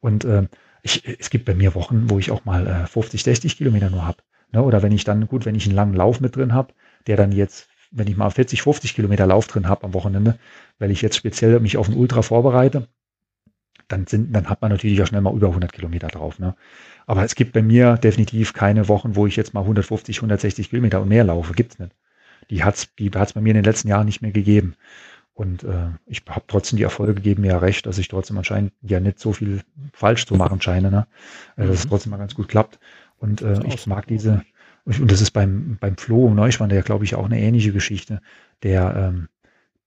Und 0.00 0.24
äh, 0.24 0.46
ich, 0.82 1.02
es 1.18 1.30
gibt 1.30 1.44
bei 1.44 1.54
mir 1.54 1.74
Wochen, 1.74 2.08
wo 2.08 2.18
ich 2.18 2.30
auch 2.30 2.44
mal 2.44 2.66
äh, 2.66 2.86
50, 2.86 3.22
60 3.22 3.58
Kilometer 3.58 3.90
nur 3.90 4.06
habe. 4.06 4.18
Ne? 4.52 4.62
Oder 4.62 4.82
wenn 4.82 4.92
ich 4.92 5.04
dann, 5.04 5.26
gut, 5.26 5.44
wenn 5.44 5.54
ich 5.54 5.66
einen 5.66 5.74
langen 5.74 5.94
Lauf 5.94 6.20
mit 6.20 6.36
drin 6.36 6.54
habe, 6.54 6.72
der 7.06 7.16
dann 7.16 7.32
jetzt 7.32 7.68
wenn 7.90 8.08
ich 8.08 8.16
mal 8.16 8.30
40, 8.30 8.62
50 8.62 8.94
Kilometer 8.94 9.26
Lauf 9.26 9.46
drin 9.46 9.68
habe 9.68 9.84
am 9.84 9.94
Wochenende, 9.94 10.38
weil 10.78 10.90
ich 10.90 11.02
jetzt 11.02 11.16
speziell 11.16 11.58
mich 11.60 11.76
auf 11.76 11.88
ein 11.88 11.96
Ultra 11.96 12.22
vorbereite, 12.22 12.88
dann 13.88 14.06
sind, 14.06 14.34
dann 14.34 14.48
hat 14.48 14.62
man 14.62 14.70
natürlich 14.70 15.00
auch 15.02 15.06
schnell 15.06 15.20
mal 15.20 15.34
über 15.34 15.48
100 15.48 15.72
Kilometer 15.72 16.08
drauf. 16.08 16.38
Ne? 16.38 16.56
Aber 17.06 17.24
es 17.24 17.34
gibt 17.34 17.52
bei 17.52 17.62
mir 17.62 17.96
definitiv 17.96 18.52
keine 18.52 18.88
Wochen, 18.88 19.14
wo 19.14 19.26
ich 19.26 19.36
jetzt 19.36 19.54
mal 19.54 19.60
150, 19.60 20.18
160 20.18 20.70
Kilometer 20.70 21.00
und 21.00 21.08
mehr 21.08 21.24
laufe. 21.24 21.52
Gibt's 21.52 21.78
nicht. 21.78 21.92
Die 22.50 22.64
hat's, 22.64 22.94
die 22.98 23.10
hat's 23.10 23.32
bei 23.32 23.40
mir 23.40 23.50
in 23.50 23.56
den 23.56 23.64
letzten 23.64 23.88
Jahren 23.88 24.06
nicht 24.06 24.22
mehr 24.22 24.32
gegeben. 24.32 24.74
Und 25.34 25.64
äh, 25.64 25.90
ich 26.06 26.22
habe 26.28 26.46
trotzdem 26.48 26.78
die 26.78 26.82
Erfolge 26.82 27.20
geben 27.20 27.42
mir 27.42 27.48
ja 27.48 27.58
recht, 27.58 27.84
dass 27.86 27.98
ich 27.98 28.08
trotzdem 28.08 28.38
anscheinend 28.38 28.72
ja 28.80 29.00
nicht 29.00 29.18
so 29.18 29.34
viel 29.34 29.60
falsch 29.92 30.24
zu 30.24 30.34
machen 30.34 30.62
scheine, 30.62 30.90
ne? 30.90 31.06
Äh, 31.56 31.66
dass 31.66 31.80
es 31.80 31.84
mhm. 31.84 31.90
trotzdem 31.90 32.10
mal 32.10 32.16
ganz 32.16 32.34
gut 32.34 32.48
klappt. 32.48 32.78
Und 33.18 33.42
äh, 33.42 33.60
ich 33.66 33.86
mag 33.86 34.06
diese, 34.06 34.42
und 34.86 35.10
das 35.10 35.20
ist 35.20 35.32
beim, 35.32 35.76
beim 35.78 35.98
Flo 35.98 36.32
Neuschwann, 36.32 36.70
der 36.70 36.82
glaube 36.82 37.04
ich 37.04 37.14
auch 37.14 37.26
eine 37.26 37.38
ähnliche 37.38 37.72
Geschichte, 37.72 38.22
der, 38.62 38.94
ähm, 38.96 39.28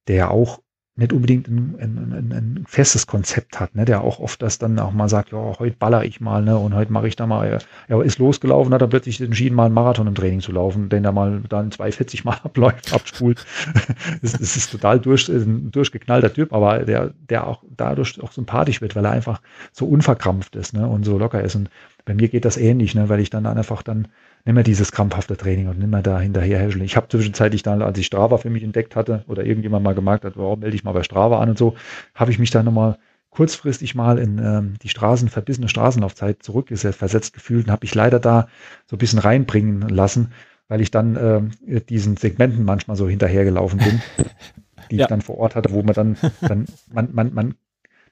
der 0.08 0.30
auch 0.30 0.62
nicht 1.00 1.14
unbedingt 1.14 1.48
ein, 1.48 1.76
ein, 1.80 2.32
ein, 2.34 2.66
festes 2.68 3.08
Konzept 3.08 3.60
hat, 3.60 3.74
ne? 3.74 3.86
der 3.86 4.02
auch 4.02 4.20
oft 4.20 4.42
das 4.42 4.58
dann 4.58 4.78
auch 4.80 4.92
mal 4.92 5.08
sagt, 5.08 5.32
ja, 5.32 5.38
heute 5.58 5.76
baller 5.78 6.04
ich 6.04 6.20
mal, 6.20 6.44
ne, 6.44 6.58
und 6.58 6.76
heute 6.76 6.92
mache 6.92 7.08
ich 7.08 7.16
da 7.16 7.26
mal, 7.26 7.60
ja, 7.88 8.02
ist 8.02 8.20
losgelaufen, 8.20 8.74
hat 8.74 8.82
er 8.82 8.88
plötzlich 8.88 9.22
entschieden, 9.22 9.56
mal 9.56 9.66
einen 9.66 9.74
Marathon 9.74 10.08
im 10.08 10.16
Training 10.16 10.42
zu 10.42 10.52
laufen, 10.52 10.90
den 10.90 11.06
er 11.06 11.14
mal 11.14 11.42
dann 11.48 11.72
240 11.72 12.26
Mal 12.26 12.38
abläuft, 12.44 12.94
abspult. 12.94 13.46
das 14.22 14.34
ist 14.34 14.72
total 14.72 15.00
durch, 15.00 15.30
ist 15.30 15.48
ein 15.48 15.72
durchgeknallter 15.72 16.34
Typ, 16.34 16.54
aber 16.54 16.80
der, 16.80 17.14
der 17.30 17.48
auch 17.48 17.64
dadurch 17.76 18.22
auch 18.22 18.34
sympathisch 18.34 18.82
wird, 18.82 18.96
weil 18.96 19.06
er 19.06 19.12
einfach 19.12 19.42
so 19.72 19.86
unverkrampft 19.86 20.56
ist, 20.58 20.74
ne, 20.74 20.86
und 20.86 21.06
so 21.06 21.18
locker 21.18 21.42
ist. 21.42 21.56
Und 21.56 21.70
bei 22.10 22.16
mir 22.16 22.28
geht 22.28 22.44
das 22.44 22.58
ähnlich, 22.58 22.96
ne, 22.96 23.08
weil 23.08 23.20
ich 23.20 23.30
dann 23.30 23.46
einfach 23.46 23.84
dann 23.84 24.08
nicht 24.44 24.56
mehr 24.56 24.64
dieses 24.64 24.92
krampfhafte 24.92 25.38
Training 25.38 25.68
und 25.68 25.78
nicht 25.78 25.92
mehr 25.92 26.02
da 26.02 26.20
hinterher 26.20 26.58
häscheln. 26.58 26.84
Ich 26.84 26.96
habe 26.96 27.08
zwischenzeitlich 27.08 27.62
dann, 27.62 27.84
als 27.84 28.00
ich 28.00 28.08
Strava 28.08 28.38
für 28.38 28.50
mich 28.50 28.64
entdeckt 28.64 28.96
hatte 28.96 29.24
oder 29.28 29.46
irgendjemand 29.46 29.84
mal 29.84 29.94
gemerkt 29.94 30.26
hat, 30.26 30.36
warum 30.36 30.62
melde 30.62 30.76
ich 30.76 30.84
mal 30.84 30.94
bei 30.94 31.04
Strava 31.04 31.40
an 31.40 31.50
und 31.50 31.60
so, 31.60 31.76
habe 32.16 32.32
ich 32.32 32.40
mich 32.40 32.50
dann 32.50 32.66
nochmal 32.66 32.98
kurzfristig 33.30 33.94
mal 33.94 34.18
in 34.18 34.40
ähm, 34.40 34.74
die 34.82 34.90
Straßen, 34.90 35.30
verbissene 35.30 35.70
Straßenlaufzeit 35.70 36.42
zurückgesetzt, 36.42 36.98
versetzt 36.98 37.36
gefühlt 37.36 37.68
und 37.68 37.72
habe 37.72 37.86
ich 37.86 37.94
leider 37.94 38.20
da 38.20 38.48
so 38.88 38.96
ein 38.96 39.00
bisschen 39.00 39.20
reinbringen 39.20 39.88
lassen, 39.88 40.34
weil 40.68 40.82
ich 40.82 40.90
dann 40.90 41.16
ähm, 41.16 41.82
diesen 41.90 42.18
Segmenten 42.18 42.66
manchmal 42.66 42.98
so 42.98 43.08
hinterhergelaufen 43.08 43.78
bin, 43.78 44.02
die 44.90 44.96
ja. 44.96 45.04
ich 45.04 45.10
dann 45.10 45.22
vor 45.22 45.38
Ort 45.38 45.54
hatte, 45.54 45.72
wo 45.74 45.84
man 45.84 45.94
dann, 45.94 46.18
dann 46.42 46.66
man, 46.92 47.10
man, 47.14 47.34
man, 47.36 47.54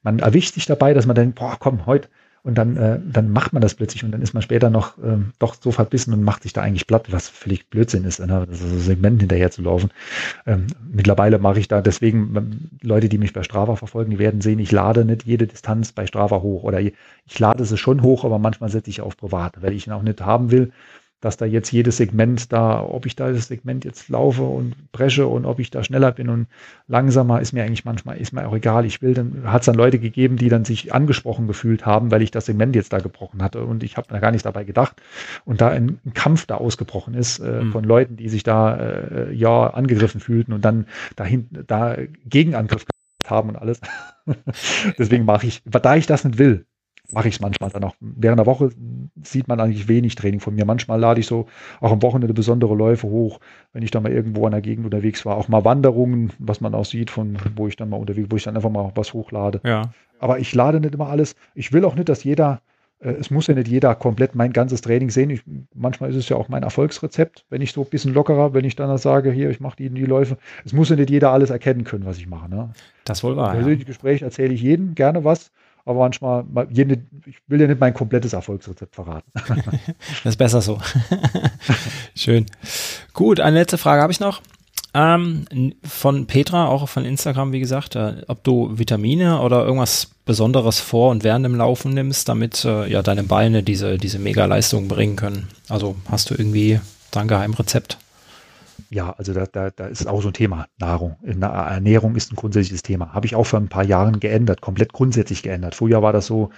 man 0.04 0.20
erwischt 0.20 0.54
sich 0.54 0.68
dabei, 0.68 0.94
dass 0.94 1.08
man 1.08 1.16
denkt, 1.16 1.40
boah, 1.40 1.58
komm, 1.60 1.88
heute 1.88 2.10
und 2.48 2.58
dann, 2.58 2.78
äh, 2.78 2.98
dann 3.04 3.30
macht 3.30 3.52
man 3.52 3.62
das 3.62 3.76
plötzlich 3.76 4.06
und 4.06 4.12
dann 4.12 4.22
ist 4.22 4.34
man 4.34 4.42
später 4.42 4.70
noch 4.70 4.98
ähm, 5.04 5.34
doch 5.38 5.56
so 5.60 5.72
verbissen 5.72 6.14
und 6.14 6.24
macht 6.24 6.44
sich 6.44 6.54
da 6.54 6.62
eigentlich 6.62 6.88
platt, 6.88 7.12
was 7.12 7.28
völlig 7.28 7.70
Blödsinn 7.70 8.06
ist, 8.06 8.22
ne? 8.22 8.48
das 8.50 8.62
ist 8.62 8.86
Segment 8.86 9.20
hinterher 9.20 9.52
zu 9.52 9.62
laufen. 9.62 9.92
Ähm, 10.46 10.68
mittlerweile 10.90 11.40
mache 11.40 11.60
ich 11.60 11.68
da 11.68 11.82
deswegen, 11.82 12.34
ähm, 12.38 12.70
Leute, 12.82 13.10
die 13.10 13.18
mich 13.18 13.34
bei 13.34 13.44
Strava 13.44 13.76
verfolgen, 13.76 14.12
die 14.12 14.20
werden 14.20 14.40
sehen, 14.40 14.60
ich 14.60 14.72
lade 14.72 15.04
nicht 15.04 15.26
jede 15.26 15.46
Distanz 15.46 15.92
bei 15.92 16.08
Strava 16.08 16.42
hoch 16.42 16.64
oder 16.64 16.80
ich, 16.80 16.94
ich 17.26 17.38
lade 17.38 17.66
sie 17.66 17.78
schon 17.78 18.02
hoch, 18.02 18.24
aber 18.24 18.40
manchmal 18.40 18.70
setze 18.70 18.90
ich 18.92 19.02
auf 19.02 19.18
privat, 19.18 19.62
weil 19.62 19.74
ich 19.74 19.86
ihn 19.86 19.92
auch 19.92 20.02
nicht 20.02 20.22
haben 20.22 20.50
will, 20.50 20.72
dass 21.20 21.38
da 21.38 21.46
jetzt 21.46 21.72
jedes 21.72 21.98
Segment 21.98 22.54
da, 22.54 22.82
ob 22.84 23.06
ich 23.06 23.16
da 23.16 23.32
das 23.32 23.48
Segment 23.48 23.86
jetzt 23.86 24.10
laufe 24.10 24.44
und 24.44 24.76
presche 24.92 25.26
und 25.26 25.46
ob 25.46 25.60
ich 25.60 25.72
da 25.72 25.84
schneller 25.84 26.12
bin 26.12 26.30
und 26.30 26.48
langsamer, 26.88 27.42
ist 27.42 27.54
mir 27.54 27.64
eigentlich 27.64 27.86
manchmal, 27.86 28.18
ist 28.18 28.34
mir 28.34 28.48
auch 28.48 28.56
egal. 28.56 28.86
Ich 28.86 29.02
will, 29.02 29.16
dann 29.16 29.52
hat 29.52 29.62
es 29.62 29.66
dann 29.66 29.76
Leute 29.76 29.98
gegeben, 29.98 30.38
die 30.38 30.50
dann 30.50 30.64
sich 30.64 30.94
angesprochen 30.94 31.48
gefühlt 31.48 31.86
haben, 31.86 32.12
weil 32.12 32.22
ich 32.22 32.30
das 32.30 32.46
Segment 32.46 32.76
jetzt 32.76 32.94
da 32.94 33.00
gebrochen 33.00 33.42
hatte 33.42 33.66
und 33.66 33.82
ich 33.82 33.98
habe 33.98 34.08
da 34.10 34.20
gar 34.20 34.32
nicht 34.32 34.46
dabei 34.46 34.64
gedacht 34.64 35.02
und 35.44 35.60
da 35.60 35.70
ein, 35.70 36.00
ein 36.06 36.14
Kampf 36.14 36.46
da 36.46 36.56
ausgebrochen 36.56 37.16
ist 37.16 37.40
äh, 37.40 37.64
mhm. 37.64 37.72
von 37.72 37.84
Leuten, 37.84 38.16
die 38.16 38.30
sich 38.30 38.44
da 38.44 38.76
äh, 38.76 39.34
ja 39.34 39.72
angegriffen 39.72 40.22
fühlten 40.22 40.54
und 40.54 40.64
dann 40.64 40.86
dahin, 41.16 41.50
da 41.66 41.98
Gegenangriff 42.26 42.86
haben 43.26 43.50
und 43.50 43.56
alles. 43.56 43.82
Deswegen 45.00 45.26
mache 45.26 45.48
ich, 45.48 45.64
da 45.66 45.96
ich 45.96 46.06
das 46.06 46.24
nicht 46.24 46.38
will, 46.38 46.67
mache 47.12 47.30
ich 47.30 47.36
es 47.36 47.42
manchmal 47.42 47.70
dann 47.70 47.84
auch. 47.84 47.96
Während 48.00 48.40
der 48.40 48.46
Woche 48.46 48.70
sieht 49.24 49.48
man 49.48 49.60
eigentlich 49.60 49.88
wenig 49.88 50.16
Training 50.16 50.40
von 50.40 50.56
mir. 50.56 50.66
Manchmal 50.66 51.00
lade 51.00 51.20
ich 51.20 51.28
so 51.28 51.48
auch 51.80 51.92
am 51.92 52.02
Wochenende 52.02 52.34
besondere 52.34 52.76
Läufe 52.76 53.08
hoch, 53.08 53.40
wenn 53.74 53.84
ich 53.84 53.92
dann 53.92 54.04
mal 54.04 54.12
irgendwo 54.12 54.46
in 54.46 54.52
der 54.52 54.62
Gegend 54.62 54.86
unterwegs 54.86 55.26
war. 55.26 55.38
Auch 55.38 55.48
mal 55.48 55.64
Wanderungen, 55.64 56.34
was 56.40 56.62
man 56.62 56.74
auch 56.74 56.86
sieht, 56.86 57.10
von 57.10 57.38
wo 57.56 57.68
ich 57.68 57.76
dann 57.76 57.90
mal 57.90 57.98
unterwegs, 57.98 58.28
wo 58.30 58.36
ich 58.36 58.44
dann 58.44 58.56
einfach 58.56 58.70
mal 58.70 58.92
was 58.96 59.14
hochlade. 59.14 59.62
Ja. 59.64 59.92
Aber 60.20 60.40
ich 60.40 60.54
lade 60.54 60.80
nicht 60.80 60.96
immer 60.96 61.08
alles. 61.08 61.36
Ich 61.56 61.72
will 61.72 61.86
auch 61.86 61.96
nicht, 61.96 62.10
dass 62.10 62.24
jeder, 62.24 62.62
äh, 63.00 63.12
es 63.12 63.32
muss 63.32 63.48
ja 63.48 63.54
nicht 63.54 63.68
jeder 63.68 63.96
komplett 63.96 64.36
mein 64.36 64.52
ganzes 64.52 64.82
Training 64.82 65.10
sehen. 65.10 65.30
Ich, 65.30 65.44
manchmal 65.74 66.10
ist 66.10 66.16
es 66.18 66.28
ja 66.28 66.36
auch 66.36 66.50
mein 66.50 66.64
Erfolgsrezept, 66.64 67.46
wenn 67.50 67.62
ich 67.62 67.72
so 67.72 67.84
ein 67.84 67.90
bisschen 67.90 68.14
lockerer, 68.14 68.54
wenn 68.54 68.66
ich 68.66 68.76
dann 68.76 68.96
sage, 68.98 69.32
hier, 69.32 69.50
ich 69.50 69.60
mache 69.60 69.78
die, 69.78 69.90
die 69.90 70.06
Läufe. 70.06 70.38
Es 70.66 70.74
muss 70.74 70.90
ja 70.90 70.96
nicht 70.96 71.10
jeder 71.10 71.32
alles 71.32 71.52
erkennen 71.52 71.84
können, 71.84 72.06
was 72.06 72.18
ich 72.18 72.28
mache. 72.28 72.50
Ne? 72.50 72.72
Das 73.06 73.24
wohl 73.24 73.38
wahr. 73.38 73.52
Im 73.52 73.58
persönlichen 73.58 73.84
ja. 73.84 73.88
Gespräch 73.88 74.24
erzähle 74.24 74.54
ich 74.54 74.62
jedem 74.62 74.96
gerne 74.96 75.24
was 75.24 75.52
aber 75.88 76.00
manchmal, 76.00 76.44
ich 76.72 77.38
will 77.48 77.62
ja 77.62 77.68
nicht 77.68 77.80
mein 77.80 77.94
komplettes 77.94 78.34
Erfolgsrezept 78.34 78.94
verraten. 78.94 79.32
das 80.24 80.26
ist 80.26 80.38
besser 80.38 80.62
so. 80.62 80.80
Schön. 82.16 82.46
Gut, 83.14 83.40
eine 83.40 83.60
letzte 83.60 83.78
Frage 83.78 84.02
habe 84.02 84.12
ich 84.12 84.20
noch. 84.20 84.42
Ähm, 84.94 85.46
von 85.84 86.26
Petra, 86.28 86.68
auch 86.68 86.90
von 86.90 87.06
Instagram, 87.06 87.54
wie 87.54 87.62
gesagt, 87.62 87.96
äh, 87.96 88.24
ob 88.28 88.44
du 88.44 88.78
Vitamine 88.78 89.42
oder 89.42 89.64
irgendwas 89.64 90.10
Besonderes 90.26 90.80
vor 90.82 91.12
und 91.12 91.24
während 91.24 91.46
dem 91.46 91.56
Laufen 91.56 91.94
nimmst, 91.94 92.28
damit 92.28 92.66
äh, 92.66 92.92
ja 92.92 93.02
deine 93.02 93.24
Beine 93.24 93.64
diese, 93.64 93.98
diese 93.98 94.20
Mega-Leistung 94.20 94.90
bringen 94.90 95.16
können. 95.16 95.48
Also 95.70 95.96
hast 96.10 96.30
du 96.30 96.34
irgendwie 96.34 96.82
da 97.12 97.22
ein 97.22 97.28
Geheimrezept? 97.30 97.98
Ja, 98.90 99.14
also 99.18 99.34
da, 99.34 99.46
da, 99.46 99.70
da 99.70 99.88
ist 99.88 100.08
auch 100.08 100.22
so 100.22 100.30
ein 100.30 100.34
Thema, 100.34 100.68
Nahrung. 100.80 101.18
Ernährung 101.24 102.16
ist 102.16 102.32
ein 102.32 102.36
grundsätzliches 102.36 102.84
Thema. 102.84 103.14
Habe 103.14 103.26
ich 103.26 103.36
auch 103.36 103.46
vor 103.46 103.60
ein 103.60 103.68
paar 103.68 103.84
Jahren 103.84 104.20
geändert, 104.20 104.62
komplett 104.62 104.94
grundsätzlich 104.94 105.44
geändert. 105.44 105.76
Früher 105.76 106.02
war 106.02 106.14
das 106.14 106.28
so, 106.28 106.50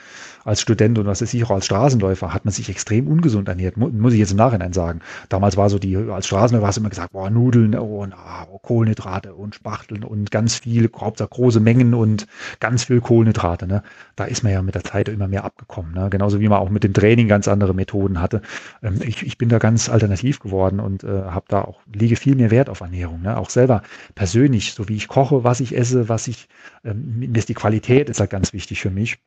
als 0.46 0.62
Student 0.62 0.98
und 0.98 1.06
was 1.06 1.22
ist 1.22 1.34
ich 1.34 1.44
auch 1.44 1.52
als 1.52 1.66
Straßenläufer, 1.66 2.34
hat 2.34 2.46
man 2.46 2.52
sich 2.52 2.70
extrem 2.70 3.08
ungesund 3.08 3.48
ernährt, 3.48 3.78
muss 3.78 4.14
ich 4.14 4.20
jetzt 4.20 4.32
im 4.32 4.38
Nachhinein 4.38 4.74
sagen. 4.74 5.02
Damals 5.30 5.58
war 5.58 5.70
so 5.70 5.80
die, 5.80 5.96
als 5.98 6.28
Straßenläufer 6.28 6.68
hast 6.68 6.78
du 6.78 6.82
immer 6.82 6.90
gesagt, 6.90 7.14
boah, 7.14 7.30
Nudeln 7.30 7.76
und 7.76 8.14
oh, 8.14 8.60
Kohlenhydrate 8.60 9.34
und 9.34 9.56
Spachteln 9.56 10.04
und 10.04 10.32
ganz 10.32 10.56
viel, 10.56 10.90
Hauptsache 10.96 11.30
große 11.30 11.60
Mengen 11.60 11.94
und 11.94 12.28
ganz 12.60 12.86
viel 12.86 13.02
Kohlenhydrate. 13.02 13.68
Ne? 13.68 13.84
Da 14.16 14.26
ist 14.26 14.44
man 14.44 14.52
ja 14.52 14.62
mit 14.62 14.76
der 14.76 14.84
Zeit 14.84 15.10
immer 15.10 15.28
mehr 15.28 15.44
abgekommen. 15.46 15.94
Ne? 15.94 16.10
Genauso 16.10 16.40
wie 16.40 16.48
man 16.48 16.60
auch 16.60 16.70
mit 16.70 16.84
dem 16.84 16.94
Training 16.94 17.28
ganz 17.28 17.48
andere 17.48 17.74
Methoden 17.74 18.22
hatte. 18.22 18.42
Ähm, 18.84 19.00
ich, 19.02 19.26
ich 19.26 19.38
bin 19.38 19.50
da 19.50 19.60
ganz 19.60 19.90
alternativ 19.90 20.40
geworden 20.40 20.80
und 20.80 21.04
äh, 21.04 21.08
habe 21.08 21.46
da 21.48 21.62
auch, 21.62 21.80
liege 21.94 22.14
viel 22.20 22.36
mehr 22.36 22.52
Wert 22.52 22.70
auf 22.70 22.82
Ernährung. 22.82 23.22
Ne? 23.22 23.38
Auch 23.38 23.50
selber 23.50 23.82
persönlich, 24.16 24.74
so 24.74 24.88
wie 24.88 24.96
ich 24.96 25.08
koche, 25.08 25.44
was 25.44 25.60
ich 25.60 25.76
esse, 25.76 26.10
was 26.10 26.28
ich, 26.28 26.48
ähm, 26.84 27.20
mir 27.20 27.38
ist 27.38 27.50
die 27.50 27.54
Qualität 27.54 28.10
ist 28.10 28.20
halt 28.20 28.30
ganz 28.30 28.54
wichtig 28.54 28.82
für 28.82 28.92
mich. 28.92 29.18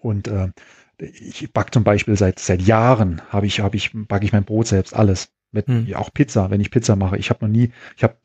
Und 0.00 0.28
äh, 0.28 0.50
ich 0.98 1.52
backe 1.52 1.72
zum 1.72 1.84
Beispiel 1.84 2.16
seit 2.16 2.38
seit 2.38 2.62
Jahren 2.62 3.20
habe 3.30 3.46
ich 3.46 3.60
habe 3.60 3.76
ich 3.76 3.90
backe 3.92 4.24
ich 4.24 4.32
mein 4.32 4.44
Brot 4.44 4.68
selbst 4.68 4.94
alles 4.94 5.32
mit 5.50 5.66
hm. 5.66 5.86
ja, 5.86 5.98
auch 5.98 6.12
Pizza, 6.12 6.50
wenn 6.50 6.60
ich 6.60 6.70
Pizza 6.70 6.96
mache. 6.96 7.16
Ich 7.16 7.30
habe 7.30 7.44
noch 7.44 7.52
nie, 7.52 7.72
ich 7.96 8.04
habe 8.04 8.16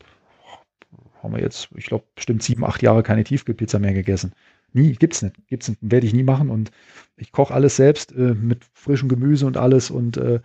haben 1.22 1.34
wir 1.34 1.42
jetzt, 1.42 1.70
ich 1.76 1.86
glaube 1.86 2.06
bestimmt 2.16 2.44
sieben 2.44 2.64
acht 2.64 2.82
Jahre 2.82 3.04
keine 3.04 3.24
Tiefkühlpizza 3.24 3.80
mehr 3.80 3.94
gegessen. 3.94 4.34
Nie, 4.72 4.94
gibt's 4.94 5.22
nicht, 5.22 5.36
gibt's 5.48 5.68
nicht, 5.68 5.80
werde 5.82 6.06
ich 6.06 6.14
nie 6.14 6.24
machen 6.24 6.50
und 6.50 6.72
ich 7.18 7.32
koche 7.32 7.54
alles 7.54 7.76
selbst 7.76 8.12
äh, 8.12 8.36
mit 8.36 8.66
frischem 8.74 9.10
Gemüse 9.10 9.46
und 9.46 9.58
alles 9.58 9.90
und 9.90 10.18
äh, 10.18 10.42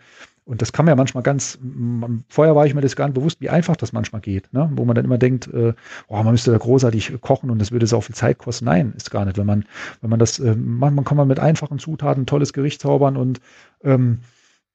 und 0.47 0.61
das 0.61 0.73
kann 0.73 0.85
man 0.85 0.93
ja 0.93 0.97
manchmal 0.97 1.23
ganz, 1.23 1.59
vorher 2.29 2.55
war 2.55 2.67
ich 2.67 2.75
mir 2.75 2.83
das 2.83 2.97
gar 2.97 3.07
nicht 3.07 3.15
bewusst, 3.15 3.41
wie 3.41 3.49
einfach 3.49 3.77
das 3.77 3.95
manchmal 3.95 4.21
geht, 4.21 4.53
ne? 4.53 4.71
wo 4.75 4.85
man 4.85 4.95
dann 4.95 5.07
immer 5.07 5.17
denkt, 5.17 5.47
äh, 5.49 5.73
oh, 6.07 6.23
man 6.23 6.33
müsste 6.33 6.51
da 6.51 6.59
großartig 6.59 7.19
kochen 7.23 7.51
und 7.51 7.59
das 7.59 7.73
würde 7.73 7.87
so 7.87 8.01
viel 8.03 8.15
Zeit 8.15 8.37
kosten. 8.37 8.67
Nein, 8.67 8.93
ist 8.95 9.11
gar 9.11 9.25
nicht. 9.25 9.39
Wenn 9.39 9.47
man, 9.47 9.65
wenn 10.03 10.11
man 10.11 10.19
das, 10.19 10.39
äh, 10.39 10.55
man, 10.55 10.95
man 10.95 11.05
kann 11.05 11.17
man 11.17 11.29
mit 11.29 11.41
einfachen 11.41 11.79
Zutaten 11.79 12.25
ein 12.25 12.27
tolles 12.27 12.53
Gericht 12.53 12.83
zaubern 12.83 13.17
und 13.17 13.41
ähm, 13.83 14.21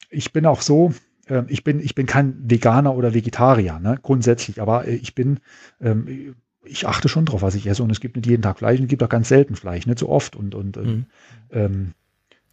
ich 0.09 0.33
bin 0.33 0.47
auch 0.47 0.61
so, 0.61 0.91
äh, 1.27 1.43
ich 1.47 1.63
bin, 1.63 1.79
ich 1.79 1.93
bin 1.93 2.07
kein 2.07 2.49
Veganer 2.49 2.95
oder 2.95 3.13
Vegetarier, 3.13 3.79
ne? 3.79 3.99
grundsätzlich, 4.01 4.61
aber 4.61 4.87
äh, 4.87 4.95
ich 4.95 5.13
bin, 5.13 5.39
ähm, 5.79 6.35
ich 6.65 6.87
achte 6.87 7.09
schon 7.09 7.25
drauf, 7.25 7.43
was 7.43 7.53
ich 7.53 7.67
esse 7.67 7.83
und 7.83 7.91
es 7.91 7.99
gibt 7.99 8.15
nicht 8.15 8.25
jeden 8.25 8.41
Tag 8.41 8.57
Fleisch 8.57 8.79
und 8.79 8.85
es 8.85 8.89
gibt 8.89 9.03
auch 9.03 9.09
ganz 9.09 9.29
selten 9.29 9.55
Fleisch, 9.55 9.85
nicht 9.85 9.99
so 9.99 10.09
oft 10.09 10.35
und, 10.35 10.55
und 10.55 10.77
mhm. 10.77 11.05
ähm, 11.51 11.93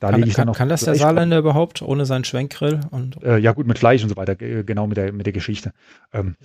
da 0.00 0.10
kann, 0.10 0.20
lege 0.20 0.30
ich 0.30 0.36
kann, 0.36 0.46
dann 0.46 0.54
kann 0.54 0.68
das 0.68 0.82
der 0.82 0.94
Saarländer 0.94 1.38
überhaupt 1.38 1.82
ohne 1.82 2.04
seinen 2.04 2.24
Schwenkgrill? 2.24 2.80
Und 2.90 3.22
äh, 3.22 3.38
ja 3.38 3.52
gut, 3.52 3.66
mit 3.66 3.78
Fleisch 3.78 4.02
und 4.02 4.10
so 4.10 4.16
weiter, 4.16 4.36
genau 4.36 4.86
mit 4.86 4.96
der, 4.96 5.12
mit 5.12 5.26
der 5.26 5.32
Geschichte. 5.32 5.72
Ähm, 6.12 6.36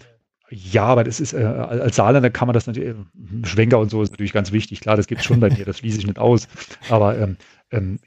ja, 0.50 0.84
aber 0.84 1.06
das 1.06 1.20
ist, 1.22 1.34
äh, 1.34 1.44
als 1.44 1.96
Saarländer 1.96 2.30
kann 2.30 2.48
man 2.48 2.54
das 2.54 2.68
natürlich, 2.68 2.90
äh, 2.90 3.48
Schwenker 3.48 3.80
und 3.80 3.90
so 3.90 4.02
ist 4.02 4.12
natürlich 4.12 4.34
ganz 4.34 4.52
wichtig. 4.52 4.82
Klar, 4.82 4.98
das 4.98 5.08
gibt 5.08 5.22
es 5.22 5.26
schon 5.26 5.40
bei 5.40 5.50
mir, 5.50 5.66
das 5.66 5.78
schließe 5.78 6.00
ich 6.00 6.08
nicht 6.08 6.20
aus. 6.20 6.48
Aber 6.90 7.18
ähm, 7.18 7.38
ähm, 7.72 8.00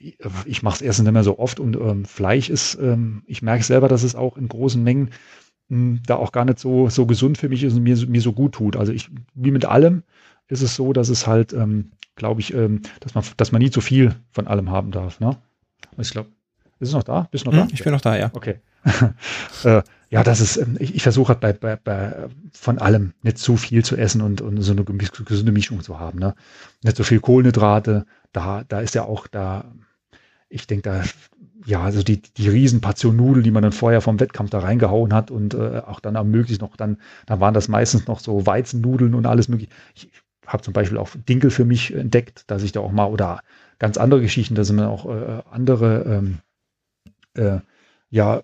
ich 0.44 0.62
mache 0.62 0.76
es 0.76 0.82
erstens 0.82 1.04
nicht 1.04 1.14
mehr 1.14 1.24
so 1.24 1.38
oft 1.38 1.58
und 1.58 1.76
ähm, 1.76 2.04
Fleisch 2.04 2.50
ist, 2.50 2.74
ähm, 2.80 3.22
ich 3.26 3.40
merke 3.40 3.64
selber, 3.64 3.88
dass 3.88 4.02
es 4.02 4.14
auch 4.14 4.36
in 4.36 4.48
großen 4.48 4.82
Mengen 4.82 5.10
mh, 5.68 5.76
hm, 5.76 6.00
da 6.06 6.16
auch 6.16 6.32
gar 6.32 6.44
nicht 6.44 6.58
so, 6.58 6.90
so 6.90 7.06
gesund 7.06 7.38
für 7.38 7.48
mich 7.48 7.64
ist 7.64 7.74
und 7.74 7.82
mir, 7.82 7.96
mir 8.06 8.20
so 8.20 8.32
gut 8.32 8.52
tut. 8.52 8.76
Also 8.76 8.92
ich, 8.92 9.10
wie 9.34 9.50
mit 9.50 9.64
allem, 9.64 10.02
ist 10.48 10.62
es 10.62 10.76
so, 10.76 10.92
dass 10.92 11.08
es 11.08 11.26
halt, 11.26 11.52
ähm, 11.52 11.92
glaube 12.16 12.40
ich, 12.40 12.54
ähm, 12.54 12.82
dass, 13.00 13.14
man, 13.14 13.24
dass 13.36 13.52
man 13.52 13.62
nie 13.62 13.70
zu 13.70 13.80
viel 13.80 14.14
von 14.30 14.46
allem 14.46 14.70
haben 14.70 14.90
darf. 14.90 15.20
Ne? 15.20 15.36
Ich 15.98 16.10
glaube, 16.10 16.30
ist 16.80 16.88
es 16.88 16.94
noch 16.94 17.02
da? 17.02 17.28
Bist 17.30 17.46
du 17.46 17.50
noch 17.50 17.58
hm, 17.58 17.68
da? 17.68 17.74
Ich 17.74 17.82
bin 17.82 17.92
noch 17.92 18.00
da, 18.00 18.16
ja. 18.16 18.30
Okay. 18.32 18.60
äh, 19.64 19.82
ja, 20.10 20.22
das 20.22 20.40
ist, 20.40 20.56
ähm, 20.56 20.76
ich, 20.78 20.94
ich 20.94 21.02
versuche 21.02 21.28
halt 21.28 21.40
bei, 21.40 21.52
bei, 21.52 21.76
bei 21.76 22.28
von 22.52 22.78
allem 22.78 23.14
nicht 23.22 23.38
zu 23.38 23.56
viel 23.56 23.84
zu 23.84 23.96
essen 23.96 24.20
und, 24.20 24.40
und 24.40 24.60
so 24.60 24.72
eine 24.72 24.84
gesunde 24.84 25.52
Mischung 25.52 25.82
zu 25.82 25.98
haben. 25.98 26.18
Ne? 26.18 26.34
Nicht 26.82 26.96
so 26.96 27.04
viel 27.04 27.20
Kohlenhydrate, 27.20 28.06
da, 28.32 28.64
da 28.68 28.80
ist 28.80 28.94
ja 28.94 29.04
auch 29.04 29.26
da, 29.26 29.72
ich 30.48 30.66
denke, 30.66 30.82
da, 30.82 31.02
ja, 31.66 31.82
also 31.82 32.02
die, 32.02 32.20
die 32.20 32.48
Riesenportion 32.48 33.16
Nudeln, 33.16 33.42
die 33.42 33.50
man 33.50 33.62
dann 33.62 33.72
vorher 33.72 34.00
vom 34.00 34.20
Wettkampf 34.20 34.50
da 34.50 34.58
reingehauen 34.58 35.14
hat 35.14 35.30
und 35.30 35.54
äh, 35.54 35.82
auch 35.86 36.00
dann 36.00 36.16
am 36.16 36.30
möglichst 36.30 36.60
noch, 36.60 36.76
dann, 36.76 36.98
dann 37.26 37.40
waren 37.40 37.54
das 37.54 37.68
meistens 37.68 38.06
noch 38.06 38.20
so 38.20 38.44
Weizennudeln 38.46 39.14
und 39.14 39.26
alles 39.26 39.48
mögliche. 39.48 39.72
Ich, 39.94 40.10
habe 40.46 40.62
zum 40.62 40.72
Beispiel 40.72 40.98
auch 40.98 41.10
Dinkel 41.28 41.50
für 41.50 41.64
mich 41.64 41.94
entdeckt, 41.94 42.44
dass 42.50 42.62
ich 42.62 42.72
da 42.72 42.80
auch 42.80 42.92
mal 42.92 43.06
oder 43.06 43.40
ganz 43.78 43.96
andere 43.96 44.20
Geschichten, 44.20 44.54
da 44.54 44.64
sind 44.64 44.76
mir 44.76 44.88
auch 44.88 45.06
äh, 45.06 45.42
andere, 45.50 46.04
ähm, 46.04 46.38
äh, 47.34 47.60
ja, 48.10 48.42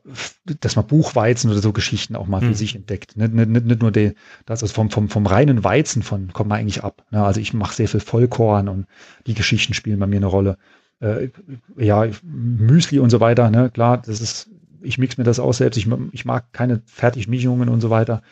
dass 0.60 0.74
man 0.74 0.86
Buchweizen 0.86 1.50
oder 1.50 1.60
so 1.60 1.72
Geschichten 1.72 2.16
auch 2.16 2.26
mal 2.26 2.40
für 2.40 2.48
mhm. 2.48 2.54
sich 2.54 2.74
entdeckt. 2.74 3.16
Nicht, 3.16 3.32
nicht, 3.32 3.64
nicht 3.64 3.82
nur 3.82 3.92
die, 3.92 4.14
das 4.44 4.62
also 4.62 4.74
vom, 4.74 4.90
vom, 4.90 5.08
vom 5.08 5.26
reinen 5.26 5.62
Weizen 5.62 6.02
von 6.02 6.32
kommt 6.32 6.48
man 6.48 6.58
eigentlich 6.58 6.82
ab. 6.82 7.04
Ne? 7.10 7.22
Also 7.22 7.40
ich 7.40 7.54
mache 7.54 7.76
sehr 7.76 7.88
viel 7.88 8.00
Vollkorn 8.00 8.68
und 8.68 8.86
die 9.26 9.34
Geschichten 9.34 9.74
spielen 9.74 10.00
bei 10.00 10.08
mir 10.08 10.16
eine 10.16 10.26
Rolle. 10.26 10.58
Äh, 10.98 11.28
ja, 11.76 12.06
Müsli 12.22 12.98
und 12.98 13.10
so 13.10 13.20
weiter, 13.20 13.50
ne? 13.50 13.70
Klar, 13.70 13.98
das 13.98 14.20
ist, 14.20 14.50
ich 14.82 14.98
mix 14.98 15.16
mir 15.18 15.24
das 15.24 15.38
aus 15.38 15.58
selbst. 15.58 15.76
Ich, 15.76 15.88
ich 16.12 16.24
mag 16.24 16.52
keine 16.52 16.82
Fertigmischungen 16.86 17.68
und 17.68 17.80
so 17.80 17.90
weiter, 17.90 18.22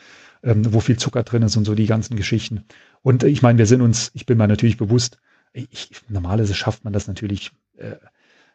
ähm, 0.43 0.73
wo 0.73 0.79
viel 0.79 0.97
Zucker 0.97 1.23
drin 1.23 1.43
ist 1.43 1.57
und 1.57 1.65
so 1.65 1.73
die 1.73 1.87
ganzen 1.87 2.15
Geschichten. 2.15 2.65
Und 3.01 3.23
ich 3.23 3.41
meine, 3.41 3.57
wir 3.57 3.65
sind 3.65 3.81
uns, 3.81 4.11
ich 4.13 4.25
bin 4.25 4.37
mir 4.37 4.47
natürlich 4.47 4.77
bewusst, 4.77 5.17
ich, 5.53 5.91
normalerweise 6.09 6.53
schafft 6.53 6.83
man 6.83 6.93
das 6.93 7.07
natürlich 7.07 7.51
äh, 7.77 7.95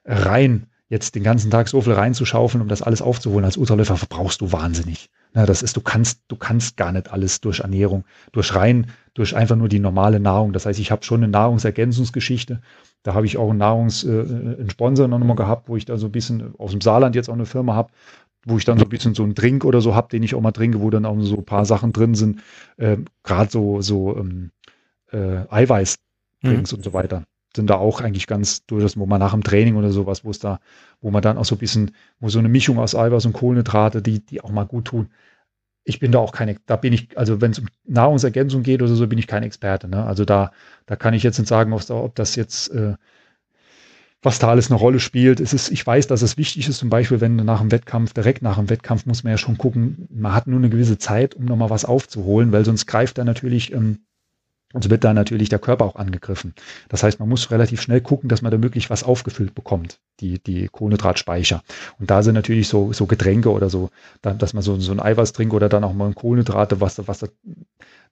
rein, 0.05 0.67
jetzt 0.89 1.15
den 1.15 1.23
ganzen 1.23 1.51
Tag 1.51 1.69
so 1.69 1.81
viel 1.81 1.95
reinzuschaufeln, 1.95 2.63
um 2.63 2.69
das 2.69 2.83
alles 2.83 3.03
aufzuholen. 3.03 3.45
Als 3.45 3.57
Ultraläufer 3.57 3.97
verbrauchst 3.97 4.41
du 4.41 4.53
wahnsinnig. 4.53 5.11
Na, 5.33 5.47
das 5.47 5.63
ist, 5.63 5.77
du 5.77 5.81
kannst, 5.81 6.21
du 6.29 6.37
kannst 6.37 6.77
gar 6.77 6.93
nicht 6.93 7.11
alles 7.11 7.41
durch 7.41 7.61
Ernährung, 7.61 8.05
durch 8.33 8.55
rein, 8.55 8.89
durch 9.15 9.35
einfach 9.35 9.57
nur 9.57 9.69
die 9.69 9.81
normale 9.81 10.21
Nahrung. 10.21 10.53
Das 10.53 10.67
heißt, 10.67 10.79
ich 10.79 10.93
habe 10.93 11.05
schon 11.05 11.23
eine 11.23 11.33
Nahrungsergänzungsgeschichte. 11.33 12.61
Da 13.03 13.15
habe 13.15 13.27
ich 13.27 13.37
auch 13.37 13.51
einen 13.51 13.59
Nahrungs, 13.59 14.05
äh, 14.05 14.09
einen 14.09 14.71
Sponsor 14.71 15.09
noch 15.09 15.19
mal 15.19 15.35
gehabt, 15.35 15.69
wo 15.69 15.77
ich 15.77 15.85
da 15.85 15.97
so 15.97 16.07
ein 16.07 16.13
bisschen 16.13 16.55
aus 16.59 16.71
dem 16.71 16.81
Saarland 16.81 17.17
jetzt 17.17 17.29
auch 17.29 17.35
eine 17.35 17.47
Firma 17.47 17.75
habe, 17.75 17.93
wo 18.45 18.59
ich 18.59 18.65
dann 18.65 18.79
so 18.79 18.85
ein 18.85 18.91
bisschen 18.91 19.15
so 19.15 19.23
einen 19.23 19.35
Drink 19.35 19.65
oder 19.65 19.81
so 19.81 19.95
habe, 19.95 20.09
den 20.09 20.23
ich 20.23 20.35
auch 20.35 20.41
mal 20.41 20.53
trinke, 20.53 20.81
wo 20.81 20.91
dann 20.91 21.07
auch 21.07 21.19
so 21.21 21.37
ein 21.37 21.45
paar 21.45 21.65
Sachen 21.65 21.93
drin 21.93 22.15
sind, 22.15 22.41
äh, 22.77 22.99
gerade 23.23 23.51
so, 23.51 23.81
so 23.81 24.17
ähm, 24.17 24.51
äh, 25.11 25.47
Eiweiß 25.49 25.97
Drinks 26.43 26.73
mhm. 26.73 26.79
und 26.79 26.85
so 26.85 26.93
weiter. 26.93 27.25
Sind 27.57 27.71
da 27.71 27.77
auch 27.77 28.01
eigentlich 28.01 28.27
ganz 28.27 28.67
durchaus, 28.67 28.97
wo 28.97 29.07
man 29.07 29.21
nach 29.21 29.33
dem 29.33 29.45
Training 29.45 29.77
oder 29.77 29.91
sowas, 29.91 30.25
wo 30.25 30.31
es 30.31 30.41
da, 30.41 30.59
wo 31.01 31.11
man 31.11 31.23
dann 31.23 31.39
auch 31.39 31.45
so 31.45 31.55
ein 31.55 31.59
bisschen, 31.59 31.93
wo 32.19 32.29
so 32.29 32.39
eine 32.39 32.49
Mischung 32.49 32.79
aus 32.79 32.95
Eiweiß 32.95 33.27
und 33.27 33.33
Kohlenhydrate, 33.33 34.03
die, 34.03 34.25
die 34.25 34.41
auch 34.43 34.51
mal 34.51 34.65
gut 34.65 34.87
tun. 34.87 35.09
Ich 35.85 36.01
bin 36.01 36.13
da 36.13 36.19
auch 36.19 36.33
keine, 36.33 36.57
da 36.67 36.77
bin 36.77 36.93
ich, 36.93 37.17
also 37.17 37.41
wenn 37.41 37.53
es 37.53 37.59
um 37.61 37.67
Nahrungsergänzung 37.85 38.63
geht 38.63 38.83
oder 38.83 38.95
so, 38.95 39.07
bin 39.07 39.19
ich 39.19 39.27
kein 39.27 39.43
Experte. 39.43 39.87
Ne? 39.87 40.05
Also 40.05 40.25
da, 40.25 40.51
da 40.87 40.97
kann 40.97 41.15
ich 41.15 41.23
jetzt 41.23 41.39
nicht 41.39 41.49
sagen, 41.49 41.73
ob 41.73 42.15
das 42.15 42.37
jetzt 42.37 42.71
äh, 42.73 42.95
was 44.25 44.39
da 44.39 44.49
alles 44.49 44.71
eine 44.71 44.79
Rolle 44.79 45.01
spielt. 45.01 45.39
Es 45.39 45.53
ist, 45.53 45.71
ich 45.71 45.87
weiß, 45.87 46.07
dass 46.07 46.23
es 46.23 46.37
wichtig 46.37 46.69
ist, 46.69 46.79
zum 46.79 46.91
Beispiel, 46.91 47.21
wenn 47.21 47.37
nach 47.37 47.61
dem 47.61 47.71
Wettkampf, 47.71 48.15
direkt 48.15 48.43
nach 48.43 48.57
dem 48.57 48.71
Wettkampf 48.71 49.07
muss 49.07 49.23
man 49.23 49.33
ja 49.33 49.39
schon 49.39 49.59
gucken, 49.59 50.09
man 50.11 50.35
hat 50.35 50.47
nur 50.47 50.59
eine 50.59 50.71
gewisse 50.71 50.99
Zeit, 50.99 51.35
um 51.35 51.45
nochmal 51.45 51.71
was 51.71 51.85
aufzuholen, 51.85 52.51
weil 52.51 52.65
sonst 52.65 52.87
greift 52.87 53.19
er 53.19 53.25
natürlich 53.25 53.73
ähm, 53.73 53.99
und 54.75 54.83
so 54.83 54.91
wird 54.91 55.05
da 55.05 55.15
natürlich 55.15 55.51
der 55.51 55.61
Körper 55.61 55.85
auch 55.85 55.95
angegriffen. 55.95 56.53
Das 56.89 57.05
heißt, 57.05 57.21
man 57.21 57.29
muss 57.29 57.53
relativ 57.53 57.81
schnell 57.81 58.01
gucken, 58.01 58.29
dass 58.29 58.43
man 58.43 58.51
da 58.51 58.59
möglich 58.59 58.91
was 58.91 59.05
aufgefüllt 59.05 59.55
bekommt, 59.55 60.01
die, 60.19 60.43
die 60.43 60.67
Kohlenhydratspeicher. 60.67 61.63
Und 62.01 62.11
da 62.11 62.25
sind 62.25 62.35
natürlich 62.35 62.67
so, 62.67 62.93
so 62.93 63.07
Getränke 63.07 63.53
oder 63.53 63.71
so, 63.71 63.91
dass 64.21 64.53
man 64.53 64.65
so, 64.65 64.81
so 64.81 64.91
ein 64.91 64.99
Eiweiß 64.99 65.33
trinkt 65.33 65.55
oder 65.55 65.69
dann 65.69 65.85
auch 65.85 65.93
mal 65.93 66.09
ein 66.09 66.17
Kohlenhydrate, 66.17 66.81
was, 66.81 67.07
was 67.07 67.25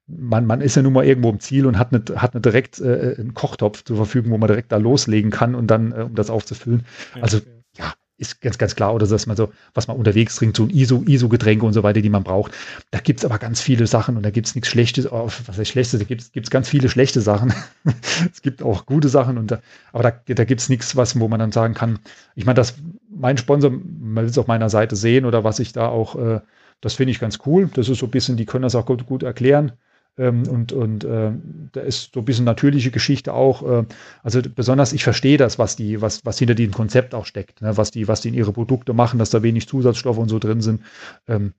man, 0.07 0.47
man 0.47 0.61
ist 0.61 0.77
ja 0.77 0.83
nun 0.83 0.93
mal 0.93 1.05
irgendwo 1.05 1.31
im 1.31 1.41
Ziel 1.41 1.67
und 1.67 1.79
hat 1.79 1.93
nicht, 1.93 2.11
hat 2.17 2.35
nicht 2.35 2.45
direkt 2.45 2.81
äh, 2.81 3.17
einen 3.19 3.35
Kochtopf 3.35 3.85
zur 3.85 3.97
Verfügung, 3.97 4.33
wo 4.33 4.39
man 4.39 4.49
direkt 4.49 4.73
da 4.73 4.77
loslegen 4.77 5.31
kann 5.31 5.55
und 5.55 5.69
dann, 5.69 5.93
äh, 5.93 6.03
um 6.03 6.15
das 6.15 6.31
aufzufüllen. 6.31 6.85
Also 7.21 7.41
ja, 7.77 7.95
ist 8.19 8.41
ganz, 8.41 8.57
ganz 8.57 8.75
klar, 8.77 8.95
oder 8.95 9.07
dass 9.07 9.27
man 9.27 9.37
so, 9.37 9.53
was 9.75 9.89
man 9.89 9.97
unterwegs 9.97 10.37
trinkt, 10.37 10.57
so 10.57 10.65
ein 10.65 10.71
ISO, 10.71 11.03
ISO-Getränke 11.07 11.67
und 11.67 11.73
so 11.73 11.83
weiter, 11.83 12.01
die 12.01 12.09
man 12.09 12.23
braucht. 12.23 12.53
Da 12.91 13.01
gibt's 13.01 13.25
aber 13.25 13.39
ganz 13.39 13.61
viele 13.61 13.87
Sachen 13.87 14.17
und 14.17 14.23
da 14.23 14.31
gibt's 14.31 14.55
nichts 14.55 14.69
Schlechtes, 14.69 15.11
oh, 15.11 15.29
was 15.47 15.59
heißt 15.59 15.71
Schlechtes, 15.71 15.99
da 15.99 16.05
gibt's 16.05 16.33
gibt's 16.33 16.51
ganz 16.51 16.69
viele 16.69 16.89
schlechte 16.89 17.21
Sachen. 17.21 17.53
es 18.33 18.43
gibt 18.43 18.63
auch 18.63 18.87
gute 18.87 19.09
Sachen 19.09 19.39
und 19.39 19.51
da, 19.51 19.61
aber 19.93 20.03
da, 20.05 20.35
da 20.35 20.45
gibt's 20.45 20.69
nichts, 20.69 20.97
was, 20.97 21.19
wo 21.19 21.29
man 21.29 21.41
dann 21.41 21.53
sagen 21.53 21.75
kann, 21.75 21.99
ich 22.35 22.47
meine, 22.47 22.57
das, 22.57 22.75
mein 23.11 23.39
Sponsor, 23.39 23.71
man 23.71 24.25
will 24.25 24.31
es 24.31 24.39
auf 24.39 24.47
meiner 24.47 24.71
Seite 24.71 24.97
sehen 24.97 25.25
oder 25.25 25.43
was 25.45 25.59
ich 25.59 25.73
da 25.73 25.89
auch, 25.89 26.15
äh, 26.17 26.41
das 26.81 26.95
finde 26.95 27.13
ich 27.13 27.21
ganz 27.21 27.39
cool. 27.47 27.71
Das 27.75 27.89
ist 27.89 27.99
so 27.99 28.07
ein 28.07 28.11
bisschen, 28.11 28.37
die 28.37 28.47
können 28.47 28.63
das 28.63 28.75
auch 28.75 28.87
gut, 28.87 29.07
gut 29.07 29.23
erklären. 29.23 29.73
Ähm, 30.19 30.47
und 30.47 30.73
und 30.73 31.05
äh, 31.05 31.33
da 31.73 31.81
ist 31.81 32.13
so 32.13 32.21
ein 32.21 32.25
bisschen 32.25 32.45
natürliche 32.45 32.91
Geschichte 32.91 33.33
auch. 33.33 33.63
Äh, 33.63 33.87
also 34.23 34.41
besonders 34.43 34.93
ich 34.93 35.05
verstehe 35.05 35.39
das, 35.39 35.59
was 35.59 35.77
die, 35.77 36.03
was, 36.03 36.25
was 36.25 36.39
hinter 36.39 36.55
diesem 36.55 36.75
Konzept 36.75 37.15
auch 37.15 37.27
steckt, 37.27 37.63
ne? 37.63 37.77
was 37.77 37.91
die, 37.91 38.09
was 38.09 38.21
die 38.21 38.29
in 38.29 38.35
ihre 38.35 38.53
Produkte 38.53 38.93
machen, 38.93 39.19
dass 39.19 39.31
da 39.31 39.43
wenig 39.43 39.69
Zusatzstoffe 39.69 40.19
und 40.19 40.29
so 40.29 40.39
drin 40.39 40.61
sind. 40.61 40.83
Ähm, 41.27 41.55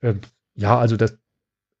äh, 0.00 0.14
ja, 0.54 0.78
also 0.78 0.96
das, 0.96 1.18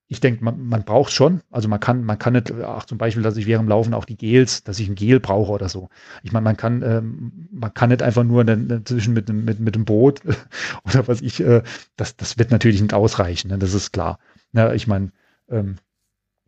ich 0.08 0.20
denke, 0.20 0.44
man, 0.44 0.60
man 0.66 0.84
braucht 0.84 1.12
schon. 1.12 1.42
Also 1.50 1.68
man 1.68 1.80
kann, 1.80 2.04
man 2.04 2.18
kann 2.18 2.34
nicht, 2.34 2.52
ach 2.52 2.84
zum 2.86 2.98
Beispiel, 2.98 3.22
dass 3.22 3.36
ich 3.36 3.46
während 3.46 3.66
dem 3.66 3.70
Laufen 3.70 3.94
auch 3.94 4.04
die 4.04 4.16
Gels, 4.16 4.62
dass 4.62 4.78
ich 4.78 4.88
ein 4.88 4.94
Gel 4.94 5.20
brauche 5.20 5.52
oder 5.52 5.68
so. 5.68 5.88
Ich 6.22 6.32
meine, 6.32 6.44
man 6.44 6.56
kann, 6.56 6.82
ähm, 6.82 7.48
man 7.50 7.74
kann 7.74 7.90
nicht 7.90 8.02
einfach 8.02 8.24
nur 8.24 8.44
zwischen 8.84 9.14
mit, 9.14 9.28
mit, 9.28 9.58
mit 9.60 9.74
dem 9.74 9.84
Brot 9.84 10.20
oder 10.84 11.08
was 11.08 11.22
ich, 11.22 11.40
äh, 11.40 11.62
das, 11.96 12.16
das 12.16 12.38
wird 12.38 12.50
natürlich 12.50 12.80
nicht 12.80 12.94
ausreichen, 12.94 13.48
ne? 13.48 13.58
das 13.58 13.74
ist 13.74 13.92
klar. 13.92 14.18
Ne? 14.52 14.74
Ich 14.74 14.86
meine, 14.86 15.10
ähm, 15.48 15.76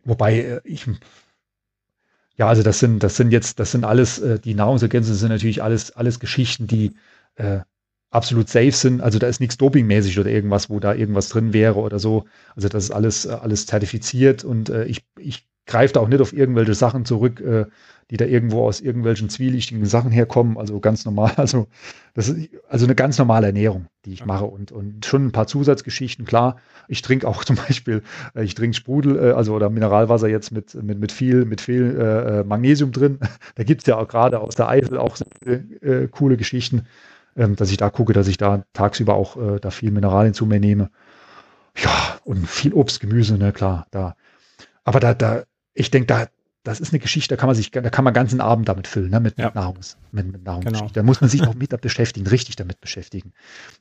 Wobei 0.09 0.39
äh, 0.41 0.61
ich, 0.63 0.87
ja, 2.37 2.47
also 2.47 2.63
das 2.63 2.79
sind, 2.79 3.03
das 3.03 3.17
sind 3.17 3.31
jetzt, 3.31 3.59
das 3.59 3.71
sind 3.71 3.83
alles, 3.83 4.19
äh, 4.19 4.39
die 4.39 4.53
Nahrungsergänzungen 4.55 5.19
sind 5.19 5.29
natürlich 5.29 5.61
alles, 5.61 5.91
alles 5.91 6.19
Geschichten, 6.19 6.67
die 6.67 6.93
äh, 7.35 7.59
absolut 8.11 8.49
safe 8.49 8.71
sind. 8.71 9.01
Also 9.01 9.19
da 9.19 9.27
ist 9.27 9.39
nichts 9.39 9.57
dopingmäßig 9.57 10.19
oder 10.19 10.29
irgendwas, 10.29 10.69
wo 10.69 10.79
da 10.79 10.93
irgendwas 10.93 11.29
drin 11.29 11.53
wäre 11.53 11.75
oder 11.75 11.99
so. 11.99 12.25
Also 12.55 12.69
das 12.69 12.85
ist 12.85 12.91
alles, 12.91 13.25
äh, 13.25 13.31
alles 13.31 13.65
zertifiziert 13.65 14.43
und 14.43 14.69
äh, 14.69 14.85
ich, 14.85 15.05
ich 15.17 15.48
greife 15.69 15.93
da 15.93 15.99
auch 15.99 16.07
nicht 16.07 16.19
auf 16.19 16.33
irgendwelche 16.33 16.73
Sachen 16.73 17.05
zurück, 17.05 17.39
äh, 17.39 17.65
die 18.09 18.17
da 18.17 18.25
irgendwo 18.25 18.65
aus 18.65 18.81
irgendwelchen 18.81 19.29
zwielichtigen 19.29 19.85
Sachen 19.85 20.09
herkommen. 20.09 20.57
Also 20.57 20.79
ganz 20.79 21.05
normal. 21.05 21.33
Also 21.37 21.67
das 22.15 22.27
ist 22.27 22.49
also 22.67 22.85
eine 22.85 22.95
ganz 22.95 23.17
normale 23.17 23.47
Ernährung, 23.47 23.85
die 24.03 24.13
ich 24.13 24.25
mache 24.25 24.45
und, 24.45 24.71
und 24.71 25.05
schon 25.05 25.27
ein 25.27 25.31
paar 25.31 25.45
Zusatzgeschichten. 25.45 26.25
Klar, 26.25 26.57
ich 26.87 27.03
trinke 27.03 27.27
auch 27.27 27.43
zum 27.45 27.55
Beispiel, 27.55 28.01
äh, 28.35 28.43
ich 28.43 28.55
trinke 28.55 28.75
Sprudel, 28.75 29.17
äh, 29.17 29.31
also 29.33 29.53
oder 29.53 29.69
Mineralwasser 29.69 30.27
jetzt 30.27 30.51
mit, 30.51 30.73
mit, 30.73 30.99
mit 30.99 31.11
viel, 31.11 31.45
mit 31.45 31.61
viel 31.61 31.95
äh, 31.97 32.39
äh 32.39 32.43
Magnesium 32.43 32.91
drin. 32.91 33.19
Da 33.55 33.63
gibt 33.63 33.81
es 33.81 33.87
ja 33.87 33.97
auch 33.97 34.07
gerade 34.07 34.39
aus 34.39 34.55
der 34.55 34.69
Eifel 34.69 34.97
auch 34.97 35.17
äh, 35.45 36.07
coole 36.07 36.37
Geschichten, 36.37 36.87
ähm, 37.35 37.55
dass 37.55 37.69
ich 37.71 37.77
da 37.77 37.89
gucke, 37.89 38.13
dass 38.13 38.27
ich 38.27 38.37
da 38.37 38.63
tagsüber 38.73 39.13
auch 39.13 39.37
äh, 39.37 39.59
da 39.59 39.69
viel 39.69 39.91
Mineralien 39.91 40.33
zu 40.33 40.45
mir 40.45 40.59
nehme. 40.59 40.89
Ja, 41.75 41.91
und 42.23 42.47
viel 42.47 42.73
Obst, 42.73 42.99
Gemüse, 42.99 43.37
ne, 43.37 43.53
klar, 43.53 43.85
da. 43.91 44.15
Aber 44.83 44.99
da, 44.99 45.13
da, 45.13 45.43
ich 45.73 45.91
denke, 45.91 46.07
da, 46.07 46.27
das 46.63 46.79
ist 46.79 46.91
eine 46.91 46.99
Geschichte, 46.99 47.35
da 47.35 47.39
kann 47.39 47.47
man 47.47 47.55
sich, 47.55 47.71
da 47.71 47.89
kann 47.89 48.03
man 48.03 48.13
ganzen 48.13 48.41
Abend 48.41 48.67
damit 48.67 48.87
füllen, 48.87 49.11
ne, 49.11 49.19
mit, 49.19 49.37
ja. 49.37 49.51
Nahrungs, 49.53 49.97
mit, 50.11 50.31
mit 50.31 50.43
Nahrungsgeschichte. 50.43 50.85
Genau. 50.85 50.93
Da 50.93 51.03
muss 51.03 51.21
man 51.21 51.29
sich 51.29 51.41
auch 51.47 51.55
mit 51.55 51.81
beschäftigen, 51.81 52.27
richtig 52.27 52.55
damit 52.57 52.81
beschäftigen. 52.81 53.33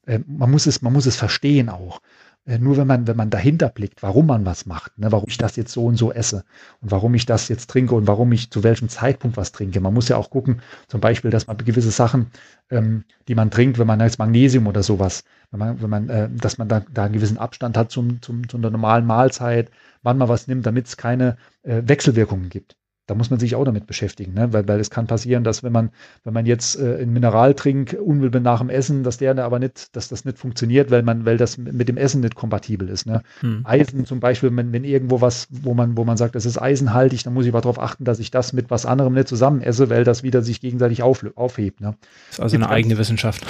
Äh, 0.06 0.20
man 0.27 0.51
muss 0.51 0.66
es, 0.66 0.82
man 0.82 0.93
muss 0.93 1.06
es 1.06 1.16
verstehen 1.16 1.69
auch. 1.69 2.01
Äh, 2.48 2.58
nur 2.58 2.78
wenn 2.78 2.86
man, 2.86 3.06
wenn 3.06 3.16
man 3.16 3.28
dahinter 3.30 3.68
blickt, 3.68 4.02
warum 4.02 4.26
man 4.26 4.46
was 4.46 4.64
macht, 4.64 4.98
ne, 4.98 5.12
warum 5.12 5.28
ich 5.28 5.36
das 5.36 5.56
jetzt 5.56 5.72
so 5.72 5.84
und 5.84 5.96
so 5.96 6.12
esse 6.12 6.44
und 6.80 6.90
warum 6.90 7.14
ich 7.14 7.26
das 7.26 7.48
jetzt 7.48 7.68
trinke 7.68 7.94
und 7.94 8.06
warum 8.06 8.32
ich 8.32 8.50
zu 8.50 8.64
welchem 8.64 8.88
Zeitpunkt 8.88 9.36
was 9.36 9.52
trinke. 9.52 9.80
Man 9.80 9.92
muss 9.92 10.08
ja 10.08 10.16
auch 10.16 10.30
gucken, 10.30 10.62
zum 10.88 11.00
Beispiel, 11.00 11.30
dass 11.30 11.46
man 11.46 11.58
gewisse 11.58 11.90
Sachen, 11.90 12.30
ähm, 12.70 13.04
die 13.28 13.34
man 13.34 13.50
trinkt, 13.50 13.78
wenn 13.78 13.86
man 13.86 14.00
als 14.00 14.16
Magnesium 14.18 14.66
oder 14.66 14.82
sowas, 14.82 15.24
wenn 15.50 15.60
man, 15.60 15.82
wenn 15.82 15.90
man, 15.90 16.08
äh, 16.08 16.30
dass 16.32 16.56
man 16.56 16.68
da, 16.68 16.80
da 16.92 17.04
einen 17.04 17.14
gewissen 17.14 17.38
Abstand 17.38 17.76
hat 17.76 17.90
zum, 17.90 18.22
zum, 18.22 18.48
zu 18.48 18.56
einer 18.56 18.70
normalen 18.70 19.04
Mahlzeit, 19.04 19.70
wann 20.02 20.16
man 20.16 20.28
was 20.30 20.48
nimmt, 20.48 20.64
damit 20.64 20.86
es 20.86 20.96
keine 20.96 21.36
äh, 21.64 21.82
Wechselwirkungen 21.84 22.48
gibt 22.48 22.76
da 23.09 23.14
muss 23.14 23.30
man 23.30 23.40
sich 23.40 23.56
auch 23.56 23.64
damit 23.64 23.86
beschäftigen, 23.86 24.35
ne? 24.35 24.52
weil, 24.52 24.68
weil 24.68 24.78
es 24.78 24.90
kann 24.90 25.06
passieren, 25.06 25.43
dass 25.43 25.62
wenn 25.62 25.72
man, 25.72 25.90
wenn 26.24 26.35
man 26.35 26.44
jetzt 26.44 26.78
äh, 26.78 27.02
ein 27.02 27.10
Mineraltrink 27.10 27.97
unmittelbar 27.98 28.43
nach 28.43 28.60
dem 28.60 28.68
Essen, 28.68 29.02
dass 29.02 29.16
der 29.16 29.36
aber 29.39 29.59
nicht, 29.59 29.97
dass 29.97 30.09
das 30.09 30.26
nicht 30.26 30.39
funktioniert, 30.39 30.90
weil 30.90 31.02
man, 31.02 31.24
weil 31.24 31.39
das 31.39 31.56
mit 31.56 31.89
dem 31.89 31.97
Essen 31.97 32.20
nicht 32.20 32.35
kompatibel 32.35 32.86
ist. 32.89 33.06
Ne? 33.06 33.22
Hm. 33.40 33.62
Eisen 33.64 34.05
zum 34.05 34.20
Beispiel, 34.20 34.55
wenn, 34.55 34.72
wenn 34.74 34.85
irgendwo 34.85 35.22
was, 35.22 35.48
wo 35.51 35.72
man, 35.72 35.97
wo 35.97 36.05
man 36.05 36.18
sagt, 36.18 36.35
das 36.35 36.44
ist 36.44 36.60
eisenhaltig, 36.60 37.22
dann 37.22 37.32
muss 37.32 37.47
ich 37.47 37.51
aber 37.51 37.62
darauf 37.62 37.80
achten, 37.80 38.05
dass 38.05 38.18
ich 38.18 38.30
das 38.30 38.52
mit 38.52 38.70
was 38.70 38.85
anderem 38.85 39.14
nicht 39.14 39.28
zusammen 39.28 39.62
esse, 39.62 39.89
weil 39.89 40.05
das 40.05 40.22
wieder 40.22 40.43
sich 40.43 40.60
gegenseitig 40.60 41.02
auf, 41.02 41.24
aufhebt. 41.35 41.80
Ne? 41.80 41.94
Das 42.28 42.39
ist 42.39 42.40
also 42.40 42.56
eine 42.56 42.68
eigene 42.68 42.98
Wissenschaft. 42.98 43.47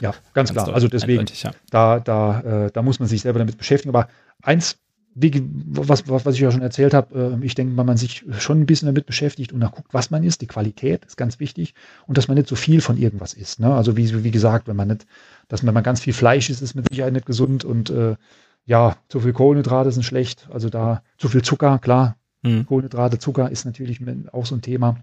Ja, 0.00 0.14
ganz, 0.32 0.54
ganz 0.54 0.64
klar. 0.64 0.74
Also 0.74 0.88
deswegen, 0.88 1.26
ja. 1.34 1.50
da, 1.70 2.00
da, 2.00 2.40
äh, 2.40 2.70
da 2.72 2.80
muss 2.80 2.98
man 2.98 3.08
sich 3.08 3.20
selber 3.20 3.40
damit 3.40 3.58
beschäftigen. 3.58 3.94
Aber 3.94 4.08
eins 4.42 4.78
wie, 5.14 5.42
was, 5.44 6.08
was, 6.08 6.34
ich 6.34 6.40
ja 6.40 6.50
schon 6.50 6.62
erzählt 6.62 6.94
habe, 6.94 7.38
äh, 7.40 7.44
ich 7.44 7.54
denke, 7.54 7.76
wenn 7.76 7.86
man 7.86 7.96
sich 7.96 8.24
schon 8.38 8.60
ein 8.60 8.66
bisschen 8.66 8.86
damit 8.86 9.06
beschäftigt 9.06 9.52
und 9.52 9.60
guckt, 9.60 9.92
was 9.92 10.10
man 10.10 10.24
isst, 10.24 10.40
die 10.40 10.46
Qualität 10.46 11.04
ist 11.04 11.16
ganz 11.16 11.38
wichtig 11.40 11.74
und 12.06 12.16
dass 12.16 12.28
man 12.28 12.36
nicht 12.36 12.48
so 12.48 12.56
viel 12.56 12.80
von 12.80 12.96
irgendwas 12.96 13.34
isst. 13.34 13.60
Ne? 13.60 13.74
Also 13.74 13.96
wie, 13.96 14.24
wie 14.24 14.30
gesagt, 14.30 14.68
wenn 14.68 14.76
man 14.76 14.88
nicht, 14.88 15.06
dass 15.48 15.66
wenn 15.66 15.74
man 15.74 15.82
ganz 15.82 16.00
viel 16.00 16.12
Fleisch 16.12 16.48
isst, 16.50 16.62
ist 16.62 16.74
mit 16.74 16.88
Sicherheit 16.88 17.12
nicht 17.12 17.26
gesund 17.26 17.64
und 17.64 17.90
äh, 17.90 18.16
ja, 18.64 18.96
zu 19.08 19.20
viel 19.20 19.32
Kohlenhydrate 19.32 19.90
sind 19.90 20.04
schlecht. 20.04 20.48
Also 20.52 20.70
da 20.70 21.02
zu 21.18 21.28
viel 21.28 21.42
Zucker, 21.42 21.78
klar. 21.78 22.16
Mhm. 22.42 22.66
Kohlenhydrate, 22.66 23.18
Zucker 23.18 23.50
ist 23.50 23.64
natürlich 23.64 24.00
auch 24.32 24.46
so 24.46 24.54
ein 24.54 24.62
Thema. 24.62 24.98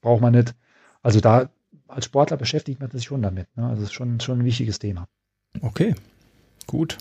Braucht 0.00 0.20
man 0.20 0.32
nicht. 0.32 0.54
Also 1.02 1.20
da 1.20 1.48
als 1.88 2.04
Sportler 2.04 2.36
beschäftigt 2.36 2.80
man 2.80 2.90
sich 2.90 3.04
schon 3.04 3.22
damit. 3.22 3.48
Ne? 3.56 3.64
Also 3.64 3.80
das 3.80 3.90
ist 3.90 3.94
schon, 3.94 4.20
schon 4.20 4.40
ein 4.40 4.44
wichtiges 4.44 4.78
Thema. 4.78 5.08
Okay, 5.62 5.94
gut. 6.66 6.98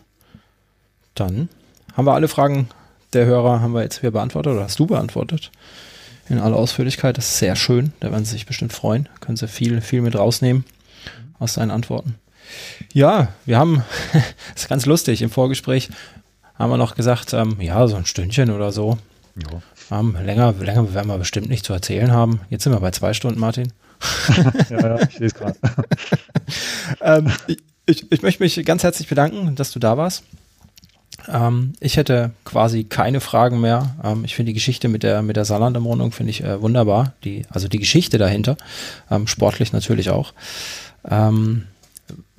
Dann 1.13 1.49
haben 1.97 2.05
wir 2.05 2.13
alle 2.13 2.27
Fragen 2.27 2.69
der 3.13 3.25
Hörer, 3.25 3.59
haben 3.59 3.73
wir 3.73 3.81
jetzt 3.81 4.01
hier 4.01 4.11
beantwortet 4.11 4.53
oder 4.53 4.63
hast 4.63 4.77
du 4.79 4.85
beantwortet? 4.85 5.51
In 6.29 6.39
aller 6.39 6.57
Ausführlichkeit. 6.57 7.17
Das 7.17 7.25
ist 7.25 7.39
sehr 7.39 7.55
schön. 7.55 7.93
Da 7.99 8.11
werden 8.11 8.25
sie 8.25 8.33
sich 8.33 8.45
bestimmt 8.45 8.73
freuen. 8.73 9.09
Können 9.19 9.37
sie 9.37 9.47
viel, 9.47 9.81
viel 9.81 10.01
mit 10.01 10.15
rausnehmen 10.15 10.65
aus 11.39 11.55
seinen 11.55 11.71
Antworten. 11.71 12.15
Ja, 12.93 13.29
wir 13.45 13.57
haben, 13.57 13.83
das 14.13 14.63
ist 14.63 14.69
ganz 14.69 14.85
lustig, 14.85 15.21
im 15.21 15.29
Vorgespräch 15.29 15.89
haben 16.55 16.69
wir 16.69 16.77
noch 16.77 16.95
gesagt, 16.95 17.33
ähm, 17.33 17.57
ja, 17.59 17.87
so 17.87 17.95
ein 17.95 18.05
Stündchen 18.05 18.51
oder 18.51 18.71
so. 18.71 18.97
Ja. 19.35 19.99
Ähm, 19.99 20.15
länger, 20.23 20.53
länger 20.53 20.93
werden 20.93 21.07
wir 21.07 21.17
bestimmt 21.17 21.49
nicht 21.49 21.65
zu 21.65 21.73
erzählen 21.73 22.11
haben. 22.11 22.41
Jetzt 22.49 22.63
sind 22.63 22.73
wir 22.73 22.79
bei 22.79 22.91
zwei 22.91 23.13
Stunden, 23.13 23.39
Martin. 23.39 23.71
ja, 24.69 24.97
ja, 24.97 24.99
ich 25.01 25.21
es 25.21 25.33
gerade. 25.33 25.57
ähm, 27.01 27.31
ich, 27.85 28.11
ich 28.11 28.21
möchte 28.21 28.43
mich 28.43 28.63
ganz 28.65 28.83
herzlich 28.83 29.07
bedanken, 29.07 29.55
dass 29.55 29.71
du 29.71 29.79
da 29.79 29.97
warst. 29.97 30.23
Ähm, 31.27 31.73
ich 31.79 31.97
hätte 31.97 32.31
quasi 32.45 32.83
keine 32.83 33.19
Fragen 33.19 33.59
mehr. 33.59 33.95
Ähm, 34.03 34.23
ich 34.23 34.35
finde 34.35 34.51
die 34.51 34.53
Geschichte 34.53 34.87
mit 34.87 35.03
der, 35.03 35.21
mit 35.21 35.35
der 35.35 35.45
Saarland-Umrundung 35.45 36.11
finde 36.11 36.31
ich 36.31 36.43
äh, 36.43 36.61
wunderbar. 36.61 37.13
Die, 37.23 37.45
also 37.49 37.67
die 37.67 37.79
Geschichte 37.79 38.17
dahinter. 38.17 38.57
Ähm, 39.09 39.27
sportlich 39.27 39.73
natürlich 39.73 40.09
auch. 40.09 40.33
Ähm, 41.09 41.63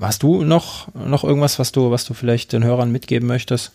hast 0.00 0.22
du 0.22 0.44
noch, 0.44 0.92
noch 0.94 1.24
irgendwas, 1.24 1.58
was 1.58 1.72
du, 1.72 1.90
was 1.90 2.04
du 2.04 2.14
vielleicht 2.14 2.52
den 2.52 2.64
Hörern 2.64 2.92
mitgeben 2.92 3.28
möchtest? 3.28 3.72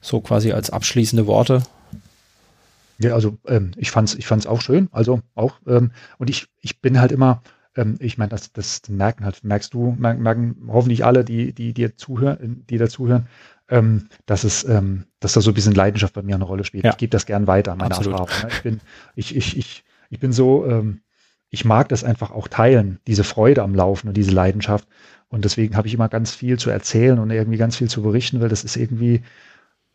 So 0.00 0.20
quasi 0.20 0.52
als 0.52 0.70
abschließende 0.70 1.26
Worte. 1.26 1.62
Ja, 2.98 3.14
also 3.14 3.38
ähm, 3.46 3.72
ich 3.76 3.90
fand's, 3.90 4.14
ich 4.14 4.26
fand's 4.26 4.46
auch 4.46 4.60
schön. 4.60 4.88
Also 4.92 5.20
auch, 5.34 5.54
ähm, 5.66 5.92
und 6.18 6.30
ich, 6.30 6.46
ich 6.60 6.80
bin 6.80 7.00
halt 7.00 7.12
immer, 7.12 7.42
ich 8.00 8.18
meine, 8.18 8.30
das, 8.30 8.52
das 8.52 8.82
merken 8.88 9.24
halt, 9.24 9.44
merkst 9.44 9.72
du, 9.72 9.94
merken 9.96 10.56
hoffentlich 10.66 11.04
alle, 11.04 11.24
die, 11.24 11.52
die 11.52 11.72
dir 11.72 11.96
zuhören, 11.96 12.64
die 12.68 12.76
da 12.76 12.88
zuhören, 12.88 13.28
ähm, 13.68 14.08
dass 14.26 14.44
es, 14.44 14.64
ähm, 14.64 15.04
dass 15.20 15.32
da 15.32 15.40
so 15.40 15.50
ein 15.50 15.54
bisschen 15.54 15.74
Leidenschaft 15.74 16.14
bei 16.14 16.22
mir 16.22 16.34
eine 16.34 16.44
Rolle 16.44 16.64
spielt. 16.64 16.84
Ja. 16.84 16.90
Ich 16.90 16.96
gebe 16.96 17.10
das 17.10 17.26
gern 17.26 17.46
weiter, 17.46 17.74
meine 17.76 17.94
Absolut. 17.94 18.18
Erfahrung. 18.20 18.42
Ne? 18.42 18.48
Ich 18.56 18.62
bin, 18.62 18.80
ich, 19.14 19.36
ich, 19.36 19.56
ich, 19.56 19.84
ich 20.10 20.20
bin 20.20 20.32
so, 20.32 20.66
ähm, 20.66 21.00
ich 21.50 21.64
mag 21.64 21.88
das 21.88 22.04
einfach 22.04 22.30
auch 22.30 22.48
teilen, 22.48 23.00
diese 23.06 23.24
Freude 23.24 23.62
am 23.62 23.74
Laufen 23.74 24.08
und 24.08 24.16
diese 24.16 24.32
Leidenschaft. 24.32 24.86
Und 25.28 25.44
deswegen 25.44 25.76
habe 25.76 25.88
ich 25.88 25.94
immer 25.94 26.08
ganz 26.08 26.34
viel 26.34 26.58
zu 26.58 26.70
erzählen 26.70 27.18
und 27.18 27.30
irgendwie 27.30 27.58
ganz 27.58 27.76
viel 27.76 27.88
zu 27.88 28.02
berichten, 28.02 28.40
weil 28.40 28.48
das 28.48 28.64
ist 28.64 28.76
irgendwie, 28.76 29.22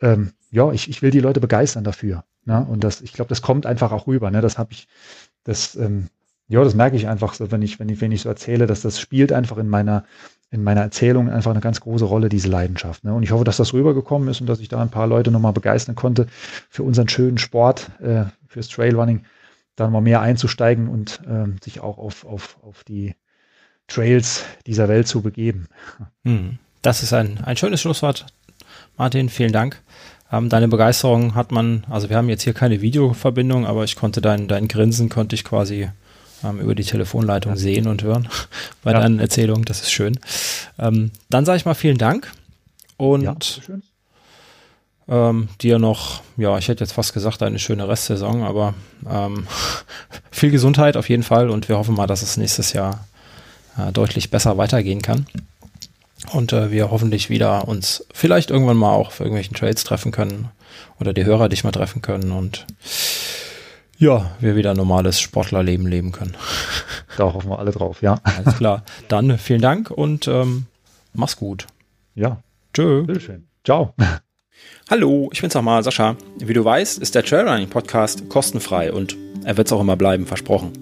ähm, 0.02 0.32
ja, 0.52 0.72
ich, 0.72 0.90
ich 0.90 1.02
will 1.02 1.12
die 1.12 1.20
Leute 1.20 1.40
begeistern 1.40 1.84
dafür. 1.84 2.24
Ne? 2.46 2.66
Und 2.70 2.84
das, 2.84 3.02
ich 3.02 3.14
glaube, 3.14 3.30
das 3.30 3.42
kommt 3.42 3.66
einfach 3.66 3.92
auch 3.92 4.08
rüber. 4.08 4.30
Ne? 4.30 4.42
Das 4.42 4.58
habe 4.58 4.74
ich, 4.74 4.88
das, 5.44 5.76
ähm, 5.76 6.10
ja, 6.48 6.64
das 6.64 6.76
merke 6.76 6.96
ich 6.96 7.08
einfach 7.08 7.34
so, 7.34 7.52
wenn 7.52 7.62
ich, 7.62 7.80
wenn 7.80 7.90
ich, 7.90 8.02
wenn 8.02 8.12
ich 8.12 8.22
so 8.22 8.30
erzähle, 8.30 8.68
dass 8.68 8.82
das 8.82 9.00
spielt 9.00 9.32
einfach 9.32 9.58
in 9.58 9.70
meiner, 9.70 10.06
in 10.54 10.64
meiner 10.64 10.82
Erzählung 10.82 11.32
einfach 11.32 11.50
eine 11.50 11.62
ganz 11.62 11.82
große 11.82 12.06
Rolle, 12.06 12.30
diese 12.30 12.48
Leidenschaft. 12.48 13.04
Ne? 13.04 13.14
Und 13.14 13.24
ich 13.24 13.32
hoffe, 13.32 13.44
dass 13.44 13.58
das 13.58 13.74
rübergekommen 13.74 14.30
ist 14.30 14.40
und 14.40 14.46
dass 14.46 14.60
ich 14.60 14.70
da 14.70 14.80
ein 14.80 14.92
paar 14.92 15.08
Leute 15.08 15.32
nochmal 15.32 15.52
begeistern 15.52 15.96
konnte, 15.96 16.28
für 16.70 16.84
unseren 16.84 17.10
schönen 17.10 17.40
Sport, 17.40 17.90
äh, 18.02 18.26
fürs 18.48 18.68
Trailrunning, 18.68 19.26
da 19.76 19.90
mal 19.90 20.02
mehr 20.02 20.22
einzusteigen 20.22 20.88
und 20.88 21.22
ähm, 21.28 21.56
sich 21.64 21.80
auch 21.80 21.98
auf, 21.98 22.24
auf, 22.24 22.60
auf 22.62 22.84
die 22.84 23.16
Trails 23.88 24.46
dieser 24.68 24.88
Welt 24.88 25.08
zu 25.08 25.24
begeben. 25.24 25.66
Hm. 26.24 26.60
Das 26.84 27.02
ist 27.02 27.14
ein, 27.14 27.40
ein 27.44 27.58
schönes 27.58 27.82
Schlusswort. 27.82 28.28
Martin, 28.96 29.30
vielen 29.30 29.54
Dank. 29.54 29.82
Ähm, 30.32 30.50
deine 30.50 30.68
Begeisterung 30.68 31.34
hat 31.34 31.52
man, 31.52 31.84
also 31.90 32.10
wir 32.10 32.18
haben 32.18 32.30
jetzt 32.30 32.44
hier 32.44 32.54
keine 32.54 32.80
Videoverbindung, 32.80 33.66
aber 33.66 33.86
ich 33.86 33.96
konnte 33.96 34.22
dein, 34.22 34.48
dein 34.48 34.68
Grinsen 34.68 35.10
konnte 35.10 35.36
ich 35.36 35.44
quasi 35.44 35.90
ähm, 36.44 36.60
über 36.60 36.76
die 36.76 36.84
Telefonleitung 36.84 37.56
sehen 37.56 37.88
und 37.88 38.04
hören 38.04 38.28
bei 38.84 38.92
ja. 38.92 39.00
deinen 39.00 39.20
Erzählungen. 39.20 39.66
Das 39.66 39.82
ist 39.82 39.92
schön. 39.92 40.20
Ähm, 40.80 41.12
dann 41.30 41.46
sage 41.46 41.58
ich 41.58 41.66
mal 41.66 41.74
vielen 41.74 41.98
Dank 41.98 42.32
und 42.98 43.24
ja, 43.24 43.36
ähm, 45.08 45.50
dir 45.62 45.80
noch, 45.80 46.22
ja, 46.38 46.58
ich 46.58 46.68
hätte 46.68 46.84
jetzt 46.84 46.94
fast 46.94 47.14
gesagt, 47.14 47.44
eine 47.44 47.60
schöne 47.60 47.88
Restsaison, 47.88 48.44
aber 48.44 48.74
ähm, 49.10 49.48
viel 50.32 50.52
Gesundheit 50.52 50.98
auf 50.98 51.10
jeden 51.10 51.24
Fall 51.24 51.50
und 51.50 51.70
wir 51.70 51.78
hoffen 51.78 51.96
mal, 51.96 52.08
dass 52.08 52.22
es 52.22 52.38
nächstes 52.38 52.74
Jahr 52.74 53.06
äh, 53.78 53.92
deutlich 53.92 54.32
besser 54.32 54.58
weitergehen 54.58 55.02
kann. 55.02 55.26
Und 56.32 56.54
äh, 56.54 56.72
wir 56.72 56.90
hoffentlich 56.90 57.30
wieder 57.30 57.68
uns 57.68 58.06
vielleicht 58.14 58.50
irgendwann 58.50 58.78
mal 58.78 58.94
auch 58.94 59.12
für 59.12 59.24
irgendwelchen 59.24 59.56
Trades 59.56 59.84
treffen 59.84 60.12
können 60.12 60.50
oder 61.00 61.14
die 61.14 61.26
Hörer 61.26 61.50
dich 61.50 61.66
mal 61.66 61.72
treffen 61.72 62.02
können 62.02 62.32
und 62.32 62.66
ja, 64.04 64.32
wir 64.42 64.58
wieder 64.58 64.72
ein 64.72 64.78
normales 64.78 65.20
Sportlerleben 65.22 65.88
leben 65.88 66.12
können. 66.12 66.36
Da 67.16 67.32
hoffen 67.32 67.52
wir 67.52 67.60
alle 67.60 67.70
drauf, 67.70 68.02
ja. 68.02 68.20
Alles 68.24 68.58
klar. 68.58 68.84
Dann 69.08 69.38
vielen 69.38 69.62
Dank 69.62 69.92
und 69.92 70.28
ähm, 70.28 70.66
mach's 71.14 71.38
gut. 71.38 71.68
Ja. 72.16 72.42
Tschö. 72.74 73.04
Bitteschön. 73.04 73.46
Ciao. 73.64 73.94
Hallo, 74.90 75.30
ich 75.32 75.40
bin's 75.40 75.54
nochmal, 75.54 75.84
Sascha. 75.84 76.16
Wie 76.40 76.54
du 76.54 76.66
weißt, 76.66 76.98
ist 76.98 77.14
der 77.14 77.24
Trailrunning 77.24 77.70
Podcast 77.70 78.28
kostenfrei 78.30 78.92
und 78.92 79.16
er 79.44 79.58
wird's 79.58 79.72
auch 79.72 79.80
immer 79.80 79.96
bleiben, 79.96 80.26
versprochen. 80.26 80.74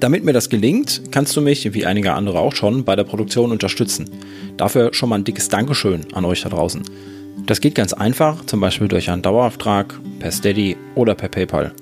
Damit 0.00 0.24
mir 0.24 0.32
das 0.32 0.48
gelingt, 0.48 1.12
kannst 1.12 1.36
du 1.36 1.40
mich, 1.40 1.72
wie 1.74 1.86
einige 1.86 2.14
andere 2.14 2.40
auch 2.40 2.56
schon, 2.56 2.84
bei 2.84 2.96
der 2.96 3.04
Produktion 3.04 3.52
unterstützen. 3.52 4.10
Dafür 4.56 4.92
schon 4.92 5.10
mal 5.10 5.20
ein 5.20 5.24
dickes 5.24 5.48
Dankeschön 5.48 6.12
an 6.12 6.24
euch 6.24 6.42
da 6.42 6.48
draußen. 6.48 6.82
Das 7.46 7.60
geht 7.60 7.76
ganz 7.76 7.92
einfach, 7.92 8.44
zum 8.46 8.58
Beispiel 8.58 8.88
durch 8.88 9.10
einen 9.10 9.22
Dauerauftrag, 9.22 9.94
per 10.18 10.32
Steady 10.32 10.76
oder 10.96 11.14
per 11.14 11.28
PayPal. 11.28 11.72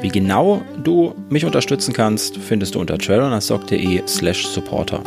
Wie 0.00 0.08
genau 0.08 0.62
du 0.84 1.14
mich 1.28 1.44
unterstützen 1.44 1.92
kannst, 1.92 2.36
findest 2.36 2.74
du 2.74 2.80
unter 2.80 2.98
trailrunnerstock.de 2.98 4.02
slash 4.06 4.46
supporter. 4.46 5.02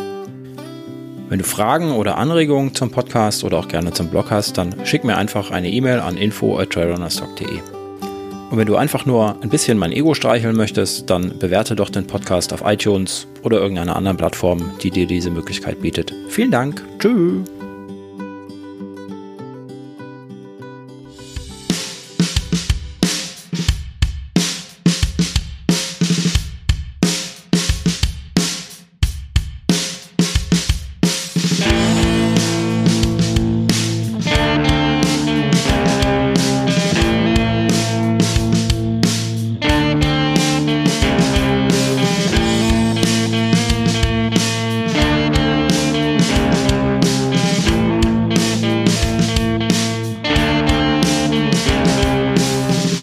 Wenn 1.30 1.40
du 1.40 1.46
Fragen 1.46 1.94
oder 1.94 2.18
Anregungen 2.18 2.76
zum 2.76 2.92
Podcast 2.92 3.46
oder 3.46 3.60
auch 3.60 3.70
gerne 3.70 3.94
zum 3.94 4.10
Blog 4.10 4.32
hast, 4.32 4.58
dann 4.58 4.76
schick 4.86 5.06
mir 5.06 5.16
einfach 5.16 5.50
eine 5.50 5.70
E-Mail 5.70 6.02
an 6.02 6.18
info@trailrunnerstock.de. 6.18 7.60
Und 8.52 8.58
wenn 8.58 8.68
du 8.68 8.76
einfach 8.76 9.06
nur 9.06 9.42
ein 9.42 9.50
bisschen 9.50 9.78
mein 9.78 9.94
Ego 9.94 10.14
streicheln 10.14 10.58
möchtest, 10.58 11.10
dann 11.10 11.40
bewerte 11.40 11.74
doch 11.78 11.90
den 11.90 12.06
Podcast 12.06 12.52
auf 12.52 12.64
iTunes 12.66 13.28
oder 13.44 13.60
irgendeiner 13.60 13.96
anderen 13.96 14.18
Plattform, 14.18 14.72
die 14.84 14.92
dir 14.92 15.08
diese 15.08 15.32
Möglichkeit 15.32 15.82
bietet. 15.82 16.14
Vielen 16.28 16.52
Dank. 16.52 16.84
Tschüss. 17.00 17.50